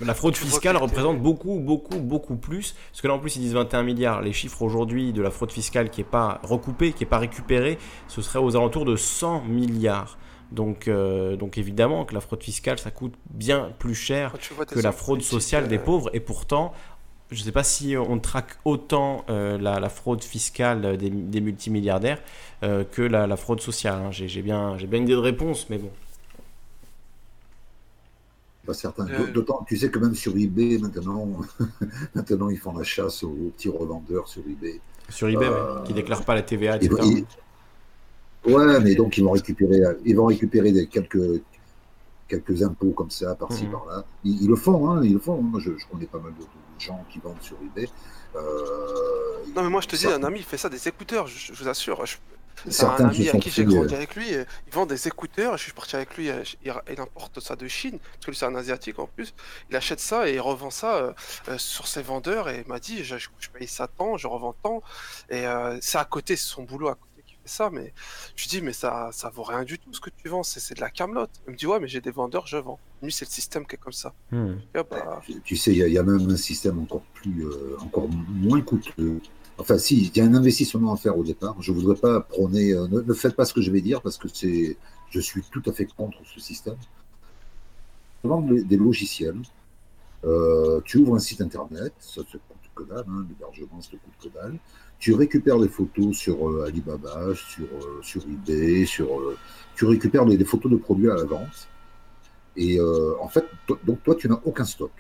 la 0.00 0.14
fraude 0.14 0.36
fiscale 0.36 0.76
représente 0.76 1.20
beaucoup, 1.20 1.58
beaucoup, 1.60 1.98
beaucoup 1.98 2.36
plus. 2.36 2.74
Parce 2.90 3.00
que 3.02 3.08
là 3.08 3.14
en 3.14 3.18
plus 3.18 3.36
ils 3.36 3.40
disent 3.40 3.54
21 3.54 3.82
milliards. 3.82 4.22
Les 4.22 4.32
chiffres 4.32 4.62
aujourd'hui 4.62 5.12
de 5.12 5.22
la 5.22 5.30
fraude 5.30 5.52
fiscale 5.52 5.90
qui 5.90 6.00
n'est 6.00 6.08
pas 6.08 6.40
recoupée, 6.42 6.92
qui 6.92 7.04
n'est 7.04 7.10
pas 7.10 7.18
récupérée, 7.18 7.78
ce 8.08 8.22
serait 8.22 8.38
aux 8.38 8.56
alentours 8.56 8.84
de 8.84 8.96
100 8.96 9.42
milliards. 9.42 10.18
Donc, 10.50 10.86
euh, 10.86 11.36
donc 11.36 11.56
évidemment 11.56 12.04
que 12.04 12.14
la 12.14 12.20
fraude 12.20 12.42
fiscale, 12.42 12.78
ça 12.78 12.90
coûte 12.90 13.14
bien 13.30 13.72
plus 13.78 13.94
cher 13.94 14.34
que 14.68 14.80
la 14.80 14.92
fraude 14.92 15.22
sociale 15.22 15.66
des 15.66 15.78
pauvres. 15.78 16.10
Et 16.12 16.20
pourtant, 16.20 16.74
je 17.30 17.40
ne 17.40 17.44
sais 17.44 17.52
pas 17.52 17.64
si 17.64 17.96
on 17.96 18.18
traque 18.18 18.58
autant 18.64 19.24
euh, 19.30 19.58
la, 19.58 19.88
fraude 19.88 20.22
fiscale 20.22 20.98
des, 20.98 21.40
multimilliardaires 21.40 22.20
euh, 22.62 22.84
que 22.84 23.00
la, 23.02 23.36
fraude 23.36 23.60
sociale. 23.60 23.98
Hein. 24.04 24.10
J'ai 24.10 24.42
bien, 24.42 24.76
bien 24.76 24.98
une 24.98 25.04
idée 25.04 25.12
de 25.12 25.16
réponse, 25.16 25.68
mais 25.70 25.78
bon. 25.78 25.90
Pas 28.66 28.74
certain. 28.74 29.06
D'autant, 29.32 29.64
tu 29.66 29.76
sais 29.76 29.90
que 29.90 29.98
même 29.98 30.14
sur 30.14 30.36
eBay, 30.36 30.78
maintenant, 30.78 31.40
maintenant, 32.14 32.48
ils 32.48 32.58
font 32.58 32.76
la 32.76 32.84
chasse 32.84 33.24
aux, 33.24 33.52
petits 33.56 33.68
revendeurs 33.68 34.28
sur 34.28 34.42
eBay. 34.48 34.80
Sur 35.08 35.28
eBay, 35.28 35.48
oui, 35.48 35.82
qui 35.84 35.92
ne 35.92 35.96
déclarent 35.96 36.24
pas 36.24 36.34
la 36.34 36.42
TVA, 36.42 36.76
etc. 36.76 37.24
Ouais, 38.46 38.80
mais 38.80 38.94
donc 38.94 39.18
ils 39.18 39.24
vont 39.24 39.32
récupérer, 39.32 39.80
ils 40.04 40.16
vont 40.16 40.26
récupérer 40.26 40.72
des, 40.72 40.86
quelques, 40.86 41.42
quelques 42.28 42.62
impôts 42.62 42.90
comme 42.90 43.10
ça, 43.10 43.34
par-ci, 43.34 43.64
mhm. 43.64 43.72
par-là. 43.72 44.04
Ils, 44.24 44.48
le 44.48 44.56
font, 44.56 44.90
hein, 44.90 45.00
ils 45.04 45.12
le 45.12 45.18
font. 45.18 45.40
Moi, 45.40 45.60
je, 45.60 45.70
connais 45.90 46.06
pas 46.06 46.18
mal 46.18 46.32
de, 46.38 46.44
gens 46.78 47.04
qui 47.10 47.20
vendent 47.20 47.40
sur 47.40 47.56
eBay. 47.62 47.88
Euh, 48.34 48.40
non, 49.54 49.62
mais 49.62 49.70
moi, 49.70 49.80
je 49.80 49.88
te 49.88 49.96
dis, 49.96 50.06
un 50.06 50.22
ami 50.24 50.40
fait 50.40 50.56
ça, 50.56 50.68
des 50.68 50.88
écouteurs, 50.88 51.26
je, 51.26 51.52
vous 51.52 51.68
assure. 51.68 52.04
Je, 52.06 52.16
Certains 52.68 53.06
un 53.06 53.08
ami 53.08 53.28
à 53.28 53.38
qui 53.38 53.50
j'ai 53.50 53.64
grandi 53.64 53.94
euh, 53.94 53.96
avec 53.96 54.14
lui, 54.14 54.30
il 54.30 54.72
vend 54.72 54.86
des 54.86 55.08
écouteurs. 55.08 55.56
Je 55.56 55.64
suis 55.64 55.72
parti 55.72 55.96
avec 55.96 56.16
lui, 56.16 56.30
il, 56.64 57.00
importe 57.00 57.40
ça 57.40 57.56
de 57.56 57.66
Chine, 57.66 57.98
parce 57.98 58.26
que 58.26 58.30
lui 58.30 58.36
c'est 58.36 58.46
un 58.46 58.54
asiatique 58.54 58.98
en 58.98 59.06
plus. 59.06 59.34
Il 59.70 59.76
achète 59.76 60.00
ça 60.00 60.28
et 60.28 60.34
il 60.34 60.40
revend 60.40 60.70
ça 60.70 61.14
euh, 61.48 61.58
sur 61.58 61.86
ses 61.86 62.02
vendeurs 62.02 62.48
et 62.48 62.62
il 62.64 62.68
m'a 62.68 62.78
dit 62.78 63.04
je, 63.04 63.16
paye 63.52 63.66
ça 63.66 63.88
tant, 63.88 64.16
je 64.16 64.26
revends 64.26 64.54
tant. 64.62 64.82
Et 65.30 65.44
c'est 65.80 65.98
à 65.98 66.04
côté, 66.04 66.36
c'est 66.36 66.48
son 66.48 66.62
boulot 66.62 66.88
à 66.88 66.94
côté 66.94 67.12
ça, 67.44 67.70
mais 67.70 67.92
je 68.36 68.48
dis, 68.48 68.60
mais 68.60 68.72
ça, 68.72 69.10
ça 69.12 69.28
vaut 69.30 69.42
rien 69.42 69.64
du 69.64 69.78
tout 69.78 69.92
ce 69.92 70.00
que 70.00 70.10
tu 70.10 70.28
vends, 70.28 70.42
c'est 70.42 70.74
de 70.74 70.80
la 70.80 70.90
camelote. 70.90 71.30
Il 71.46 71.52
me 71.52 71.56
dit, 71.56 71.66
ouais, 71.66 71.80
mais 71.80 71.88
j'ai 71.88 72.00
des 72.00 72.10
vendeurs, 72.10 72.46
je 72.46 72.56
vends. 72.56 72.78
Lui, 73.02 73.12
c'est 73.12 73.24
le 73.24 73.30
système 73.30 73.66
qui 73.66 73.74
est 73.74 73.78
comme 73.78 73.92
ça. 73.92 74.14
Hmm. 74.30 74.56
Bah, 74.74 75.20
tu 75.44 75.56
sais, 75.56 75.72
il 75.72 75.78
y, 75.78 75.98
a 75.98 76.02
même 76.02 76.30
un 76.30 76.36
système 76.36 76.78
encore 76.80 77.02
plus, 77.14 77.44
euh, 77.44 77.76
encore 77.80 78.08
moins 78.08 78.60
coûteux. 78.60 79.20
Enfin, 79.62 79.78
si, 79.78 79.96
il 79.96 80.16
y 80.16 80.20
a 80.20 80.24
un 80.24 80.34
investissement 80.34 80.92
à 80.92 80.96
faire 80.96 81.16
au 81.16 81.22
départ. 81.22 81.54
Je 81.60 81.70
voudrais 81.70 81.94
pas 81.94 82.20
prôner, 82.20 82.72
euh, 82.72 82.88
ne, 82.88 83.14
faites 83.14 83.36
pas 83.36 83.44
ce 83.44 83.54
que 83.54 83.60
je 83.60 83.70
vais 83.70 83.80
dire 83.80 84.02
parce 84.02 84.18
que 84.18 84.26
c'est, 84.26 84.76
je 85.08 85.20
suis 85.20 85.40
tout 85.52 85.62
à 85.66 85.72
fait 85.72 85.86
contre 85.86 86.18
ce 86.24 86.40
système. 86.40 86.74
Vendre 88.24 88.60
des 88.60 88.76
logiciels. 88.76 89.40
Euh, 90.24 90.80
tu 90.84 90.98
ouvres 90.98 91.14
un 91.14 91.20
site 91.20 91.40
internet, 91.40 91.92
ça 92.00 92.24
te 92.24 92.32
coûte 92.32 92.70
que 92.74 92.82
dalle, 92.82 93.04
hein, 93.08 93.24
l'hébergement, 93.28 93.80
ça 93.80 93.90
te 93.90 93.96
coûte 93.96 94.14
que 94.20 94.36
dalle 94.36 94.58
tu 94.98 95.14
récupères 95.14 95.58
les 95.58 95.68
photos 95.68 96.16
sur 96.16 96.48
euh, 96.48 96.66
Alibaba, 96.66 97.32
sur, 97.34 97.66
sur 98.02 98.22
eBay, 98.22 98.84
sur, 98.84 99.08
tu 99.76 99.84
récupères 99.84 100.26
des, 100.26 100.44
photos 100.44 100.72
de 100.72 100.76
produits 100.76 101.10
à 101.10 101.14
la 101.14 101.24
vente. 101.24 101.68
Et 102.56 102.80
en 102.80 103.28
fait, 103.28 103.44
donc 103.84 104.00
toi, 104.04 104.14
tu 104.14 104.28
n'as 104.28 104.38
aucun 104.44 104.64
stock. 104.64 104.92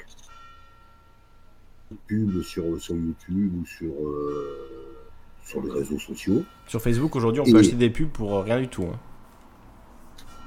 Pub 2.06 2.42
sur, 2.42 2.80
sur 2.80 2.94
YouTube 2.94 3.52
ou 3.60 3.66
sur, 3.66 3.92
sur 5.44 5.62
les 5.62 5.70
réseaux 5.70 5.98
sociaux. 5.98 6.42
Sur 6.66 6.80
Facebook, 6.80 7.16
aujourd'hui, 7.16 7.42
on 7.42 7.50
peut 7.50 7.58
acheter 7.58 7.76
des 7.76 7.90
pubs 7.90 8.08
pour 8.08 8.42
rien 8.42 8.60
du 8.60 8.68
tout. 8.68 8.84
Hein. 8.84 8.98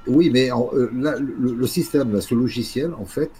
Oui, 0.06 0.30
mais 0.30 0.50
le, 0.92 1.66
système, 1.66 2.20
ce 2.20 2.34
logiciel, 2.34 2.94
en 2.94 3.04
fait, 3.04 3.30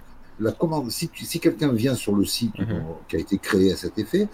la 0.41 0.53
commande, 0.53 0.91
si, 0.91 1.11
si 1.15 1.41
quelqu'un 1.41 1.73
vient 1.73 1.95
sur 1.95 2.15
le 2.15 2.25
site 2.25 2.59
mhm. 2.59 2.83
qui 3.09 3.17
a 3.17 3.19
été 3.21 3.39
créé 3.39 3.73
à 3.73 3.77
cet 3.77 3.99
effet, 3.99 4.29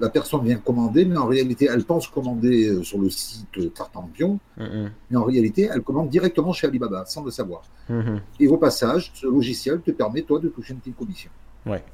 la 0.00 0.08
personne 0.08 0.44
vient 0.44 0.56
commander, 0.56 1.04
mais 1.04 1.16
en 1.16 1.26
réalité, 1.26 1.68
elle 1.72 1.84
pense 1.84 2.08
commander 2.08 2.68
euh, 2.68 2.82
sur 2.82 2.98
le 2.98 3.10
site 3.10 3.72
Tartampion, 3.74 4.38
mm-hmm. 4.58 4.90
mais 5.10 5.16
en 5.16 5.24
réalité, 5.24 5.68
elle 5.72 5.82
commande 5.82 6.08
directement 6.08 6.52
chez 6.52 6.66
Alibaba, 6.66 7.04
sans 7.06 7.24
le 7.24 7.30
savoir. 7.30 7.62
Mm-hmm. 7.90 8.20
Et 8.40 8.48
au 8.48 8.56
passage, 8.56 9.12
ce 9.14 9.26
logiciel 9.26 9.80
te 9.80 9.90
permet, 9.90 10.22
toi, 10.22 10.40
de 10.40 10.48
toucher 10.48 10.72
une 10.72 10.80
petite 10.80 10.96
commission. 10.96 11.30
Ouais. 11.66 11.84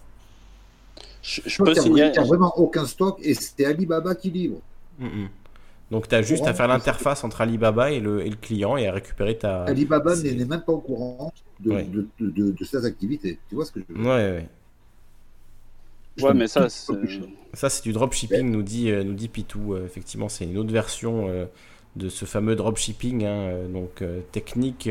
Je, 1.22 1.62
peux 1.62 1.74
signaler. 1.74 2.12
Tu 2.12 2.20
n'as 2.20 2.26
vraiment 2.26 2.52
aucun 2.58 2.86
stock 2.86 3.18
et 3.22 3.34
c'est 3.34 3.64
Alibaba 3.64 4.14
qui 4.14 4.30
livre. 4.30 4.60
Mm-hmm. 5.00 5.28
Donc, 5.90 6.08
tu 6.08 6.14
as 6.14 6.22
juste 6.22 6.46
à 6.46 6.54
faire 6.54 6.68
l'interface 6.68 7.24
entre 7.24 7.40
Alibaba 7.40 7.90
et 7.90 7.98
le, 7.98 8.24
et 8.24 8.30
le, 8.30 8.36
client 8.36 8.76
et 8.76 8.86
à 8.86 8.92
récupérer 8.92 9.36
ta. 9.36 9.64
Alibaba 9.64 10.14
n'est 10.16 10.44
même 10.44 10.62
pas 10.62 10.72
au 10.72 10.78
courant 10.78 11.32
de, 11.58 11.84
de, 12.20 12.52
de, 12.52 12.64
ces 12.64 12.84
activités. 12.84 13.38
Tu 13.48 13.56
vois 13.56 13.64
ce 13.64 13.72
que 13.72 13.80
je 13.80 13.92
veux 13.92 14.00
dire? 14.00 14.10
Ouais, 14.10 14.16
ouais. 14.16 14.48
Ouais, 16.22 16.34
mais 16.34 16.48
ça, 16.48 16.68
ça 16.68 17.70
c'est 17.70 17.82
du 17.82 17.92
dropshipping, 17.92 18.50
nous 18.50 18.62
dit, 18.62 18.90
euh, 18.90 19.02
nous 19.02 19.14
dit 19.14 19.28
Pitou. 19.28 19.74
Euh, 19.74 19.84
effectivement, 19.84 20.28
c'est 20.28 20.44
une 20.44 20.58
autre 20.58 20.72
version 20.72 21.28
euh, 21.28 21.46
de 21.96 22.08
ce 22.08 22.24
fameux 22.24 22.56
dropshipping. 22.56 23.24
Hein, 23.24 23.68
donc, 23.72 24.04
technique 24.30 24.88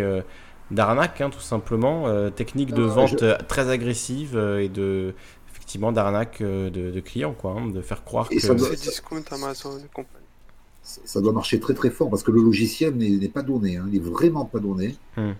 d'arnaque, 0.71 1.21
hein, 1.21 1.29
tout 1.29 1.39
simplement. 1.39 2.29
technique 2.31 2.73
de 2.73 2.83
vente 2.83 3.23
très 3.47 3.69
agressive 3.69 4.37
et 4.59 4.69
de 4.69 5.13
effectivement 5.69 5.91
d'arnaque 5.91 6.41
de, 6.41 6.99
clients, 6.99 7.33
quoi. 7.33 7.51
Hein, 7.51 7.67
de 7.67 7.81
faire 7.81 8.03
croire 8.03 8.27
que. 8.27 8.39
Ça 8.39 8.55
doit, 8.55 8.69
discount, 8.71 9.21
Amazon 9.29 9.79
Ça 10.81 11.21
doit 11.21 11.31
marcher 11.31 11.59
très 11.59 11.75
très 11.75 11.91
fort 11.91 12.09
parce 12.09 12.23
que 12.23 12.31
le 12.31 12.41
logiciel 12.41 12.95
n'est 12.95 13.27
pas 13.27 13.43
donné. 13.43 13.73
il 13.73 13.91
n'est 13.91 13.99
vraiment 13.99 14.45
pas 14.45 14.59
donné. 14.59 14.95
Hmm. 15.15 15.33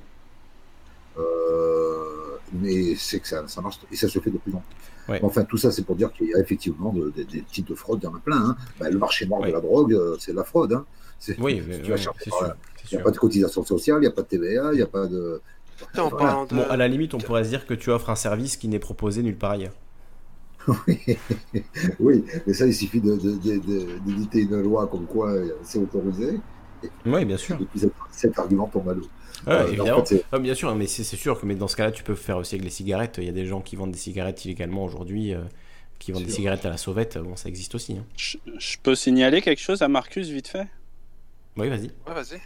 mais 2.53 2.95
c'est 2.95 3.19
que 3.19 3.27
ça, 3.27 3.47
ça 3.47 3.61
marche 3.61 3.79
et 3.91 3.95
ça 3.95 4.07
se 4.07 4.19
fait 4.19 4.31
de 4.31 4.37
plus 4.37 4.53
en 4.53 4.61
plus. 4.61 5.19
Enfin, 5.23 5.43
tout 5.43 5.57
ça, 5.57 5.71
c'est 5.71 5.83
pour 5.83 5.95
dire 5.95 6.11
qu'il 6.13 6.27
y 6.27 6.35
a 6.35 6.39
effectivement 6.39 6.93
des 6.93 7.41
types 7.51 7.67
de 7.67 7.73
fraude, 7.73 7.99
il 8.03 8.05
y 8.05 8.07
en 8.07 8.15
a 8.15 8.19
plein. 8.19 8.37
Hein. 8.37 8.55
Bah, 8.79 8.91
le 8.91 8.99
marché 8.99 9.25
noir 9.25 9.41
de 9.41 9.51
la 9.51 9.59
drogue, 9.59 9.93
euh, 9.93 10.15
c'est 10.19 10.31
de 10.31 10.37
la 10.37 10.43
fraude. 10.43 10.73
Hein. 10.73 10.85
Oui, 11.39 11.63
Il 11.67 11.81
n'y 11.81 12.97
a 12.97 13.01
pas 13.01 13.11
de 13.11 13.17
cotisation 13.17 13.65
sociale, 13.65 13.97
il 13.97 14.01
n'y 14.01 14.07
a 14.07 14.11
pas 14.11 14.21
de 14.21 14.27
TVA, 14.27 14.69
il 14.71 14.75
n'y 14.75 14.81
a 14.83 14.87
pas 14.87 15.07
de. 15.07 15.41
Bon, 15.95 16.09
à 16.69 16.77
la 16.77 16.87
limite, 16.87 17.13
on 17.13 17.17
pourrait 17.17 17.43
se 17.43 17.49
dire 17.49 17.65
que 17.65 17.73
tu 17.73 17.89
offres 17.89 18.09
un 18.09 18.15
service 18.15 18.57
qui 18.57 18.67
n'est 18.67 18.79
proposé 18.79 19.23
nulle 19.23 19.37
part 19.37 19.51
ailleurs. 19.51 19.73
oui. 21.99 22.23
mais 22.45 22.53
ça, 22.53 22.65
il 22.65 22.73
suffit 22.73 23.01
d'éditer 23.01 24.41
une 24.41 24.61
loi 24.61 24.87
comme 24.87 25.05
quoi 25.05 25.31
euh, 25.31 25.49
c'est 25.63 25.79
autorisé. 25.79 26.39
Oui, 27.05 27.25
bien 27.25 27.37
sûr. 27.37 27.57
Et 27.61 27.65
puis 27.65 27.81
cet, 28.11 28.39
argument 28.39 28.67
tombe 28.67 28.89
à 28.89 28.93
l'eau. 28.93 29.07
Ah, 29.47 30.39
bien 30.39 30.53
sûr, 30.53 30.73
mais 30.75 30.87
c'est 30.87 31.03
sûr 31.03 31.39
que 31.39 31.45
mais 31.45 31.55
dans 31.55 31.67
ce 31.67 31.75
cas-là, 31.75 31.91
tu 31.91 32.03
peux 32.03 32.15
faire 32.15 32.37
aussi 32.37 32.55
avec 32.55 32.65
les 32.65 32.71
cigarettes. 32.71 33.17
Il 33.19 33.25
y 33.25 33.29
a 33.29 33.33
des 33.33 33.45
gens 33.45 33.61
qui 33.61 33.75
vendent 33.75 33.91
des 33.91 33.97
cigarettes 33.97 34.43
illégalement 34.45 34.83
aujourd'hui, 34.83 35.33
euh, 35.33 35.41
qui 35.97 36.11
vendent 36.11 36.25
des 36.25 36.31
cigarettes 36.31 36.65
à 36.65 36.69
la 36.69 36.77
sauvette. 36.77 37.17
Bon, 37.17 37.35
ça 37.35 37.49
existe 37.49 37.75
aussi. 37.75 37.97
Hein. 37.97 38.05
Je, 38.15 38.77
peux 38.81 38.95
signaler 38.95 39.41
quelque 39.41 39.61
chose 39.61 39.81
à 39.81 39.87
Marcus 39.87 40.29
vite 40.29 40.47
fait? 40.47 40.67
Oui, 41.57 41.69
vas-y. 41.69 41.91
Ouais, 42.07 42.13
vas-y. 42.13 42.39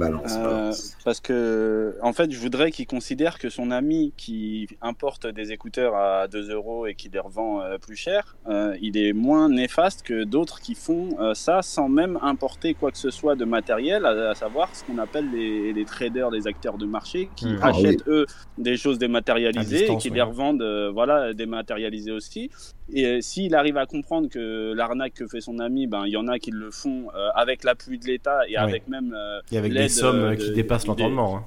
Euh, 0.00 0.72
parce 1.04 1.20
que, 1.20 1.96
en 2.02 2.12
fait, 2.12 2.30
je 2.30 2.38
voudrais 2.38 2.70
qu'il 2.70 2.86
considère 2.86 3.38
que 3.38 3.48
son 3.48 3.70
ami 3.70 4.12
qui 4.16 4.68
importe 4.82 5.26
des 5.26 5.52
écouteurs 5.52 5.94
à 5.94 6.28
2 6.28 6.50
euros 6.50 6.86
et 6.86 6.94
qui 6.94 7.08
les 7.08 7.18
revend 7.18 7.62
euh, 7.62 7.78
plus 7.78 7.96
cher, 7.96 8.36
euh, 8.48 8.76
il 8.80 8.96
est 8.96 9.12
moins 9.12 9.48
néfaste 9.48 10.02
que 10.02 10.24
d'autres 10.24 10.60
qui 10.60 10.74
font 10.74 11.16
ça 11.34 11.62
sans 11.62 11.88
même 11.88 12.18
importer 12.22 12.74
quoi 12.74 12.90
que 12.90 12.98
ce 12.98 13.10
soit 13.10 13.36
de 13.36 13.44
matériel, 13.44 14.06
à, 14.06 14.34
savoir 14.34 14.74
ce 14.74 14.84
qu'on 14.84 14.98
appelle 14.98 15.30
les, 15.30 15.84
traders, 15.84 16.30
les 16.30 16.46
acteurs 16.46 16.78
de 16.78 16.86
marché, 16.86 17.28
qui 17.36 17.46
mmh. 17.46 17.62
achètent 17.62 18.02
ah 18.06 18.10
eux 18.10 18.26
des 18.58 18.76
choses 18.76 18.98
dématérialisées 18.98 19.90
et 19.90 19.96
qui 19.96 20.10
les 20.10 20.22
revendent, 20.22 20.64
voilà, 20.92 21.32
dématérialisées 21.32 22.12
aussi. 22.12 22.50
Et 22.92 23.20
s'il 23.20 23.54
arrive 23.54 23.76
à 23.76 23.86
comprendre 23.86 24.28
que 24.28 24.72
l'arnaque 24.74 25.14
que 25.14 25.26
fait 25.26 25.40
son 25.40 25.58
ami, 25.58 25.86
ben 25.86 26.04
il 26.06 26.12
y 26.12 26.16
en 26.16 26.28
a 26.28 26.38
qui 26.38 26.50
le 26.50 26.70
font 26.70 27.08
avec 27.34 27.64
l'appui 27.64 27.98
de 27.98 28.06
l'État 28.06 28.40
et 28.48 28.56
avec 28.56 28.88
même 28.88 29.14
des 29.50 29.88
sommes 29.88 30.20
euh, 30.20 30.36
qui 30.36 30.50
dépassent 30.52 30.86
l'entendement. 30.86 31.36
Hein. 31.36 31.44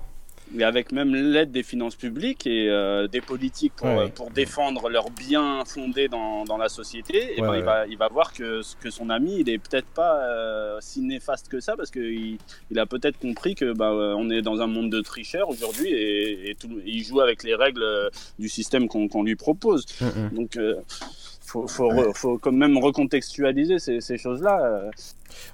Mais 0.52 0.64
avec 0.64 0.92
même 0.92 1.14
l'aide 1.14 1.52
des 1.52 1.62
finances 1.62 1.96
publiques 1.96 2.48
et 2.48 2.70
euh, 2.70 3.08
des 3.08 3.22
politiques 3.22 3.74
pour, 3.76 3.88
euh, 3.88 4.08
pour 4.08 4.32
défendre 4.32 4.90
leurs 4.90 5.12
biens 5.12 5.64
fondés 5.64 6.08
dans, 6.08 6.44
dans 6.44 6.58
la 6.58 6.70
société, 6.70 7.38
et 7.38 7.42
ben, 7.42 7.56
il, 7.56 7.62
va, 7.62 7.86
il 7.86 7.98
va 7.98 8.08
voir 8.08 8.34
que, 8.34 8.62
que 8.82 8.90
son 8.90 9.12
ami, 9.12 9.42
il 9.42 9.50
est 9.50 9.60
peut-être 9.60 9.86
pas 9.90 10.20
si 10.82 11.02
néfaste 11.02 11.50
que 11.50 11.60
ça, 11.60 11.78
parce 11.78 11.92
qu'il 11.92 12.40
il 12.72 12.80
a 12.80 12.88
peut-être 12.88 13.20
compris 13.20 13.54
que 13.54 13.76
on 13.80 14.32
est 14.32 14.42
dans 14.42 14.60
un 14.62 14.68
monde 14.68 14.90
de 14.92 15.02
tricheurs 15.02 15.50
aujourd'hui 15.50 15.92
et, 15.92 16.58
il 16.84 17.04
joue 17.04 17.22
avec 17.22 17.44
les 17.44 17.54
règles 17.54 17.86
du 18.40 18.50
système 18.50 18.88
qu'on 18.88 19.24
lui 19.24 19.36
propose. 19.36 19.86
Mm, 20.02 20.06
mm. 20.06 20.30
Donc 20.36 20.58
faut, 21.50 21.68
faut, 21.68 22.14
faut, 22.14 22.38
quand 22.38 22.52
même 22.52 22.78
recontextualiser 22.78 23.80
ces, 23.80 24.02
ces 24.02 24.18
choses-là. 24.18 24.60
Euh. 24.62 24.92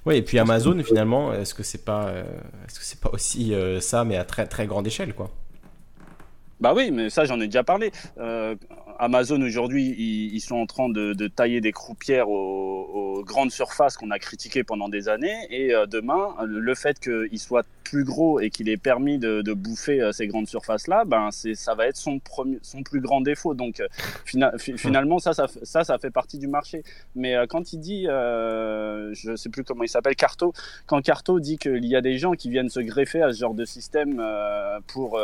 Oui, 0.04 0.16
et 0.16 0.22
puis 0.22 0.38
Amazon, 0.38 0.78
finalement, 0.82 1.32
est-ce 1.32 1.54
que 1.54 1.62
c'est 1.62 1.84
pas, 1.84 2.08
euh, 2.08 2.22
est-ce 2.66 2.78
que 2.78 2.84
c'est 2.84 3.00
pas 3.00 3.10
aussi 3.12 3.54
euh, 3.54 3.80
ça, 3.80 4.04
mais 4.04 4.16
à 4.16 4.24
très 4.24 4.46
très 4.46 4.66
grande 4.66 4.86
échelle, 4.86 5.14
quoi? 5.14 5.30
Bah 6.60 6.72
oui, 6.74 6.90
mais 6.90 7.10
ça, 7.10 7.24
j'en 7.24 7.40
ai 7.40 7.46
déjà 7.46 7.64
parlé. 7.64 7.92
Amazon 8.98 9.40
aujourd'hui, 9.42 9.94
ils, 10.32 10.40
sont 10.40 10.56
en 10.56 10.66
train 10.66 10.88
de, 10.88 11.28
tailler 11.28 11.60
des 11.60 11.72
croupières 11.72 12.28
aux, 12.28 13.22
grandes 13.24 13.50
surfaces 13.50 13.96
qu'on 13.96 14.10
a 14.10 14.18
critiquées 14.18 14.62
pendant 14.62 14.88
des 14.88 15.08
années. 15.08 15.46
Et 15.50 15.74
euh, 15.74 15.86
demain, 15.86 16.34
le 16.44 16.74
fait 16.74 16.98
qu'ils 17.00 17.38
soient 17.38 17.64
plus 17.82 18.04
gros 18.04 18.40
et 18.40 18.50
qu'il 18.50 18.68
ait 18.68 18.76
permis 18.76 19.18
de, 19.18 19.52
bouffer 19.52 20.00
euh, 20.00 20.12
ces 20.12 20.26
grandes 20.26 20.48
surfaces-là, 20.48 21.04
ben 21.04 21.30
ça 21.30 21.74
va 21.74 21.86
être 21.86 21.96
son, 21.96 22.18
premier, 22.18 22.58
son 22.62 22.82
plus 22.82 23.00
grand 23.00 23.20
défaut. 23.20 23.54
Donc 23.54 23.80
euh, 23.80 23.88
finalement, 24.58 25.18
ça 25.18 25.32
ça, 25.32 25.46
ça, 25.62 25.84
ça, 25.84 25.98
fait 25.98 26.10
partie 26.10 26.38
du 26.38 26.46
marché. 26.46 26.82
Mais 27.14 27.36
quand 27.48 27.72
il 27.72 27.78
dit, 27.78 28.04
je 28.04 29.30
ne 29.30 29.36
sais 29.36 29.48
plus 29.48 29.64
comment 29.64 29.84
il 29.84 29.88
s'appelle, 29.88 30.16
Carto, 30.16 30.52
quand 30.86 31.00
Carto 31.00 31.40
dit 31.40 31.58
qu'il 31.58 31.84
y 31.84 31.96
a 31.96 32.00
des 32.00 32.18
gens 32.18 32.32
qui 32.32 32.50
viennent 32.50 32.70
se 32.70 32.80
greffer 32.80 33.22
à 33.22 33.32
ce 33.32 33.38
genre 33.38 33.54
de 33.54 33.64
système 33.64 34.22
pour 34.88 35.20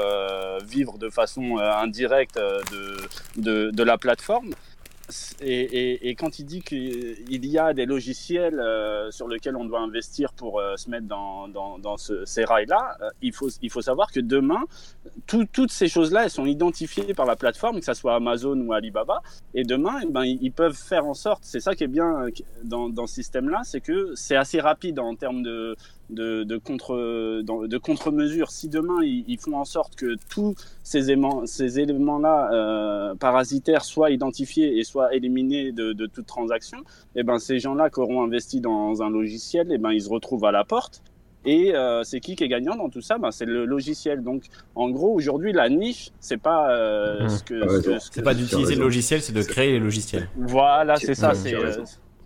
vivre 0.64 0.98
de 0.98 1.10
façon 1.10 1.58
indirecte 1.58 2.36
de, 2.36 2.96
de, 3.36 3.61
de 3.70 3.82
la 3.82 3.98
plateforme, 3.98 4.52
et, 5.40 6.14
quand 6.18 6.38
il 6.38 6.44
dit 6.44 6.62
qu'il 6.62 7.46
y 7.46 7.58
a 7.58 7.74
des 7.74 7.86
logiciels 7.86 8.60
euh, 8.60 9.10
sur 9.10 9.28
lesquels 9.28 9.56
on 9.56 9.64
doit 9.64 9.80
investir 9.80 10.32
pour 10.32 10.60
euh, 10.60 10.76
se 10.76 10.90
mettre 10.90 11.06
dans, 11.06 11.48
dans, 11.48 11.96
ces 11.96 12.44
rails-là, 12.44 12.96
euh, 13.00 13.10
il, 13.20 13.32
faut, 13.32 13.48
il 13.60 13.70
faut 13.70 13.82
savoir 13.82 14.10
que 14.10 14.20
demain, 14.20 14.62
toutes 15.26 15.70
ces 15.70 15.88
choses-là, 15.88 16.24
elles 16.24 16.30
sont 16.30 16.46
identifiées 16.46 17.14
par 17.14 17.26
la 17.26 17.36
plateforme, 17.36 17.80
que 17.80 17.84
ce 17.84 17.94
soit 17.94 18.14
Amazon 18.14 18.58
ou 18.60 18.72
Alibaba. 18.72 19.22
Et 19.54 19.64
demain, 19.64 20.00
eh 20.02 20.06
ben, 20.06 20.24
ils 20.24 20.52
peuvent 20.52 20.76
faire 20.76 21.06
en 21.06 21.14
sorte, 21.14 21.42
c'est 21.44 21.60
ça 21.60 21.74
qui 21.74 21.84
est 21.84 21.88
bien 21.88 22.26
dans, 22.64 22.88
dans 22.88 23.06
ce 23.06 23.14
système-là, 23.14 23.60
c'est 23.64 23.80
que 23.80 24.12
c'est 24.14 24.36
assez 24.36 24.60
rapide 24.60 24.98
en 24.98 25.14
termes 25.14 25.42
de, 25.42 25.76
de, 26.12 26.44
de 26.44 26.56
contre 26.56 27.42
de 27.42 27.78
contre-mesures. 27.78 28.50
Si 28.50 28.68
demain 28.68 29.02
ils, 29.02 29.38
font 29.38 29.56
en 29.56 29.64
sorte 29.64 29.96
que 29.96 30.16
tous 30.30 30.54
ces 30.82 31.10
éléments, 31.10 31.46
ces 31.46 31.80
éléments-là 31.80 32.50
euh, 32.52 33.14
parasitaires 33.14 33.84
soient 33.84 34.10
identifiés 34.10 34.78
et 34.78 34.84
soient 34.84 35.14
éliminés 35.14 35.72
de, 35.72 35.92
de 35.92 36.06
toute 36.06 36.26
transaction, 36.26 36.78
et 37.14 37.20
eh 37.20 37.22
ben 37.22 37.38
ces 37.38 37.58
gens-là 37.58 37.90
qui 37.90 38.00
auront 38.00 38.22
investi 38.22 38.60
dans 38.60 39.02
un 39.02 39.10
logiciel, 39.10 39.70
et 39.70 39.74
eh 39.74 39.78
ben 39.78 39.92
ils 39.92 40.02
se 40.02 40.08
retrouvent 40.08 40.44
à 40.44 40.52
la 40.52 40.64
porte. 40.64 41.02
Et 41.44 41.74
euh, 41.74 42.04
c'est 42.04 42.20
qui 42.20 42.36
qui 42.36 42.44
est 42.44 42.48
gagnant 42.48 42.76
dans 42.76 42.88
tout 42.88 43.00
ça? 43.00 43.18
Ben, 43.18 43.30
C'est 43.32 43.46
le 43.46 43.64
logiciel. 43.64 44.22
Donc, 44.22 44.44
en 44.74 44.90
gros, 44.90 45.12
aujourd'hui, 45.12 45.52
la 45.52 45.68
niche, 45.68 46.10
c'est 46.20 46.40
pas 46.40 46.70
euh, 46.70 47.24
mmh. 47.24 47.28
ce 47.28 47.42
que. 47.42 47.98
c'est 48.12 48.22
pas 48.22 48.34
d'utiliser 48.34 48.76
le 48.76 48.82
logiciel, 48.82 49.20
c'est 49.20 49.32
de 49.32 49.42
créer 49.42 49.72
les 49.72 49.80
logiciels. 49.80 50.28
Voilà, 50.36 50.96
c'est 50.96 51.14
ça. 51.14 51.34
C'est 51.34 51.54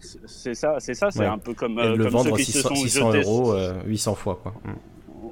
c'est 0.00 0.54
ça, 0.54 0.76
c'est 0.78 0.94
ça, 0.94 1.10
c'est 1.10 1.24
un 1.24 1.38
peu 1.38 1.54
comme, 1.54 1.78
euh, 1.78 1.96
le 1.96 2.04
comme 2.04 2.12
vendre 2.12 2.30
ceux 2.30 2.44
qui 2.44 2.52
600, 2.52 2.68
se 2.68 2.74
sont 2.74 2.74
600 2.74 3.14
euros 3.14 3.54
800 3.86 4.12
euh, 4.12 4.14
fois 4.14 4.40
quoi. 4.42 4.54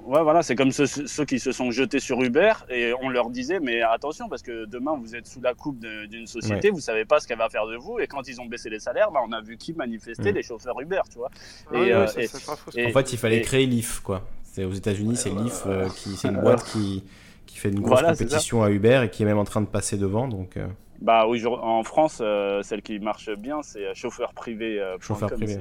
Ouais, 0.07 0.23
voilà, 0.23 0.43
c'est 0.43 0.55
comme 0.55 0.70
ceux, 0.70 1.24
qui 1.24 1.39
se 1.39 1.53
sont 1.53 1.70
jetés 1.70 2.01
sur 2.01 2.23
Uber 2.23 2.53
et 2.69 2.93
on 3.01 3.09
leur 3.09 3.31
disait 3.31 3.61
mais 3.61 3.81
attention 3.81 4.28
parce 4.28 4.43
que 4.43 4.66
demain 4.66 4.99
vous 5.01 5.15
êtes 5.15 5.27
sous 5.27 5.41
la 5.41 5.55
coupe 5.55 5.78
d'une 5.78 6.27
société, 6.27 6.70
vous 6.70 6.81
savez 6.81 7.05
pas 7.05 7.20
ce 7.20 7.27
qu'elle 7.27 7.39
va 7.39 7.49
faire 7.49 7.66
de 7.66 7.77
vous 7.77 7.99
et 7.99 8.07
quand 8.07 8.27
ils 8.28 8.41
ont 8.41 8.47
baissé 8.47 8.69
les 8.69 8.81
salaires, 8.81 9.11
bah, 9.11 9.20
on 9.27 9.32
a 9.32 9.41
vu 9.41 9.57
qui 9.57 9.73
manifester 9.73 10.32
mm. 10.32 10.35
les 10.35 10.43
chauffeurs 10.43 10.81
Uber, 10.81 11.01
tu 11.11 11.19
vois. 11.19 11.31
et, 11.73 11.93
euh, 11.93 12.07
en 12.07 12.93
fait, 12.93 13.12
il 13.12 13.19
fallait 13.19 13.41
créer 13.41 13.66
Leaf 13.66 14.01
quoi. 14.01 14.27
C'est 14.43 14.65
aux 14.65 14.73
États-Unis, 14.73 15.16
c'est 15.16 15.31
Leaf 15.31 15.65
qui 15.97 16.16
c'est 16.16 16.28
une 16.28 16.41
boîte 16.43 16.65
qui 16.65 17.05
qui 17.47 17.59
fait 17.59 17.70
une 17.70 17.81
grosse 17.81 18.03
compétition 18.03 18.62
à 18.62 18.70
Uber 18.70 19.03
et 19.05 19.11
qui 19.11 19.23
est 19.23 19.27
même 19.27 19.39
en 19.39 19.45
train 19.45 19.61
de 19.61 19.66
passer 19.66 19.97
devant 19.97 20.28
donc. 20.28 20.59
Bah 21.01 21.27
en 21.27 21.83
France, 21.83 22.19
euh, 22.21 22.62
celle 22.62 22.83
qui 22.83 22.99
marche 22.99 23.31
bien, 23.31 23.62
c'est 23.62 23.85
euh, 23.85 23.95
chauffeur 23.95 24.33
privé. 24.33 24.81
Euh, 24.81 24.97
chauffeur 25.01 25.31
privé. 25.31 25.59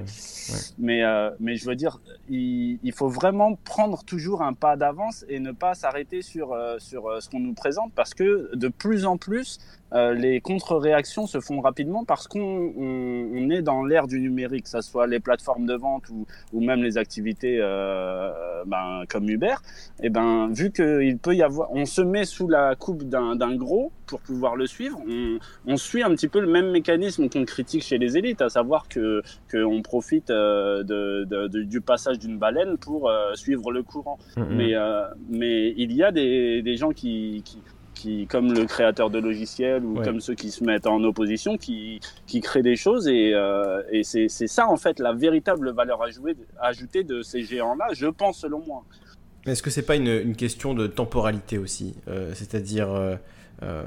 Mais, 0.78 1.02
mais 1.40 1.56
je 1.56 1.66
veux 1.66 1.76
dire, 1.76 2.00
il, 2.30 2.80
il, 2.84 2.92
faut 2.94 3.08
vraiment 3.08 3.56
prendre 3.56 4.04
toujours 4.04 4.42
un 4.42 4.54
pas 4.54 4.76
d'avance 4.76 5.26
et 5.30 5.40
ne 5.40 5.52
pas 5.52 5.74
s'arrêter 5.74 6.22
sur, 6.22 6.56
sur 6.80 7.22
ce 7.22 7.30
qu'on 7.30 7.40
nous 7.40 7.54
présente 7.54 7.92
parce 7.94 8.14
que 8.14 8.56
de 8.56 8.68
plus 8.68 9.06
en 9.06 9.18
plus, 9.18 9.60
euh, 9.94 10.14
les 10.14 10.42
contre-réactions 10.42 11.28
se 11.28 11.40
font 11.40 11.62
rapidement 11.62 12.04
parce 12.04 12.28
qu'on 12.28 12.74
on, 12.76 13.50
est 13.50 13.62
dans 13.62 13.84
l'ère 13.84 14.08
du 14.08 14.20
numérique, 14.20 14.64
que 14.64 14.70
ce 14.70 14.82
soit 14.82 15.08
les 15.08 15.20
plateformes 15.20 15.66
de 15.66 15.76
vente 15.76 16.10
ou, 16.10 16.26
ou 16.52 16.62
même 16.62 16.82
les 16.82 16.98
activités 16.98 17.60
euh, 17.62 18.32
ben, 18.66 19.04
comme 19.10 19.30
Uber. 19.30 19.56
Et 20.02 20.10
ben, 20.10 20.50
vu 20.52 20.72
qu'il 20.72 21.18
peut 21.18 21.36
y 21.36 21.44
avoir, 21.44 21.72
on 21.72 21.86
se 21.86 22.02
met 22.02 22.26
sous 22.26 22.48
la 22.48 22.76
coupe 22.76 23.04
d'un 23.04 23.56
gros 23.56 23.92
pour 24.08 24.20
pouvoir 24.22 24.56
le 24.56 24.68
suivre, 24.68 25.00
on, 25.08 25.40
on, 25.66 25.78
suit 25.78 26.04
un 26.04 26.10
petit 26.12 26.28
peu 26.28 26.40
le 26.40 26.48
même 26.48 26.72
mécanisme 26.72 27.30
qu'on 27.30 27.46
critique 27.46 27.84
chez 27.84 27.98
les 27.98 28.18
élites, 28.18 28.42
à 28.42 28.50
savoir 28.50 28.88
que 28.88 29.22
qu'on 29.52 29.82
profite 29.82 30.30
euh, 30.30 30.84
de, 30.84 31.24
de, 31.26 31.64
du 31.64 31.82
passage 31.82 32.20
d'une 32.20 32.38
baleine 32.38 32.78
pour 32.78 33.10
euh, 33.10 33.34
suivre 33.36 33.72
le 33.72 33.84
courant. 33.84 34.18
Mm-hmm. 34.36 34.56
Mais, 34.56 34.74
mais 35.30 35.74
il 35.78 35.94
y 35.94 36.04
a 36.04 36.12
des, 36.12 36.62
des 36.62 36.78
gens 36.78 36.92
qui, 36.92 37.42
qui 37.46 37.60
comme 38.30 38.54
le 38.54 38.66
créateur 38.66 39.10
de 39.10 39.20
logiciels 39.20 39.84
ou 39.84 40.02
comme 40.02 40.20
ceux 40.20 40.36
qui 40.36 40.52
se 40.52 40.64
mettent 40.64 40.88
en 40.88 41.04
opposition, 41.04 41.58
qui, 41.58 42.00
qui 42.28 42.42
créent 42.42 42.64
des 42.64 42.76
choses. 42.76 43.08
Et, 43.08 43.34
euh, 43.34 43.82
et 43.92 44.04
c'est 44.04 44.28
ça, 44.30 44.68
en 44.68 44.78
fait, 44.78 45.00
la 45.00 45.14
véritable 45.14 45.72
valeur 45.72 46.02
ajoutée 46.62 47.04
de 47.04 47.22
ces 47.22 47.44
géants-là, 47.44 47.88
je 47.94 48.08
pense, 48.08 48.40
selon 48.40 48.64
moi. 48.66 48.84
Est-ce 49.46 49.62
que 49.62 49.70
c'est 49.70 49.86
pas 49.86 49.96
une, 49.96 50.08
une, 50.08 50.36
question 50.36 50.74
de 50.74 50.88
temporalité 50.88 51.58
aussi 51.58 51.96
euh, 52.08 52.32
C'est-à-dire, 52.34 52.88
euh, 53.62 53.84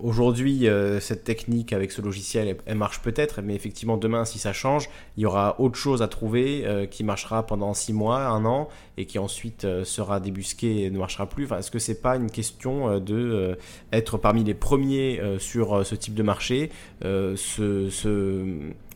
Aujourd'hui, 0.00 0.68
euh, 0.68 1.00
cette 1.00 1.24
technique 1.24 1.72
avec 1.72 1.90
ce 1.90 2.00
logiciel, 2.00 2.56
elle, 2.66 2.76
marche 2.76 3.02
peut-être, 3.02 3.42
mais 3.42 3.56
effectivement, 3.56 3.96
demain, 3.96 4.24
si 4.24 4.38
ça 4.38 4.52
change, 4.52 4.88
il 5.16 5.24
y 5.24 5.26
aura 5.26 5.60
autre 5.60 5.74
chose 5.74 6.02
à 6.02 6.08
trouver 6.08 6.64
euh, 6.64 6.86
qui 6.86 7.02
marchera 7.02 7.44
pendant 7.44 7.74
six 7.74 7.92
mois, 7.92 8.26
un 8.26 8.44
an, 8.44 8.68
et 8.98 9.06
qui 9.06 9.18
ensuite 9.18 9.64
euh, 9.64 9.84
sera 9.84 10.18
débusqué 10.18 10.82
et 10.82 10.90
ne 10.90 10.98
marchera 10.98 11.26
plus. 11.26 11.44
Enfin, 11.44 11.58
Est-ce 11.58 11.70
que 11.70 11.78
c'est 11.78 12.02
pas 12.02 12.16
une 12.16 12.30
question 12.30 12.98
de 12.98 13.56
être 13.92 14.18
parmi 14.18 14.42
les 14.44 14.54
premiers 14.54 15.20
sur 15.38 15.86
ce 15.86 15.94
type 15.94 16.14
de 16.14 16.22
marché, 16.22 16.70
se, 17.02 17.88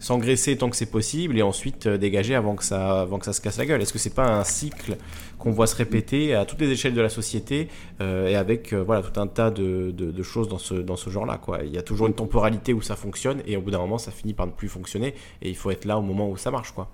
s'engraisser 0.00 0.56
tant 0.56 0.68
que 0.70 0.76
c'est 0.76 0.90
possible, 0.90 1.38
et 1.38 1.42
ensuite 1.42 1.86
dégager 1.86 2.34
avant 2.34 2.56
que 2.56 2.64
ça, 2.64 3.02
avant 3.02 3.18
que 3.18 3.24
ça 3.24 3.32
se 3.32 3.40
casse 3.40 3.58
la 3.58 3.66
gueule? 3.66 3.80
Est-ce 3.80 3.92
que 3.92 3.98
c'est 3.98 4.14
pas 4.14 4.26
un 4.26 4.44
cycle 4.44 4.96
qu'on 5.38 5.52
voit 5.52 5.66
se 5.66 5.76
répéter 5.76 6.34
à 6.34 6.44
toutes 6.44 6.60
les 6.60 6.70
échelles 6.70 6.94
de 6.94 7.00
la 7.00 7.08
société 7.08 7.68
et 8.00 8.34
avec 8.34 8.72
voilà 8.74 9.02
tout 9.02 9.20
un 9.20 9.26
tas 9.26 9.50
de, 9.50 9.90
de 9.92 10.22
choses 10.22 10.48
dans 10.48 10.58
ce 10.58 10.74
dans 10.74 10.96
ce 10.96 11.10
genre-là. 11.10 11.38
Quoi? 11.38 11.60
Il 11.64 11.72
y 11.72 11.78
a 11.78 11.82
toujours 11.82 12.08
une 12.08 12.14
temporalité 12.14 12.72
où 12.72 12.82
ça 12.82 12.96
fonctionne 12.96 13.42
et 13.46 13.56
au 13.56 13.60
bout 13.60 13.70
d'un 13.70 13.78
moment, 13.78 13.98
ça 13.98 14.10
finit 14.10 14.34
par 14.34 14.46
ne 14.46 14.52
plus 14.52 14.68
fonctionner 14.68 15.14
et 15.40 15.48
il 15.48 15.56
faut 15.56 15.70
être 15.70 15.84
là 15.84 15.98
au 15.98 16.02
moment 16.02 16.28
où 16.28 16.36
ça 16.36 16.50
marche. 16.50 16.72
Quoi. 16.72 16.88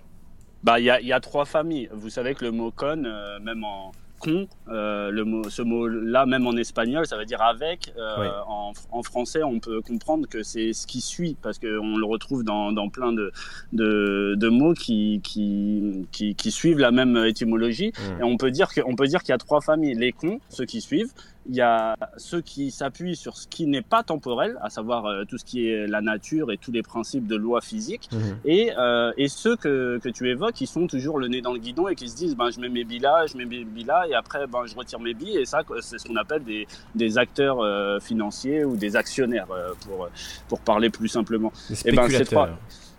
Bah, 0.63 0.81
il 0.81 0.85
y 0.85 0.91
a, 0.91 1.01
y 1.01 1.13
a, 1.13 1.21
trois 1.21 1.45
familles. 1.45 1.89
Vous 1.93 2.11
savez 2.11 2.35
que 2.35 2.45
le 2.45 2.51
mot 2.51 2.71
con, 2.71 3.05
euh, 3.05 3.39
même 3.41 3.65
en 3.65 3.93
con, 4.19 4.49
euh, 4.69 5.11
le 5.11 5.25
mot, 5.25 5.49
ce 5.49 5.63
mot-là, 5.63 6.27
même 6.27 6.47
en 6.47 6.57
espagnol, 6.57 7.07
ça 7.07 7.17
veut 7.17 7.25
dire 7.25 7.41
avec. 7.41 7.93
Euh, 7.97 8.31
en, 8.49 8.73
en, 8.91 9.03
français, 9.03 9.43
on 9.43 9.61
peut 9.61 9.81
comprendre 9.81 10.27
que 10.29 10.43
c'est 10.43 10.73
ce 10.73 10.87
qui 10.87 11.01
suit 11.01 11.37
parce 11.41 11.59
qu'on 11.59 11.97
le 11.97 12.05
retrouve 12.05 12.45
dans, 12.45 12.73
dans 12.73 12.89
plein 12.89 13.13
de, 13.13 13.33
de, 13.73 14.35
de, 14.37 14.49
mots 14.49 14.75
qui, 14.75 15.21
qui, 15.23 16.07
qui, 16.11 16.35
qui, 16.35 16.51
suivent 16.51 16.79
la 16.79 16.91
même 16.91 17.17
étymologie. 17.17 17.93
Mmh. 17.97 18.21
Et 18.21 18.25
on 18.25 18.37
peut 18.37 18.51
dire 18.51 18.69
qu'on 18.75 18.97
peut 18.97 19.07
dire 19.07 19.21
qu'il 19.23 19.31
y 19.31 19.35
a 19.35 19.39
trois 19.39 19.61
familles 19.61 19.95
les 19.95 20.13
cons, 20.13 20.41
ceux 20.49 20.65
qui 20.65 20.81
suivent, 20.81 21.13
il 21.49 21.55
y 21.55 21.61
a 21.61 21.97
ceux 22.17 22.41
qui 22.41 22.71
s'appuient 22.71 23.17
sur 23.17 23.37
ce 23.37 23.49
qui 23.49 23.67
n'est 23.67 23.83
pas 23.83 24.03
temporel, 24.03 24.59
à 24.63 24.71
savoir 24.71 25.07
euh, 25.07 25.25
tout 25.25 25.39
ce 25.39 25.45
qui 25.45 25.69
est 25.69 25.87
la 25.87 26.01
nature 26.01 26.53
et 26.53 26.59
tous 26.59 26.73
les 26.73 26.83
principes 26.83 27.27
de 27.27 27.37
loi 27.37 27.61
physique, 27.61 28.09
mhm. 28.13 28.39
et, 28.45 28.73
euh, 28.79 29.13
et 29.17 29.29
ceux 29.29 29.57
que, 29.57 29.99
que, 29.99 30.09
tu 30.09 30.29
évoques, 30.29 30.55
qui 30.55 30.67
sont 30.67 30.87
toujours 30.87 31.19
le 31.19 31.29
nez 31.29 31.41
dans 31.41 31.53
le 31.53 31.59
guidon 31.59 31.89
et 31.89 31.95
qui 31.95 32.09
se 32.09 32.17
disent 32.17 32.37
ben, 32.37 32.51
je 32.51 32.61
mets 32.61 32.69
mes 32.69 32.85
billes 32.85 32.99
là, 33.01 33.27
je 33.27 33.37
mets 33.37 33.47
mes 33.47 33.65
billes 33.65 33.85
là, 33.85 34.07
et 34.09 34.15
après 34.15 34.47
ben, 34.47 34.67
je 34.67 34.75
retire 34.75 35.01
mes 35.01 35.15
billes, 35.15 35.39
et 35.39 35.45
ça, 35.47 35.63
c'est 35.81 35.99
ce 35.99 36.07
qu'on 36.07 36.17
appelle 36.17 36.45
des, 36.45 36.67
des 36.95 37.19
acteurs 37.19 37.61
euh, 37.61 37.99
financiers 37.99 38.65
ou 38.65 38.77
des 38.77 38.97
actionnaires, 38.97 39.51
euh, 39.51 39.73
pour, 39.87 40.09
pour 40.49 40.61
parler 40.61 40.91
plus 40.91 41.09
simplement. 41.09 41.53
et 41.85 41.93
ben, 41.93 42.09
c'est 42.09 42.35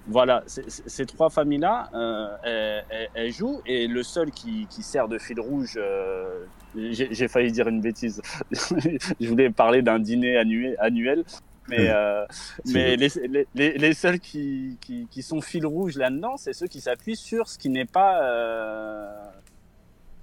voilà, 0.10 0.44
ces 0.48 1.06
trois 1.06 1.30
familles-là, 1.30 1.90
euh, 1.94 2.82
elles, 3.14 3.32
jouent. 3.32 3.62
Et 3.66 3.88
le 3.88 4.04
seul 4.04 4.32
qui, 4.32 4.68
qui 4.70 4.82
sert 4.82 5.08
de 5.08 5.18
fil 5.18 5.40
rouge, 5.40 5.78
euh, 5.78 6.46
j'ai 6.76 7.28
failli 7.28 7.52
dire 7.52 7.68
une 7.68 7.82
bêtise, 7.82 8.22
je 8.52 9.28
voulais 9.28 9.52
parler 9.52 9.82
d'un 9.82 10.00
dîner 10.00 10.38
annuel, 10.38 11.24
mais, 11.68 11.90
euh, 11.90 12.26
mais 12.66 12.96
les, 12.96 13.10
les, 13.54 13.78
les, 13.78 13.94
seuls 13.94 14.20
qui, 14.20 14.78
qui, 14.82 15.08
qui 15.12 15.22
sont 15.22 15.42
fil 15.42 15.68
rouge 15.68 15.96
là-dedans, 15.98 16.36
c'est 16.38 16.54
ceux 16.54 16.66
qui 16.66 16.82
s'appuient 16.82 17.16
sur 17.16 17.48
ce 17.48 17.60
qui 17.60 17.70
n'est 17.70 17.86
pas 17.86 18.20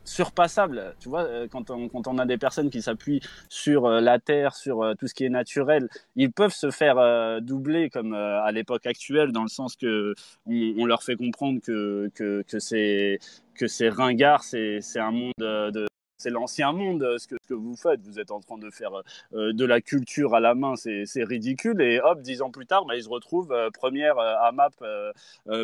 surpassable. 0.06 0.94
Tu 1.00 1.08
vois, 1.08 1.24
euh, 1.24 1.46
quand 1.50 1.70
on, 1.70 1.88
quand 1.88 2.06
on 2.06 2.18
a 2.18 2.26
des 2.26 2.38
personnes 2.38 2.70
qui 2.70 2.80
s'appuient 2.80 3.20
sur 3.48 3.86
euh, 3.86 4.00
la 4.00 4.18
terre, 4.18 4.54
sur 4.54 4.82
euh, 4.82 4.94
tout 4.94 5.06
ce 5.06 5.14
qui 5.14 5.24
est 5.24 5.28
naturel, 5.28 5.88
ils 6.14 6.32
peuvent 6.32 6.54
se 6.54 6.70
faire 6.70 6.96
doubler 7.42 7.90
comme 7.90 8.14
à 8.14 8.50
l'époque 8.52 8.86
actuelle, 8.86 9.32
dans 9.32 9.42
le 9.42 9.48
sens 9.48 9.76
que 9.76 10.14
on, 10.46 10.86
leur 10.86 11.02
fait 11.02 11.16
comprendre 11.16 11.60
que, 11.60 12.10
que, 12.14 12.42
que 12.42 12.58
c'est 12.58 13.18
que 13.54 13.66
c'est 13.66 13.88
ringard, 13.88 14.42
c'est 14.44 14.80
un 14.96 15.10
monde 15.10 15.32
de, 15.38 15.86
c'est 16.18 16.30
l'ancien 16.30 16.72
monde 16.72 17.02
euh, 17.02 17.18
ce 17.18 17.26
que, 17.26 17.36
ce 17.42 17.48
que, 17.48 17.54
vous 17.54 17.76
faites. 17.76 18.00
Vous 18.02 18.18
êtes 18.18 18.30
en 18.30 18.40
train 18.40 18.58
de 18.58 18.70
faire 18.70 18.90
euh, 19.34 19.52
de 19.52 19.64
la 19.64 19.80
culture 19.80 20.34
à 20.34 20.40
la 20.40 20.54
main, 20.54 20.74
c'est 20.76 21.24
ridicule. 21.24 21.80
Et 21.80 22.00
hop, 22.00 22.20
dix 22.22 22.42
ans 22.42 22.50
plus 22.50 22.66
tard, 22.66 22.84
bah, 22.86 22.96
ils 22.96 23.02
se 23.02 23.08
retrouvent 23.08 23.52
euh, 23.52 23.70
première 23.70 24.18
AMAP 24.18 24.72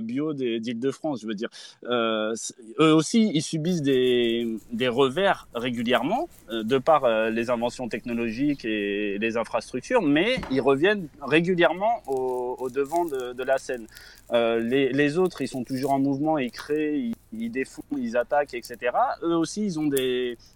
bio 0.03 0.35
d'Île-de-France. 0.35 1.21
Je 1.23 1.27
veux 1.27 1.35
dire, 1.35 1.49
eux 1.85 2.95
aussi, 2.95 3.31
ils 3.35 3.43
subissent 3.43 3.83
des, 3.83 4.57
des 4.73 4.89
revers 4.89 5.49
régulièrement 5.55 6.29
de 6.51 6.79
par 6.79 7.31
les 7.31 7.51
inventions 7.51 7.89
technologiques 7.89 8.65
et 8.65 9.19
les 9.19 9.37
infrastructures, 9.37 10.03
mais 10.03 10.37
ils 10.51 10.61
reviennent 10.61 11.09
régulièrement 11.21 12.03
au, 12.07 12.57
au 12.59 12.71
devant 12.71 13.05
de, 13.05 13.33
de, 13.33 13.43
la 13.43 13.59
scène. 13.59 13.87
Les, 14.33 14.93
les, 14.93 15.19
autres, 15.19 15.43
ils 15.43 15.49
sont 15.49 15.65
toujours 15.65 15.93
en 15.93 15.99
mouvement, 15.99 16.39
ils 16.39 16.51
créent, 16.51 16.99
ils, 16.99 17.15
ils 17.33 17.51
défouent, 17.51 17.83
ils 17.97 18.17
attaquent, 18.17 18.55
etc. 18.55 18.77
Eux 19.23 19.37
aussi, 19.37 19.65
ils 19.65 19.79
ont 19.79 19.87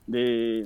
des 0.08 0.64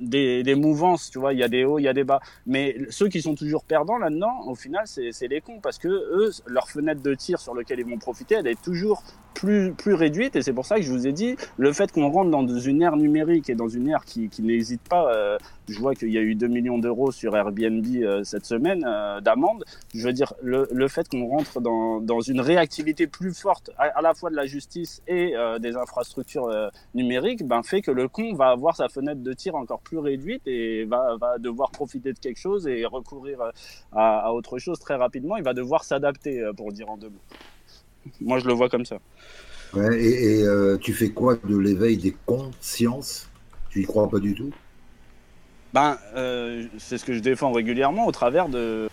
des, 0.00 0.54
mouvances, 0.54 1.10
tu 1.10 1.18
vois, 1.18 1.32
il 1.32 1.38
y 1.38 1.42
a 1.42 1.48
des 1.48 1.64
hauts, 1.64 1.78
il 1.78 1.84
y 1.84 1.88
a 1.88 1.92
des 1.92 2.04
bas. 2.04 2.20
Mais 2.46 2.76
ceux 2.90 3.08
qui 3.08 3.22
sont 3.22 3.34
toujours 3.34 3.64
perdants 3.64 3.98
là-dedans, 3.98 4.46
au 4.46 4.54
final, 4.54 4.84
c'est 4.86 5.28
les 5.28 5.40
cons, 5.40 5.60
parce 5.60 5.78
que 5.78 5.88
eux, 5.88 6.30
leur 6.46 6.68
fenêtre 6.68 7.02
de 7.02 7.14
tir 7.14 7.40
sur 7.40 7.54
laquelle 7.54 7.80
ils 7.80 7.86
vont 7.86 7.98
profiter, 7.98 8.36
elle 8.36 8.46
est 8.46 8.60
toujours 8.62 9.02
plus, 9.34 9.72
plus 9.72 9.94
réduite, 9.94 10.36
et 10.36 10.42
c'est 10.42 10.52
pour 10.52 10.66
ça 10.66 10.76
que 10.76 10.82
je 10.82 10.92
vous 10.92 11.06
ai 11.06 11.12
dit, 11.12 11.36
le 11.56 11.72
fait 11.72 11.90
qu'on 11.90 12.10
rentre 12.10 12.30
dans 12.30 12.46
une 12.46 12.82
ère 12.82 12.96
numérique 12.96 13.48
et 13.50 13.54
dans 13.54 13.68
une 13.68 13.88
ère 13.88 14.04
qui, 14.04 14.28
qui 14.28 14.42
n'hésite 14.42 14.82
pas, 14.82 15.12
euh, 15.12 15.38
je 15.68 15.78
vois 15.78 15.94
qu'il 15.94 16.10
y 16.10 16.18
a 16.18 16.20
eu 16.20 16.34
2 16.34 16.46
millions 16.48 16.78
d'euros 16.78 17.12
sur 17.12 17.34
Airbnb 17.34 17.84
euh, 17.96 18.24
cette 18.24 18.44
semaine 18.44 18.84
euh, 18.86 19.20
d'amende, 19.20 19.64
je 19.94 20.06
veux 20.06 20.12
dire, 20.12 20.34
le, 20.42 20.68
le 20.70 20.88
fait 20.88 21.08
qu'on 21.08 21.26
rentre 21.26 21.60
dans, 21.60 22.00
dans 22.00 22.20
une 22.20 22.40
réactivité 22.40 23.06
plus 23.06 23.32
forte, 23.32 23.70
à, 23.78 24.02
la 24.02 24.14
fois 24.14 24.30
de 24.30 24.36
la 24.36 24.46
justice 24.46 25.02
et 25.06 25.34
des 25.60 25.76
infrastructures 25.76 26.50
numériques, 26.94 27.46
ben, 27.46 27.62
fait 27.62 27.82
que 27.82 27.90
le 27.90 28.08
con 28.08 28.34
va 28.34 28.51
avoir 28.52 28.76
sa 28.76 28.88
fenêtre 28.88 29.22
de 29.22 29.32
tir 29.32 29.54
encore 29.54 29.80
plus 29.80 29.98
réduite 29.98 30.42
et 30.46 30.84
va, 30.84 31.16
va 31.20 31.38
devoir 31.38 31.70
profiter 31.70 32.12
de 32.12 32.18
quelque 32.18 32.38
chose 32.38 32.66
et 32.66 32.84
recourir 32.86 33.38
à, 33.92 34.26
à, 34.26 34.32
autre 34.32 34.58
chose 34.58 34.78
très 34.78 34.94
rapidement. 34.94 35.36
Il 35.36 35.44
va 35.44 35.54
devoir 35.54 35.84
s'adapter, 35.84 36.42
pour 36.56 36.72
dire 36.72 36.88
en 36.88 36.96
deux 36.96 37.10
mots. 37.10 37.26
Moi, 38.20 38.38
je 38.38 38.46
le 38.46 38.52
vois 38.52 38.68
comme 38.68 38.84
ça. 38.84 38.98
Ouais, 39.74 39.96
et, 39.98 40.40
et 40.40 40.42
euh, 40.42 40.76
tu 40.76 40.92
fais 40.92 41.10
quoi 41.10 41.36
de 41.36 41.56
l'éveil 41.56 41.96
des 41.96 42.14
consciences? 42.26 43.30
Tu 43.70 43.80
y 43.80 43.84
crois 43.84 44.08
pas 44.08 44.18
du 44.18 44.34
tout? 44.34 44.52
Ben, 45.72 45.96
euh, 46.14 46.66
c'est 46.78 46.98
ce 46.98 47.04
que 47.06 47.14
je 47.14 47.20
défends 47.20 47.52
régulièrement 47.52 48.06
au 48.06 48.12
travers 48.12 48.50
de, 48.50 48.90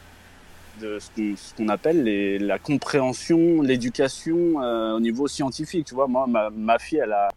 de 0.80 1.00
ce 1.00 1.54
qu'on 1.58 1.68
appelle 1.68 2.04
les, 2.04 2.40
la 2.40 2.58
compréhension, 2.60 3.62
l'éducation 3.62 4.62
euh, 4.62 4.94
au 4.94 5.02
niveau 5.02 5.28
scientifique. 5.28 5.88
Tu 5.88 5.96
vois, 5.96 6.08
moi, 6.08 6.28
ma, 6.28 6.50
ma 6.50 6.80
fille, 6.80 7.02
elle 7.04 7.12
a, 7.12 7.28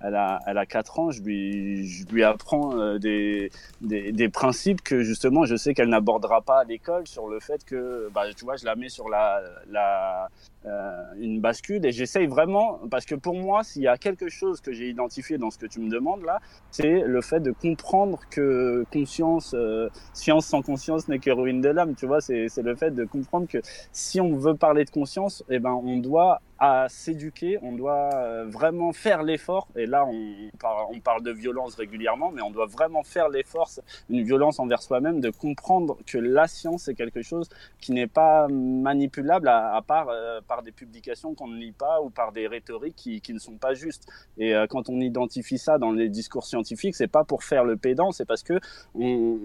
elle 0.00 0.14
a, 0.14 0.40
elle 0.46 0.58
a 0.58 0.66
4 0.66 0.98
ans, 0.98 1.10
je 1.10 1.22
lui, 1.22 1.86
je 1.86 2.06
lui 2.06 2.24
apprends 2.24 2.78
euh, 2.78 2.98
des, 2.98 3.50
des, 3.80 4.12
des, 4.12 4.28
principes 4.28 4.82
que 4.82 5.02
justement 5.02 5.44
je 5.44 5.56
sais 5.56 5.74
qu'elle 5.74 5.88
n'abordera 5.88 6.40
pas 6.40 6.60
à 6.60 6.64
l'école 6.64 7.06
sur 7.06 7.28
le 7.28 7.40
fait 7.40 7.64
que, 7.64 8.08
bah, 8.14 8.22
tu 8.34 8.44
vois, 8.44 8.56
je 8.56 8.64
la 8.64 8.76
mets 8.76 8.88
sur 8.88 9.08
la, 9.08 9.42
la, 9.68 10.28
une 10.64 11.40
bascule. 11.40 11.84
Et 11.86 11.92
j'essaye 11.92 12.26
vraiment, 12.26 12.80
parce 12.90 13.04
que 13.04 13.14
pour 13.14 13.34
moi, 13.34 13.64
s'il 13.64 13.82
y 13.82 13.88
a 13.88 13.96
quelque 13.96 14.28
chose 14.28 14.60
que 14.60 14.72
j'ai 14.72 14.88
identifié 14.88 15.38
dans 15.38 15.50
ce 15.50 15.58
que 15.58 15.66
tu 15.66 15.80
me 15.80 15.90
demandes 15.90 16.22
là, 16.24 16.40
c'est 16.70 17.00
le 17.00 17.20
fait 17.20 17.40
de 17.40 17.52
comprendre 17.52 18.20
que 18.30 18.84
conscience, 18.92 19.54
euh, 19.54 19.88
science 20.12 20.46
sans 20.46 20.62
conscience 20.62 21.08
n'est 21.08 21.18
que 21.18 21.30
ruine 21.30 21.60
de 21.60 21.68
l'âme, 21.68 21.94
tu 21.94 22.06
vois, 22.06 22.20
c'est 22.20 22.48
le 22.58 22.74
fait 22.74 22.90
de 22.90 23.04
comprendre 23.04 23.46
que 23.48 23.58
si 23.92 24.20
on 24.20 24.36
veut 24.36 24.54
parler 24.54 24.84
de 24.84 24.90
conscience, 24.90 25.44
eh 25.48 25.58
ben, 25.58 25.72
on 25.72 25.98
doit 25.98 26.40
à 26.60 26.88
s'éduquer, 26.90 27.58
on 27.62 27.72
doit 27.72 28.10
euh, 28.12 28.44
vraiment 28.46 28.92
faire 28.92 29.22
l'effort, 29.22 29.66
et 29.76 29.86
là 29.86 30.04
on 30.04 30.50
parle, 30.58 30.86
on 30.94 31.00
parle 31.00 31.22
de 31.22 31.30
violence 31.30 31.74
régulièrement, 31.74 32.30
mais 32.32 32.42
on 32.42 32.50
doit 32.50 32.66
vraiment 32.66 33.02
faire 33.02 33.30
l'effort, 33.30 33.70
une 34.10 34.22
violence 34.22 34.60
envers 34.60 34.82
soi-même, 34.82 35.20
de 35.20 35.30
comprendre 35.30 35.96
que 36.06 36.18
la 36.18 36.46
science 36.48 36.86
est 36.88 36.94
quelque 36.94 37.22
chose 37.22 37.48
qui 37.80 37.92
n'est 37.92 38.06
pas 38.06 38.46
manipulable 38.48 39.48
à, 39.48 39.74
à 39.74 39.80
part 39.80 40.10
euh, 40.10 40.42
par 40.50 40.64
des 40.64 40.72
publications 40.72 41.32
qu'on 41.36 41.46
ne 41.46 41.56
lit 41.56 41.70
pas 41.70 42.02
ou 42.02 42.10
par 42.10 42.32
des 42.32 42.48
rhétoriques 42.48 42.96
qui, 43.22 43.32
ne 43.32 43.38
sont 43.38 43.56
pas 43.56 43.72
justes. 43.72 44.08
Et 44.36 44.52
euh, 44.52 44.66
quand 44.68 44.88
on 44.88 44.98
identifie 45.00 45.58
ça 45.58 45.78
dans 45.78 45.92
les 45.92 46.08
discours 46.08 46.44
scientifiques, 46.44 46.96
c'est 46.96 47.06
pas 47.06 47.22
pour 47.22 47.44
faire 47.44 47.64
le 47.64 47.76
pédant, 47.76 48.10
c'est 48.10 48.24
parce 48.24 48.42
que 48.42 48.58
on, 48.96 49.38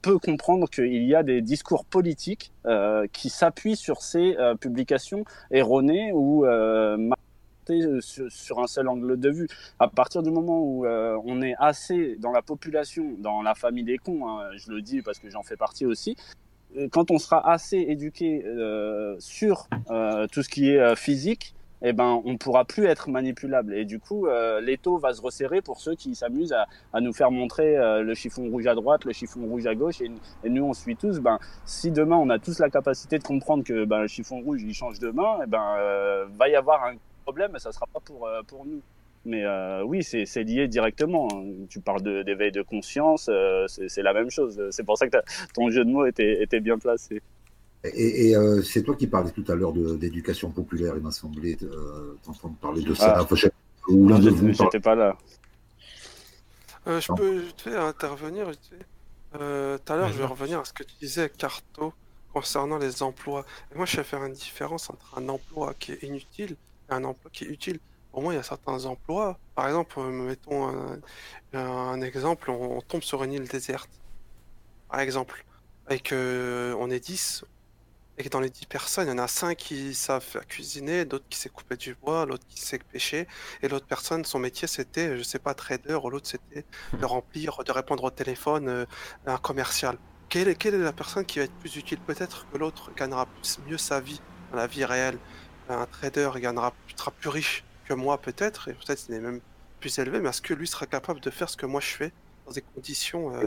peut 0.00 0.18
comprendre 0.18 0.70
qu'il 0.70 1.04
y 1.04 1.14
a 1.14 1.22
des 1.22 1.42
discours 1.42 1.84
politiques 1.84 2.50
euh, 2.64 3.06
qui 3.12 3.28
s'appuient 3.28 3.76
sur 3.76 4.00
ces 4.00 4.34
publications 4.58 5.24
erronées 5.50 6.12
ou 6.14 6.46
euh, 7.70 8.00
sur, 8.00 8.58
un 8.58 8.66
seul 8.66 8.88
angle 8.88 9.18
de 9.18 9.30
vue. 9.30 9.48
À 9.78 9.88
partir 9.88 10.22
du 10.22 10.30
moment 10.30 10.60
où 10.60 10.84
euh, 10.84 11.16
on 11.24 11.42
est 11.42 11.54
assez 11.58 12.16
dans 12.16 12.32
la 12.32 12.42
population, 12.42 13.14
dans 13.18 13.42
la 13.42 13.54
famille 13.54 13.84
des 13.84 13.98
cons, 13.98 14.28
hein, 14.28 14.50
je 14.56 14.70
le 14.70 14.82
dis 14.82 15.00
parce 15.02 15.18
que 15.18 15.30
j'en 15.30 15.42
fais 15.42 15.56
partie 15.56 15.86
aussi, 15.86 16.16
euh, 16.16 16.41
quand 16.90 17.10
on 17.10 17.18
sera 17.18 17.50
assez 17.50 17.78
éduqué 17.78 18.44
euh, 18.44 19.16
sur 19.18 19.68
euh, 19.90 20.26
tout 20.30 20.42
ce 20.42 20.48
qui 20.48 20.70
est 20.70 20.96
physique, 20.96 21.54
eh 21.82 21.92
ben, 21.92 22.22
on 22.24 22.36
pourra 22.36 22.64
plus 22.64 22.86
être 22.86 23.10
manipulable. 23.10 23.74
Et 23.74 23.84
du 23.84 23.98
coup, 23.98 24.26
euh, 24.26 24.60
l'étau 24.60 24.98
va 24.98 25.12
se 25.12 25.20
resserrer 25.20 25.60
pour 25.60 25.80
ceux 25.80 25.94
qui 25.94 26.14
s'amusent 26.14 26.54
à, 26.92 27.00
nous 27.00 27.12
faire 27.12 27.30
montrer 27.30 27.76
euh, 27.76 28.02
le 28.02 28.14
chiffon 28.14 28.48
rouge 28.48 28.66
à 28.66 28.74
droite, 28.74 29.04
le 29.04 29.12
chiffon 29.12 29.44
rouge 29.46 29.66
à 29.66 29.74
gauche, 29.74 30.00
et, 30.00 30.10
nous 30.48 30.64
on 30.64 30.72
suit 30.72 30.96
tous. 30.96 31.18
Ben, 31.18 31.38
si 31.64 31.90
demain 31.90 32.16
on 32.16 32.30
a 32.30 32.38
tous 32.38 32.60
la 32.60 32.70
capacité 32.70 33.18
de 33.18 33.24
comprendre 33.24 33.64
que 33.64 33.84
ben, 33.84 34.02
le 34.02 34.06
chiffon 34.06 34.40
rouge 34.40 34.62
il 34.62 34.74
change 34.74 34.98
demain, 35.00 35.40
eh 35.42 35.46
ben, 35.46 35.74
euh, 35.78 36.26
va 36.38 36.48
y 36.48 36.54
avoir 36.54 36.84
un 36.84 36.94
problème, 37.24 37.50
mais 37.52 37.58
ça 37.58 37.72
sera 37.72 37.86
pas 37.92 38.00
euh, 38.10 38.42
pour 38.46 38.64
nous. 38.64 38.80
Mais 39.24 39.44
euh, 39.44 39.84
oui, 39.84 40.02
c'est 40.02 40.42
lié 40.42 40.66
directement. 40.68 41.28
Tu 41.68 41.80
parles 41.80 42.02
d'éveil 42.02 42.50
de, 42.50 42.58
de, 42.58 42.62
conscience, 42.64 43.28
euh, 43.28 43.66
c'est 43.68 44.02
la 44.02 44.12
même 44.12 44.30
chose. 44.30 44.60
C'est 44.70 44.84
pour 44.84 44.98
ça 44.98 45.08
que 45.08 45.16
ton 45.54 45.70
jeu 45.70 45.84
de 45.84 45.90
mots 45.90 46.06
était, 46.06 46.42
était 46.42 46.60
bien 46.60 46.78
placé. 46.78 47.22
Et, 47.84 48.28
et 48.28 48.36
euh, 48.36 48.62
c'est 48.62 48.82
toi 48.82 48.94
qui 48.94 49.06
parlais 49.06 49.30
tout 49.30 49.44
à 49.48 49.54
l'heure 49.54 49.72
d'éducation 49.72 50.50
populaire, 50.50 50.94
il 50.96 51.02
m'a 51.02 51.10
semblé 51.10 51.56
euh, 51.62 52.16
t'entendre 52.22 52.54
parler 52.60 52.82
de 52.82 52.94
ça. 52.94 53.16
Ah. 53.18 53.22
Enfin, 53.22 53.36
J'étais 54.52 54.80
pas 54.80 54.94
là. 54.94 55.16
Euh, 56.86 57.00
je 57.00 57.12
peux 57.12 57.78
intervenir. 57.78 58.50
Euh, 59.34 59.78
tout 59.78 59.92
à 59.92 59.96
l'heure, 59.96 60.12
je 60.12 60.18
vais 60.18 60.24
revenir 60.24 60.60
à 60.60 60.64
ce 60.64 60.72
que 60.72 60.82
tu 60.84 60.94
disais, 61.00 61.28
Carto, 61.30 61.92
concernant 62.32 62.78
les 62.78 63.02
emplois. 63.02 63.44
Et 63.72 63.76
moi, 63.76 63.86
je 63.86 63.96
vais 63.96 64.04
faire 64.04 64.24
une 64.24 64.32
différence 64.32 64.90
entre 64.90 65.18
un 65.18 65.28
emploi 65.28 65.74
qui 65.78 65.92
est 65.92 66.02
inutile 66.02 66.56
et 66.90 66.92
un 66.92 67.04
emploi 67.04 67.30
qui 67.32 67.44
est 67.44 67.48
utile. 67.48 67.80
Pour 68.12 68.22
moi, 68.22 68.34
il 68.34 68.36
y 68.36 68.40
a 68.40 68.42
certains 68.42 68.84
emplois. 68.84 69.38
Par 69.54 69.66
exemple, 69.66 69.98
euh, 69.98 70.10
mettons 70.10 70.68
un, 70.68 71.00
un 71.54 72.00
exemple, 72.02 72.50
on, 72.50 72.80
tombe 72.82 73.02
sur 73.02 73.24
une 73.24 73.32
île 73.32 73.48
déserte. 73.48 73.90
Par 74.90 75.00
exemple. 75.00 75.44
Et 75.90 75.98
qu'on 75.98 76.90
est 76.90 77.00
10, 77.00 77.44
et 78.18 78.24
que 78.24 78.28
dans 78.28 78.40
les 78.40 78.50
10 78.50 78.66
personnes, 78.66 79.08
il 79.08 79.10
y 79.10 79.12
en 79.12 79.18
a 79.18 79.26
5 79.26 79.56
qui 79.56 79.94
savent 79.94 80.22
faire 80.22 80.46
cuisiner, 80.46 81.04
d'autres 81.04 81.24
qui 81.28 81.38
savent 81.38 81.52
couper 81.52 81.76
du 81.76 81.94
bois, 81.94 82.24
l'autre 82.24 82.46
qui 82.48 82.60
sait 82.60 82.78
pêcher, 82.78 83.26
et 83.62 83.68
l'autre 83.68 83.86
personne, 83.86 84.24
son 84.24 84.38
métier 84.38 84.68
c'était, 84.68 85.18
je 85.18 85.22
sais 85.22 85.40
pas, 85.40 85.54
trader, 85.54 85.94
ou 85.94 86.08
l'autre 86.08 86.28
c'était 86.28 86.64
de 86.98 87.04
remplir, 87.04 87.64
de 87.64 87.72
répondre 87.72 88.04
au 88.04 88.10
téléphone, 88.10 88.68
euh, 88.68 88.86
un 89.26 89.38
commercial. 89.38 89.98
Quelle 90.28 90.48
est, 90.48 90.54
quelle 90.54 90.74
est 90.74 90.78
la 90.78 90.92
personne 90.92 91.24
qui 91.26 91.40
va 91.40 91.46
être 91.46 91.54
plus 91.54 91.76
utile? 91.76 91.98
Peut-être 91.98 92.46
que 92.50 92.58
l'autre 92.58 92.92
gagnera 92.94 93.26
plus, 93.26 93.58
mieux 93.66 93.78
sa 93.78 94.00
vie 94.00 94.20
dans 94.50 94.56
la 94.56 94.66
vie 94.66 94.84
réelle. 94.84 95.18
Un 95.68 95.86
trader 95.86 96.30
gagnera, 96.36 96.72
sera 96.96 97.10
plus 97.10 97.28
riche 97.28 97.64
que 97.94 98.00
moi 98.00 98.18
peut-être, 98.18 98.68
et 98.68 98.72
peut-être 98.72 99.04
il 99.08 99.14
est 99.14 99.20
même 99.20 99.40
plus 99.80 99.98
élevé, 99.98 100.20
mais 100.20 100.30
est-ce 100.30 100.42
que 100.42 100.54
lui 100.54 100.66
sera 100.66 100.86
capable 100.86 101.20
de 101.20 101.30
faire 101.30 101.48
ce 101.48 101.56
que 101.56 101.66
moi 101.66 101.80
je 101.80 101.88
fais 101.88 102.12
dans 102.46 102.52
des 102.52 102.62
conditions 102.74 103.34
euh, 103.34 103.44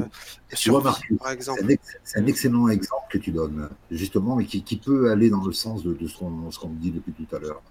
de 0.51 0.55
survie, 0.55 0.83
Marcus, 0.83 1.17
par 1.17 1.31
exemple? 1.31 1.61
C'est 2.03 2.19
un, 2.19 2.27
excellent 2.27 2.67
exemple 2.69 3.05
que 3.09 3.17
tu 3.17 3.31
donnes, 3.31 3.69
justement, 3.91 4.39
et 4.39 4.45
qui, 4.45 4.63
qui 4.63 4.77
peut 4.77 5.11
aller 5.11 5.29
dans 5.29 5.43
le 5.43 5.53
sens 5.53 5.83
de, 5.83 5.93
de 5.93 6.07
ce 6.07 6.17
qu'on 6.17 6.29
qu 6.29 6.67
dit 6.75 6.91
depuis 6.91 7.13
tout 7.13 7.35
à 7.35 7.39
l'heure. 7.39 7.61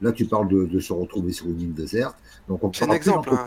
Là, 0.00 0.12
tu 0.12 0.26
parles 0.26 0.48
de, 0.48 0.64
de, 0.64 0.80
se 0.80 0.92
retrouver 0.92 1.32
sur 1.32 1.46
une 1.46 1.60
île 1.60 1.74
déserte. 1.74 2.16
C'est 2.72 2.84
un 2.84 2.90
exemple. 2.90 3.30
Hein. 3.32 3.46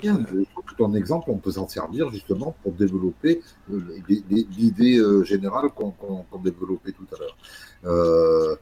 Bien, 0.00 0.14
de... 0.14 0.46
en 0.78 0.94
exemple, 0.94 1.30
on 1.30 1.38
peut 1.38 1.52
s'en 1.52 1.66
servir 1.66 2.10
justement 2.10 2.54
pour 2.62 2.72
développer 2.72 3.40
euh, 3.72 3.98
l'idée 4.08 4.98
euh, 4.98 5.24
générale 5.24 5.70
qu'on 5.70 5.90
qu 5.90 6.38
développait 6.44 6.92
tout 6.92 7.06
à 7.12 7.18
l'heure. 7.18 7.36
Euh, 7.84 8.56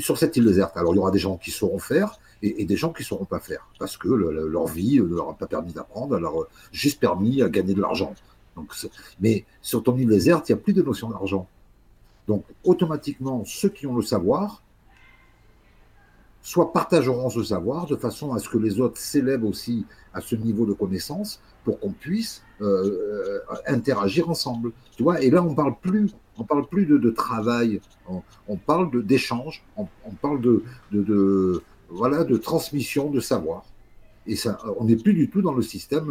sur 0.00 0.16
cette 0.16 0.36
île 0.36 0.46
déserte, 0.46 0.76
alors 0.76 0.94
il 0.94 0.96
y 0.96 1.00
aura 1.00 1.10
des 1.10 1.18
gens 1.18 1.36
qui 1.36 1.50
sauront 1.50 1.78
faire, 1.78 2.18
et, 2.42 2.64
des 2.64 2.76
gens 2.76 2.92
qui 2.92 3.02
ne 3.02 3.06
sauront 3.06 3.24
pas 3.24 3.38
faire 3.38 3.68
parce 3.78 3.96
que 3.96 4.08
le, 4.08 4.32
le, 4.32 4.48
leur 4.48 4.66
vie 4.66 4.98
ne 4.98 5.14
leur 5.14 5.28
a 5.28 5.34
pas 5.34 5.46
permis 5.46 5.72
d'apprendre, 5.72 6.16
elle 6.16 6.22
leur 6.22 6.46
juste 6.72 6.98
permis 6.98 7.40
à 7.42 7.48
gagner 7.48 7.74
de 7.74 7.80
l'argent. 7.80 8.14
Donc, 8.56 8.72
mais 9.20 9.44
sur 9.60 9.82
ton 9.82 9.96
île 9.96 10.08
déserte, 10.08 10.48
il 10.48 10.54
n'y 10.54 10.60
a 10.60 10.62
plus 10.62 10.72
de 10.72 10.82
notion 10.82 11.10
d'argent. 11.10 11.46
Donc, 12.28 12.44
automatiquement, 12.64 13.44
ceux 13.44 13.68
qui 13.68 13.86
ont 13.86 13.96
le 13.96 14.02
savoir, 14.02 14.62
soit 16.42 16.72
partageront 16.72 17.30
ce 17.30 17.42
savoir 17.42 17.86
de 17.86 17.96
façon 17.96 18.32
à 18.32 18.38
ce 18.38 18.48
que 18.48 18.58
les 18.58 18.80
autres 18.80 18.98
s'élèvent 18.98 19.44
aussi 19.44 19.86
à 20.12 20.20
ce 20.20 20.34
niveau 20.34 20.66
de 20.66 20.72
connaissance 20.72 21.40
pour 21.64 21.78
qu'on 21.78 21.92
puisse 21.92 22.42
euh, 22.60 23.38
interagir 23.66 24.28
ensemble. 24.28 24.72
Tu 24.96 25.02
vois, 25.02 25.22
et 25.22 25.30
là, 25.30 25.42
on 25.42 25.54
parle 25.54 25.76
plus, 25.80 26.10
on 26.38 26.44
parle 26.44 26.66
plus 26.66 26.86
de, 26.86 26.98
de 26.98 27.10
travail, 27.10 27.80
on, 28.08 28.22
on 28.48 28.56
parle 28.56 29.04
d'échange, 29.04 29.62
on, 29.76 29.86
on, 30.04 30.10
parle 30.10 30.40
de, 30.40 30.64
de, 30.90 31.02
de 31.02 31.62
voilà, 31.88 32.24
de 32.24 32.36
transmission 32.36 33.10
de 33.10 33.20
savoir. 33.20 33.64
Et 34.26 34.36
ça, 34.36 34.58
on 34.78 34.84
n'est 34.84 34.96
plus 34.96 35.14
du 35.14 35.28
tout 35.28 35.42
dans 35.42 35.52
le 35.52 35.62
système 35.62 36.06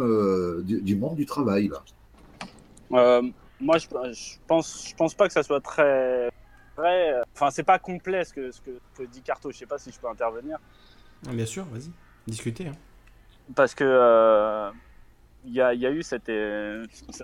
du, 0.62 0.96
monde 0.96 1.16
du 1.16 1.26
travail, 1.26 1.68
là. 1.68 1.82
moi, 3.60 3.78
je, 3.78 3.86
je, 4.12 4.36
pense, 4.46 4.88
je 4.88 4.94
pense 4.94 5.14
pas 5.14 5.26
que 5.26 5.32
ça 5.32 5.42
soit 5.42 5.60
très. 5.60 6.28
très 6.76 7.14
enfin, 7.34 7.50
c'est 7.50 7.62
pas 7.62 7.78
complet 7.78 8.24
ce 8.24 8.34
que, 8.34 8.50
ce 8.50 8.60
que, 8.60 9.04
dit 9.04 9.22
Carto. 9.22 9.50
Je 9.50 9.56
sais 9.56 9.66
pas 9.66 9.78
si 9.78 9.90
je 9.90 9.98
peux 9.98 10.08
intervenir. 10.08 10.58
Bien 11.30 11.46
sûr, 11.46 11.64
vas-y, 11.72 11.90
discutez. 12.26 12.66
Hein. 12.66 12.76
Parce 13.54 13.74
que 13.74 14.70
il 15.44 15.54
y 15.54 15.60
a, 15.60 15.74
eu 15.74 16.02
cette. 16.02 16.30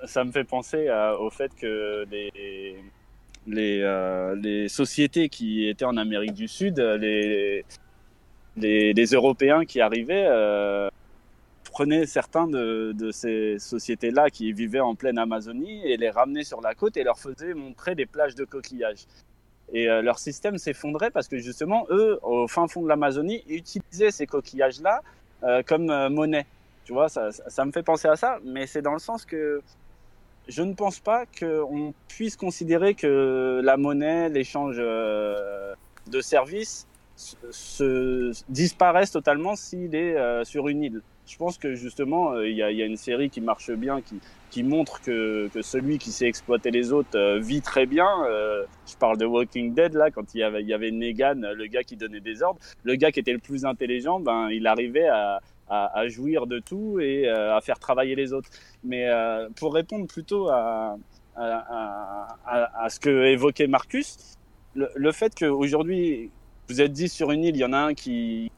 ça, 0.04 0.24
me 0.24 0.32
fait 0.32 0.44
penser 0.44 0.88
au 1.20 1.30
fait 1.30 1.54
que 1.54 2.04
euh, 3.56 4.34
les, 4.34 4.68
sociétés 4.68 5.28
qui 5.28 5.68
étaient 5.68 5.84
en 5.84 5.96
Amérique 5.96 6.34
du 6.34 6.48
Sud, 6.48 6.78
les, 6.78 7.64
Européens 9.12 9.64
qui 9.64 9.80
arrivaient, 9.80 10.26
euh, 10.28 10.88
prenaient 11.64 12.06
certains 12.06 12.46
de, 12.46 13.10
ces 13.12 13.58
sociétés-là 13.58 14.30
qui 14.30 14.52
vivaient 14.52 14.80
en 14.80 14.94
pleine 14.94 15.18
Amazonie 15.18 15.84
et 15.84 15.96
les 15.96 16.10
ramenaient 16.10 16.44
sur 16.44 16.60
la 16.60 16.74
côte 16.74 16.96
et 16.96 17.04
leur 17.04 17.18
faisaient 17.18 17.54
montrer 17.54 17.94
des 17.94 18.06
plages 18.06 18.34
de 18.34 18.44
coquillages. 18.44 19.06
Et 19.72 19.88
euh, 19.88 20.00
leur 20.02 20.18
système 20.18 20.56
s'effondrait 20.56 21.10
parce 21.10 21.28
que 21.28 21.38
justement, 21.38 21.86
eux, 21.90 22.18
au 22.22 22.48
fin 22.48 22.68
fond 22.68 22.82
de 22.82 22.88
l'Amazonie, 22.88 23.44
utilisaient 23.48 24.10
ces 24.10 24.26
coquillages-là 24.26 25.02
comme 25.66 25.86
monnaie. 26.08 26.46
Tu 26.88 26.94
vois, 26.94 27.10
ça, 27.10 27.30
ça, 27.32 27.66
me 27.66 27.70
fait 27.70 27.82
penser 27.82 28.08
à 28.08 28.16
ça, 28.16 28.38
mais 28.46 28.66
c'est 28.66 28.80
dans 28.80 28.94
le 28.94 28.98
sens 28.98 29.26
que 29.26 29.60
je 30.48 30.62
ne 30.62 30.72
pense 30.72 31.00
pas 31.00 31.26
qu'on 31.26 31.92
puisse 32.08 32.34
considérer 32.34 32.94
que 32.94 33.60
la 33.62 33.76
monnaie, 33.76 34.30
l'échange 34.30 34.76
euh, 34.78 35.74
de 36.06 36.22
services 36.22 36.88
se, 37.14 38.32
disparaissent 38.48 39.10
totalement 39.10 39.54
s'il 39.54 39.94
est 39.94 40.16
euh, 40.16 40.44
sur 40.44 40.68
une 40.68 40.82
île. 40.82 41.02
Je 41.26 41.36
pense 41.36 41.58
que 41.58 41.74
justement, 41.74 42.32
euh, 42.32 42.48
il 42.48 42.56
y, 42.56 42.62
a, 42.62 42.70
une 42.70 42.96
série 42.96 43.28
qui 43.28 43.42
marche 43.42 43.70
bien, 43.70 44.00
qui, 44.00 44.18
qui 44.48 44.62
montre 44.62 45.02
que, 45.02 45.48
que, 45.52 45.60
celui 45.60 45.98
qui 45.98 46.10
sait 46.10 46.26
exploiter 46.26 46.70
les 46.70 46.94
autres 46.94 47.36
vit 47.36 47.60
très 47.60 47.84
bien. 47.84 48.08
je 48.86 48.96
parle 48.96 49.18
de 49.18 49.26
Walking 49.26 49.74
Dead, 49.74 49.92
là, 49.92 50.10
quand 50.10 50.34
il 50.34 50.38
y, 50.38 50.42
avait, 50.42 50.62
il 50.62 50.68
y 50.68 50.72
avait 50.72 50.90
Negan, 50.90 51.34
le 51.54 51.66
gars 51.66 51.82
qui 51.82 51.96
donnait 51.96 52.20
des 52.20 52.42
ordres. 52.42 52.60
Le 52.82 52.94
gars 52.94 53.12
qui 53.12 53.20
était 53.20 53.34
le 53.34 53.40
plus 53.40 53.66
intelligent, 53.66 54.20
ben, 54.20 54.48
il 54.50 54.66
arrivait 54.66 55.08
à, 55.08 55.40
à, 55.70 56.08
jouir 56.08 56.46
de 56.46 56.58
tout 56.58 57.00
et 57.00 57.28
euh, 57.28 57.56
à 57.56 57.60
faire 57.60 57.78
travailler 57.78 58.14
les 58.14 58.32
autres. 58.32 58.48
Mais 58.84 59.08
euh, 59.08 59.48
pour 59.56 59.74
répondre 59.74 60.06
plutôt 60.06 60.48
à, 60.48 60.96
ce 62.88 63.00
que 63.00 63.26
évoquait 63.26 63.66
Marcus, 63.66 64.36
le, 64.74 65.12
fait 65.12 65.34
qu'aujourd'hui, 65.34 66.30
vous 66.68 66.80
êtes 66.80 66.92
dit 66.92 67.08
sur 67.08 67.30
une 67.32 67.44
île, 67.44 67.56
il 67.56 67.60
y 67.60 67.64
en 67.64 67.72
a 67.72 67.78
un 67.78 67.94
qui... 67.94 68.50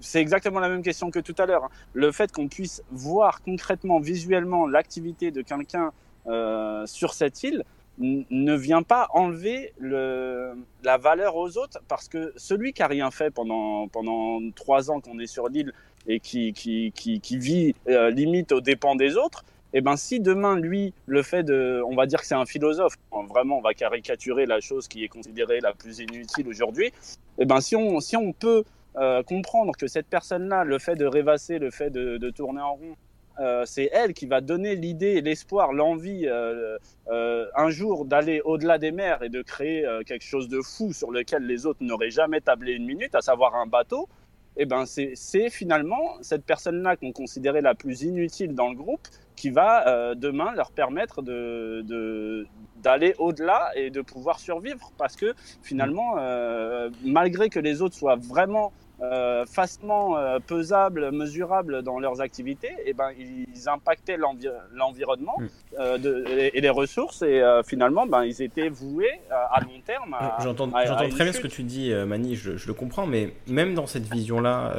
C'est 0.00 0.20
exactement 0.20 0.60
la 0.60 0.68
même 0.68 0.82
question 0.82 1.10
que 1.10 1.18
tout 1.20 1.34
à 1.38 1.46
l'heure. 1.46 1.64
Hein. 1.64 1.70
Le 1.94 2.12
fait 2.12 2.30
qu'on 2.30 2.48
puisse 2.48 2.82
voir 2.90 3.42
concrètement, 3.42 3.98
visuellement, 3.98 4.66
l'activité 4.66 5.30
de 5.30 5.40
quelqu'un 5.40 5.90
euh, 6.26 6.84
sur 6.86 7.14
cette 7.14 7.42
île, 7.42 7.64
ne 7.98 8.56
vient 8.56 8.82
pas 8.82 9.08
enlever 9.12 9.72
le, 9.78 10.54
la 10.82 10.96
valeur 10.96 11.36
aux 11.36 11.56
autres 11.56 11.78
parce 11.86 12.08
que 12.08 12.32
celui 12.36 12.72
qui 12.72 12.82
a 12.82 12.88
rien 12.88 13.10
fait 13.10 13.30
pendant 13.30 13.86
pendant 13.88 14.40
trois 14.52 14.90
ans 14.90 15.00
qu'on 15.00 15.18
est 15.20 15.28
sur 15.28 15.48
l'île 15.48 15.72
et 16.06 16.20
qui, 16.20 16.52
qui, 16.52 16.92
qui, 16.92 17.38
vit 17.38 17.74
euh, 17.88 18.10
limite 18.10 18.52
aux 18.52 18.60
dépens 18.60 18.94
des 18.94 19.16
autres, 19.16 19.44
eh 19.72 19.80
ben 19.80 19.96
si 19.96 20.20
demain 20.20 20.56
lui 20.56 20.92
le 21.06 21.22
fait 21.22 21.42
de, 21.42 21.82
on 21.88 21.96
va 21.96 22.06
dire 22.06 22.20
que 22.20 22.26
c'est 22.26 22.34
un 22.34 22.46
philosophe, 22.46 22.94
vraiment 23.28 23.58
on 23.58 23.62
va 23.62 23.74
caricaturer 23.74 24.46
la 24.46 24.60
chose 24.60 24.86
qui 24.86 25.02
est 25.02 25.08
considérée 25.08 25.60
la 25.60 25.72
plus 25.72 25.98
inutile 25.98 26.46
aujourd'hui, 26.48 26.92
eh 27.38 27.44
ben 27.44 27.60
si 27.60 27.74
on 27.74 28.00
si 28.00 28.16
on 28.16 28.32
peut 28.32 28.64
euh, 28.96 29.22
comprendre 29.24 29.72
que 29.76 29.88
cette 29.88 30.06
personne-là, 30.06 30.64
le 30.64 30.78
fait 30.78 30.94
de 30.94 31.06
rêvasser, 31.06 31.58
le 31.58 31.70
fait 31.70 31.90
de, 31.90 32.18
de 32.18 32.30
tourner 32.30 32.60
en 32.60 32.74
rond, 32.74 32.96
euh, 33.40 33.64
c'est 33.66 33.90
elle 33.92 34.14
qui 34.14 34.26
va 34.26 34.40
donner 34.40 34.76
l'idée, 34.76 35.20
l'espoir, 35.20 35.72
l'envie 35.72 36.28
un 36.28 37.70
jour 37.70 38.04
d'aller 38.04 38.42
au-delà 38.44 38.78
des 38.78 38.92
mers 38.92 39.24
et 39.24 39.28
de 39.28 39.42
créer 39.42 39.84
quelque 40.06 40.24
chose 40.24 40.48
de 40.48 40.60
fou 40.60 40.92
sur 40.92 41.10
lequel 41.10 41.46
les 41.46 41.66
autres 41.66 41.82
n'auraient 41.82 42.12
jamais 42.12 42.40
tablé 42.40 42.74
une 42.74 42.86
minute, 42.86 43.14
à 43.16 43.22
savoir 43.22 43.56
un 43.56 43.66
bateau 43.66 44.08
eh 44.56 44.66
ben 44.66 44.84
c'est 44.86 45.50
finalement 45.50 46.16
cette 46.22 46.44
personne-là 46.44 46.96
qu'on 46.96 47.12
considérait 47.12 47.62
la 47.62 47.74
plus 47.74 48.02
inutile 48.02 48.54
dans 48.54 48.68
le 48.68 48.76
groupe 48.76 49.06
qui 49.36 49.50
va 49.50 49.88
euh, 49.88 50.14
demain 50.14 50.52
leur 50.54 50.70
permettre 50.70 51.22
de 51.22 52.46
d'aller 52.84 53.14
au-delà 53.18 53.70
et 53.74 53.90
de 53.90 54.02
pouvoir 54.02 54.38
survivre 54.38 54.92
parce 54.98 55.16
que 55.16 55.34
finalement, 55.62 56.16
euh, 56.18 56.90
malgré 57.02 57.48
que 57.48 57.58
les 57.58 57.82
autres 57.82 57.96
soient 57.96 58.16
vraiment 58.16 58.72
euh, 59.00 59.44
facilement 59.44 60.16
euh, 60.16 60.38
pesables, 60.38 61.10
mesurables 61.10 61.82
dans 61.82 61.98
leurs 61.98 62.20
activités, 62.20 62.68
et 62.68 62.90
eh 62.90 62.92
ben 62.92 63.10
ils 63.18 63.68
impactaient 63.68 64.16
l'environnement 64.16 65.34
mm. 65.38 65.46
euh, 65.80 66.50
et, 66.54 66.60
les 66.60 66.70
ressources 66.70 67.22
et 67.22 67.40
euh, 67.40 67.64
finalement 67.64 68.06
ben 68.06 68.24
ils 68.24 68.40
étaient 68.40 68.68
voués 68.68 69.20
à 69.30 69.60
long 69.60 69.80
terme. 69.84 70.16
J'entends 70.40 70.68
très 70.68 71.24
bien 71.24 71.32
ce 71.32 71.40
que 71.40 71.48
tu 71.48 71.64
dis, 71.64 71.92
Mani, 72.06 72.36
je, 72.36 72.56
je, 72.56 72.68
le 72.68 72.74
comprends, 72.74 73.06
mais 73.06 73.34
même 73.48 73.74
dans 73.74 73.86
cette 73.86 74.04
vision-là, 74.04 74.74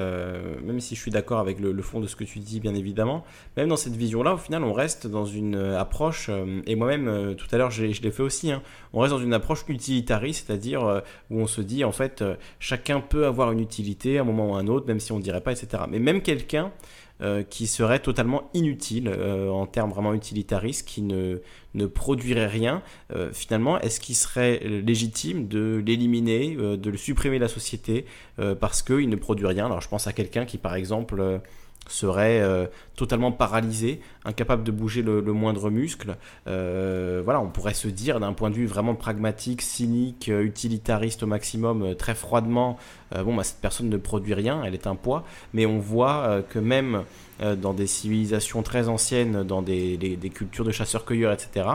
même 0.64 0.80
si 0.80 0.96
je 0.96 1.02
suis 1.02 1.12
d'accord 1.12 1.40
avec 1.40 1.60
le, 1.60 1.74
le, 1.74 1.82
fond 1.82 2.00
de 2.00 2.08
ce 2.08 2.16
que 2.16 2.24
tu 2.24 2.40
dis, 2.40 2.62
bien 2.62 2.74
évidemment, 2.74 3.26
même 3.58 3.68
dans 3.68 3.76
cette 3.76 3.96
vision-là, 3.96 4.36
au 4.36 4.38
final, 4.38 4.64
on 4.64 4.74
reste 4.74 5.08
dans 5.08 5.26
une 5.26 5.56
approche, 5.56 6.30
et 6.66 6.76
moi-même 6.76 7.36
tout 7.36 7.48
à 7.52 7.58
l'heure 7.58 7.72
je 7.72 7.84
l'ai 7.84 8.12
fait 8.12 8.24
aussi, 8.24 8.52
hein, 8.52 8.62
on 8.94 9.02
reste 9.02 9.14
dans 9.14 9.20
une 9.20 9.34
approche 9.34 9.66
utilitariste, 9.68 10.48
c'est-à-dire 10.48 11.02
où 11.30 11.40
on 11.42 11.48
se 11.48 11.62
dit 11.62 11.84
en 11.84 11.92
fait 11.92 12.24
chacun 12.60 13.02
peut 13.02 13.26
avoir 13.26 13.52
une 13.52 13.60
utilité 13.60 14.05
à 14.06 14.22
un 14.22 14.24
moment 14.24 14.52
ou 14.52 14.56
à 14.56 14.60
un 14.60 14.68
autre, 14.68 14.88
même 14.88 15.00
si 15.00 15.12
on 15.12 15.18
ne 15.18 15.24
dirait 15.24 15.42
pas, 15.42 15.52
etc. 15.52 15.84
Mais 15.90 16.00
même 16.00 16.22
quelqu'un 16.22 16.72
euh, 17.22 17.44
qui 17.44 17.66
serait 17.66 18.00
totalement 18.00 18.50
inutile 18.54 19.08
euh, 19.08 19.50
en 19.50 19.66
termes 19.68 19.90
vraiment 19.90 20.14
utilitaristes, 20.14 20.86
qui 20.86 21.02
ne, 21.02 21.38
ne 21.74 21.86
produirait 21.86 22.48
rien, 22.48 22.84
euh, 23.16 23.30
finalement, 23.32 23.80
est-ce 23.80 24.02
qu'il 24.02 24.16
serait 24.16 24.60
légitime 24.60 25.48
de 25.48 25.82
l'éliminer, 25.86 26.56
de 26.56 26.90
le 26.90 26.98
supprimer 26.98 27.38
de 27.38 27.44
la 27.44 27.48
société 27.48 28.06
parce 28.60 28.82
qu'il 28.82 29.08
ne 29.08 29.16
produit 29.16 29.46
rien? 29.46 29.68
Alors 29.68 29.80
je 29.80 29.88
pense 29.88 30.08
à 30.08 30.14
quelqu'un 30.14 30.44
qui, 30.44 30.58
par 30.58 30.76
exemple, 30.76 31.42
serait 31.88 32.42
euh, 32.42 32.66
totalement 32.96 33.32
paralysé, 33.32 34.02
incapable 34.24 34.64
de 34.64 34.72
bouger 34.72 35.02
le, 35.02 35.22
moindre 35.22 35.70
muscle. 35.70 36.16
Euh, 36.48 37.22
voilà, 37.24 37.42
on 37.42 37.48
pourrait 37.48 37.74
se 37.74 37.88
dire 37.88 38.20
d'un 38.20 38.34
point 38.34 38.50
de 38.50 38.56
vue 38.56 38.66
vraiment 38.66 38.96
pragmatique, 38.96 39.62
cynique, 39.62 40.30
euh, 40.30 40.44
utilitariste 40.44 41.24
au 41.24 41.28
maximum, 41.28 41.96
très 41.96 42.16
froidement, 42.16 42.78
bon, 43.14 43.36
bah, 43.36 43.44
cette 43.44 43.60
personne 43.62 43.90
ne 43.90 43.98
produit 43.98 44.34
rien, 44.34 44.64
elle 44.64 44.74
est 44.74 44.88
un 44.88 44.96
poids, 44.96 45.24
mais 45.54 45.66
on 45.66 45.80
voit 45.80 46.42
que 46.50 46.60
même 46.60 47.04
dans 47.40 47.74
des 47.74 47.88
civilisations 47.88 48.62
très 48.62 48.90
anciennes, 48.90 49.44
dans 49.44 49.62
des, 49.62 50.18
cultures 50.34 50.66
de 50.66 50.72
chasseurs-cueilleurs, 50.72 51.32
etc., 51.32 51.68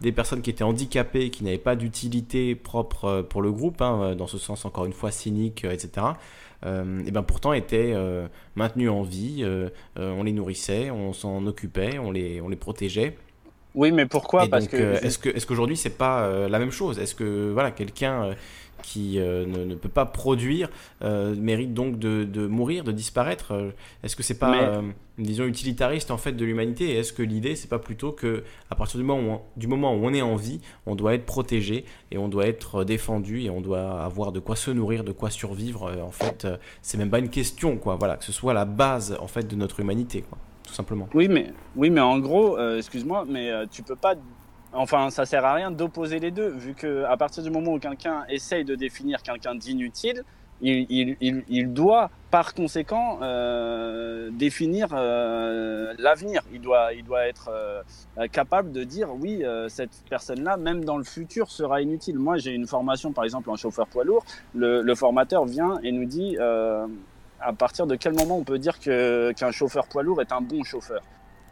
des 0.00 0.12
personnes 0.12 0.42
qui 0.42 0.50
étaient 0.50 0.64
handicapées, 0.64 1.30
qui 1.30 1.42
n'avaient 1.42 1.58
pas 1.58 1.74
d'utilité 1.74 2.54
propre 2.54 3.22
pour 3.28 3.42
le 3.42 3.50
groupe, 3.50 3.80
hein, 3.82 4.14
dans 4.14 4.26
ce 4.26 4.38
sens 4.38 4.64
encore 4.64 4.86
une 4.86 4.92
fois 4.92 5.10
cynique, 5.10 5.64
etc., 5.64 6.06
et 6.64 7.10
ben 7.10 7.22
pourtant 7.22 7.52
étaient 7.52 7.92
euh, 7.94 8.26
maintenus 8.56 8.90
en 8.90 9.02
vie. 9.02 9.40
Euh, 9.42 9.68
on 9.96 10.22
les 10.22 10.32
nourrissait, 10.32 10.90
on 10.90 11.12
s'en 11.12 11.46
occupait, 11.46 11.98
on 11.98 12.10
les, 12.10 12.40
on 12.40 12.48
les 12.48 12.56
protégeait. 12.56 13.16
Oui, 13.74 13.90
mais 13.90 14.06
pourquoi? 14.06 14.46
Parce 14.46 14.68
que 14.68 15.04
est-ce 15.04 15.18
que 15.18 15.28
est-ce 15.28 15.46
qu'aujourd'hui 15.46 15.76
c'est 15.76 15.98
pas 15.98 16.48
la 16.48 16.58
même 16.60 16.70
chose? 16.70 16.98
Est-ce 17.00 17.14
que 17.14 17.50
voilà 17.52 17.72
quelqu'un 17.72 18.36
qui 18.84 19.18
euh, 19.18 19.46
ne, 19.46 19.74
peut 19.74 19.88
pas 19.88 20.04
produire 20.04 20.68
euh, 21.02 21.34
mérite 21.34 21.72
donc 21.72 21.98
de, 21.98 22.24
de, 22.24 22.46
mourir, 22.46 22.84
de 22.84 22.92
disparaître 22.92 23.52
euh, 23.52 23.70
Est-ce 24.02 24.14
que 24.14 24.22
c'est 24.22 24.38
pas 24.38 24.82
une 25.16 25.24
vision 25.24 25.46
utilitariste 25.46 26.10
en 26.10 26.18
fait 26.18 26.32
de 26.32 26.44
l'humanité? 26.44 26.94
Est-ce 26.96 27.12
que 27.12 27.22
l'idée 27.22 27.56
c'est 27.56 27.68
pas 27.68 27.78
plutôt 27.78 28.12
que 28.12 28.44
à 28.70 28.74
partir 28.74 28.98
du 28.98 29.04
moment, 29.04 29.22
où 29.22 29.32
on, 29.32 29.40
du 29.56 29.66
moment 29.66 29.94
où 29.94 30.04
on 30.04 30.12
est 30.12 30.22
en 30.22 30.36
vie, 30.36 30.60
on 30.84 30.94
doit 30.94 31.14
être 31.14 31.24
protégé 31.24 31.86
et 32.10 32.18
on 32.18 32.28
doit 32.28 32.46
être 32.46 32.84
défendu 32.84 33.40
et 33.40 33.50
on 33.50 33.62
doit 33.62 34.02
avoir 34.02 34.32
de 34.32 34.40
quoi 34.40 34.54
se 34.54 34.70
nourrir, 34.70 35.02
de 35.02 35.12
quoi 35.12 35.30
survivre 35.30 35.90
En 36.02 36.12
fait, 36.12 36.46
c'est 36.82 36.98
même 36.98 37.10
pas 37.10 37.20
une 37.20 37.30
question 37.30 37.78
quoi. 37.78 37.96
Voilà, 37.96 38.16
que 38.16 38.24
ce 38.24 38.32
soit 38.32 38.52
la 38.52 38.66
base 38.66 39.16
en 39.18 39.28
fait 39.28 39.48
de 39.48 39.56
notre 39.56 39.80
humanité 39.80 40.22
quoi. 40.22 40.38
Tout 40.66 40.74
simplement. 40.74 41.08
Oui, 41.14 41.28
mais, 41.28 41.52
oui, 41.76 41.90
mais 41.90 42.00
en 42.00 42.18
gros, 42.18 42.58
excuse-moi, 42.58 43.26
mais 43.28 43.50
tu 43.70 43.82
peux 43.82 43.96
pas 43.96 44.14
Enfin, 44.74 45.10
ça 45.10 45.24
sert 45.24 45.44
à 45.44 45.54
rien 45.54 45.70
d'opposer 45.70 46.18
les 46.18 46.30
deux, 46.30 46.48
vu 46.48 46.74
que 46.74 47.04
à 47.04 47.16
partir 47.16 47.42
du 47.42 47.50
moment 47.50 47.74
où 47.74 47.78
quelqu'un 47.78 48.24
essaye 48.28 48.64
de 48.64 48.74
définir 48.74 49.22
quelqu'un 49.22 49.54
d'inutile, 49.54 50.24
il, 50.60 51.72
doit 51.72 52.10
par 52.30 52.54
conséquent 52.54 53.18
euh, 53.22 54.30
définir 54.32 54.88
euh, 54.92 55.92
l'avenir. 55.98 56.42
Il 56.52 56.60
doit, 56.60 56.92
être 57.26 57.50
euh, 57.50 57.82
capable 58.28 58.72
de 58.72 58.84
dire 58.84 59.08
oui, 59.14 59.42
cette 59.68 60.02
personne-là, 60.08 60.56
même 60.56 60.84
dans 60.84 60.96
le 60.96 61.04
futur, 61.04 61.50
sera 61.50 61.80
inutile. 61.80 62.18
Moi, 62.18 62.38
j'ai 62.38 62.52
une 62.52 62.66
formation, 62.66 63.12
par 63.12 63.24
exemple, 63.24 63.50
en 63.50 63.56
chauffeur 63.56 63.86
poids 63.86 64.04
lourd. 64.04 64.24
Le 64.54 64.94
formateur 64.94 65.44
vient 65.44 65.78
et 65.82 65.92
nous 65.92 66.06
dit 66.06 66.36
à 67.40 67.52
partir 67.52 67.86
de 67.86 67.94
quel 67.94 68.14
moment 68.14 68.38
on 68.38 68.44
peut 68.44 68.58
dire 68.58 68.78
qu'un 68.78 69.50
chauffeur 69.50 69.86
poids 69.86 70.02
lourd 70.02 70.20
est 70.20 70.32
un 70.32 70.40
bon 70.40 70.62
chauffeur? 70.64 71.02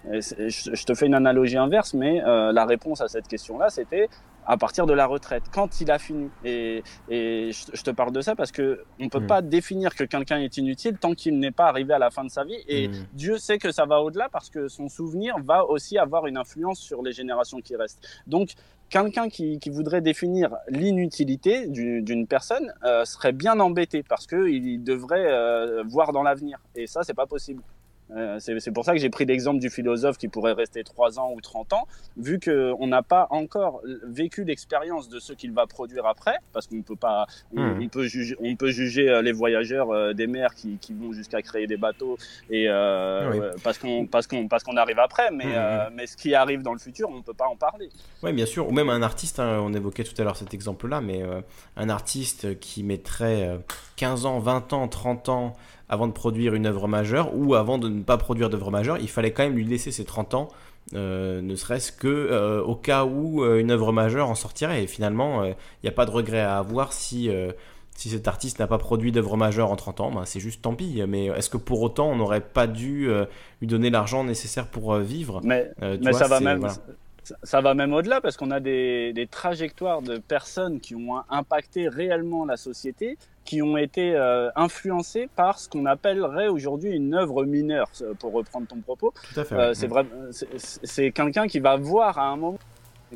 Je 0.05 0.85
te 0.85 0.95
fais 0.95 1.07
une 1.07 1.15
analogie 1.15 1.57
inverse, 1.57 1.95
mais 1.95 2.21
la 2.21 2.65
réponse 2.65 3.01
à 3.01 3.09
cette 3.09 3.29
question-là, 3.29 3.71
c'était 3.71 4.09
à 4.47 4.57
partir 4.57 4.87
de 4.87 4.93
la 4.93 5.07
retraite, 5.07 5.45
quand 5.53 5.81
il 5.81 5.91
a 5.91 5.99
fini. 5.99 6.31
Et, 6.45 6.83
je, 7.09 7.83
te 7.83 7.91
parle 7.91 8.13
de 8.13 8.21
ça 8.21 8.35
parce 8.35 8.53
que 8.53 8.85
on 9.01 9.09
peut 9.09 9.21
mm. 9.21 9.27
pas 9.27 9.43
définir 9.43 9.95
que 9.95 10.05
quelqu'un 10.05 10.39
est 10.39 10.57
inutile 10.57 10.99
tant 10.99 11.15
qu'il 11.15 11.39
n'est 11.39 11.51
pas 11.51 11.67
arrivé 11.67 11.95
à 11.95 11.99
la 11.99 12.11
fin 12.11 12.25
de 12.25 12.31
sa 12.31 12.45
vie. 12.45 12.59
Et 12.67 12.89
mm. 12.89 13.07
Dieu 13.13 13.39
sait 13.39 13.59
que 13.59 13.71
ça 13.73 13.87
va 13.87 14.01
au-delà 14.01 14.29
parce 14.29 14.51
que 14.51 14.69
son 14.69 14.89
souvenir 14.89 15.37
va 15.45 15.65
aussi 15.65 15.99
avoir 15.99 16.27
une 16.27 16.37
influence 16.37 16.81
sur 16.81 17.03
les 17.03 17.13
générations 17.13 17.61
qui 17.61 17.77
restent. 17.77 18.07
Donc, 18.27 18.51
quelqu'un 18.89 19.29
qui, 19.29 19.59
voudrait 19.71 20.03
définir 20.03 20.55
l'inutilité 20.69 21.67
d'une 21.69 22.27
personne 22.27 22.73
euh, 22.85 23.05
serait 23.05 23.33
bien 23.33 23.59
embêté 23.59 24.03
parce 24.03 24.27
qu'il 24.27 24.83
devrait 24.85 25.33
euh, 25.33 25.83
voir 25.87 26.13
dans 26.13 26.23
l'avenir. 26.23 26.59
Et 26.75 26.87
ça, 26.87 27.03
c'est 27.03 27.15
pas 27.15 27.27
possible. 27.27 27.63
Euh, 28.17 28.39
c'est 28.39 28.73
pour 28.73 28.85
ça 28.85 28.93
que 28.93 28.99
j'ai 28.99 29.11
pris 29.11 29.25
l'exemple 29.25 29.59
du 29.59 29.71
philosophe 29.71 30.19
qui 30.19 30.29
pourrait 30.29 30.53
rester 30.53 30.85
3 30.85 31.19
ans 31.19 31.33
ou 31.35 31.41
30 31.41 31.73
ans, 31.73 31.89
vu 32.17 32.39
qu'on 32.39 32.87
n'a 32.87 33.03
pas 33.03 33.27
encore 33.31 33.81
vécu 34.05 34.45
l'expérience 34.45 35.09
de 35.09 35.19
ce 35.19 35.33
qu'il 35.33 35.53
va 35.53 35.67
produire 35.67 36.07
après, 36.07 36.37
parce 36.53 36.67
qu'on 36.67 36.83
peut 36.83 36.97
pas, 36.97 37.27
on, 37.57 37.61
hmm. 37.61 37.89
peut 37.89 38.07
juger, 38.07 38.37
on 38.41 38.55
peut 38.57 38.71
juger 38.71 39.09
euh, 39.09 39.23
les 39.23 39.33
voyageurs 39.33 39.91
euh, 39.91 40.13
des 40.13 40.27
mers 40.27 40.55
qui, 40.55 40.79
vont 40.91 41.13
jusqu'à 41.13 41.41
créer 41.41 41.67
des 41.67 41.79
bateaux 41.79 42.19
et 42.51 42.67
parce 43.65 43.79
qu'on 43.79 44.07
parce 44.07 44.27
qu'on 44.27 44.47
parce 44.47 44.63
qu'on 44.63 44.77
arrive 44.77 44.99
après, 44.99 45.31
mais 45.31 45.47
hmm, 45.47 45.89
hmm. 45.89 45.95
mais 45.95 46.07
ce 46.07 46.17
qui 46.17 46.35
arrive 46.35 46.63
dans 46.63 46.73
le 46.73 46.79
futur, 46.79 47.09
on 47.09 47.23
peut 47.23 47.33
pas 47.33 47.47
en 47.47 47.57
parler. 47.57 47.89
Oui, 48.23 48.33
bien 48.33 48.47
sûr, 48.47 48.69
ou 48.69 48.73
même 48.73 48.91
un 48.91 49.03
artiste. 49.03 49.41
Hein, 49.41 49.61
on 49.63 49.73
évoquait 49.73 50.05
tout 50.05 50.21
à 50.21 50.25
l'heure 50.25 50.37
cet 50.37 50.53
exemple-là, 50.53 51.01
mais 51.01 51.23
un 51.77 51.89
artiste 51.89 52.59
qui 52.61 52.83
mettrait 52.83 53.59
15 53.97 54.27
ans, 54.27 54.39
20 54.39 54.73
ans, 54.75 54.89
30 54.89 55.29
ans 55.31 55.57
avant 55.93 56.07
de 56.07 56.13
produire 56.13 56.55
une 56.55 56.65
œuvre 56.65 56.89
majeure 56.89 57.37
ou 57.37 57.55
avant 57.55 57.77
de 57.77 57.87
ne 57.87 58.03
pas 58.03 58.17
produire 58.17 58.49
d'œuvre 58.49 58.71
majeure, 58.71 58.97
il 58.99 59.11
fallait 59.11 59.31
quand 59.31 59.43
même 59.43 59.55
lui 59.55 59.67
laisser 59.67 59.91
ses 59.91 60.07
30 60.07 60.33
ans, 60.33 60.49
euh, 60.95 61.43
ne 61.43 61.55
serait-ce 61.55 61.93
que 61.93 62.09
euh, 62.09 62.63
au 62.63 62.75
cas 62.75 63.05
où 63.05 63.45
euh, 63.45 63.59
une 63.59 63.71
œuvre 63.71 63.93
majeure 63.93 64.31
en 64.31 64.35
sortirait. 64.35 64.83
Et 64.83 64.87
finalement, 64.87 65.45
il 65.45 65.55
n'y 65.85 65.91
a 65.91 65.93
pas 65.93 66.07
de 66.07 66.11
regret 66.11 66.41
à 66.41 66.57
avoir 66.57 66.95
si, 66.95 67.29
si 67.95 68.09
cet 68.09 68.27
artiste 68.27 68.59
n'a 68.59 68.67
pas 68.67 68.79
produit 68.79 69.13
d'œuvre 69.13 69.37
majeure 69.37 69.71
en 69.71 69.77
30 69.77 70.01
ans. 70.01 70.11
Ben, 70.11 70.25
c'est 70.25 70.41
juste 70.41 70.63
tant 70.63 70.75
pis. 70.75 71.03
Mais 71.07 71.27
est-ce 71.27 71.51
que 71.51 71.59
pour 71.59 71.83
autant, 71.83 72.09
on 72.09 72.17
n'aurait 72.17 72.41
pas 72.41 72.67
dû 72.67 73.11
lui 73.61 73.67
donner 73.67 73.91
l'argent 73.91 74.25
nécessaire 74.25 74.69
pour 74.69 74.97
vivre? 74.97 75.43
Mais, 75.45 75.71
mais 75.79 76.15
ça 76.15 76.27
va 76.27 76.41
même. 76.41 76.67
Ça 77.43 77.61
va 77.61 77.75
même 77.75 77.93
au-delà 77.93 78.21
parce 78.21 78.37
qu'on 78.37 78.51
a 78.51 78.61
des, 78.61 79.13
des, 79.13 79.27
trajectoires 79.27 80.03
de 80.03 80.19
personnes 80.19 80.81
qui 80.81 80.95
ont 80.95 81.23
impacté 81.31 81.89
réellement 81.89 82.45
la 82.45 82.57
société 82.57 83.17
qui 83.45 83.63
ont 83.63 83.77
été 83.77 84.15
euh, 84.15 84.51
influencés 84.55 85.29
par 85.35 85.59
ce 85.59 85.69
qu'on 85.69 85.87
appellerait 85.87 86.49
aujourd'hui 86.49 86.91
une 86.91 87.15
œuvre 87.15 87.45
mineure, 87.45 87.91
pour 88.19 88.33
reprendre 88.33 88.67
ton 88.67 88.81
propos. 88.81 89.13
Tout 89.33 89.41
à 89.41 89.45
fait. 89.45 89.55
Euh, 89.55 89.75
c'est 89.75 89.89
vrai, 89.89 90.07
c'est 90.31 91.11
quelqu'un 91.11 91.47
qui 91.47 91.61
va 91.61 91.77
voir 91.77 92.19
à 92.19 92.29
un 92.29 92.37
moment 92.37 92.59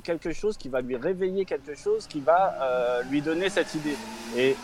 quelque 0.02 0.32
chose 0.32 0.58
qui 0.58 0.68
va 0.68 0.82
lui 0.82 0.96
réveiller 0.96 1.46
quelque 1.46 1.74
chose 1.74 2.06
qui 2.06 2.20
va 2.20 2.54
euh, 2.60 3.02
lui 3.10 3.22
donner 3.22 3.48
cette 3.48 3.74
idée. 3.74 3.96
Et 4.36 4.54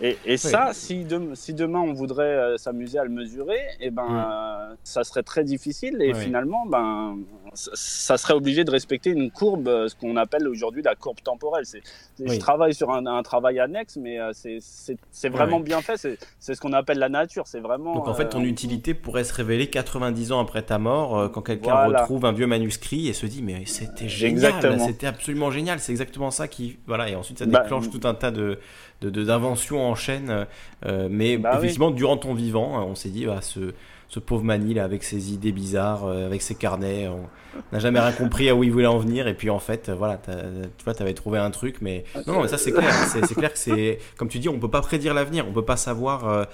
et, 0.00 0.16
et 0.24 0.36
ça, 0.36 0.70
si, 0.72 1.04
si, 1.34 1.54
demain 1.54 1.80
on 1.80 1.92
voudrait 1.92 2.22
euh, 2.22 2.56
s'amuser 2.56 2.98
à 2.98 3.04
le 3.04 3.10
mesurer, 3.10 3.58
eh 3.80 3.90
ben, 3.90 4.04
mm. 4.04 4.76
ça 4.84 5.02
serait 5.02 5.24
très 5.24 5.42
difficile 5.42 6.00
et 6.00 6.14
finalement, 6.14 6.66
ben, 6.66 7.18
ça 7.54 8.16
serait 8.16 8.34
obligé 8.34 8.64
de 8.64 8.70
respecter 8.70 9.10
une 9.10 9.30
courbe, 9.30 9.66
euh, 9.66 9.88
ce 9.88 9.96
qu'on 9.96 10.16
appelle 10.16 10.46
aujourd'hui 10.46 10.82
la 10.82 10.94
courbe 10.94 11.20
temporelle. 11.20 11.66
C'est, 11.66 11.82
Je 12.24 12.38
travaille 12.38 12.74
sur 12.74 12.92
un, 12.92 13.06
un, 13.06 13.22
travail 13.22 13.58
annexe, 13.58 13.96
mais 13.96 14.20
euh, 14.20 14.30
c'est 14.32 15.28
vraiment 15.28 15.60
bien 15.60 15.80
fait. 15.80 15.96
C'est 16.38 16.54
ce 16.54 16.60
qu'on 16.60 16.72
appelle 16.72 16.98
la 16.98 17.08
nature. 17.08 17.46
C'est 17.46 17.60
vraiment. 17.60 17.94
Donc 17.94 18.06
en 18.06 18.14
fait, 18.14 18.28
ton 18.28 18.42
utilité 18.42 18.94
pourrait 18.94 19.24
se 19.24 19.34
révéler 19.34 19.68
90 19.68 20.32
ans 20.32 20.40
après 20.40 20.62
ta 20.62 20.78
mort, 20.78 21.30
quand 21.32 21.42
quelqu'un 21.42 21.86
retrouve 21.86 22.24
un 22.24 22.32
vieux 22.32 22.46
manuscrit 22.46 23.08
et 23.08 23.12
se 23.12 23.26
dit 23.26 23.42
mais 23.42 23.64
c'était 23.66 24.08
génial, 24.08 24.80
c'était 24.80 25.06
absolument 25.08 25.50
génial. 25.50 25.80
C'est 25.80 25.92
exactement 25.92 26.30
ça 26.30 26.46
qui 26.46 26.78
voilà 26.86 27.08
et 27.08 27.16
ensuite 27.16 27.38
ça 27.38 27.46
bah, 27.46 27.62
déclenche 27.62 27.90
tout 27.90 28.00
un 28.04 28.14
tas 28.14 28.30
de 28.30 28.58
d'inventions 29.02 29.88
en 29.88 29.94
chaîne. 29.94 30.46
Euh, 30.86 31.08
mais 31.10 31.36
bah 31.36 31.54
effectivement, 31.56 31.90
durant 31.90 32.16
ton 32.16 32.34
vivant, 32.34 32.84
on 32.84 32.94
s'est 32.94 33.10
dit, 33.10 33.26
bah, 33.26 33.40
ce, 33.42 33.74
ce 34.08 34.20
pauvre 34.20 34.44
Mani 34.44 34.78
avec 34.78 35.04
ses 35.04 35.32
idées 35.32 35.52
bizarres, 35.52 36.06
euh, 36.06 36.26
avec 36.26 36.42
ses 36.42 36.54
carnets, 36.54 37.08
on 37.08 37.28
n'a 37.72 37.78
jamais 37.78 38.00
rien 38.00 38.12
compris 38.12 38.48
à 38.48 38.54
où 38.54 38.64
il 38.64 38.72
voulait 38.72 38.86
en 38.86 38.98
venir. 38.98 39.26
Et 39.28 39.34
puis 39.34 39.50
en 39.50 39.58
fait, 39.58 39.90
voilà, 39.90 40.20
tu 40.26 40.84
vois, 40.84 40.94
avais 41.00 41.14
trouvé 41.14 41.38
un 41.38 41.50
truc, 41.50 41.76
mais 41.80 42.04
non, 42.26 42.42
mais 42.42 42.48
ça 42.48 42.58
c'est 42.58 42.72
clair. 42.72 42.92
C'est 43.08 43.34
clair 43.34 43.52
que 43.52 43.58
c'est, 43.58 43.98
comme 44.16 44.28
tu 44.28 44.38
dis, 44.38 44.48
on 44.48 44.58
peut 44.58 44.70
pas 44.70 44.80
prédire 44.80 45.12
l'avenir, 45.12 45.46
on 45.48 45.52
peut 45.52 45.64
pas 45.64 45.76
savoir 45.76 46.28
euh, 46.28 46.44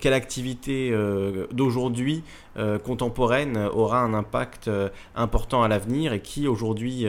quelle 0.00 0.12
activité 0.12 0.94
d'aujourd'hui 1.50 2.22
contemporaine 2.84 3.56
aura 3.72 4.00
un 4.00 4.12
impact 4.12 4.70
important 5.16 5.62
à 5.62 5.68
l'avenir 5.68 6.12
et 6.12 6.20
qui 6.20 6.46
aujourd'hui 6.46 7.06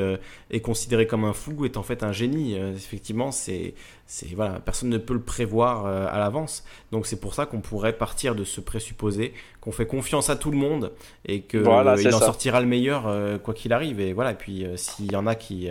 est 0.52 0.60
considéré 0.62 1.06
comme 1.06 1.26
un 1.26 1.34
fou 1.34 1.66
est 1.66 1.78
en 1.78 1.84
fait 1.84 2.04
un 2.04 2.12
génie. 2.12 2.56
effectivement, 2.56 3.32
c'est 3.32 3.74
c'est 4.06 4.36
voilà, 4.36 4.60
personne 4.60 4.90
ne 4.90 4.98
peut 4.98 5.14
le 5.14 5.22
prévoir 5.22 5.86
euh, 5.86 6.06
à 6.10 6.20
l'avance. 6.20 6.64
Donc 6.92 7.08
c'est 7.08 7.20
pour 7.20 7.34
ça 7.34 7.46
qu'on 7.46 7.62
pourrait 7.62 7.94
partir 7.94 8.36
de 8.36 8.44
ce 8.44 8.62
présupposé 8.62 9.34
qu'on 9.62 9.72
fait 9.72 9.88
confiance 9.88 10.30
à 10.30 10.36
tout 10.36 10.52
le 10.52 10.58
monde 10.58 10.92
et 11.26 11.42
que 11.42 11.58
euh, 11.58 11.96
il 12.00 12.14
en 12.14 12.20
sortira 12.20 12.60
le 12.60 12.68
meilleur 12.68 13.08
euh, 13.08 13.38
quoi 13.44 13.54
qu'il 13.54 13.74
arrive. 13.74 14.00
Et 14.00 14.14
voilà, 14.14 14.32
et 14.32 14.36
puis 14.36 14.66
s'il 14.76 15.12
y 15.12 15.16
en 15.16 15.28
a 15.28 15.36
qui 15.36 15.70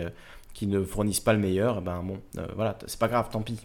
qui 0.53 0.67
ne 0.67 0.83
fournissent 0.83 1.19
pas 1.19 1.33
le 1.33 1.39
meilleur, 1.39 1.81
ben 1.81 2.03
bon, 2.03 2.19
voilà, 2.55 2.77
c'est 2.85 2.99
pas 2.99 3.07
grave, 3.07 3.29
tant 3.31 3.41
pis. 3.41 3.59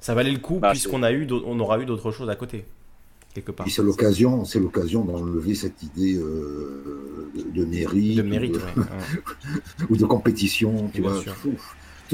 Ça 0.00 0.14
valait 0.14 0.32
le 0.32 0.38
coup 0.38 0.58
bah, 0.58 0.70
puisqu'on 0.70 1.02
a 1.02 1.12
eu, 1.12 1.28
on 1.30 1.60
aura 1.60 1.78
eu 1.78 1.84
d'autres 1.84 2.10
choses 2.10 2.30
à 2.30 2.36
côté. 2.36 2.64
Quelque 3.34 3.52
part. 3.52 3.66
C'est 3.68 3.82
l'occasion, 3.82 4.44
c'est 4.44 4.58
l'occasion 4.58 5.04
d'enlever 5.04 5.54
cette 5.54 5.82
idée 5.82 6.14
de, 6.16 7.64
mérite, 7.64 8.16
de 8.18 8.22
mérite, 8.22 8.58
ou 9.90 9.96
de, 9.96 10.04
compétition, 10.04 10.90
tu 10.92 11.02
vois 11.02 11.22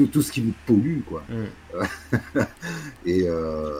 tout, 0.07 0.21
ce 0.21 0.31
qui 0.31 0.41
vous 0.41 0.53
pollue, 0.65 1.01
quoi. 1.01 1.23
Mm. 1.29 2.39
et 3.05 3.23
euh, 3.27 3.73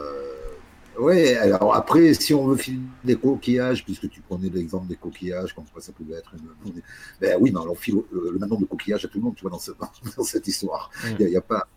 ouais, 0.98 1.36
alors 1.36 1.74
après, 1.74 2.14
si 2.14 2.34
on 2.34 2.46
veut 2.46 2.56
filmer 2.56 2.86
des 3.04 3.16
coquillages, 3.16 3.84
puisque 3.84 4.08
tu 4.08 4.20
prenais 4.20 4.48
l'exemple 4.48 4.86
des 4.86 4.96
coquillages, 4.96 5.54
comme 5.54 5.64
quoi 5.72 5.82
ça 5.82 5.92
pouvait 5.92 6.16
être 6.16 6.34
une. 6.34 6.82
Ben 7.20 7.38
oui, 7.40 7.50
mais 7.52 7.60
on 7.60 7.74
file 7.74 8.02
le, 8.12 8.38
même 8.38 8.48
nombre 8.48 8.62
de 8.62 8.66
coquillages 8.66 9.04
à 9.04 9.08
tout 9.08 9.18
le 9.18 9.24
monde, 9.24 9.34
tu 9.36 9.42
vois, 9.42 9.50
dans, 9.50 9.88
dans 10.16 10.24
cette 10.24 10.46
histoire. 10.46 10.90
Il 11.18 11.26
n'y 11.26 11.36
a, 11.36 11.40
pas. 11.40 11.68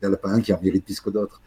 Il 0.00 0.06
n'y 0.06 0.12
en 0.12 0.14
a 0.14 0.18
pas 0.18 0.30
un 0.30 0.40
qui 0.40 0.52
en 0.52 0.60
mérite 0.60 0.84
plus 0.84 1.00
que 1.00 1.10
d'autres 1.10 1.40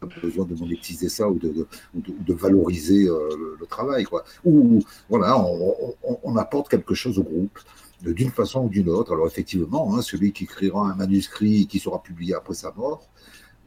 pas 0.00 0.06
besoin 0.22 0.44
de 0.44 0.54
monétiser 0.54 1.08
ça 1.08 1.28
ou 1.28 1.38
de, 1.38 1.66
de, 1.94 2.34
valoriser 2.34 3.08
euh, 3.08 3.56
le, 3.58 3.66
travail. 3.66 4.04
Quoi. 4.04 4.24
Ou 4.44 4.80
voilà, 5.08 5.38
on, 5.38 5.94
on, 6.22 6.36
apporte 6.36 6.68
quelque 6.68 6.94
chose 6.94 7.18
au 7.18 7.24
groupe 7.24 7.58
d'une 8.02 8.30
façon 8.30 8.64
ou 8.64 8.68
d'une 8.68 8.88
autre. 8.88 9.12
Alors 9.12 9.26
effectivement, 9.26 9.94
hein, 9.94 10.02
celui 10.02 10.32
qui 10.32 10.44
écrira 10.44 10.90
un 10.90 10.94
manuscrit 10.94 11.66
qui 11.66 11.78
sera 11.78 12.00
publié 12.02 12.34
après 12.34 12.54
sa 12.54 12.72
mort, 12.72 13.08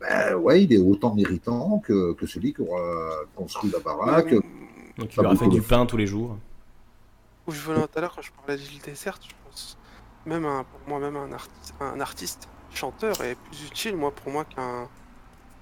ben 0.02 0.36
ouais, 0.36 0.64
il 0.64 0.74
est 0.74 0.78
autant 0.78 1.14
méritant 1.14 1.80
que, 1.80 2.14
que 2.14 2.26
celui 2.26 2.54
qui 2.54 2.62
aura 2.62 3.12
construit 3.36 3.72
la 3.72 3.80
baraque. 3.80 4.34
Donc 4.98 5.16
il 5.16 5.20
aura 5.20 5.36
fait 5.36 5.48
du 5.48 5.62
pain 5.62 5.86
tous 5.86 5.98
les 5.98 6.08
jours. 6.08 6.38
Où 7.48 7.52
je 7.52 7.62
venais 7.62 7.82
tout 7.82 7.98
à 7.98 8.02
l'heure 8.02 8.14
quand 8.16 8.22
je 8.22 8.32
parlais 8.32 8.58
d'île 8.58 8.82
déserte, 8.82 9.24
je 9.28 9.34
pense 9.46 9.78
même 10.26 10.44
pour 10.44 10.80
moi 10.88 11.00
même 11.00 11.16
un, 11.18 11.32
artiste, 11.32 11.74
un 11.80 12.00
artiste 12.00 12.50
chanteur 12.74 13.20
est 13.22 13.36
plus 13.36 13.66
utile 13.68 13.96
moi 13.96 14.12
pour 14.12 14.32
moi 14.32 14.46
qu'un 14.46 14.88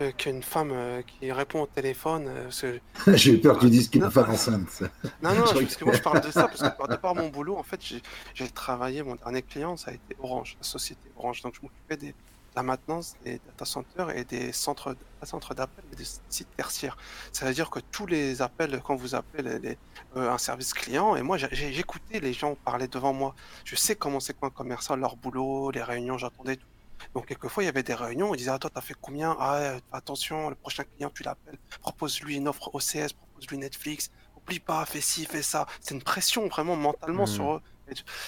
euh, 0.01 0.11
qu'une 0.13 0.41
femme 0.41 0.71
euh, 0.71 1.01
qui 1.01 1.29
répond 1.29 1.63
au 1.63 1.65
téléphone. 1.65 2.25
Euh, 2.29 2.79
j'ai 3.15 3.37
peur 3.37 3.57
que 3.57 3.65
tu 3.65 3.69
dises 3.69 3.89
qu'une 3.89 4.09
femme 4.09 4.29
enceinte. 4.29 4.83
Non, 5.21 5.33
non, 5.33 5.43
parce 5.53 5.75
que 5.75 5.83
moi 5.83 5.93
je 5.93 6.01
parle 6.01 6.21
de 6.21 6.31
ça, 6.31 6.47
parce 6.47 6.61
que 6.61 6.91
de 6.91 6.95
par 6.95 7.15
mon 7.15 7.27
boulot, 7.27 7.57
en 7.57 7.63
fait, 7.63 7.81
j'ai 8.33 8.47
travaillé, 8.49 9.03
mon 9.03 9.15
dernier 9.15 9.41
client, 9.41 9.75
ça 9.75 9.91
a 9.91 9.93
été 9.95 10.15
Orange, 10.21 10.55
la 10.57 10.63
société 10.65 11.01
Orange. 11.17 11.41
Donc 11.41 11.55
je 11.55 11.59
m'occupais 11.61 11.97
de 11.97 12.13
la 12.55 12.63
maintenance 12.63 13.15
des 13.23 13.39
data 13.45 13.65
centers 13.65 14.09
et 14.11 14.23
des 14.23 14.51
centres, 14.51 14.95
centres 15.23 15.53
d'appel 15.53 15.83
et 15.93 15.95
des 15.95 16.05
sites 16.29 16.55
tertiaires. 16.55 16.97
Ça 17.31 17.45
veut 17.45 17.53
dire 17.53 17.69
que 17.69 17.79
tous 17.79 18.05
les 18.05 18.41
appels, 18.41 18.81
quand 18.83 18.95
vous 18.95 19.15
appelez 19.15 19.77
un 20.15 20.37
service 20.37 20.73
client, 20.73 21.15
et 21.15 21.21
moi 21.21 21.37
j'écoutais 21.37 22.19
les 22.19 22.33
gens 22.33 22.55
parler 22.55 22.87
devant 22.87 23.13
moi. 23.13 23.35
Je 23.65 23.75
sais 23.75 23.95
comment 23.95 24.19
c'est 24.19 24.39
qu'un 24.39 24.49
commerçant, 24.49 24.95
leur 24.95 25.15
boulot, 25.15 25.71
les 25.71 25.83
réunions, 25.83 26.17
j'attendais 26.17 26.57
tout 26.57 26.65
donc, 27.13 27.27
quelquefois, 27.27 27.63
il 27.63 27.67
y 27.67 27.69
avait 27.69 27.83
des 27.83 27.93
réunions, 27.93 28.31
on 28.31 28.35
disait, 28.35 28.51
ah, 28.51 28.59
toi, 28.59 28.69
t'as 28.73 28.81
fait 28.81 28.95
combien? 28.99 29.35
Ah, 29.39 29.77
attention, 29.91 30.49
le 30.49 30.55
prochain 30.55 30.83
client, 30.83 31.11
tu 31.13 31.23
l'appelles, 31.23 31.57
propose-lui 31.81 32.35
une 32.35 32.47
offre 32.47 32.69
OCS, 32.73 33.13
propose-lui 33.13 33.57
Netflix, 33.57 34.11
oublie 34.37 34.59
pas, 34.59 34.85
fais 34.85 35.01
ci, 35.01 35.25
fais 35.25 35.41
ça. 35.41 35.65
C'est 35.81 35.95
une 35.95 36.01
pression 36.01 36.47
vraiment 36.47 36.75
mentalement 36.75 37.25
sur 37.25 37.45
mmh. 37.45 37.55
eux. 37.55 37.61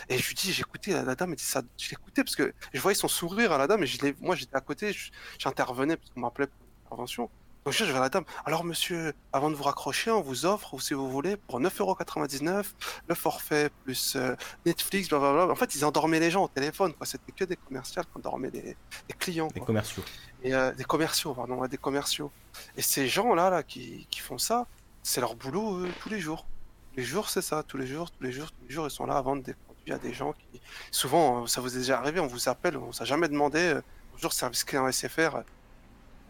Et 0.09 0.17
je 0.17 0.27
lui 0.27 0.35
dis, 0.35 0.51
j'écoutais 0.51 0.91
la, 0.91 1.15
dame, 1.15 1.31
elle 1.31 1.35
dit 1.35 1.43
ça, 1.43 1.61
je 1.77 1.89
l'écoutais 1.89 2.23
parce 2.23 2.35
que 2.35 2.53
je 2.73 2.79
voyais 2.79 2.95
son 2.95 3.07
sourire 3.07 3.51
à 3.51 3.57
la 3.57 3.67
dame 3.67 3.83
et 3.83 3.87
je 3.87 3.97
moi 4.19 4.35
j'étais 4.35 4.55
à 4.55 4.61
côté, 4.61 4.95
j'intervenais 5.37 5.97
parce 5.97 6.09
qu'on 6.11 6.21
m'appelait 6.21 6.47
pour 6.47 6.65
l'intervention. 6.83 7.29
Donc 7.63 7.75
je 7.75 7.83
vais 7.83 7.95
à 7.95 7.99
la 7.99 8.09
dame. 8.09 8.23
Alors 8.45 8.63
monsieur, 8.63 9.13
avant 9.31 9.51
de 9.51 9.55
vous 9.55 9.63
raccrocher, 9.63 10.09
on 10.09 10.21
vous 10.21 10.45
offre, 10.47 10.73
ou 10.73 10.79
si 10.79 10.95
vous 10.95 11.09
voulez, 11.09 11.37
pour 11.37 11.59
9,99€, 11.59 12.65
le 13.07 13.15
forfait 13.15 13.69
plus 13.83 14.15
euh, 14.15 14.35
Netflix, 14.65 15.09
blablabla. 15.09 15.51
En 15.51 15.55
fait, 15.55 15.75
ils 15.75 15.85
endormaient 15.85 16.19
les 16.19 16.31
gens 16.31 16.43
au 16.43 16.47
téléphone, 16.47 16.93
quoi. 16.93 17.05
C'était 17.05 17.31
que 17.31 17.45
des 17.45 17.55
commerciaux 17.55 18.01
qui 18.01 18.09
endormaient 18.15 18.49
les, 18.49 18.75
clients. 19.19 19.47
Des 19.53 19.59
commerciaux. 19.59 20.03
Et, 20.43 20.55
euh, 20.55 20.71
des 20.73 20.85
commerciaux, 20.85 21.35
pardon, 21.35 21.63
des 21.67 21.77
commerciaux. 21.77 22.31
Et 22.77 22.81
ces 22.81 23.07
gens-là, 23.07 23.51
là, 23.51 23.61
qui, 23.61 24.07
font 24.17 24.39
ça, 24.39 24.65
c'est 25.03 25.21
leur 25.21 25.35
boulot 25.35 25.85
tous 26.01 26.09
les 26.09 26.19
jours. 26.19 26.47
Les 26.95 27.03
jours, 27.03 27.29
c'est 27.29 27.41
ça. 27.41 27.63
Tous 27.63 27.77
les 27.77 27.87
jours, 27.87 28.11
tous 28.11 28.23
les 28.23 28.31
jours, 28.31 28.51
tous 28.51 28.65
les 28.67 28.73
jours, 28.73 28.87
ils 28.87 28.91
sont 28.91 29.05
là 29.05 29.17
à 29.17 29.21
vendre 29.21 29.43
des 29.43 29.53
produits 29.53 29.93
à 29.93 29.97
des 29.97 30.13
gens 30.13 30.33
qui. 30.33 30.61
Souvent, 30.91 31.43
euh, 31.43 31.47
ça 31.47 31.61
vous 31.61 31.75
est 31.75 31.79
déjà 31.79 31.99
arrivé, 31.99 32.19
on 32.19 32.27
vous 32.27 32.49
appelle, 32.49 32.77
on 32.77 32.91
s'est 32.91 33.05
jamais 33.05 33.27
demandé. 33.27 33.59
Euh, 33.59 33.81
bonjour, 34.11 34.33
service 34.33 34.63
client 34.63 34.91
SFR. 34.91 35.43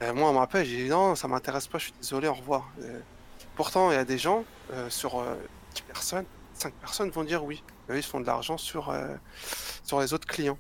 Euh, 0.02 0.14
moi, 0.14 0.30
on 0.30 0.34
m'appelle, 0.34 0.66
j'ai 0.66 0.84
dit 0.84 0.90
non, 0.90 1.16
ça 1.16 1.28
m'intéresse 1.28 1.68
pas, 1.68 1.78
je 1.78 1.86
suis 1.86 1.94
désolé, 1.94 2.28
au 2.28 2.34
revoir. 2.34 2.70
pourtant, 3.56 3.92
il 3.92 3.96
y 3.96 3.98
a 3.98 4.06
des 4.06 4.18
gens, 4.18 4.46
sur 4.90 5.24
10 5.76 5.82
personnes, 5.84 6.26
5 6.56 6.74
personnes 6.74 7.10
vont 7.12 7.24
dire 7.24 7.44
oui. 7.44 7.64
ils 7.90 8.02
font 8.02 8.20
de 8.20 8.26
l'argent 8.26 8.58
sur, 8.58 8.96
sur 9.84 10.00
les 10.00 10.14
autres 10.14 10.28
clients. 10.28 10.58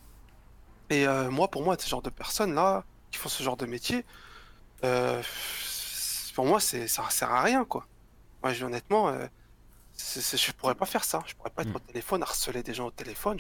Et 0.92 1.08
moi, 1.32 1.48
pour 1.48 1.64
moi, 1.64 1.76
ce 1.80 1.90
genre 1.90 2.04
de 2.04 2.12
personnes-là, 2.12 2.84
qui 3.10 3.18
font 3.18 3.30
ce 3.30 3.42
genre 3.42 3.58
de 3.58 3.66
métier, 3.66 4.06
pour 6.36 6.46
moi, 6.46 6.60
ça 6.60 7.10
sert 7.10 7.32
à 7.32 7.42
rien, 7.42 7.66
quoi. 7.66 7.88
Moi, 8.44 8.54
je, 8.54 8.64
honnêtement, 8.64 9.12
euh, 10.18 10.38
je 10.38 10.52
pourrais 10.54 10.76
pas 10.76 10.86
faire 10.86 11.04
ça. 11.04 11.22
Je 11.26 11.36
pourrais 11.36 11.50
pas 11.50 11.64
être 11.64 11.72
hmm. 11.72 11.76
au 11.76 11.80
téléphone, 11.80 12.22
harceler 12.24 12.64
des 12.64 12.74
gens 12.74 12.88
au 12.88 12.92
téléphone. 12.92 13.38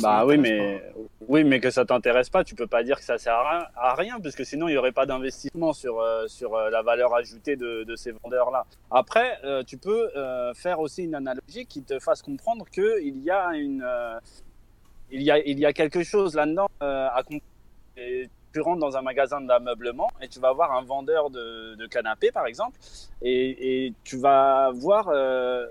bah 0.00 0.24
oui, 0.26 0.38
mais 0.38 0.82
oui, 1.28 1.44
mais 1.44 1.60
que 1.60 1.70
ça 1.70 1.84
t'intéresse 1.84 2.30
pas, 2.30 2.44
tu 2.44 2.54
peux 2.54 2.66
pas 2.66 2.82
dire 2.82 2.98
que 2.98 3.04
ça 3.04 3.18
sert 3.18 3.34
à 3.34 3.94
rien, 3.94 4.20
parce 4.20 4.34
que 4.34 4.44
sinon 4.44 4.68
il 4.68 4.74
y 4.74 4.76
aurait 4.76 4.92
pas 4.92 5.06
d'investissement 5.06 5.72
sur 5.72 6.00
euh, 6.00 6.26
sur 6.28 6.54
euh, 6.54 6.70
la 6.70 6.82
valeur 6.82 7.14
ajoutée 7.14 7.56
de, 7.56 7.84
de 7.84 7.96
ces 7.96 8.12
vendeurs 8.12 8.50
là. 8.50 8.64
Après, 8.90 9.38
tu 9.66 9.76
peux 9.78 10.10
faire 10.54 10.80
aussi 10.80 11.04
une 11.04 11.14
analogie 11.14 11.66
qui 11.66 11.82
te 11.82 11.98
fasse 11.98 12.22
comprendre 12.22 12.66
que 12.70 13.02
il 13.02 13.22
y 13.22 13.30
a 13.30 13.54
une 13.54 13.84
il 15.10 15.22
y 15.22 15.30
a 15.30 15.38
il 15.38 15.58
y 15.58 15.66
a 15.66 15.72
quelque 15.72 16.02
chose 16.02 16.34
là-dedans 16.34 16.68
à 16.80 17.22
comprendre 17.22 17.42
tu 18.56 18.62
rentres 18.62 18.80
dans 18.80 18.96
un 18.96 19.02
magasin 19.02 19.42
d'ameublement 19.42 20.08
et 20.22 20.28
tu 20.28 20.40
vas 20.40 20.50
voir 20.54 20.72
un 20.72 20.82
vendeur 20.82 21.28
de, 21.28 21.74
de 21.74 21.86
canapé, 21.86 22.32
par 22.32 22.46
exemple, 22.46 22.78
et, 23.20 23.84
et 23.84 23.94
tu 24.02 24.16
vas 24.16 24.70
voir, 24.70 25.10
euh, 25.10 25.66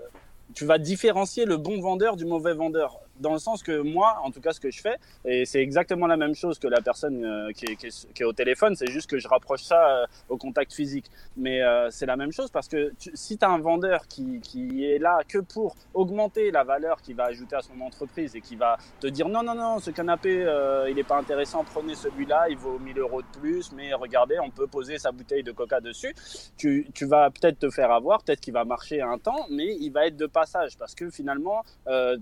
tu 0.54 0.64
vas 0.64 0.78
différencier 0.78 1.46
le 1.46 1.56
bon 1.56 1.80
vendeur 1.80 2.14
du 2.14 2.24
mauvais 2.24 2.54
vendeur 2.54 3.00
dans 3.20 3.32
le 3.32 3.38
sens 3.38 3.62
que 3.62 3.80
moi, 3.80 4.20
en 4.22 4.30
tout 4.30 4.40
cas, 4.40 4.52
ce 4.52 4.60
que 4.60 4.70
je 4.70 4.80
fais, 4.80 4.96
et 5.24 5.44
c'est 5.44 5.60
exactement 5.60 6.06
la 6.06 6.16
même 6.16 6.34
chose 6.34 6.58
que 6.58 6.68
la 6.68 6.80
personne 6.80 7.24
euh, 7.24 7.52
qui, 7.52 7.66
est, 7.66 8.24
au 8.24 8.32
téléphone, 8.32 8.74
c'est 8.76 8.90
juste 8.90 9.08
que 9.08 9.18
je 9.18 9.28
rapproche 9.28 9.62
ça 9.62 9.88
euh, 9.88 10.06
au 10.28 10.36
contact 10.36 10.72
physique. 10.72 11.10
Mais 11.36 11.62
euh, 11.62 11.90
c'est 11.90 12.06
la 12.06 12.16
même 12.16 12.32
chose 12.32 12.50
parce 12.50 12.68
que 12.68 12.92
si 13.14 13.38
tu 13.38 13.44
as 13.44 13.50
un 13.50 13.58
vendeur 13.58 14.06
qui, 14.08 14.40
qui, 14.40 14.84
est 14.84 14.98
là 14.98 15.20
que 15.26 15.38
pour 15.38 15.76
augmenter 15.94 16.50
la 16.50 16.64
valeur 16.64 17.00
qu'il 17.00 17.16
va 17.16 17.24
ajouter 17.24 17.56
à 17.56 17.62
son 17.62 17.80
entreprise 17.80 18.34
et 18.36 18.40
qui 18.40 18.56
va 18.56 18.76
te 19.00 19.06
dire 19.06 19.28
non, 19.28 19.42
non, 19.42 19.54
non, 19.54 19.78
ce 19.78 19.90
canapé, 19.90 20.46
il 20.88 20.94
n'est 20.94 21.04
pas 21.04 21.18
intéressant, 21.18 21.64
prenez 21.64 21.94
celui-là, 21.94 22.46
il 22.48 22.56
vaut 22.56 22.78
1000 22.78 22.98
euros 22.98 23.22
de 23.22 23.38
plus, 23.40 23.72
mais 23.72 23.92
regardez, 23.94 24.38
on 24.38 24.50
peut 24.50 24.66
poser 24.66 24.98
sa 24.98 25.12
bouteille 25.12 25.42
de 25.42 25.52
coca 25.52 25.80
dessus, 25.80 26.14
tu, 26.56 26.86
tu 26.94 27.06
vas 27.06 27.30
peut-être 27.30 27.58
te 27.58 27.70
faire 27.70 27.90
avoir, 27.90 28.22
peut-être 28.22 28.40
qu'il 28.40 28.54
va 28.54 28.64
marcher 28.64 29.00
un 29.00 29.18
temps, 29.18 29.46
mais 29.50 29.76
il 29.80 29.90
va 29.90 30.06
être 30.06 30.16
de 30.16 30.26
passage 30.26 30.76
parce 30.76 30.94
que 30.94 31.10
finalement, 31.10 31.62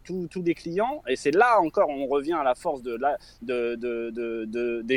tous 0.05 0.43
les 0.43 0.55
clients 0.55 0.84
et 1.07 1.17
c'est 1.17 1.35
là 1.35 1.61
encore, 1.61 1.89
on 1.89 2.07
revient 2.07 2.35
à 2.35 2.43
la 2.43 2.55
force 2.55 2.83
des 2.83 2.99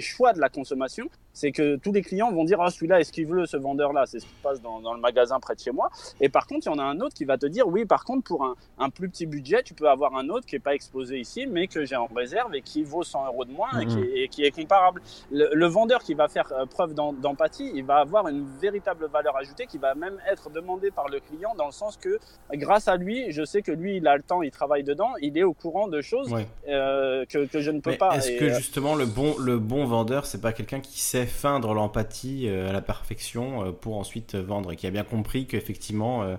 choix 0.01 0.33
de 0.33 0.40
la 0.40 0.49
consommation, 0.49 1.09
c'est 1.38 1.51
que 1.51 1.75
tous 1.75 1.91
les 1.91 2.01
clients 2.01 2.32
vont 2.32 2.45
dire 2.45 2.59
ah 2.59 2.72
celui-là 2.72 2.99
est-ce 2.99 3.11
qu'il 3.11 3.27
veut 3.27 3.45
ce 3.45 3.57
vendeur-là? 3.57 4.06
C'est 4.07 4.19
ce 4.19 4.25
qui 4.25 4.32
se 4.32 4.41
passe 4.41 4.59
dans, 4.59 4.80
dans, 4.80 4.93
le 4.93 4.99
magasin 4.99 5.40
près 5.40 5.53
de 5.53 5.59
chez 5.59 5.69
moi. 5.72 5.90
Et 6.19 6.30
par 6.30 6.48
contre 6.48 6.66
il 6.66 6.69
y 6.72 6.74
en 6.74 6.80
a 6.80 6.83
un 6.83 6.99
autre 6.99 7.14
qui 7.14 7.25
va 7.25 7.38
te 7.38 7.45
dire 7.45 7.67
oui 7.67 7.85
par 7.85 8.03
contre 8.03 8.24
pour 8.24 8.43
un, 8.43 8.56
un 8.80 8.90
plus 8.90 9.07
petit 9.07 9.27
budget 9.27 9.61
tu 9.61 9.75
peux 9.75 9.88
avoir 9.88 10.16
un 10.16 10.30
autre 10.30 10.48
qui 10.48 10.56
est 10.56 10.66
pas 10.67 10.74
exposé 10.74 11.19
ici 11.19 11.45
mais 11.45 11.67
que 11.67 11.85
j'ai 11.85 11.95
en 11.95 12.07
réserve 12.07 12.56
et 12.56 12.61
qui 12.64 12.82
vaut 12.82 13.03
100 13.03 13.27
euros 13.27 13.45
de 13.45 13.51
moins 13.51 13.69
et, 13.80 13.85
qui, 13.85 13.98
mhm. 13.98 14.27
qui, 14.30 14.43
est 14.45 14.51
comparable. 14.51 15.01
Le, 15.32 15.67
vendeur 15.67 16.01
qui 16.01 16.16
va 16.16 16.27
faire 16.27 16.51
euh, 16.53 16.66
preuve 16.66 16.95
d'empathie 16.95 17.72
il 17.75 17.85
va 17.85 17.98
avoir 17.98 18.27
une 18.27 18.48
véritable 18.59 19.07
valeur 19.07 19.38
ajoutée 19.38 19.67
qui 19.67 19.77
va 19.77 19.93
même 19.93 20.17
être 20.32 20.49
demandée 20.49 20.90
par 20.90 21.07
le 21.07 21.19
client 21.19 21.53
dans 21.56 21.67
le 21.67 21.72
sens 21.72 21.98
que 21.98 22.17
grâce 22.53 22.88
à 22.88 22.95
lui 22.95 23.32
je 23.32 23.43
sais 23.45 23.61
que 23.61 23.72
lui 23.72 23.98
il 23.98 24.07
a 24.07 24.17
le 24.17 24.24
temps 24.24 24.41
il 24.41 24.49
travaille 24.49 24.83
dedans 24.83 25.11
il 25.22 25.38
est 25.38 25.43
au 25.43 25.53
courant 25.53 25.88
de 25.88 26.01
choses 26.01 26.33
euh, 26.67 27.25
que, 27.25 27.45
que, 27.45 27.61
je 27.61 27.69
ne 27.69 27.80
peux 27.80 27.95
pas 27.95 28.16
est-ce 28.16 28.32
que 28.32 28.45
euh, 28.45 28.56
justement 28.56 28.95
le 28.95 29.06
bon 29.06 29.35
le 29.38 29.59
bon 29.59 29.85
vendeur 29.85 30.25
c'est 30.25 30.41
pas 30.41 30.53
quelqu'un 30.53 30.80
qui 30.80 30.99
sait 30.99 31.27
feindre 31.28 31.74
l'empathie 31.74 32.48
euh, 32.48 32.70
à 32.70 32.74
la 32.74 32.82
perfection 32.82 33.66
euh, 33.66 33.72
pour 33.72 33.98
ensuite 33.98 34.36
vendre 34.36 34.72
et 34.72 34.76
qui 34.76 34.88
a 34.88 34.92
bien 34.92 35.04
compris 35.04 35.46
qu'effectivement 35.46 36.24
euh, 36.24 36.36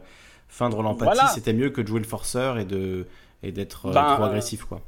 feindre 0.48 0.82
l'empathie 0.82 1.26
c'était 1.34 1.52
mieux 1.52 1.70
que 1.70 1.80
de 1.80 1.86
jouer 1.86 2.00
le 2.00 2.06
forceur 2.06 2.58
et 2.58 2.64
de 2.64 3.06
et 3.42 3.52
d'être 3.52 3.92
ben, 3.92 4.14
trop 4.14 4.24
agressif 4.24 4.64
quoi. 4.64 4.80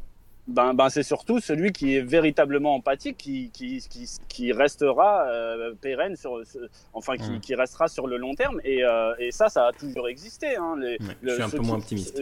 Ben, 0.49 0.75
ben 0.75 0.89
c'est 0.89 1.05
surtout 1.05 1.39
celui 1.39 1.71
qui 1.71 1.95
est 1.95 2.01
véritablement 2.01 2.75
empathique 2.75 3.17
qui, 3.17 3.51
qui, 3.53 3.85
qui, 3.89 4.09
qui 4.29 4.53
restera 4.53 5.27
pérenne 5.81 6.17
sur 6.17 6.41
enfin 6.93 7.17
qui, 7.17 7.31
mmh. 7.31 7.41
qui, 7.41 7.55
restera 7.55 7.87
sur 7.87 8.09
le 8.09 8.17
long 8.17 8.35
terme 8.35 8.61
et, 8.65 8.83
et 9.19 9.31
ça 9.31 9.49
ça 9.49 9.69
a 9.69 9.73
toujours 9.73 10.09
existé 10.09 10.57
hein, 10.57 10.75
les, 10.81 10.99
je 11.23 11.35
suis 11.35 11.43
un 11.43 11.51
peu 11.51 11.59
moins 11.59 11.77
optimiste 11.77 12.21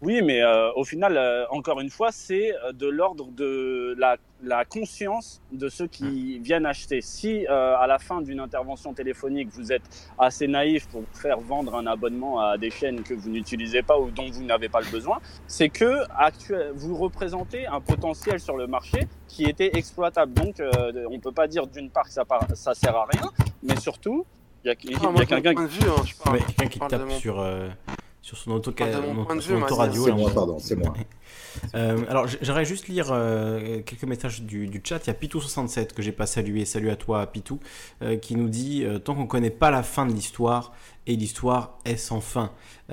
oui, 0.00 0.22
mais 0.22 0.42
euh, 0.42 0.70
au 0.74 0.84
final, 0.84 1.16
euh, 1.16 1.44
encore 1.50 1.80
une 1.80 1.90
fois, 1.90 2.12
c'est 2.12 2.54
euh, 2.54 2.72
de 2.72 2.86
l'ordre 2.86 3.26
de 3.32 3.96
la, 3.98 4.16
la, 4.44 4.64
conscience 4.64 5.42
de 5.50 5.68
ceux 5.68 5.88
qui 5.88 6.38
viennent 6.38 6.66
acheter. 6.66 7.00
Si 7.00 7.46
à 7.48 7.86
la 7.88 7.98
fin 7.98 8.22
d'une 8.22 8.38
intervention 8.38 8.94
téléphonique, 8.94 9.48
vous 9.50 9.72
êtes 9.72 9.82
assez 10.16 10.46
naïf 10.46 10.86
pour 10.88 11.02
faire 11.14 11.40
vendre 11.40 11.74
un 11.74 11.86
abonnement 11.86 12.40
à 12.40 12.56
des 12.56 12.70
chaînes 12.70 13.02
que 13.02 13.12
vous 13.12 13.28
n'utilisez 13.28 13.82
pas 13.82 13.98
ou 13.98 14.10
dont 14.10 14.30
vous 14.30 14.44
n'avez 14.44 14.68
pas 14.68 14.80
le 14.80 14.90
besoin, 14.90 15.18
c'est 15.48 15.68
que 15.68 16.04
actuel, 16.16 16.70
vous 16.76 16.96
représentez 16.96 17.66
un 17.66 17.80
potentiel 17.80 18.38
sur 18.38 18.56
le 18.56 18.68
marché 18.68 19.08
qui 19.26 19.44
était 19.44 19.76
exploitable. 19.76 20.32
Donc, 20.32 20.56
on 20.60 21.10
ne 21.10 21.18
peut 21.20 21.32
pas 21.32 21.48
dire 21.48 21.66
d'une 21.66 21.90
part 21.90 22.04
que 22.04 22.12
ça, 22.12 22.24
ça 22.54 22.74
sert 22.74 22.94
à 22.94 23.06
rien, 23.06 23.28
mais 23.64 23.76
surtout, 23.76 24.24
il 24.64 24.68
y 24.68 24.70
a, 24.70 24.72
a 24.72 25.24
quelqu'un 25.24 25.54
qui... 25.54 26.68
qui 26.68 26.78
tape 26.78 27.10
sur 27.12 27.44
sur 28.28 28.36
son 28.36 28.50
auto, 28.50 28.72
radio. 29.74 30.04
C'est 30.04 30.12
moi, 30.12 30.30
pardon, 30.34 30.58
c'est 30.58 30.76
moi. 30.76 30.92
Euh, 31.74 32.04
alors, 32.08 32.26
j'aimerais 32.40 32.64
juste 32.64 32.88
lire 32.88 33.08
euh, 33.10 33.80
quelques 33.82 34.04
messages 34.04 34.42
du, 34.42 34.80
chat. 34.84 35.00
Il 35.04 35.08
y 35.08 35.10
a 35.10 35.14
Pitou67 35.14 35.92
que 35.92 36.02
j'ai 36.02 36.12
pas 36.12 36.26
salué. 36.26 36.64
Salut 36.64 36.90
à 36.90 36.96
toi, 36.96 37.26
Pitou, 37.26 37.60
euh, 38.02 38.16
qui 38.16 38.36
nous 38.36 38.48
dit 38.48 38.84
Tant 39.04 39.14
qu'on 39.14 39.26
connaît 39.26 39.50
pas 39.50 39.70
la 39.70 39.82
fin 39.82 40.06
de 40.06 40.12
l'histoire, 40.12 40.72
et 41.06 41.16
l'histoire 41.16 41.78
est 41.84 41.96
sans 41.96 42.20
fin. 42.20 42.52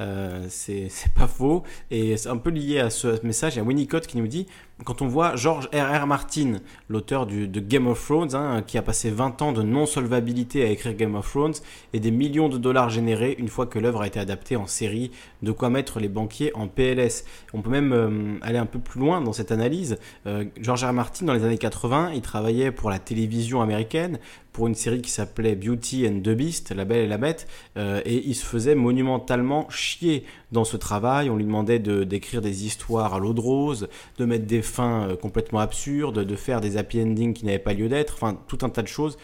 C'est 0.49 0.89
pas 1.15 1.27
faux. 1.27 1.63
Et 1.89 2.17
c'est 2.17 2.29
un 2.29 2.37
peu 2.37 2.49
lié 2.49 2.79
à 2.79 2.89
ce 2.89 3.25
message. 3.25 3.55
Il 3.55 3.57
y 3.57 3.61
a 3.61 3.63
Winnicott 3.63 4.07
qui 4.07 4.17
nous 4.17 4.27
dit 4.27 4.45
quand 4.83 5.01
on 5.01 5.07
voit 5.07 5.37
George 5.37 5.69
R.R. 5.73 6.05
Martin, 6.05 6.57
l'auteur 6.89 7.25
de 7.25 7.59
Game 7.61 7.87
of 7.87 8.03
Thrones, 8.03 8.35
hein, 8.35 8.61
qui 8.61 8.77
a 8.77 8.81
passé 8.81 9.09
20 9.09 9.41
ans 9.41 9.51
de 9.53 9.63
non-solvabilité 9.63 10.63
à 10.63 10.69
écrire 10.69 10.93
Game 10.95 11.15
of 11.15 11.29
Thrones 11.31 11.53
et 11.93 12.01
des 12.01 12.11
millions 12.11 12.49
de 12.49 12.57
dollars 12.57 12.89
générés 12.89 13.35
une 13.39 13.47
fois 13.47 13.67
que 13.67 13.79
l'œuvre 13.79 14.01
a 14.01 14.07
été 14.07 14.19
adaptée 14.19 14.57
en 14.57 14.67
série, 14.67 15.11
de 15.43 15.53
quoi 15.53 15.69
mettre 15.69 16.01
les 16.01 16.09
banquiers 16.09 16.53
en 16.55 16.67
PLS. 16.67 17.23
On 17.53 17.61
peut 17.61 17.69
même 17.69 17.93
euh, 18.25 18.37
aller 18.41 18.57
un 18.57 18.65
peu 18.65 18.79
plus 18.79 18.99
loin 18.99 19.21
dans 19.21 19.33
cette 19.33 19.51
analyse. 19.51 19.97
Euh, 20.25 20.45
George 20.59 20.83
R.R. 20.83 20.93
Martin, 20.93 21.25
dans 21.25 21.33
les 21.33 21.43
années 21.43 21.57
80, 21.57 22.11
il 22.13 22.21
travaillait 22.21 22.71
pour 22.71 22.89
la 22.89 22.99
télévision 22.99 23.61
américaine, 23.61 24.19
pour 24.51 24.67
une 24.67 24.75
série 24.75 25.01
qui 25.01 25.11
s'appelait 25.11 25.55
Beauty 25.55 26.07
and 26.07 26.21
the 26.21 26.29
Beast, 26.29 26.71
La 26.71 26.85
Belle 26.85 27.05
et 27.05 27.07
la 27.07 27.17
Bête, 27.17 27.47
euh, 27.77 28.01
et 28.05 28.25
il 28.25 28.35
se 28.35 28.45
faisait 28.45 28.75
monumentalement 28.75 29.69
chier 29.69 30.23
dans 30.51 30.63
ce 30.63 30.77
travail. 30.77 31.29
On 31.29 31.35
lui 31.35 31.45
demandait 31.45 31.79
de 31.79 32.03
d'écrire 32.03 32.41
des 32.41 32.65
histoires 32.65 33.13
à 33.13 33.19
l'eau 33.19 33.33
de 33.33 33.41
rose, 33.41 33.89
de 34.17 34.25
mettre 34.25 34.45
des 34.45 34.61
fins 34.61 35.09
complètement 35.21 35.59
absurdes, 35.59 36.19
de 36.19 36.35
faire 36.35 36.61
des 36.61 36.77
happy 36.77 37.01
endings 37.01 37.33
qui 37.33 37.45
n'avaient 37.45 37.59
pas 37.59 37.73
lieu 37.73 37.89
d'être, 37.89 38.13
enfin 38.13 38.37
tout 38.47 38.59
un 38.61 38.69
tas 38.69 38.81
de 38.81 38.87
choses 38.87 39.17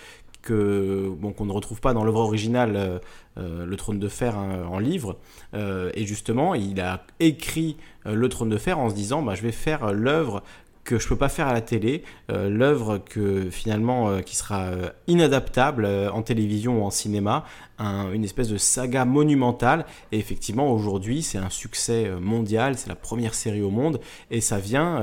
qu'on 0.45 1.45
ne 1.45 1.51
retrouve 1.51 1.81
pas 1.81 1.93
dans 1.93 2.03
l'œuvre 2.03 2.19
originale 2.21 3.01
euh, 3.37 3.65
Le 3.65 3.75
Trône 3.77 3.99
de 3.99 4.07
Fer 4.07 4.37
hein, 4.37 4.63
en 4.69 4.79
livre. 4.79 5.17
et 5.53 6.05
justement, 6.05 6.55
il 6.55 6.79
a 6.81 7.05
écrit 7.19 7.77
Le 8.05 8.27
Trône 8.29 8.49
de 8.49 8.57
Fer 8.57 8.79
en 8.79 8.89
se 8.89 8.95
disant 8.95 9.21
bah, 9.21 9.35
je 9.35 9.41
vais 9.41 9.51
faire 9.51 9.93
l'œuvre 9.93 10.43
que 10.83 10.97
je 10.97 11.07
peux 11.07 11.15
pas 11.15 11.29
faire 11.29 11.47
à 11.47 11.53
la 11.53 11.61
télé, 11.61 12.03
euh, 12.31 12.49
l'œuvre 12.49 12.97
que 12.97 13.49
finalement 13.49 14.09
euh, 14.09 14.21
qui 14.21 14.35
sera 14.35 14.63
euh, 14.63 14.89
inadaptable 15.07 15.85
en 15.85 16.21
télévision 16.21 16.81
ou 16.81 16.85
en 16.85 16.89
cinéma, 16.89 17.45
une 17.79 18.23
espèce 18.23 18.47
de 18.47 18.57
saga 18.57 19.05
monumentale. 19.05 19.87
Et 20.11 20.19
effectivement, 20.19 20.71
aujourd'hui, 20.71 21.23
c'est 21.23 21.39
un 21.39 21.49
succès 21.49 22.11
mondial, 22.21 22.77
c'est 22.77 22.89
la 22.89 22.95
première 22.95 23.33
série 23.33 23.63
au 23.63 23.71
monde, 23.71 23.99
et 24.29 24.39
ça 24.39 24.59
vient 24.59 25.01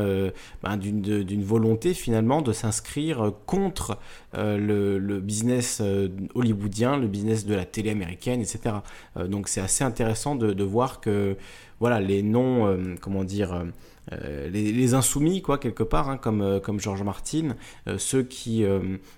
ben, 0.62 0.76
d'une 0.76 1.42
volonté 1.42 1.92
finalement 1.92 2.40
de 2.40 2.52
s'inscrire 2.52 3.32
contre 3.46 3.98
le, 4.32 5.18
business 5.18 5.82
hollywoodien, 6.36 6.98
le 6.98 7.08
business 7.08 7.46
de 7.46 7.54
la 7.56 7.64
télé 7.64 7.90
américaine, 7.90 8.40
etc. 8.40 8.76
donc 9.26 9.48
c'est 9.48 9.60
assez 9.60 9.82
intéressant 9.82 10.36
de, 10.36 10.52
de, 10.52 10.64
voir 10.64 11.00
que 11.00 11.36
voilà 11.80 11.98
les 11.98 12.22
noms, 12.22 12.78
comment 13.00 13.24
dire 13.24 13.64
euh, 14.12 14.48
les, 14.48 14.94
insoumis, 14.94 15.42
quoi, 15.42 15.58
quelque 15.58 15.82
part, 15.82 16.08
hein, 16.08 16.16
comme, 16.16 16.40
euh, 16.40 16.60
comme 16.60 16.80
Georges 16.80 17.02
Martin, 17.02 17.56
euh, 17.86 17.98
ceux 17.98 18.22
qui 18.22 18.64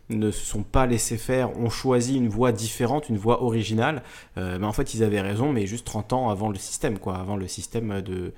ne 0.08 0.30
se 0.30 0.44
sont 0.44 0.62
pas 0.62 0.86
laissés 0.86 1.18
faire, 1.18 1.56
ont 1.58 1.70
choisi 1.70 2.16
une 2.16 2.28
voie 2.28 2.52
différente, 2.52 3.08
une 3.08 3.18
voie 3.18 3.42
original, 3.42 4.02
mais 4.36 4.64
en 4.64 4.72
fait 4.72 4.94
ils 4.94 5.02
avaient 5.02 5.20
raison, 5.20 5.52
mais 5.52 5.66
juste 5.66 5.86
30 5.86 6.12
ans 6.12 6.30
avant 6.30 6.48
le 6.48 6.56
système, 6.56 6.98
quoi, 6.98 7.16
avant 7.16 7.36
le 7.36 7.46
système 7.46 8.00
de, 8.02 8.32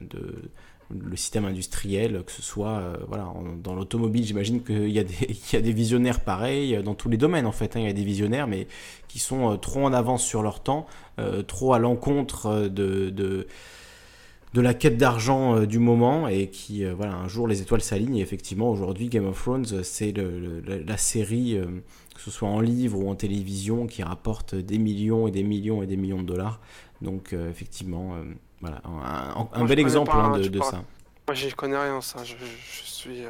de 0.00 0.50
le 0.90 1.16
système 1.16 1.44
industriel, 1.46 2.22
que 2.24 2.30
ce 2.30 2.42
soit 2.42 2.80
voilà, 3.08 3.32
dans 3.62 3.74
l'automobile, 3.74 4.24
j'imagine 4.24 4.62
qu'il 4.62 4.90
y, 4.90 5.00
a 5.00 5.04
des, 5.04 5.36
y 5.52 5.56
a 5.56 5.60
des 5.60 5.72
visionnaires 5.72 6.20
pareils 6.20 6.80
dans 6.82 6.94
tous 6.94 7.08
les 7.08 7.16
domaines 7.16 7.46
en 7.46 7.52
fait. 7.52 7.76
Hein. 7.76 7.80
il 7.80 7.86
y 7.86 7.90
a 7.90 7.92
des 7.92 8.04
visionnaires, 8.04 8.46
mais 8.46 8.68
qui 9.08 9.18
sont 9.18 9.56
trop 9.58 9.84
en 9.84 9.92
avance 9.92 10.24
sur 10.24 10.42
leur 10.42 10.60
temps, 10.60 10.86
trop 11.46 11.74
à 11.74 11.78
l'encontre 11.78 12.68
de, 12.68 13.10
de, 13.10 13.46
de 14.54 14.60
la 14.60 14.74
quête 14.74 14.96
d'argent 14.96 15.56
euh, 15.56 15.66
du 15.66 15.78
moment 15.78 16.28
et 16.28 16.48
qui, 16.48 16.84
euh, 16.84 16.94
voilà, 16.94 17.14
un 17.14 17.28
jour 17.28 17.46
les 17.46 17.60
étoiles 17.62 17.82
s'alignent. 17.82 18.16
Et 18.16 18.22
effectivement, 18.22 18.70
aujourd'hui, 18.70 19.08
Game 19.08 19.26
of 19.26 19.40
Thrones, 19.40 19.82
c'est 19.82 20.14
la 20.16 20.96
série, 20.96 21.56
euh, 21.56 21.66
que 22.14 22.20
ce 22.20 22.30
soit 22.30 22.48
en 22.48 22.60
livre 22.60 22.98
ou 22.98 23.10
en 23.10 23.14
télévision, 23.14 23.86
qui 23.86 24.02
rapporte 24.02 24.54
des 24.54 24.78
millions 24.78 25.28
et 25.28 25.30
des 25.30 25.42
millions 25.42 25.82
et 25.82 25.86
des 25.86 25.96
millions 25.96 26.22
de 26.22 26.26
dollars. 26.26 26.60
Donc, 27.02 27.34
effectivement, 27.50 28.16
voilà, 28.62 28.80
un, 29.52 29.64
bel 29.66 29.78
exemple 29.78 30.12
hein, 30.14 30.38
de, 30.38 30.60
ça. 30.60 30.82
Moi, 31.28 31.34
j'y 31.34 31.52
connais 31.52 31.76
rien, 31.76 32.00
ça. 32.00 32.24
Je, 32.24 32.34
suis. 32.64 33.20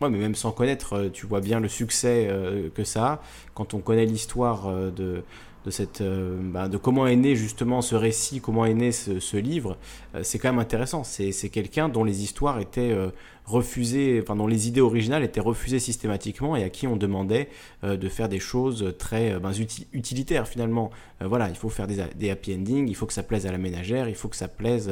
Ouais, 0.00 0.10
mais 0.10 0.18
même 0.18 0.34
sans 0.34 0.50
connaître, 0.50 1.08
tu 1.12 1.24
vois 1.24 1.40
bien 1.40 1.60
le 1.60 1.68
succès 1.68 2.28
que 2.74 2.82
ça 2.82 3.06
a. 3.06 3.22
Quand 3.54 3.74
on 3.74 3.78
connaît 3.78 4.06
l'histoire 4.06 4.68
de, 4.90 5.22
de, 5.66 5.72
cette, 5.72 6.00
euh, 6.00 6.38
bah, 6.40 6.68
de 6.68 6.76
comment 6.76 7.08
est 7.08 7.16
né 7.16 7.34
justement 7.34 7.82
ce 7.82 7.96
récit, 7.96 8.40
comment 8.40 8.64
est 8.64 8.74
né 8.74 8.92
ce, 8.92 9.36
livre, 9.36 9.76
euh, 10.14 10.20
c'est 10.22 10.38
quand 10.38 10.48
même 10.48 10.60
intéressant. 10.60 11.02
C'est 11.02 11.48
quelqu'un 11.50 11.88
dont 11.88 12.04
les 12.04 12.22
histoires 12.22 12.60
étaient 12.60 12.92
euh, 12.92 13.08
refusées, 13.44 14.20
enfin 14.22 14.36
dont 14.36 14.46
les 14.46 14.68
idées 14.68 14.80
originales 14.80 15.24
étaient 15.24 15.40
refusées 15.40 15.80
systématiquement 15.80 16.54
et 16.54 16.62
à 16.62 16.70
qui 16.70 16.86
on 16.86 16.96
demandait 16.96 17.48
de 17.82 18.08
faire 18.08 18.28
des 18.28 18.38
choses 18.38 18.94
très 18.98 19.38
ben, 19.38 19.52
utilitaires 19.92 20.48
finalement. 20.48 20.90
voilà, 21.20 21.48
il 21.48 21.54
faut 21.54 21.68
faire 21.68 21.86
des, 21.86 22.02
des, 22.16 22.30
happy 22.30 22.54
endings, 22.54 22.88
il 22.88 22.94
faut 22.96 23.06
que 23.06 23.12
ça 23.12 23.22
plaise 23.22 23.46
à 23.46 23.52
la 23.52 23.58
ménagère, 23.58 24.08
il 24.08 24.16
faut 24.16 24.28
que 24.28 24.36
ça 24.36 24.48
plaise. 24.48 24.90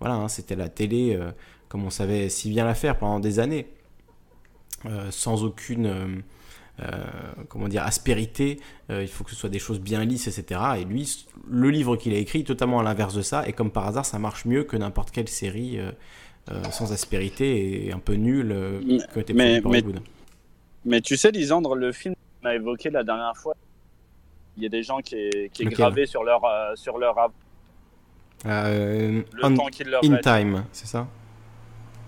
voilà, 0.00 0.16
hein, 0.16 0.28
c'était 0.28 0.56
la 0.56 0.68
télé 0.68 1.18
comme 1.68 1.84
on 1.84 1.90
savait 1.90 2.28
si 2.28 2.50
bien 2.50 2.64
la 2.64 2.74
faire 2.74 2.98
pendant 2.98 3.20
des 3.20 3.38
années, 3.38 3.68
sans 5.10 5.44
aucune 5.44 6.22
comment 7.48 7.68
dire, 7.68 7.82
aspérité, 7.82 8.60
euh, 8.90 9.02
il 9.02 9.08
faut 9.08 9.24
que 9.24 9.30
ce 9.30 9.36
soit 9.36 9.48
des 9.48 9.58
choses 9.58 9.80
bien 9.80 10.04
lisses, 10.04 10.26
etc. 10.26 10.60
Et 10.78 10.84
lui, 10.84 11.26
le 11.48 11.70
livre 11.70 11.96
qu'il 11.96 12.12
a 12.14 12.16
écrit, 12.16 12.44
totalement 12.44 12.80
à 12.80 12.82
l'inverse 12.82 13.14
de 13.14 13.22
ça, 13.22 13.46
et 13.46 13.52
comme 13.52 13.70
par 13.70 13.86
hasard, 13.86 14.06
ça 14.06 14.18
marche 14.18 14.44
mieux 14.44 14.64
que 14.64 14.76
n'importe 14.76 15.10
quelle 15.10 15.28
série 15.28 15.78
euh, 15.78 15.92
sans 16.70 16.92
aspérité 16.92 17.86
et 17.86 17.92
un 17.92 17.98
peu 17.98 18.14
nulle 18.14 18.54
que 19.12 19.20
était 19.20 19.32
mais, 19.32 19.60
mais, 19.64 19.82
mais 20.84 21.00
tu 21.00 21.16
sais, 21.16 21.30
Lisandre, 21.30 21.74
le 21.76 21.92
film 21.92 22.14
qu'on 22.40 22.48
a 22.48 22.54
évoqué 22.54 22.90
la 22.90 23.04
dernière 23.04 23.36
fois, 23.36 23.54
il 24.56 24.62
y 24.62 24.66
a 24.66 24.68
des 24.68 24.82
gens 24.82 24.98
qui 24.98 25.14
est, 25.14 25.52
qui 25.52 25.62
est 25.62 25.66
gravé 25.66 26.06
sur 26.06 26.24
leur, 26.24 26.42
sur 26.74 26.98
leur 26.98 27.14
le 28.44 29.54
temps 29.54 29.66
qu'il 29.66 29.88
leur 29.88 30.04
In 30.04 30.16
Time, 30.16 30.64
c'est 30.72 30.88
ça? 30.88 31.06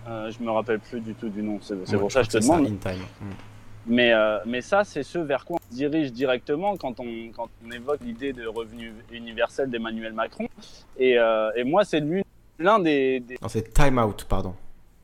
Je 0.06 0.42
me 0.42 0.50
rappelle 0.50 0.80
plus 0.80 1.00
du 1.00 1.14
tout 1.14 1.28
du 1.28 1.42
nom, 1.42 1.58
c'est 1.62 1.96
pour 1.96 2.10
ça 2.10 2.20
que 2.20 2.26
je 2.26 2.38
te 2.38 2.38
demande. 2.38 2.66
in 2.66 2.76
time. 2.76 3.00
Mm. 3.20 3.53
Mais, 3.86 4.12
euh, 4.12 4.38
mais 4.46 4.62
ça, 4.62 4.82
c'est 4.84 5.02
ce 5.02 5.18
vers 5.18 5.44
quoi 5.44 5.58
on 5.60 5.70
se 5.70 5.74
dirige 5.74 6.12
directement 6.12 6.76
quand 6.76 7.00
on, 7.00 7.30
quand 7.34 7.48
on 7.64 7.70
évoque 7.70 8.00
l'idée 8.00 8.32
de 8.32 8.46
revenu 8.46 8.94
universel 9.12 9.68
d'Emmanuel 9.68 10.14
Macron. 10.14 10.48
Et, 10.96 11.18
euh, 11.18 11.50
et 11.54 11.64
moi, 11.64 11.84
c'est 11.84 12.02
l'un 12.58 12.78
des, 12.78 13.20
des... 13.20 13.36
Non, 13.42 13.48
c'est 13.48 13.74
Time 13.74 13.98
Out, 13.98 14.24
pardon. 14.24 14.54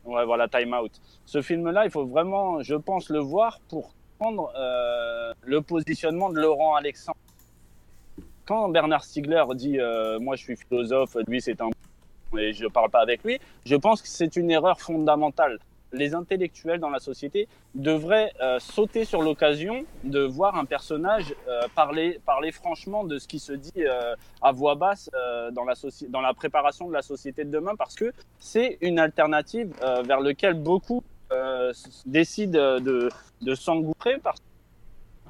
Ouais, 0.04 0.24
voilà, 0.24 0.48
Time 0.48 0.74
Out. 0.74 0.92
Ce 1.26 1.42
film-là, 1.42 1.84
il 1.84 1.90
faut 1.90 2.06
vraiment, 2.06 2.62
je 2.62 2.74
pense, 2.74 3.10
le 3.10 3.18
voir 3.18 3.60
pour 3.68 3.92
prendre 4.18 4.52
euh, 4.56 5.32
le 5.44 5.60
positionnement 5.60 6.30
de 6.30 6.40
Laurent 6.40 6.74
Alexandre. 6.74 7.18
Quand 8.46 8.68
Bernard 8.68 9.04
Stiegler 9.04 9.44
dit 9.54 9.78
euh, 9.78 10.18
Moi, 10.18 10.36
je 10.36 10.42
suis 10.42 10.56
philosophe, 10.56 11.16
lui, 11.26 11.40
c'est 11.40 11.60
un. 11.60 11.68
et 12.38 12.52
je 12.52 12.64
ne 12.64 12.68
parle 12.68 12.90
pas 12.90 13.00
avec 13.00 13.22
lui, 13.24 13.38
je 13.64 13.76
pense 13.76 14.00
que 14.02 14.08
c'est 14.08 14.36
une 14.36 14.50
erreur 14.50 14.80
fondamentale 14.80 15.58
les 15.92 16.14
intellectuels 16.14 16.80
dans 16.80 16.90
la 16.90 16.98
société 16.98 17.48
devraient 17.74 18.32
euh, 18.40 18.58
sauter 18.58 19.04
sur 19.04 19.22
l'occasion 19.22 19.84
de 20.04 20.20
voir 20.20 20.56
un 20.56 20.64
personnage 20.64 21.34
euh, 21.48 21.62
parler, 21.74 22.20
parler 22.24 22.52
franchement 22.52 23.04
de 23.04 23.18
ce 23.18 23.26
qui 23.26 23.38
se 23.38 23.52
dit 23.52 23.72
euh, 23.78 24.14
à 24.42 24.52
voix 24.52 24.74
basse 24.74 25.10
dans, 25.52 25.64
la 25.64 25.74
dans 26.08 26.20
la 26.20 26.34
préparation 26.34 26.88
de 26.88 26.92
la 26.92 27.02
société 27.02 27.44
de 27.44 27.50
demain, 27.50 27.74
parce 27.76 27.94
que 27.94 28.12
c'est 28.38 28.78
une 28.80 28.98
alternative 28.98 29.72
vers 30.04 30.20
laquelle 30.20 30.54
beaucoup 30.54 31.02
décident 32.06 32.80
de, 32.80 33.08
de 33.40 33.54
s'engouffrer. 33.54 34.16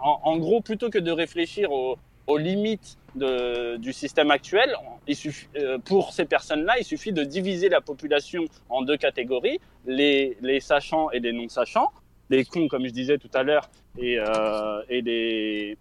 En, 0.00 0.20
en, 0.24 0.38
gros, 0.38 0.60
plutôt 0.60 0.88
que 0.88 0.98
de 0.98 1.10
réfléchir 1.10 1.70
aux, 1.72 1.98
limites 2.36 2.96
du 3.14 3.92
système 3.92 4.30
actuel, 4.30 4.74
il 5.06 5.16
euh, 5.56 5.78
pour 5.78 6.12
ces 6.12 6.24
personnes-là, 6.24 6.74
il 6.78 6.84
suffit 6.84 7.12
de 7.12 7.24
diviser 7.24 7.68
la 7.68 7.80
population 7.80 8.44
en 8.68 8.82
deux 8.82 8.96
catégories, 8.96 9.60
les, 9.86 10.36
sachants 10.60 11.10
et 11.10 11.18
les 11.20 11.32
non-sachants, 11.32 11.90
les 12.28 12.44
cons, 12.44 12.68
comme 12.68 12.86
je 12.86 12.92
disais 12.92 13.18
tout 13.18 13.30
à 13.34 13.42
l'heure, 13.42 13.68
et, 13.98 14.18
euh, 14.18 14.82
les, 14.90 15.76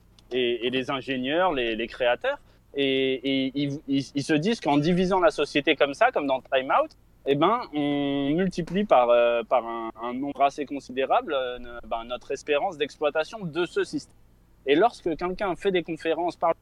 ingénieurs, 0.89 1.53
les, 1.53 1.87
créateurs. 1.87 2.39
Et, 2.75 3.51
ils, 3.87 4.23
se 4.23 4.33
disent 4.33 4.59
qu'en 4.59 4.77
divisant 4.77 5.19
la 5.19 5.31
société 5.31 5.75
comme 5.75 5.93
ça, 5.93 6.11
comme 6.11 6.27
dans 6.27 6.41
Time 6.41 6.73
Out, 6.83 6.91
eh 7.25 7.35
ben, 7.35 7.61
on 7.73 8.29
multiplie 8.29 8.85
par, 8.85 9.09
euh, 9.09 9.43
un, 9.51 10.13
nombre 10.13 10.41
assez 10.41 10.65
considérable 10.65 11.35
ben, 11.85 12.05
notre 12.05 12.31
espérance 12.31 12.77
d'exploitation 12.77 13.39
de 13.39 13.65
ce 13.65 13.83
système. 13.83 14.15
Et 14.65 14.75
lorsque 14.75 15.15
quelqu'un 15.15 15.55
fait 15.55 15.71
des 15.71 15.83
conférences, 15.83 16.35
parle 16.35 16.53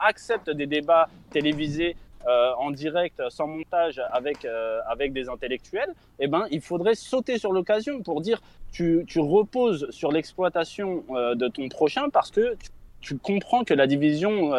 accepte 0.00 0.50
des 0.50 0.66
débats 0.66 1.08
télévisés 1.30 1.96
euh, 2.26 2.52
en 2.58 2.70
direct, 2.70 3.20
sans 3.28 3.46
montage, 3.46 4.00
avec, 4.10 4.44
euh, 4.44 4.80
avec 4.88 5.12
des 5.12 5.28
intellectuels, 5.28 5.92
eh 6.18 6.26
ben, 6.26 6.46
il 6.50 6.62
faudrait 6.62 6.94
sauter 6.94 7.38
sur 7.38 7.52
l'occasion 7.52 8.02
pour 8.02 8.22
dire 8.22 8.40
tu, 8.72 9.04
tu 9.06 9.20
reposes 9.20 9.90
sur 9.90 10.10
l'exploitation 10.10 11.04
euh, 11.10 11.34
de 11.34 11.48
ton 11.48 11.68
prochain 11.68 12.08
parce 12.08 12.30
que 12.30 12.56
tu, 13.00 13.18
comprends 13.18 13.64
que 13.64 13.74
la 13.74 13.86
division 13.86 14.52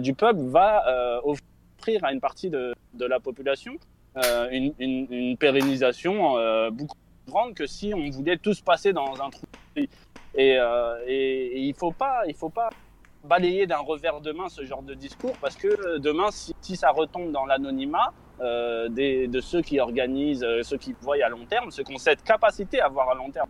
du 0.00 0.14
peuple 0.14 0.40
va 0.40 1.20
offrir 1.22 2.02
à 2.02 2.12
une 2.12 2.20
partie 2.20 2.50
de, 2.50 2.74
de 2.94 3.04
la 3.04 3.20
population 3.20 3.74
une, 4.50 4.74
une, 4.80 5.06
une, 5.08 5.36
pérennisation 5.36 6.34
beaucoup 6.72 6.96
plus 6.96 7.32
grande 7.32 7.54
que 7.54 7.68
si 7.68 7.94
on 7.94 8.10
voulait 8.10 8.38
tous 8.38 8.60
passer 8.60 8.92
dans 8.92 9.14
un 9.22 9.30
trou. 9.30 9.46
Et, 10.34 10.58
et, 11.06 11.46
et 11.46 11.58
il 11.58 11.74
faut 11.74 11.92
pas, 11.92 12.22
il 12.26 12.34
faut 12.34 12.50
pas 12.50 12.70
balayer 13.24 13.66
d'un 13.66 13.78
revers 13.78 14.20
de 14.20 14.32
main 14.32 14.48
ce 14.48 14.64
genre 14.64 14.82
de 14.82 14.94
discours 14.94 15.36
parce 15.40 15.56
que 15.56 15.68
euh, 15.68 15.98
demain, 15.98 16.30
si, 16.30 16.54
si 16.60 16.76
ça 16.76 16.90
retombe 16.90 17.32
dans 17.32 17.44
l'anonymat 17.44 18.12
euh, 18.40 18.88
des, 18.88 19.28
de 19.28 19.40
ceux 19.40 19.60
qui 19.60 19.78
organisent, 19.78 20.44
euh, 20.44 20.62
ceux 20.62 20.78
qui 20.78 20.94
voient 21.02 21.16
à 21.22 21.28
long 21.28 21.44
terme, 21.44 21.70
ceux 21.70 21.82
qui 21.82 21.94
ont 21.94 21.98
cette 21.98 22.22
capacité 22.22 22.80
à 22.80 22.88
voir 22.88 23.10
à 23.10 23.14
long 23.14 23.30
terme, 23.30 23.48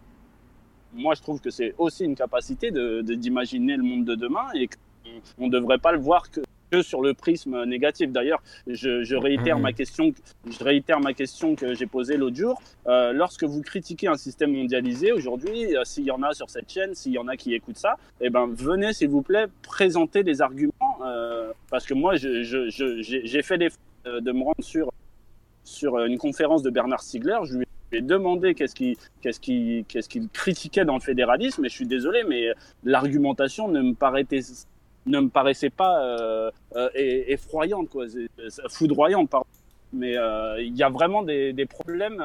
moi 0.92 1.14
je 1.14 1.22
trouve 1.22 1.40
que 1.40 1.50
c'est 1.50 1.74
aussi 1.78 2.04
une 2.04 2.16
capacité 2.16 2.70
de 2.70 3.02
d'imaginer 3.02 3.76
le 3.76 3.84
monde 3.84 4.04
de 4.04 4.16
demain 4.16 4.48
et 4.54 4.68
qu'on 4.68 5.46
ne 5.46 5.50
devrait 5.50 5.78
pas 5.78 5.92
le 5.92 5.98
voir 5.98 6.30
que 6.30 6.40
que 6.70 6.82
sur 6.82 7.02
le 7.02 7.14
prisme 7.14 7.64
négatif. 7.64 8.10
D'ailleurs, 8.10 8.42
je, 8.66 9.02
je, 9.02 9.16
réitère 9.16 9.58
mmh. 9.58 9.62
ma 9.62 9.72
question, 9.72 10.12
je 10.48 10.64
réitère 10.64 11.00
ma 11.00 11.12
question 11.12 11.54
que 11.54 11.74
j'ai 11.74 11.86
posée 11.86 12.16
l'autre 12.16 12.36
jour. 12.36 12.62
Euh, 12.86 13.12
lorsque 13.12 13.44
vous 13.44 13.62
critiquez 13.62 14.06
un 14.06 14.16
système 14.16 14.52
mondialisé 14.52 15.12
aujourd'hui, 15.12 15.76
euh, 15.76 15.84
s'il 15.84 16.04
y 16.04 16.10
en 16.10 16.22
a 16.22 16.32
sur 16.32 16.48
cette 16.48 16.70
chaîne, 16.70 16.94
s'il 16.94 17.12
y 17.12 17.18
en 17.18 17.28
a 17.28 17.36
qui 17.36 17.54
écoutent 17.54 17.78
ça, 17.78 17.96
eh 18.20 18.30
ben 18.30 18.48
venez 18.52 18.92
s'il 18.92 19.08
vous 19.08 19.22
plaît 19.22 19.46
présenter 19.62 20.22
des 20.22 20.40
arguments 20.40 20.98
euh, 21.04 21.52
parce 21.70 21.86
que 21.86 21.94
moi, 21.94 22.16
j'ai 22.16 22.44
je, 22.44 22.68
je, 22.70 23.42
fait 23.42 23.56
l'effort 23.56 23.80
de 24.04 24.32
me 24.32 24.42
rendre 24.42 24.62
sur 24.62 24.90
sur 25.64 25.98
une 25.98 26.18
conférence 26.18 26.62
de 26.62 26.70
Bernard 26.70 27.02
Stiegler. 27.02 27.38
Je 27.44 27.58
lui 27.58 27.66
ai 27.92 28.00
demandé 28.00 28.54
qu'est-ce 28.54 28.74
qu'il 28.74 28.96
qu'est-ce 29.20 29.40
qu'il 29.40 29.84
qu'est-ce 29.86 30.08
qu'il 30.08 30.28
critiquait 30.28 30.84
dans 30.84 30.94
le 30.94 31.00
fédéralisme 31.00 31.64
et 31.64 31.68
je 31.68 31.74
suis 31.74 31.86
désolé 31.86 32.22
mais 32.26 32.48
l'argumentation 32.84 33.68
ne 33.68 33.82
me 33.82 33.94
paraissait 33.94 34.66
ne 35.06 35.20
me 35.20 35.28
paraissait 35.28 35.70
pas 35.70 36.02
euh, 36.02 36.50
euh, 36.76 36.88
effroyante, 36.94 37.88
quoi, 37.88 38.06
foudroyante, 38.68 39.30
pardon. 39.30 39.46
Mais 39.92 40.16
euh, 40.16 40.62
il 40.62 40.76
y 40.76 40.82
a 40.82 40.88
vraiment 40.88 41.22
des, 41.22 41.52
des 41.52 41.66
problèmes 41.66 42.22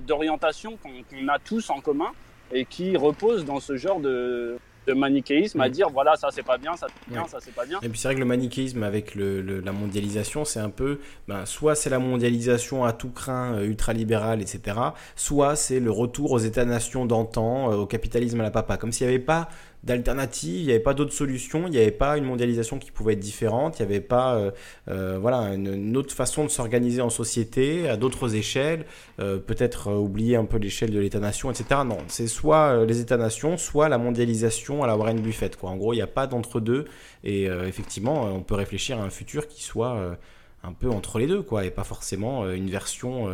d'orientation 0.00 0.76
qu'on 0.76 1.28
a 1.28 1.38
tous 1.38 1.70
en 1.70 1.80
commun 1.80 2.10
et 2.52 2.64
qui 2.64 2.96
reposent 2.96 3.44
dans 3.44 3.60
ce 3.60 3.76
genre 3.76 4.00
de, 4.00 4.58
de 4.86 4.92
manichéisme 4.92 5.60
à 5.60 5.68
mm. 5.68 5.72
dire 5.72 5.88
voilà 5.90 6.16
ça 6.16 6.28
c'est 6.30 6.42
pas 6.42 6.58
bien 6.58 6.76
ça 6.76 6.86
c'est 6.88 7.12
bien 7.12 7.26
ça 7.26 7.38
c'est 7.40 7.54
pas 7.54 7.66
bien 7.66 7.78
et 7.82 7.88
puis 7.88 7.98
c'est 7.98 8.08
vrai 8.08 8.14
que 8.14 8.20
le 8.20 8.26
manichéisme 8.26 8.82
avec 8.82 9.14
le, 9.14 9.40
la 9.60 9.72
mondialisation 9.72 10.44
c'est 10.44 10.60
un 10.60 10.70
peu 10.70 11.00
ben, 11.28 11.44
soit 11.44 11.74
c'est 11.74 11.90
la 11.90 11.98
mondialisation 11.98 12.84
à 12.84 12.92
tout 12.92 13.10
craint 13.10 13.60
ultralibérale 13.62 14.40
etc 14.40 14.78
soit 15.16 15.56
c'est 15.56 15.80
le 15.80 15.90
retour 15.90 16.32
aux 16.32 16.38
états-nations 16.38 17.06
d'antan 17.06 17.72
au 17.72 17.86
capitalisme 17.86 18.40
à 18.40 18.44
la 18.44 18.50
papa 18.50 18.76
comme 18.76 18.92
s'il 18.92 19.06
n'y 19.06 19.14
avait 19.14 19.24
pas 19.24 19.48
d'alternatives, 19.86 20.60
il 20.60 20.64
n'y 20.64 20.70
avait 20.70 20.80
pas 20.80 20.94
d'autres 20.94 21.12
solutions, 21.12 21.66
il 21.66 21.70
n'y 21.70 21.78
avait 21.78 21.92
pas 21.92 22.18
une 22.18 22.24
mondialisation 22.24 22.78
qui 22.78 22.90
pouvait 22.90 23.12
être 23.12 23.20
différente, 23.20 23.78
il 23.78 23.86
n'y 23.86 23.92
avait 23.92 24.00
pas 24.00 24.34
euh, 24.34 24.50
euh, 24.88 25.16
voilà, 25.20 25.54
une, 25.54 25.96
autre 25.96 26.12
façon 26.12 26.44
de 26.44 26.48
s'organiser 26.48 27.00
en 27.00 27.08
société 27.08 27.88
à 27.88 27.96
d'autres 27.96 28.34
échelles, 28.34 28.84
euh, 29.20 29.38
peut-être 29.38 29.92
oublier 29.92 30.34
un 30.34 30.44
peu 30.44 30.58
l'échelle 30.58 30.90
de 30.90 30.98
l'État-nation, 30.98 31.52
etc. 31.52 31.80
Non, 31.86 31.98
c'est 32.08 32.26
soit 32.26 32.84
les 32.84 33.00
États-nations, 33.00 33.56
soit 33.56 33.88
la 33.88 33.98
mondialisation 33.98 34.82
à 34.82 34.88
la 34.88 34.96
Warren 34.96 35.20
Buffett. 35.20 35.56
En 35.62 35.76
gros, 35.76 35.92
il 35.92 35.96
n'y 35.96 36.02
a 36.02 36.08
pas 36.08 36.26
d'entre-deux, 36.26 36.86
et 37.22 37.44
effectivement, 37.44 38.24
on 38.24 38.40
peut 38.40 38.54
réfléchir 38.56 39.00
à 39.00 39.04
un 39.04 39.10
futur 39.10 39.46
qui 39.46 39.62
soit 39.62 40.16
un 40.64 40.72
peu 40.72 40.90
entre 40.90 41.18
les 41.18 41.26
deux, 41.28 41.42
quoi, 41.42 41.64
et 41.64 41.70
pas 41.70 41.84
forcément 41.84 42.50
une 42.50 42.70
version, 42.70 43.28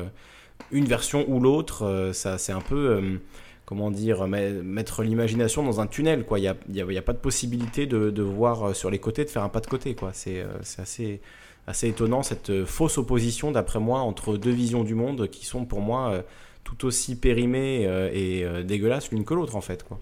une 0.70 0.84
version 0.84 1.24
ou 1.28 1.40
l'autre. 1.40 2.10
ça, 2.12 2.38
c'est 2.38 2.52
un 2.52 2.60
peu 2.60 3.18
comment 3.64 3.90
dire, 3.90 4.26
mettre 4.26 5.02
l'imagination 5.02 5.62
dans 5.62 5.80
un 5.80 5.86
tunnel. 5.86 6.24
Quoi. 6.24 6.38
Il 6.38 6.54
n'y 6.68 6.80
a, 6.80 6.98
a, 6.98 7.02
pas 7.02 7.12
de 7.12 7.18
possibilité 7.18 7.86
de, 7.86 8.22
voir 8.22 8.68
euh, 8.68 8.74
sur 8.74 8.90
les 8.90 8.98
côtés, 8.98 9.24
de 9.24 9.30
faire 9.30 9.42
un 9.42 9.48
pas 9.48 9.60
de 9.60 9.66
côté. 9.66 9.94
Quoi. 9.94 10.10
C'est, 10.12 10.40
euh, 10.40 10.46
assez, 10.78 11.20
assez 11.66 11.88
étonnant, 11.88 12.22
cette 12.22 12.50
euh, 12.50 12.66
fausse 12.66 12.98
opposition, 12.98 13.52
d'après 13.52 13.80
moi, 13.80 14.00
entre 14.00 14.36
deux 14.36 14.50
visions 14.50 14.84
du 14.84 14.94
monde 14.94 15.28
qui 15.28 15.46
sont 15.46 15.64
pour 15.64 15.80
moi 15.80 16.22
tout 16.64 16.86
aussi 16.86 17.16
périmées 17.16 17.82
et 18.12 18.44
dégueulasses 18.64 19.10
l'une 19.10 19.24
que 19.24 19.34
l'autre, 19.34 19.56
en 19.56 19.60
fait. 19.60 19.82
Quoi. 19.82 19.98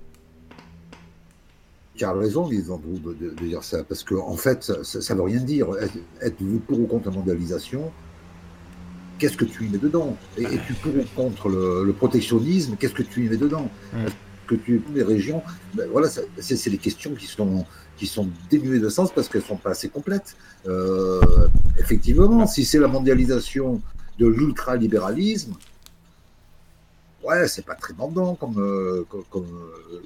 Raison, 2.02 2.48
Lisandro, 2.48 2.98
de, 2.98 3.12
de, 3.12 3.44
dire 3.44 3.62
ça, 3.62 3.84
parce 3.84 4.04
qu'en 4.04 4.26
en 4.26 4.36
fait, 4.36 4.62
ça 4.62 5.14
ne 5.14 5.18
veut 5.18 5.24
rien 5.24 5.40
dire. 5.40 5.68
Êtes-vous 6.22 6.60
pour 6.60 6.80
ou 6.80 6.86
contre 6.86 7.10
la 7.10 7.14
mondialisation? 7.14 7.92
Qu'est-ce 9.20 9.36
que 9.36 9.44
tu 9.44 9.66
y 9.66 9.68
mets 9.68 9.78
dedans 9.78 10.16
et, 10.36 10.46
tu 10.66 10.72
pour 10.74 10.92
contre 11.14 11.48
le, 11.48 11.92
protectionnisme, 11.92 12.76
qu'est-ce 12.78 12.94
que 12.94 13.02
tu 13.02 13.26
y 13.26 13.28
mets 13.28 13.36
dedans 13.36 13.70
que 14.46 14.56
tu 14.56 14.82
les 14.92 15.04
régions 15.04 15.42
ben 15.74 15.88
Voilà, 15.92 16.08
c'est 16.40 16.70
les 16.70 16.78
questions 16.78 17.14
qui 17.14 17.26
sont 17.26 17.64
qui 18.00 18.06
sont 18.06 18.28
dénuées 18.50 18.80
de 18.80 18.88
sens 18.88 19.12
parce 19.12 19.28
qu'elles 19.28 19.42
sont 19.42 19.58
pas 19.58 19.72
assez 19.72 19.90
complètes. 19.90 20.34
Euh, 20.66 21.20
effectivement, 21.78 22.46
si 22.46 22.64
c'est 22.64 22.78
la 22.78 22.88
mondialisation 22.88 23.82
de 24.18 24.26
l'ultralibéralisme, 24.26 25.54
ouais, 27.22 27.46
c'est 27.46 27.66
pas 27.66 27.74
très 27.74 27.92
demandant 27.92 28.34
comme, 28.36 28.58
euh, 28.58 29.04
comme, 29.30 29.46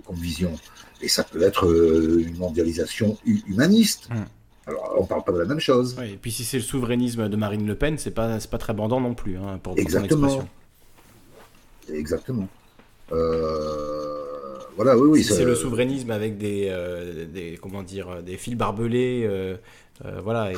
comme, 0.04 0.16
vision. 0.16 0.52
Et 1.00 1.08
ça 1.08 1.22
peut 1.22 1.42
être 1.42 1.66
euh, 1.66 2.24
une 2.26 2.36
mondialisation 2.36 3.16
humaniste. 3.24 4.08
Alors, 4.66 4.94
on 4.98 5.04
parle 5.04 5.24
pas 5.24 5.32
de 5.32 5.38
la 5.38 5.44
même 5.44 5.60
chose. 5.60 5.96
et 6.02 6.16
puis 6.16 6.32
si 6.32 6.44
c'est 6.44 6.56
le 6.56 6.62
souverainisme 6.62 7.28
de 7.28 7.36
Marine 7.36 7.66
Le 7.66 7.74
Pen, 7.74 7.98
c'est 7.98 8.12
pas, 8.12 8.38
pas 8.38 8.58
très 8.58 8.72
bandant 8.72 9.00
non 9.00 9.14
plus, 9.14 9.36
hein, 9.36 9.58
pour, 9.62 9.78
Exactement. 9.78 10.48
Exactement. 11.92 12.48
Euh, 13.12 14.56
voilà, 14.76 14.96
oui, 14.96 15.08
oui. 15.08 15.24
Si 15.24 15.34
c'est 15.34 15.44
le 15.44 15.54
souverainisme 15.54 16.10
avec 16.10 16.38
des, 16.38 16.68
euh, 16.70 17.26
des, 17.26 17.58
comment 17.60 17.82
dire, 17.82 18.22
des 18.22 18.36
fils 18.36 18.56
barbelés, 18.56 19.24
euh, 19.24 19.56
voilà, 20.22 20.52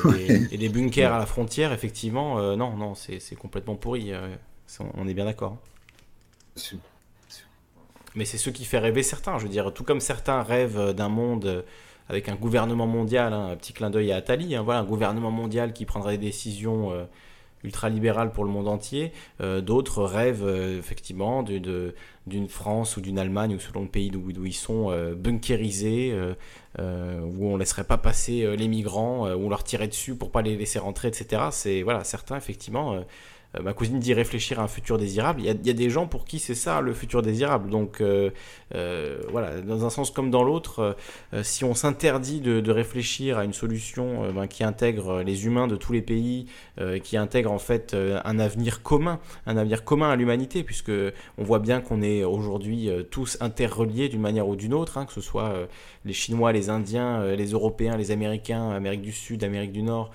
et 0.51 0.57
des, 0.57 0.69
bunkers 0.69 1.13
à 1.13 1.19
la 1.19 1.25
frontière, 1.25 1.73
effectivement, 1.73 2.55
non, 2.55 2.75
non, 2.77 2.95
c'est 2.95 3.35
complètement 3.35 3.75
pourri. 3.75 4.11
on 4.95 5.07
est 5.07 5.13
bien 5.13 5.25
d'accord. 5.25 5.57
Mais 8.15 8.25
c'est 8.25 8.37
ce 8.37 8.49
qui 8.49 8.65
fait 8.65 8.79
rêver 8.79 9.03
certains. 9.03 9.37
Je 9.37 9.43
veux 9.43 9.49
dire, 9.49 9.71
tout 9.73 9.83
comme 9.83 9.99
certains 9.99 10.41
rêvent 10.41 10.93
d'un 10.93 11.09
monde 11.09 11.63
avec 12.09 12.29
un 12.29 12.35
gouvernement 12.35 12.87
mondial, 12.87 13.33
hein, 13.33 13.49
un 13.51 13.55
petit 13.55 13.73
clin 13.73 13.89
d'œil 13.89 14.11
à 14.11 14.17
Attali, 14.17 14.55
hein, 14.55 14.61
voilà, 14.63 14.81
un 14.81 14.85
gouvernement 14.85 15.31
mondial 15.31 15.73
qui 15.73 15.85
prendrait 15.85 16.17
des 16.17 16.27
décisions 16.27 16.91
euh, 16.91 17.03
ultralibérales 17.63 18.31
pour 18.31 18.45
le 18.45 18.51
monde 18.51 18.67
entier. 18.67 19.11
Euh, 19.41 19.61
d'autres 19.61 20.03
rêvent 20.03 20.45
euh, 20.45 20.79
effectivement 20.79 21.43
d'une 21.43 22.47
France 22.47 22.97
ou 22.97 23.01
d'une 23.01 23.19
Allemagne 23.19 23.55
ou 23.55 23.59
selon 23.59 23.81
le 23.81 23.89
pays 23.89 24.09
d'où 24.09 24.45
ils 24.45 24.53
sont 24.53 24.91
bunkérisés, 25.15 26.13
où 26.77 26.81
on 26.81 27.53
ne 27.53 27.57
laisserait 27.57 27.83
pas 27.83 27.97
passer 27.97 28.55
les 28.55 28.67
migrants, 28.67 29.27
où 29.33 29.45
on 29.45 29.49
leur 29.49 29.63
tirait 29.63 29.87
dessus 29.87 30.15
pour 30.15 30.31
pas 30.31 30.41
les 30.41 30.55
laisser 30.55 30.79
rentrer, 30.79 31.07
etc. 31.07 31.43
C'est 31.51 31.81
voilà, 31.81 32.03
certains 32.03 32.37
effectivement 32.37 33.03
euh, 33.57 33.63
ma 33.63 33.73
cousine 33.73 33.99
dit 33.99 34.13
réfléchir 34.13 34.59
à 34.59 34.63
un 34.63 34.67
futur 34.67 34.97
désirable. 34.97 35.41
Il 35.41 35.45
y 35.45 35.69
a, 35.69 35.73
des 35.73 35.89
gens 35.89 36.07
pour 36.07 36.25
qui 36.25 36.39
c'est 36.39 36.55
ça 36.55 36.81
le 36.81 36.93
futur 36.93 37.21
désirable. 37.21 37.69
Donc 37.69 38.01
euh, 38.01 38.31
euh, 38.75 39.19
voilà, 39.31 39.61
dans 39.61 39.85
un 39.85 39.89
sens 39.89 40.11
comme 40.11 40.31
dans 40.31 40.43
l'autre, 40.43 40.95
si 41.43 41.63
on 41.63 41.73
s'interdit 41.73 42.41
de, 42.41 42.71
réfléchir 42.71 43.37
à 43.37 43.45
une 43.45 43.53
solution 43.53 44.31
ben, 44.33 44.45
qui 44.47 44.63
intègre 44.63 45.21
les 45.23 45.45
humains 45.45 45.67
de 45.67 45.75
tous 45.75 45.93
les 45.93 46.01
pays, 46.01 46.47
qui 47.01 47.17
intègre 47.17 47.51
en 47.51 47.59
fait 47.59 47.95
un 47.95 48.39
avenir 48.39 48.83
commun, 48.83 49.19
un 49.45 49.57
avenir 49.57 49.83
commun 49.83 50.09
à 50.09 50.15
l'humanité, 50.15 50.63
puisque 50.63 50.91
on 51.37 51.43
voit 51.43 51.59
bien 51.59 51.79
qu'on 51.79 52.01
est 52.01 52.23
aujourd'hui 52.23 52.89
tous 53.09 53.37
interreliés 53.39 54.09
d'une 54.09 54.21
manière 54.21 54.47
ou 54.47 54.55
d'une 54.55 54.73
autre, 54.73 54.97
hein, 54.97 55.05
que 55.05 55.13
ce 55.13 55.21
soit 55.21 55.53
les 56.05 56.13
Chinois, 56.13 56.51
les 56.51 56.69
Indiens, 56.69 57.23
les 57.35 57.51
Européens, 57.51 57.97
les 57.97 58.11
Américains, 58.11 58.69
Amérique 58.71 59.01
du 59.01 59.13
Sud, 59.13 59.43
Amérique 59.43 59.71
du 59.71 59.81
Nord 59.81 60.11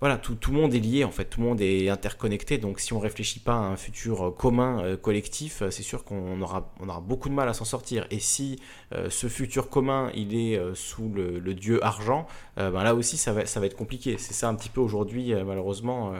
voilà, 0.00 0.18
tout, 0.18 0.36
le 0.48 0.52
monde 0.52 0.74
est 0.74 0.78
lié 0.80 1.04
en 1.04 1.10
fait, 1.10 1.24
tout 1.24 1.40
le 1.40 1.46
monde 1.46 1.60
est 1.62 1.88
interconnecté. 1.88 2.58
Donc 2.58 2.80
si 2.80 2.92
on 2.92 2.98
réfléchit 2.98 3.40
pas 3.40 3.54
à 3.54 3.60
un 3.60 3.76
futur 3.76 4.26
euh, 4.26 4.30
commun, 4.30 4.82
euh, 4.84 4.96
collectif, 4.98 5.62
euh, 5.62 5.70
c'est 5.70 5.82
sûr 5.82 6.04
qu'on 6.04 6.40
aura, 6.42 6.70
on 6.80 6.88
aura 6.90 7.00
beaucoup 7.00 7.30
de 7.30 7.34
mal 7.34 7.48
à 7.48 7.54
s'en 7.54 7.64
sortir. 7.64 8.06
Et 8.10 8.20
si 8.20 8.60
ce 9.08 9.26
futur 9.26 9.70
commun, 9.70 10.10
il 10.14 10.36
est 10.36 10.60
sous 10.74 11.08
le, 11.08 11.54
dieu 11.54 11.82
argent, 11.84 12.26
ben 12.56 12.82
là 12.82 12.94
aussi 12.94 13.16
ça 13.16 13.32
va, 13.32 13.46
ça 13.46 13.60
va 13.60 13.66
être 13.66 13.76
compliqué. 13.76 14.16
C'est 14.18 14.34
ça 14.34 14.48
un 14.48 14.54
petit 14.54 14.68
peu 14.68 14.80
aujourd'hui, 14.80 15.34
malheureusement, 15.44 16.12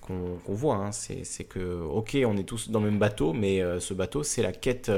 qu'on 0.00 0.54
voit. 0.54 0.76
Hein. 0.76 0.92
C'est 0.92 1.44
que, 1.44 1.82
ok, 1.82 2.18
on 2.26 2.36
est 2.36 2.44
tous 2.44 2.70
dans 2.70 2.80
le 2.80 2.90
même 2.90 2.98
bateau, 2.98 3.32
mais 3.32 3.62
ce 3.78 3.94
bateau, 3.94 4.22
c'est 4.22 4.42
la 4.42 4.52
quête 4.52 4.90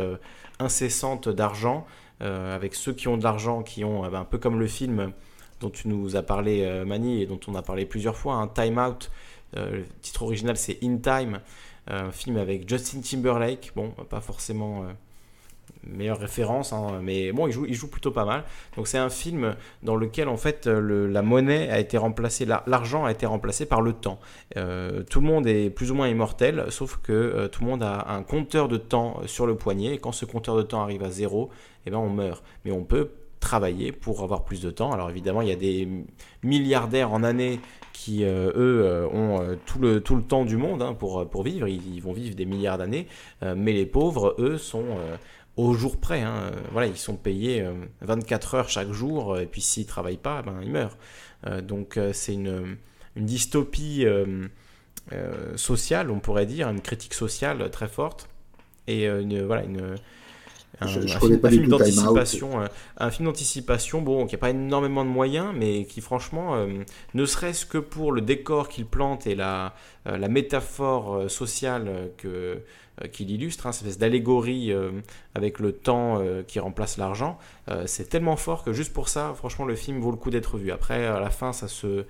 incessante 0.59 1.29
d'argent, 1.29 1.87
avec 2.21 2.75
ceux 2.75 2.93
qui 2.93 3.09
ont 3.09 3.17
de 3.17 3.25
l'argent, 3.25 3.63
qui 3.63 3.85
ont, 3.85 4.09
ben, 4.09 4.21
un 4.21 4.25
peu 4.25 4.39
comme 4.39 4.59
le 4.59 4.67
film 4.67 5.13
dont 5.61 5.71
tu 5.71 5.89
nous 5.89 6.17
as 6.17 6.23
parlé, 6.23 6.63
euh, 6.63 6.85
Mani, 6.85 7.23
et 7.23 7.27
dont 7.27 7.41
on 7.47 7.55
a 7.55 7.63
parlé 7.63 7.85
plusieurs 7.85 8.17
fois. 8.17 8.35
hein. 8.35 8.49
Time 8.49 8.79
Out, 8.79 9.11
euh, 9.57 9.79
le 9.79 9.85
titre 10.01 10.23
original 10.23 10.57
c'est 10.57 10.79
In 10.83 10.97
Time, 10.97 11.41
euh, 11.91 12.09
un 12.09 12.11
film 12.11 12.37
avec 12.37 12.69
Justin 12.69 13.01
Timberlake. 13.01 13.73
Bon, 13.77 13.91
pas 14.09 14.21
forcément 14.21 14.85
meilleure 15.85 16.19
référence, 16.19 16.73
hein, 16.73 17.01
mais 17.03 17.33
bon, 17.33 17.47
il 17.47 17.53
joue, 17.53 17.65
il 17.67 17.75
joue 17.75 17.89
plutôt 17.89 18.11
pas 18.11 18.25
mal. 18.25 18.45
Donc 18.77 18.87
c'est 18.87 18.99
un 18.99 19.09
film 19.09 19.57
dans 19.83 19.97
lequel 19.97 20.29
en 20.29 20.37
fait 20.37 20.67
la 20.67 21.23
monnaie 21.23 21.71
a 21.71 21.79
été 21.79 21.97
remplacée, 21.97 22.45
l'argent 22.45 23.05
a 23.05 23.11
été 23.11 23.25
remplacé 23.25 23.67
par 23.67 23.81
le 23.81 23.93
temps. 23.95 24.19
tout 24.55 25.21
le 25.21 25.27
monde 25.27 25.47
est 25.47 25.71
plus 25.71 25.91
ou 25.91 25.95
moins 25.95 26.09
immortel, 26.09 26.67
sauf 26.69 26.99
que 26.99 27.47
tout 27.47 27.65
le 27.65 27.71
monde 27.71 27.83
a 27.83 28.11
un 28.11 28.23
compteur 28.23 28.69
de 28.69 28.77
temps 28.77 29.21
sur 29.27 29.47
le 29.47 29.55
poignet, 29.55 29.95
et 29.95 29.99
quand 29.99 30.13
ce 30.13 30.27
compteur 30.27 30.57
de 30.57 30.63
temps 30.63 30.83
arrive 30.83 31.03
à 31.03 31.11
zéro, 31.11 31.51
eh 31.87 31.91
ben 31.91 31.99
on 31.99 32.11
meurt. 32.11 32.45
Mais 32.65 32.73
on 32.73 32.85
peut 32.85 33.09
travailler 33.41 33.91
pour 33.91 34.23
avoir 34.23 34.45
plus 34.45 34.61
de 34.61 34.71
temps. 34.71 34.93
Alors 34.93 35.11
évidemment, 35.11 35.43
il 35.43 35.49
y 35.49 35.53
a 35.53 35.57
des 35.57 35.89
milliardaires 36.43 37.13
en 37.13 37.23
année 37.23 37.59
qui, 37.93 38.25
euh, 38.25 38.51
eux, 38.57 38.83
euh, 38.85 39.07
ont 39.09 39.43
euh, 39.43 39.57
tout, 39.67 39.79
le, 39.79 40.01
tout 40.01 40.17
le 40.17 40.23
temps 40.23 40.47
du 40.47 40.57
monde 40.57 40.81
hein, 40.81 40.95
pour, 40.95 41.29
pour 41.29 41.43
vivre. 41.43 41.69
Ils, 41.69 42.01
vont 42.01 42.13
vivre 42.13 42.35
des 42.35 42.47
milliards 42.47 42.79
d'années. 42.79 43.07
mais 43.43 43.73
les 43.73 43.85
pauvres, 43.85 44.35
eux, 44.39 44.57
sont 44.57 44.97
au 45.57 45.75
jour 45.75 45.99
près. 45.99 46.23
Hein. 46.23 46.51
Voilà, 46.73 46.87
ils 46.87 46.97
sont 46.97 47.17
payés 47.17 47.63
24 48.01 48.55
heures 48.55 48.69
chaque 48.71 48.93
jour. 48.93 49.39
Et 49.39 49.47
puis 49.47 49.61
s'ils 49.61 49.83
ne 49.85 49.89
travaillent 49.89 50.17
pas, 50.17 50.41
ben, 50.43 50.61
ils 50.63 50.71
meurent. 50.71 50.97
donc 51.63 51.99
c'est 52.13 52.33
une, 52.33 52.79
une, 53.17 53.27
dystopie 53.27 54.07
sociale, 55.57 56.11
on 56.11 56.21
pourrait 56.21 56.47
dire, 56.47 56.69
une 56.69 56.81
critique 56.81 57.15
sociale 57.15 57.71
très 57.71 57.89
forte. 57.89 58.29
Et 58.87 59.05
une, 59.07 59.43
voilà, 59.43 59.65
une 59.65 59.97
un, 60.81 60.89
film, 61.49 61.67
d'anticipation, 61.69 62.63
euh, 62.63 62.67
un, 62.97 63.11
film 63.11 63.27
d'anticipation, 63.27 64.03
bon, 64.03 64.27
qui 64.27 64.35
n'a 64.35 64.39
pas 64.39 64.51
énormément 64.51 65.05
de 65.05 65.11
moyens, 65.11 65.53
mais 65.55 65.85
qui 65.85 66.01
franchement, 66.01 66.55
euh, 66.55 66.67
ne 67.15 67.25
serait-ce 67.25 67.67
que 67.67 67.79
pour 67.79 68.13
le 68.13 68.21
décor 68.21 68.69
qu'il 68.69 68.87
plante 68.87 69.27
et 69.27 69.35
la, 69.35 69.75
euh, 70.07 70.17
la 70.17 70.29
métaphore 70.29 71.31
sociale 71.31 72.11
que 72.17 72.63
qu'il 73.13 73.31
illustre, 73.31 73.67
hein, 73.67 73.73
cette 73.73 73.87
espèce 73.87 73.99
d'allégorie 73.99 74.75
avec 75.35 75.59
le 75.59 75.73
temps 75.73 76.23
qui 76.47 76.61
remplace 76.61 76.99
l'argent, 76.99 77.39
c'est 77.87 78.11
tellement 78.11 78.37
fort 78.37 78.63
que 78.63 78.75
juste 78.75 78.93
pour 78.93 79.09
ça, 79.09 79.33
franchement, 79.35 79.65
le 79.65 79.75
film 79.75 80.01
vaut 80.01 80.11
le 80.11 80.19
coup 80.19 80.29
d'être 80.29 80.59
vu. 80.59 80.71
Après, 80.71 81.07
à 81.07 81.19
la 81.19 81.31
fin, 81.31 81.55
ça 81.55 81.67
se 81.67 82.05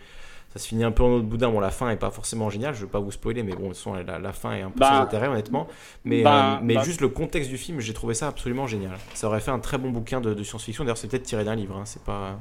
ça 0.53 0.59
se 0.59 0.69
finit 0.69 0.85
un 0.85 0.93
peu 0.93 1.03
en 1.03 1.11
autre 1.13 1.27
boudin. 1.27 1.51
Bon, 1.51 1.61
la 1.61 1.71
fin 1.71 1.91
est 1.91 1.97
pas 1.97 2.11
forcément 2.11 2.51
géniale, 2.51 2.75
je 2.75 2.85
vais 2.85 2.91
pas 2.91 3.01
vous 3.01 3.11
spoiler, 3.11 3.43
mais 3.43 3.55
bon, 3.55 3.73
la, 4.07 4.19
la 4.19 4.33
fin 4.33 4.53
est 4.53 4.63
un 4.63 4.71
peu 4.71 4.85
sans 4.85 4.91
bah, 4.91 5.01
intérêt, 5.01 5.29
honnêtement. 5.29 5.69
Mais, 6.05 6.23
bah, 6.23 6.57
euh, 6.57 6.61
mais 6.63 6.75
bah. 6.75 6.83
juste 6.83 7.01
le 7.01 7.09
contexte 7.09 7.51
du 7.51 7.59
film, 7.59 7.81
j'ai 7.81 7.95
trouvé 7.95 8.15
ça 8.15 8.29
absolument 8.29 8.67
génial. 8.67 8.97
Ça 9.15 9.29
aurait 9.29 9.41
fait 9.41 9.51
un 9.51 9.61
très 9.61 9.79
bon 9.79 9.91
bouquin 9.91 10.21
de, 10.21 10.43
science-fiction. 10.43 10.85
D'ailleurs, 10.85 10.99
c'est 10.99 11.09
peut-être 11.09 11.25
tiré 11.25 11.45
d'un 11.45 11.55
livre, 11.55 11.77
hein, 11.77 11.85
c'est 11.85 12.03
pas. 12.03 12.39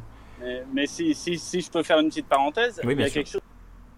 Mais, 0.73 0.87
si, 0.87 1.13
si, 1.13 1.37
si, 1.37 1.61
je 1.61 1.69
peux 1.69 1.83
faire 1.83 1.99
une 1.99 2.09
petite 2.09 2.27
parenthèse, 2.27 2.79
il, 2.83 2.99
y 2.99 3.03
a 3.03 3.09
quelque 3.09 3.29
chose, 3.29 3.41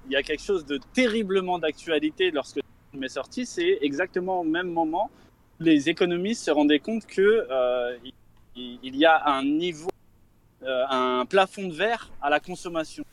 il 0.08 0.14
y 0.14 0.16
a 0.16 0.24
quelque 0.24 0.42
chose 0.44 0.66
de 0.66 0.80
terriblement 0.94 1.60
d'actualité 1.60 2.32
lorsque 2.32 2.58
le 2.58 2.64
film 2.92 3.04
est 3.04 3.10
sorti. 3.10 3.46
C'est 3.46 3.78
exactement 3.82 4.42
au 4.42 4.44
même 4.44 4.72
moment 4.72 5.10
les 5.62 5.90
économistes 5.90 6.44
se 6.44 6.52
rendaient 6.52 6.80
compte 6.80 7.06
que 7.06 7.48
euh, 7.50 7.98
il, 8.56 8.96
y 8.96 9.06
a 9.06 9.28
un 9.28 9.44
niveau, 9.44 9.90
euh, 10.64 10.84
un 10.90 11.26
plafond 11.26 11.68
de 11.68 11.74
verre 11.74 12.12
à 12.22 12.30
la 12.30 12.40
consommation. 12.40 13.06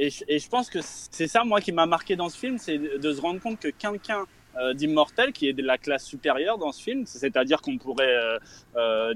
Et 0.00 0.10
je, 0.10 0.48
pense 0.48 0.70
que 0.70 0.78
c'est 0.82 1.26
ça, 1.26 1.42
moi, 1.44 1.60
qui 1.60 1.72
m'a 1.72 1.86
marqué 1.86 2.14
dans 2.14 2.28
ce 2.28 2.38
film, 2.38 2.56
c'est 2.58 2.78
de 2.78 3.12
se 3.12 3.20
rendre 3.20 3.40
compte 3.40 3.58
que 3.58 3.68
quelqu'un 3.68 4.24
d'immortel 4.74 5.32
qui 5.32 5.48
est 5.48 5.52
de 5.52 5.62
la 5.62 5.76
classe 5.76 6.04
supérieure 6.04 6.56
dans 6.58 6.72
ce 6.72 6.82
film, 6.82 7.04
c'est-à-dire 7.04 7.60
qu'on 7.60 7.78
pourrait 7.78 8.38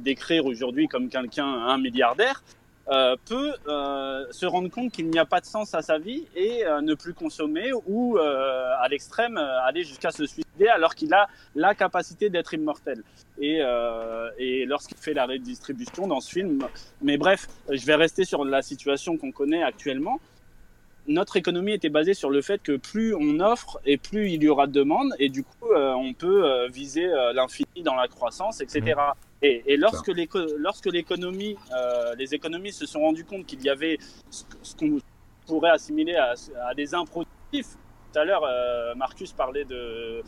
décrire 0.01 0.45
aujourd'hui 0.45 0.89
comme 0.89 1.09
quelqu'un 1.09 1.47
un 1.47 1.79
milliardaire, 1.79 2.43
euh, 2.89 3.15
peut 3.27 3.53
euh, 3.69 4.27
se 4.33 4.45
rendre 4.45 4.69
compte 4.69 4.91
qu'il 4.91 5.09
n'y 5.09 5.19
a 5.19 5.25
pas 5.25 5.41
de 5.41 5.47
sens 5.47 5.73
à 5.73 5.83
sa 5.83 5.99
vie 5.99 6.27
et 6.35 6.67
euh, 6.67 6.81
ne 6.81 6.95
plus 6.95 7.15
consommer 7.15 7.71
ou 7.87 8.19
à 8.19 8.89
l'extrême 8.89 9.37
aller 9.37 9.85
jusqu'à 9.85 10.11
se 10.11 10.27
suicider 10.27 10.67
alors 10.67 10.95
qu'il 10.95 11.15
a 11.15 11.29
la 11.55 11.75
capacité 11.75 12.29
d'être 12.29 12.55
immortel. 12.55 13.03
Et, 13.39 13.61
et 14.39 14.67
lorsqu'il 14.67 14.97
fait 14.99 15.15
la 15.15 15.27
redistribution 15.27 16.07
dans 16.07 16.21
ce 16.21 16.31
film, 16.31 16.67
mais 17.01 17.17
bref, 17.17 17.49
je 17.71 17.85
vais 17.87 17.95
rester 17.95 18.25
sur 18.25 18.45
la 18.45 18.63
situation 18.63 19.17
qu'on 19.17 19.33
connaît 19.33 19.63
actuellement. 19.63 20.21
Notre 21.09 21.37
économie 21.37 21.73
était 21.73 21.89
basée 21.89 22.15
sur 22.15 22.31
le 22.31 22.43
fait 22.43 22.63
que 22.63 22.77
plus 22.77 23.15
on 23.15 23.41
offre 23.41 23.81
et 23.85 23.97
plus 23.97 24.31
il 24.31 24.43
y 24.43 24.49
aura 24.49 24.67
de 24.67 24.73
demandes 24.73 25.13
et 25.19 25.29
du 25.29 25.43
coup 25.43 25.73
on 25.75 26.13
peut 26.13 26.69
viser 26.69 27.07
l'infini 27.35 27.83
dans 27.83 27.97
la 27.97 28.07
croissance, 28.07 28.61
etc. 28.61 28.95
Et, 29.43 29.77
lorsque 29.77 30.87
l'économie, 30.87 31.57
euh, 31.73 32.15
les 32.15 32.33
économies 32.35 32.73
se 32.73 32.87
sont 32.87 33.01
rendues 33.01 33.25
compte 33.25 33.45
qu'il 33.45 33.61
y 33.63 33.69
avait 33.69 33.99
ce, 34.31 34.45
qu'on 34.77 34.99
pourrait 35.47 35.71
assimiler 35.71 36.15
à, 36.15 36.75
des 36.75 36.95
improductifs, 36.95 37.77
tout 38.13 38.19
à 38.19 38.25
l'heure 38.25 38.45
euh, 38.45 38.95
Marcus 38.95 39.33
parlait 39.33 39.65
de, 39.65 40.23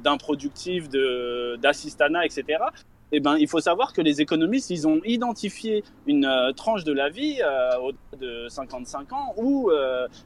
d'improductifs, 0.00 0.90
de, 0.90 1.56
d'assistanat, 1.62 2.26
etc. 2.26 2.62
Eh 3.12 3.20
ben, 3.20 3.36
il 3.36 3.46
faut 3.46 3.60
savoir 3.60 3.92
que 3.92 4.00
les 4.00 4.20
économistes, 4.20 4.70
ils 4.70 4.88
ont 4.88 5.00
identifié 5.04 5.84
une 6.06 6.24
euh, 6.24 6.52
tranche 6.52 6.84
de 6.84 6.92
la 6.92 7.10
vie 7.10 7.38
au-delà 7.80 8.18
de 8.18 8.48
55 8.48 9.12
ans 9.12 9.34
où 9.36 9.70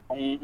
on, 0.09 0.37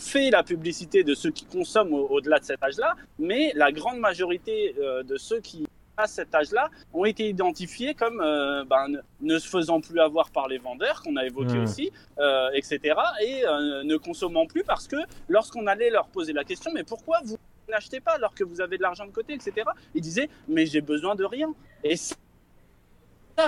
fait 0.00 0.30
la 0.30 0.42
publicité 0.42 1.04
de 1.04 1.14
ceux 1.14 1.30
qui 1.30 1.44
consomment 1.44 1.92
au-delà 1.92 2.38
de 2.38 2.44
cet 2.44 2.62
âge-là, 2.62 2.94
mais 3.18 3.52
la 3.54 3.72
grande 3.72 3.98
majorité 3.98 4.74
de 4.78 5.16
ceux 5.16 5.40
qui 5.40 5.64
à 5.96 6.06
cet 6.06 6.34
âge-là 6.34 6.70
ont 6.92 7.04
été 7.04 7.28
identifiés 7.28 7.94
comme 7.94 8.20
euh, 8.20 8.64
ben, 8.64 8.86
ne, 9.20 9.38
se 9.38 9.48
faisant 9.48 9.80
plus 9.80 10.00
avoir 10.00 10.30
par 10.30 10.48
les 10.48 10.58
vendeurs, 10.58 11.02
qu'on 11.02 11.16
a 11.16 11.24
évoqué 11.24 11.58
aussi, 11.58 11.92
euh, 12.18 12.50
etc. 12.54 12.94
Et 13.24 13.44
euh, 13.46 13.82
ne 13.84 13.96
consommant 13.96 14.46
plus 14.46 14.64
parce 14.64 14.86
que 14.88 14.96
lorsqu'on 15.28 15.66
allait 15.66 15.90
leur 15.90 16.08
poser 16.08 16.32
la 16.32 16.44
question, 16.44 16.70
mais 16.74 16.84
pourquoi 16.84 17.18
vous 17.24 17.36
n'achetez 17.70 18.00
pas 18.00 18.12
alors 18.12 18.34
que 18.34 18.44
vous 18.44 18.60
avez 18.60 18.76
de 18.76 18.82
l'argent 18.82 19.06
de 19.06 19.10
côté, 19.10 19.34
etc. 19.34 19.66
Ils 19.94 20.02
disaient, 20.02 20.28
mais 20.48 20.66
j'ai 20.66 20.80
besoin 20.80 21.14
de 21.14 21.24
rien. 21.24 21.52
Et 21.84 21.96
ça, 21.96 22.16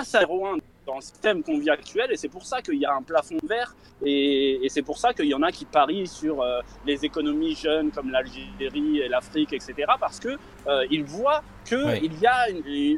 ça 0.03 0.21
loin 0.23 0.57
dans 0.85 0.95
le 0.95 1.01
système 1.01 1.41
qu'on 1.43 1.57
vit 1.57 1.69
actuel 1.69 2.11
et 2.11 2.17
c'est 2.17 2.29
pour 2.29 2.45
ça 2.45 2.61
qu'il 2.61 2.75
y 2.75 2.85
a 2.85 2.93
un 2.93 3.01
plafond 3.01 3.37
vert 3.47 3.75
et, 4.03 4.63
et 4.63 4.69
c'est 4.69 4.81
pour 4.81 4.97
ça 4.97 5.13
qu'il 5.13 5.25
y 5.25 5.33
en 5.33 5.41
a 5.41 5.51
qui 5.51 5.65
parient 5.65 6.05
sur 6.05 6.41
euh, 6.41 6.61
les 6.85 7.05
économies 7.05 7.55
jeunes 7.55 7.91
comme 7.91 8.11
l'Algérie 8.11 8.99
et 8.99 9.07
l'Afrique, 9.07 9.53
etc. 9.53 9.73
parce 9.99 10.19
que 10.19 10.37
euh, 10.67 10.85
ils 10.91 11.03
voient 11.03 11.43
qu'il 11.63 11.99
il 12.03 12.19
y 12.19 12.27
a 12.27 12.45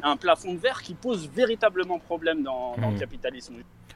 un 0.02 0.16
plafond 0.16 0.54
verre 0.56 0.82
qui 0.82 0.94
pose 0.94 1.28
véritablement 1.30 1.98
problème 1.98 2.42
dans, 2.42 2.76
dans 2.76 2.90
le 2.90 2.96
mmh. 2.96 3.00
capitalisme. 3.00 3.54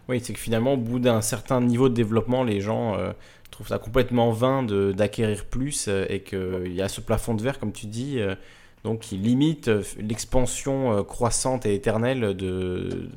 Oui, 0.08 0.20
c'est 0.20 0.32
que 0.32 0.40
finalement, 0.40 0.74
au 0.74 0.78
bout 0.78 0.98
d'un 0.98 1.20
certain 1.20 1.60
niveau 1.60 1.88
de 1.88 1.94
développement, 1.94 2.42
les 2.42 2.60
gens 2.60 2.96
euh, 2.96 3.12
trouvent 3.52 3.68
ça 3.68 3.78
complètement 3.78 4.32
vain 4.32 4.64
d'acquérir 4.64 5.44
plus 5.44 5.88
et 5.88 6.22
qu'il 6.22 6.72
y 6.72 6.82
a 6.82 6.88
ce 6.88 7.00
plafond 7.00 7.34
de 7.34 7.42
verre, 7.42 7.60
comme 7.60 7.72
tu 7.72 7.86
dis, 7.86 8.18
donc 8.82 9.00
qui 9.00 9.16
limite 9.16 9.70
l'expansion 9.98 11.04
croissante 11.04 11.66
et 11.66 11.74
éternelle 11.74 12.36
de, 12.36 13.08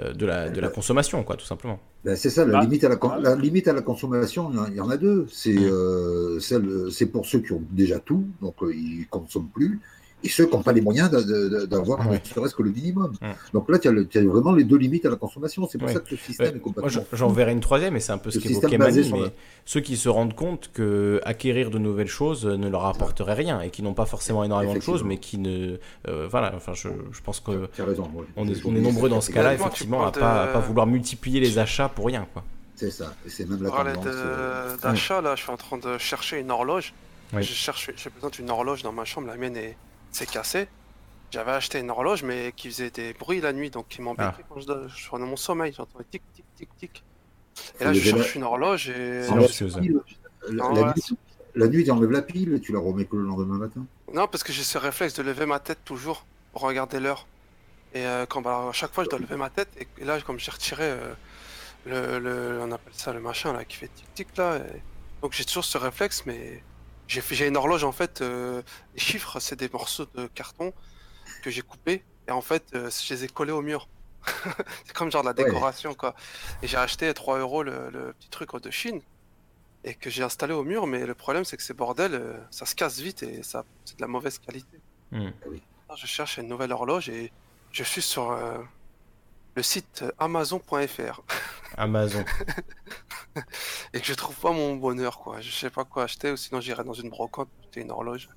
euh, 0.00 0.12
de, 0.12 0.26
la, 0.26 0.48
de 0.48 0.60
la 0.60 0.68
consommation, 0.68 1.24
quoi, 1.24 1.36
tout 1.36 1.46
simplement. 1.46 1.80
Ben 2.04 2.14
c'est 2.14 2.30
ça, 2.30 2.44
la, 2.44 2.60
limite 2.60 2.84
à 2.84 2.88
la, 2.88 2.98
la, 3.20 3.34
limite 3.34 3.66
à 3.66 3.72
la 3.72 3.82
consommation, 3.82 4.52
il 4.68 4.76
y 4.76 4.80
en 4.80 4.90
a 4.90 4.96
deux. 4.96 5.26
C'est 5.32 5.56
euh, 5.56 6.38
c'est 6.38 7.06
pour 7.06 7.26
ceux 7.26 7.40
qui 7.40 7.52
ont 7.52 7.62
déjà 7.72 7.98
tout, 7.98 8.24
donc 8.40 8.54
euh, 8.62 8.72
ils 8.72 9.00
ne 9.00 9.04
consomment 9.06 9.48
plus, 9.48 9.80
et 10.24 10.28
ceux 10.28 10.46
qui 10.46 10.56
n'ont 10.56 10.62
pas 10.62 10.72
les 10.72 10.80
moyens 10.80 11.10
d'avoir 11.68 12.04
ne 12.04 12.16
serait-ce 12.22 12.54
que 12.54 12.62
le 12.62 12.70
minimum. 12.70 13.12
Donc 13.52 13.68
là, 13.68 13.78
tu 13.78 13.88
as, 13.88 14.22
vraiment 14.22 14.52
les 14.52 14.64
deux 14.64 14.76
limites 14.76 15.06
à 15.06 15.10
la 15.10 15.16
consommation. 15.16 15.68
C'est 15.70 15.78
pour 15.78 15.88
ça 15.88 16.00
que 16.00 16.10
le 16.10 16.16
système 16.16 16.56
est 16.56 16.60
complètement. 16.60 16.90
Moi, 16.90 17.06
j'en 17.12 17.28
verrai 17.28 17.52
une 17.52 17.60
troisième, 17.60 17.96
et 17.96 18.00
c'est 18.00 18.12
un 18.12 18.18
peu 18.18 18.30
ce 18.30 18.38
qu'évoquait 18.38 18.78
Mani, 18.78 19.10
mais 19.12 19.32
ceux 19.64 19.80
qui 19.80 19.96
se 19.96 20.08
rendent 20.08 20.34
compte 20.34 20.70
que 20.72 21.20
acquérir 21.24 21.70
de 21.70 21.78
nouvelles 21.78 22.08
choses 22.08 22.46
ne 22.46 22.68
leur 22.68 22.86
apporterait 22.86 23.34
rien 23.34 23.60
et 23.60 23.70
qui 23.70 23.82
n'ont 23.82 23.94
pas 23.94 24.06
forcément 24.06 24.44
énormément 24.44 24.74
de 24.74 24.80
choses, 24.80 25.04
mais 25.04 25.18
qui 25.18 25.38
ne. 25.38 25.76
Euh, 26.08 26.26
voilà, 26.30 26.52
enfin, 26.56 26.72
je, 26.74 26.88
je 27.12 27.20
pense 27.20 27.40
que. 27.40 27.68
raison, 27.78 28.10
on, 28.36 28.48
est, 28.48 28.64
on 28.64 28.74
est 28.74 28.80
nombreux 28.80 29.08
dans 29.08 29.20
ce 29.20 29.30
cas-là, 29.30 29.54
effectivement, 29.54 30.04
à 30.06 30.12
pas, 30.12 30.46
pas 30.48 30.60
vouloir 30.60 30.86
multiplier 30.86 31.40
les 31.40 31.58
achats 31.58 31.88
pour 31.88 32.06
rien, 32.06 32.26
quoi. 32.32 32.42
C'est 32.74 32.90
ça, 32.90 33.12
et 33.26 33.28
c'est 33.28 33.48
même 33.48 33.62
la 33.62 33.70
tendance. 33.70 34.04
Euh, 34.06 34.76
d'achat, 34.76 35.20
là, 35.20 35.34
je 35.34 35.42
suis 35.42 35.50
en 35.50 35.56
train 35.56 35.78
de 35.78 35.98
chercher 35.98 36.38
une 36.38 36.50
horloge. 36.50 36.94
Je 37.32 37.42
cherche, 37.42 37.90
j'ai 37.96 38.10
besoin 38.10 38.30
d'une 38.30 38.50
horloge 38.50 38.82
dans 38.82 38.92
ma 38.92 39.04
chambre, 39.04 39.26
la 39.26 39.36
mienne 39.36 39.56
est 39.56 39.76
c'est 40.10 40.30
cassé. 40.30 40.68
J'avais 41.30 41.52
acheté 41.52 41.78
une 41.78 41.90
horloge, 41.90 42.22
mais 42.22 42.52
qui 42.56 42.68
faisait 42.70 42.90
des 42.90 43.12
bruits 43.12 43.40
la 43.40 43.52
nuit, 43.52 43.70
donc 43.70 43.88
qui 43.88 44.00
m'embêtait 44.00 44.30
ah. 44.38 44.42
quand 44.48 44.60
je, 44.60 44.66
je 44.88 45.10
dans 45.10 45.18
mon 45.18 45.36
sommeil. 45.36 45.72
J'entendais 45.76 46.04
tic, 46.10 46.22
tic, 46.34 46.44
tic, 46.56 46.68
tic. 46.78 47.04
Et 47.80 47.84
là, 47.84 47.92
je 47.92 48.00
cherche 48.00 48.34
une 48.34 48.44
horloge 48.44 48.88
et. 48.88 49.22
La, 50.50 50.94
la, 51.54 51.66
nuit, 51.66 51.84
tu 51.84 51.90
enlèves 51.90 52.12
la 52.12 52.22
pile 52.22 52.54
et 52.54 52.60
tu 52.60 52.72
la 52.72 52.78
remets 52.78 53.04
que 53.04 53.16
le 53.16 53.24
lendemain 53.24 53.58
matin 53.58 53.84
Non, 54.14 54.28
parce 54.28 54.44
que 54.44 54.52
j'ai 54.52 54.62
ce 54.62 54.78
réflexe 54.78 55.14
de 55.14 55.22
lever 55.22 55.44
ma 55.44 55.58
tête 55.58 55.80
toujours 55.84 56.24
pour 56.52 56.62
regarder 56.62 57.00
l'heure. 57.00 57.26
Et 57.92 58.06
euh, 58.06 58.24
quand 58.26 58.40
bah, 58.40 58.68
à 58.70 58.72
chaque 58.72 58.94
fois, 58.94 59.04
je 59.04 59.10
dois 59.10 59.18
lever 59.18 59.36
ma 59.36 59.50
tête. 59.50 59.68
Et, 59.98 60.04
là, 60.04 60.20
comme 60.20 60.38
j'ai 60.38 60.50
retiré 60.50 60.84
euh, 60.84 61.12
le, 61.84 62.18
le, 62.18 62.60
On 62.62 62.70
appelle 62.70 62.94
ça 62.94 63.12
le 63.12 63.20
machin 63.20 63.52
là 63.52 63.64
qui 63.64 63.76
fait 63.76 63.90
tic 63.94 64.14
tic 64.14 64.36
là. 64.36 64.60
Donc 65.20 65.32
j'ai 65.32 65.44
toujours 65.44 65.64
ce 65.64 65.76
réflexe, 65.76 66.24
mais 66.24 66.62
j'ai 67.08 67.46
une 67.46 67.56
horloge 67.56 67.84
en 67.84 67.92
fait, 67.92 68.20
euh, 68.20 68.62
les 68.94 69.00
chiffres 69.00 69.40
c'est 69.40 69.56
des 69.56 69.68
morceaux 69.68 70.06
de 70.14 70.26
carton 70.28 70.72
que 71.42 71.50
j'ai 71.50 71.62
coupés 71.62 72.04
et 72.26 72.30
en 72.30 72.42
fait 72.42 72.64
euh, 72.74 72.90
je 72.90 73.14
les 73.14 73.24
ai 73.24 73.28
collés 73.28 73.52
au 73.52 73.62
mur. 73.62 73.88
c'est 74.84 74.92
comme 74.92 75.10
genre 75.10 75.22
de 75.22 75.28
la 75.28 75.32
décoration 75.32 75.94
quoi. 75.94 76.14
Et 76.62 76.68
j'ai 76.68 76.76
acheté 76.76 77.12
3 77.12 77.38
euros 77.38 77.62
le, 77.62 78.14
petit 78.18 78.28
truc 78.28 78.50
de 78.62 78.70
Chine 78.70 79.00
et 79.84 79.94
que 79.94 80.10
j'ai 80.10 80.22
installé 80.22 80.52
au 80.52 80.64
mur, 80.64 80.86
mais 80.86 81.06
le 81.06 81.14
problème 81.14 81.44
c'est 81.44 81.56
que 81.56 81.62
ces 81.62 81.74
bordels 81.74 82.14
euh, 82.14 82.36
ça 82.50 82.66
se 82.66 82.74
casse 82.74 82.98
vite 83.00 83.22
et 83.22 83.42
ça 83.42 83.64
c'est 83.84 83.96
de 83.96 84.02
la 84.02 84.08
mauvaise 84.08 84.38
qualité. 84.38 84.78
Hmm. 85.10 85.30
Je 85.96 86.06
cherche 86.06 86.36
une 86.36 86.48
nouvelle 86.48 86.72
horloge 86.72 87.08
et 87.08 87.32
je 87.72 87.82
suis 87.82 88.02
sur 88.02 88.38
le 89.58 89.64
site 89.64 90.04
amazon.fr. 90.20 91.22
Amazon. 91.76 92.24
et 93.92 94.00
que 94.00 94.06
je 94.06 94.14
trouve 94.14 94.36
pas 94.36 94.52
mon 94.52 94.76
bonheur, 94.76 95.18
quoi. 95.18 95.40
Je 95.40 95.50
sais 95.50 95.68
pas 95.68 95.84
quoi 95.84 96.04
acheter, 96.04 96.30
ou 96.30 96.36
sinon 96.36 96.60
j'irai 96.60 96.84
dans 96.84 96.92
une 96.92 97.10
brocante 97.10 97.48
acheter 97.60 97.80
une 97.80 97.90
horloge. 97.90 98.28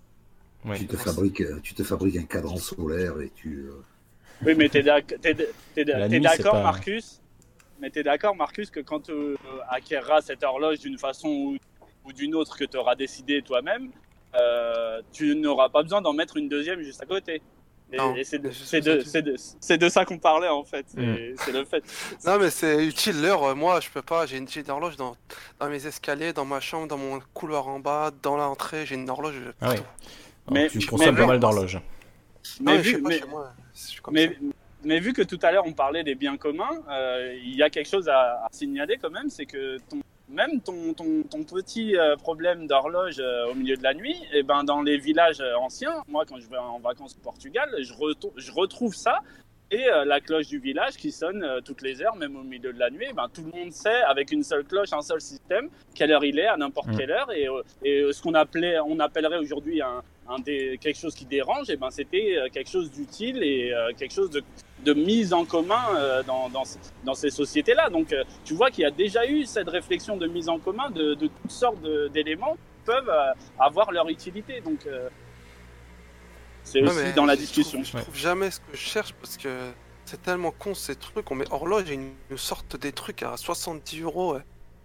Tu, 0.75 0.88
te 0.88 0.98
fabriques, 0.98 1.41
euh, 1.41 1.59
tu 1.61 1.75
te 1.75 1.83
fabriques 1.83 2.17
un 2.17 2.24
cadran 2.24 2.58
solaire 2.58 3.22
et 3.22 3.30
tu. 3.35 3.67
Euh, 3.69 3.83
oui, 4.43 4.56
mais 4.56 4.67
t'es 4.67 4.82
d'accord, 4.82 6.56
Marcus? 6.64 7.22
Mais 7.80 7.91
t'es 7.91 8.01
d'accord, 8.01 8.35
Marcus, 8.35 8.72
que 8.72 8.80
quand 8.80 9.01
tu 9.01 9.38
acquériras 9.69 10.22
cette 10.22 10.43
horloge 10.43 10.80
d'une 10.80 10.98
façon 10.98 11.30
ou, 11.30 11.58
ou 12.06 12.14
d'une 12.14 12.33
autre 12.33 12.58
que 12.58 12.66
tu 12.66 12.77
auras 12.77 12.95
décidé 12.95 13.43
toi-même, 13.43 13.91
euh, 14.33 15.01
tu 15.11 15.35
n'auras 15.35 15.69
pas 15.69 15.83
besoin 15.83 16.01
d'en 16.01 16.14
mettre 16.14 16.38
une 16.38 16.50
deuxième 16.50 16.82
juste 16.82 17.03
à 17.03 17.06
côté 17.06 17.43
c'est 18.24 19.78
de, 19.78 19.90
ça 19.90 20.06
qu'on 20.06 20.18
parlait 20.18 20.48
en 20.48 20.64
fait. 20.64 20.86
Mm. 20.95 21.36
C'est 21.38 21.52
le 21.52 21.66
fait. 21.66 21.84
Non, 22.26 22.38
mais 22.40 22.50
c'est 22.50 22.86
utile 22.86 23.22
l'heure. 23.22 23.44
Euh, 23.44 23.56
moi, 23.56 23.80
je 23.80 23.90
peux 23.90 24.02
pas. 24.02 24.26
J'ai 24.26 24.38
une, 24.38 24.48
horloge 24.70 24.95
dans, 24.95 25.16
dans 25.60 25.70
mes 25.70 25.86
escaliers, 25.86 26.34
dans 26.34 26.45
ma 26.45 26.60
chambre, 26.60 26.88
dans 26.88 26.98
mon 26.98 27.20
couloir 27.34 27.68
en 27.68 27.80
bas, 27.80 28.11
dans 28.22 28.38
l'entrée. 28.38 28.86
J'ai 28.86 28.95
une 28.95 29.10
horloge. 29.10 29.36
Ah 29.61 29.74
mais 30.50 30.70
tu 30.70 30.86
consommes 30.86 31.16
pas 31.16 31.26
mal 31.26 31.40
d'horloges. 31.40 31.80
Mais, 32.60 32.78
vu, 32.80 33.03
mais, 34.11 34.38
mais, 34.84 35.00
vu 35.00 35.14
que 35.14 35.22
tout 35.22 35.38
à 35.44 35.52
l'heure 35.52 35.66
on 35.68 35.74
parlait 35.74 36.03
des 36.03 36.16
biens 36.16 36.38
communs, 36.38 36.82
euh, 36.90 37.38
il 37.44 37.56
y 37.56 37.61
a 37.61 37.70
quelque 37.70 37.88
chose 37.88 38.10
à, 38.10 38.44
à 38.44 38.48
signaler 38.52 38.98
quand 39.00 39.11
même, 39.11 39.30
c'est 39.30 39.45
que 39.45 39.78
ton 39.90 40.02
même 40.32 40.61
ton, 40.61 40.93
ton, 40.93 41.24
ton 41.24 41.43
petit 41.43 41.95
euh, 41.98 42.16
problème 42.16 42.66
d'horloge 42.66 43.19
euh, 43.19 43.51
au 43.51 43.53
milieu 43.53 43.76
de 43.76 43.84
la 43.84 43.93
nuit, 43.93 44.16
et 44.34 44.40
eh 44.40 44.43
ben 44.43 44.64
dans 44.64 44.82
les 44.82 44.98
villages 44.98 45.42
euh, 45.42 45.56
anciens, 45.56 46.03
moi 46.08 46.26
quand 46.26 46.40
je 46.40 46.48
vais 46.48 46.58
en 46.58 46.80
vacances 46.80 47.16
au 47.18 47.22
Portugal, 47.22 47.69
je, 47.80 47.93
je 48.38 48.51
retrouve 48.51 48.95
ça 48.95 49.19
et 49.72 49.88
la 50.06 50.19
cloche 50.19 50.48
du 50.48 50.59
village 50.59 50.95
qui 50.98 51.11
sonne 51.11 51.45
toutes 51.64 51.82
les 51.82 52.01
heures, 52.01 52.16
même 52.16 52.35
au 52.35 52.43
milieu 52.43 52.74
de 52.74 52.80
la 52.80 52.90
nuit. 52.90 53.08
Ben, 53.16 53.27
tout 53.33 53.43
le 53.43 53.58
monde 53.58 53.72
sait, 53.72 54.01
avec 54.01 54.32
une 54.32 54.43
seule 54.43 54.66
cloche, 54.66 54.91
un 54.93 55.01
seul 55.01 55.22
système, 55.22 55.69
quelle 55.95 56.11
heure 56.11 56.25
il 56.25 56.38
est 56.40 56.48
à 56.48 56.58
n'importe 56.58 56.90
mm. 56.90 56.98
quelle 56.98 57.11
heure. 57.11 57.32
Et, 57.32 57.48
et 57.83 58.11
ce 58.11 58.22
qu'on 58.22 58.33
appelait, 58.33 58.80
on 58.80 59.00
appellerait 59.00 59.38
aujourd'hui 59.38 59.82
un, 59.82 60.03
un 60.30 60.40
des, 60.40 60.77
quelque 60.80 61.00
chose 61.00 61.16
qui 61.16 61.25
dérange, 61.25 61.69
et 61.69 61.77
ben 61.77 61.90
c'était 61.90 62.38
quelque 62.51 62.69
chose 62.69 62.91
d'utile 62.91 63.41
et 63.43 63.74
quelque 63.98 64.14
chose 64.14 64.30
de, 64.30 64.43
de 64.83 64.93
mise 64.93 65.33
en 65.33 65.45
commun 65.45 65.82
euh, 65.95 66.24
dans, 66.24 66.50
dans, 66.50 66.64
dans, 67.03 67.14
ces 67.14 67.30
sociétés-là. 67.30 67.90
Donc 67.90 68.14
euh, 68.14 68.24
tu 68.43 68.53
vois 68.53 68.72
qu'il 68.72 68.83
y 68.83 68.88
a 68.88 68.91
déjà 68.91 69.25
eu 69.27 69.45
cette 69.45 69.69
réflexion 69.69 70.17
de 70.17 70.27
mise 70.27 70.50
en 70.50 70.59
commun 70.59 70.90
de, 70.90 71.14
de 71.14 71.27
toutes 71.27 71.51
sortes 71.51 71.82
d'éléments 72.14 72.53
qui 72.53 72.85
peuvent 72.85 73.09
euh, 73.09 73.33
avoir 73.59 73.91
leur 73.91 74.09
utilité. 74.09 74.61
Donc 74.61 74.88
c'est 76.64 76.81
aussi 76.81 77.14
dans 77.15 77.25
la 77.25 77.35
discussion. 77.35 77.83
Je 77.83 77.98
trouve, 77.98 78.15
jamais 78.15 78.51
ce 78.51 78.59
que 78.59 78.73
je 78.73 78.77
cherche 78.77 79.14
parce 79.14 79.38
que 79.38 79.49
c'est 80.06 80.22
tellement 80.22 80.51
con 80.51 80.73
ces 80.73 80.95
trucs. 80.95 81.30
On 81.31 81.35
met 81.35 81.51
horloge 81.51 81.90
et 81.90 81.95
ils 81.95 82.01
nous 82.30 82.38
sortent 82.38 82.75
des 82.75 82.91
trucs 82.91 83.23
à 83.23 83.38
70 83.38 84.01
euros. 84.01 84.38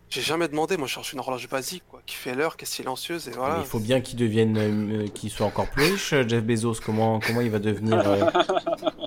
j'ai 0.09 0.23
jamais 0.23 0.49
demandé. 0.49 0.77
Moi, 0.77 0.87
je 0.87 0.95
cherche 0.95 1.13
une 1.13 1.21
horloge 1.21 1.49
basique, 1.49 1.85
quoi, 1.89 2.01
qui 2.07 2.17
fait 2.17 2.35
l'heure, 2.35 2.57
qui 2.57 2.65
est 2.65 2.69
silencieuse, 2.69 3.29
et 3.29 3.33
voilà. 3.33 3.59
il 3.61 3.67
faut 3.67 3.81
bien 3.81 4.01
qu'il 4.01 4.19
devienne, 4.19 4.57
euh, 4.57 5.09
qu'il 5.09 5.31
soit 5.31 5.47
encore 5.47 5.69
plus 5.69 5.85
riche, 5.85 6.15
Jeff 6.29 6.45
Bezos. 6.45 6.81
Comment, 6.85 7.21
comment 7.21 7.41
il 7.41 7.51
va 7.51 7.59
devenir 7.59 8.07
euh, 8.07 8.25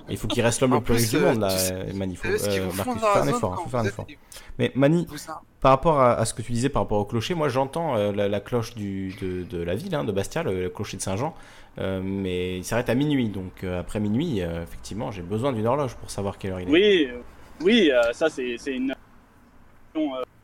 Il 0.08 0.16
faut 0.16 0.28
qu'il 0.28 0.42
reste 0.42 0.60
l'homme 0.60 0.74
le 0.74 0.80
plus 0.80 0.94
riche 0.94 1.10
du 1.10 1.18
monde, 1.18 1.40
là, 1.40 1.56
Mani. 1.94 2.16
Faut, 2.16 2.28
Marcus, 2.28 3.00
faire 3.00 3.22
un 3.22 3.28
effort. 3.28 3.62
Faut 3.62 3.70
faire 3.70 3.80
un 3.80 3.86
effort. 3.86 4.06
Mais 4.58 4.72
Mani, 4.74 5.06
par 5.60 5.72
rapport 5.72 6.00
à, 6.00 6.24
ce 6.26 6.34
que 6.34 6.42
tu 6.42 6.52
disais 6.52 6.68
par 6.68 6.82
rapport 6.82 6.98
au 6.98 7.04
clocher, 7.04 7.34
moi, 7.34 7.48
j'entends 7.48 7.94
la, 8.12 8.40
cloche 8.40 8.74
du, 8.74 9.14
de, 9.20 9.42
de, 9.44 9.62
la 9.62 9.74
ville, 9.74 9.94
hein, 9.94 10.04
de 10.04 10.12
Bastia, 10.12 10.42
le, 10.42 10.68
clocher 10.68 10.98
de 10.98 11.02
Saint-Jean. 11.02 11.34
Mais 12.02 12.58
il 12.58 12.64
s'arrête 12.64 12.88
à 12.88 12.94
minuit, 12.94 13.28
donc 13.28 13.64
après 13.64 14.00
minuit, 14.00 14.40
effectivement, 14.40 15.10
j'ai 15.10 15.22
besoin 15.22 15.52
d'une 15.52 15.66
horloge 15.66 15.94
pour 15.96 16.10
savoir 16.10 16.38
quelle 16.38 16.52
heure 16.52 16.60
il 16.60 16.68
est. 16.68 16.70
Oui, 16.70 17.08
oui, 17.60 17.90
ça 18.12 18.28
c'est 18.28 18.56
une 18.66 18.94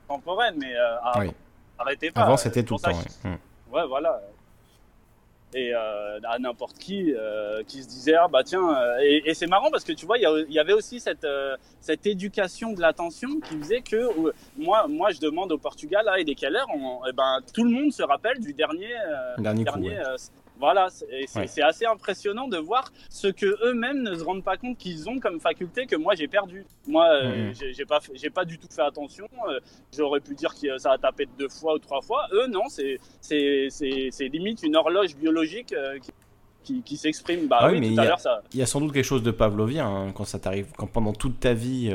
contemporaine, 0.06 0.56
mais 0.58 0.74
euh, 0.74 1.30
arrêtez 1.78 2.10
pas. 2.10 2.22
Avant, 2.22 2.36
c'était 2.36 2.62
tout 2.62 2.74
le 2.74 2.80
temps. 2.80 2.98
Hmm. 3.24 3.74
Ouais. 3.74 3.86
voilà. 3.86 4.20
Et 5.54 5.72
euh, 5.72 6.18
à 6.24 6.38
n'importe 6.38 6.76
qui 6.76 7.14
euh, 7.14 7.62
qui 7.62 7.82
se 7.82 7.88
disait 7.88 8.14
ah 8.14 8.26
bah 8.28 8.42
tiens 8.44 8.76
et, 9.00 9.32
c'est 9.32 9.46
marrant 9.46 9.70
parce 9.70 9.84
que 9.84 9.92
tu 9.92 10.04
vois 10.04 10.18
il 10.18 10.46
y, 10.50 10.58
avait 10.58 10.72
aussi 10.72 10.98
cette 10.98 11.26
cette 11.80 12.04
éducation 12.04 12.72
de 12.72 12.80
l'attention 12.80 13.28
qui 13.40 13.56
faisait 13.60 13.80
que 13.80 14.10
moi 14.58 14.86
moi 14.88 15.12
je 15.12 15.20
demande 15.20 15.52
au 15.52 15.56
Portugal 15.56 16.04
ah 16.08 16.18
il 16.18 16.28
est 16.28 16.34
quelle 16.34 16.56
heure 16.56 16.66
et 16.68 17.08
eh 17.08 17.12
ben 17.12 17.38
tout 17.54 17.62
le 17.62 17.70
monde 17.70 17.92
se 17.92 18.02
rappelle 18.02 18.40
du 18.40 18.54
dernier 18.54 18.92
dernier, 19.38 19.64
dernier 19.64 19.96
voilà, 20.58 20.88
c'est 20.90 21.62
assez 21.62 21.84
impressionnant 21.84 22.48
de 22.48 22.56
voir 22.56 22.92
ce 23.10 23.28
que 23.28 23.46
eux-mêmes 23.66 24.02
ne 24.02 24.14
se 24.14 24.24
rendent 24.24 24.44
pas 24.44 24.56
compte 24.56 24.78
qu'ils 24.78 25.08
ont 25.08 25.18
comme 25.18 25.40
faculté 25.40 25.86
que 25.86 25.96
moi 25.96 26.14
j'ai 26.14 26.28
perdu. 26.28 26.64
Moi, 26.86 27.06
euh, 27.06 27.52
mm-hmm. 27.52 27.74
j'ai 27.74 27.84
pas, 27.84 28.00
j'ai 28.14 28.30
pas 28.30 28.44
du 28.44 28.58
tout 28.58 28.68
fait 28.70 28.82
attention. 28.82 29.28
Euh, 29.48 29.60
j'aurais 29.94 30.20
pu 30.20 30.34
dire 30.34 30.54
que 30.54 30.78
ça 30.78 30.92
a 30.92 30.98
tapé 30.98 31.28
deux 31.38 31.48
fois 31.48 31.74
ou 31.74 31.78
trois 31.78 32.00
fois. 32.00 32.26
Eux, 32.32 32.46
non, 32.46 32.64
c'est, 32.68 32.98
c'est, 33.20 34.28
limite 34.28 34.62
une 34.62 34.76
horloge 34.76 35.14
biologique 35.16 35.72
euh, 35.72 35.98
qui, 36.64 36.82
qui, 36.82 36.96
s'exprime. 36.96 37.46
Bah 37.48 37.58
ah 37.60 37.70
oui, 37.70 37.80
mais 37.80 37.88
il 37.88 38.58
y, 38.58 38.62
a 38.62 38.66
sans 38.66 38.80
doute 38.80 38.92
quelque 38.92 39.04
chose 39.04 39.22
de 39.22 39.30
pavlovien 39.30 39.86
hein, 39.86 40.12
quand 40.12 40.24
ça 40.24 40.38
t'arrive, 40.38 40.72
quand 40.76 40.86
pendant 40.86 41.12
toute 41.12 41.38
ta 41.38 41.52
vie, 41.52 41.94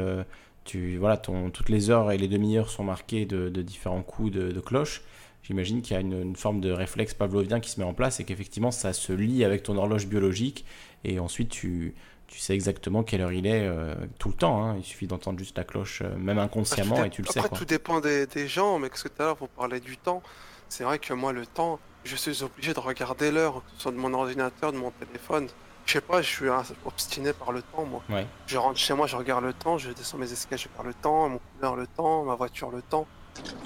tu, 0.64 0.98
voilà, 0.98 1.18
ton, 1.18 1.50
toutes 1.50 1.70
les 1.70 1.90
heures 1.90 2.12
et 2.12 2.18
les 2.18 2.28
demi-heures 2.28 2.70
sont 2.70 2.84
marquées 2.84 3.26
de, 3.26 3.50
différents 3.62 4.04
coups 4.04 4.32
de, 4.32 4.52
de 4.52 4.60
cloche 4.60 5.02
j'imagine 5.44 5.82
qu'il 5.82 5.94
y 5.94 5.98
a 5.98 6.02
une, 6.02 6.36
forme 6.36 6.62
de 6.62 6.72
réflexe 6.72 7.14
pavlovien 7.14 7.60
qui 7.60 7.70
se 7.70 7.80
met 7.80 7.86
en 7.86 7.94
place 7.94 8.20
et 8.20 8.24
qu'effectivement 8.24 8.72
ça 8.72 8.94
se 8.94 9.14
lie 9.14 9.44
avec 9.44 9.64
ton 9.64 9.78
horloge 9.78 10.08
biologique 10.08 10.66
et 11.04 11.20
ensuite 11.20 11.50
tu, 11.50 11.94
tu 12.28 12.40
sais 12.40 12.54
exactement 12.54 13.04
quelle 13.04 13.22
heure 13.22 13.34
il 13.34 13.46
est 13.46 13.68
euh, 13.68 13.94
tout 14.18 14.30
le 14.30 14.36
temps. 14.36 14.64
Hein. 14.64 14.76
Il 14.78 14.84
suffit 14.84 15.08
d'entendre 15.08 15.40
juste 15.40 15.58
la 15.58 15.64
cloche, 15.64 16.02
euh, 16.02 16.16
même 16.18 16.40
inconsciemment, 16.40 17.04
et 17.04 17.10
tu 17.10 17.22
le 17.22 17.28
sais. 17.28 17.40
Après, 17.40 17.58
tout 17.58 17.66
dépend 17.66 18.00
des, 18.00 18.26
des 18.28 18.48
gens, 18.48 18.80
mais 18.80 18.90
que 18.90 18.98
tout 18.98 19.10
à 19.20 19.24
l'heure 19.24 19.38
vous 19.40 19.48
parlez 19.48 19.80
du 19.80 19.98
temps. 19.98 20.24
C'est 20.70 20.86
vrai 20.86 21.00
que 21.00 21.14
moi, 21.14 21.34
le 21.34 21.46
temps, 21.46 21.80
je 22.06 22.16
suis 22.16 22.44
obligé 22.44 22.74
de 22.74 22.80
regarder 22.80 23.30
l'heure, 23.32 23.56
que 23.56 23.72
ce 23.76 23.82
soit 23.82 23.92
de 23.92 23.98
mon 23.98 24.14
ordinateur, 24.14 24.72
de 24.72 24.78
mon 24.78 24.92
téléphone. 24.92 25.48
Je 25.86 25.94
sais 25.94 26.02
pas, 26.02 26.22
je 26.22 26.28
suis 26.28 26.46
obstiné 26.86 27.34
par 27.34 27.52
le 27.52 27.62
temps, 27.62 27.86
moi. 27.86 28.02
Je 28.48 28.58
rentre 28.58 28.80
chez 28.80 28.94
moi, 28.94 29.08
je 29.08 29.16
regarde 29.16 29.44
le 29.44 29.54
temps, 29.54 29.78
je 29.78 29.92
descends 29.92 30.18
mes 30.18 30.32
escaliers, 30.32 30.62
je 30.62 30.70
regarde 30.70 30.88
le 30.88 30.94
temps, 30.94 31.28
mon 31.28 31.40
couleur 31.56 31.76
le 31.76 31.88
temps, 31.88 32.24
ma 32.24 32.36
voiture 32.36 32.72
le 32.72 32.82
temps. 32.82 33.06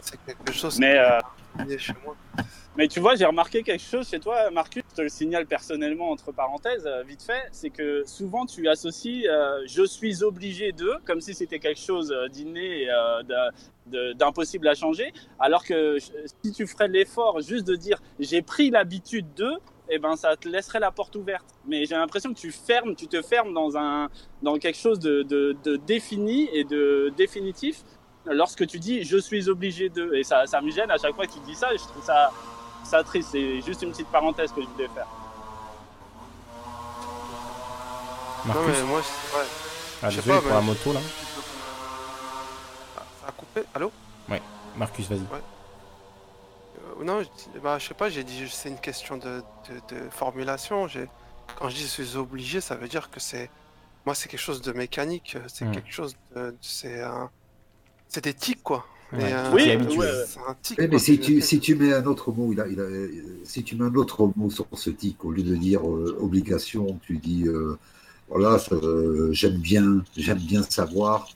C'est 0.02 0.18
quelque 0.26 0.52
chose. 0.52 0.80
Mais 0.80 0.98
euh, 0.98 1.20
mais 2.78 2.88
tu 2.88 3.00
vois, 3.00 3.16
j'ai 3.16 3.26
remarqué 3.26 3.64
quelque 3.64 3.82
chose 3.82 4.08
chez 4.10 4.20
toi, 4.20 4.52
Marcus, 4.52 4.84
je 4.92 4.96
te 4.96 5.02
le 5.02 5.10
signale 5.10 5.46
personnellement 5.46 6.12
entre 6.12 6.32
parenthèses, 6.32 6.86
euh, 6.86 7.04
vite 7.04 7.24
fait, 7.24 7.44
c'est 7.52 7.70
que 7.70 8.04
souvent 8.06 8.46
tu 8.46 8.68
associes 8.68 9.28
euh, 9.28 9.62
je 9.66 9.84
suis 9.84 10.24
obligé 10.24 10.72
de, 10.72 10.92
comme 11.06 11.22
si 11.22 11.34
c'était 11.34 11.60
quelque 11.60 11.80
chose 11.80 12.14
d'inné 12.32 12.84
et 12.84 12.90
d'impossible 14.16 14.68
à 14.68 14.76
changer, 14.76 15.14
alors 15.40 15.64
que 15.64 15.98
si 16.00 16.52
tu 16.52 16.68
ferais 16.68 16.88
l'effort 16.88 17.42
juste 17.42 17.66
de 17.68 17.76
dire 17.76 18.02
j'ai 18.20 18.42
pris 18.42 18.70
l'habitude 18.70 19.34
de, 19.36 19.52
eh 19.90 20.00
ben 20.00 20.16
ça 20.16 20.36
te 20.36 20.50
laisserait 20.50 20.80
la 20.80 20.92
porte 20.92 21.16
ouverte. 21.16 21.46
Mais 21.68 21.86
j'ai 21.86 21.96
l'impression 21.96 22.34
que 22.34 22.40
tu 22.40 22.52
fermes, 22.52 22.96
tu 22.96 23.08
te 23.08 23.22
fermes 23.22 23.54
dans 23.54 23.78
un 23.78 24.10
dans 24.42 24.58
quelque 24.58 24.78
chose 24.78 25.00
de 25.00 25.78
défini 25.86 26.50
et 26.54 26.64
de 26.64 27.14
définitif 27.16 27.84
lorsque 28.26 28.66
tu 28.68 28.80
dis 28.80 29.04
je 29.04 29.18
suis 29.18 29.50
obligé 29.50 29.90
de. 29.90 30.14
Et 30.16 30.24
ça, 30.24 30.46
ça 30.46 30.62
me 30.62 30.72
gêne 30.72 30.90
à 30.92 30.98
chaque 30.98 31.16
fois 31.16 31.26
que 31.26 31.34
tu 31.34 31.40
dis 31.40 31.56
ça 31.56 31.74
et 31.74 31.78
je 31.78 31.84
trouve 31.84 32.04
ça, 32.04 32.32
ça 32.84 33.04
triste. 33.04 33.30
C'est 33.32 33.62
juste 33.62 33.82
une 33.82 33.92
petite 33.92 34.08
parenthèse 34.08 34.52
que 34.52 34.62
je 34.62 34.68
voulais 34.68 34.90
faire. 34.90 35.08
Marcus 38.46 38.66
non, 38.66 38.72
mais 38.74 38.84
moi, 38.84 39.00
ouais. 39.00 39.46
Ah, 40.04 40.10
désolé 40.10 40.40
pour 40.42 40.54
la 40.54 40.62
moto 40.62 40.94
là. 40.94 41.00
Ça 43.22 43.28
a 43.28 43.32
coupé? 43.32 43.64
Allô? 43.74 43.92
Ouais, 44.30 44.42
Marcus, 44.78 45.08
vas-y. 45.08 45.20
Ouais. 45.20 45.42
Euh, 47.00 47.04
non, 47.04 47.24
je, 47.24 47.60
bah, 47.60 47.80
je 47.80 47.88
sais 47.88 47.94
pas, 47.94 48.10
j'ai 48.10 48.24
dit 48.24 48.48
c'est 48.50 48.70
une 48.70 48.80
question 48.80 49.18
de, 49.18 49.42
de, 49.70 49.96
de 49.96 50.10
formulation. 50.12 50.88
Quand 51.58 51.70
je 51.70 51.76
dis 51.76 51.82
je 51.82 52.04
suis 52.04 52.18
obligé, 52.18 52.62
ça 52.62 52.76
veut 52.76 52.88
dire 52.88 53.10
que 53.10 53.20
c'est. 53.20 53.50
Moi, 54.06 54.14
c'est 54.14 54.30
quelque 54.30 54.40
chose 54.40 54.62
de 54.62 54.72
mécanique. 54.72 55.38
C'est 55.48 55.66
hmm. 55.66 55.72
quelque 55.72 55.92
chose 55.92 56.16
de. 56.36 56.56
C'est 56.62 57.02
un 57.02 57.32
c'est 58.10 58.24
des 58.24 58.34
tics, 58.34 58.64
quoi. 58.64 58.86
Euh, 59.14 59.52
oui, 59.54 59.78
c'est 60.28 60.40
un 60.48 60.56
tic. 60.62 60.80
mais 60.80 61.00
si 61.00 61.20
tu, 61.20 61.40
si 61.42 61.60
tu 61.60 61.76
mets 61.76 61.94
un 61.94 62.06
autre 62.06 62.32
mot, 62.32 62.52
il 62.52 62.60
a, 62.60 62.68
il 62.68 62.80
a, 62.80 62.86
si 63.44 63.64
tu 63.64 63.76
mets 63.76 63.86
un 63.86 63.96
autre 63.96 64.32
mot 64.36 64.50
sur 64.50 64.68
ce 64.74 64.90
tic, 64.90 65.24
au 65.24 65.32
lieu 65.32 65.44
de 65.44 65.56
dire 65.56 65.88
euh, 65.88 66.18
obligation, 66.20 67.00
tu 67.04 67.18
dis 67.18 67.44
euh, 67.48 67.78
voilà, 68.30 68.58
j'aime 69.32 69.58
bien, 69.58 70.04
j'aime 70.18 70.40
bien 70.40 70.64
savoir. 70.64 71.28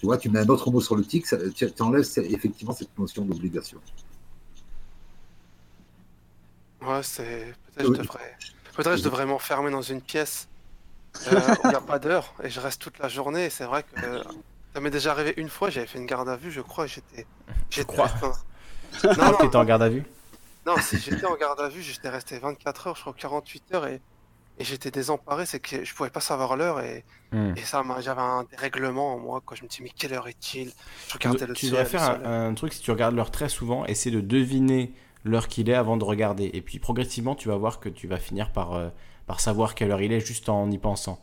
Tu 0.00 0.06
vois, 0.06 0.18
tu 0.18 0.28
mets 0.28 0.40
un 0.40 0.48
autre 0.48 0.70
mot 0.70 0.80
sur 0.80 0.96
le 0.96 1.04
tic, 1.04 1.26
tu 1.54 1.82
enlèves 1.82 2.06
effectivement 2.16 2.74
cette 2.74 2.96
notion 2.98 3.24
d'obligation. 3.24 3.80
Ouais, 6.82 7.02
c'est. 7.02 7.54
Peut-être 7.74 7.94
je 7.94 8.02
devrais. 8.02 8.36
Peut-être 8.76 8.96
je 8.96 9.02
devrais 9.02 9.26
m'enfermer 9.26 9.70
dans 9.70 9.82
une 9.82 10.00
pièce 10.00 10.48
où 11.26 11.34
il 11.64 11.70
n'y 11.70 11.74
a 11.74 11.80
pas 11.80 11.98
d'heure 11.98 12.34
et 12.42 12.50
je 12.50 12.60
reste 12.60 12.80
toute 12.80 12.98
la 12.98 13.08
journée. 13.08 13.50
C'est 13.50 13.64
vrai 13.64 13.82
que 13.82 14.22
ça 14.78 14.82
m'est 14.82 14.90
déjà 14.90 15.10
arrivé 15.10 15.34
une 15.38 15.48
fois, 15.48 15.70
j'avais 15.70 15.88
fait 15.88 15.98
une 15.98 16.06
garde 16.06 16.28
à 16.28 16.36
vue, 16.36 16.52
je 16.52 16.60
crois, 16.60 16.86
j'étais. 16.86 17.26
Je 17.68 17.82
crois. 17.82 18.08
Non, 19.04 19.12
non, 19.16 19.32
t'étais 19.34 19.56
en 19.56 19.64
garde 19.64 19.82
à 19.82 19.88
vue 19.88 20.04
Non, 20.64 20.76
si 20.80 20.98
j'étais 20.98 21.26
en 21.26 21.36
garde 21.36 21.60
à 21.60 21.68
vue, 21.68 21.82
j'étais 21.82 22.08
resté 22.08 22.38
24 22.38 22.86
heures, 22.86 22.96
je 22.96 23.02
crois 23.02 23.12
48 23.12 23.74
heures 23.74 23.86
et, 23.86 24.00
et 24.58 24.64
j'étais 24.64 24.90
désemparé, 24.90 25.44
c'est 25.44 25.60
que 25.60 25.84
je 25.84 25.94
pouvais 25.94 26.08
pas 26.08 26.20
savoir 26.20 26.56
l'heure 26.56 26.80
et, 26.80 27.04
hmm. 27.32 27.54
et 27.56 27.60
ça, 27.62 27.84
j'avais 28.00 28.22
un 28.22 28.44
dérèglement 28.44 29.14
en 29.14 29.18
moi, 29.18 29.42
quoi. 29.44 29.56
Je 29.56 29.64
me 29.64 29.68
dis, 29.68 29.82
mais 29.82 29.90
quelle 29.90 30.14
heure 30.14 30.26
est-il? 30.26 30.72
Je 31.08 31.14
regardais 31.14 31.40
tu, 31.40 31.46
le 31.46 31.54
Tu 31.54 31.66
devrais 31.66 31.84
faire 31.84 32.24
un, 32.24 32.54
truc, 32.54 32.72
si 32.72 32.80
tu 32.80 32.92
regardes 32.92 33.16
l'heure 33.16 33.32
très 33.32 33.48
souvent, 33.48 33.84
essaie 33.84 34.10
de 34.10 34.20
deviner 34.20 34.94
l'heure 35.24 35.48
qu'il 35.48 35.68
est 35.68 35.74
avant 35.74 35.96
de 35.96 36.04
regarder. 36.04 36.50
Et 36.54 36.62
puis 36.62 36.78
progressivement, 36.78 37.34
tu 37.34 37.48
vas 37.48 37.56
voir 37.56 37.80
que 37.80 37.88
tu 37.88 38.06
vas 38.06 38.18
finir 38.18 38.52
par, 38.52 38.74
euh, 38.74 38.88
par 39.26 39.40
savoir 39.40 39.74
quelle 39.74 39.90
heure 39.90 40.02
il 40.02 40.12
est 40.12 40.20
juste 40.20 40.48
en 40.48 40.70
y 40.70 40.78
pensant. 40.78 41.20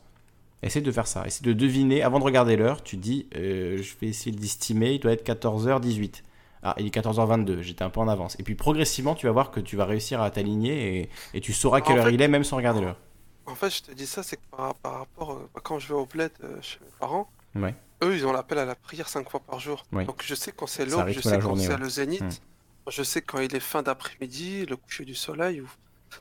Essaye 0.62 0.82
de 0.82 0.92
faire 0.92 1.06
ça. 1.06 1.26
Essaye 1.26 1.42
de 1.42 1.52
deviner, 1.52 2.02
avant 2.02 2.18
de 2.18 2.24
regarder 2.24 2.56
l'heure, 2.56 2.82
tu 2.82 2.96
dis, 2.96 3.28
euh, 3.36 3.82
je 3.82 3.94
vais 4.00 4.08
essayer 4.08 4.34
d'estimer, 4.34 4.92
il 4.92 5.00
doit 5.00 5.12
être 5.12 5.26
14h18. 5.26 6.22
Ah, 6.62 6.74
il 6.78 6.86
est 6.86 6.94
14h22, 6.94 7.60
j'étais 7.60 7.84
un 7.84 7.90
peu 7.90 8.00
en 8.00 8.08
avance. 8.08 8.36
Et 8.40 8.42
puis 8.42 8.54
progressivement, 8.54 9.14
tu 9.14 9.26
vas 9.26 9.32
voir 9.32 9.50
que 9.50 9.60
tu 9.60 9.76
vas 9.76 9.84
réussir 9.84 10.20
à 10.20 10.30
t'aligner 10.30 11.10
et, 11.32 11.40
tu 11.40 11.52
sauras 11.52 11.80
quelle 11.80 11.98
heure 11.98 12.10
il 12.10 12.20
est, 12.20 12.28
même 12.28 12.42
sans 12.42 12.56
regarder 12.56 12.80
l'heure. 12.80 12.98
En 13.44 13.54
fait, 13.54 13.70
je 13.70 13.82
te 13.82 13.92
dis 13.92 14.06
ça, 14.06 14.22
c'est 14.24 14.36
que 14.36 14.42
par, 14.50 14.74
rapport, 14.82 15.32
euh, 15.34 15.48
quand 15.62 15.78
je 15.78 15.88
vais 15.88 15.94
au 15.94 16.06
bled 16.06 16.32
euh, 16.42 16.60
chez 16.62 16.80
mes 16.80 16.90
parents, 16.98 17.28
ouais. 17.54 17.74
eux, 18.02 18.16
ils 18.16 18.26
ont 18.26 18.32
l'appel 18.32 18.58
à 18.58 18.64
la 18.64 18.74
prière 18.74 19.08
5 19.08 19.30
fois 19.30 19.40
par 19.40 19.60
jour. 19.60 19.86
Donc 19.92 20.22
je 20.24 20.34
sais 20.34 20.50
quand 20.50 20.66
c'est 20.66 20.86
l'aube, 20.86 21.08
je 21.10 21.20
sais 21.20 21.38
quand 21.38 21.54
c'est 21.54 21.76
le 21.76 21.88
zénith, 21.88 22.22
hmm. 22.22 22.90
je 22.90 23.02
sais 23.04 23.20
quand 23.20 23.38
il 23.38 23.54
est 23.54 23.60
fin 23.60 23.82
d'après-midi, 23.82 24.66
le 24.66 24.76
coucher 24.76 25.04
du 25.04 25.14
soleil. 25.14 25.62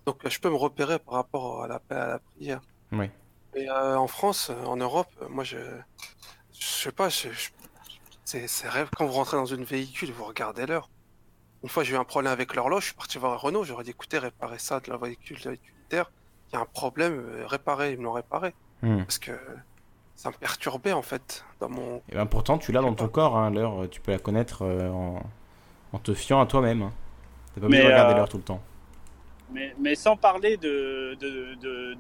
Donc 0.06 0.18
je 0.30 0.40
peux 0.40 0.50
me 0.50 0.56
repérer 0.56 1.00
par 1.00 1.16
rapport 1.16 1.64
à 1.64 1.68
l'appel 1.68 1.98
à 1.98 2.08
la 2.08 2.20
prière. 2.20 2.62
Oui. 2.92 3.10
Et 3.56 3.70
euh, 3.70 3.98
en 3.98 4.08
France, 4.08 4.52
euh, 4.52 4.66
en 4.66 4.78
Europe, 4.78 5.08
euh, 5.22 5.28
moi 5.30 5.44
je. 5.44 5.58
Je 6.58 6.66
sais 6.66 6.92
pas, 6.92 7.10
c'est 7.10 8.70
rêve. 8.70 8.90
Quand 8.96 9.06
vous 9.06 9.14
rentrez 9.14 9.38
dans 9.38 9.46
une 9.46 9.64
véhicule, 9.64 10.12
vous 10.12 10.24
regardez 10.24 10.66
l'heure. 10.66 10.90
Une 11.64 11.70
fois, 11.70 11.84
j'ai 11.84 11.94
eu 11.94 11.98
un 11.98 12.04
problème 12.04 12.32
avec 12.32 12.56
l'horloge, 12.56 12.84
je 12.84 12.88
suis 12.88 12.96
parti 12.96 13.18
voir 13.18 13.42
Renault, 13.42 13.64
j'aurais 13.64 13.84
dit 13.84 13.90
écoutez, 13.90 14.20
réparez 14.20 14.60
ça 14.60 14.80
de 14.80 14.90
la 14.90 14.98
véhicule 14.98 15.38
utilitaire. 15.38 16.12
Il 16.50 16.56
y 16.56 16.58
a 16.58 16.62
un 16.62 16.66
problème, 16.66 17.24
réparez, 17.46 17.94
ils 17.94 17.98
me 17.98 18.04
l'ont 18.04 18.14
réparé. 18.14 18.54
Hmm. 18.82 19.00
Parce 19.04 19.20
que 19.20 19.32
ça 20.16 20.30
me 20.30 20.36
perturbait 20.36 20.94
en 20.94 21.02
fait 21.02 21.44
dans 21.60 21.70
mon. 21.70 21.98
Et 22.10 22.16
ben 22.16 22.26
pourtant, 22.26 22.58
tu 22.58 22.72
l'as 22.72 22.82
dans 22.82 22.94
ton 22.94 23.10
corps, 23.10 23.38
hein, 23.38 23.50
l'heure, 23.52 23.90
tu 23.90 24.00
peux 24.00 24.12
la 24.12 24.20
connaître 24.20 24.64
en... 24.64 25.22
en, 25.92 26.00
te 26.00 26.14
fiant 26.14 26.40
à 26.40 26.46
toi-même. 26.46 26.84
Hein. 26.84 26.94
T'as 27.56 27.62
pas 27.62 27.68
besoin 27.68 27.84
de 27.84 27.88
regarder 27.88 28.14
l'heure 28.16 28.30
tout 28.30 28.38
le 28.38 28.44
temps. 28.44 28.62
Mais, 29.52 29.76
mais 29.80 29.96
sans 29.96 30.18
parler 30.18 30.58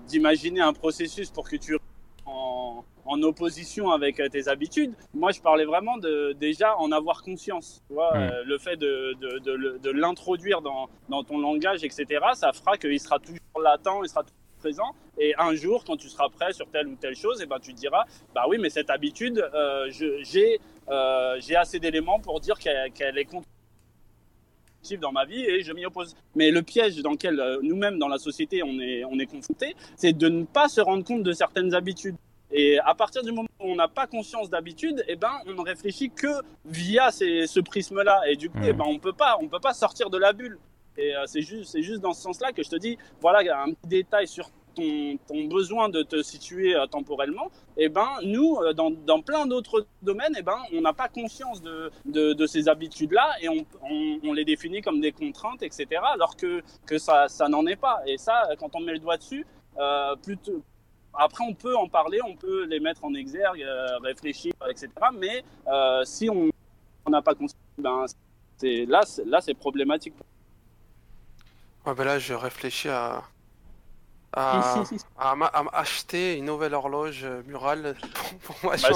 d'imaginer 0.07 0.59
de, 0.59 0.63
de, 0.63 0.69
un 0.69 0.73
processus 0.73 1.29
pour 1.29 1.47
que 1.47 1.55
tu 1.55 1.77
en, 2.25 2.83
en 3.05 3.21
opposition 3.21 3.91
avec 3.91 4.19
euh, 4.19 4.29
tes 4.29 4.47
habitudes. 4.47 4.93
Moi, 5.13 5.31
je 5.31 5.41
parlais 5.41 5.65
vraiment 5.65 5.97
de 5.97 6.35
déjà 6.39 6.75
en 6.77 6.91
avoir 6.91 7.21
conscience. 7.21 7.83
Tu 7.87 7.93
vois, 7.93 8.15
euh, 8.15 8.43
le 8.45 8.57
fait 8.57 8.77
de, 8.77 9.15
de, 9.19 9.77
de 9.77 9.91
l'introduire 9.91 10.61
dans, 10.61 10.89
dans, 11.09 11.23
ton 11.23 11.39
langage, 11.39 11.83
etc., 11.83 12.05
ça 12.33 12.51
fera 12.51 12.77
qu'il 12.77 12.99
sera 12.99 13.19
toujours 13.19 13.39
latent, 13.61 14.01
il 14.03 14.09
sera 14.09 14.23
présent. 14.59 14.95
Et 15.17 15.33
un 15.37 15.53
jour, 15.53 15.83
quand 15.85 15.97
tu 15.97 16.09
seras 16.09 16.29
prêt 16.29 16.51
sur 16.51 16.67
telle 16.69 16.87
ou 16.87 16.95
telle 16.95 17.15
chose, 17.15 17.39
et 17.39 17.43
eh 17.43 17.47
ben, 17.47 17.59
tu 17.59 17.73
te 17.73 17.79
diras, 17.79 18.05
bah 18.33 18.45
oui, 18.49 18.57
mais 18.59 18.69
cette 18.69 18.89
habitude, 18.89 19.37
euh, 19.53 19.89
j'ai 19.91 20.59
euh, 20.89 21.39
assez 21.55 21.79
d'éléments 21.79 22.19
pour 22.19 22.39
dire 22.39 22.57
qu'elle 22.57 23.17
est 23.17 23.25
contre 23.25 23.47
dans 24.93 25.11
ma 25.11 25.25
vie 25.25 25.43
et 25.43 25.61
je 25.61 25.73
m'y 25.73 25.85
oppose. 25.85 26.15
Mais 26.35 26.51
le 26.51 26.61
piège 26.61 26.97
dans 27.01 27.11
lequel 27.11 27.39
euh, 27.39 27.59
nous-mêmes 27.61 27.99
dans 27.99 28.07
la 28.07 28.17
société 28.17 28.63
on 28.63 28.79
est, 28.79 29.03
on 29.05 29.17
est 29.19 29.25
confronté, 29.25 29.75
c'est 29.95 30.13
de 30.13 30.29
ne 30.29 30.43
pas 30.45 30.67
se 30.67 30.81
rendre 30.81 31.03
compte 31.03 31.23
de 31.23 31.33
certaines 31.33 31.73
habitudes. 31.73 32.15
Et 32.51 32.79
à 32.79 32.93
partir 32.93 33.23
du 33.23 33.31
moment 33.31 33.49
où 33.59 33.65
on 33.65 33.75
n'a 33.75 33.87
pas 33.87 34.07
conscience 34.07 34.49
d'habitude, 34.49 35.03
eh 35.07 35.15
ben, 35.15 35.31
on 35.47 35.53
ne 35.53 35.61
réfléchit 35.61 36.11
que 36.11 36.41
via 36.63 37.11
ces, 37.11 37.47
ce 37.47 37.59
prisme-là. 37.59 38.21
Et 38.29 38.35
du 38.35 38.49
coup, 38.49 38.59
eh 38.63 38.71
ben, 38.71 38.85
on 38.87 38.99
peut 38.99 39.13
pas, 39.13 39.37
on 39.41 39.47
peut 39.47 39.59
pas 39.59 39.73
sortir 39.73 40.09
de 40.09 40.17
la 40.17 40.31
bulle. 40.31 40.57
Et 40.97 41.15
euh, 41.15 41.23
c'est 41.25 41.41
juste, 41.41 41.71
c'est 41.71 41.81
juste 41.81 42.01
dans 42.01 42.13
ce 42.13 42.21
sens-là 42.21 42.51
que 42.53 42.63
je 42.63 42.69
te 42.69 42.77
dis, 42.77 42.97
voilà, 43.19 43.61
un 43.61 43.73
petit 43.73 43.87
détail 43.87 44.27
sur 44.27 44.49
ton, 44.75 45.45
besoin 45.47 45.89
de 45.89 46.03
te 46.03 46.21
situer 46.21 46.75
euh, 46.75 46.85
temporellement, 46.87 47.49
eh 47.77 47.89
ben 47.89 48.07
nous, 48.23 48.57
euh, 48.57 48.73
dans, 48.73 49.21
plein 49.21 49.45
d'autres 49.45 49.85
domaines, 50.01 50.35
eh 50.37 50.41
ben 50.41 50.57
on 50.73 50.81
n'a 50.81 50.93
pas 50.93 51.07
conscience 51.07 51.61
de, 51.61 51.91
de, 52.05 52.45
ces 52.45 52.67
habitudes-là 52.67 53.29
et 53.41 53.49
on, 53.49 53.65
on, 54.23 54.33
les 54.33 54.45
définit 54.45 54.81
comme 54.81 55.01
des 55.01 55.11
contraintes, 55.11 55.63
etc. 55.63 55.87
Alors 56.13 56.35
que, 56.35 56.61
que 56.85 56.97
ça, 56.97 57.27
ça 57.27 57.47
n'en 57.47 57.65
est 57.65 57.75
pas. 57.75 58.01
Et 58.05 58.17
ça, 58.17 58.49
quand 58.59 58.75
on 58.75 58.81
met 58.81 58.93
le 58.93 58.99
doigt 58.99 59.17
dessus, 59.17 59.45
euh, 59.77 60.15
après, 61.13 61.43
on 61.45 61.53
peut 61.53 61.75
en 61.75 61.87
parler, 61.87 62.19
on 62.27 62.35
peut 62.35 62.65
les 62.65 62.79
mettre 62.79 63.03
en 63.05 63.13
exergue, 63.13 63.61
euh, 63.61 63.97
réfléchir, 64.03 64.53
etc. 64.69 64.89
Mais 65.13 65.43
si 66.05 66.29
on 66.29 66.49
n'a 67.09 67.21
pas 67.21 67.33
conscience, 67.33 67.55
ben, 67.77 68.05
là, 68.87 69.01
là, 69.25 69.41
c'est 69.41 69.53
problématique. 69.53 70.13
Ben 71.85 72.03
là, 72.03 72.17
je 72.17 72.33
réfléchis 72.33 72.89
à, 72.89 73.23
à, 74.35 74.83
à, 75.17 75.63
acheter 75.73 76.37
une 76.37 76.45
nouvelle 76.45 76.73
horloge 76.73 77.25
murale 77.47 77.95
pour, 78.43 78.55
moi. 78.63 78.73
Bah, 78.73 78.89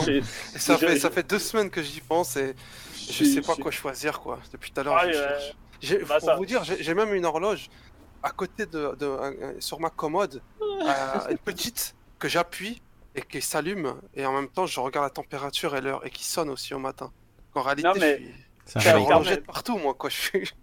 ça, 0.58 0.78
fait, 0.78 1.00
ça 1.00 1.10
fait 1.10 1.28
deux 1.28 1.40
semaines 1.40 1.70
que 1.70 1.82
j'y 1.82 2.02
pense 2.02 2.36
et 2.36 2.56
je 2.96 3.24
sais 3.24 3.42
pas 3.42 3.56
quoi 3.56 3.72
choisir 3.72 4.20
quoi. 4.20 4.40
Depuis 4.52 4.72
tout 4.72 4.82
à 4.82 4.84
l'heure, 4.84 5.02
je 5.82 5.96
bah, 6.06 6.18
pour 6.20 6.36
vous 6.36 6.46
dire, 6.46 6.64
j'ai 6.64 6.94
même 6.94 7.14
une 7.14 7.26
horloge 7.26 7.70
à 8.24 8.32
côté 8.32 8.66
de, 8.66 8.96
de, 8.96 9.56
sur 9.60 9.80
ma 9.80 9.90
commode, 9.90 10.42
euh, 10.62 11.30
une 11.30 11.38
petite 11.38 11.96
que 12.18 12.28
j'appuie 12.28 12.82
et 13.16 13.22
qui 13.22 13.42
s'allume 13.42 13.96
et 14.14 14.26
en 14.26 14.34
même 14.34 14.50
temps 14.50 14.66
je 14.66 14.80
regarde 14.80 15.06
la 15.06 15.10
température 15.10 15.76
et 15.76 15.82
l'heure 15.82 16.06
et 16.06 16.10
qui 16.10 16.24
sonne 16.24 16.50
aussi 16.50 16.74
au 16.74 16.80
matin. 16.80 17.12
En 17.56 17.62
réalité, 17.62 18.34
je 18.76 18.80
suis, 18.80 18.90
horloger 18.90 19.38
partout 19.38 19.78
moi 19.78 19.94
quoi. 19.94 20.10
Je 20.10 20.16
suis... 20.16 20.54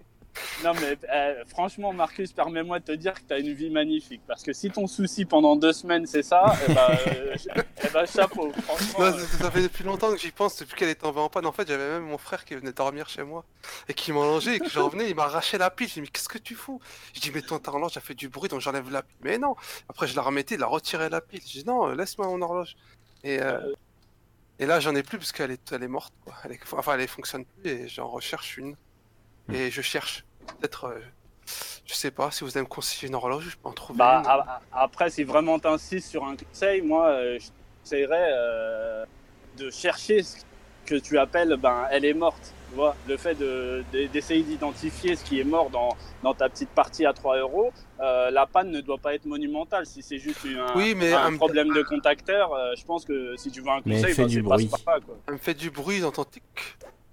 Non, 0.64 0.72
mais 0.74 0.96
eh, 1.12 1.44
franchement, 1.48 1.92
Marcus, 1.92 2.32
permets-moi 2.32 2.80
de 2.80 2.84
te 2.84 2.92
dire 2.92 3.14
que 3.14 3.20
tu 3.26 3.32
as 3.32 3.38
une 3.38 3.52
vie 3.52 3.70
magnifique. 3.70 4.22
Parce 4.26 4.42
que 4.42 4.52
si 4.52 4.70
ton 4.70 4.86
souci 4.86 5.24
pendant 5.24 5.56
deux 5.56 5.72
semaines, 5.72 6.06
c'est 6.06 6.22
ça, 6.22 6.54
eh 6.68 6.72
ben, 6.72 6.98
euh, 7.08 7.36
eh 7.84 7.88
ben, 7.92 8.06
chapeau. 8.06 8.52
Franchement, 8.52 9.18
ça, 9.40 9.50
fait 9.50 9.62
depuis 9.62 9.84
longtemps 9.84 10.12
que 10.12 10.18
j'y 10.18 10.30
pense, 10.30 10.58
depuis 10.58 10.76
qu'elle 10.76 10.88
est 10.88 10.96
tombée 10.96 11.20
en 11.20 11.28
panne. 11.28 11.46
En 11.46 11.52
fait, 11.52 11.68
j'avais 11.68 11.88
même 11.88 12.04
mon 12.04 12.18
frère 12.18 12.44
qui 12.44 12.54
venait 12.54 12.72
dormir 12.72 13.08
chez 13.08 13.22
moi 13.22 13.44
et 13.88 13.94
qui 13.94 14.12
longé 14.12 14.54
et 14.54 14.58
que 14.58 14.68
je 14.68 14.78
revenais, 14.78 15.10
il 15.10 15.14
m'a 15.14 15.24
arraché 15.24 15.58
la 15.58 15.70
pile. 15.70 15.88
J'ai 15.88 15.94
dit, 15.94 16.00
mais 16.02 16.06
qu'est-ce 16.08 16.28
que 16.28 16.38
tu 16.38 16.54
fous? 16.54 16.80
Je 17.14 17.20
dis, 17.20 17.30
mais 17.32 17.42
ton 17.42 17.60
horloge 17.66 17.96
a 17.96 18.00
fait 18.00 18.14
du 18.14 18.28
bruit, 18.28 18.48
donc 18.48 18.60
j'enlève 18.60 18.90
la 18.90 19.02
pile. 19.02 19.16
Mais 19.22 19.38
non 19.38 19.54
Après, 19.88 20.06
je 20.06 20.16
la 20.16 20.22
remettais, 20.22 20.54
il 20.54 20.62
a 20.62 20.66
retiré 20.66 21.08
la 21.08 21.20
pile. 21.20 21.40
J'ai 21.46 21.60
dit, 21.60 21.66
non, 21.66 21.88
laisse-moi 21.88 22.26
mon 22.26 22.40
horloge. 22.42 22.76
Et. 23.24 23.40
Euh, 23.40 23.58
euh. 23.58 23.74
Et 24.58 24.66
là, 24.66 24.80
j'en 24.80 24.94
ai 24.94 25.02
plus 25.02 25.18
parce 25.18 25.32
qu'elle 25.32 25.50
est, 25.50 25.72
elle 25.72 25.82
est 25.82 25.88
morte. 25.88 26.14
Quoi. 26.24 26.34
Elle 26.44 26.52
est, 26.52 26.60
enfin, 26.72 26.98
elle 26.98 27.08
fonctionne 27.08 27.44
plus 27.44 27.70
et 27.70 27.88
j'en 27.88 28.08
recherche 28.08 28.56
une. 28.56 28.76
Hmm. 29.48 29.54
Et 29.54 29.70
je 29.70 29.82
cherche. 29.82 30.24
Peut-être, 30.58 30.84
euh, 30.86 30.98
je 31.86 31.94
sais 31.94 32.10
pas, 32.10 32.30
si 32.30 32.44
vous 32.44 32.50
allez 32.56 32.64
me 32.64 32.70
conseiller 32.70 33.08
une 33.08 33.14
horloge, 33.14 33.50
je 33.50 33.56
peux 33.56 33.68
en 33.68 33.72
trouver 33.72 33.98
bah, 33.98 34.60
Après, 34.72 35.10
si 35.10 35.24
vraiment 35.24 35.58
t'insistes 35.58 36.08
sur 36.08 36.24
un 36.24 36.36
conseil, 36.36 36.82
moi, 36.82 37.08
euh, 37.08 37.38
je 37.38 37.48
conseillerais 37.82 38.30
euh, 38.32 39.04
de 39.58 39.70
chercher 39.70 40.22
ce 40.22 40.36
que 40.84 40.96
tu 40.96 41.18
appelles, 41.18 41.56
ben, 41.56 41.86
elle 41.90 42.04
est 42.04 42.14
morte. 42.14 42.52
Tu 42.70 42.76
vois, 42.76 42.96
le 43.08 43.16
fait 43.16 43.36
d'essayer 44.12 44.42
d'identifier 44.42 45.14
ce 45.14 45.24
qui 45.24 45.40
est 45.40 45.44
mort 45.44 45.70
dans, 45.70 45.96
dans, 46.22 46.34
ta 46.34 46.48
petite 46.48 46.68
partie 46.70 47.06
à 47.06 47.12
3 47.12 47.38
euros, 47.38 47.72
la 48.00 48.46
panne 48.46 48.70
ne 48.70 48.80
doit 48.80 48.98
pas 48.98 49.14
être 49.14 49.24
monumentale. 49.24 49.86
Si 49.86 50.02
c'est 50.02 50.18
juste 50.18 50.44
un, 50.44 50.76
oui, 50.76 50.94
mais 50.96 51.12
un, 51.12 51.36
problème 51.36 51.72
de 51.72 51.82
contacteur, 51.82 52.50
je 52.76 52.84
pense 52.84 53.04
que 53.04 53.36
si 53.36 53.52
tu 53.52 53.60
veux 53.60 53.70
un 53.70 53.82
conseil, 53.82 54.26
du 54.26 54.42
bruit. 54.42 54.68
Pas, 54.84 55.00
quoi. 55.00 55.16
Elle 55.28 55.34
me 55.34 55.38
fait 55.38 55.54
du 55.54 55.70
bruit, 55.70 55.98
j'entends 55.98 56.24
tic, 56.24 56.42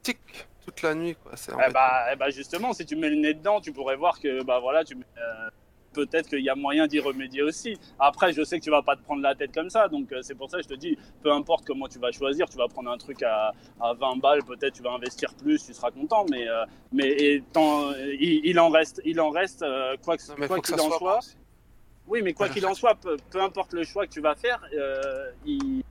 tic, 0.01 0.17
toute 0.65 0.81
la 0.81 0.95
nuit. 0.95 1.15
Quoi. 1.15 1.33
Eh 1.35 1.71
bah, 1.71 2.05
eh 2.11 2.15
bah, 2.15 2.29
justement, 2.29 2.73
si 2.73 2.85
tu 2.85 2.95
mets 2.95 3.09
le 3.09 3.15
nez 3.15 3.33
dedans, 3.33 3.61
tu 3.61 3.71
pourrais 3.71 3.95
voir 3.95 4.19
que 4.19 4.43
bah, 4.43 4.59
voilà, 4.59 4.83
tu 4.83 4.95
euh, 4.95 5.49
peut-être 5.93 6.27
qu'il 6.27 6.39
y 6.41 6.49
a 6.49 6.55
moyen 6.55 6.87
d'y 6.87 6.99
remédier 6.99 7.43
aussi. 7.43 7.77
Après, 7.99 8.33
je 8.33 8.43
sais 8.43 8.59
que 8.59 8.63
tu 8.63 8.71
vas 8.71 8.81
pas 8.81 8.95
te 8.95 9.03
prendre 9.03 9.21
la 9.21 9.35
tête 9.35 9.53
comme 9.53 9.69
ça, 9.69 9.87
donc 9.87 10.11
euh, 10.11 10.21
c'est 10.21 10.35
pour 10.35 10.49
ça 10.49 10.57
que 10.57 10.63
je 10.63 10.69
te 10.69 10.73
dis, 10.73 10.97
peu 11.21 11.31
importe 11.31 11.65
comment 11.65 11.87
tu 11.87 11.99
vas 11.99 12.11
choisir, 12.11 12.49
tu 12.49 12.57
vas 12.57 12.67
prendre 12.67 12.89
un 12.89 12.97
truc 12.97 13.21
à, 13.23 13.53
à 13.79 13.93
20 13.93 14.17
balles, 14.17 14.43
peut-être 14.43 14.73
tu 14.73 14.83
vas 14.83 14.91
investir 14.91 15.33
plus, 15.35 15.63
tu 15.63 15.73
seras 15.73 15.91
content, 15.91 16.25
mais, 16.31 16.47
euh, 16.47 16.65
mais 16.91 17.43
il, 18.19 18.41
il, 18.43 18.59
en 18.59 18.69
reste, 18.69 19.01
il 19.05 19.19
en 19.21 19.29
reste 19.29 19.63
quoi 20.03 20.17
qu'il 20.17 20.81
en 20.81 20.91
soit. 20.97 21.19
Oui, 22.07 22.21
mais 22.21 22.33
quoi 22.33 22.49
qu'il 22.53 22.65
en 22.65 22.73
soit, 22.73 22.95
peu, 22.95 23.17
peu, 23.29 23.41
importe 23.41 23.73
le 23.73 23.83
choix 23.83 24.05
que 24.07 24.11
tu 24.11 24.21
vas 24.21 24.35
faire, 24.35 24.61
il, 25.45 25.83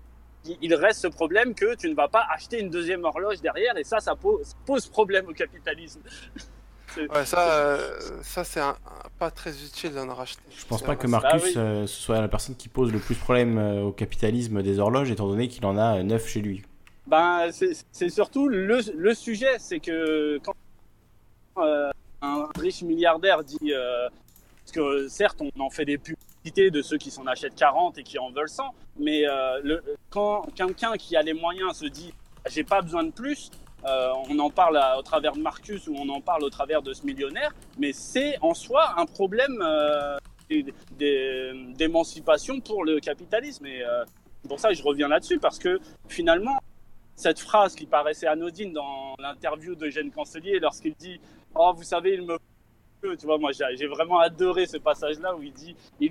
il 0.60 0.74
reste 0.74 1.00
ce 1.00 1.08
problème 1.08 1.54
que 1.54 1.74
tu 1.74 1.88
ne 1.88 1.94
vas 1.94 2.08
pas 2.08 2.24
acheter 2.34 2.60
une 2.60 2.70
deuxième 2.70 3.04
horloge 3.04 3.40
derrière 3.40 3.76
et 3.76 3.84
ça, 3.84 4.00
ça 4.00 4.14
pose, 4.16 4.56
pose 4.66 4.86
problème 4.86 5.26
au 5.28 5.32
capitalisme. 5.32 6.00
Ouais, 6.94 7.24
ça, 7.24 7.50
euh, 7.52 8.20
ça 8.22 8.44
c'est 8.44 8.60
pas 9.18 9.30
très 9.30 9.50
utile 9.50 9.94
d'en 9.94 10.14
racheter. 10.14 10.42
Je 10.50 10.66
pense 10.66 10.82
pas 10.82 10.94
que 10.94 11.06
Marcus 11.06 11.56
ah 11.56 11.58
euh, 11.58 11.86
soit 11.86 12.20
la 12.20 12.28
personne 12.28 12.54
qui 12.54 12.68
pose 12.68 12.92
le 12.92 12.98
plus 12.98 13.14
problème 13.14 13.56
euh, 13.56 13.84
au 13.84 13.92
capitalisme 13.92 14.62
des 14.62 14.78
horloges, 14.78 15.10
étant 15.10 15.26
donné 15.26 15.48
qu'il 15.48 15.64
en 15.64 15.78
a 15.78 16.02
neuf 16.02 16.28
chez 16.28 16.42
lui. 16.42 16.62
Ben, 17.06 17.48
c'est 17.50 18.10
surtout 18.10 18.46
le, 18.46 18.66
le 18.94 19.14
sujet, 19.14 19.58
c'est 19.58 19.80
que 19.80 20.38
quand 20.44 20.52
un 22.20 22.48
riche 22.58 22.82
milliardaire 22.82 23.42
dit 23.42 23.72
parce 24.62 24.72
que 24.72 25.08
certes, 25.08 25.40
on 25.40 25.60
en 25.60 25.70
fait 25.70 25.86
des 25.86 25.96
pubs 25.96 26.14
de 26.50 26.82
ceux 26.82 26.98
qui 26.98 27.10
s'en 27.10 27.26
achètent 27.26 27.54
40 27.54 27.98
et 27.98 28.02
qui 28.02 28.18
en 28.18 28.30
veulent 28.30 28.48
100. 28.48 28.74
Mais 28.98 29.26
euh, 29.26 29.80
quand 30.10 30.46
quelqu'un 30.54 30.96
qui 30.96 31.16
a 31.16 31.22
les 31.22 31.34
moyens 31.34 31.76
se 31.76 31.86
dit 31.86 32.12
j'ai 32.48 32.64
pas 32.64 32.82
besoin 32.82 33.04
de 33.04 33.10
plus, 33.10 33.50
euh, 33.84 34.12
on 34.28 34.38
en 34.38 34.50
parle 34.50 34.80
au 34.98 35.02
travers 35.02 35.32
de 35.32 35.40
Marcus 35.40 35.86
ou 35.86 35.94
on 35.96 36.08
en 36.08 36.20
parle 36.20 36.42
au 36.44 36.50
travers 36.50 36.82
de 36.82 36.92
ce 36.92 37.04
millionnaire, 37.04 37.52
mais 37.78 37.92
c'est 37.92 38.36
en 38.40 38.54
soi 38.54 38.94
un 38.96 39.06
problème 39.06 39.62
euh, 39.62 40.18
d'émancipation 41.76 42.60
pour 42.60 42.84
le 42.84 43.00
capitalisme. 43.00 43.66
Et 43.66 43.82
pour 44.48 44.60
ça, 44.60 44.72
je 44.72 44.82
reviens 44.82 45.08
là-dessus 45.08 45.38
parce 45.38 45.58
que 45.58 45.80
finalement, 46.08 46.58
cette 47.16 47.38
phrase 47.38 47.74
qui 47.74 47.86
paraissait 47.86 48.26
anodine 48.26 48.72
dans 48.72 49.14
l'interview 49.18 49.74
de 49.74 49.88
Jeanne 49.88 50.10
Cancelier 50.10 50.58
lorsqu'il 50.58 50.94
dit 50.94 51.20
Oh, 51.54 51.72
vous 51.74 51.84
savez, 51.84 52.14
il 52.14 52.22
me 52.22 52.38
tu 53.02 53.26
vois, 53.26 53.38
moi, 53.38 53.50
j'ai 53.52 53.86
vraiment 53.86 54.20
adoré 54.20 54.66
ce 54.66 54.76
passage-là 54.76 55.34
où 55.34 55.42
il 55.42 55.52
dit 55.52 55.74
il 56.00 56.10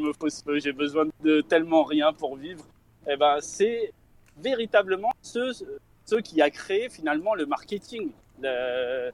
me 0.00 0.12
faut, 0.12 0.28
j'ai 0.56 0.72
besoin 0.72 1.06
de 1.22 1.40
tellement 1.42 1.84
rien 1.84 2.12
pour 2.12 2.36
vivre. 2.36 2.64
Et 3.06 3.12
eh 3.12 3.16
ben, 3.16 3.38
c'est 3.40 3.92
véritablement 4.38 5.10
ce, 5.20 5.52
qui 6.22 6.40
a 6.40 6.50
créé 6.50 6.88
finalement 6.88 7.34
le 7.34 7.44
marketing, 7.44 8.10
la, 8.40 9.10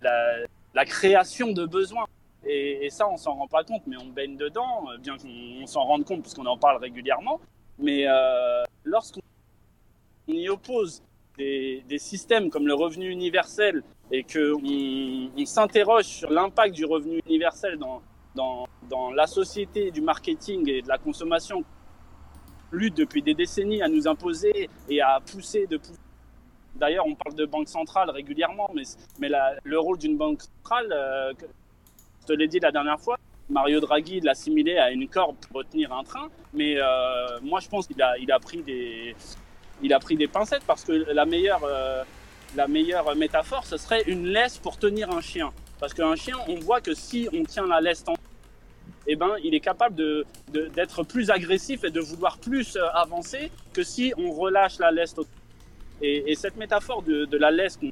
la, 0.00 0.84
création 0.84 1.52
de 1.52 1.66
besoins. 1.66 2.06
Et, 2.44 2.88
ça, 2.90 3.08
on 3.08 3.16
s'en 3.16 3.34
rend 3.34 3.48
pas 3.48 3.64
compte, 3.64 3.82
mais 3.86 3.96
on 3.96 4.06
baigne 4.06 4.36
dedans, 4.36 4.86
bien 5.00 5.16
qu'on 5.16 5.66
s'en 5.66 5.82
rende 5.84 6.04
compte 6.04 6.22
puisqu'on 6.22 6.46
en 6.46 6.56
parle 6.56 6.80
régulièrement. 6.80 7.40
Mais 7.78 8.06
euh, 8.06 8.62
lorsqu'on 8.84 9.20
y 10.28 10.48
oppose 10.48 11.02
des, 11.38 11.98
systèmes 11.98 12.50
comme 12.50 12.66
le 12.66 12.74
revenu 12.74 13.08
universel 13.08 13.82
et 14.10 14.24
qu'on 14.24 14.60
on, 15.36 15.46
s'interroge 15.46 16.04
sur 16.04 16.30
l'impact 16.30 16.74
du 16.74 16.84
revenu 16.84 17.20
universel 17.26 17.78
dans, 17.78 18.02
dans, 18.34 18.66
dans, 18.88 19.10
la 19.10 19.26
société 19.26 19.90
du 19.90 20.00
marketing 20.00 20.68
et 20.68 20.82
de 20.82 20.88
la 20.88 20.98
consommation, 20.98 21.64
lutte 22.72 22.96
depuis 22.96 23.22
des 23.22 23.34
décennies 23.34 23.82
à 23.82 23.88
nous 23.88 24.08
imposer 24.08 24.68
et 24.88 25.00
à 25.00 25.20
pousser 25.20 25.66
de 25.66 25.76
pousser. 25.76 25.98
D'ailleurs, 26.74 27.06
on 27.06 27.14
parle 27.14 27.34
de 27.34 27.44
banque 27.44 27.68
centrale 27.68 28.10
régulièrement, 28.10 28.70
mais, 28.74 28.82
mais 29.18 29.28
le 29.64 29.78
rôle 29.80 29.98
d'une 29.98 30.16
banque 30.16 30.42
centrale, 30.42 30.92
euh, 30.92 31.32
je 32.20 32.26
te 32.26 32.32
l'ai 32.32 32.46
dit 32.46 32.60
la 32.60 32.70
dernière 32.70 33.00
fois, 33.00 33.18
Mario 33.48 33.80
Draghi 33.80 34.20
l'a 34.20 34.32
assimilé 34.32 34.76
à 34.76 34.90
une 34.90 35.08
corde 35.08 35.36
pour 35.36 35.56
retenir 35.56 35.92
un 35.92 36.04
train, 36.04 36.28
mais 36.52 36.76
euh, 36.76 37.40
moi 37.42 37.60
je 37.60 37.68
pense 37.68 37.86
qu'il 37.86 38.00
a, 38.02 38.16
il 38.18 38.30
a, 38.30 38.38
pris 38.38 38.62
des, 38.62 39.16
il 39.82 39.92
a 39.92 40.00
pris 40.00 40.16
des 40.16 40.28
pincettes 40.28 40.64
parce 40.66 40.84
que 40.84 40.92
la 40.92 41.24
meilleure, 41.24 41.62
euh, 41.64 42.02
la 42.56 42.66
meilleure 42.68 43.14
métaphore, 43.16 43.64
ce 43.64 43.76
serait 43.76 44.02
une 44.06 44.26
laisse 44.26 44.58
pour 44.58 44.78
tenir 44.78 45.10
un 45.10 45.20
chien. 45.20 45.52
Parce 45.80 45.94
qu'un 45.94 46.16
chien, 46.16 46.36
on 46.48 46.56
voit 46.56 46.80
que 46.80 46.94
si 46.94 47.28
on 47.32 47.44
tient 47.44 47.66
la 47.66 47.80
laisse 47.80 48.04
en 48.06 48.14
eh 49.10 49.16
ben, 49.16 49.36
il 49.42 49.54
est 49.54 49.60
capable 49.60 49.94
de, 49.94 50.26
d'être 50.52 51.02
plus 51.02 51.30
agressif 51.30 51.82
et 51.82 51.90
de 51.90 52.00
vouloir 52.00 52.36
plus 52.36 52.76
euh, 52.76 52.86
avancer 52.92 53.50
que 53.72 53.82
si 53.82 54.12
on 54.18 54.32
relâche 54.32 54.78
la 54.78 54.90
laisse. 54.90 55.14
Et, 56.02 56.30
et 56.30 56.34
cette 56.34 56.56
métaphore 56.56 57.02
de, 57.02 57.24
de 57.24 57.38
la 57.38 57.50
laisse 57.50 57.78
qu'on 57.78 57.90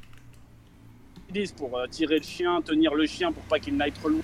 utilise 1.27 1.53
pour 1.53 1.75
euh, 1.75 1.87
tirer 1.87 2.17
le 2.17 2.23
chien, 2.23 2.61
tenir 2.61 2.93
le 2.93 3.07
chien 3.07 3.31
pour 3.31 3.41
pas 3.43 3.57
qu'il 3.57 3.75
n'aille 3.75 3.93
trop 3.93 4.09
loin, 4.09 4.21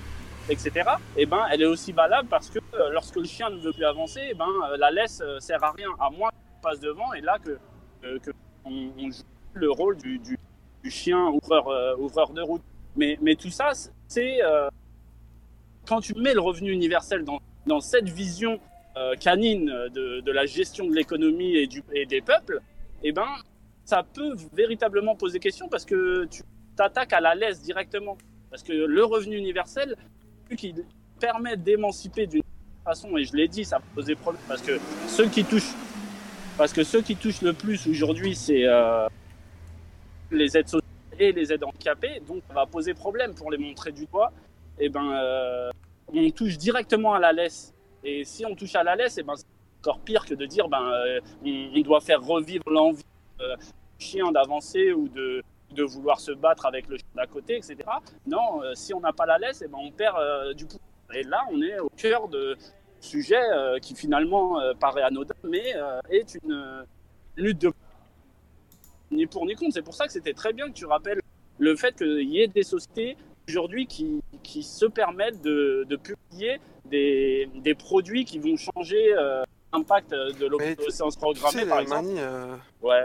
etc. 0.50 0.72
Et 1.18 1.24
eh 1.24 1.26
ben, 1.26 1.44
elle 1.52 1.64
est 1.64 1.68
aussi 1.68 1.92
valable 1.94 2.28
parce 2.30 2.52
que 2.52 2.60
lorsque 2.92 3.16
le 3.16 3.26
chien 3.26 3.50
ne 3.50 3.58
veut 3.58 3.74
plus 3.74 3.86
avancer, 3.86 4.22
eh 4.30 4.36
ben, 4.36 4.50
la 4.78 4.92
laisse 4.92 5.24
sert 5.40 5.64
à 5.64 5.72
rien, 5.72 5.90
à 6.00 6.12
moins 6.12 6.30
passe 6.64 6.80
devant 6.80 7.14
et 7.14 7.22
là 7.22 7.38
que, 7.44 7.60
que 8.20 8.32
on, 8.66 8.90
joue 8.98 9.24
le 9.54 9.72
rôle 9.72 9.98
du, 9.98 10.38
chien 10.90 11.28
ouvreur, 11.28 12.00
ouvreur 12.00 12.32
de 12.32 12.42
route. 12.42 12.62
Mais, 12.96 13.18
tout 13.36 13.50
ça, 13.50 13.72
c'est 14.08 14.40
quand 15.86 16.02
tu 16.02 16.14
mets 16.16 16.34
le 16.34 16.40
revenu 16.40 16.72
universel 16.72 17.24
dans, 17.66 17.80
cette 17.80 18.10
vision 18.10 18.60
euh, 18.96 19.16
canine 19.16 19.66
de, 19.94 20.32
la 20.32 20.46
gestion 20.46 20.88
de 20.88 20.96
l'économie 20.96 21.56
et, 21.56 21.70
et 21.94 22.06
des 22.06 22.22
peuples, 22.22 22.62
eh 23.04 23.12
ben, 23.12 23.28
ça 23.86 24.04
peut 24.04 24.36
véritablement 24.54 25.16
poser 25.16 25.40
question 25.40 25.68
parce 25.68 25.86
que 25.86 26.26
tu 26.26 26.42
t'attaques 26.76 27.14
à 27.14 27.20
la 27.20 27.36
laisse 27.36 27.62
directement. 27.62 28.18
Parce 28.50 28.64
que 28.64 28.72
le 28.72 29.04
revenu 29.04 29.36
universel, 29.38 29.96
qui 30.56 30.76
permet 31.20 31.58
d'émanciper 31.58 32.28
d'une 32.28 32.44
façon, 32.84 33.18
et 33.18 33.26
je 33.26 33.36
l'ai 33.36 33.48
dit, 33.48 33.66
ça 33.66 33.80
peut 33.80 33.86
poser 33.96 34.16
problème 34.16 34.44
parce 34.48 34.62
que 34.62 34.78
ceux 35.08 35.28
qui 35.28 35.44
touchent, 35.44 35.74
parce 36.58 36.74
que 36.74 36.84
ceux 36.84 37.02
qui 37.02 37.16
touchent 37.16 37.42
le 37.42 37.54
plus 37.54 37.88
aujourd'hui, 37.88 38.36
c'est 38.36 38.66
euh, 38.66 39.08
les 40.32 40.58
aides 40.58 40.68
sociales 40.68 40.84
et 41.20 41.32
les 41.32 41.52
aides 41.54 41.64
handicapées, 41.64 42.22
donc 42.28 42.44
ça 42.48 42.54
va 42.54 42.66
poser 42.66 42.94
problème 42.94 43.34
pour 43.34 43.52
les 43.52 43.58
montrer 43.58 43.92
du 43.92 44.06
doigt. 44.06 44.32
Et 44.80 44.86
eh 44.86 44.90
ben, 44.90 45.12
euh, 45.12 45.70
on 46.14 46.30
touche 46.32 46.58
directement 46.58 47.14
à 47.14 47.20
la 47.20 47.32
laisse. 47.32 47.74
Et 48.04 48.24
si 48.24 48.46
on 48.46 48.56
touche 48.56 48.76
à 48.76 48.84
la 48.84 48.96
laisse, 48.96 49.18
eh 49.18 49.24
ben, 49.24 49.36
c'est 49.36 49.46
encore 49.82 50.00
pire 50.00 50.26
que 50.26 50.34
de 50.34 50.46
dire 50.46 50.68
ben, 50.68 50.92
euh, 50.92 51.20
on, 51.46 51.82
doit 51.82 52.02
faire 52.02 52.22
revivre 52.22 52.64
l'envie 52.70 53.04
du 53.40 54.06
chien 54.06 54.32
d'avancer 54.32 54.94
ou 54.94 55.08
de, 55.08 55.44
vouloir 55.84 56.20
se 56.20 56.32
battre 56.32 56.66
avec 56.66 56.88
le 56.88 56.98
chien 56.98 57.08
d'à 57.16 57.28
côté, 57.28 57.58
etc. 57.58 57.78
Non, 58.28 58.62
si 58.74 58.94
on 58.94 59.00
n'a 59.00 59.12
pas 59.12 59.26
la 59.26 59.38
laisse, 59.38 59.62
et 59.62 59.66
eh 59.66 59.68
ben, 59.68 59.80
on 59.82 59.92
perd 59.92 60.18
du 60.56 60.66
pouvoir. 60.66 60.82
Et 61.14 61.24
là, 61.24 61.44
on 61.52 61.62
est 61.62 61.80
au 61.80 61.90
cœur 61.96 62.28
de 62.28 62.58
sujet 63.04 63.42
qui 63.82 63.96
finalement 63.96 64.58
paraît 64.80 65.04
anodin, 65.04 65.36
mais 65.44 65.74
est 66.10 66.38
une 66.44 66.86
lutte 67.38 67.62
de 67.62 67.72
ni 69.12 69.28
pour 69.28 69.46
ni 69.46 69.56
contre. 69.56 69.74
C'est 69.74 69.82
pour 69.82 69.94
ça 69.94 70.06
que 70.08 70.14
c'était 70.14 70.34
très 70.34 70.54
bien 70.54 70.68
que 70.68 70.74
tu 70.74 70.86
rappelles 70.86 71.22
le 71.60 71.76
fait 71.76 71.96
qu'il 71.96 72.30
y 72.30 72.42
ait 72.42 72.48
des 72.48 72.64
sociétés 72.64 73.18
aujourd'hui 73.48 73.88
qui, 73.88 74.22
qui, 74.42 74.64
se 74.64 74.86
permettent 74.86 75.42
de, 75.42 75.86
de 75.88 75.96
publier 75.96 76.60
des, 76.86 77.50
des, 77.56 77.76
produits 77.76 78.26
qui 78.26 78.40
vont 78.40 78.58
changer 78.58 79.14
euh, 79.14 79.44
l'impact 79.74 80.12
de 80.12 80.46
l'obsolescence 80.46 81.16
programmée, 81.16 81.66
par 81.66 81.80
exemple. 81.80 82.10
Euh, 82.18 82.56
ouais. 82.82 83.04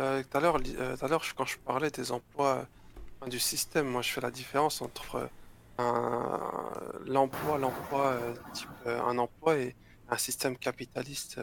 Euh, 0.00 0.22
tout 0.22 0.36
à 0.36 0.40
l'heure, 0.40 1.22
quand 1.36 1.44
je 1.44 1.58
parlais 1.58 1.90
des 1.90 2.12
emplois 2.12 2.66
du 3.26 3.40
système, 3.40 3.86
moi 3.86 4.02
je 4.02 4.10
fais 4.10 4.20
la 4.20 4.30
différence 4.30 4.80
entre 4.80 5.28
l'emploi, 5.78 7.58
l'emploi 7.58 8.18
type 8.52 8.68
un 8.86 9.18
emploi 9.18 9.58
et 9.58 9.76
un 10.08 10.18
système 10.18 10.56
capitaliste 10.56 11.40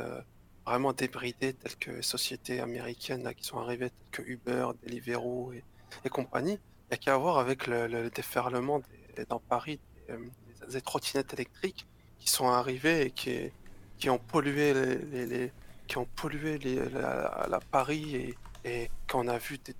vraiment 0.65 0.93
débridé 0.93 1.53
tel 1.53 1.75
que 1.75 1.91
les 1.91 2.01
sociétés 2.01 2.59
américaines 2.59 3.23
là, 3.23 3.33
qui 3.33 3.43
sont 3.43 3.59
arrivées, 3.59 3.89
telles 3.91 4.11
que 4.11 4.29
Uber, 4.29 4.69
Deliveroo 4.83 5.53
et, 5.53 5.63
et 6.03 6.09
compagnie. 6.09 6.53
Il 6.85 6.91
n'y 6.91 6.95
a 6.95 6.97
qu'à 6.97 7.17
voir 7.17 7.37
avec 7.37 7.67
le, 7.67 8.09
déferlement 8.09 8.81
dans 9.29 9.39
Paris 9.39 9.79
euh, 10.09 10.17
des, 10.69 10.81
trottinettes 10.81 11.33
électriques 11.33 11.85
qui 12.19 12.29
sont 12.29 12.47
arrivées 12.47 13.07
et 13.07 13.11
qui, 13.11 13.51
qui 13.97 14.09
ont 14.09 14.17
pollué 14.17 14.73
les, 14.73 15.51
qui 15.87 15.97
ont 15.97 16.07
pollué 16.15 16.57
la, 16.57 17.59
Paris 17.71 18.15
et, 18.15 18.37
et 18.65 18.89
qu'on 19.09 19.27
a 19.27 19.37
vu 19.37 19.57
des, 19.59 19.75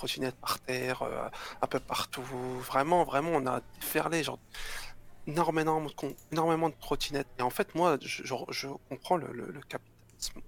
trottinettes 0.00 0.36
par 0.36 0.58
terre 0.60 1.02
euh, 1.02 1.28
un 1.60 1.66
peu 1.66 1.78
partout. 1.78 2.22
Vraiment, 2.22 3.04
vraiment, 3.04 3.32
on 3.34 3.46
a 3.46 3.60
déferlé 3.80 4.22
genre 4.22 4.38
énormément, 5.26 5.86
énormément 6.32 6.70
de 6.70 6.74
trottinettes. 6.80 7.28
Et 7.38 7.42
en 7.42 7.50
fait, 7.50 7.74
moi, 7.74 7.98
je, 8.00 8.22
je, 8.24 8.68
comprends 8.88 9.18
le, 9.18 9.30
le, 9.30 9.60
capitalisme, 9.60 10.40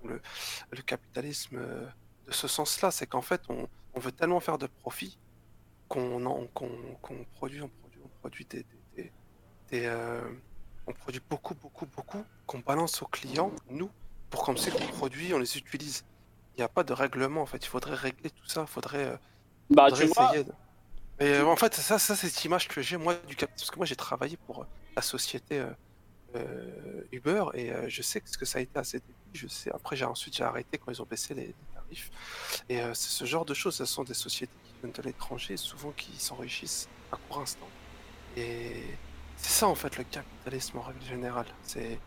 le, 0.70 0.82
capitalisme 0.82 1.56
euh, 1.58 1.86
de 2.26 2.32
ce 2.32 2.48
sens-là, 2.48 2.90
c'est 2.90 3.06
qu'en 3.06 3.20
fait, 3.20 3.42
on, 3.50 3.68
on, 3.92 4.00
veut 4.00 4.12
tellement 4.12 4.40
faire 4.40 4.56
de 4.56 4.66
profit 4.66 5.18
qu'on 5.88 6.48
qu'on 6.54 7.24
produit, 7.34 7.60
on 7.60 7.68
produit, 7.68 8.00
on 8.02 8.08
produit 8.20 8.46
des, 8.46 8.64
des, 8.96 9.84
euh, 9.84 10.22
on 10.86 10.94
produit 10.94 11.20
beaucoup, 11.28 11.54
beaucoup, 11.54 11.86
beaucoup, 11.86 12.24
qu'on 12.46 12.60
balance 12.60 13.02
aux 13.02 13.06
clients, 13.06 13.52
nous, 13.68 13.90
pour 14.30 14.44
qu'on 14.44 14.56
sait 14.56 14.70
qu'on 14.70 14.86
produit, 14.86 15.34
on 15.34 15.38
les 15.38 15.58
utilise. 15.58 16.04
Il 16.54 16.60
n'y 16.60 16.64
a 16.64 16.68
pas 16.68 16.84
de 16.84 16.92
règlement 16.92 17.42
en 17.42 17.46
fait. 17.46 17.64
Il 17.64 17.68
faudrait 17.68 17.94
régler 17.94 18.30
tout 18.30 18.46
ça. 18.46 18.62
Il 18.62 18.66
faudrait, 18.66 19.06
euh, 19.06 19.16
bah, 19.70 19.90
tu. 19.90 20.04
Mais 21.20 21.34
euh, 21.34 21.46
en 21.46 21.56
fait, 21.56 21.74
ça, 21.74 21.98
ça 21.98 22.16
c'est 22.16 22.28
cette 22.28 22.44
image 22.44 22.68
que 22.68 22.80
j'ai 22.82 22.96
moi 22.96 23.14
du 23.28 23.36
cap... 23.36 23.50
parce 23.50 23.70
que 23.70 23.76
moi 23.76 23.86
j'ai 23.86 23.96
travaillé 23.96 24.36
pour 24.36 24.66
la 24.96 25.02
société 25.02 25.62
Uber 27.12 27.44
et 27.54 27.70
je 27.88 28.02
sais 28.02 28.22
ce 28.24 28.38
que 28.38 28.44
ça 28.44 28.58
a 28.58 28.62
été 28.62 28.78
à 28.78 28.82
débuts. 28.82 29.02
Je 29.34 29.46
sais. 29.48 29.70
Après, 29.72 29.96
j'ai 29.96 30.04
ensuite 30.04 30.36
j'ai 30.36 30.44
arrêté 30.44 30.78
quand 30.78 30.90
ils 30.90 31.00
ont 31.00 31.06
baissé 31.08 31.34
les, 31.34 31.54
tarifs. 31.74 32.10
Et 32.68 32.78
c'est 32.94 33.10
ce 33.10 33.24
genre 33.24 33.44
de 33.44 33.54
choses. 33.54 33.76
Ce 33.76 33.84
sont 33.84 34.04
des 34.04 34.14
sociétés 34.14 34.52
de 34.82 35.02
l'étranger, 35.02 35.56
souvent 35.56 35.92
qui 35.92 36.12
s'enrichissent 36.18 36.88
à 37.12 37.16
court 37.16 37.42
instant. 37.42 37.68
Et 38.36 38.82
c'est 39.36 39.50
ça 39.50 39.68
en 39.68 39.74
fait 39.74 39.96
le 39.98 40.04
capitalisme 40.04 40.78
en 40.78 40.82
règle 40.82 41.04
générale. 41.04 41.46
C'est 41.62 41.98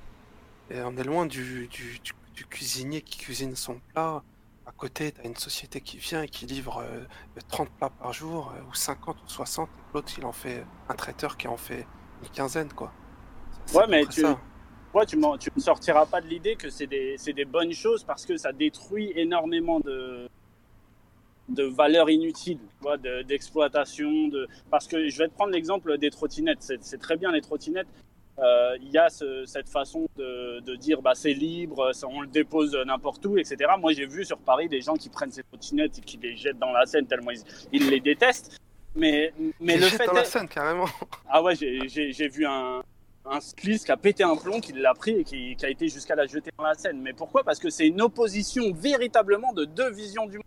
on 0.72 0.98
est 0.98 1.04
loin 1.04 1.26
du, 1.26 1.68
du, 1.68 2.00
du, 2.34 2.46
cuisinier 2.46 3.02
qui 3.02 3.20
cuisine 3.20 3.56
son 3.56 3.80
plat. 3.94 4.24
À 4.68 4.72
côté, 4.72 5.12
tu 5.12 5.22
as 5.22 5.26
une 5.26 5.36
société 5.36 5.80
qui 5.80 5.98
vient 5.98 6.24
et 6.24 6.28
qui 6.28 6.46
livre 6.46 6.84
30 7.50 7.68
euh, 7.68 7.72
plats 7.78 7.90
par 7.90 8.14
jour, 8.14 8.52
euh, 8.56 8.62
ou 8.70 8.74
50 8.74 9.16
ou 9.24 9.30
60. 9.30 9.70
L'autre, 9.94 10.12
il 10.18 10.26
en 10.26 10.32
fait 10.32 10.66
un 10.90 10.96
traiteur 10.96 11.38
qui 11.38 11.48
en 11.48 11.58
fait 11.58 11.86
une 12.24 12.30
quinzaine, 12.30 12.74
quoi. 12.74 12.92
Ouais, 13.74 13.86
mais 13.88 14.06
tu, 14.06 14.26
ouais, 14.94 15.06
tu, 15.06 15.18
me 15.18 15.60
sortiras 15.60 16.06
pas 16.06 16.22
de 16.22 16.28
l'idée 16.28 16.56
que 16.56 16.70
c'est 16.70 16.88
des, 16.88 17.16
des 17.18 17.46
bonnes 17.46 17.74
choses 17.74 18.04
parce 18.04 18.26
que 18.26 18.38
ça 18.38 18.52
détruit 18.52 19.12
énormément 19.16 19.80
de, 19.80 20.30
de 21.50 21.64
valeur 21.64 22.10
inutile, 22.10 22.60
d'exploitation. 23.28 24.28
De, 24.28 24.48
Parce 24.72 24.88
que 24.88 25.10
je 25.10 25.18
vais 25.18 25.28
te 25.28 25.34
prendre 25.34 25.52
l'exemple 25.52 25.98
des 25.98 26.10
trottinettes. 26.10 26.74
C'est 26.82 27.00
très 27.00 27.18
bien 27.18 27.32
les 27.32 27.42
trottinettes. 27.42 27.88
Euh, 28.38 28.78
il 28.82 28.92
y 28.92 28.98
a 28.98 29.08
cette 29.10 29.70
façon 29.70 30.08
de, 30.18 30.60
de 30.60 30.76
dire 30.76 31.02
bah, 31.02 31.16
c'est 31.16 31.34
libre, 31.34 31.92
on 32.08 32.22
le 32.22 32.28
dépose 32.28 32.76
n'importe 32.86 33.26
où, 33.26 33.38
etc. 33.38 33.72
Moi 33.80 33.94
j'ai 33.94 34.06
vu 34.06 34.26
sur 34.26 34.38
Paris 34.38 34.68
des 34.68 34.82
gens 34.82 34.96
qui 34.96 35.10
prennent 35.10 35.32
ces 35.32 35.44
trottinettes 35.44 36.00
et 36.00 36.02
qui 36.02 36.18
les 36.18 36.36
jettent 36.36 36.60
dans 36.60 36.72
la 36.72 36.86
Seine 36.86 37.08
tellement 37.08 37.32
ils, 37.72 37.90
les 37.90 38.00
détestent. 38.02 38.58
Mais, 38.96 39.34
mais 39.60 39.78
le 39.78 39.88
fait 39.88 40.06
dans 40.06 40.14
la 40.14 40.26
Seine 40.26 40.48
carrément. 40.48 40.88
Ah 41.30 41.42
ouais, 41.42 41.56
j'ai 41.56 42.28
vu 42.28 42.46
un, 42.46 42.82
un 43.26 43.40
cycliste 43.40 43.86
qui 43.86 43.92
a 43.92 43.98
pété 43.98 44.24
un 44.24 44.36
plomb, 44.36 44.60
qui 44.60 44.74
l'a 44.74 44.94
pris 44.94 45.12
et 45.12 45.24
qui, 45.24 45.56
qui 45.56 45.66
a 45.66 45.70
été 45.70 45.88
jusqu'à 45.88 46.16
la 46.16 46.28
jeter 46.28 46.52
dans 46.58 46.64
la 46.64 46.76
Seine. 46.76 47.02
Mais 47.02 47.14
pourquoi? 47.14 47.44
Parce 47.44 47.60
que 47.60 47.70
c'est 47.70 47.88
une 47.88 48.02
opposition 48.02 48.74
véritablement 48.74 49.54
de 49.54 49.66
deux 49.66 49.92
visions 49.92 50.26
du 50.26 50.38
monde 50.38 50.46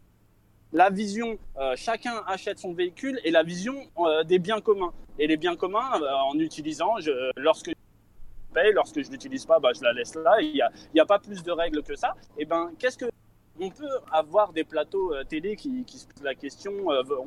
la 0.73 0.91
vision 0.91 1.39
euh, 1.58 1.75
chacun 1.76 2.23
achète 2.26 2.58
son 2.58 2.73
véhicule 2.73 3.20
et 3.25 3.31
la 3.31 3.42
vision 3.42 3.75
euh, 3.99 4.23
des 4.25 4.39
biens 4.39 4.60
communs. 4.60 4.92
Et 5.18 5.26
les 5.26 5.36
biens 5.36 5.57
communs, 5.57 6.00
euh, 6.00 6.12
en 6.12 6.39
utilisant, 6.39 6.99
je, 7.00 7.10
lorsque 7.36 7.70
paye, 8.52 8.73
lorsque 8.73 9.02
je 9.02 9.10
l'utilise 9.10 9.44
pas, 9.47 9.59
bah, 9.59 9.70
je 9.75 9.83
la 9.83 9.93
laisse 9.93 10.15
là. 10.15 10.36
Il 10.41 10.52
n'y 10.52 10.62
a, 10.62 10.70
y 10.94 11.01
a 11.01 11.07
pas 11.07 11.18
plus 11.18 11.43
de 11.43 11.52
règles 11.52 11.83
que 11.83 11.94
ça. 11.94 12.15
Et 12.36 12.44
ben, 12.44 12.73
qu'est-ce 12.78 12.99
que 12.99 13.07
on 13.60 13.70
peut 13.70 13.99
avoir 14.12 14.52
des 14.52 14.65
plateaux 14.65 15.12
télé 15.25 15.57
qui, 15.57 15.85
qui, 15.85 15.99
se 15.99 16.07
posent 16.07 16.23
la 16.23 16.35
question. 16.35 16.73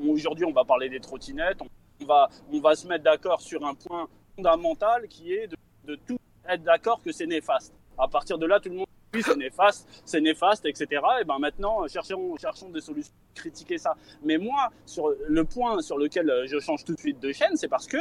Aujourd'hui, 0.08 0.45
on 0.45 0.53
va 0.53 0.64
parler 0.64 0.90
des 0.90 1.00
trottinettes. 1.00 1.59
On, 2.00 2.06
va, 2.06 2.30
on 2.51 2.59
va 2.59 2.75
se 2.75 2.88
mettre 2.88 3.03
d'accord 3.03 3.41
sur 3.41 3.66
un 3.66 3.74
point 3.74 4.08
fondamental 4.35 5.08
qui 5.08 5.33
est 5.33 5.50
de, 5.85 5.95
tout 5.95 6.17
être 6.48 6.64
d'accord 6.64 7.01
que 7.03 7.11
c'est 7.11 7.27
néfaste. 7.27 7.74
À 7.98 8.08
partir 8.08 8.38
de 8.38 8.45
là, 8.45 8.59
tout 8.59 8.69
le 8.69 8.75
monde 8.75 8.88
oui, 9.14 9.22
c'est 9.25 9.35
néfaste, 9.35 9.90
c'est 10.06 10.22
néfaste, 10.22 10.66
etc. 10.66 10.88
Et 11.19 11.25
ben 11.25 11.38
maintenant, 11.38 11.85
cherchons, 11.90 12.38
cherchons 12.38 12.69
des 12.69 12.80
solutions 12.80 13.11
critiquer 13.35 13.77
ça. 13.77 13.95
Mais 14.24 14.38
moi, 14.38 14.69
sur 14.85 15.09
le 15.27 15.43
point 15.43 15.82
sur 15.82 15.98
lequel 15.98 16.32
je 16.45 16.59
change 16.59 16.85
tout 16.85 16.93
de 16.93 17.00
suite 17.00 17.19
de 17.19 17.32
chaîne, 17.33 17.56
c'est 17.56 17.67
parce 17.67 17.88
que 17.88 17.98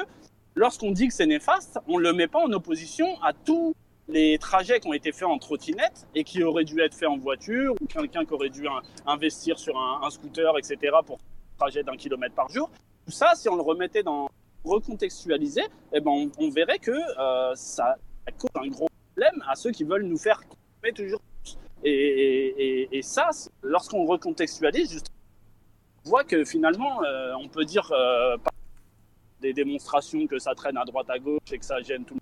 lorsqu'on 0.54 0.92
dit 0.92 1.08
que 1.08 1.14
c'est 1.14 1.26
néfaste, 1.26 1.78
on 1.88 1.98
ne 1.98 2.04
le 2.04 2.12
met 2.12 2.26
pas 2.26 2.40
en 2.40 2.52
opposition 2.52 3.20
à 3.22 3.32
tous 3.32 3.74
les 4.08 4.38
trajets 4.38 4.80
qui 4.80 4.88
ont 4.88 4.92
été 4.92 5.12
faits 5.12 5.28
en 5.28 5.38
trottinette 5.38 6.06
et 6.14 6.24
qui 6.24 6.42
auraient 6.42 6.64
dû 6.64 6.80
être 6.80 6.94
faits 6.94 7.08
en 7.08 7.18
voiture, 7.18 7.74
ou 7.80 7.86
quelqu'un 7.86 8.24
qui 8.24 8.32
aurait 8.32 8.50
dû 8.50 8.66
investir 9.06 9.58
sur 9.58 9.78
un, 9.78 10.08
scooter, 10.10 10.58
etc. 10.58 10.96
pour 11.06 11.16
un 11.16 11.58
trajet 11.58 11.82
d'un 11.82 11.96
kilomètre 11.96 12.34
par 12.34 12.48
jour. 12.48 12.70
Tout 13.06 13.12
ça, 13.12 13.34
si 13.34 13.48
on 13.48 13.56
le 13.56 13.62
remettait 13.62 14.02
dans 14.02 14.28
recontextualiser, 14.64 15.62
eh 15.92 16.00
ben 16.00 16.30
on, 16.38 16.50
verrait 16.50 16.78
que 16.78 16.90
euh, 16.90 17.54
ça 17.54 17.96
cause 18.38 18.50
un 18.54 18.68
gros 18.68 18.88
problème 19.14 19.42
à 19.48 19.54
ceux 19.54 19.70
qui 19.70 19.84
veulent 19.84 20.04
nous 20.04 20.18
faire 20.18 20.42
toujours 20.94 21.20
Et, 21.84 22.88
et, 22.92 23.02
ça, 23.02 23.30
lorsqu'on 23.62 24.04
recontextualise, 24.06 25.02
on 26.04 26.10
voit 26.10 26.24
que 26.24 26.44
finalement, 26.44 27.02
euh, 27.04 27.32
on 27.38 27.48
peut 27.48 27.64
dire 27.64 27.90
euh, 27.92 28.36
des 29.40 29.52
démonstrations 29.52 30.26
que 30.26 30.38
ça 30.38 30.54
traîne 30.54 30.76
à 30.76 30.84
droite 30.84 31.10
à 31.10 31.18
gauche 31.18 31.52
et 31.52 31.58
que 31.58 31.64
ça 31.64 31.80
gêne 31.80 32.04
tout 32.04 32.16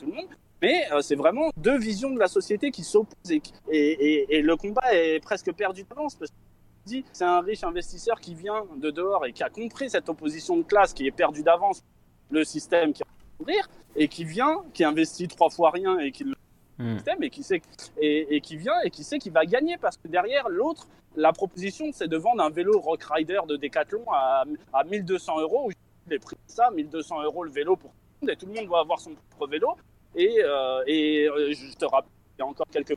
le 0.00 0.12
monde, 0.12 0.28
mais 0.62 0.84
euh, 0.92 1.00
c'est 1.00 1.14
vraiment 1.14 1.50
deux 1.56 1.78
visions 1.78 2.10
de 2.10 2.18
la 2.18 2.28
société 2.28 2.70
qui 2.70 2.84
s'opposent 2.84 3.30
et, 3.30 4.36
et, 4.36 4.42
le 4.42 4.56
combat 4.56 4.94
est 4.94 5.20
presque 5.20 5.52
perdu 5.52 5.84
d'avance 5.84 6.14
parce 6.14 6.30
que 6.30 6.96
c'est 7.12 7.24
un 7.24 7.40
riche 7.40 7.64
investisseur 7.64 8.20
qui 8.20 8.34
vient 8.34 8.64
de 8.76 8.90
dehors 8.90 9.26
et 9.26 9.32
qui 9.32 9.42
a 9.42 9.48
compris 9.48 9.90
cette 9.90 10.08
opposition 10.08 10.56
de 10.56 10.62
classe 10.62 10.92
qui 10.92 11.06
est 11.06 11.12
perdue 11.12 11.42
d'avance, 11.42 11.82
le 12.30 12.44
système 12.44 12.92
qui 12.92 13.02
ouvrir 13.40 13.68
et 13.96 14.08
qui 14.08 14.24
vient, 14.24 14.64
qui 14.72 14.84
investit 14.84 15.28
trois 15.28 15.50
fois 15.50 15.70
rien 15.70 15.98
et 15.98 16.12
qui 16.12 16.24
le 16.24 16.34
Hmm. 16.78 16.96
système 16.96 17.22
et 17.22 17.30
qui 17.30 17.42
sait 17.42 17.62
et, 17.98 18.36
et 18.36 18.40
qui 18.42 18.58
vient 18.58 18.78
et 18.84 18.90
qui 18.90 19.02
sait 19.02 19.18
qu'il 19.18 19.32
va 19.32 19.46
gagner 19.46 19.78
parce 19.78 19.96
que 19.96 20.08
derrière 20.08 20.50
l'autre, 20.50 20.86
la 21.14 21.32
proposition 21.32 21.86
c'est 21.90 22.06
de 22.06 22.18
vendre 22.18 22.42
un 22.42 22.50
vélo 22.50 22.78
Rock 22.78 23.02
Rider 23.04 23.40
de 23.48 23.56
Decathlon 23.56 24.04
à, 24.12 24.44
à 24.74 24.84
1200 24.84 25.40
euros. 25.40 25.70
Les 26.08 26.18
prix 26.18 26.36
de 26.36 26.52
ça, 26.52 26.70
1200 26.70 27.22
euros 27.22 27.44
le 27.44 27.50
vélo 27.50 27.76
pour 27.76 27.90
tout 27.90 27.96
le 28.22 28.26
monde 28.26 28.30
et 28.30 28.36
tout 28.36 28.46
le 28.46 28.52
monde 28.54 28.66
doit 28.66 28.80
avoir 28.80 29.00
son 29.00 29.14
propre 29.30 29.50
vélo. 29.50 29.76
Et, 30.14 30.38
euh, 30.42 30.82
et 30.86 31.26
euh, 31.28 31.52
je 31.52 31.74
te 31.76 31.84
rappelle, 31.84 32.10
il 32.38 32.40
y 32.40 32.42
a 32.42 32.46
encore 32.46 32.66
quelques 32.70 32.94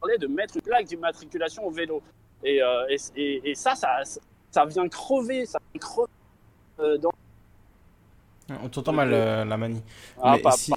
parlait 0.00 0.18
de 0.18 0.26
mettre 0.26 0.56
une 0.56 0.62
plaque 0.62 0.86
d'immatriculation 0.86 1.64
au 1.66 1.70
vélo. 1.70 2.02
Et, 2.42 2.62
euh, 2.62 2.86
et, 2.88 2.96
et, 3.16 3.50
et 3.50 3.54
ça, 3.54 3.74
ça, 3.74 3.98
ça 4.50 4.64
vient 4.64 4.88
crever, 4.88 5.46
ça 5.46 5.58
vient 5.72 5.80
crever 5.80 6.98
dans 6.98 7.10
On 8.62 8.68
t'entend 8.68 8.92
mal, 8.92 9.10
la 9.10 9.56
manie. 9.56 9.82
Ah, 10.20 10.32
Mais 10.36 10.42
pas- 10.42 10.50
si, 10.52 10.72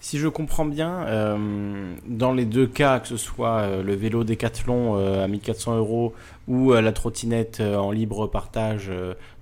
si 0.00 0.18
je 0.18 0.28
comprends 0.28 0.64
bien, 0.64 1.06
euh, 1.06 1.94
dans 2.06 2.32
les 2.32 2.44
deux 2.44 2.66
cas, 2.66 3.00
que 3.00 3.08
ce 3.08 3.16
soit 3.16 3.58
euh, 3.58 3.82
le 3.82 3.94
vélo 3.96 4.22
Décathlon 4.22 4.96
euh, 4.96 5.24
à 5.24 5.28
1400 5.28 5.76
euros 5.76 6.14
ou 6.46 6.72
la 6.72 6.92
trottinette 6.92 7.60
en 7.60 7.90
libre 7.90 8.26
partage 8.26 8.90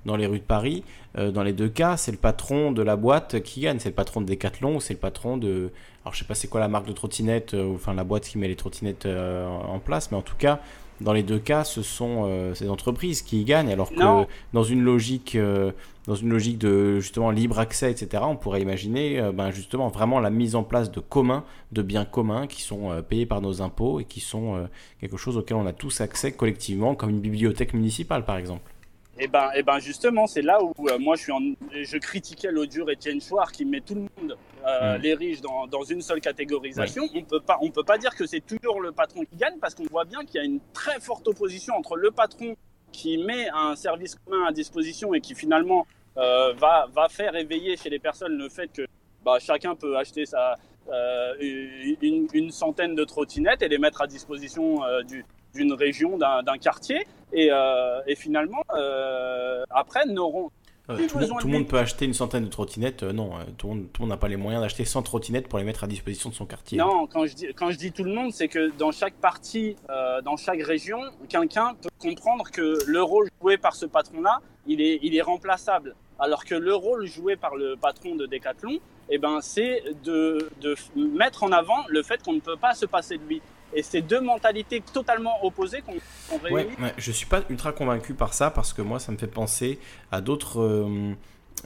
dans 0.07 0.17
les 0.17 0.27
rues 0.27 0.41
de 0.41 0.45
Paris, 0.45 0.83
dans 1.17 1.45
les 1.45 1.53
deux 1.53 1.69
cas, 1.69 1.97
c'est 1.97 2.11
le 2.11 2.19
patron 2.19 2.73
de 2.73 2.83
la 2.83 2.97
boîte 2.97 3.41
qui 3.43 3.61
gagne. 3.61 3.79
C'est 3.79 3.91
le 3.91 3.95
patron 3.95 4.21
de 4.21 4.27
Décathlon 4.27 4.77
ou 4.77 4.81
c'est 4.81 4.95
le 4.95 4.99
patron 4.99 5.37
de. 5.37 5.71
Alors, 6.05 6.15
je 6.15 6.19
sais 6.19 6.25
pas 6.25 6.35
c'est 6.35 6.49
quoi 6.49 6.59
la 6.59 6.67
marque 6.67 6.89
de 6.89 6.93
trottinette, 6.93 7.53
ou 7.53 7.77
enfin 7.77 7.95
la 7.95 8.03
boîte 8.03 8.25
qui 8.25 8.39
met 8.39 8.49
les 8.49 8.57
trottinettes 8.57 9.07
en 9.07 9.79
place, 9.79 10.11
mais 10.11 10.17
en 10.17 10.23
tout 10.23 10.35
cas. 10.37 10.59
Dans 11.01 11.13
les 11.13 11.23
deux 11.23 11.39
cas, 11.39 11.65
ce 11.65 11.83
sont 11.83 12.25
euh, 12.25 12.55
ces 12.55 12.71
entreprises 12.71 13.23
qui 13.23 13.43
y 13.43 13.45
gagnent, 13.45 13.71
alors 13.71 13.91
que 13.91 14.01
Non. 14.01 14.27
dans 14.55 14.63
une 14.63 14.83
logique, 14.83 15.35
euh, 15.35 15.73
dans 16.07 16.15
une 16.15 16.31
logique 16.31 16.59
de 16.59 17.01
justement 17.01 17.31
libre 17.31 17.59
accès, 17.59 17.91
etc., 17.91 18.23
on 18.27 18.37
pourrait 18.37 18.63
imaginer 18.63 19.21
euh, 19.21 19.33
ben, 19.33 19.51
justement 19.51 19.89
vraiment 19.89 20.21
la 20.21 20.31
mise 20.31 20.55
en 20.55 20.63
place 20.63 20.91
de 20.91 21.01
communs, 21.01 21.45
de 21.73 21.83
biens 21.83 22.07
communs 22.07 22.47
qui 22.47 22.63
sont 22.63 23.03
payés 23.09 23.27
par 23.27 23.43
nos 23.43 23.61
impôts 23.61 24.01
et 24.01 24.05
qui 24.05 24.21
sont 24.21 24.69
quelque 25.01 25.17
chose 25.17 25.37
auquel 25.37 25.57
on 25.59 25.67
a 25.67 25.73
tous 25.73 26.01
accès 26.01 26.33
collectivement, 26.33 26.95
comme 26.95 27.11
une 27.11 27.21
bibliothèque 27.21 27.75
municipale 27.75 28.25
par 28.25 28.39
exemple. 28.39 28.73
Et 29.19 29.29
ben, 29.29 29.51
et 29.55 29.63
ben 29.63 29.79
justement, 29.79 30.27
c'est 30.27 30.43
là 30.43 30.63
où 30.63 30.73
euh, 30.89 30.99
moi 30.99 31.17
je 31.17 31.23
suis 31.23 31.33
en, 31.33 31.41
je 31.73 31.97
critiquais 31.97 32.51
l'autre 32.51 32.73
jour 32.73 32.91
Étienne 32.91 33.21
Chouard 33.21 33.51
qui 33.51 33.65
met 33.65 33.81
tout 33.81 33.95
le 33.95 34.01
monde, 34.03 34.37
euh, 34.67 34.99
Mm. 34.99 35.03
les 35.03 35.15
riches, 35.15 35.41
dans, 35.41 35.67
dans 35.67 35.83
une 35.83 36.03
seule 36.03 36.21
catégorisation. 36.21 37.05
On 37.15 37.23
peut 37.23 37.41
pas, 37.41 37.59
on 37.63 37.71
peut 37.71 37.85
pas 37.85 37.99
dire 37.99 38.15
que 38.15 38.27
c'est 38.27 38.41
toujours 38.45 38.81
le 38.81 38.93
patron 38.93 39.25
qui 39.25 39.37
gagne 39.37 39.59
parce 39.59 39.75
qu'on 39.75 39.85
voit 39.85 40.05
bien 40.05 40.25
qu'il 40.25 40.37
y 40.37 40.43
a 40.43 40.45
une 40.45 40.61
très 40.73 41.01
forte 41.01 41.27
opposition 41.29 41.75
entre 41.75 41.97
le 41.97 42.11
patron 42.11 42.57
qui 42.93 43.19
met 43.19 43.49
un 43.55 43.75
service 43.77 44.17
commun 44.17 44.45
à 44.47 44.53
disposition 44.53 45.15
et 45.15 45.21
qui 45.21 45.35
finalement 45.35 45.87
euh, 46.17 46.53
va, 46.55 46.87
va 46.95 47.09
faire 47.09 47.37
éveiller 47.37 47.77
chez 47.77 47.91
les 47.91 47.99
personnes 47.99 48.37
le 48.37 48.49
fait 48.49 48.69
que 48.73 48.87
bah, 49.25 49.39
chacun 49.39 49.75
peut 49.75 49.97
acheter 49.97 50.25
sa, 50.25 50.57
euh, 50.89 51.35
une, 51.41 52.29
une 52.33 52.51
centaine 52.51 52.95
de 52.95 53.05
trottinettes 53.05 53.63
et 53.63 53.69
les 53.69 53.79
mettre 53.79 54.03
à 54.03 54.07
disposition 54.07 54.85
euh, 54.85 55.03
du, 55.03 55.25
d'une 55.57 55.73
région, 55.73 56.19
d'un, 56.19 56.59
quartier. 56.59 57.07
Et, 57.33 57.49
euh, 57.51 58.01
et 58.07 58.15
finalement, 58.15 58.63
euh, 58.75 59.65
après, 59.71 60.07
n'auront 60.07 60.51
Euh, 60.89 61.07
tout 61.09 61.19
le 61.19 61.27
tout 61.27 61.49
monde 61.49 61.67
peut 61.67 61.79
acheter 61.79 62.05
une 62.05 62.15
centaine 62.15 62.45
de 62.45 62.49
trottinettes, 62.49 63.03
euh, 63.03 63.13
non, 63.13 63.33
euh, 63.35 63.43
tout 63.59 63.69
le 63.69 63.89
monde 63.99 64.09
n'a 64.09 64.17
pas 64.17 64.29
les 64.29 64.37
moyens 64.37 64.63
d'acheter 64.63 64.85
100 64.85 65.03
trottinettes 65.03 65.49
pour 65.49 65.59
les 65.59 65.65
mettre 65.65 65.83
à 65.83 65.89
disposition 65.89 66.31
de 66.31 66.35
son 66.35 66.47
quartier. 66.47 66.79
Non, 66.79 67.09
quand 67.09 67.27
je 67.27 67.35
dis, 67.35 67.47
quand 67.57 67.73
je 67.73 67.77
dis 67.77 67.91
tout 67.91 68.05
le 68.05 68.15
monde, 68.15 68.33
c'est 68.33 68.47
que 68.47 68.71
dans 68.79 68.93
chaque 68.93 69.15
partie, 69.15 69.77
dans 70.25 70.37
chaque 70.37 70.63
région, 70.63 71.01
quelqu'un 71.29 71.75
peut 71.83 71.89
comprendre 71.99 72.51
que 72.53 72.79
le 72.87 73.03
rôle 73.03 73.29
joué 73.43 73.59
par 73.59 73.75
ce 73.75 73.87
patron-là, 73.87 74.39
il 74.67 74.81
est, 74.81 75.01
il 75.03 75.17
est 75.17 75.23
remplaçable. 75.23 75.97
Alors 76.19 76.45
que 76.45 76.55
le 76.55 76.75
rôle 76.75 77.07
joué 77.07 77.37
par 77.37 77.57
le 77.57 77.77
patron 77.77 78.15
de 78.15 78.27
Decathlon, 78.27 78.79
eh 79.11 79.19
ben, 79.19 79.41
c'est 79.41 79.83
de, 80.05 80.49
mettre 80.97 81.43
en 81.43 81.53
avant 81.53 81.85
le 81.89 82.03
fait 82.03 82.23
qu'on 82.23 82.33
ne 82.33 82.41
peut 82.41 82.57
pas 82.57 82.75
se 82.75 82.87
passer 82.87 83.19
de 83.19 83.25
lui. 83.25 83.43
Et 83.77 83.83
c'est 83.83 84.01
deux 84.03 84.21
mentalités 84.21 84.83
totalement 84.93 85.45
opposées 85.45 85.83
qu'on 85.83 85.93
qu'on 86.29 86.43
Ouais, 86.53 86.67
ouais, 86.81 86.95
je 86.97 87.13
suis 87.13 87.27
pas 87.27 87.43
ultra 87.51 87.73
convaincu 87.73 88.15
par 88.15 88.33
ça 88.35 88.51
parce 88.51 88.73
que 88.73 88.83
moi 88.83 88.99
ça 88.99 89.13
me 89.13 89.19
fait 89.19 89.27
penser 89.27 89.79
à 90.11 90.21
d'autres 90.23 90.61
euh, 90.63 91.13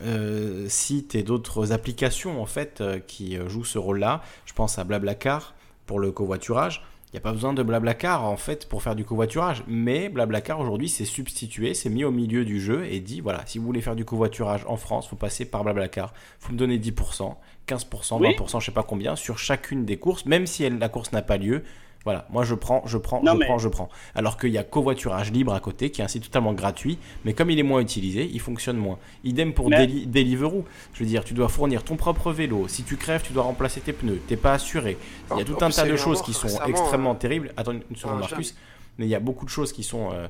euh, 0.03 0.69
sites 0.69 1.15
et 1.15 1.23
d'autres 1.23 1.73
applications 1.73 2.43
en 2.43 2.47
fait 2.47 2.81
euh, 2.81 2.99
qui 2.99 3.37
jouent 3.49 3.65
ce 3.65 3.79
rôle-là. 3.79 4.23
Je 4.45 4.53
pense 4.53 4.79
à 4.79 4.85
Blablacar 4.85 5.55
pour 5.87 6.01
le 6.01 6.11
covoiturage. 6.11 6.83
Il 7.13 7.15
n'y 7.15 7.19
a 7.19 7.23
pas 7.23 7.33
besoin 7.33 7.53
de 7.53 7.63
Blablacar 7.65 8.25
en 8.25 8.37
fait 8.37 8.69
pour 8.69 8.83
faire 8.85 8.95
du 8.95 9.05
covoiturage, 9.05 9.65
mais 9.67 10.09
Blablacar 10.09 10.61
aujourd'hui 10.61 10.89
c'est 10.89 11.05
substitué, 11.05 11.75
c'est 11.75 11.91
mis 11.91 12.05
au 12.05 12.13
milieu 12.13 12.45
du 12.45 12.61
jeu 12.61 12.87
et 12.87 13.01
dit 13.01 13.21
voilà, 13.21 13.45
si 13.47 13.59
vous 13.59 13.65
voulez 13.67 13.81
faire 13.81 13.97
du 13.97 14.05
covoiturage 14.05 14.65
en 14.69 14.77
France, 14.77 15.09
faut 15.09 15.17
passer 15.17 15.45
par 15.45 15.65
Blablacar. 15.65 16.13
Faut 16.39 16.53
me 16.53 16.59
donner 16.59 16.79
10%, 16.79 17.35
15%, 17.67 18.19
Oui. 18.21 18.35
20%, 18.37 18.61
je 18.61 18.67
sais 18.67 18.73
pas 18.73 18.85
combien 18.85 19.17
sur 19.17 19.39
chacune 19.39 19.85
des 19.85 19.97
courses, 19.97 20.25
même 20.25 20.47
si 20.47 20.63
elle- 20.65 20.79
la 20.79 20.89
course 20.89 21.11
n'a 21.13 21.23
pas 21.23 21.37
lieu. 21.37 21.65
Voilà, 22.05 22.27
moi 22.31 22.45
je 22.45 22.55
prends, 22.55 22.83
je 22.87 22.97
prends, 22.97 23.23
Non, 23.23 23.33
je 23.35 23.39
mais- 23.39 23.45
prends, 23.47 23.59
je 23.59 23.69
prends. 23.69 23.91
Alors 24.15 24.39
qu'il 24.39 24.49
y 24.51 24.57
a 24.59 24.65
covoiturage 24.65 25.31
libre 25.33 25.53
à 25.53 25.61
côté, 25.61 25.91
qui 25.91 26.01
est 26.01 26.05
un 26.05 26.09
site 26.09 26.25
totalement 26.25 26.55
gratuit, 26.55 26.97
mais 27.27 27.35
comme 27.35 27.51
il 27.51 27.59
est 27.59 27.63
moins 27.63 27.81
utilisé, 27.81 28.29
il 28.33 28.41
fonctionne 28.41 28.79
moins. 28.79 28.99
Idem 29.23 29.53
pour 29.53 29.69
Mais- 29.69 29.87
Deli- 29.87 30.07
Deliveroo. 30.07 30.65
Je 30.95 31.01
veux 31.05 31.09
dire, 31.09 31.25
tu 31.25 31.35
dois 31.35 31.49
fournir 31.49 31.85
ton 31.85 31.97
propre 31.97 32.33
vélo. 32.33 32.69
Si 32.69 32.85
tu 32.85 32.97
crèves, 32.97 33.23
tu 33.23 33.35
dois 33.35 33.43
remplacer 33.43 33.81
tes 33.83 33.93
pneus. 33.93 34.19
T'es 34.29 34.37
pas 34.37 34.55
assuré. 34.55 34.97
Il 35.33 35.39
y 35.39 35.41
a 35.43 35.45
tout 35.45 35.57
un 35.63 35.69
tas 35.71 35.87
de 35.87 35.97
choses 35.97 36.23
qui 36.23 36.33
sont 36.33 36.49
extrêmement 36.67 37.13
euh, 37.13 37.19
terribles. 37.19 37.53
Attends 37.59 37.73
une 37.73 37.97
seconde, 37.97 38.17
un 38.17 38.21
Marcus. 38.21 38.55
Mais 38.99 39.05
il 39.07 39.11
y 39.11 39.15
a 39.15 39.21
beaucoup 39.21 39.45
de 39.45 39.51
choses 39.51 39.73
qui 39.73 39.83
sont 39.83 40.11
euh, 40.13 40.27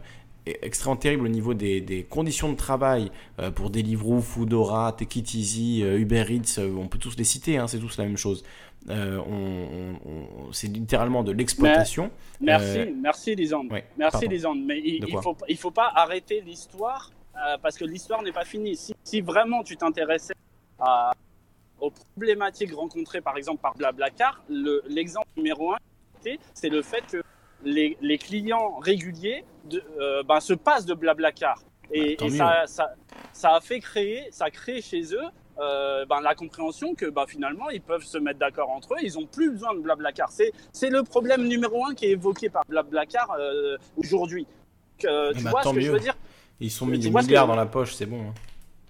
e- 0.49 0.52
extrêmement 0.62 0.97
terribles 0.97 1.24
au 1.24 1.28
niveau 1.28 1.55
des, 1.55 1.81
des 1.81 2.02
conditions 2.02 2.50
de 2.50 2.57
travail 2.57 3.12
euh, 3.39 3.50
pour 3.52 3.70
Deliveroo, 3.70 4.20
Foodora, 4.20 4.90
Take 4.99 5.20
It 5.20 5.34
Easy, 5.34 5.82
euh, 5.84 5.99
Uber 5.99 6.24
Eats. 6.31 6.58
euh, 6.58 6.74
on 6.76 6.89
peut 6.89 6.99
tous 6.99 7.16
les 7.16 7.24
citer, 7.24 7.58
hein, 7.58 7.66
c'est 7.68 7.78
tous 7.78 7.97
la 7.97 8.05
même 8.05 8.16
chose. 8.16 8.42
Euh, 8.89 9.18
on- 9.18 9.99
on- 10.07 10.49
on- 10.49 10.52
c'est 10.52 10.67
littéralement 10.68 11.23
de 11.23 11.33
l'exploitation. 11.33 12.10
Merci, 12.41 12.78
Euh, 12.78 12.92
merci 12.97 13.34
Lisande. 13.34 13.70
ouais, 13.70 13.84
merci. 13.99 14.26
Lisande. 14.26 14.65
Mais 14.65 14.78
il, 14.81 15.07
quoi 15.10 15.20
faut, 15.23 15.36
il 15.49 15.57
faut 15.59 15.70
pas 15.70 15.92
arrêter 15.94 16.41
l'histoire 16.41 17.10
euh, 17.36 17.57
parce 17.62 17.76
que 17.76 17.84
l'histoire 17.84 18.23
n'est 18.23 18.33
pas 18.33 18.44
finie. 18.44 18.76
Si, 18.76 18.94
si 19.05 19.20
vraiment 19.20 19.62
tu 19.62 19.76
t'intéressais 19.76 20.33
aux 21.81 21.91
problématiques 21.91 22.75
rencontrées 22.75 23.20
par 23.20 23.36
exemple 23.36 23.60
par 23.62 23.75
Blablacar, 23.75 24.42
le- 24.49 24.83
l'exemple 24.89 25.28
numéro 25.36 25.73
un, 25.73 25.78
c'est 26.55 26.68
le 26.68 26.83
fait 26.83 27.02
que 27.10 27.23
les, 27.65 27.97
les 28.00 28.18
clients 28.18 28.78
réguliers 28.78 29.44
de, 29.67 29.83
ben, 30.26 30.41
se 30.41 30.55
passent 30.55 30.86
de 30.86 30.94
Blablacar. 30.94 31.62
Et, 31.92 32.17
Bah, 32.18 32.26
et 32.26 32.31
ça, 32.31 32.62
ça, 32.67 32.94
ça 33.33 33.55
a 33.57 33.60
fait 33.60 33.81
créer, 33.81 34.28
ça 34.31 34.47
a 34.47 34.50
créé 34.50 34.81
chez 34.81 35.02
eux 35.15 35.28
euh, 35.60 36.05
ben, 36.06 36.20
la 36.22 36.34
compréhension 36.34 36.94
que 36.94 37.06
ben, 37.06 37.24
finalement 37.26 37.68
ils 37.70 37.80
peuvent 37.82 38.05
se 38.05 38.18
mettre 38.18 38.39
d'accord 38.39 38.70
entre 38.70 38.94
eux, 38.94 38.98
ils 39.02 39.18
ont 39.18 39.26
plus 39.26 39.50
besoin 39.50 39.74
de 39.74 39.80
Blablacar. 39.80 40.30
C'est, 40.32 40.52
c'est 40.72 40.90
le 40.90 41.02
problème 41.02 41.47
numéro 41.47 41.84
un 41.86 41.94
qui 41.94 42.06
est 42.06 42.10
évoqué 42.10 42.48
par 42.48 42.64
Blablacar 42.68 43.30
euh, 43.39 43.76
aujourd'hui. 43.97 44.47
Euh, 45.05 45.32
tu 45.34 45.42
ben, 45.44 45.50
vois 45.50 45.62
ce 45.62 45.70
que 45.72 45.80
je 45.80 45.92
veux 45.92 46.00
dire? 46.00 46.16
Ils 46.60 46.70
sont 46.70 46.86
Tu 46.86 46.92
mis 46.92 46.98
des 46.98 47.10
que- 47.10 47.16
milliards 47.18 47.47
dans 47.47 47.55
la 47.56 47.66
poche, 47.66 47.94
c'est 47.94 48.06
bon. 48.06 48.20
hein. 48.20 48.34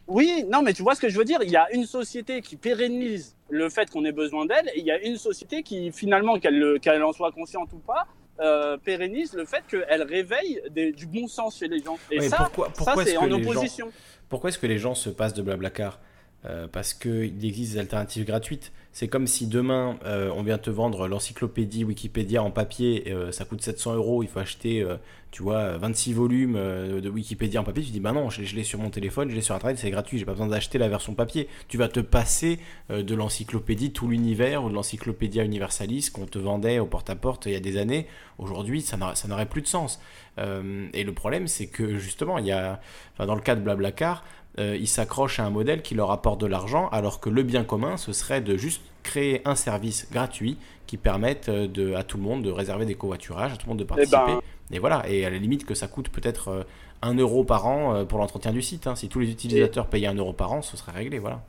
Oui, 0.08 0.44
non, 0.50 0.62
mais 0.62 0.73
tu 0.73 0.82
vois 0.82 0.97
ce 0.97 1.00
que 1.00 1.08
je 1.08 1.16
veux 1.16 1.24
dire? 1.24 1.39
Il 1.44 1.50
y 1.50 1.57
a 1.57 1.73
une 1.73 1.84
société 1.86 2.40
qui 2.42 2.57
pérennise 2.57 3.36
le 3.49 3.68
fait 3.68 3.89
qu'on 3.89 4.05
ait 4.05 4.10
besoin 4.12 4.44
d'elle, 4.44 4.68
et 4.74 4.81
il 4.81 4.84
y 4.84 4.90
a 4.90 4.99
une 4.99 5.16
société 5.16 5.62
qui, 5.62 5.92
finalement, 5.92 6.40
qu'elle, 6.40 6.58
le- 6.58 6.78
qu'elle 6.81 7.00
en 7.05 7.12
soit 7.12 7.31
consciente 7.31 7.73
ou 7.73 7.78
pas, 7.78 8.07
euh, 8.40 8.76
pérennise 8.76 9.34
le 9.34 9.44
fait 9.44 9.62
qu'elle 9.68 10.02
réveille 10.02 10.60
des- 10.70 10.90
du 10.90 11.07
bon 11.07 11.28
sens 11.28 11.58
chez 11.58 11.68
les 11.68 11.81
gens. 11.81 11.97
Et 12.10 12.18
Ouais, 12.18 12.28
ça, 12.28 12.39
pourquoi- 12.52 12.73
ça 12.74 12.94
c'est 13.05 13.16
en 13.16 13.28
gens- 13.28 13.36
opposition. 13.40 13.92
Pourquoi 14.28 14.50
est-ce 14.50 14.58
que 14.58 14.66
les 14.66 14.78
gens 14.78 14.94
se 14.97 15.10
passent 15.10 15.34
de 15.34 15.42
Blablacar? 15.42 16.00
Euh, 16.47 16.67
Parce 16.73 16.94
qu'il 16.94 17.44
existe 17.44 17.75
des 17.75 17.78
alternatives 17.78 18.25
gratuites. 18.25 18.73
C'est 18.93 19.09
comme 19.09 19.27
si 19.27 19.47
demain, 19.47 19.99
euh, 20.07 20.33
on 20.35 20.43
vient 20.43 20.57
te 20.59 20.70
vendre 20.70 21.07
l'encyclopédie 21.07 21.85
Wikipédia 21.85 22.43
en 22.43 22.51
papier, 22.51 23.05
euh, 23.09 23.31
ça 23.31 23.44
coûte 23.44 23.60
700 23.62 23.94
euros, 23.94 24.23
il 24.23 24.28
faut 24.28 24.41
acheter, 24.41 24.85
tu 25.31 25.43
vois, 25.43 25.77
26 25.77 26.12
volumes 26.15 26.55
de 26.55 27.09
Wikipédia 27.10 27.60
en 27.60 27.65
papier. 27.65 27.85
Tu 27.85 27.91
dis, 27.91 28.01
bah 28.01 28.12
non, 28.12 28.31
je, 28.31 28.41
l'ai- 28.57 28.65
sur 28.65 28.78
mon 28.81 28.89
téléphone, 28.91 29.31
je 29.31 29.35
l'ai 29.36 29.43
sur 29.43 29.55
Internet, 29.55 29.78
c'est 29.78 29.91
gratuit, 29.91 30.19
j'ai 30.19 30.25
pas 30.25 30.33
besoin 30.33 30.49
d'acheter 30.49 30.78
la 30.78 30.89
version 30.89 31.12
papier. 31.15 31.47
Tu 31.69 31.77
vas 31.77 31.89
te 31.89 32.01
passer 32.01 32.59
de 32.89 33.15
l'encyclopédie 33.15 33.93
Tout 33.93 34.09
l'univers 34.09 34.65
ou 34.65 34.70
de 34.70 34.75
l'encyclopédia 34.75 35.44
Universalis 35.44 36.09
qu'on 36.12 36.27
te 36.27 36.39
vendait 36.39 36.78
au 36.81 36.86
porte-à-porte 36.86 37.47
il 37.47 37.52
y 37.52 37.57
a 37.57 37.60
des 37.60 37.77
années. 37.77 38.07
Aujourd'hui, 38.39 38.81
ça 38.81 38.97
n'aurait 39.28 39.47
plus 39.47 39.62
de 39.62 39.67
sens. 39.69 40.01
Et 40.39 41.05
le 41.05 41.12
problème, 41.12 41.47
c'est 41.47 41.67
que 41.67 41.99
justement, 41.99 42.39
il 42.39 42.47
y 42.47 42.52
a, 42.52 42.81
dans 43.19 43.35
le 43.35 43.43
cas 43.43 43.55
de 43.55 43.60
Blablacar, 43.60 44.25
euh, 44.59 44.77
ils 44.79 44.89
s'accrochent 44.89 45.39
à 45.41 45.45
un 45.45 45.51
modèle 45.51 45.83
qui 45.83 45.95
leur 45.95 46.11
apporte 46.11 46.41
de 46.41 46.47
l'argent, 46.47 46.89
alors 46.91 47.20
que 47.20 47.31
le 47.31 47.43
bien 47.43 47.65
commun, 47.65 47.97
ce 47.97 48.12
serait 48.12 48.41
de 48.41 48.57
juste 48.57 48.83
créer 49.03 49.41
un 49.47 49.55
service 49.55 50.09
gratuit 50.11 50.57
qui 50.87 50.97
permette 50.97 51.49
euh, 51.49 51.67
de, 51.69 51.95
à 51.95 52.03
tout 52.03 52.17
le 52.17 52.23
monde 52.25 52.43
de 52.43 52.51
réserver 52.51 52.85
des 52.85 52.95
covoiturages, 52.97 53.53
à 53.53 53.57
tout 53.57 53.67
le 53.67 53.70
monde 53.70 53.79
de 53.79 53.85
participer. 53.85 54.17
ben- 54.27 54.41
Et 54.73 54.79
voilà, 54.79 55.09
et 55.09 55.25
à 55.25 55.31
la 55.31 55.39
limite 55.39 55.65
que 55.65 55.75
ça 55.75 55.87
coûte 55.89 56.09
peut-être 56.11 56.49
euh, 56.49 56.62
1 57.03 57.15
euro 57.15 57.45
par 57.45 57.67
an 57.67 57.95
euh, 57.95 58.05
pour 58.05 58.19
l'entretien 58.19 58.53
du 58.53 58.61
site. 58.62 58.87
hein. 58.87 58.95
Si 58.97 59.09
tous 59.09 59.20
les 59.20 59.31
utilisateurs 59.31 59.87
payaient 59.87 60.09
1 60.09 60.15
euro 60.15 60.33
par 60.33 60.53
an, 60.53 60.62
ce 60.62 60.77
serait 60.77 60.93
réglé, 60.93 61.19
voilà. 61.19 61.41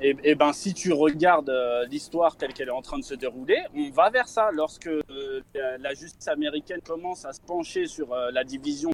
Et, 0.00 0.16
et 0.22 0.34
ben, 0.36 0.52
si 0.52 0.74
tu 0.74 0.92
regardes 0.92 1.48
euh, 1.50 1.84
l'histoire 1.86 2.36
telle 2.36 2.52
qu'elle 2.52 2.68
est 2.68 2.72
en 2.72 2.82
train 2.82 2.98
de 2.98 3.04
se 3.04 3.14
dérouler, 3.14 3.56
on 3.74 3.90
va 3.90 4.10
vers 4.10 4.28
ça. 4.28 4.50
Lorsque 4.52 4.86
euh, 4.86 5.40
la, 5.80 5.94
justice 5.94 6.28
américaine 6.28 6.80
commence 6.86 7.24
à 7.24 7.32
se 7.32 7.40
pencher 7.40 7.86
sur 7.86 8.12
euh, 8.12 8.30
la 8.32 8.44
division 8.44 8.90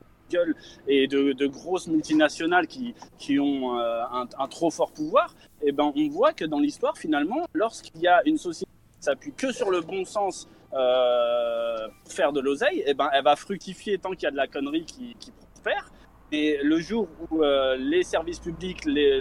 Et 0.89 1.07
de, 1.07 1.47
grosses 1.47 1.87
multinationales 1.87 2.67
qui, 2.67 2.95
qui 3.19 3.39
ont 3.39 3.79
euh, 3.79 4.03
un, 4.13 4.49
trop 4.49 4.71
fort 4.71 4.93
pouvoir, 4.93 5.35
et 5.63 5.69
eh 5.69 5.73
ben, 5.73 5.93
on 5.95 6.09
voit 6.09 6.33
que 6.33 6.45
dans 6.45 6.59
l'histoire, 6.59 6.97
finalement, 6.97 7.47
lorsqu'il 7.53 8.01
y 8.01 8.09
a 8.09 8.23
une 8.27 8.39
société 8.39 8.71
qui 8.99 9.05
s'appuie 9.05 9.33
que 9.33 9.53
sur 9.53 9.71
le 9.71 9.81
bon 9.81 10.05
sens 10.05 10.49
euh, 10.73 11.89
pour 12.05 12.13
faire 12.13 12.33
de 12.33 12.41
l'oseille, 12.41 12.81
et 12.81 12.85
eh 12.89 12.95
ben, 12.95 13.09
elle 13.13 13.25
va 13.25 13.37
fructifier 13.37 13.99
tant 13.99 14.11
qu'il 14.11 14.23
y 14.23 14.27
a 14.27 14.31
de 14.31 14.37
la 14.37 14.47
connerie 14.47 14.85
qui, 14.85 15.15
qui 15.19 15.31
prospère. 15.31 15.91
Et 16.33 16.59
le 16.63 16.81
jour 16.81 17.09
où 17.31 17.43
euh, 17.43 17.77
les 17.77 18.03
services 18.03 18.41
publics, 18.41 18.85
les, 18.85 19.21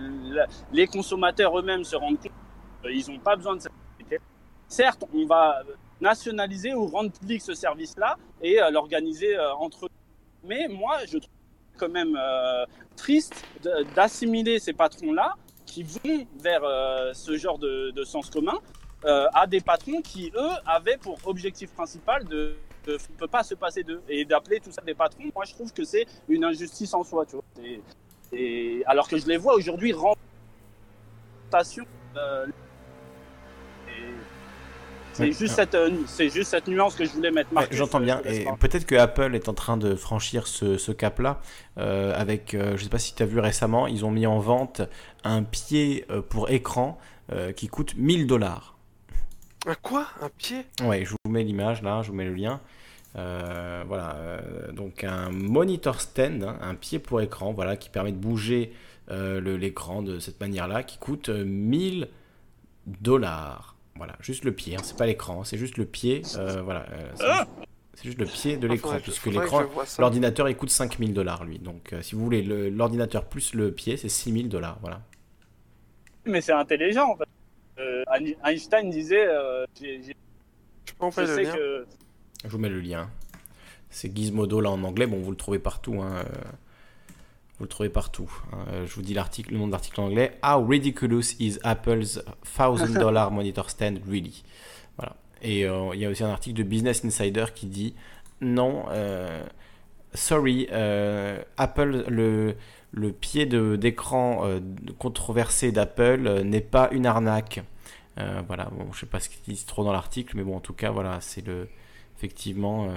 les 0.71 0.87
consommateurs 0.87 1.57
eux-mêmes 1.59 1.83
se 1.83 1.95
rendent 1.95 2.17
compte 2.17 2.31
qu'ils 2.81 3.13
n'ont 3.13 3.19
pas 3.19 3.35
besoin 3.35 3.55
de 3.55 3.61
cette 3.61 3.71
société, 3.91 4.19
certes, 4.67 5.03
on 5.13 5.25
va 5.25 5.61
nationaliser 6.01 6.73
ou 6.73 6.87
rendre 6.87 7.11
public 7.11 7.41
ce 7.41 7.53
service-là 7.53 8.17
et 8.41 8.59
l'organiser 8.71 9.37
entre 9.59 9.85
eux 9.85 9.89
mais 10.43 10.67
moi, 10.67 10.99
je 11.05 11.17
trouve 11.17 11.29
quand 11.77 11.89
même 11.89 12.17
euh, 12.19 12.65
triste 12.95 13.43
d'assimiler 13.95 14.59
ces 14.59 14.73
patrons-là 14.73 15.35
qui 15.65 15.83
vont 15.83 16.27
vers 16.39 16.63
euh, 16.63 17.13
ce 17.13 17.35
genre 17.37 17.57
de, 17.57 18.03
sens 18.03 18.29
commun 18.29 18.59
euh, 19.05 19.27
à 19.33 19.47
des 19.47 19.61
patrons 19.61 20.01
qui, 20.01 20.31
eux, 20.35 20.51
avaient 20.65 20.97
pour 20.97 21.17
objectif 21.25 21.71
principal 21.71 22.25
de 22.25 22.55
ne 22.87 22.97
peut 23.17 23.27
pas 23.27 23.43
se 23.43 23.55
passer 23.55 23.83
d'eux 23.83 24.01
et 24.09 24.25
d'appeler 24.25 24.59
tout 24.59 24.71
ça 24.71 24.81
des 24.81 24.93
patrons. 24.93 25.23
Moi, 25.33 25.45
je 25.45 25.53
trouve 25.53 25.71
que 25.71 25.83
c'est 25.83 26.05
une 26.27 26.43
injustice 26.43 26.93
en 26.93 27.03
soi, 27.03 27.25
tu 27.25 27.37
vois. 27.37 27.43
Alors 28.87 29.07
que 29.07 29.17
je 29.17 29.25
les 29.27 29.37
vois 29.37 29.55
aujourd'hui 29.55 29.93
rendre 29.93 30.17
c'est 35.13 35.31
juste, 35.31 35.55
cette, 35.55 35.75
euh, 35.75 35.91
c'est 36.07 36.29
juste 36.29 36.51
cette 36.51 36.67
nuance 36.67 36.95
que 36.95 37.05
je 37.05 37.11
voulais 37.11 37.31
mettre. 37.31 37.49
J'entends 37.71 37.99
bien. 37.99 38.21
Et 38.25 38.45
peut-être 38.59 38.85
que 38.85 38.95
Apple 38.95 39.35
est 39.35 39.47
en 39.47 39.53
train 39.53 39.77
de 39.77 39.95
franchir 39.95 40.47
ce, 40.47 40.91
cap-là. 40.91 41.39
Euh, 41.77 42.13
avec, 42.15 42.53
euh, 42.53 42.69
je 42.69 42.71
ne 42.73 42.77
sais 42.77 42.89
pas 42.89 42.99
si 42.99 43.15
tu 43.15 43.23
as 43.23 43.25
vu 43.25 43.39
récemment, 43.39 43.87
ils 43.87 44.05
ont 44.05 44.11
mis 44.11 44.27
en 44.27 44.39
vente 44.39 44.81
un 45.23 45.43
pied 45.43 46.05
pour 46.29 46.49
écran 46.49 46.97
qui 47.55 47.67
coûte 47.67 47.95
1000 47.95 48.27
dollars. 48.27 48.77
Un 49.65 49.75
quoi? 49.75 50.07
Un 50.21 50.29
pied? 50.29 50.65
Ouais, 50.83 51.05
je 51.05 51.11
vous 51.11 51.31
mets 51.31 51.43
l'image 51.43 51.81
là, 51.81 52.01
je 52.03 52.09
vous 52.09 52.15
mets 52.15 52.25
le 52.25 52.33
lien. 52.33 52.59
voilà, 53.15 54.17
donc 54.73 55.03
un 55.03 55.29
monitor 55.31 56.01
stand, 56.01 56.43
hein, 56.43 56.57
un 56.61 56.75
pied 56.75 56.99
pour 56.99 57.21
écran, 57.21 57.53
voilà, 57.53 57.75
qui 57.77 57.89
permet 57.89 58.11
de 58.11 58.17
bouger 58.17 58.73
l'écran 59.09 60.03
de 60.03 60.19
cette 60.19 60.39
manière-là, 60.41 60.83
qui 60.83 60.97
coûte 60.97 61.29
1000 61.29 62.09
dollars. 62.85 63.72
Voilà, 64.03 64.17
juste 64.19 64.43
le 64.43 64.51
pied, 64.51 64.75
hein, 64.75 64.81
c'est 64.83 64.97
pas 64.97 65.05
l'écran, 65.05 65.45
c'est 65.45 65.57
juste 65.57 65.77
le 65.77 65.85
pied. 65.85 66.23
Euh, 66.35 66.61
voilà, 66.61 66.85
euh, 66.91 67.09
ah 67.21 67.47
c'est 67.93 68.03
juste 68.03 68.19
le 68.19 68.25
pied 68.25 68.57
de 68.57 68.67
l'écran, 68.67 68.97
puisque 69.01 69.27
l'écran, 69.27 69.63
l'ordinateur, 69.97 70.49
il 70.49 70.57
coûte 70.57 70.71
5000 70.71 71.13
dollars 71.13 71.45
lui. 71.45 71.57
Donc, 71.57 71.93
euh, 71.93 72.01
si 72.01 72.13
vous 72.13 72.21
voulez, 72.21 72.41
l'ordinateur 72.69 73.23
plus 73.23 73.53
le 73.53 73.71
pied, 73.71 73.95
c'est 73.95 74.09
6000 74.09 74.49
dollars. 74.49 74.77
Voilà. 74.81 74.99
Mais 76.25 76.41
c'est 76.41 76.51
intelligent. 76.51 77.11
En 77.11 77.15
fait. 77.15 78.33
Einstein 78.43 78.89
disait, 78.89 79.25
je 79.79 80.11
sais 81.25 81.45
que. 81.45 81.85
Je 82.43 82.49
vous 82.49 82.57
mets 82.57 82.67
le 82.67 82.81
lien. 82.81 83.09
C'est 83.89 84.13
Gizmodo 84.13 84.59
là 84.59 84.69
en 84.69 84.83
anglais. 84.83 85.07
Bon, 85.07 85.21
vous 85.21 85.31
le 85.31 85.37
trouvez 85.37 85.59
partout. 85.59 86.01
Hein, 86.01 86.25
vous 87.59 87.65
le 87.65 87.69
trouvez 87.69 87.89
partout. 87.89 88.31
Euh, 88.67 88.85
je 88.87 88.95
vous 88.95 89.01
dis 89.01 89.13
l'article, 89.13 89.53
le 89.53 89.59
nom 89.59 89.67
de 89.67 89.71
l'article 89.71 90.01
en 90.01 90.05
anglais. 90.05 90.39
How 90.43 90.65
ridiculous 90.65 91.35
is 91.39 91.59
Apple's 91.63 92.19
$1000 92.57 93.29
monitor 93.31 93.69
stand 93.69 93.99
really? 94.09 94.43
Voilà. 94.97 95.15
Et 95.41 95.65
euh, 95.65 95.91
il 95.93 95.99
y 95.99 96.05
a 96.05 96.09
aussi 96.09 96.23
un 96.23 96.29
article 96.29 96.57
de 96.57 96.63
Business 96.63 97.05
Insider 97.05 97.45
qui 97.53 97.67
dit 97.67 97.93
non, 98.41 98.85
euh, 98.89 99.43
sorry, 100.13 100.67
Apple, 101.57 102.05
le, 102.07 102.55
le 102.91 103.11
pied 103.13 103.45
d'écran 103.45 104.45
controversé 104.97 105.71
d'Apple 105.71 106.41
n'est 106.41 106.59
pas 106.59 106.89
une 106.91 107.05
arnaque. 107.05 107.63
voilà, 108.17 108.65
bon, 108.71 108.91
je 108.91 109.01
sais 109.01 109.05
pas 109.05 109.19
ce 109.19 109.29
qu'ils 109.29 109.53
disent 109.53 109.65
trop 109.65 109.83
dans 109.83 109.93
l'article, 109.93 110.35
mais 110.35 110.43
bon, 110.43 110.57
en 110.57 110.59
tout 110.59 110.73
cas, 110.73 110.91
voilà, 110.91 111.21
c'est 111.21 111.45
le. 111.45 111.69
Effectivement. 112.17 112.89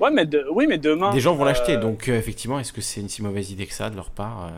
Ouais, 0.00 0.10
mais 0.12 0.28
oui, 0.52 0.66
mais 0.68 0.78
demain. 0.78 1.12
Des 1.12 1.20
gens 1.20 1.34
vont 1.34 1.44
l'acheter, 1.44 1.76
euh, 1.76 1.80
donc 1.80 2.08
euh, 2.08 2.16
effectivement, 2.16 2.60
est-ce 2.60 2.72
que 2.72 2.80
c'est 2.80 3.00
une 3.00 3.08
si 3.08 3.22
mauvaise 3.22 3.50
idée 3.50 3.66
que 3.66 3.74
ça 3.74 3.90
de 3.90 3.96
leur 3.96 4.10
part 4.10 4.46
euh? 4.46 4.50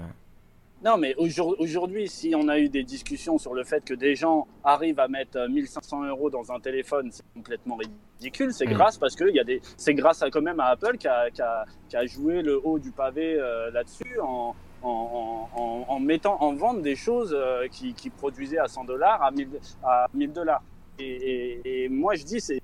Non, 0.85 0.97
mais 0.97 1.15
aujourd'hui, 1.17 2.09
si 2.09 2.35
on 2.35 2.49
a 2.49 2.59
eu 2.59 2.71
des 2.71 2.85
discussions 2.85 3.37
sur 3.37 3.53
le 3.53 3.65
fait 3.65 3.85
que 3.85 3.93
des 3.93 4.15
gens 4.15 4.47
arrivent 4.65 4.99
à 5.01 5.09
mettre 5.09 5.39
1500 5.47 6.05
euros 6.05 6.31
dans 6.31 6.51
un 6.53 6.59
téléphone, 6.59 7.11
c'est 7.13 7.25
complètement 7.35 7.77
ridicule. 7.77 8.51
C'est 8.55 8.65
grâce 8.65 8.97
parce 8.97 9.15
que 9.15 9.31
y 9.31 9.39
a 9.39 9.45
des, 9.45 9.61
c'est 9.77 9.93
grâce 9.93 10.23
à, 10.23 10.31
quand 10.31 10.41
même 10.41 10.59
à 10.59 10.69
Apple 10.69 10.97
qui 10.97 11.07
a, 11.07 11.31
qui 11.31 11.43
a, 11.43 11.67
qui 11.91 11.97
a 11.97 12.07
joué 12.07 12.41
le 12.41 12.59
haut 12.65 12.79
du 12.79 12.93
pavé 12.93 13.39
là-dessus 13.75 14.19
en, 14.23 14.55
en, 14.83 15.85
en, 15.87 16.01
mettant 16.01 16.43
en 16.43 16.55
vente 16.55 16.81
des 16.81 16.97
choses 16.97 17.37
qui, 17.71 17.93
qui 17.93 18.09
produisaient 18.09 18.57
à 18.57 18.67
100 18.67 18.85
dollars 18.85 19.23
à 19.23 19.31
1000 19.31 19.49
à 19.83 20.07
1000 20.15 20.33
dollars. 20.33 20.63
Et, 20.99 21.05
et, 21.05 21.85
et, 21.85 21.89
moi, 21.91 22.15
je 22.15 22.25
dis, 22.25 22.41
c'est 22.41 22.60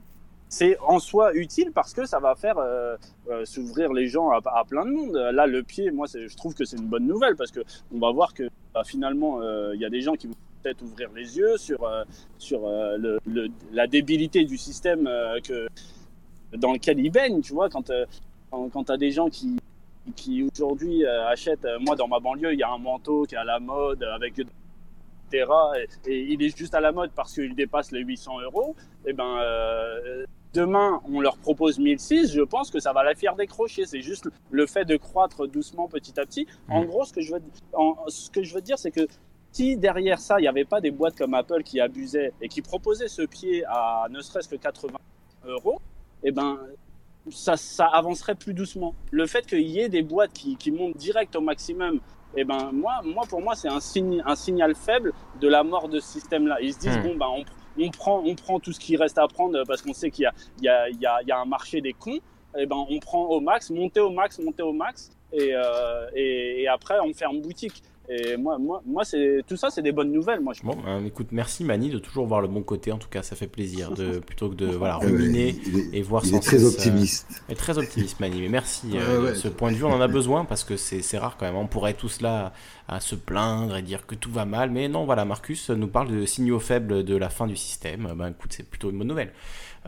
c'est 0.48 0.78
en 0.80 0.98
soi 0.98 1.34
utile 1.34 1.72
parce 1.72 1.92
que 1.92 2.06
ça 2.06 2.20
va 2.20 2.34
faire 2.34 2.58
euh, 2.58 2.96
euh, 3.30 3.44
s'ouvrir 3.44 3.92
les 3.92 4.06
gens 4.06 4.30
à, 4.30 4.64
plein 4.64 4.84
de 4.84 4.90
monde. 4.90 5.14
Là, 5.14 5.46
le 5.46 5.62
pied, 5.62 5.90
moi, 5.90 6.06
je 6.06 6.34
trouve 6.36 6.54
que 6.54 6.64
c'est 6.64 6.76
une 6.76 6.86
bonne 6.86 7.06
nouvelle 7.06 7.36
parce 7.36 7.50
que 7.50 7.60
on 7.92 7.98
va 7.98 8.12
voir 8.12 8.32
que 8.32 8.48
bah, 8.72 8.82
finalement, 8.84 9.40
euh, 9.40 9.74
il 9.74 9.80
y 9.80 9.84
a 9.84 9.90
des 9.90 10.00
gens 10.00 10.14
qui 10.14 10.28
vont 10.28 10.34
peut-être 10.62 10.82
ouvrir 10.82 11.10
les 11.14 11.36
yeux 11.36 11.56
sur 11.58 11.88
sur 12.38 12.68
la 13.72 13.86
débilité 13.86 14.44
du 14.44 14.56
système 14.56 15.08
dans 16.52 16.72
lequel 16.72 17.00
ils 17.00 17.10
baignent. 17.10 17.40
Tu 17.40 17.52
vois, 17.52 17.68
quand 17.68 17.90
quand, 18.50 18.84
tu 18.84 18.92
as 18.92 18.96
des 18.96 19.10
gens 19.10 19.28
qui 19.28 19.56
qui 20.14 20.48
aujourd'hui 20.52 21.04
achètent, 21.06 21.66
moi 21.80 21.96
dans 21.96 22.08
ma 22.08 22.20
banlieue, 22.20 22.52
il 22.52 22.58
y 22.58 22.62
a 22.62 22.70
un 22.70 22.78
manteau 22.78 23.24
qui 23.24 23.34
est 23.34 23.38
à 23.38 23.44
la 23.44 23.60
mode 23.60 24.02
avec 24.02 24.40
et, 25.32 25.44
et, 26.06 26.20
il 26.32 26.42
est 26.42 26.56
juste 26.56 26.74
à 26.74 26.80
la 26.80 26.92
mode 26.92 27.10
parce 27.14 27.34
qu'il 27.34 27.54
dépasse 27.54 27.90
les 27.92 28.00
800 28.00 28.40
euros, 28.40 28.76
et 29.04 29.10
eh 29.10 29.12
ben 29.12 29.38
demain 30.56 31.00
on 31.04 31.20
leur 31.20 31.36
propose 31.36 31.78
1006, 31.78 32.32
je 32.32 32.40
pense 32.40 32.70
que 32.70 32.80
ça 32.80 32.92
va 32.92 33.04
la 33.04 33.14
faire 33.14 33.36
décrocher. 33.36 33.84
C'est 33.86 34.00
juste 34.00 34.28
le 34.50 34.66
fait 34.66 34.84
de 34.84 34.96
croître 34.96 35.46
doucement 35.46 35.88
petit 35.88 36.18
à 36.18 36.24
petit. 36.24 36.46
En 36.68 36.82
mm. 36.82 36.86
gros, 36.86 37.04
ce 37.04 37.12
que 37.12 37.20
je 37.20 37.34
veux, 37.34 37.42
ce 38.08 38.30
que 38.30 38.42
je 38.42 38.54
veux 38.54 38.62
dire, 38.62 38.78
c'est 38.78 38.90
que 38.90 39.06
si 39.52 39.76
derrière 39.76 40.18
ça, 40.18 40.38
il 40.38 40.42
n'y 40.42 40.48
avait 40.48 40.64
pas 40.64 40.80
des 40.80 40.90
boîtes 40.90 41.16
comme 41.16 41.34
Apple 41.34 41.62
qui 41.62 41.80
abusaient 41.80 42.32
et 42.40 42.48
qui 42.48 42.62
proposaient 42.62 43.08
ce 43.08 43.22
pied 43.22 43.64
à 43.66 44.06
ne 44.10 44.20
serait-ce 44.20 44.48
que 44.48 44.56
80 44.56 44.98
euros, 45.46 45.80
eh 46.22 46.32
ben, 46.32 46.58
ça, 47.30 47.56
ça 47.56 47.86
avancerait 47.86 48.34
plus 48.34 48.54
doucement. 48.54 48.94
Le 49.10 49.26
fait 49.26 49.46
qu'il 49.46 49.66
y 49.66 49.80
ait 49.80 49.88
des 49.88 50.02
boîtes 50.02 50.32
qui, 50.32 50.56
qui 50.56 50.70
montent 50.70 50.96
direct 50.96 51.36
au 51.36 51.40
maximum 51.40 52.00
et 52.36 52.40
eh 52.40 52.44
ben 52.44 52.70
moi, 52.70 53.00
moi 53.02 53.24
pour 53.26 53.40
moi 53.40 53.54
c'est 53.54 53.68
un 53.68 53.80
signe, 53.80 54.22
un 54.26 54.36
signal 54.36 54.74
faible 54.74 55.14
de 55.40 55.48
la 55.48 55.62
mort 55.62 55.88
de 55.88 56.00
ce 56.00 56.06
système-là. 56.06 56.58
Ils 56.60 56.74
se 56.74 56.78
disent 56.80 56.98
hmm. 56.98 57.02
bon 57.02 57.16
ben 57.16 57.26
on, 57.28 57.44
on 57.82 57.90
prend, 57.90 58.22
on 58.24 58.34
prend 58.34 58.60
tout 58.60 58.72
ce 58.72 58.80
qui 58.80 58.96
reste 58.96 59.16
à 59.16 59.26
prendre 59.26 59.62
parce 59.66 59.80
qu'on 59.80 59.94
sait 59.94 60.10
qu'il 60.10 60.24
y 60.24 60.26
a, 60.26 60.34
il 60.58 60.64
y, 60.64 60.68
a, 60.68 60.88
il 60.90 61.00
y, 61.00 61.06
a, 61.06 61.22
il 61.22 61.28
y 61.28 61.32
a 61.32 61.38
un 61.38 61.46
marché 61.46 61.80
des 61.80 61.94
cons. 61.94 62.20
Et 62.58 62.62
eh 62.62 62.66
ben, 62.66 62.86
on 62.88 62.98
prend 63.00 63.24
au 63.26 63.40
max, 63.40 63.68
monter 63.68 64.00
au 64.00 64.08
max, 64.08 64.38
monter 64.38 64.62
au 64.62 64.72
max, 64.72 65.10
et, 65.30 65.50
euh, 65.52 66.08
et, 66.14 66.62
et, 66.62 66.68
après 66.68 66.98
on 67.00 67.12
ferme 67.12 67.40
boutique. 67.40 67.82
Et 68.08 68.36
moi, 68.36 68.58
moi, 68.58 68.82
moi 68.86 69.04
c'est 69.04 69.42
tout 69.46 69.56
ça, 69.56 69.70
c'est 69.70 69.82
des 69.82 69.92
bonnes 69.92 70.12
nouvelles. 70.12 70.40
Moi, 70.40 70.52
je 70.54 70.62
bon, 70.62 70.76
euh, 70.86 71.04
écoute, 71.04 71.28
merci 71.32 71.64
Mani 71.64 71.90
de 71.90 71.98
toujours 71.98 72.26
voir 72.26 72.40
le 72.40 72.48
bon 72.48 72.62
côté. 72.62 72.92
En 72.92 72.98
tout 72.98 73.08
cas, 73.08 73.22
ça 73.22 73.36
fait 73.36 73.46
plaisir 73.46 73.90
de 73.92 74.18
plutôt 74.26 74.48
que 74.48 74.54
de 74.54 74.66
voilà 74.66 74.96
ruminer 74.96 75.56
et 75.92 76.02
voir. 76.02 76.24
Il 76.24 76.34
est 76.34 76.40
très 76.40 76.62
euh, 76.62 76.68
optimiste. 76.68 77.42
Euh, 77.50 77.54
très 77.54 77.78
optimiste, 77.78 78.20
Mani. 78.20 78.40
Mais 78.40 78.48
merci. 78.48 78.88
de 78.88 79.34
ce 79.34 79.48
point 79.48 79.72
de 79.72 79.76
vue, 79.76 79.84
on 79.84 79.92
en 79.92 80.00
a 80.00 80.08
besoin 80.08 80.44
parce 80.44 80.64
que 80.64 80.76
c'est 80.76 81.18
rare 81.18 81.36
quand 81.38 81.46
même. 81.46 81.56
On 81.56 81.66
pourrait 81.66 81.94
tous 81.94 82.20
là 82.20 82.52
à 82.88 83.00
se 83.00 83.16
plaindre 83.16 83.76
et 83.76 83.82
dire 83.82 84.06
que 84.06 84.14
tout 84.14 84.30
va 84.30 84.44
mal, 84.44 84.70
mais 84.70 84.88
non. 84.88 85.04
Voilà, 85.04 85.24
Marcus 85.24 85.70
nous 85.70 85.88
parle 85.88 86.08
de 86.08 86.24
signaux 86.26 86.60
faibles 86.60 87.04
de 87.04 87.16
la 87.16 87.30
fin 87.30 87.46
du 87.46 87.56
système. 87.56 88.12
Ben 88.16 88.28
écoute, 88.28 88.52
c'est 88.52 88.68
plutôt 88.68 88.90
une 88.90 88.98
bonne 88.98 89.08
nouvelle. 89.08 89.32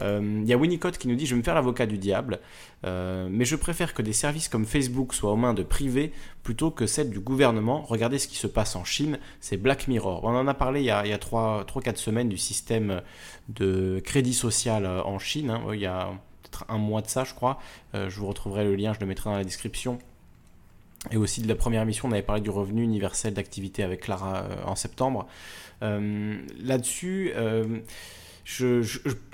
Il 0.01 0.05
euh, 0.05 0.43
y 0.44 0.52
a 0.52 0.57
Winnicott 0.57 0.97
qui 0.97 1.09
nous 1.09 1.17
dit 1.17 1.27
Je 1.27 1.35
vais 1.35 1.39
me 1.39 1.43
faire 1.43 1.55
l'avocat 1.55 1.86
du 1.86 1.99
diable, 1.99 2.41
euh, 2.85 3.28
mais 3.31 3.44
je 3.44 3.57
préfère 3.57 3.94
que 3.94 4.02
des 4.02 4.12
services 4.12 4.49
comme 4.49 4.65
Facebook 4.65 5.15
soient 5.15 5.33
aux 5.33 5.36
mains 5.36 5.55
de 5.55 5.62
privés 5.62 6.12
plutôt 6.43 6.70
que 6.70 6.86
celles 6.86 7.10
du 7.10 7.20
gouvernement. 7.20 7.83
Regardez 7.83 8.18
ce 8.18 8.28
qui 8.28 8.36
se 8.36 8.47
passe 8.47 8.77
en 8.77 8.85
Chine, 8.85 9.18
c'est 9.41 9.57
Black 9.57 9.89
Mirror. 9.89 10.25
On 10.25 10.36
en 10.36 10.47
a 10.47 10.55
parlé 10.55 10.81
il 10.81 10.86
y 10.86 10.91
a, 10.91 11.02
3-4 11.02 11.97
semaines 11.97 12.28
du 12.28 12.39
système 12.39 13.02
de 13.49 14.01
crédit 14.05 14.35
social 14.35 14.86
euh, 14.86 15.02
en 15.02 15.18
Chine. 15.18 15.51
Hein. 15.51 15.62
Il 15.73 15.81
y 15.81 15.86
a 15.86 16.12
peut-être 16.43 16.65
un 16.68 16.78
mois 16.78 17.02
de 17.02 17.09
ça, 17.09 17.25
je 17.25 17.35
crois. 17.35 17.59
je 17.94 18.20
vous 18.20 18.27
retrouverai 18.27 18.65
le 18.65 18.77
lien, 18.77 18.93
je 18.93 19.01
le 19.01 19.07
mettrai 19.07 19.31
dans 19.31 19.36
la 19.36 19.44
description. 19.44 19.99
Et 21.10 21.17
aussi 21.17 21.43
de 21.43 21.49
la 21.49 21.55
première 21.55 21.83
émission, 21.83 22.09
on 22.09 22.12
avait 22.12 22.23
parlé 22.23 22.41
du 22.41 22.51
revenu 22.51 22.83
universel 22.83 23.35
d'activité 23.35 23.83
avec 23.83 24.01
Clara 24.01 24.44
en 24.65 24.75
septembre. 24.75 25.27
Là-dessus, 25.81 27.33
je, 28.44 28.83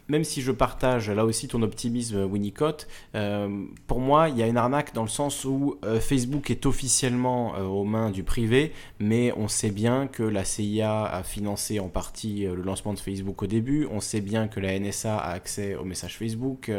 même 0.08 0.24
si 0.24 0.42
je 0.42 0.52
partage 0.52 1.10
là 1.10 1.24
aussi 1.24 1.49
ton 1.49 1.62
optimisme, 1.62 2.24
Winnicott, 2.24 2.86
euh, 3.15 3.65
pour 3.86 4.00
moi, 4.00 4.28
il 4.28 4.36
y 4.36 4.42
a 4.42 4.47
une 4.47 4.57
arnaque 4.57 4.92
dans 4.92 5.02
le 5.02 5.08
sens 5.08 5.44
où 5.44 5.78
euh, 5.84 5.99
Facebook 5.99 6.50
est 6.50 6.66
officiellement 6.66 7.55
euh, 7.57 7.65
aux 7.65 7.84
mains 7.84 8.10
du 8.10 8.23
privé, 8.23 8.73
mais 8.99 9.33
on 9.36 9.49
sait 9.49 9.70
bien 9.70 10.07
que 10.07 10.23
la 10.23 10.44
CIA 10.44 11.05
a 11.05 11.23
financé 11.23 11.81
en 11.81 11.89
partie 11.89 12.44
le 12.44 12.62
lancement 12.62 12.92
de 12.92 12.99
Facebook 12.99 13.42
au 13.42 13.47
début, 13.47 13.89
on 13.91 14.00
sait 14.00 14.20
bien 14.20 14.47
que 14.49 14.60
la 14.60 14.78
NSA 14.78 15.16
a 15.16 15.33
accès 15.33 15.74
aux 15.74 15.84
messages 15.84 16.16
Facebook, 16.18 16.70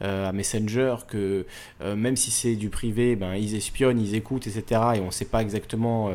à 0.00 0.32
Messenger, 0.32 0.96
que 1.06 1.46
même 1.80 2.16
si 2.16 2.30
c'est 2.30 2.56
du 2.56 2.70
privé, 2.70 3.16
ben, 3.16 3.34
ils 3.34 3.54
espionnent, 3.54 4.00
ils 4.00 4.14
écoutent, 4.14 4.46
etc. 4.46 4.80
Et 4.96 5.00
on 5.00 5.06
ne 5.06 5.10
sait 5.10 5.24
pas 5.24 5.42
exactement 5.42 6.10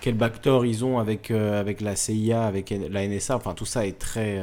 quel 0.00 0.14
backdoor 0.14 0.66
ils 0.66 0.84
ont 0.84 0.98
avec, 0.98 1.30
avec 1.30 1.80
la 1.80 1.96
CIA, 1.96 2.44
avec 2.44 2.74
la 2.90 3.06
NSA. 3.06 3.36
Enfin, 3.36 3.54
tout 3.54 3.66
ça 3.66 3.86
est 3.86 3.98
très 3.98 4.40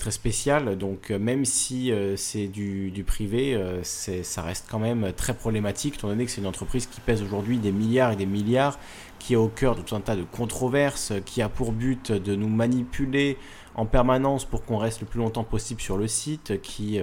très 0.00 0.10
spécial. 0.10 0.78
Donc 0.78 1.10
euh, 1.10 1.18
même 1.18 1.44
si 1.44 1.92
euh, 1.92 2.16
c'est 2.16 2.48
du, 2.48 2.90
du, 2.90 3.04
privé, 3.04 3.54
euh, 3.54 3.82
ça 3.84 4.42
reste 4.42 4.66
quand 4.68 4.78
même 4.78 5.12
très 5.12 5.34
problématique, 5.34 5.96
étant 5.96 6.08
donné 6.08 6.24
que 6.24 6.30
c'est 6.30 6.40
une 6.40 6.46
entreprise 6.46 6.86
qui 6.86 7.00
pèse 7.00 7.22
aujourd'hui 7.22 7.58
des 7.58 7.70
milliards 7.70 8.12
et 8.12 8.16
des 8.16 8.26
milliards, 8.26 8.78
qui 9.18 9.34
est 9.34 9.36
au 9.36 9.48
cœur 9.48 9.76
de 9.76 9.82
tout 9.82 9.94
un 9.94 10.00
tas 10.00 10.16
de 10.16 10.24
controverses, 10.24 11.12
qui 11.26 11.42
a 11.42 11.48
pour 11.48 11.72
but 11.72 12.10
de 12.10 12.34
nous 12.34 12.48
manipuler 12.48 13.36
en 13.74 13.84
permanence 13.84 14.46
pour 14.46 14.64
qu'on 14.64 14.78
reste 14.78 15.02
le 15.02 15.06
plus 15.06 15.20
longtemps 15.20 15.44
possible 15.44 15.80
sur 15.80 15.98
le 15.98 16.08
site, 16.08 16.60
qui 16.62 16.98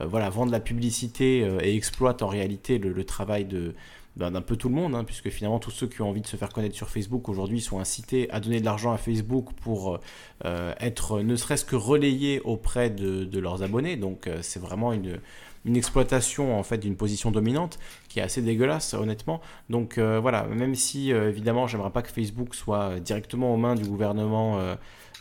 voilà, 0.00 0.28
vend 0.28 0.46
de 0.46 0.52
la 0.52 0.60
publicité 0.60 1.38
et 1.62 1.76
exploite 1.76 2.22
en 2.22 2.26
réalité 2.26 2.78
le 2.78 3.04
travail 3.04 3.44
de, 3.44 3.74
d'un 4.16 4.42
peu 4.42 4.56
tout 4.56 4.68
le 4.68 4.74
monde, 4.74 4.94
hein, 4.94 5.04
puisque 5.04 5.30
finalement 5.30 5.58
tous 5.58 5.70
ceux 5.70 5.86
qui 5.86 6.02
ont 6.02 6.08
envie 6.08 6.20
de 6.20 6.26
se 6.26 6.36
faire 6.36 6.50
connaître 6.50 6.74
sur 6.74 6.90
Facebook 6.90 7.28
aujourd'hui 7.28 7.60
sont 7.60 7.78
incités 7.78 8.30
à 8.30 8.40
donner 8.40 8.60
de 8.60 8.64
l'argent 8.64 8.92
à 8.92 8.98
Facebook 8.98 9.52
pour 9.62 9.98
euh, 10.44 10.74
être 10.80 11.20
ne 11.20 11.36
serait-ce 11.36 11.64
que 11.64 11.76
relayés 11.76 12.40
auprès 12.40 12.90
de, 12.90 13.38
leurs 13.38 13.62
abonnés. 13.62 13.96
Donc 13.96 14.26
euh, 14.26 14.40
c'est 14.42 14.60
vraiment 14.60 14.92
une, 14.92 15.20
une, 15.64 15.76
exploitation 15.76 16.58
en 16.58 16.62
fait 16.62 16.78
d'une 16.78 16.96
position 16.96 17.30
dominante 17.30 17.78
qui 18.08 18.18
est 18.18 18.22
assez 18.22 18.42
dégueulasse 18.42 18.94
honnêtement. 18.94 19.40
Donc 19.70 19.96
euh, 19.96 20.18
voilà, 20.20 20.44
même 20.44 20.74
si 20.74 21.10
évidemment 21.10 21.66
j'aimerais 21.66 21.90
pas 21.90 22.02
que 22.02 22.10
Facebook 22.10 22.54
soit 22.54 22.98
directement 23.00 23.54
aux 23.54 23.58
mains 23.58 23.76
du 23.76 23.84
gouvernement 23.84 24.58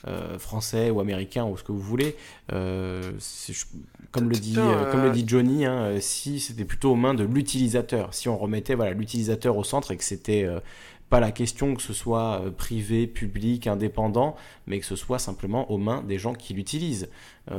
euh, 0.08 0.40
français 0.40 0.90
ou 0.92 1.02
américain 1.02 1.44
ou 1.44 1.58
ce 1.58 1.64
que 1.64 1.74
vous 1.74 1.82
voulez. 1.82 2.16
Euh, 2.54 3.12
comme, 4.12 4.30
le 4.30 4.38
dit, 4.38 4.56
euh, 4.58 4.90
comme 4.92 5.04
le 5.04 5.12
dit 5.12 5.26
Johnny, 5.28 5.66
hein, 5.66 5.98
si 6.00 6.40
c'était 6.40 6.64
plutôt 6.64 6.92
aux 6.92 6.96
mains 6.96 7.14
de 7.14 7.26
l'utilisateur, 7.26 8.14
si 8.14 8.30
on 8.30 8.38
remettait 8.38 8.76
voilà 8.76 8.94
l'utilisateur 8.94 9.58
au 9.58 9.66
centre 9.66 9.92
et 9.92 9.98
que 9.98 10.04
c'était 10.06 10.48
pas 11.10 11.20
la 11.20 11.32
question 11.32 11.76
que 11.76 11.82
ce 11.82 11.92
soit 11.92 12.44
privé, 12.58 13.08
public, 13.08 13.68
indépendant, 13.68 14.38
mais 14.68 14.80
que 14.80 14.86
ce 14.86 14.96
soit 14.96 15.20
simplement 15.20 15.70
aux 15.70 15.78
mains 15.78 16.02
des 16.02 16.18
gens 16.18 16.34
qui 16.34 16.54
l'utilisent. 16.54 17.10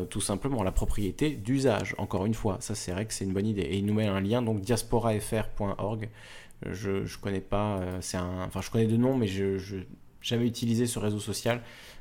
tout 0.09 0.23
simplement, 0.23 0.63
la 0.63 0.73
propriété 0.73 1.31
d'usage. 1.31 1.95
Encore 1.99 2.25
une 2.25 2.35
fois, 2.35 2.57
ça 2.61 2.75
c'est 2.75 2.93
vrai 2.93 3.05
que 3.05 3.13
c'est 3.13 3.25
une 3.25 3.35
bonne 3.35 3.47
idée. 3.47 3.63
Et 3.63 3.77
il 3.77 3.85
nous 3.85 3.95
met 3.95 4.07
un 4.07 4.21
lien, 4.21 4.41
donc 4.41 4.63
diasporafr.org. 4.63 6.09
Je, 6.65 7.05
je 7.05 7.19
connais 7.19 7.41
pas, 7.41 7.81
c'est 8.01 8.17
un, 8.17 8.45
enfin 8.47 8.63
je 8.63 8.71
connais 8.71 8.87
de 8.87 8.97
nom, 8.97 9.15
mais 9.15 9.27
je, 9.27 9.59
je 9.59 9.77
jamais 10.23 10.47
utilisé 10.47 10.87
ce 10.87 10.99
réseau 10.99 11.19
social. 11.19 11.61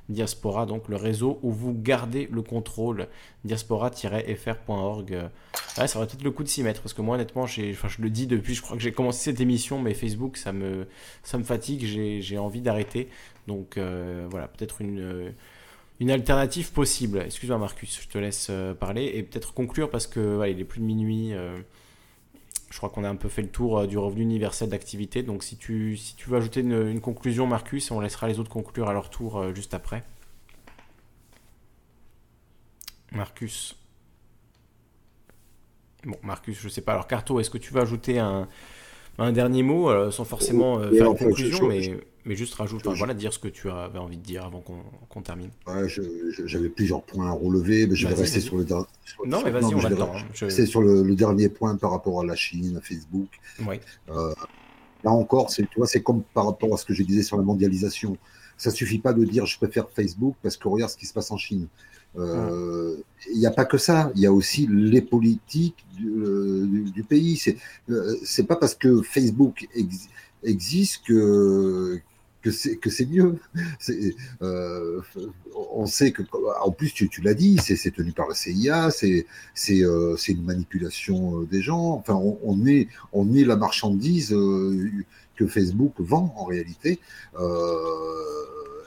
Diaspora, 0.09 0.65
donc 0.65 0.89
le 0.89 0.95
réseau 0.95 1.39
où 1.43 1.51
vous 1.51 1.73
gardez 1.73 2.27
le 2.31 2.41
contrôle, 2.41 3.07
diaspora-fr.org. 3.45 5.29
Ouais, 5.77 5.87
ça 5.87 5.97
aurait 5.97 6.07
peut-être 6.07 6.23
le 6.23 6.31
coup 6.31 6.43
de 6.43 6.49
s'y 6.49 6.63
mettre, 6.63 6.81
parce 6.81 6.93
que 6.93 7.01
moi 7.01 7.15
honnêtement, 7.15 7.43
enfin, 7.43 7.87
je 7.87 8.01
le 8.01 8.09
dis 8.09 8.25
depuis, 8.25 8.55
je 8.55 8.61
crois 8.61 8.75
que 8.75 8.81
j'ai 8.81 8.91
commencé 8.91 9.31
cette 9.31 9.39
émission, 9.39 9.79
mais 9.79 9.93
Facebook, 9.93 10.37
ça 10.37 10.51
me, 10.51 10.87
ça 11.23 11.37
me 11.37 11.43
fatigue, 11.43 11.85
j'ai 11.85 12.37
envie 12.37 12.61
d'arrêter. 12.61 13.07
Donc 13.47 13.77
euh, 13.77 14.27
voilà, 14.29 14.47
peut-être 14.47 14.81
une, 14.81 15.33
une 15.99 16.11
alternative 16.11 16.71
possible. 16.71 17.21
Excuse-moi 17.25 17.57
Marcus, 17.57 18.01
je 18.01 18.07
te 18.07 18.17
laisse 18.17 18.47
euh, 18.49 18.73
parler 18.73 19.11
et 19.13 19.23
peut-être 19.23 19.53
conclure, 19.53 19.89
parce 19.89 20.07
que 20.07 20.47
il 20.49 20.59
est 20.59 20.65
plus 20.65 20.79
de 20.79 20.85
minuit. 20.85 21.33
Euh, 21.33 21.59
je 22.71 22.77
crois 22.77 22.89
qu'on 22.89 23.03
a 23.03 23.09
un 23.09 23.15
peu 23.15 23.29
fait 23.29 23.41
le 23.41 23.49
tour 23.49 23.87
du 23.87 23.97
revenu 23.97 24.21
universel 24.21 24.69
d'activité. 24.69 25.23
Donc 25.23 25.43
si 25.43 25.57
tu, 25.57 25.97
veux 26.27 26.37
ajouter 26.37 26.61
une, 26.61 27.01
conclusion, 27.01 27.47
Marcus, 27.47 27.91
on 27.91 27.99
laissera 27.99 28.27
les 28.27 28.39
autres 28.39 28.49
conclure 28.49 28.89
à 28.89 28.93
leur 28.93 29.09
tour 29.09 29.53
juste 29.55 29.73
après. 29.73 30.03
Marcus. 33.11 33.75
Bon, 36.05 36.17
Marcus, 36.23 36.59
je 36.59 36.69
sais 36.69 36.81
pas. 36.81 36.93
Alors, 36.93 37.07
Carto, 37.07 37.39
est-ce 37.39 37.49
que 37.49 37.57
tu 37.57 37.73
veux 37.73 37.81
ajouter 37.81 38.19
un, 38.19 38.47
dernier 39.31 39.63
mot, 39.63 40.11
sans 40.11 40.25
forcément 40.25 40.79
faire 40.79 41.11
une 41.11 41.17
conclusion, 41.17 41.67
mais, 41.67 41.97
mais 42.25 42.35
juste 42.35 42.53
rajouter, 42.55 42.89
voilà, 42.93 43.13
dire 43.13 43.33
ce 43.33 43.39
que 43.39 43.47
tu 43.47 43.69
avais 43.69 43.97
envie 43.97 44.17
de 44.17 44.21
dire 44.21 44.45
avant 44.45 44.63
qu'on 45.09 45.21
termine. 45.21 45.49
J'avais 46.45 46.69
plusieurs 46.69 47.01
points 47.01 47.27
à 47.27 47.31
relever, 47.31 47.87
mais 47.87 47.95
je 47.95 48.07
vais 48.07 48.13
rester 48.13 48.39
sur 48.39 48.57
le 48.57 48.65
dernier. 48.65 48.85
Non, 49.25 49.41
mais 49.43 49.51
vas-y, 49.51 49.73
on 49.73 49.79
va 49.79 50.49
C'est 50.49 50.65
sur 50.65 50.81
le, 50.81 51.15
dernier 51.15 51.49
point 51.49 51.75
par 51.75 51.91
rapport 51.91 52.21
à 52.21 52.25
la 52.25 52.35
Chine, 52.35 52.77
à 52.77 52.81
Facebook. 52.81 53.29
Oui. 53.65 53.79
Euh, 54.09 54.33
là 55.03 55.11
encore, 55.11 55.49
tu 55.49 55.65
vois, 55.75 55.87
c'est 55.87 56.01
comme 56.01 56.23
par 56.33 56.45
rapport 56.45 56.73
à 56.73 56.77
ce 56.77 56.85
que 56.85 56.93
je 56.93 57.03
disais 57.03 57.23
sur 57.23 57.37
la 57.37 57.43
mondialisation. 57.43 58.17
Ça 58.57 58.71
suffit 58.71 58.99
pas 58.99 59.13
de 59.13 59.23
dire 59.23 59.45
je 59.45 59.57
préfère 59.57 59.89
Facebook 59.89 60.35
parce 60.43 60.57
que 60.57 60.67
regarde 60.67 60.91
ce 60.91 60.97
qui 60.97 61.05
se 61.05 61.13
passe 61.13 61.31
en 61.31 61.37
Chine. 61.37 61.67
Euh, 62.17 62.97
il 63.31 63.39
n'y 63.39 63.45
a 63.45 63.51
pas 63.51 63.65
que 63.65 63.77
ça, 63.77 64.11
il 64.15 64.21
y 64.21 64.25
a 64.25 64.33
aussi 64.33 64.67
les 64.69 65.01
politiques 65.01 65.85
du, 65.95 66.09
euh, 66.09 67.03
pays. 67.07 67.37
C'est 67.37 67.57
c'est 68.23 68.47
pas 68.47 68.55
parce 68.55 68.75
que 68.75 69.01
Facebook 69.01 69.67
existe 70.43 71.03
que 71.05 72.01
que 72.41 72.51
c'est 72.89 73.05
mieux. 73.05 73.35
Euh, 74.41 75.01
on 75.71 75.85
sait 75.85 76.11
que 76.11 76.23
en 76.61 76.71
plus 76.71 76.93
tu, 76.93 77.09
tu 77.09 77.21
l'as 77.21 77.33
dit, 77.33 77.57
c'est 77.57 77.91
tenu 77.91 78.11
par 78.11 78.27
la 78.27 78.35
CIA, 78.35 78.89
c'est 78.91 79.25
euh, 79.83 80.15
une 80.27 80.43
manipulation 80.43 81.41
euh, 81.41 81.45
des 81.45 81.61
gens. 81.61 81.91
Enfin, 81.93 82.15
on, 82.15 82.65
est 82.65 82.87
on 83.13 83.33
est 83.33 83.43
la 83.43 83.55
marchandise 83.55 84.33
euh, 84.33 84.89
que 85.35 85.47
Facebook 85.47 85.93
vend 85.99 86.33
en 86.37 86.45
réalité. 86.45 86.99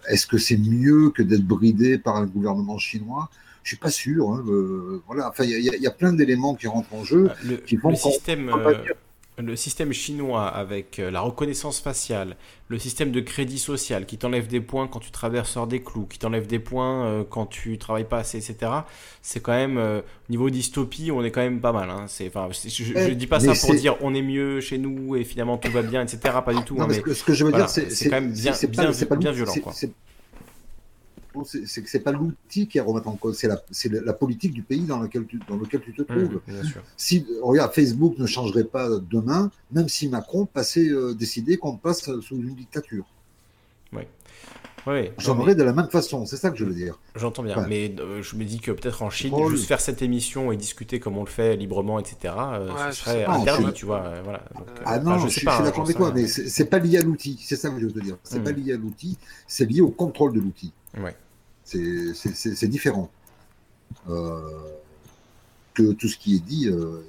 Est-ce 0.08 0.26
que 0.26 0.38
c'est 0.38 0.56
mieux 0.56 1.10
que 1.10 1.22
d'être 1.22 1.44
bridé 1.44 1.98
par 1.98 2.16
un 2.16 2.26
gouvernement 2.26 2.78
chinois? 2.78 3.30
Je 3.62 3.70
suis 3.70 3.76
pas 3.76 3.90
sûr. 3.90 4.30
Hein, 4.30 4.44
voilà. 5.06 5.28
Enfin, 5.28 5.44
il 5.44 5.50
y, 5.50 5.82
y, 5.82 5.86
a 5.86 5.90
plein 5.90 6.12
d'éléments 6.12 6.54
qui 6.54 6.66
rentrent 6.66 6.94
en 6.94 7.04
jeu. 7.04 7.30
Le, 7.44 7.56
qui 7.56 7.76
font 7.76 7.90
le 7.90 7.96
système, 7.96 8.50
le 9.38 9.56
système 9.56 9.92
chinois 9.92 10.46
avec 10.46 10.98
euh, 10.98 11.10
la 11.10 11.20
reconnaissance 11.20 11.80
faciale, 11.80 12.36
le 12.68 12.78
système 12.78 13.10
de 13.10 13.20
crédit 13.20 13.58
social 13.58 14.04
qui 14.04 14.18
t'enlève 14.18 14.46
des 14.46 14.60
points 14.60 14.86
quand 14.88 15.00
tu 15.00 15.10
traverses 15.10 15.56
hors 15.56 15.66
des 15.66 15.82
clous, 15.82 16.06
qui 16.06 16.18
t'enlève 16.18 16.46
des 16.46 16.58
points 16.58 17.06
euh, 17.06 17.24
quand 17.28 17.46
tu 17.46 17.78
travailles 17.78 18.08
pas 18.08 18.18
assez, 18.18 18.36
etc. 18.36 18.70
C'est 19.22 19.40
quand 19.40 19.52
même, 19.52 19.78
euh, 19.78 20.02
niveau 20.28 20.50
dystopie, 20.50 21.10
on 21.10 21.24
est 21.24 21.30
quand 21.30 21.40
même 21.40 21.60
pas 21.60 21.72
mal. 21.72 21.88
Hein. 21.88 22.04
C'est, 22.08 22.30
je, 22.30 23.08
ne 23.08 23.14
dis 23.14 23.26
pas 23.26 23.40
ça 23.40 23.54
pour 23.54 23.74
dire 23.74 23.96
on 24.02 24.14
est 24.14 24.22
mieux 24.22 24.60
chez 24.60 24.78
nous 24.78 25.16
et 25.16 25.24
finalement 25.24 25.56
tout 25.56 25.70
va 25.70 25.82
bien, 25.82 26.02
etc. 26.02 26.18
Pas 26.44 26.54
du 26.54 26.62
tout. 26.64 26.76
Non, 26.76 26.84
hein, 26.84 26.88
mais 26.88 27.14
ce 27.14 27.24
que 27.24 27.32
je 27.32 27.44
veux 27.44 27.52
dire, 27.52 27.70
c'est, 27.70 27.88
quand 28.10 28.20
même 28.20 28.32
bien, 28.32 28.52
bien, 28.68 28.90
bien 29.16 29.32
violent. 29.32 29.54
Quoi 29.62 29.72
c'est 31.44 31.82
que 31.82 31.88
c'est 31.88 32.00
pas 32.00 32.12
l'outil 32.12 32.66
qui 32.66 32.78
est 32.78 32.80
à 32.80 32.84
remettre 32.84 33.08
en 33.08 33.16
cause, 33.16 33.36
c'est 33.38 33.48
la, 33.48 33.60
la, 34.00 34.12
politique 34.12 34.52
du 34.52 34.62
pays 34.62 34.82
dans 34.82 35.00
lequel 35.00 35.26
tu, 35.26 35.40
dans 35.48 35.56
lequel 35.56 35.80
tu 35.80 35.92
te 35.92 36.02
mmh, 36.02 36.06
trouves. 36.06 36.40
si 36.96 37.26
regarde, 37.42 37.72
Facebook 37.72 38.18
ne 38.18 38.26
changerait 38.26 38.64
pas 38.64 38.88
demain, 39.10 39.50
même 39.70 39.88
si 39.88 40.08
Macron 40.08 40.46
passait 40.46 40.88
euh, 40.88 41.14
décidait 41.14 41.56
qu'on 41.56 41.76
passe 41.76 42.10
sous 42.20 42.36
une 42.36 42.54
dictature. 42.54 43.06
Oui. 43.92 44.02
Oui, 44.86 45.10
J'aimerais 45.18 45.54
de 45.54 45.62
la 45.62 45.72
même 45.72 45.88
façon, 45.88 46.26
c'est 46.26 46.36
ça 46.36 46.50
que 46.50 46.56
je 46.56 46.64
veux 46.64 46.74
dire. 46.74 46.98
J'entends 47.14 47.42
bien, 47.42 47.66
mais 47.68 47.94
euh, 48.00 48.22
je 48.22 48.36
me 48.36 48.44
dis 48.44 48.58
que 48.58 48.72
peut-être 48.72 49.02
en 49.02 49.10
Chine, 49.10 49.34
juste 49.50 49.66
faire 49.66 49.80
cette 49.80 50.02
émission 50.02 50.50
et 50.50 50.56
discuter 50.56 50.98
comme 50.98 51.16
on 51.16 51.24
le 51.24 51.30
fait 51.30 51.56
librement, 51.56 51.98
etc., 51.98 52.34
euh, 52.36 52.90
ce 52.90 53.02
serait 53.04 53.24
interdit, 53.24 53.72
tu 53.72 53.86
vois. 53.86 54.20
voilà. 54.24 54.42
ah 54.84 54.98
non, 54.98 55.18
je, 55.18 55.28
suis 55.28 55.48
hein, 55.48 55.62
d'accord 55.62 55.84
avec 55.84 55.96
toi, 55.96 56.12
mais 56.14 56.26
c'est 56.26 56.66
pas 56.66 56.78
lié 56.78 56.98
à 56.98 57.02
l'outil, 57.02 57.38
c'est 57.42 57.56
ça 57.56 57.70
que 57.70 57.78
je 57.78 57.86
veux 57.86 57.92
te 57.92 58.00
dire. 58.00 58.16
C'est 58.24 58.40
mmh. 58.40 58.44
pas 58.44 58.52
lié 58.52 58.72
à 58.72 58.76
l'outil, 58.76 59.18
c'est 59.46 59.66
lié 59.66 59.80
au 59.80 59.90
contrôle 59.90 60.32
de 60.32 60.40
l'outil. 60.40 60.72
Ouais. 60.98 61.14
C'est 61.64 62.68
différent. 62.68 63.10
Euh, 64.08 64.40
que 65.74 65.92
tout 65.92 66.08
ce 66.08 66.16
qui 66.16 66.36
est 66.36 66.40
dit 66.40 66.68
euh, 66.68 67.02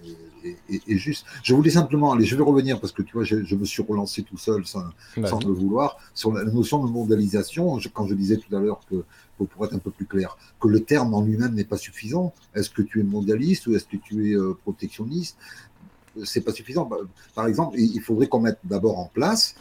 est, 0.44 0.98
juste. 0.98 1.26
Je 1.44 1.54
voulais 1.54 1.72
simplement, 1.72 2.14
allez, 2.14 2.26
je 2.26 2.36
vais 2.36 2.44
revenir 2.44 2.80
parce 2.80 2.92
que 2.92 3.02
tu 3.02 3.14
vois, 3.14 3.24
je, 3.24 3.56
me 3.56 3.66
suis 3.66 3.84
relancé 3.84 4.24
tout 4.24 4.38
seul 4.38 4.66
sans, 4.66 4.84
le 5.16 5.54
vouloir 5.54 5.98
sur 6.14 6.34
la 6.34 6.44
notion 6.44 6.84
de 6.86 6.92
mondialisation. 6.92 7.80
quand 7.94 8.08
je 8.08 8.14
disais 8.14 8.38
tout 8.38 8.56
à 8.56 8.60
l'heure 8.60 8.82
que, 8.90 9.04
pour 9.46 9.66
être 9.66 9.74
un 9.74 9.80
peu 9.80 9.92
plus 9.92 10.06
clair, 10.06 10.38
que 10.60 10.68
le 10.68 10.82
terme 10.82 11.14
en 11.14 11.22
lui-même 11.22 11.54
n'est 11.54 11.64
pas 11.64 11.78
suffisant. 11.78 12.34
Est-ce 12.56 12.70
que 12.70 12.82
tu 12.82 13.00
es 13.00 13.04
mondialiste 13.04 13.68
ou 13.68 13.76
est-ce 13.76 13.86
que 13.86 13.98
tu 13.98 14.32
es 14.32 14.36
euh, 14.36 14.58
protectionniste? 14.64 15.38
C'est 16.24 16.42
pas 16.42 16.52
suffisant. 16.52 16.90
Par 17.34 17.48
exemple, 17.48 17.78
il 17.80 18.00
faudrait 18.02 18.28
qu'on 18.28 18.42
mette 18.42 18.60
d'abord 18.64 19.00
en 19.00 19.10
place 19.14 19.56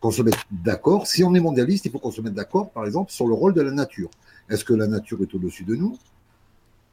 qu'on 0.00 0.10
se 0.10 0.22
mette 0.22 0.38
d'accord. 0.50 1.06
Si 1.06 1.24
on 1.24 1.34
est 1.34 1.40
mondialiste, 1.40 1.86
il 1.86 1.90
faut 1.90 1.98
qu'on 1.98 2.10
se 2.10 2.20
mette 2.20 2.34
d'accord, 2.34 2.70
par 2.70 2.86
exemple, 2.86 3.12
sur 3.12 3.26
le 3.26 3.34
rôle 3.34 3.54
de 3.54 3.62
la 3.62 3.70
nature. 3.70 4.10
Est-ce 4.48 4.64
que 4.64 4.74
la 4.74 4.86
nature 4.86 5.20
est 5.22 5.34
au-dessus 5.34 5.64
de 5.64 5.74
nous? 5.74 5.98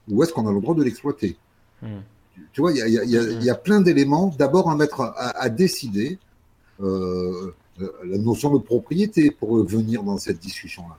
Ou 0.09 0.23
est-ce 0.23 0.33
qu'on 0.33 0.47
a 0.47 0.51
le 0.51 0.59
droit 0.59 0.75
de 0.75 0.83
l'exploiter? 0.83 1.37
Tu 2.51 2.61
vois, 2.61 2.71
il 2.71 3.43
y, 3.43 3.49
a, 3.49 3.55
plein 3.55 3.81
d'éléments. 3.81 4.33
D'abord, 4.37 4.69
à 4.69 4.75
mettre 4.75 5.13
à, 5.15 5.49
décider 5.49 6.17
euh, 6.81 7.53
euh, 7.81 7.91
la 8.05 8.17
notion 8.17 8.53
de 8.53 8.59
propriété 8.59 9.31
pour 9.31 9.63
venir 9.65 10.03
dans 10.03 10.17
cette 10.17 10.39
discussion-là. 10.39 10.97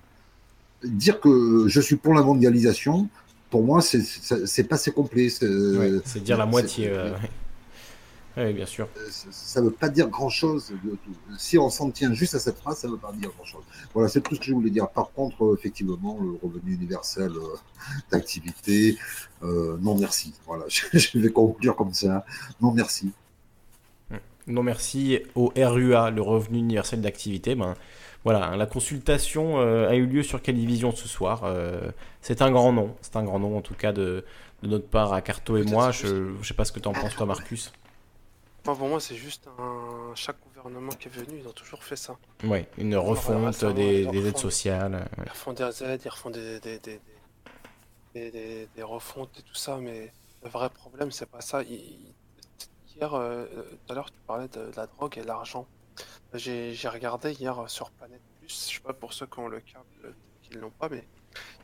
dire 0.89 1.21
que 1.21 1.67
je 1.69 1.81
suis 1.81 1.97
pour 1.97 2.15
la 2.15 2.23
mondialisation, 2.23 3.09
pour 3.51 3.63
moi, 3.63 3.81
c'est 3.83 4.65
pas 4.65 4.77
assez 4.77 4.93
complet. 4.93 5.29
C'est 5.29 6.23
dire 6.23 6.39
la 6.39 6.47
moitié. 6.47 6.91
Oui, 8.37 8.53
bien 8.53 8.67
sûr. 8.67 8.89
Ça 9.31 9.61
ne 9.61 9.67
veut 9.67 9.73
pas 9.73 9.89
dire 9.89 10.09
grand-chose. 10.09 10.73
Si 11.39 11.57
on 11.57 11.71
s'en 11.71 11.91
tient 11.91 12.13
juste 12.13 12.35
à 12.35 12.39
cette 12.39 12.59
phrase, 12.59 12.79
ça 12.79 12.89
ne 12.89 12.93
veut 12.93 12.99
pas 12.99 13.13
dire 13.13 13.31
grand-chose. 13.37 13.63
Voilà, 13.93 14.09
c'est 14.09 14.21
tout 14.21 14.35
ce 14.35 14.41
que 14.41 14.47
je 14.47 14.53
voulais 14.53 14.71
dire. 14.71 14.89
Par 14.89 15.11
contre, 15.13 15.55
effectivement, 15.57 16.19
le 16.21 16.39
revenu 16.43 16.75
universel 16.75 17.33
d'activité, 18.11 18.99
non 19.43 19.97
merci. 19.97 20.35
Voilà, 20.47 20.65
je 20.69 21.19
vais 21.19 21.31
conclure 21.31 21.77
comme 21.77 21.95
ça. 21.95 22.25
Non 22.61 22.73
merci. 22.73 23.13
Non 24.47 24.63
merci 24.63 25.21
au 25.35 25.53
RUA, 25.57 26.11
le 26.11 26.21
revenu 26.21 26.59
universel 26.59 27.01
d'activité. 27.01 27.55
Ben, 27.55 27.75
voilà, 28.25 28.47
hein, 28.47 28.57
la 28.57 28.67
consultation 28.67 29.61
euh, 29.61 29.89
a 29.89 29.97
eu 29.97 30.07
lieu 30.07 30.23
sur 30.23 30.43
Calivision 30.43 30.95
ce 30.95 31.09
soir. 31.09 31.43
Euh, 31.45 31.91
c'est 32.21 32.43
un 32.43 32.51
grand 32.51 32.73
nom, 32.73 32.95
c'est 33.01 33.17
un 33.17 33.25
grand 33.25 33.39
nom 33.39 33.57
en 33.57 33.61
tout 33.61 33.75
cas 33.75 33.93
de, 33.93 34.25
notre 34.63 34.87
part 34.87 35.13
à 35.13 35.21
Carto 35.21 35.57
et 35.57 35.63
moi. 35.63 35.91
Je 35.93 36.07
ne 36.39 36.43
sais 36.43 36.55
pas 36.55 36.65
ce 36.65 36.73
que 36.73 36.81
tu 36.81 36.89
en 36.89 36.93
penses 36.93 37.15
toi 37.15 37.27
Marcus. 37.27 37.73
Pour 38.73 38.89
moi 38.89 38.99
c'est 39.01 39.17
juste 39.17 39.49
un... 39.59 40.15
Chaque 40.15 40.41
gouvernement 40.41 40.93
qui 40.93 41.09
est 41.09 41.11
venu, 41.11 41.41
ils 41.41 41.47
ont 41.47 41.53
toujours 41.53 41.85
fait 41.85 41.97
ça. 41.97 42.17
Oui, 42.45 42.65
une 42.79 42.97
refonte 42.97 43.65
des, 43.75 44.05
aides 44.05 44.39
sociales. 44.39 45.07
Ils 45.19 45.31
refont 45.31 45.53
des 45.53 45.83
aides, 45.83 46.01
ils 46.05 46.09
refont 46.09 46.31
des, 46.31 46.61
des, 46.61 46.79
des, 46.79 48.69
des, 48.75 48.83
refontes 48.83 49.39
et 49.39 49.43
tout 49.43 49.55
ça, 49.55 49.77
mais 49.79 50.13
le 50.43 50.49
vrai 50.49 50.71
problème 50.71 51.11
c'est 51.11 51.27
pas 51.27 51.41
ça. 51.43 51.63
Hier, 51.63 53.13
euh, 53.13 53.47
tout 53.87 53.93
à 53.93 53.95
l'heure 53.95 54.11
tu 54.11 54.19
parlais 54.27 54.49
de 54.49 54.71
la 54.77 54.87
drogue 54.87 55.19
et 55.19 55.25
l'argent. 55.25 55.67
J'ai 56.33 56.89
regardé 56.89 57.33
hier 57.33 57.69
sur 57.69 57.91
Planète 57.91 58.23
Plus, 58.41 58.71
je 58.71 58.77
sais 58.77 58.81
pas 58.81 58.93
pour 58.93 59.13
ceux 59.13 59.27
qui 59.27 59.39
ont 59.39 59.49
le 59.49 59.61
câble, 59.61 60.15
qui 60.43 60.57
ne 60.57 60.61
l'ont 60.61 60.71
pas, 60.71 60.89
mais 60.89 61.07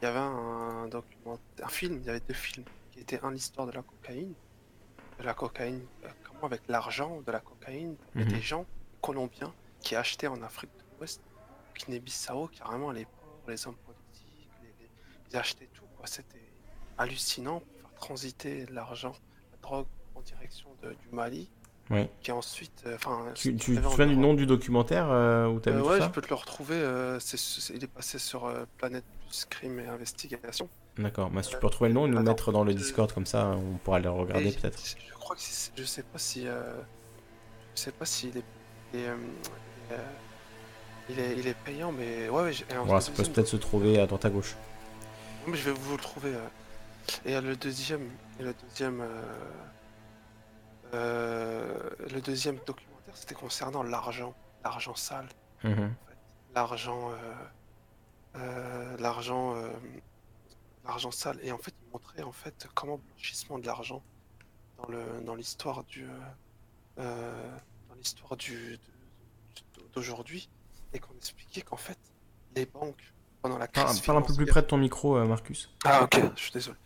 il 0.01 0.05
y 0.05 0.09
avait 0.09 0.19
un 0.19 0.87
document, 0.89 1.39
un 1.63 1.69
film, 1.69 1.99
il 2.01 2.07
y 2.07 2.11
avait 2.11 2.21
deux 2.21 2.35
films, 2.35 2.65
qui 2.93 3.01
étaient 3.01 3.21
un 3.23 3.31
l'histoire 3.31 3.67
de 3.67 3.73
la 3.73 3.83
cocaïne, 3.83 4.35
de 5.19 5.25
la 5.25 5.35
cocaïne, 5.35 5.85
euh, 6.05 6.09
avec 6.47 6.63
l'argent 6.69 7.21
de 7.21 7.33
la 7.33 7.41
cocaïne, 7.41 7.97
il 8.15 8.21
y 8.21 8.25
a 8.25 8.27
mhm. 8.27 8.33
des 8.33 8.41
gens 8.41 8.67
colombiens 9.01 9.53
qui 9.81 9.97
achetaient 9.97 10.27
en 10.27 10.43
Afrique 10.43 10.71
de 10.77 10.99
l'Ouest, 10.99 11.23
Guinée-Bissau, 11.77 12.49
carrément 12.49 12.91
les 12.91 13.05
pauvres, 13.05 13.49
les 13.49 13.67
hommes 13.67 13.77
politiques, 13.77 14.51
ils 15.31 15.37
achetaient 15.37 15.69
tout. 15.75 15.85
C'était 16.05 16.51
hallucinant 16.97 17.61
pour 17.61 17.81
faire 17.81 17.95
transiter 17.95 18.67
l'argent, 18.67 19.13
la 19.53 19.59
drogue 19.63 19.87
en 20.15 20.23
direction 20.23 20.69
du 20.83 21.15
Mali 21.15 21.51
oui. 21.91 22.07
Qui 22.23 22.31
ensuite. 22.31 22.85
Euh, 22.87 22.97
tu, 23.35 23.57
tu 23.57 23.77
te 23.77 23.83
souviens 23.83 24.07
du 24.07 24.17
nom 24.17 24.35
du 24.35 24.47
documentaire 24.47 25.11
euh, 25.11 25.49
où 25.49 25.61
as 25.65 25.71
euh, 25.71 25.77
vu 25.77 25.83
Ouais, 25.83 26.01
je 26.01 26.09
peux 26.09 26.21
te 26.21 26.29
le 26.29 26.37
retrouver. 26.37 26.77
il 26.77 27.85
est 27.85 27.93
passé 27.93 28.19
sur 28.19 28.53
Planète 28.79 29.05
Plus 29.27 29.45
Crime 29.45 29.81
et 29.81 29.87
Investigation. 29.87 30.69
D'accord, 31.03 31.31
bah, 31.31 31.43
si 31.43 31.51
tu 31.51 31.59
peux 31.59 31.67
retrouver 31.67 31.89
le 31.89 31.95
nom 31.95 32.07
et 32.07 32.11
nous 32.11 32.19
le 32.19 32.23
mettre 32.23 32.53
dans 32.53 32.65
le 32.65 32.75
Discord 32.75 33.13
comme 33.13 33.27
ça, 33.27 33.57
on 33.57 33.79
pourra 33.79 33.99
le 33.99 34.11
regarder 34.11 34.53
peut-être. 34.53 34.79
Je 34.85 35.15
crois 35.15 35.37
que 35.37 35.43
je 35.43 35.85
sais 35.85 36.03
pas 36.03 36.19
si. 36.19 36.45
je 36.45 36.51
sais 37.75 37.93
pas 37.93 38.05
s'il 38.05 38.37
est. 38.37 38.45
Il 38.93 39.01
est, 39.01 39.09
il 41.09 41.19
est, 41.19 41.39
il 41.39 41.47
est 41.47 41.55
payant, 41.55 41.93
mais 41.93 42.29
ouais, 42.29 42.43
ouais, 42.43 43.01
ça 43.01 43.11
peut 43.13 43.23
peut-être 43.25 43.49
se 43.49 43.57
trouver 43.57 44.01
à 44.01 44.07
droite 44.07 44.25
à 44.25 44.31
gauche. 44.31 44.57
Mais 45.47 45.57
je 45.57 45.71
vais 45.71 45.77
vous 45.77 45.97
le 45.97 46.03
trouver. 46.03 46.33
Et 47.25 47.41
le 47.41 47.57
deuxième, 47.57 48.09
et 48.39 48.43
le 48.43 48.55
deuxième, 48.55 49.03
euh, 50.95 51.91
le 52.13 52.21
deuxième 52.21 52.57
documentaire, 52.67 53.15
c'était 53.17 53.35
concernant 53.35 53.83
l'argent, 53.83 54.35
l'argent 54.65 54.95
sale, 54.95 55.29
mhm. 55.63 55.93
l'argent, 56.55 57.11
euh, 57.11 57.15
euh, 58.37 58.97
l'argent, 58.99 59.55
l'argent 60.91 61.11
sale. 61.11 61.39
Et 61.43 61.53
en 61.53 61.59
fait, 61.59 61.75
il 61.83 61.93
montrait 61.93 62.23
en 62.23 62.33
fait 62.33 62.69
comment 62.75 62.99
blanchissement 62.99 63.59
de 63.59 63.67
l'argent 63.67 64.03
dans 64.79 64.89
le 64.89 65.21
dans 65.25 65.35
l'histoire 65.35 65.85
du 65.85 66.07
dans 66.97 67.95
l'histoire 67.97 68.37
du 68.37 68.79
d'aujourd'hui 69.95 70.49
et 70.93 70.99
qu'on 70.99 71.15
expliquait 71.17 71.63
qu'en 71.63 71.77
fait 71.77 71.99
les 72.55 72.67
banques 72.67 73.13
pendant 73.41 73.59
la 73.59 73.67
crise. 73.67 74.01
parle 74.01 74.19
un 74.19 74.23
peu 74.23 74.35
plus 74.35 74.47
près 74.47 74.63
de 74.63 74.67
ton 74.67 74.77
micro, 74.77 75.25
Marcus. 75.25 75.71
Ah 75.85 76.03
ok, 76.05 76.21
je 76.37 76.43
suis 76.43 76.53
désolé. 76.53 76.77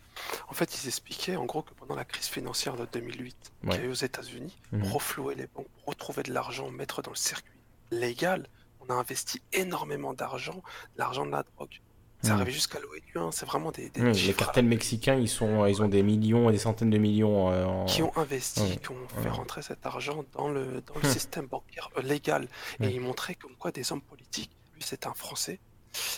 En 0.47 0.53
fait, 0.53 0.81
ils 0.81 0.87
expliquaient 0.87 1.35
en 1.35 1.45
gros 1.45 1.61
que 1.61 1.73
pendant 1.73 1.95
la 1.95 2.05
crise 2.05 2.27
financière 2.27 2.75
de 2.75 2.85
2008 2.85 3.51
qu'il 3.61 3.73
y 3.73 3.83
a 3.83 3.85
eu 3.85 3.89
aux 3.89 3.93
États-Unis, 3.93 4.55
mhm. 4.71 4.83
reflouer 4.83 5.35
les 5.35 5.47
banques, 5.47 5.67
retrouver 5.85 6.23
de 6.23 6.31
l'argent, 6.33 6.69
mettre 6.71 7.01
dans 7.01 7.11
le 7.11 7.17
circuit 7.17 7.59
légal, 7.91 8.47
on 8.79 8.89
a 8.89 8.93
investi 8.93 9.41
énormément 9.51 10.13
d'argent, 10.13 10.61
l'argent 10.97 11.25
de 11.25 11.31
la 11.31 11.43
drogue. 11.43 11.81
Ça 12.25 12.33
mhm. 12.33 12.41
arrivait 12.41 12.51
jusqu'à 12.51 12.79
l'ONU, 12.79 13.01
hein, 13.15 13.29
c'est 13.31 13.45
vraiment 13.45 13.71
des. 13.71 13.91
les 13.95 14.33
cartels 14.33 14.65
mexicains, 14.65 15.15
ils, 15.15 15.29
sont, 15.29 15.65
ils 15.67 15.81
ont 15.83 15.87
des 15.87 16.01
millions 16.01 16.49
et 16.49 16.53
des 16.53 16.59
centaines 16.59 16.89
de 16.89 16.97
millions. 16.97 17.51
Euh, 17.51 17.85
qui 17.85 18.01
ont 18.01 18.11
investi, 18.17 18.79
qui 18.79 18.91
ont 18.91 19.21
fait 19.21 19.29
rentrer 19.29 19.61
cet 19.61 19.85
argent 19.85 20.25
dans 20.33 20.49
le, 20.49 20.81
dans 20.81 20.99
le 21.01 21.09
système 21.09 21.45
bancaire 21.45 21.89
euh, 21.97 22.01
légal. 22.01 22.47
Et 22.81 22.87
ils 22.87 23.01
montraient 23.01 23.35
comme 23.35 23.55
quoi 23.55 23.71
des 23.71 23.91
hommes 23.91 24.01
politiques, 24.01 24.51
lui 24.73 24.81
c'est 24.83 25.05
un 25.05 25.13
Français, 25.13 25.59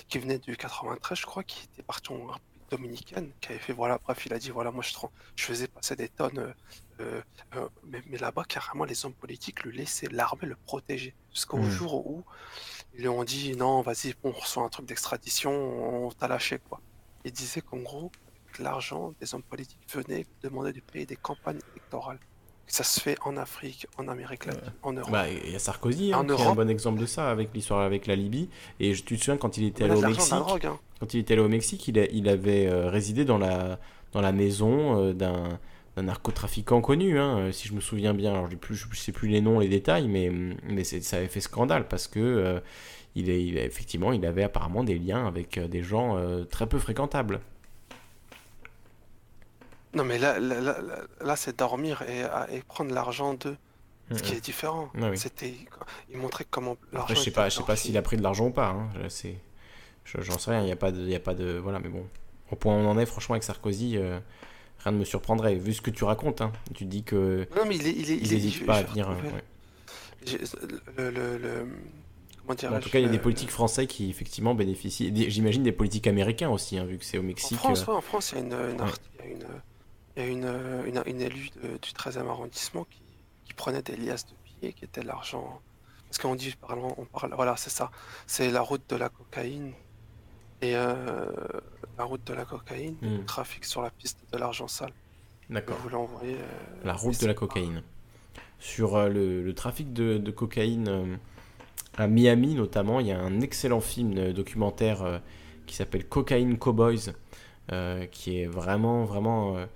qui 0.07 0.17
venait 0.17 0.39
du 0.39 0.55
93, 0.55 1.17
je 1.17 1.25
crois, 1.25 1.43
qui 1.43 1.67
était 1.73 1.83
parti 1.83 2.13
en 2.13 2.27
dominicaine 2.69 3.31
qui 3.41 3.49
avait 3.49 3.59
fait 3.59 3.73
voilà 3.73 3.99
bref 4.03 4.25
il 4.25 4.33
a 4.33 4.39
dit 4.39 4.49
voilà 4.49 4.71
moi 4.71 4.83
je, 4.83 4.93
je 5.35 5.43
faisais 5.43 5.67
passer 5.67 5.95
des 5.95 6.09
tonnes 6.09 6.39
euh, 6.39 6.53
euh, 6.99 7.21
euh, 7.55 7.67
mais, 7.85 8.01
là-bas 8.17 8.43
carrément 8.47 8.85
les 8.85 9.05
hommes 9.05 9.13
politiques 9.13 9.63
le 9.63 9.71
laissaient 9.71 10.07
l'armée 10.11 10.47
le 10.47 10.55
protéger 10.55 11.13
jusqu'au 11.31 11.57
hmm. 11.57 11.69
jour 11.69 12.07
où 12.07 12.23
ils 12.97 13.01
lui 13.01 13.09
ont 13.09 13.23
dit 13.23 13.55
non 13.55 13.81
vas-y 13.81 14.13
on 14.23 14.31
reçoit 14.31 14.63
un 14.63 14.69
truc 14.69 14.85
d'extradition 14.87 15.51
on 16.05 16.11
t'a 16.11 16.27
lâché 16.27 16.59
quoi 16.67 16.81
il 17.23 17.31
disait 17.31 17.61
qu'en 17.61 17.77
gros 17.77 18.11
avec 18.45 18.59
l'argent 18.59 19.13
des 19.21 19.33
hommes 19.33 19.43
politiques 19.43 19.79
venaient 19.93 20.25
demander 20.41 20.73
de 20.73 20.81
payer 20.81 21.05
des 21.05 21.15
campagnes 21.15 21.59
électorales 21.75 22.19
ça 22.67 22.83
se 22.83 22.99
fait 22.99 23.17
en 23.23 23.37
Afrique, 23.37 23.87
en 23.97 24.09
Amérique 24.09 24.45
latine, 24.45 24.73
en 24.83 24.91
Europe. 24.91 25.11
Bah, 25.11 25.29
il 25.29 25.51
y 25.51 25.55
a 25.55 25.59
Sarkozy 25.59 26.11
hein, 26.13 26.25
qui 26.25 26.33
est 26.33 26.45
un 26.45 26.53
bon 26.53 26.69
exemple 26.69 26.99
de 26.99 27.05
ça 27.05 27.31
avec 27.31 27.53
l'histoire 27.53 27.79
avec 27.79 28.07
la 28.07 28.15
Libye. 28.15 28.49
Et 28.79 28.93
je, 28.93 29.03
tu 29.03 29.17
te 29.17 29.23
souviens 29.23 29.37
quand 29.37 29.57
il 29.57 29.65
était 29.65 29.85
allé 29.85 29.95
au 29.95 30.01
Mexique, 30.01 30.33
hein. 30.33 30.77
quand 30.99 31.13
il 31.13 31.21
était 31.21 31.33
allé 31.33 31.41
au 31.41 31.47
Mexique, 31.47 31.87
il, 31.87 31.97
il 32.11 32.27
avait 32.27 32.67
euh, 32.67 32.89
résidé 32.89 33.23
dans 33.23 33.37
la, 33.37 33.79
dans 34.11 34.21
la 34.21 34.33
maison 34.33 35.01
euh, 35.01 35.13
d'un 35.13 35.59
narcotrafiquant 36.01 36.81
connu, 36.81 37.19
hein, 37.19 37.37
euh, 37.37 37.51
si 37.51 37.67
je 37.67 37.73
me 37.73 37.81
souviens 37.81 38.13
bien. 38.13 38.33
Alors, 38.33 38.49
je 38.49 38.55
ne 38.55 38.95
sais 38.95 39.11
plus 39.11 39.27
les 39.27 39.41
noms, 39.41 39.59
les 39.59 39.69
détails, 39.69 40.07
mais, 40.07 40.29
mais 40.63 40.83
ça 40.83 41.17
avait 41.17 41.27
fait 41.27 41.41
scandale 41.41 41.87
parce 41.87 42.07
que 42.07 42.61
il, 43.15 43.29
est, 43.29 43.45
il, 43.45 43.57
effectivement, 43.57 44.11
il 44.11 44.25
avait 44.25 44.43
apparemment 44.43 44.83
des 44.83 44.97
liens 44.97 45.25
avec 45.27 45.59
des 45.59 45.83
gens 45.83 46.17
très 46.49 46.67
peu 46.67 46.79
fréquentables. 46.79 47.41
Non, 49.93 50.03
mais 50.03 50.19
là, 50.19 50.39
là, 50.39 50.77
là, 51.21 51.35
c'est 51.35 51.57
dormir 51.57 52.03
et, 52.03 52.21
et 52.55 52.61
prendre 52.61 52.93
l'argent 52.93 53.33
d'eux. 53.33 53.57
Ce 54.09 54.23
qui 54.23 54.35
est 54.35 54.39
différent. 54.41 54.89
Ah 55.01 55.13
C'était, 55.15 55.53
il 56.09 56.17
montrait 56.17 56.45
comment 56.49 56.77
l'argent. 56.93 57.13
Je 57.13 57.19
sais 57.19 57.31
pas, 57.31 57.49
je 57.49 57.57
sais 57.57 57.63
pas 57.63 57.75
s'il 57.75 57.97
a 57.97 58.01
pris 58.01 58.15
de 58.15 58.23
l'argent 58.23 58.45
ou 58.45 58.51
pas. 58.51 58.69
Hein. 58.69 58.89
C'est, 59.09 59.35
j'en 60.05 60.37
sais 60.37 60.51
rien. 60.51 60.61
Il 60.61 60.65
n'y 60.65 60.71
a 60.71 60.77
pas 60.77 60.93
de, 60.93 61.01
il 61.01 61.09
y 61.09 61.15
a 61.15 61.19
pas 61.19 61.33
de, 61.33 61.57
voilà. 61.57 61.79
Mais 61.79 61.89
bon, 61.89 62.05
au 62.49 62.55
point 62.55 62.73
où 62.73 62.77
on 62.77 62.89
en 62.89 62.97
est, 62.97 63.05
franchement, 63.05 63.33
avec 63.33 63.43
Sarkozy, 63.43 63.97
euh, 63.97 64.19
rien 64.87 64.91
ne 64.93 64.99
me 64.99 65.05
surprendrait. 65.05 65.55
Vu 65.55 65.73
ce 65.73 65.81
que 65.81 65.91
tu 65.91 66.03
racontes, 66.03 66.41
hein. 66.41 66.51
tu 66.73 66.85
dis 66.85 67.03
que. 67.03 67.47
Non, 67.55 67.65
mais 67.67 67.75
il 67.75 67.87
est, 67.87 67.91
il 67.91 68.11
est, 68.11 68.35
n'hésite 68.35 68.65
pas 68.65 68.77
à 68.77 68.83
venir. 68.83 69.09
Le, 70.97 71.09
le, 71.09 71.37
le, 71.37 71.67
en 72.49 72.55
tout 72.55 72.89
cas, 72.89 72.99
il 72.99 73.05
y 73.05 73.05
a 73.05 73.09
des 73.09 73.19
politiques 73.19 73.49
français 73.49 73.87
qui 73.87 74.09
effectivement 74.09 74.55
bénéficient. 74.55 75.11
J'imagine 75.29 75.63
des 75.63 75.71
politiques 75.71 76.07
américains 76.07 76.49
aussi, 76.49 76.77
hein, 76.77 76.85
vu 76.85 76.97
que 76.97 77.05
c'est 77.05 77.17
au 77.17 77.23
Mexique. 77.23 77.57
En 77.57 77.75
France, 77.75 77.85
euh. 77.87 77.91
en 77.91 78.01
France, 78.01 78.33
il 78.33 78.37
y 78.37 78.41
a 78.41 78.43
une, 78.43 78.77
il 79.19 79.25
y 79.25 79.27
a 79.27 79.31
une 79.31 79.45
il 80.15 80.23
y 80.23 80.25
a 80.25 80.29
une, 80.29 81.03
une, 81.05 81.21
élue 81.21 81.49
du 81.61 81.91
13e 81.91 82.27
arrondissement 82.27 82.85
qui, 82.85 83.01
qui, 83.45 83.53
prenait 83.53 83.83
des 83.83 83.95
liasses 83.95 84.25
de 84.25 84.33
billets 84.45 84.73
qui 84.73 84.85
étaient 84.85 85.03
l'argent. 85.03 85.61
Parce 86.09 86.17
qu'on 86.17 86.35
dit, 86.35 86.55
on 86.69 87.05
parle, 87.05 87.33
voilà, 87.35 87.55
c'est 87.55 87.69
ça. 87.69 87.91
C'est 88.25 88.49
la 88.49 88.61
route 88.61 88.81
de 88.89 88.95
la 88.95 89.09
cocaïne. 89.09 89.73
Et 90.61 90.75
euh, 90.75 90.95
la 91.97 92.03
route 92.03 92.25
de 92.25 92.33
la 92.33 92.45
cocaïne, 92.45 92.95
le 93.01 93.19
hmm. 93.19 93.25
trafic 93.25 93.65
sur 93.65 93.81
la 93.81 93.89
piste 93.91 94.19
de 94.31 94.37
l'argent 94.37 94.67
sale. 94.67 94.91
D'accord. 95.49 95.77
Vous 95.83 95.89
l'envoyez. 95.89 96.35
Euh, 96.35 96.83
la 96.83 96.93
route 96.93 97.19
de 97.21 97.27
la 97.27 97.33
cocaïne. 97.33 97.83
Sur 98.59 98.95
euh, 98.95 99.07
le, 99.07 99.43
le, 99.43 99.53
trafic 99.53 99.93
de, 99.93 100.17
de 100.17 100.31
cocaïne 100.31 101.19
à 101.97 102.07
Miami, 102.07 102.55
notamment, 102.55 102.99
il 102.99 103.07
y 103.07 103.11
a 103.11 103.19
un 103.19 103.41
excellent 103.41 103.81
film 103.81 104.33
documentaire 104.33 105.21
qui 105.67 105.75
s'appelle 105.75 106.07
Cocaine 106.07 106.57
Cowboys, 106.57 107.13
qui 108.11 108.39
est 108.39 108.47
vraiment, 108.47 109.05
vraiment 109.05 109.67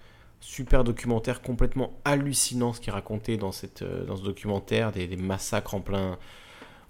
super 0.42 0.84
documentaire 0.84 1.42
complètement 1.42 1.94
hallucinant 2.04 2.74
ce 2.74 2.82
qui 2.82 2.90
est 2.90 2.94
raconté 2.94 3.38
dans, 3.38 3.52
cette, 3.52 3.84
euh, 3.84 4.04
dans 4.06 4.18
ce 4.18 4.24
documentaire, 4.24 4.92
des, 4.92 5.16
massacres 5.16 5.76
en 5.76 5.80
plein, 5.80 6.18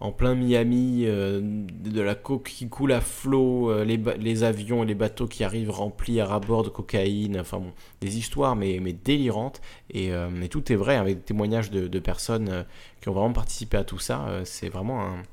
en 0.01 0.11
plein 0.11 0.33
Miami, 0.33 1.03
euh, 1.05 1.39
de 1.41 2.01
la 2.01 2.15
coke 2.15 2.49
qui 2.49 2.67
coule 2.67 2.91
à 2.91 3.01
flot, 3.01 3.69
euh, 3.69 3.85
les, 3.85 4.43
avions 4.43 4.83
et 4.83 4.87
les 4.87 4.95
bateaux 4.95 5.27
qui 5.27 5.43
arrivent 5.43 5.69
remplis 5.69 6.19
à 6.19 6.39
bord 6.39 6.63
de 6.63 6.69
cocaïne, 6.69 7.39
enfin 7.39 7.59
bon, 7.59 7.71
des 8.01 8.17
histoires 8.17 8.55
mais, 8.55 8.79
délirantes, 8.79 9.61
et, 9.91 10.11
tout 10.49 10.71
est 10.71 10.75
vrai, 10.75 10.95
avec 10.95 11.17
des 11.17 11.23
témoignages 11.23 11.69
de, 11.69 11.99
personnes 11.99 12.65
qui 12.99 13.09
ont 13.09 13.13
vraiment 13.13 13.33
participé 13.33 13.77
à 13.77 13.83
tout 13.83 13.99
ça, 13.99 14.41
c'est 14.43 14.69
vraiment 14.69 15.01
un 15.01 15.23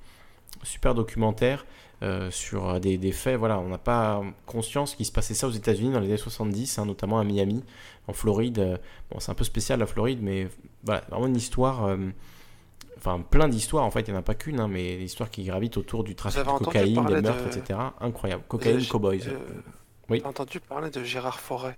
super 0.63 0.95
documentaire. 0.95 1.65
sur 2.31 2.79
des, 2.79 2.99
des, 2.99 3.13
faits. 3.13 3.39
Voilà, 3.39 3.59
on 3.59 3.69
n'a 3.69 3.79
pas 3.79 4.23
conscience 4.47 4.95
qu'il 4.95 5.07
se 5.07 5.13
passait 5.13 5.35
ça 5.35 5.49
aux 5.49 5.53
États-Unis 5.53 5.93
dans 5.93 6.01
les 6.01 6.09
années 6.09 6.17
70, 6.19 6.79
hein, 6.79 6.85
notamment 6.85 7.19
à 7.19 7.25
Miami, 7.25 7.65
en 8.07 8.13
Floride. 8.13 8.79
Bon, 9.11 9.19
c'est 9.19 9.31
un 9.31 9.35
peu 9.35 9.45
spécial 9.45 9.79
la 9.79 9.87
Floride, 9.87 10.21
mais 10.23 10.49
voilà, 10.85 11.05
vraiment 11.11 11.27
une 11.27 11.37
histoire 11.37 11.97
enfin 12.99 13.21
plein 13.21 13.49
d'histoires 13.49 13.85
en 13.85 13.91
fait, 13.91 14.01
il 14.01 14.11
n'y 14.11 14.17
en 14.17 14.21
a 14.21 14.23
pas 14.23 14.35
qu'une, 14.35 14.61
hein, 14.61 14.69
mais 14.69 14.97
l'histoire 14.97 15.31
qui 15.31 15.45
gravite 15.45 15.77
autour 15.77 16.05
du 16.05 16.15
trafic 16.15 16.43
de 16.43 16.65
cocaïne, 16.65 17.05
des 17.07 17.23
meurtres, 17.23 17.57
etc. 17.57 17.79
Incroyable. 18.01 18.43
Cocaïne, 18.49 18.87
cowboys. 18.87 19.29
Euh, 19.29 19.39
oui. 20.11 20.21
J'ai 20.21 20.27
entendu 20.27 20.61
parler 20.61 20.91
de 20.91 21.03
Gérard 21.03 21.41
Forêt, 21.41 21.77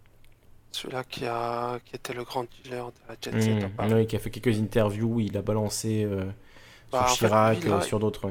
celui-là 0.72 1.04
qui, 1.04 1.26
a... 1.26 1.78
qui 1.84 1.96
était 1.96 2.12
le 2.12 2.24
grand 2.24 2.44
dealer 2.44 2.86
de 2.86 3.00
la 3.08 3.16
Jet 3.20 3.42
Set. 3.42 3.64
Mmh, 3.64 3.92
oui, 3.92 4.06
qui 4.06 4.16
a 4.16 4.18
fait 4.18 4.30
quelques 4.30 4.58
interviews 4.58 5.20
il 5.20 5.36
a 5.36 5.42
balancé 5.42 6.04
euh, 6.04 6.24
bah, 6.92 7.06
sur 7.08 7.28
Chirac, 7.28 7.64
et 7.64 7.82
sur 7.82 7.98
d'autres. 7.98 8.30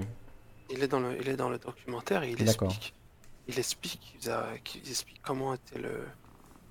Il, 0.70 0.84
est 0.84 0.88
dans 0.88 1.00
le... 1.00 1.18
il 1.20 1.28
est 1.28 1.38
dans 1.38 1.50
le 1.50 1.58
documentaire 1.58 2.24
et 2.24 2.32
il 2.32 2.42
explique, 2.42 2.94
il 3.48 3.60
explique, 3.60 4.16
il, 4.24 4.90
explique 4.90 5.22
comment 5.22 5.54
était 5.54 5.80
le 5.80 6.06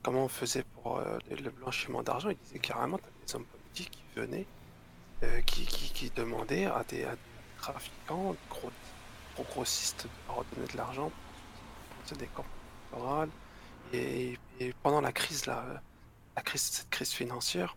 comment 0.03 0.25
on 0.25 0.29
faisait 0.29 0.65
pour 0.75 0.99
euh, 0.99 1.19
le 1.31 1.51
blanchiment 1.51 2.03
d'argent. 2.03 2.31
Il 2.31 2.37
disait 2.37 2.59
carrément, 2.59 2.97
des 3.27 3.35
hommes 3.35 3.45
politiques 3.45 3.91
qui 3.91 4.21
venaient 4.21 4.47
euh, 5.25 5.41
qui, 5.43 5.67
qui, 5.67 5.91
qui, 5.93 6.11
demandait 6.15 6.67
à 6.67 6.85
des, 6.89 7.05
trafiquants, 7.59 8.37
gros, 8.49 8.71
gros 9.35 9.45
grossistes 9.51 10.05
de 10.05 10.09
leur 10.29 10.45
donner 10.55 10.67
de 10.73 10.77
l'argent 10.77 11.11
pour 12.07 12.17
des 12.17 12.27
camps. 12.29 12.45
Et, 13.93 14.39
et, 14.61 14.75
pendant 14.83 15.01
la 15.01 15.11
crise, 15.11 15.47
la 15.47 15.83
crise, 16.45 16.63
cette 16.63 16.91
crise 16.91 17.11
financière, 17.11 17.77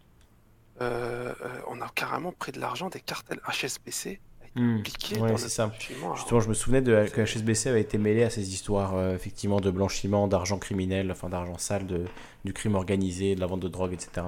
euh, 0.81 1.33
euh, 1.43 1.61
on 1.67 1.81
a 1.81 1.89
carrément 1.89 2.31
pris 2.31 2.51
de 2.51 2.59
l'argent 2.59 2.89
des 2.89 2.99
cartels 2.99 3.39
HSBC. 3.47 4.19
Mmh. 4.53 4.81
Ouais, 5.19 5.37
c'est 5.37 5.49
ça. 5.49 5.71
Justement, 5.79 6.41
je 6.41 6.49
me 6.49 6.53
souvenais 6.53 6.81
de, 6.81 7.07
que 7.11 7.21
HSBC 7.21 7.69
avait 7.69 7.81
été 7.81 7.97
mêlé 7.97 8.23
à 8.23 8.29
ces 8.29 8.53
histoires 8.53 9.13
effectivement 9.13 9.61
de 9.61 9.71
blanchiment, 9.71 10.27
d'argent 10.27 10.59
criminel, 10.59 11.09
enfin 11.09 11.29
d'argent 11.29 11.57
sale, 11.57 11.87
de, 11.87 12.05
du 12.45 12.53
crime 12.53 12.75
organisé, 12.75 13.33
de 13.33 13.39
la 13.39 13.47
vente 13.47 13.61
de 13.61 13.69
drogue, 13.69 13.93
etc. 13.93 14.27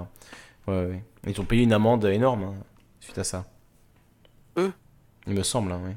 Ouais, 0.67 0.85
ouais. 0.85 1.03
Ils 1.27 1.39
ont 1.41 1.45
payé 1.45 1.63
une 1.63 1.73
amende 1.73 2.05
énorme. 2.05 2.43
Hein 2.43 2.55
suite 3.03 3.17
à 3.17 3.23
ça 3.23 3.45
Eux 4.57 4.71
Il 5.27 5.33
me 5.33 5.43
semble, 5.43 5.71
hein, 5.71 5.81
oui. 5.85 5.91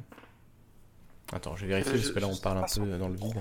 Attends, 1.33 1.57
je 1.57 1.63
vais 1.63 1.69
vérifier 1.69 1.93
parce 1.93 2.11
que 2.11 2.19
là 2.21 2.29
on 2.29 2.37
parle 2.37 2.59
un 2.59 2.63
peu 2.63 2.99
dans 2.99 3.09
le 3.09 3.17
vide. 3.17 3.35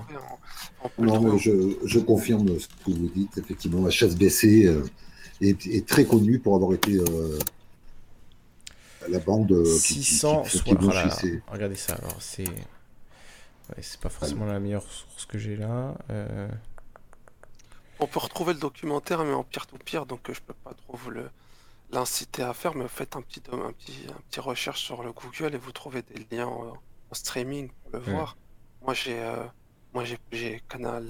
Non, 0.98 1.38
je, 1.38 1.76
je, 1.84 1.98
confirme 2.00 2.58
ce 2.58 2.66
que 2.66 2.90
vous 2.90 3.08
dites. 3.08 3.38
Effectivement, 3.38 3.84
la 3.84 3.90
chasse 3.90 4.16
baissée 4.16 4.66
euh, 4.66 4.84
est, 5.40 5.86
très 5.86 6.04
connue 6.04 6.40
pour 6.40 6.56
avoir 6.56 6.72
été 6.74 6.96
euh, 6.96 7.38
la 9.08 9.20
bande 9.20 9.64
600 9.64 10.42
qui, 10.42 10.62
qui, 10.62 10.74
Regardez 11.46 11.76
ça, 11.76 11.94
alors 11.94 12.16
c'est. 12.20 12.48
Ouais, 12.48 13.82
c'est 13.82 14.00
pas 14.00 14.08
forcément 14.08 14.46
la 14.46 14.58
meilleure 14.58 14.82
source 14.82 15.26
que 15.26 15.38
j'ai 15.38 15.56
là. 15.56 15.94
Euh. 16.10 16.48
On 18.00 18.08
peut 18.08 18.18
retrouver 18.18 18.52
le 18.52 18.58
documentaire, 18.58 19.24
mais 19.24 19.32
en 19.32 19.44
pire 19.44 19.66
tout 19.66 19.78
pire, 19.78 20.06
donc 20.06 20.20
je 20.28 20.40
peux 20.40 20.54
pas 20.64 20.74
trop 20.74 20.96
vous 20.96 21.10
le 21.10 21.30
l'inciter 21.90 22.42
à 22.42 22.52
faire, 22.52 22.74
mais 22.74 22.88
faites 22.88 23.16
un 23.16 23.22
petit, 23.22 23.42
un, 23.52 23.72
petit, 23.72 24.06
un 24.08 24.20
petit 24.28 24.40
recherche 24.40 24.82
sur 24.82 25.02
le 25.02 25.12
Google 25.12 25.54
et 25.54 25.58
vous 25.58 25.72
trouvez 25.72 26.02
des 26.02 26.36
liens 26.36 26.46
en, 26.46 26.74
streaming 27.12 27.70
pour 27.70 27.92
le 27.92 27.98
voir. 28.00 28.36
Moi 28.82 28.92
j'ai 28.92 29.20
euh, 29.20 29.44
moi 29.94 30.04
j'ai 30.32 30.60
Canal 30.68 31.08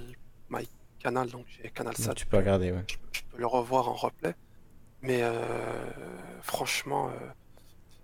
My 0.50 0.68
Canal 0.98 1.30
donc 1.30 1.46
j'ai 1.48 1.70
Canal 1.70 1.96
Sat. 1.96 2.14
Tu 2.14 2.26
peux 2.26 2.36
regarder, 2.36 2.70
ouais. 2.70 2.84
Je, 3.12 3.22
peux 3.22 3.38
le 3.38 3.46
revoir 3.46 3.88
en 3.88 3.94
replay. 3.94 4.34
Mais 5.02 5.22
euh, 5.22 5.90
franchement, 6.42 7.08
euh, 7.08 7.12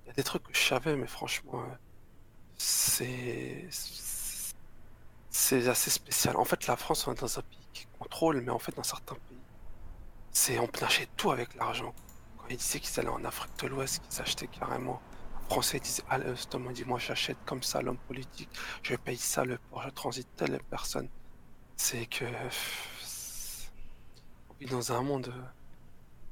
il 0.05 0.09
y 0.09 0.11
a 0.11 0.15
des 0.15 0.23
trucs 0.23 0.43
que 0.43 0.55
je 0.55 0.61
savais, 0.61 0.97
mais 0.97 1.07
franchement, 1.07 1.63
c'est 2.57 3.69
c'est 5.31 5.69
assez 5.69 5.91
spécial. 5.91 6.37
En 6.37 6.45
fait, 6.45 6.67
la 6.67 6.77
France 6.77 7.07
on 7.07 7.13
est 7.13 7.21
dans 7.21 7.39
un 7.39 7.43
pays 7.43 7.69
qui 7.73 7.87
contrôle, 7.99 8.41
mais 8.41 8.51
en 8.51 8.59
fait 8.59 8.75
dans 8.75 8.83
certains 8.83 9.17
pays, 9.29 9.39
c'est 10.33 10.59
on 10.59 10.67
peut 10.67 10.85
acheter 10.85 11.09
tout 11.17 11.31
avec 11.31 11.55
l'argent 11.55 11.95
il 12.53 12.59
disait 12.59 12.81
qu'ils 12.81 13.01
allaient 13.01 13.09
en 13.09 13.25
Afrique 13.25 13.53
de 13.63 13.69
l'Ouest, 13.69 14.03
qu'ils 14.09 14.21
achetaient 14.21 14.47
carrément. 14.47 15.01
Français 15.49 15.81
disait, 15.81 16.03
ah, 16.09 16.19
il 16.19 16.73
dit, 16.73 16.85
moi 16.85 16.99
j'achète 16.99 17.37
comme 17.45 17.63
ça 17.63 17.83
l'homme 17.83 17.99
politique, 18.09 18.49
je 18.83 18.97
paye 18.97 19.19
ça, 19.19 19.45
le 19.45 19.59
port, 19.59 19.83
je 19.83 19.91
transite 19.91 20.29
telle 20.37 20.59
personne. 20.71 21.09
C'est 21.77 22.07
que. 22.07 22.25
On 24.51 24.55
vit 24.61 24.67
dans 24.67 24.93
un 24.93 25.03
monde. 25.03 25.29
Euh, 25.29 25.43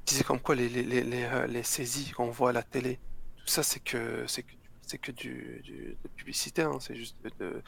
disait 0.05 0.23
comme 0.23 0.39
quoi 0.39 0.55
les, 0.55 0.69
les, 0.69 0.83
les, 0.83 1.03
les, 1.03 1.23
euh, 1.23 1.63
saisies 1.63 2.11
qu'on 2.11 2.31
voit 2.31 2.49
à 2.49 2.53
la 2.53 2.63
télé, 2.63 2.99
tout 3.37 3.47
ça 3.47 3.63
c'est 3.63 3.79
que 3.79 4.25
c'est 4.27 4.43
que 4.43 4.53
c'est 4.81 4.97
que 4.97 5.11
du, 5.11 5.63
de 6.03 6.07
publicité, 6.09 6.63
hein. 6.63 6.77
c'est 6.81 6.95
juste 6.95 7.15
de, 7.39 7.63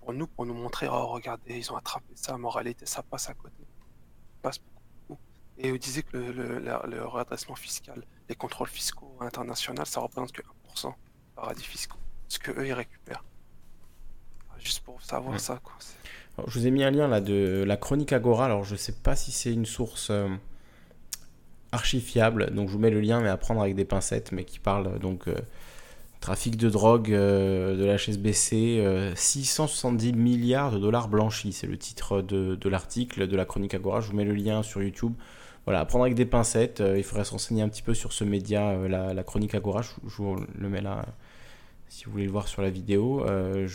pour 0.00 0.12
nous, 0.12 0.28
pour 0.28 0.46
nous 0.46 0.54
montrer, 0.54 0.86
oh 0.88 1.06
regardez, 1.08 1.58
ils 1.58 1.72
ont 1.72 1.76
attrapé 1.76 2.12
ça, 2.14 2.36
moralité, 2.38 2.86
ça 2.86 3.02
passe 3.02 3.28
à 3.28 3.34
côté. 3.34 3.56
Et 5.62 5.70
vous 5.70 5.78
disait 5.78 6.02
que 6.02 6.16
le, 6.16 6.58
le, 6.58 7.04
redressement 7.04 7.54
fiscal, 7.54 8.02
les 8.28 8.34
contrôles 8.34 8.68
fiscaux 8.68 9.16
internationaux, 9.20 9.84
ça 9.84 10.00
représente 10.00 10.32
que 10.32 10.42
1% 10.74 10.92
paradis 11.36 11.64
fiscaux. 11.64 11.98
Ce 12.28 12.38
que 12.38 12.50
eux, 12.52 12.66
ils 12.66 12.72
récupèrent. 12.72 13.24
Juste 14.58 14.80
pour 14.80 15.00
savoir 15.00 15.40
ça. 15.40 15.58
Quoi. 15.62 15.74
je 16.46 16.58
vous 16.58 16.66
ai 16.66 16.70
mis 16.70 16.84
un 16.84 16.90
lien 16.90 17.08
là 17.08 17.20
de 17.20 17.64
la 17.66 17.76
chronique 17.76 18.12
Agora. 18.12 18.44
Alors, 18.44 18.64
je 18.64 18.72
ne 18.72 18.78
sais 18.78 18.92
pas 18.92 19.16
si 19.16 19.32
c'est 19.32 19.52
une 19.52 19.64
source 19.64 20.08
euh, 20.10 20.28
archi 21.72 22.00
fiable. 22.00 22.50
Donc, 22.54 22.68
je 22.68 22.74
vous 22.74 22.78
mets 22.78 22.90
le 22.90 23.00
lien, 23.00 23.20
mais 23.20 23.30
à 23.30 23.38
prendre 23.38 23.62
avec 23.62 23.74
des 23.74 23.86
pincettes, 23.86 24.32
mais 24.32 24.44
qui 24.44 24.58
parle 24.58 24.98
donc. 24.98 25.28
Euh, 25.28 25.34
trafic 26.20 26.58
de 26.58 26.68
drogue 26.68 27.10
euh, 27.14 27.74
de 27.78 27.84
la 27.86 27.96
HSBC, 27.96 29.14
670 29.16 30.12
milliards 30.12 30.70
de 30.70 30.78
dollars 30.78 31.08
blanchis, 31.08 31.54
c'est 31.54 31.66
le 31.66 31.78
titre 31.78 32.20
de, 32.20 32.56
de 32.56 32.68
l'article 32.68 33.26
de 33.26 33.36
la 33.38 33.46
chronique 33.46 33.72
Agora. 33.72 34.02
Je 34.02 34.10
vous 34.10 34.16
mets 34.16 34.26
le 34.26 34.34
lien 34.34 34.62
sur 34.62 34.82
YouTube 34.82 35.14
voilà, 35.66 35.84
prendre 35.84 36.04
avec 36.04 36.14
des 36.14 36.26
pincettes. 36.26 36.80
Euh, 36.80 36.98
il 36.98 37.04
faudrait 37.04 37.24
s'enseigner 37.24 37.62
un 37.62 37.68
petit 37.68 37.82
peu 37.82 37.94
sur 37.94 38.12
ce 38.12 38.24
média, 38.24 38.70
euh, 38.70 38.88
la, 38.88 39.22
chronique 39.22 39.54
Agora. 39.54 39.82
Je, 39.82 39.90
vous 40.16 40.36
le 40.58 40.68
mets 40.68 40.80
là, 40.80 41.04
si 41.88 42.04
vous 42.04 42.12
voulez 42.12 42.24
le 42.24 42.30
voir 42.30 42.48
sur 42.48 42.62
la 42.62 42.70
vidéo. 42.70 43.24
Euh, 43.26 43.68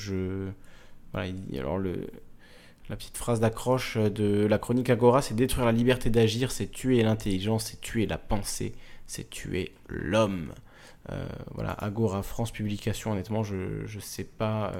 voilà, 1.14 1.32
alors 1.58 1.80
la 1.80 2.96
petite 2.96 3.18
phrase 3.18 3.40
d'accroche 3.40 3.98
de 3.98 4.46
la 4.46 4.58
chronique 4.58 4.90
Agora, 4.90 5.22
c'est 5.22 5.36
détruire 5.36 5.66
la 5.66 5.72
liberté 5.72 6.10
d'agir, 6.10 6.52
c'est 6.52 6.68
tuer 6.68 7.02
l'intelligence, 7.04 7.66
c'est 7.66 7.82
tuer 7.82 8.06
la 8.06 8.18
pensée, 8.18 8.74
c'est 9.08 9.30
tuer 9.30 9.74
l'homme. 9.88 10.54
voilà, 11.54 11.72
Agora 11.72 12.22
France 12.24 12.52
Publication, 12.52 13.12
honnêtement, 13.12 13.44
je 13.44 13.56
ne 13.56 14.02
sais 14.02 14.26
pas. 14.26 14.74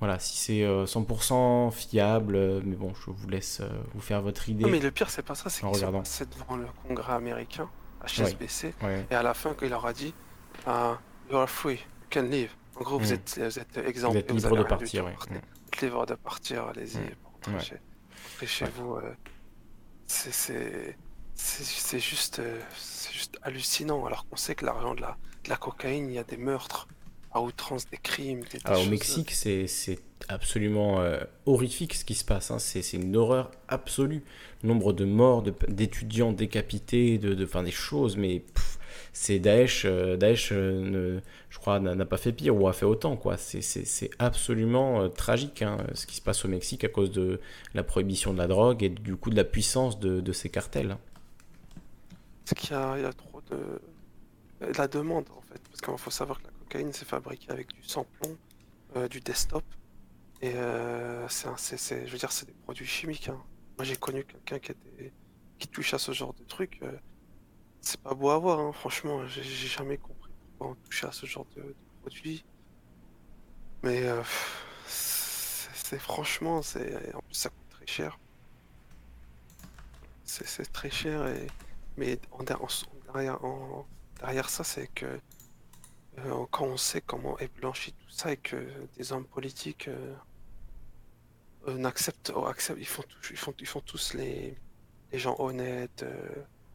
Voilà, 0.00 0.18
si 0.18 0.36
c'est 0.36 0.62
100% 0.62 1.32
euh, 1.32 1.70
fiable, 1.70 2.34
euh, 2.34 2.60
mais 2.64 2.76
bon, 2.76 2.92
je 2.94 3.10
vous 3.10 3.28
laisse 3.28 3.60
euh, 3.60 3.68
vous 3.94 4.00
faire 4.00 4.22
votre 4.22 4.48
idée. 4.48 4.64
Non, 4.64 4.70
mais 4.70 4.80
le 4.80 4.90
pire, 4.90 5.08
c'est 5.08 5.22
pas 5.22 5.34
ça, 5.34 5.48
c'est 5.48 5.66
qu'ils 5.66 5.78
sont 5.78 6.24
devant 6.38 6.56
le 6.56 6.66
congrès 6.86 7.12
américain, 7.12 7.68
HSBC, 8.04 8.74
et 9.10 9.14
à 9.14 9.22
la 9.22 9.34
fin, 9.34 9.54
il 9.62 9.68
leur 9.68 9.86
a 9.86 9.92
dit 9.92 10.12
uh, 10.66 10.96
You 11.30 11.36
are 11.36 11.48
free, 11.48 11.74
you 11.76 12.08
can 12.10 12.22
leave. 12.22 12.50
En 12.76 12.82
gros, 12.82 12.98
vous, 12.98 13.10
mm. 13.10 13.14
êtes, 13.14 13.38
vous 13.38 13.58
êtes 13.58 13.76
exempt. 13.78 14.10
Vous 14.10 14.18
êtes 14.18 14.32
libre 14.32 14.56
de 14.56 14.62
partir. 14.64 15.04
Vous 15.04 15.10
êtes 15.10 15.80
libre 15.80 16.06
de 16.06 16.14
partir, 16.14 16.64
allez-y, 16.64 16.98
mm. 16.98 17.14
rentrez, 17.24 18.46
chez, 18.46 18.66
vous. 18.76 18.98
c'est 20.06 21.98
juste, 22.00 22.42
juste 23.12 23.38
hallucinant, 23.42 24.04
alors 24.06 24.26
qu'on 24.28 24.36
sait 24.36 24.56
que 24.56 24.66
l'argent 24.66 24.94
de 24.96 25.02
la, 25.02 25.16
de 25.44 25.50
la 25.50 25.56
cocaïne, 25.56 26.10
il 26.10 26.14
y 26.14 26.18
a 26.18 26.24
des 26.24 26.36
meurtres 26.36 26.88
à 27.34 27.42
outrance 27.42 27.90
des 27.90 27.96
crimes. 27.96 28.42
au 28.64 28.86
Mexique, 28.86 29.32
c'est 29.32 29.98
absolument 30.28 31.00
euh, 31.00 31.18
horrifique 31.46 31.94
ce 31.94 32.04
qui 32.04 32.14
se 32.14 32.24
passe. 32.24 32.50
Hein. 32.50 32.58
C'est 32.58 32.96
une 32.96 33.16
horreur 33.16 33.50
absolue. 33.68 34.22
Nombre 34.62 34.92
de 34.92 35.04
morts, 35.04 35.42
d'étudiants 35.68 36.32
décapités, 36.32 37.18
de, 37.18 37.34
de, 37.34 37.62
des 37.62 37.70
choses, 37.70 38.16
mais 38.16 38.44
c'est 39.12 39.40
Daesh. 39.40 39.84
Euh, 39.84 40.16
Daesh, 40.16 40.50
euh, 40.52 41.20
je 41.50 41.58
crois, 41.58 41.80
n'a 41.80 42.04
pas 42.06 42.16
fait 42.16 42.32
pire 42.32 42.56
ou 42.56 42.68
a 42.68 42.72
fait 42.72 42.86
autant. 42.86 43.16
quoi. 43.16 43.36
C'est 43.36 44.10
absolument 44.20 45.10
tragique 45.10 45.62
hein, 45.62 45.78
ce 45.92 46.06
qui 46.06 46.16
se 46.16 46.22
passe 46.22 46.44
au 46.44 46.48
Mexique 46.48 46.84
à 46.84 46.88
cause 46.88 47.10
de 47.10 47.40
la 47.74 47.82
prohibition 47.82 48.32
de 48.32 48.38
la 48.38 48.46
drogue 48.46 48.82
et 48.84 48.88
du 48.88 49.16
coup 49.16 49.30
de 49.30 49.36
la 49.36 49.44
puissance 49.44 49.98
de, 49.98 50.20
de 50.20 50.32
ces 50.32 50.48
cartels. 50.48 50.96
Parce 52.44 52.60
qu'il 52.60 52.76
y, 52.76 53.02
y, 53.02 53.04
a 53.04 53.12
trop 53.12 53.42
de 53.50 53.80
la 54.78 54.86
demande 54.86 55.24
en 55.36 55.40
fait, 55.40 55.60
parce 55.68 55.80
qu'il 55.80 55.98
faut 55.98 56.10
savoir 56.10 56.38
que 56.38 56.44
la 56.44 56.53
c'est 56.92 57.04
fabriqué 57.04 57.50
avec 57.50 57.72
du 57.72 57.82
samplon, 57.82 58.36
euh, 58.96 59.08
du 59.08 59.20
desktop. 59.20 59.64
Et 60.42 60.52
euh, 60.54 61.26
c'est, 61.28 62.06
je 62.06 62.12
veux 62.12 62.18
dire, 62.18 62.32
c'est 62.32 62.46
des 62.46 62.52
produits 62.52 62.86
chimiques. 62.86 63.28
Hein. 63.28 63.40
Moi, 63.78 63.84
j'ai 63.84 63.96
connu 63.96 64.24
quelqu'un 64.24 64.58
qui, 64.58 64.72
était, 64.72 65.12
qui 65.58 65.68
touche 65.68 65.94
à 65.94 65.98
ce 65.98 66.12
genre 66.12 66.34
de 66.34 66.44
truc. 66.44 66.80
Euh, 66.82 66.92
c'est 67.80 68.00
pas 68.00 68.14
beau 68.14 68.30
à 68.30 68.38
voir, 68.38 68.58
hein. 68.60 68.72
franchement. 68.72 69.26
J'ai, 69.26 69.42
jamais 69.42 69.98
compris 69.98 70.32
pourquoi 70.58 70.72
on 70.72 70.74
touche 70.86 71.04
à 71.04 71.12
ce 71.12 71.26
genre 71.26 71.46
de, 71.56 71.74
produits. 72.02 72.44
Mais 73.82 74.02
c'est, 74.86 75.98
franchement, 75.98 76.62
c'est 76.62 77.14
en 77.14 77.20
plus 77.20 77.34
ça 77.34 77.50
coûte 77.50 77.68
très 77.70 77.86
cher. 77.86 78.18
C'est, 80.24 80.72
très 80.72 80.90
cher 80.90 81.26
et 81.26 81.46
mais 81.96 82.18
en, 82.32 82.42
derrière, 82.42 83.44
en, 83.44 83.86
derrière 84.18 84.48
ça, 84.48 84.64
c'est 84.64 84.88
que 84.88 85.20
euh, 86.18 86.46
quand 86.50 86.66
on 86.66 86.76
sait 86.76 87.00
comment 87.00 87.38
est 87.38 87.52
blanchi 87.56 87.92
tout 87.92 88.10
ça 88.10 88.32
et 88.32 88.36
que 88.36 88.56
des 88.96 89.12
hommes 89.12 89.26
politiques 89.26 89.88
n'acceptent, 91.66 92.32
oh, 92.34 92.46
acceptent, 92.46 92.80
ils 92.80 92.86
font, 92.86 93.04
ils 93.30 93.36
font, 93.36 93.54
ils 93.58 93.66
font 93.66 93.80
tous 93.80 94.14
les, 94.14 94.56
les 95.12 95.18
gens 95.18 95.36
honnêtes, 95.38 96.04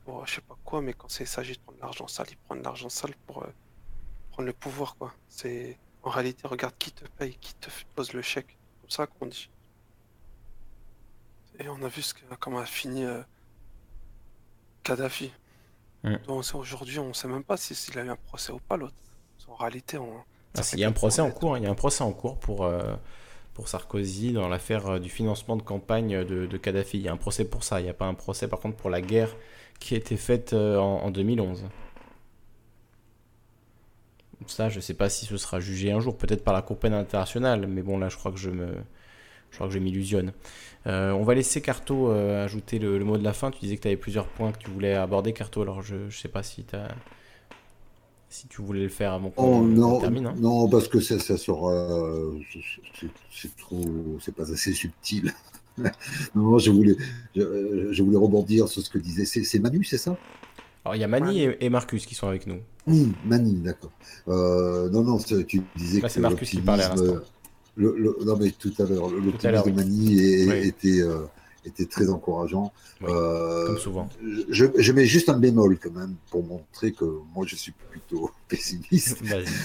pour 0.03 0.26
je 0.26 0.35
sais 0.35 0.42
pas 0.42 0.58
quoi, 0.64 0.82
mais 0.82 0.93
quand 0.93 1.19
il 1.19 1.27
s'agit 1.27 1.53
de 1.53 1.59
prendre 1.59 1.80
l'argent 1.80 2.08
sale, 2.08 2.27
ils 2.32 2.38
prennent 2.38 2.64
l'argent 2.64 2.90
sale 2.90 3.14
pour 3.27 3.45
prendre 4.32 4.48
le 4.48 4.53
pouvoir, 4.53 4.95
quoi. 4.95 5.14
C'est 5.27 5.77
en 6.03 6.09
réalité, 6.09 6.48
regarde 6.48 6.76
qui 6.80 6.92
te 6.92 7.06
paye, 7.06 7.35
qui 7.35 7.53
te 7.56 7.69
pose 7.95 8.14
le 8.14 8.22
chèque, 8.22 8.58
comme 8.82 8.90
ça 8.90 9.08
qu'on 9.08 9.27
dit. 9.27 9.50
Et 11.59 11.68
on 11.69 11.82
a 11.84 11.88
vu 11.88 12.01
ce 12.01 12.14
que, 12.14 12.22
comment 12.40 12.59
a 12.59 12.66
fini 12.66 13.06
Kadhafi. 14.84 15.32
Mm. 16.03 16.16
aujourd'hui, 16.53 17.00
on 17.00 17.09
ne 17.09 17.14
sait 17.14 17.27
même 17.27 17.43
pas 17.43 17.58
s'il 17.58 18.00
a 18.00 18.03
eu 18.03 18.09
un 18.09 18.16
procès 18.16 18.51
ou 18.51 18.59
pas 18.59 18.77
l'autre. 18.77 18.95
En 19.50 19.56
réalité, 19.56 19.98
on. 19.98 20.10
Ah, 20.58 20.61
il 20.74 20.80
y 20.80 20.84
a 20.84 20.88
un 20.88 20.94
procès 20.94 21.22
en 21.22 21.32
cours. 21.32 21.58
Il 21.58 21.64
y 21.64 21.68
a 21.68 21.69
un 21.69 21.76
procès 21.76 22.03
en 22.03 22.11
cours 22.11 22.38
pour 22.38 22.66
euh, 22.66 22.95
pour 23.53 23.68
Sarkozy 23.68 24.34
dans 24.34 24.48
l'affaire 24.48 24.88
euh, 24.88 25.00
du 25.00 25.10
financement 25.10 25.56
de 25.56 25.61
campagne 25.61 26.24
de, 26.24 26.58
Kadhafi. 26.58 26.98
Il 26.98 27.03
y 27.03 27.08
a 27.08 27.11
un 27.11 27.18
procès 27.18 27.45
pour 27.45 27.64
ça. 27.64 27.80
Il 27.80 27.84
n'y 27.84 27.90
a 27.90 27.94
pas 27.94 28.06
un 28.06 28.14
procès 28.14 28.48
par 28.48 28.60
contre 28.60 28.78
pour 28.78 28.90
la 28.90 29.02
guerre 29.02 29.36
qui 29.80 29.95
a 29.95 29.98
été 29.98 30.18
faite 30.18 30.53
euh, 30.53 30.78
en, 30.78 31.10
2011. 31.10 31.66
Ça, 34.48 34.69
je 34.69 34.78
ne 34.78 34.82
sais 34.82 34.94
pas 34.94 35.10
si 35.10 35.26
ce 35.26 35.38
sera 35.38 35.60
jugé 35.60 35.92
un 35.92 36.00
jour, 36.00 36.18
peut-être 36.18 36.44
par 36.44 36.53
la 36.53 36.61
Cour 36.61 36.80
pénale 36.80 37.02
internationale, 37.02 37.68
mais 37.68 37.82
bon, 37.82 37.98
là, 37.98 38.10
je 38.10 38.18
crois 38.18 38.32
que 38.32 38.38
je 38.38 38.50
me, 38.50 38.68
je 39.52 39.56
crois 39.56 39.68
que 39.68 39.74
je 39.74 39.80
m'illusionne. 39.80 40.34
Euh, 40.88 41.11
on 41.11 41.24
va 41.24 41.36
laisser 41.36 41.61
Carto 41.61 42.11
euh, 42.11 42.45
ajouter 42.45 42.80
le, 42.80 43.03
mot 43.03 43.18
de 43.18 43.24
la 43.24 43.34
fin. 43.34 43.52
Tu 43.52 43.60
disais 43.60 43.78
que 43.78 43.82
tu 43.82 43.88
avais 43.90 43.98
plusieurs 43.98 44.28
points 44.28 44.52
que 44.52 44.60
tu 44.60 44.69
voulais 44.69 44.95
aborder, 44.95 45.34
Carto. 45.34 45.61
Alors 45.61 45.82
je 45.82 45.95
ne 45.95 46.10
sais 46.10 46.30
pas 46.30 46.44
si, 46.44 46.66
as... 46.74 46.88
si 48.30 48.48
tu 48.48 48.61
voulais 48.61 48.83
le 48.83 48.90
faire 48.90 49.14
avant 49.14 49.30
qu'on 49.30 49.61
oh, 49.61 49.66
non, 49.66 49.99
termine. 49.99 50.27
Hein. 50.27 50.35
Non, 50.38 50.67
parce 50.69 50.88
que 50.88 50.99
ça, 50.99 51.19
ça 51.19 51.38
sera. 51.38 51.98
C'est 53.32 53.56
trop. 53.58 53.82
C'est 54.22 54.35
pas 54.35 54.51
assez 54.51 54.74
subtil. 54.74 55.33
non, 56.35 56.58
je 56.58 56.72
voulais, 56.72 56.95
je, 57.35 58.03
voulais 58.03 58.17
rebondir 58.17 58.67
sur 58.67 58.82
ce 58.82 58.90
que 58.90 58.98
disait. 58.98 59.25
C'est 59.25 59.59
Manu, 59.59 59.83
c'est 59.83 59.98
ça? 59.98 60.17
Alors 60.85 60.95
il 60.95 60.99
y 60.99 61.03
a 61.03 61.08
Mani 61.08 61.41
et, 61.59 61.69
Marcus 61.69 62.06
qui 62.06 62.16
sont 62.16 62.27
avec 62.27 62.48
nous. 62.48 62.59
Oui, 62.88 63.11
Mani, 63.25 63.56
d'accord. 63.56 63.91
Euh, 64.27 64.90
non, 64.90 65.03
non, 65.03 65.17
tu 65.17 65.61
disais 65.75 66.01
que 66.01 66.08
c'est 66.08 66.22
Marcus 66.22 66.49
qui 66.49 66.61
parlait 66.61 66.83
à 66.83 66.90
l'instant 66.90 67.22
non, 67.80 68.38
mais 68.38 68.51
tout 68.51 68.74
à 68.80 68.83
l'heure, 68.83 69.09
l'optimisme 69.09 69.72
de 69.72 69.75
Mani 69.75 70.19
était, 70.67 71.01
euh, 71.01 71.25
était 71.69 71.85
très 71.85 72.09
encourageant. 72.09 72.72
Euh, 73.03 73.67
comme 73.67 73.77
souvent. 73.77 74.09
Je, 74.49 74.91
mets 74.91 75.06
juste 75.06 75.30
un 75.30 75.38
bémol 75.38 75.77
quand 75.80 75.91
même 75.91 76.15
pour 76.30 76.43
montrer 76.43 76.91
que 76.91 77.06
moi 77.33 77.45
je 77.48 77.56
suis 77.56 77.73
plutôt 77.89 78.31
pessimiste. 78.48 79.19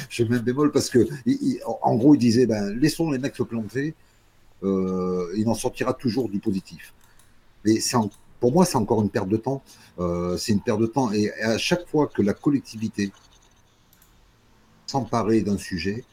je 0.08 0.24
mets 0.24 0.36
un 0.36 0.42
bémol 0.42 0.70
parce 0.72 0.88
que, 0.90 1.06
en 1.82 1.96
gros, 1.96 2.14
il 2.14 2.18
disait 2.18 2.46
ben, 2.46 2.70
laissons 2.78 3.10
les 3.10 3.18
mecs 3.18 3.36
se 3.36 3.42
planter, 3.42 3.94
euh, 4.62 5.32
il 5.36 5.48
en 5.48 5.54
sortira 5.54 5.92
toujours 5.94 6.28
du 6.28 6.38
positif. 6.38 6.94
Mais 7.64 7.78
pour 8.40 8.52
moi, 8.52 8.64
c'est 8.64 8.76
encore 8.76 9.02
une 9.02 9.10
perte 9.10 9.28
de 9.28 9.38
temps. 9.38 9.62
c'est 10.38 10.52
une 10.52 10.60
perte 10.60 10.80
de 10.80 10.86
temps. 10.86 11.12
Et 11.12 11.32
à 11.42 11.58
chaque 11.58 11.88
fois 11.88 12.06
que 12.06 12.22
la 12.22 12.34
collectivité 12.34 13.10
s'emparait 14.86 15.40
d'un 15.40 15.58
sujet, 15.58 16.04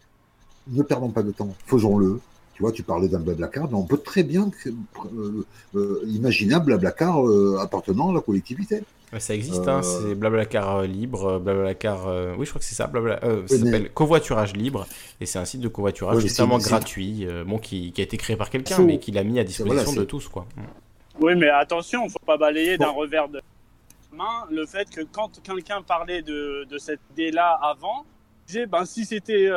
ne 0.67 0.81
perdons 0.83 1.09
pas 1.09 1.23
de 1.23 1.31
temps, 1.31 1.53
faisons-le. 1.65 2.19
Tu 2.61 2.65
vois, 2.65 2.71
tu 2.73 2.83
parlais 2.83 3.07
d'un 3.07 3.17
Blablacar, 3.17 3.67
mais 3.71 3.75
on 3.75 3.87
peut 3.87 3.97
très 3.97 4.21
bien 4.21 4.51
euh, 4.67 5.43
euh, 5.73 6.03
imaginer 6.05 6.53
un 6.53 6.59
Blablacar 6.59 7.27
euh, 7.27 7.57
appartenant 7.59 8.11
à 8.11 8.13
la 8.13 8.21
collectivité. 8.21 8.83
Ça 9.17 9.33
existe, 9.33 9.67
hein, 9.67 9.81
c'est 9.81 10.13
Blablacar 10.13 10.83
libre, 10.83 11.39
Blablacar, 11.39 12.05
oui, 12.37 12.45
je 12.45 12.51
crois 12.51 12.59
que 12.59 12.65
c'est 12.65 12.75
ça, 12.75 12.85
Blabla, 12.85 13.19
ça 13.47 13.57
s'appelle 13.57 13.91
covoiturage 13.91 14.55
libre, 14.55 14.85
et 15.19 15.25
c'est 15.25 15.39
un 15.39 15.45
site 15.45 15.61
de 15.61 15.69
covoiturage 15.69 16.21
justement 16.21 16.59
gratuit, 16.59 17.25
bon, 17.47 17.57
qui, 17.57 17.91
a 17.97 18.01
été 18.01 18.17
créé 18.17 18.35
par 18.35 18.51
quelqu'un, 18.51 18.77
mais 18.83 18.99
qui 18.99 19.11
l'a 19.11 19.23
mis 19.23 19.39
à 19.39 19.43
disposition 19.43 19.93
de 19.93 20.03
tous, 20.03 20.27
quoi. 20.27 20.45
Oui, 21.19 21.33
mais 21.35 21.49
attention, 21.49 22.03
il 22.03 22.05
ne 22.05 22.11
faut 22.11 22.19
pas 22.27 22.37
balayer 22.37 22.77
d'un 22.77 22.91
revers 22.91 23.27
de 23.27 23.41
main 24.13 24.45
le 24.51 24.67
fait 24.67 24.87
que 24.87 25.01
quand 25.01 25.41
quelqu'un 25.41 25.81
parlait 25.81 26.21
de, 26.21 26.67
de 26.69 26.77
cette 26.77 26.99
idée-là 27.13 27.59
avant, 27.63 28.05
disait, 28.45 28.67
ben 28.67 28.85
si 28.85 29.03
c'était 29.05 29.49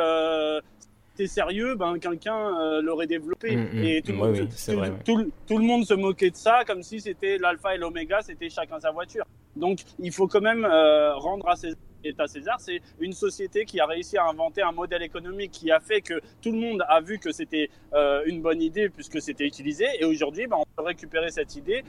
sérieux, 1.27 1.75
ben, 1.75 1.97
quelqu'un 1.99 2.59
euh, 2.59 2.81
l'aurait 2.81 3.07
développé. 3.07 3.55
Mm, 3.55 3.69
mm. 3.73 3.83
et 3.83 4.01
tout, 4.01 5.57
le 5.57 5.63
monde 5.63 5.85
se 5.85 5.93
moquait 5.93 6.29
de 6.29 6.35
ça 6.35 6.63
comme 6.65 6.83
si 6.83 6.99
c'était 6.99 7.37
l'alpha 7.37 7.75
et 7.75 7.77
l'oméga, 7.77 8.21
c'était 8.21 8.49
chacun 8.49 8.79
sa 8.79 8.91
voiture. 8.91 9.25
Donc 9.55 9.79
il 9.99 10.11
faut 10.11 10.27
quand 10.27 10.41
même 10.41 10.65
euh, 10.65 11.15
rendre 11.15 11.47
à 11.47 11.55
César 11.55 11.79
à 12.19 12.27
César. 12.27 12.59
C'est 12.59 12.81
une 12.99 13.13
société 13.13 13.65
qui 13.65 13.79
a 13.79 13.87
réussi 13.87 14.15
à 14.15 14.25
inventer 14.25 14.61
un 14.61 14.71
modèle 14.71 15.01
économique 15.01 15.49
qui 15.49 15.71
a 15.71 15.79
fait 15.79 16.01
que 16.01 16.21
tout 16.39 16.51
le 16.51 16.59
monde 16.59 16.83
a 16.87 17.01
vu 17.01 17.17
que 17.17 17.31
c'était 17.31 17.71
euh, 17.93 18.21
une 18.27 18.43
bonne 18.43 18.61
idée 18.61 18.89
puisque 18.89 19.19
c'était 19.19 19.47
utilisé. 19.47 19.87
Et 19.99 20.05
aujourd'hui, 20.05 20.45
ben, 20.45 20.57
on 20.59 20.65
peut 20.75 20.83
récupérer 20.83 21.31
cette 21.31 21.55
idée 21.55 21.83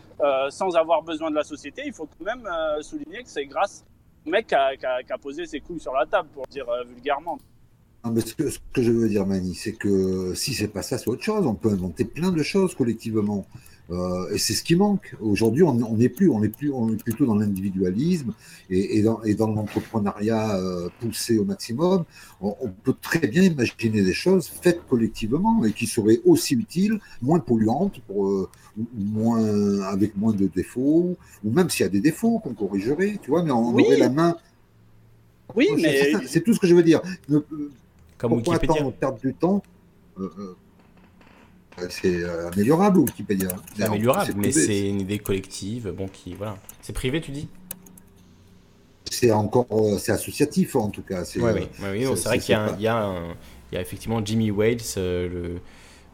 sans 0.49 0.75
avoir 0.75 1.03
besoin 1.03 1.29
de 1.31 1.35
la 1.35 1.45
société. 1.45 1.83
Il 1.85 1.93
faut 1.93 2.07
quand 2.07 2.25
même 2.25 2.49
souligner 2.81 3.25
que 3.25 3.29
c'est 3.29 3.45
grâce 3.45 3.85
au 4.27 4.31
mec 4.31 4.47
qui 4.47 4.55
a, 4.55 4.75
qui 4.75 4.87
a, 4.87 5.19
posé 5.19 5.45
ses 5.45 5.61
couilles 5.61 5.81
sur 5.81 5.93
la 5.93 6.07
table, 6.07 6.31
pour 6.33 6.47
dire 6.47 6.65
vulgairement 6.87 7.37
ce, 8.25 8.59
que, 8.73 8.83
je 8.83 8.93
veux 8.93 9.09
dire, 9.09 9.26
Mani, 9.26 9.55
c'est 9.55 9.73
que 9.73 10.35
si 10.35 10.55
c'est 10.55 10.68
pas 10.68 10.83
ça, 10.83 10.99
c'est 10.99 11.09
autre 11.09 11.23
chose. 11.23 11.47
On 11.47 11.55
peut 11.55 11.70
inventer 11.70 12.05
plein 12.05 12.33
de 12.33 12.43
choses 12.43 12.75
collectivement. 12.75 13.47
Euh, 13.91 14.33
et 14.33 14.39
c'est 14.39 14.55
ce 14.55 14.65
qui 14.65 14.75
manque. 14.75 15.15
Aujourd'hui, 15.20 15.62
on 15.62 15.75
n'est 15.75 16.09
plus, 16.09 16.28
on 16.28 16.43
est 16.43 16.49
plus, 16.49 16.73
on 16.73 16.93
est 16.93 17.02
plutôt 17.02 17.25
dans 17.25 17.36
l'individualisme 17.36 18.35
et, 18.68 19.02
dans, 19.02 19.20
l'entrepreneuriat 19.47 20.57
euh, 20.57 20.89
poussé 21.01 21.39
au 21.39 21.44
maximum. 21.44 22.05
On, 22.41 22.55
peut 22.83 22.94
très 23.01 23.26
bien 23.28 23.43
imaginer 23.43 24.02
des 24.02 24.12
choses 24.12 24.49
faites 24.49 24.86
collectivement 24.89 25.65
et 25.65 25.73
qui 25.73 25.86
seraient 25.86 26.20
aussi 26.25 26.55
utiles, 26.55 26.99
moins 27.23 27.39
polluantes, 27.39 28.01
pour, 28.09 28.26
euh, 28.26 28.49
moins 28.94 29.83
avec 29.85 30.17
moins 30.17 30.33
de 30.33 30.47
défauts, 30.47 31.17
ou 31.44 31.51
même 31.51 31.70
s'il 31.70 31.85
y 31.85 31.86
a 31.86 31.91
des 31.91 32.01
défauts 32.01 32.41
qu'on 32.41 32.55
corrigerait, 32.55 33.18
tu 33.23 33.31
vois, 33.31 33.43
mais 33.43 33.52
on 33.52 33.73
aurait 33.73 33.97
la 33.97 34.10
main. 34.10 34.36
Oui, 35.55 35.68
mais 35.76 36.12
c'est 36.26 36.43
tout 36.43 36.52
ce 36.52 36.60
que 36.60 36.67
je 36.67 36.75
veux 36.75 36.83
dire. 36.83 37.01
Comme 38.19 38.31
Pourquoi 38.31 38.55
Wikipédia. 38.55 38.81
attendre, 38.81 38.97
perdre 38.97 39.19
du 39.19 39.35
temps 39.35 39.62
euh, 40.19 40.57
euh, 41.78 41.86
C'est 41.91 42.25
améliorable 42.25 42.99
Wikipédia. 42.99 43.49
C'est 43.77 43.85
améliorable, 43.85 44.35
mais 44.36 44.53
c'est 44.53 44.89
une 44.89 45.01
idée 45.01 45.19
collective. 45.19 45.91
Bon, 45.91 46.09
qui 46.09 46.35
voilà. 46.35 46.57
C'est 46.81 46.93
privé, 46.93 47.20
tu 47.20 47.31
dis? 47.31 47.49
C'est 49.11 49.31
encore, 49.31 49.67
euh, 49.70 49.99
c'est 49.99 50.12
associatif 50.12 50.77
en 50.77 50.91
tout 50.91 51.03
cas. 51.03 51.23
Oui, 51.36 51.43
oui, 51.43 52.07
oui, 52.07 52.17
c'est 52.17 52.28
vrai 52.28 52.39
qu'il 52.39 52.57
y, 52.78 52.83
y, 52.83 52.89
a 52.89 53.35
effectivement 53.73 54.25
Jimmy 54.25 54.51
Wales, 54.51 54.78
le, 54.97 55.61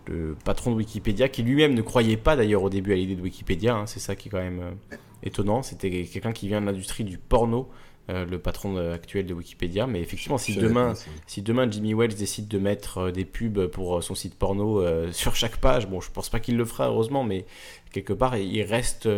le, 0.07 0.37
patron 0.45 0.73
de 0.73 0.77
Wikipédia, 0.77 1.29
qui 1.29 1.43
lui-même 1.43 1.75
ne 1.75 1.83
croyait 1.83 2.17
pas 2.17 2.37
d'ailleurs 2.37 2.63
au 2.63 2.71
début 2.71 2.93
à 2.93 2.97
l'idée 2.97 3.17
de 3.17 3.23
Wikipédia. 3.23 3.75
Hein, 3.75 3.87
c'est 3.87 4.01
ça 4.01 4.15
qui 4.15 4.29
est 4.29 4.31
quand 4.31 4.43
même 4.43 4.77
étonnant. 5.23 5.63
C'était 5.63 6.05
quelqu'un 6.05 6.33
qui 6.33 6.49
vient 6.49 6.61
de 6.61 6.67
l'industrie 6.67 7.05
du 7.05 7.19
porno 7.19 7.69
euh, 8.11 8.25
le 8.25 8.41
patron 8.41 8.77
actuel 8.93 9.27
de 9.27 9.35
Wikipédia. 9.35 9.87
Mais 9.87 10.01
effectivement, 10.01 10.37
si 10.37 10.57
demain, 10.57 10.95
si 11.29 11.41
demain 11.41 11.71
Jimmy 11.71 11.95
Wells 11.95 12.17
décide 12.17 12.49
de 12.49 12.59
mettre 12.59 12.99
euh, 12.99 13.11
des 13.13 13.25
pubs 13.25 13.69
pour 13.69 13.99
euh, 13.99 14.01
son 14.01 14.17
site 14.17 14.35
porno 14.35 14.85
sur 15.13 15.37
chaque 15.37 15.59
page, 15.59 15.87
bon, 15.89 16.01
je 16.01 16.11
pense 16.11 16.29
pas 16.29 16.41
qu'il 16.41 16.57
le 16.57 16.65
fera 16.65 16.89
heureusement, 16.89 17.23
mais 17.23 17.47
quelque 17.93 18.13
part, 18.13 18.37
il 18.37 18.63
reste, 18.63 19.09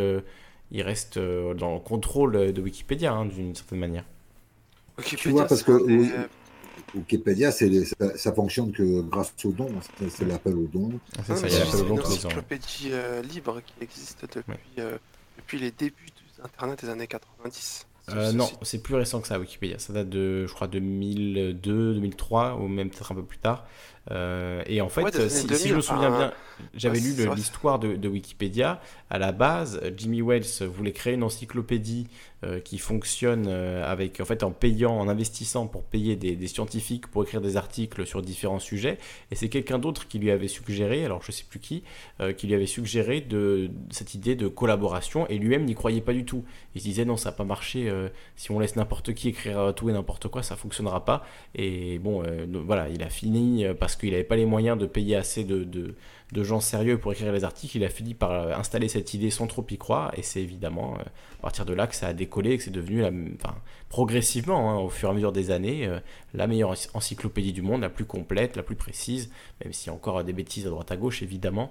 il 0.70 0.82
reste 0.82 1.18
dans 1.18 1.74
le 1.74 1.80
contrôle 1.80 2.52
de 2.52 2.60
Wikipédia 2.60 3.12
hein, 3.12 3.24
d'une 3.24 3.54
certaine 3.54 3.78
manière. 3.78 4.04
tu 5.02 5.30
vois, 5.30 5.46
parce 5.46 5.62
que 5.62 5.72
Wikipédia, 6.94 7.52
ça, 7.52 7.66
ça, 8.16 8.32
fonctionne 8.34 8.70
que 8.70 9.00
grâce 9.00 9.32
aux 9.44 9.52
dons. 9.52 9.72
C'est 10.10 10.26
l'appel 10.26 10.56
aux 10.56 10.66
dons. 10.66 10.92
Ah, 11.18 11.22
c'est 11.26 11.36
ça, 11.36 11.48
il 11.48 11.54
y 11.54 11.56
a 11.56 11.64
l'appel 11.64 11.80
aux 11.80 11.84
dons 11.84 11.96
tous 11.96 12.10
les 12.10 12.26
ans. 12.26 12.28
encyclopédie 12.28 12.90
libre 13.32 13.62
qui 13.64 13.82
existe 13.82 14.26
depuis, 14.26 14.84
depuis 15.38 15.58
les 15.58 15.70
débuts 15.70 16.10
d'Internet 16.38 16.84
des 16.84 16.90
années 16.90 17.06
90. 17.06 17.86
Euh, 18.10 18.33
non, 18.33 18.50
c'est 18.62 18.83
plus 18.83 18.94
récent 18.94 19.20
que 19.20 19.26
ça, 19.26 19.39
Wikipédia. 19.39 19.78
Ça 19.78 19.92
date 19.92 20.08
de, 20.08 20.47
je 20.47 20.52
crois, 20.52 20.66
2002, 20.66 21.94
2003, 21.94 22.57
ou 22.57 22.68
même 22.68 22.91
peut-être 22.91 23.12
un 23.12 23.15
peu 23.15 23.24
plus 23.24 23.39
tard. 23.39 23.66
Euh, 24.10 24.62
et 24.66 24.81
en 24.81 24.89
fait, 24.89 25.28
si, 25.28 25.68
je 25.68 25.74
me 25.74 25.81
souviens 25.81 26.10
bien, 26.10 26.33
j'avais 26.74 26.99
lu 26.99 27.15
l'histoire 27.34 27.78
de, 27.78 28.08
Wikipédia. 28.08 28.81
À 29.10 29.18
la 29.18 29.33
base, 29.33 29.81
Jimmy 29.97 30.23
Wells 30.23 30.66
voulait 30.66 30.92
créer 30.92 31.15
une 31.15 31.23
encyclopédie 31.23 32.08
euh, 32.44 32.60
qui 32.60 32.78
fonctionne 32.78 33.47
euh, 33.49 33.91
avec, 33.91 34.20
en 34.20 34.24
fait, 34.24 34.42
en 34.42 34.50
payant, 34.50 34.99
en 34.99 35.08
investissant 35.08 35.66
pour 35.66 35.84
payer 35.84 36.16
des, 36.16 36.47
scientifiques 36.47 37.07
pour 37.07 37.23
écrire 37.23 37.41
des 37.41 37.57
articles 37.57 38.07
sur 38.07 38.23
différents 38.23 38.58
sujets. 38.58 38.99
Et 39.31 39.34
c'est 39.34 39.49
quelqu'un 39.49 39.78
d'autre 39.78 40.07
qui 40.08 40.18
lui 40.18 40.31
avait 40.31 40.49
suggéré, 40.49 41.05
alors 41.05 41.23
je 41.23 41.33
sais 41.33 41.44
plus 41.49 41.58
qui, 41.58 41.84
qui 42.36 42.47
lui 42.47 42.55
avait 42.55 42.66
suggéré 42.66 43.20
de, 43.20 43.70
cette 43.91 44.15
idée 44.15 44.36
de 44.36 44.49
collaboration. 44.49 45.26
Et 45.28 45.39
lui-même 45.39 45.65
n'y 45.65 45.74
croyait 45.74 46.00
pas 46.00 46.12
du 46.12 46.24
tout. 46.24 46.44
Il 46.74 46.81
se 46.81 46.86
disait 46.86 47.05
non, 47.05 47.16
ça 47.16 47.31
n'a 47.31 47.36
pas 47.36 47.44
marché. 47.44 47.91
si 48.36 48.50
on 48.50 48.58
laisse 48.58 48.76
n'importe 48.76 49.15
qui 49.15 49.28
écrire 49.28 49.73
tout 49.74 49.89
et 49.89 49.92
n'importe 49.92 50.28
quoi, 50.28 50.42
ça 50.42 50.57
fonctionnera 50.57 51.05
pas. 51.05 51.24
Et 51.55 51.99
bon, 51.99 52.23
voilà, 52.66 52.89
il 52.89 53.02
a 53.02 53.08
fini 53.08 53.65
parce 53.78 53.93
parce 53.94 54.00
qu'il 54.00 54.10
n'avait 54.10 54.24
pas 54.24 54.34
les 54.34 54.44
moyens 54.44 54.76
de 54.76 54.86
payer 54.86 55.14
assez 55.14 55.44
de, 55.44 55.64
de 56.34 56.42
gens 56.42 56.60
sérieux 56.60 56.98
pour 56.98 57.12
écrire 57.12 57.32
les 57.32 57.44
articles, 57.44 57.76
il 57.76 57.84
a 57.84 57.89
fini 57.89 58.12
par 58.12 58.32
euh, 58.32 58.55
installer 58.55 58.89
cette 58.89 59.14
idée 59.14 59.31
sans 59.31 59.47
trop 59.47 59.64
y 59.70 59.78
croire, 59.78 60.12
et 60.18 60.23
c'est 60.23 60.42
évidemment 60.42 60.94
euh, 60.94 61.02
à 61.39 61.42
partir 61.42 61.64
de 61.64 61.73
là 61.73 61.86
que 61.86 61.94
ça 61.94 62.08
a 62.08 62.12
décollé, 62.12 62.58
que 62.58 62.64
c'est 62.64 62.73
devenu, 62.73 63.00
la, 63.00 63.10
enfin, 63.34 63.55
progressivement, 63.89 64.73
hein, 64.73 64.78
au 64.78 64.89
fur 64.89 65.08
et 65.08 65.12
à 65.12 65.14
mesure 65.14 65.32
des 65.32 65.52
années, 65.52 65.86
euh, 65.86 66.00
la 66.34 66.48
meilleure 66.48 66.74
encyclopédie 66.94 67.52
du 67.52 67.62
monde, 67.62 67.82
la 67.82 67.89
plus 67.89 68.05
complète, 68.05 68.56
la 68.56 68.64
plus 68.64 68.74
précise, 68.74 69.31
même 69.62 69.73
s'il 69.73 69.89
y 69.89 69.90
a 69.90 69.94
encore 69.94 70.24
des 70.24 70.32
bêtises 70.32 70.66
à 70.66 70.70
droite 70.70 70.90
à 70.90 70.97
gauche, 70.97 71.23
évidemment. 71.23 71.70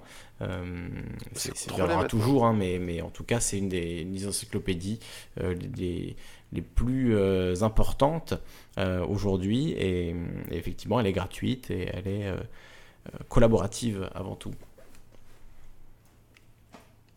c'est, 1.34 1.54
c'est 1.54 1.70
toujours, 2.08 2.46
hein, 2.46 2.54
mais, 2.54 2.78
mais 2.78 3.02
en 3.02 3.10
tout 3.10 3.24
cas, 3.24 3.40
c'est 3.40 3.58
une 3.58 3.68
des, 3.68 4.26
encyclopédies 4.26 4.98
les, 5.76 6.16
les, 6.54 6.62
plus 6.62 7.16
importantes 7.62 8.34
aujourd'hui, 9.08 9.72
et, 9.72 10.10
et, 10.10 10.16
effectivement, 10.52 11.00
elle 11.00 11.06
est 11.06 11.12
gratuite 11.12 11.70
et 11.70 11.90
elle 11.92 12.08
est 12.08 12.32
euh, 13.12 13.18
collaborative 13.28 14.08
avant 14.14 14.34
tout. 14.34 14.54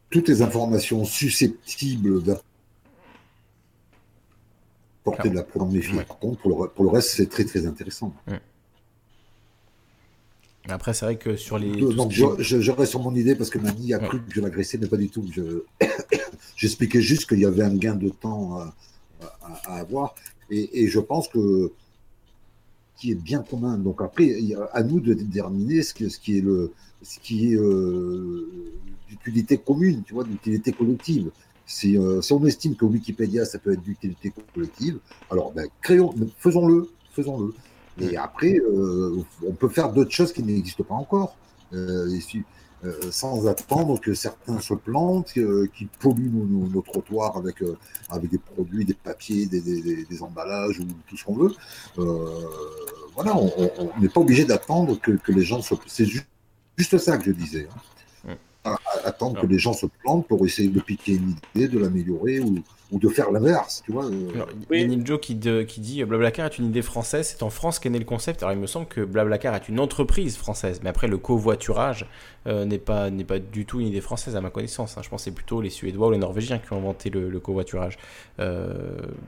Toutes 0.10 0.28
les 0.28 0.42
informations 0.42 1.06
susceptibles 1.06 2.22
d'apporter 5.04 5.30
de 5.30 5.36
la 5.36 5.44
preuve 5.44 5.72
méfier. 5.72 6.04
Par 6.04 6.20
contre, 6.20 6.42
pour 6.42 6.84
le, 6.84 6.90
reste, 6.90 7.12
c'est 7.12 7.30
très 7.30 7.46
très 7.46 7.66
intéressant. 7.66 8.14
Après, 10.68 10.94
c'est 10.94 11.06
vrai 11.06 11.18
que 11.18 11.38
sur 11.38 11.58
les. 11.58 11.72
Donc, 11.94 12.12
je, 12.12 12.72
reste 12.72 12.90
sur 12.90 13.02
mon 13.02 13.16
idée 13.16 13.36
parce 13.36 13.50
que 13.50 13.60
Mani 13.60 13.94
a 13.94 14.00
cru 14.00 14.22
que 14.22 14.34
je 14.34 14.42
l'agressais, 14.42 14.78
mais 14.78 14.88
pas 14.88 14.98
du 14.98 15.10
tout. 15.10 15.26
J'expliquais 16.58 17.02
juste 17.02 17.30
qu'il 17.30 17.40
y 17.40 17.46
avait 17.46 17.64
un 17.64 17.76
gain 17.76 17.96
de 17.96 18.10
temps 18.10 18.60
à, 19.66 19.76
avoir. 19.76 20.16
Et, 20.50 20.88
je 20.88 21.00
pense 21.00 21.28
que 21.28 21.72
qui 22.96 23.12
est 23.12 23.16
bien 23.16 23.44
commun. 23.44 23.78
Donc 23.78 24.02
après, 24.02 24.40
à 24.74 24.82
nous 24.82 25.00
de 25.00 25.14
déterminer 25.14 25.84
ce, 25.84 26.10
ce 26.10 26.20
qui 26.20 26.38
est 26.40 26.42
le, 26.42 26.72
ce 27.04 27.20
qui 27.20 27.54
est 27.54 27.56
euh, 27.56 28.50
d'utilité 29.10 29.58
commune, 29.58 30.04
tu 30.04 30.14
vois, 30.14 30.24
d'utilité 30.24 30.72
collective. 30.72 31.30
Si, 31.66 31.98
euh, 31.98 32.22
si, 32.22 32.34
on 32.34 32.44
estime 32.46 32.76
que 32.76 32.86
Wikipédia, 32.86 33.46
ça 33.46 33.60
peut 33.60 33.74
être 33.74 33.84
d'utilité 33.84 34.32
collective, 34.54 35.00
alors 35.30 35.52
ben, 35.52 35.68
créons, 35.82 36.14
faisons-le, 36.40 36.90
faisons-le. 37.12 37.54
Et 38.00 38.16
après, 38.16 38.56
euh, 38.60 39.18
on 39.46 39.54
peut 39.54 39.70
faire 39.70 39.92
d'autres 39.92 40.12
choses 40.12 40.32
qui 40.32 40.44
n'existent 40.44 40.84
pas 40.84 40.94
encore. 40.96 41.36
Euh, 41.74 42.08
sans 43.12 43.48
attendre 43.48 44.00
que 44.00 44.14
certains 44.14 44.60
se 44.60 44.74
plantent, 44.74 45.38
euh, 45.38 45.70
qui 45.76 45.86
polluent 46.00 46.32
nos, 46.32 46.82
trottoirs 46.82 47.38
avec, 47.38 47.62
euh, 47.62 47.78
avec 48.10 48.30
des 48.30 48.38
produits, 48.38 48.86
des 48.86 48.94
papiers, 48.94 49.46
des, 49.46 49.62
des, 49.62 50.24
emballages 50.24 50.80
ou 50.80 50.86
tout 51.08 51.18
ce 51.18 51.24
qu'on 51.24 51.36
veut. 51.36 51.54
voilà, 53.16 53.36
on 53.36 54.02
n'est 54.02 54.10
pas 54.10 54.22
obligé 54.22 54.46
d'attendre 54.46 55.00
que, 55.00 55.12
que, 55.12 55.32
les 55.32 55.44
gens 55.44 55.62
se... 55.62 55.76
C'est 55.86 56.06
juste, 56.06 56.98
ça 56.98 57.18
que 57.18 57.26
je 57.26 57.32
disais. 57.32 57.68
Hein. 58.66 58.76
Attendre 59.06 59.42
que 59.42 59.48
les 59.48 59.60
gens 59.60 59.74
se 59.74 59.86
plantent 59.86 60.28
pour 60.28 60.46
essayer 60.46 60.70
de 60.70 60.82
piquer 60.82 61.14
une 61.14 61.36
idée, 61.56 61.68
de 61.68 61.80
l'améliorer 61.80 62.40
ou, 62.40 62.64
ou 62.92 63.00
de 63.00 63.10
faire 63.10 63.32
l'inverse, 63.32 63.82
tu 63.86 63.92
vois. 63.92 64.06
Euh. 64.06 64.46
Il 64.72 64.80
y 64.80 64.84
a 64.84 64.88
Ninjo 64.88 65.18
qui, 65.18 65.38
qui 65.68 65.82
dit 65.82 66.04
Blablacar 66.06 66.46
est 66.46 66.58
une 66.58 66.68
idée 66.68 66.82
française, 66.82 67.28
c'est 67.28 67.44
en 67.44 67.50
France 67.50 67.80
qu'est 67.80 67.90
né 67.90 68.00
le 68.00 68.06
concept. 68.06 68.44
Alors 68.44 68.54
il 68.54 68.60
me 68.60 68.68
semble 68.68 68.86
que 68.88 69.02
Blablacar 69.02 69.56
est 69.56 69.68
une 69.68 69.80
entreprise 69.80 70.38
française, 70.38 70.80
mais 70.84 70.90
après 70.90 71.08
le 71.08 71.18
covoiturage 71.18 72.06
euh, 72.48 72.64
n'est 72.64 72.78
pas, 72.78 73.10
n'est 73.10 73.26
pas 73.26 73.40
du 73.40 73.66
tout 73.66 73.82
une 73.82 73.88
idée 73.88 74.00
française 74.00 74.38
à 74.38 74.42
ma 74.42 74.50
connaissance. 74.50 74.98
Hein. 74.98 75.02
Je 75.04 75.10
pense 75.10 75.22
que 75.22 75.26
c'est 75.26 75.36
plutôt 75.36 75.60
les 75.60 75.70
Suédois 75.70 76.08
ou 76.08 76.12
les 76.12 76.18
Norvégiens 76.18 76.60
qui 76.60 76.72
ont 76.72 76.78
inventé 76.78 77.10
le, 77.10 77.40
covoiturage. 77.40 77.98
Euh, 78.40 78.74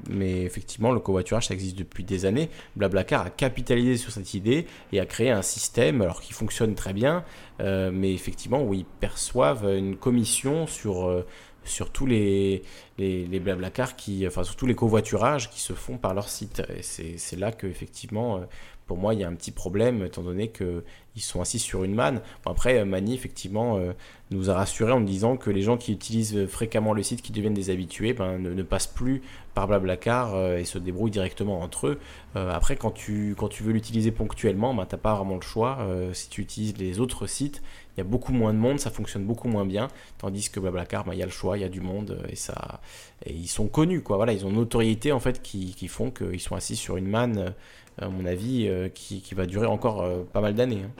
mais 0.09 0.43
effectivement, 0.43 0.91
le 0.91 0.99
covoiturage 1.01 1.47
ça 1.47 1.53
existe 1.53 1.77
depuis 1.77 2.05
des 2.05 2.25
années. 2.25 2.49
Blablacar 2.77 3.25
a 3.25 3.29
capitalisé 3.29 3.97
sur 3.97 4.11
cette 4.11 4.33
idée 4.33 4.67
et 4.93 5.01
a 5.01 5.05
créé 5.05 5.31
un 5.31 5.41
système 5.41 6.01
alors 6.01 6.21
qui 6.21 6.31
fonctionne 6.31 6.75
très 6.75 6.93
bien, 6.93 7.23
mais 7.59 8.13
effectivement 8.13 8.63
où 8.63 8.73
ils 8.73 8.85
perçoivent 8.85 9.65
une 9.65 9.97
commission 9.97 10.65
sur 10.65 11.23
sur 11.69 11.91
tous 11.91 12.05
les, 12.05 12.63
les, 12.97 13.25
les 13.25 13.39
blablacar, 13.39 13.95
qui, 13.95 14.27
enfin 14.27 14.43
sur 14.43 14.55
tous 14.55 14.65
les 14.65 14.75
covoiturages 14.75 15.49
qui 15.49 15.61
se 15.61 15.73
font 15.73 15.97
par 15.97 16.13
leur 16.13 16.29
site. 16.29 16.61
Et 16.75 17.17
c'est 17.17 17.39
là 17.39 17.51
que 17.51 17.67
effectivement, 17.67 18.37
euh, 18.37 18.39
pour 18.87 18.97
moi, 18.97 19.13
il 19.13 19.19
y 19.19 19.23
a 19.23 19.27
un 19.27 19.35
petit 19.35 19.51
problème, 19.51 20.03
étant 20.03 20.23
donné 20.23 20.49
qu'ils 20.49 21.21
sont 21.21 21.41
assis 21.41 21.59
sur 21.59 21.83
une 21.83 21.93
manne. 21.93 22.21
après, 22.45 22.79
euh, 22.79 22.85
Mani, 22.85 23.13
effectivement, 23.13 23.77
euh, 23.77 23.93
nous 24.31 24.49
a 24.49 24.55
rassuré 24.55 24.91
en 24.91 25.01
disant 25.01 25.37
que 25.37 25.51
les 25.51 25.61
gens 25.61 25.77
qui 25.77 25.93
utilisent 25.93 26.47
fréquemment 26.47 26.93
le 26.93 27.03
site, 27.03 27.21
qui 27.21 27.31
deviennent 27.31 27.53
des 27.53 27.69
habitués, 27.69 28.13
ben, 28.13 28.39
ne, 28.39 28.63
passent 28.63 28.87
plus 28.87 29.21
par 29.53 29.67
Blablacar 29.67 30.55
et 30.55 30.65
se 30.65 30.77
débrouillent 30.77 31.11
directement 31.11 31.61
entre 31.61 31.87
eux. 31.87 31.99
après, 32.35 32.75
quand 32.75 32.91
tu, 32.91 33.35
quand 33.37 33.47
tu 33.47 33.63
veux 33.63 33.73
l'utiliser 33.73 34.11
ponctuellement, 34.11 34.73
ben, 34.73 34.85
tu 34.85 34.95
n'as 34.95 35.01
pas 35.01 35.15
vraiment 35.15 35.35
le 35.35 35.41
choix. 35.41 35.79
si 36.13 36.29
tu 36.29 36.41
utilises 36.41 36.77
les 36.77 36.99
autres 36.99 37.27
sites, 37.27 37.61
il 37.99 38.03
y 38.03 38.07
a 38.07 38.09
beaucoup 38.09 38.31
moins 38.31 38.53
de 38.53 38.57
monde, 38.57 38.79
ça 38.79 38.91
fonctionne 38.91 39.25
beaucoup 39.25 39.49
moins 39.49 39.65
bien. 39.65 39.89
Tandis 40.17 40.49
que 40.49 40.61
Blablacar, 40.61 41.03
bah, 41.03 41.13
il 41.13 41.19
y 41.19 41.23
a 41.23 41.25
le 41.25 41.31
choix, 41.31 41.57
il 41.57 41.61
y 41.61 41.65
a 41.65 41.69
du 41.69 41.81
monde 41.81 42.11
euh, 42.11 42.27
et 42.29 42.35
ça, 42.37 42.79
et 43.25 43.33
ils 43.33 43.49
sont 43.49 43.67
connus 43.67 44.01
quoi. 44.01 44.15
Voilà, 44.15 44.31
ils 44.31 44.45
ont 44.45 44.49
une 44.49 44.55
notoriété 44.55 45.11
en 45.11 45.19
fait 45.19 45.41
qui, 45.41 45.75
qui 45.75 45.89
font 45.89 46.09
qu'ils 46.09 46.39
sont 46.39 46.55
assis 46.55 46.77
sur 46.77 46.95
une 46.95 47.09
manne, 47.09 47.37
euh, 47.37 48.05
à 48.05 48.07
mon 48.07 48.25
avis, 48.25 48.69
euh, 48.69 48.87
qui, 48.87 49.21
qui 49.21 49.35
va 49.35 49.45
durer 49.45 49.67
encore 49.67 50.07
pas 50.31 50.39
mal 50.39 50.55
d'années. 50.55 50.83
Hein. 50.85 50.91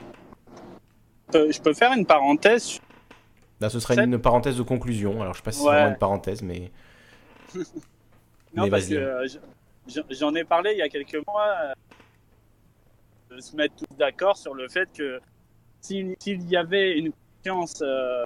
Je 1.32 1.60
peux 1.60 1.72
faire 1.72 1.92
une 1.92 2.04
parenthèse. 2.04 2.80
Là, 3.60 3.70
ce 3.70 3.80
serait 3.80 4.04
une 4.04 4.18
parenthèse 4.18 4.58
de 4.58 4.62
conclusion. 4.62 5.22
Alors, 5.22 5.32
je 5.32 5.38
sais 5.38 5.44
pas 5.44 5.52
si 5.52 5.60
c'est 5.60 5.64
vraiment 5.64 5.88
une 5.88 5.98
parenthèse, 5.98 6.42
mais. 6.42 6.70
non, 8.54 8.68
parce 8.68 8.86
que 8.86 9.24
j'en 10.10 10.34
ai 10.34 10.44
parlé 10.44 10.72
il 10.72 10.78
y 10.78 10.82
a 10.82 10.88
quelques 10.90 11.26
mois 11.26 11.72
de 13.30 13.40
se 13.40 13.56
mettre 13.56 13.76
tous 13.76 13.96
d'accord 13.96 14.36
sur 14.36 14.54
le 14.54 14.68
fait 14.68 14.88
que 14.92 15.20
s'il 15.80 16.16
y 16.48 16.56
avait 16.56 16.98
une 16.98 17.12
conscience 17.12 17.82
euh, 17.82 18.24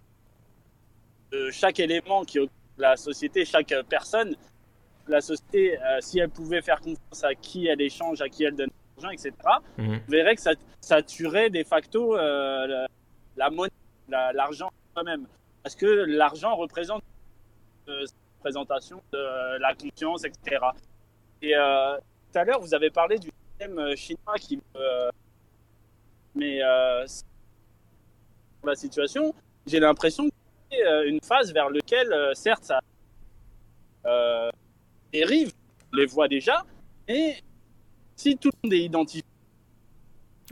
de 1.33 1.51
chaque 1.51 1.81
élément 1.81 2.25
qui 2.25 2.39
la 2.77 2.97
société, 2.97 3.45
chaque 3.45 3.73
personne, 3.89 4.35
la 5.07 5.21
société, 5.21 5.79
euh, 5.81 6.01
si 6.01 6.19
elle 6.19 6.31
pouvait 6.31 6.63
faire 6.63 6.81
confiance 6.81 7.23
à 7.23 7.35
qui 7.35 7.67
elle 7.69 7.81
échange, 7.81 8.21
à 8.21 8.29
qui 8.29 8.45
elle 8.45 8.57
donne 8.57 8.71
l'argent, 8.97 9.11
etc., 9.11 9.33
vous 9.79 10.01
verrez 10.09 10.35
que 10.35 10.41
ça, 10.41 10.53
ça 10.81 11.03
tuerait 11.03 11.51
de 11.51 11.63
facto 11.63 12.17
euh, 12.17 12.87
la, 13.37 13.51
monnaie, 13.51 13.71
l'argent 14.09 14.71
même. 15.05 15.27
Parce 15.63 15.77
que 15.77 15.87
l'argent 15.87 16.57
représente 16.57 17.03
la 17.87 17.95
représentation 18.39 19.01
de 19.13 19.59
la 19.59 19.75
conscience, 19.75 20.25
etc. 20.25 20.61
Et 21.43 21.53
tout 21.53 22.39
à 22.39 22.45
l'heure, 22.45 22.61
vous 22.61 22.75
avez 22.75 22.91
parlé 22.91 23.19
du 23.19 23.31
système 23.59 23.97
chinois 23.97 24.35
qui 24.39 24.61
mais 26.35 26.61
la 28.67 28.77
situation, 28.77 29.35
j'ai 29.67 29.81
l'impression 29.81 30.29
que 30.29 30.35
c'est 30.71 30.87
euh, 30.87 31.09
une 31.09 31.21
phase 31.21 31.53
vers 31.53 31.71
laquelle, 31.71 32.13
euh, 32.13 32.35
certes, 32.35 32.65
ça 32.65 32.81
euh, 34.07 34.51
dérive, 35.13 35.53
on 35.93 35.97
les 35.97 36.07
voit 36.07 36.29
déjà, 36.29 36.65
mais 37.09 37.39
si 38.17 38.37
tout 38.37 38.51
le 38.53 38.69
monde 38.69 38.75
est 38.75 38.85
identifié. 38.85 39.25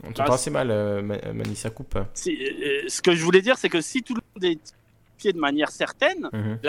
On 0.03 0.11
t'entend 0.11 0.33
assez 0.33 0.49
mal, 0.49 0.71
euh, 0.71 1.01
Mani, 1.01 1.55
ça 1.55 1.69
coupe. 1.69 1.97
ce 2.15 3.01
que 3.01 3.15
je 3.15 3.23
voulais 3.23 3.41
dire, 3.41 3.57
c'est 3.57 3.69
que 3.69 3.81
si 3.81 4.01
tout 4.01 4.15
le 4.15 4.21
monde 4.33 4.43
est 4.43 4.53
identifié 4.53 5.33
de 5.33 5.39
manière 5.39 5.69
certaine, 5.69 6.29
mhm. 6.33 6.59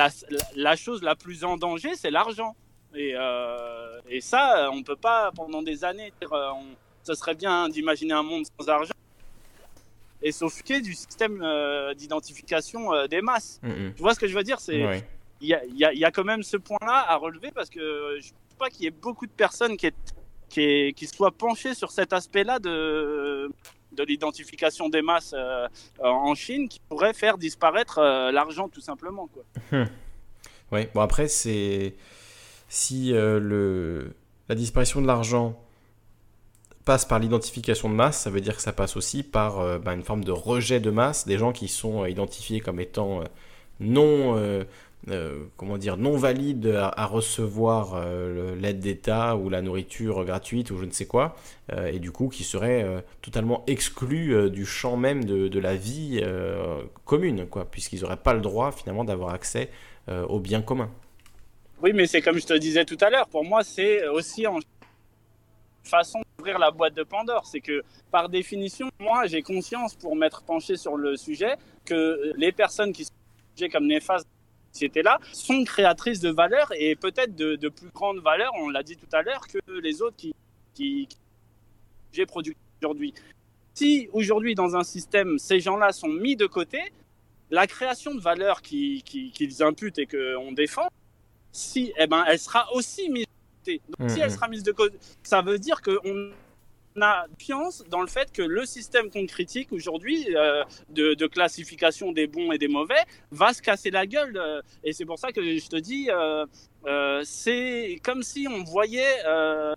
la, 0.54 0.76
chose 0.76 1.02
la 1.02 1.16
plus 1.16 1.44
en 1.44 1.56
danger, 1.56 1.94
c'est 1.96 2.10
l'argent. 2.10 2.54
Et, 2.94 3.14
et, 4.08 4.20
ça, 4.20 4.70
on 4.72 4.84
peut 4.84 4.94
pas 4.94 5.32
pendant 5.34 5.62
des 5.62 5.84
années 5.84 6.12
dire, 6.20 6.30
ce 7.02 7.14
serait 7.14 7.34
bien 7.34 7.68
d'imaginer 7.68 8.12
un 8.12 8.22
monde 8.22 8.44
sans 8.58 8.68
argent 8.68 8.94
et 10.24 10.32
s'offusquer 10.32 10.80
du 10.80 10.94
système 10.94 11.40
euh, 11.42 11.94
d'identification 11.94 12.92
euh, 12.92 13.06
des 13.06 13.20
masses. 13.20 13.60
Mm, 13.62 13.68
mm. 13.68 13.94
Tu 13.94 14.02
vois 14.02 14.14
ce 14.14 14.18
que 14.18 14.26
je 14.26 14.34
veux 14.34 14.42
dire? 14.42 14.58
C'est 14.58 15.04
il 15.40 15.48
y, 15.48 15.54
a, 15.54 15.92
y, 15.92 16.04
a, 16.04 16.10
quand 16.10 16.24
même 16.24 16.42
ce 16.42 16.56
point-là 16.56 17.04
à 17.06 17.16
relever 17.16 17.50
parce 17.50 17.68
que 17.68 18.16
je 18.18 18.28
ne 18.28 18.32
pense 18.32 18.58
pas 18.58 18.70
qu'il 18.70 18.84
y 18.84 18.86
ait 18.86 18.90
beaucoup 18.90 19.26
de 19.26 19.32
personnes 19.32 19.76
qui, 19.76 19.90
qui, 20.48 20.94
qui 20.94 21.06
soient 21.06 21.32
penchées 21.32 21.74
sur 21.74 21.90
cet 21.90 22.14
aspect-là 22.14 22.60
de, 22.60 23.50
de 23.92 24.04
l'identification 24.04 24.88
des 24.88 25.02
masses 25.02 25.34
euh, 25.36 25.68
en 25.98 26.34
Chine 26.34 26.66
qui 26.66 26.80
pourrait 26.88 27.12
faire 27.12 27.36
disparaître 27.36 28.00
l'argent 28.32 28.70
tout 28.70 28.80
simplement. 28.80 29.28
Quoi. 29.28 29.44
Hum. 29.72 29.86
Oui, 30.72 30.86
bon 30.94 31.02
après, 31.02 31.28
c'est 31.28 31.94
si 32.68 33.12
le... 33.12 34.14
la 34.48 34.54
disparition 34.54 35.02
de 35.02 35.06
l'argent 35.06 35.63
passe 36.84 37.04
par 37.04 37.18
l'identification 37.18 37.88
de 37.88 37.94
masse, 37.94 38.20
ça 38.20 38.30
veut 38.30 38.40
dire 38.40 38.56
que 38.56 38.62
ça 38.62 38.72
passe 38.72 38.96
aussi 38.96 39.22
par 39.22 39.60
euh, 39.60 39.78
bah, 39.78 39.94
une 39.94 40.02
forme 40.02 40.24
de 40.24 40.32
rejet 40.32 40.80
de 40.80 40.90
masse, 40.90 41.26
des 41.26 41.38
gens 41.38 41.52
qui 41.52 41.68
sont 41.68 42.02
euh, 42.02 42.10
identifiés 42.10 42.60
comme 42.60 42.80
étant 42.80 43.20
euh, 43.20 43.24
non, 43.80 44.64
comment 45.56 45.76
dire, 45.76 45.96
non 45.96 46.16
valides 46.16 46.74
à, 46.78 47.06
recevoir 47.06 48.00
l'aide 48.56 48.78
d'État 48.78 49.36
ou 49.36 49.50
la 49.50 49.60
nourriture 49.60 50.24
gratuite 50.24 50.70
ou 50.70 50.78
je 50.78 50.84
ne 50.84 50.92
sais 50.92 51.06
quoi, 51.06 51.36
et 51.76 51.98
du 51.98 52.12
coup 52.12 52.28
qui 52.28 52.44
seraient 52.44 53.04
totalement 53.20 53.64
exclus 53.66 54.48
du 54.50 54.64
champ 54.64 54.96
même 54.96 55.24
de, 55.24 55.48
de 55.48 55.58
la 55.58 55.74
vie 55.74 56.22
commune, 57.04 57.46
quoi, 57.46 57.66
puisqu'ils 57.66 58.02
n'auraient 58.02 58.16
pas 58.16 58.32
le 58.32 58.40
droit 58.40 58.70
finalement 58.70 59.04
d'avoir 59.04 59.34
accès 59.34 59.70
aux 60.08 60.38
biens 60.38 60.62
communs. 60.62 60.90
Oui, 61.82 61.92
mais 61.92 62.06
c'est 62.06 62.22
comme 62.22 62.38
je 62.38 62.46
te 62.46 62.54
disais 62.54 62.84
tout 62.84 62.98
à 63.00 63.10
l'heure, 63.10 63.28
pour 63.28 63.44
moi 63.44 63.64
c'est 63.64 64.06
aussi 64.08 64.46
en 64.46 64.60
façon 65.84 66.20
d'ouvrir 66.36 66.58
la 66.58 66.70
boîte 66.70 66.94
de 66.94 67.02
Pandore. 67.02 67.46
C'est 67.46 67.60
que, 67.60 67.82
par 68.10 68.28
définition, 68.28 68.88
moi, 68.98 69.26
j'ai 69.26 69.42
conscience, 69.42 69.94
pour 69.94 70.16
m'être 70.16 70.42
penché 70.42 70.76
sur 70.76 70.96
le 70.96 71.16
sujet, 71.16 71.56
que 71.84 72.32
les 72.36 72.52
personnes 72.52 72.92
qui 72.92 73.04
sont 73.04 73.12
jugées 73.56 73.70
comme 73.70 73.86
néfastes 73.86 74.26
là 74.96 75.18
sont 75.32 75.64
créatrices 75.64 76.20
de 76.20 76.30
valeur 76.30 76.72
et 76.76 76.96
peut-être 76.96 77.34
de, 77.34 77.68
plus 77.68 77.90
grandes 77.90 78.20
valeurs, 78.20 78.52
on 78.58 78.68
l'a 78.68 78.82
dit 78.82 78.96
tout 78.96 79.08
à 79.12 79.22
l'heure, 79.22 79.46
que 79.46 79.58
les 79.80 80.02
autres 80.02 80.16
qui, 80.16 80.34
qui, 80.74 81.08
j'ai 82.12 82.26
produit 82.26 82.56
aujourd'hui. 82.82 83.14
Si 83.74 84.08
aujourd'hui 84.12 84.54
dans 84.54 84.76
un 84.76 84.84
système 84.84 85.38
ces 85.38 85.60
gens-là 85.60 85.92
sont 85.92 86.08
mis 86.08 86.36
de 86.36 86.46
côté, 86.46 86.80
la 87.50 87.66
création 87.66 88.14
de 88.14 88.20
valeur 88.20 88.62
qu'ils 88.62 89.62
imputent 89.62 89.98
et 89.98 90.06
qu'on 90.06 90.52
défend, 90.52 90.88
si, 91.52 91.92
eh 91.98 92.06
ben, 92.06 92.24
elle 92.26 92.38
sera 92.38 92.72
aussi 92.74 93.08
mise 93.10 93.26
côté. 93.64 93.80
Donc, 93.98 94.10
si 94.10 94.20
elle 94.20 94.30
sera 94.30 94.48
mise 94.48 94.62
de 94.62 94.72
côté, 94.72 94.96
ça 95.22 95.42
veut 95.42 95.58
dire 95.58 95.80
qu'on 95.82 96.32
a 97.00 97.26
confiance 97.28 97.84
dans 97.90 98.00
le 98.00 98.06
fait 98.06 98.30
que 98.32 98.42
le 98.42 98.64
système 98.66 99.10
qu'on 99.10 99.26
critique 99.26 99.72
aujourd'hui 99.72 100.26
euh, 100.36 100.62
de, 100.90 101.26
classification 101.26 102.12
des 102.12 102.26
bons 102.26 102.52
et 102.52 102.58
des 102.58 102.68
mauvais 102.68 103.02
va 103.32 103.52
se 103.52 103.62
casser 103.62 103.90
la 103.90 104.06
gueule. 104.06 104.36
Euh, 104.36 104.62
et 104.84 104.92
c'est 104.92 105.04
pour 105.04 105.18
ça 105.18 105.32
que 105.32 105.42
je 105.42 105.68
te 105.68 105.76
dis, 105.76 106.08
euh, 106.10 106.46
c'est 107.24 108.00
comme 108.04 108.22
si 108.22 108.46
on 108.48 108.62
voyait 108.62 109.24
une 109.26 109.74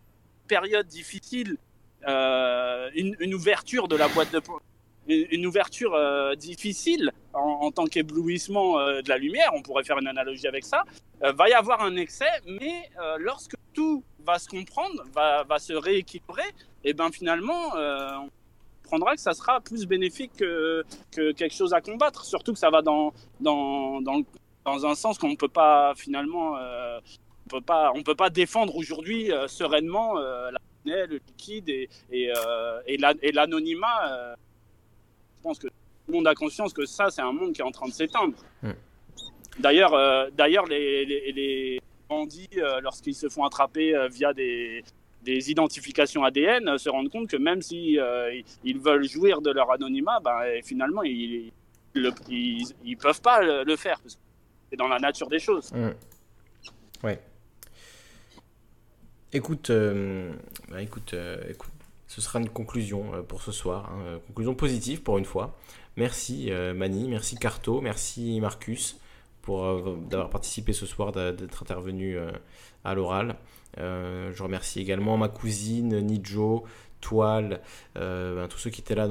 période 0.48 0.88
difficile, 0.88 1.58
une, 2.06 3.16
une, 3.20 3.34
ouverture 3.34 3.88
de 3.88 3.96
la 3.96 4.08
boîte 4.08 4.32
de 4.32 4.40
une 5.08 5.46
ouverture 5.46 5.94
euh, 5.94 6.36
difficile 6.36 7.12
en, 7.34 7.72
tant 7.72 7.86
qu'éblouissement 7.86 8.80
euh, 8.80 9.02
de 9.02 9.10
la 9.10 9.18
lumière, 9.18 9.52
on 9.54 9.62
pourrait 9.62 9.84
faire 9.84 9.98
une 10.00 10.08
analogie 10.08 10.48
avec 10.48 10.66
ça, 10.66 10.84
euh, 11.24 11.32
va 11.34 11.50
y 11.50 11.54
avoir 11.54 11.82
un 11.82 11.96
excès, 11.96 12.26
mais 12.46 12.90
lorsque 13.20 13.56
tout 13.74 14.04
va 14.26 14.40
se 14.40 14.50
comprendre, 14.50 15.04
va, 15.14 15.60
se 15.60 15.74
rééquilibrer, 15.74 16.44
et 16.84 16.94
ben 16.94 17.12
finalement, 17.12 17.74
on 17.76 18.30
prendra 18.84 19.16
que 19.16 19.22
ça 19.22 19.34
sera 19.34 19.62
plus 19.62 19.86
bénéfique 19.86 20.32
que, 20.38 20.84
que, 21.12 21.32
quelque 21.32 21.54
chose 21.54 21.74
à 21.74 21.82
combattre, 21.82 22.26
surtout 22.26 22.54
que 22.54 22.60
ça 22.60 22.70
va 22.70 22.82
dans, 22.82 23.14
dans, 23.40 24.02
dans, 24.02 24.86
un 24.86 24.96
sens 24.96 25.18
qu'on 25.18 25.30
ne 25.30 25.36
peut 25.36 25.48
pas 25.48 25.94
finalement... 25.96 26.58
peut 27.50 27.62
pas, 27.62 27.92
on 27.96 28.04
peut 28.04 28.16
pas 28.16 28.30
défendre 28.30 28.76
aujourd'hui 28.76 29.32
sereinement 29.48 30.16
la 30.16 30.60
le 30.86 31.18
liquide 31.18 31.70
et, 31.70 31.90
et, 32.12 33.32
l'anonymat 33.34 34.36
pense 35.48 35.60
que 35.60 35.68
tout 35.68 35.74
le 36.10 36.14
monde 36.14 36.28
a 36.28 36.36
conscience 36.36 36.74
que 36.74 36.86
ça, 36.86 37.10
c'est 37.10 37.22
un 37.22 37.32
monde 37.32 37.54
qui 37.54 37.62
est 37.62 37.66
en 37.66 37.72
train 37.72 37.88
de 37.88 37.94
s'éteindre. 37.94 38.36
D'ailleurs, 39.60 39.94
euh, 39.94 40.30
d'ailleurs, 40.36 40.66
les, 40.66 41.06
les, 41.06 41.82
bandits, 42.10 42.48
euh, 42.58 42.80
lorsqu'ils 42.82 43.16
se 43.16 43.28
font 43.28 43.44
attraper 43.44 43.96
euh, 43.96 44.08
via 44.08 44.34
des, 44.34 44.84
des, 45.24 45.52
identifications 45.52 46.24
ADN, 46.24 46.78
se 46.78 46.90
rendent 46.90 47.10
compte 47.10 47.30
que 47.30 47.38
même 47.38 47.62
si 47.62 47.98
ils 48.64 48.80
veulent 48.80 49.08
jouir 49.08 49.42
de 49.42 49.52
leur 49.52 49.72
anonymat, 49.72 50.20
ben, 50.24 50.62
finalement, 50.64 51.04
ils, 51.04 51.52
ils, 52.30 52.98
peuvent 52.98 53.22
pas 53.22 53.42
le, 53.42 53.76
faire 53.76 54.00
parce 54.00 54.16
que 54.16 54.22
c'est 54.70 54.78
dans 54.78 54.88
la 54.88 55.00
nature 55.00 55.28
des 55.28 55.40
choses. 55.40 55.72
Hmm. 55.74 55.92
Ouais. 57.04 57.20
Écoute, 59.34 59.72
bah, 60.70 60.82
écoute, 60.82 61.16
écoute, 61.50 61.72
ce 62.08 62.22
sera 62.22 62.40
une 62.40 62.50
conclusion 62.50 63.14
euh, 63.14 63.22
pour 63.22 63.42
ce 63.42 63.52
soir, 63.52 63.92
hein, 63.92 64.00
euh, 64.06 64.20
conclusion 64.28 64.56
positive 64.56 65.04
pour 65.04 65.18
une 65.18 65.26
fois. 65.26 65.58
Merci 65.98 66.52
euh, 66.52 66.74
Mani, 66.74 67.08
merci 67.08 67.36
Carto, 67.36 67.82
merci 67.82 68.40
Marcus 68.42 68.98
d'avoir 70.10 70.30
participé 70.30 70.74
ce 70.74 70.86
soir, 70.86 71.14
d'être 71.14 71.64
intervenu 71.64 72.18
à 72.84 72.94
l'oral. 72.94 73.38
je 73.78 74.44
remercie 74.44 74.82
également 74.82 75.16
ma 75.16 75.30
cousine 75.30 76.02
Nijo, 76.02 76.66
Toile, 77.00 77.62
ben, 77.96 78.46
tous 78.50 78.58
ceux 78.58 78.70
qui 78.72 78.82
étaient 78.82 78.94
là 78.94 79.08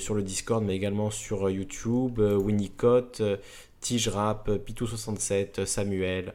sur 0.00 0.16
le 0.16 0.22
Discord, 0.24 0.64
mais 0.64 0.74
également 0.74 1.12
sur 1.12 1.48
YouTube, 1.48 2.18
Winnicott, 2.18 3.22
Tige 3.78 4.08
Rap, 4.08 4.50
Pitou67, 4.50 5.66
Samuel, 5.66 6.34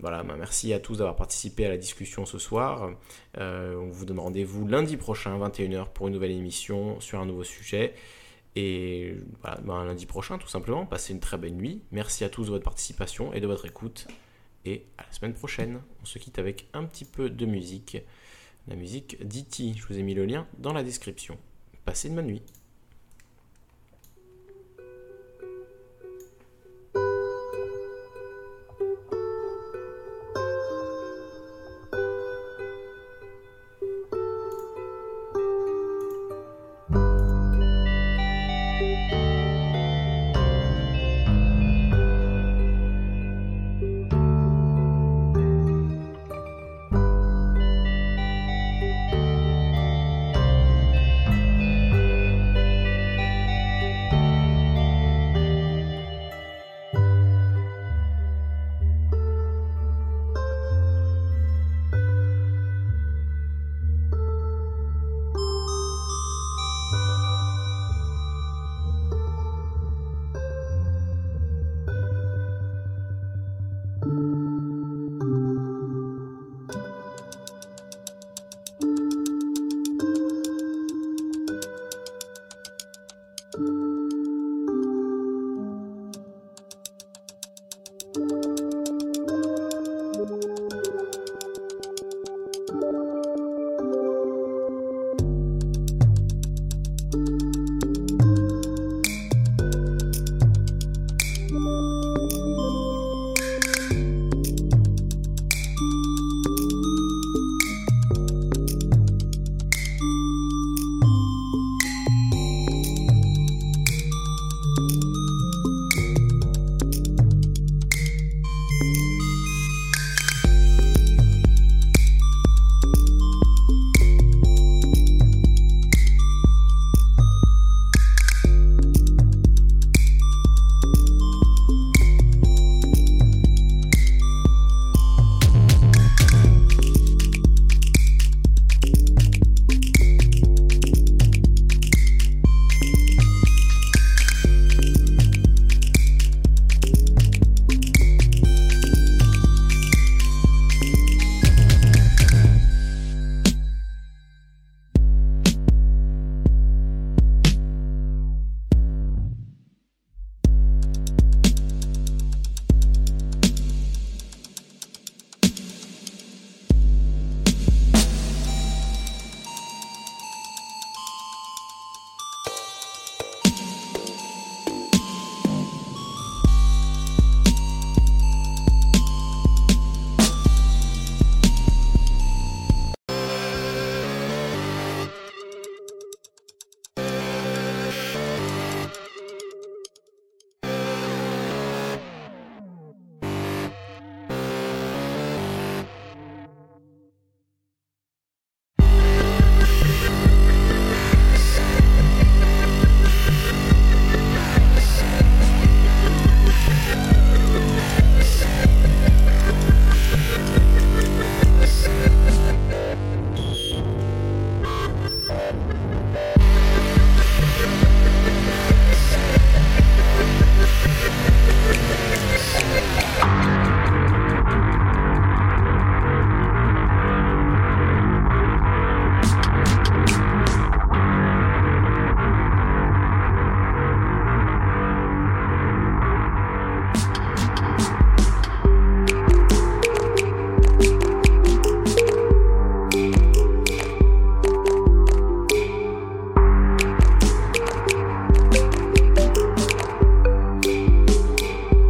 voilà, 0.00 0.22
bah, 0.22 0.34
merci 0.38 0.72
à 0.72 0.78
tous 0.78 0.98
d'avoir 0.98 1.16
participé 1.16 1.66
à 1.66 1.68
la 1.68 1.76
discussion 1.76 2.26
ce 2.26 2.38
soir. 2.38 2.90
Euh, 3.38 3.76
on 3.76 3.88
vous 3.88 4.04
donne 4.04 4.18
rendez-vous 4.18 4.66
lundi 4.66 4.96
prochain, 4.96 5.38
21h, 5.38 5.92
pour 5.92 6.08
une 6.08 6.14
nouvelle 6.14 6.30
émission 6.30 7.00
sur 7.00 7.20
un 7.20 7.26
nouveau 7.26 7.44
sujet. 7.44 7.94
Et 8.54 9.14
bah, 9.42 9.60
lundi 9.64 10.06
prochain, 10.06 10.38
tout 10.38 10.48
simplement. 10.48 10.86
Passez 10.86 11.12
une 11.12 11.20
très 11.20 11.38
belle 11.38 11.54
nuit. 11.54 11.82
Merci 11.90 12.24
à 12.24 12.28
tous 12.28 12.44
de 12.44 12.50
votre 12.50 12.64
participation 12.64 13.32
et 13.34 13.40
de 13.40 13.46
votre 13.46 13.66
écoute. 13.66 14.06
Et 14.64 14.86
à 14.98 15.04
la 15.04 15.12
semaine 15.12 15.34
prochaine. 15.34 15.80
On 16.02 16.06
se 16.06 16.18
quitte 16.18 16.38
avec 16.38 16.68
un 16.72 16.84
petit 16.84 17.04
peu 17.04 17.28
de 17.28 17.46
musique. 17.46 17.98
La 18.68 18.76
musique 18.76 19.18
d'E.T. 19.26 19.74
Je 19.76 19.86
vous 19.86 19.98
ai 19.98 20.02
mis 20.02 20.14
le 20.14 20.24
lien 20.24 20.46
dans 20.58 20.72
la 20.72 20.82
description. 20.82 21.38
Passez 21.84 22.08
une 22.08 22.16
bonne 22.16 22.26
nuit. 22.26 22.42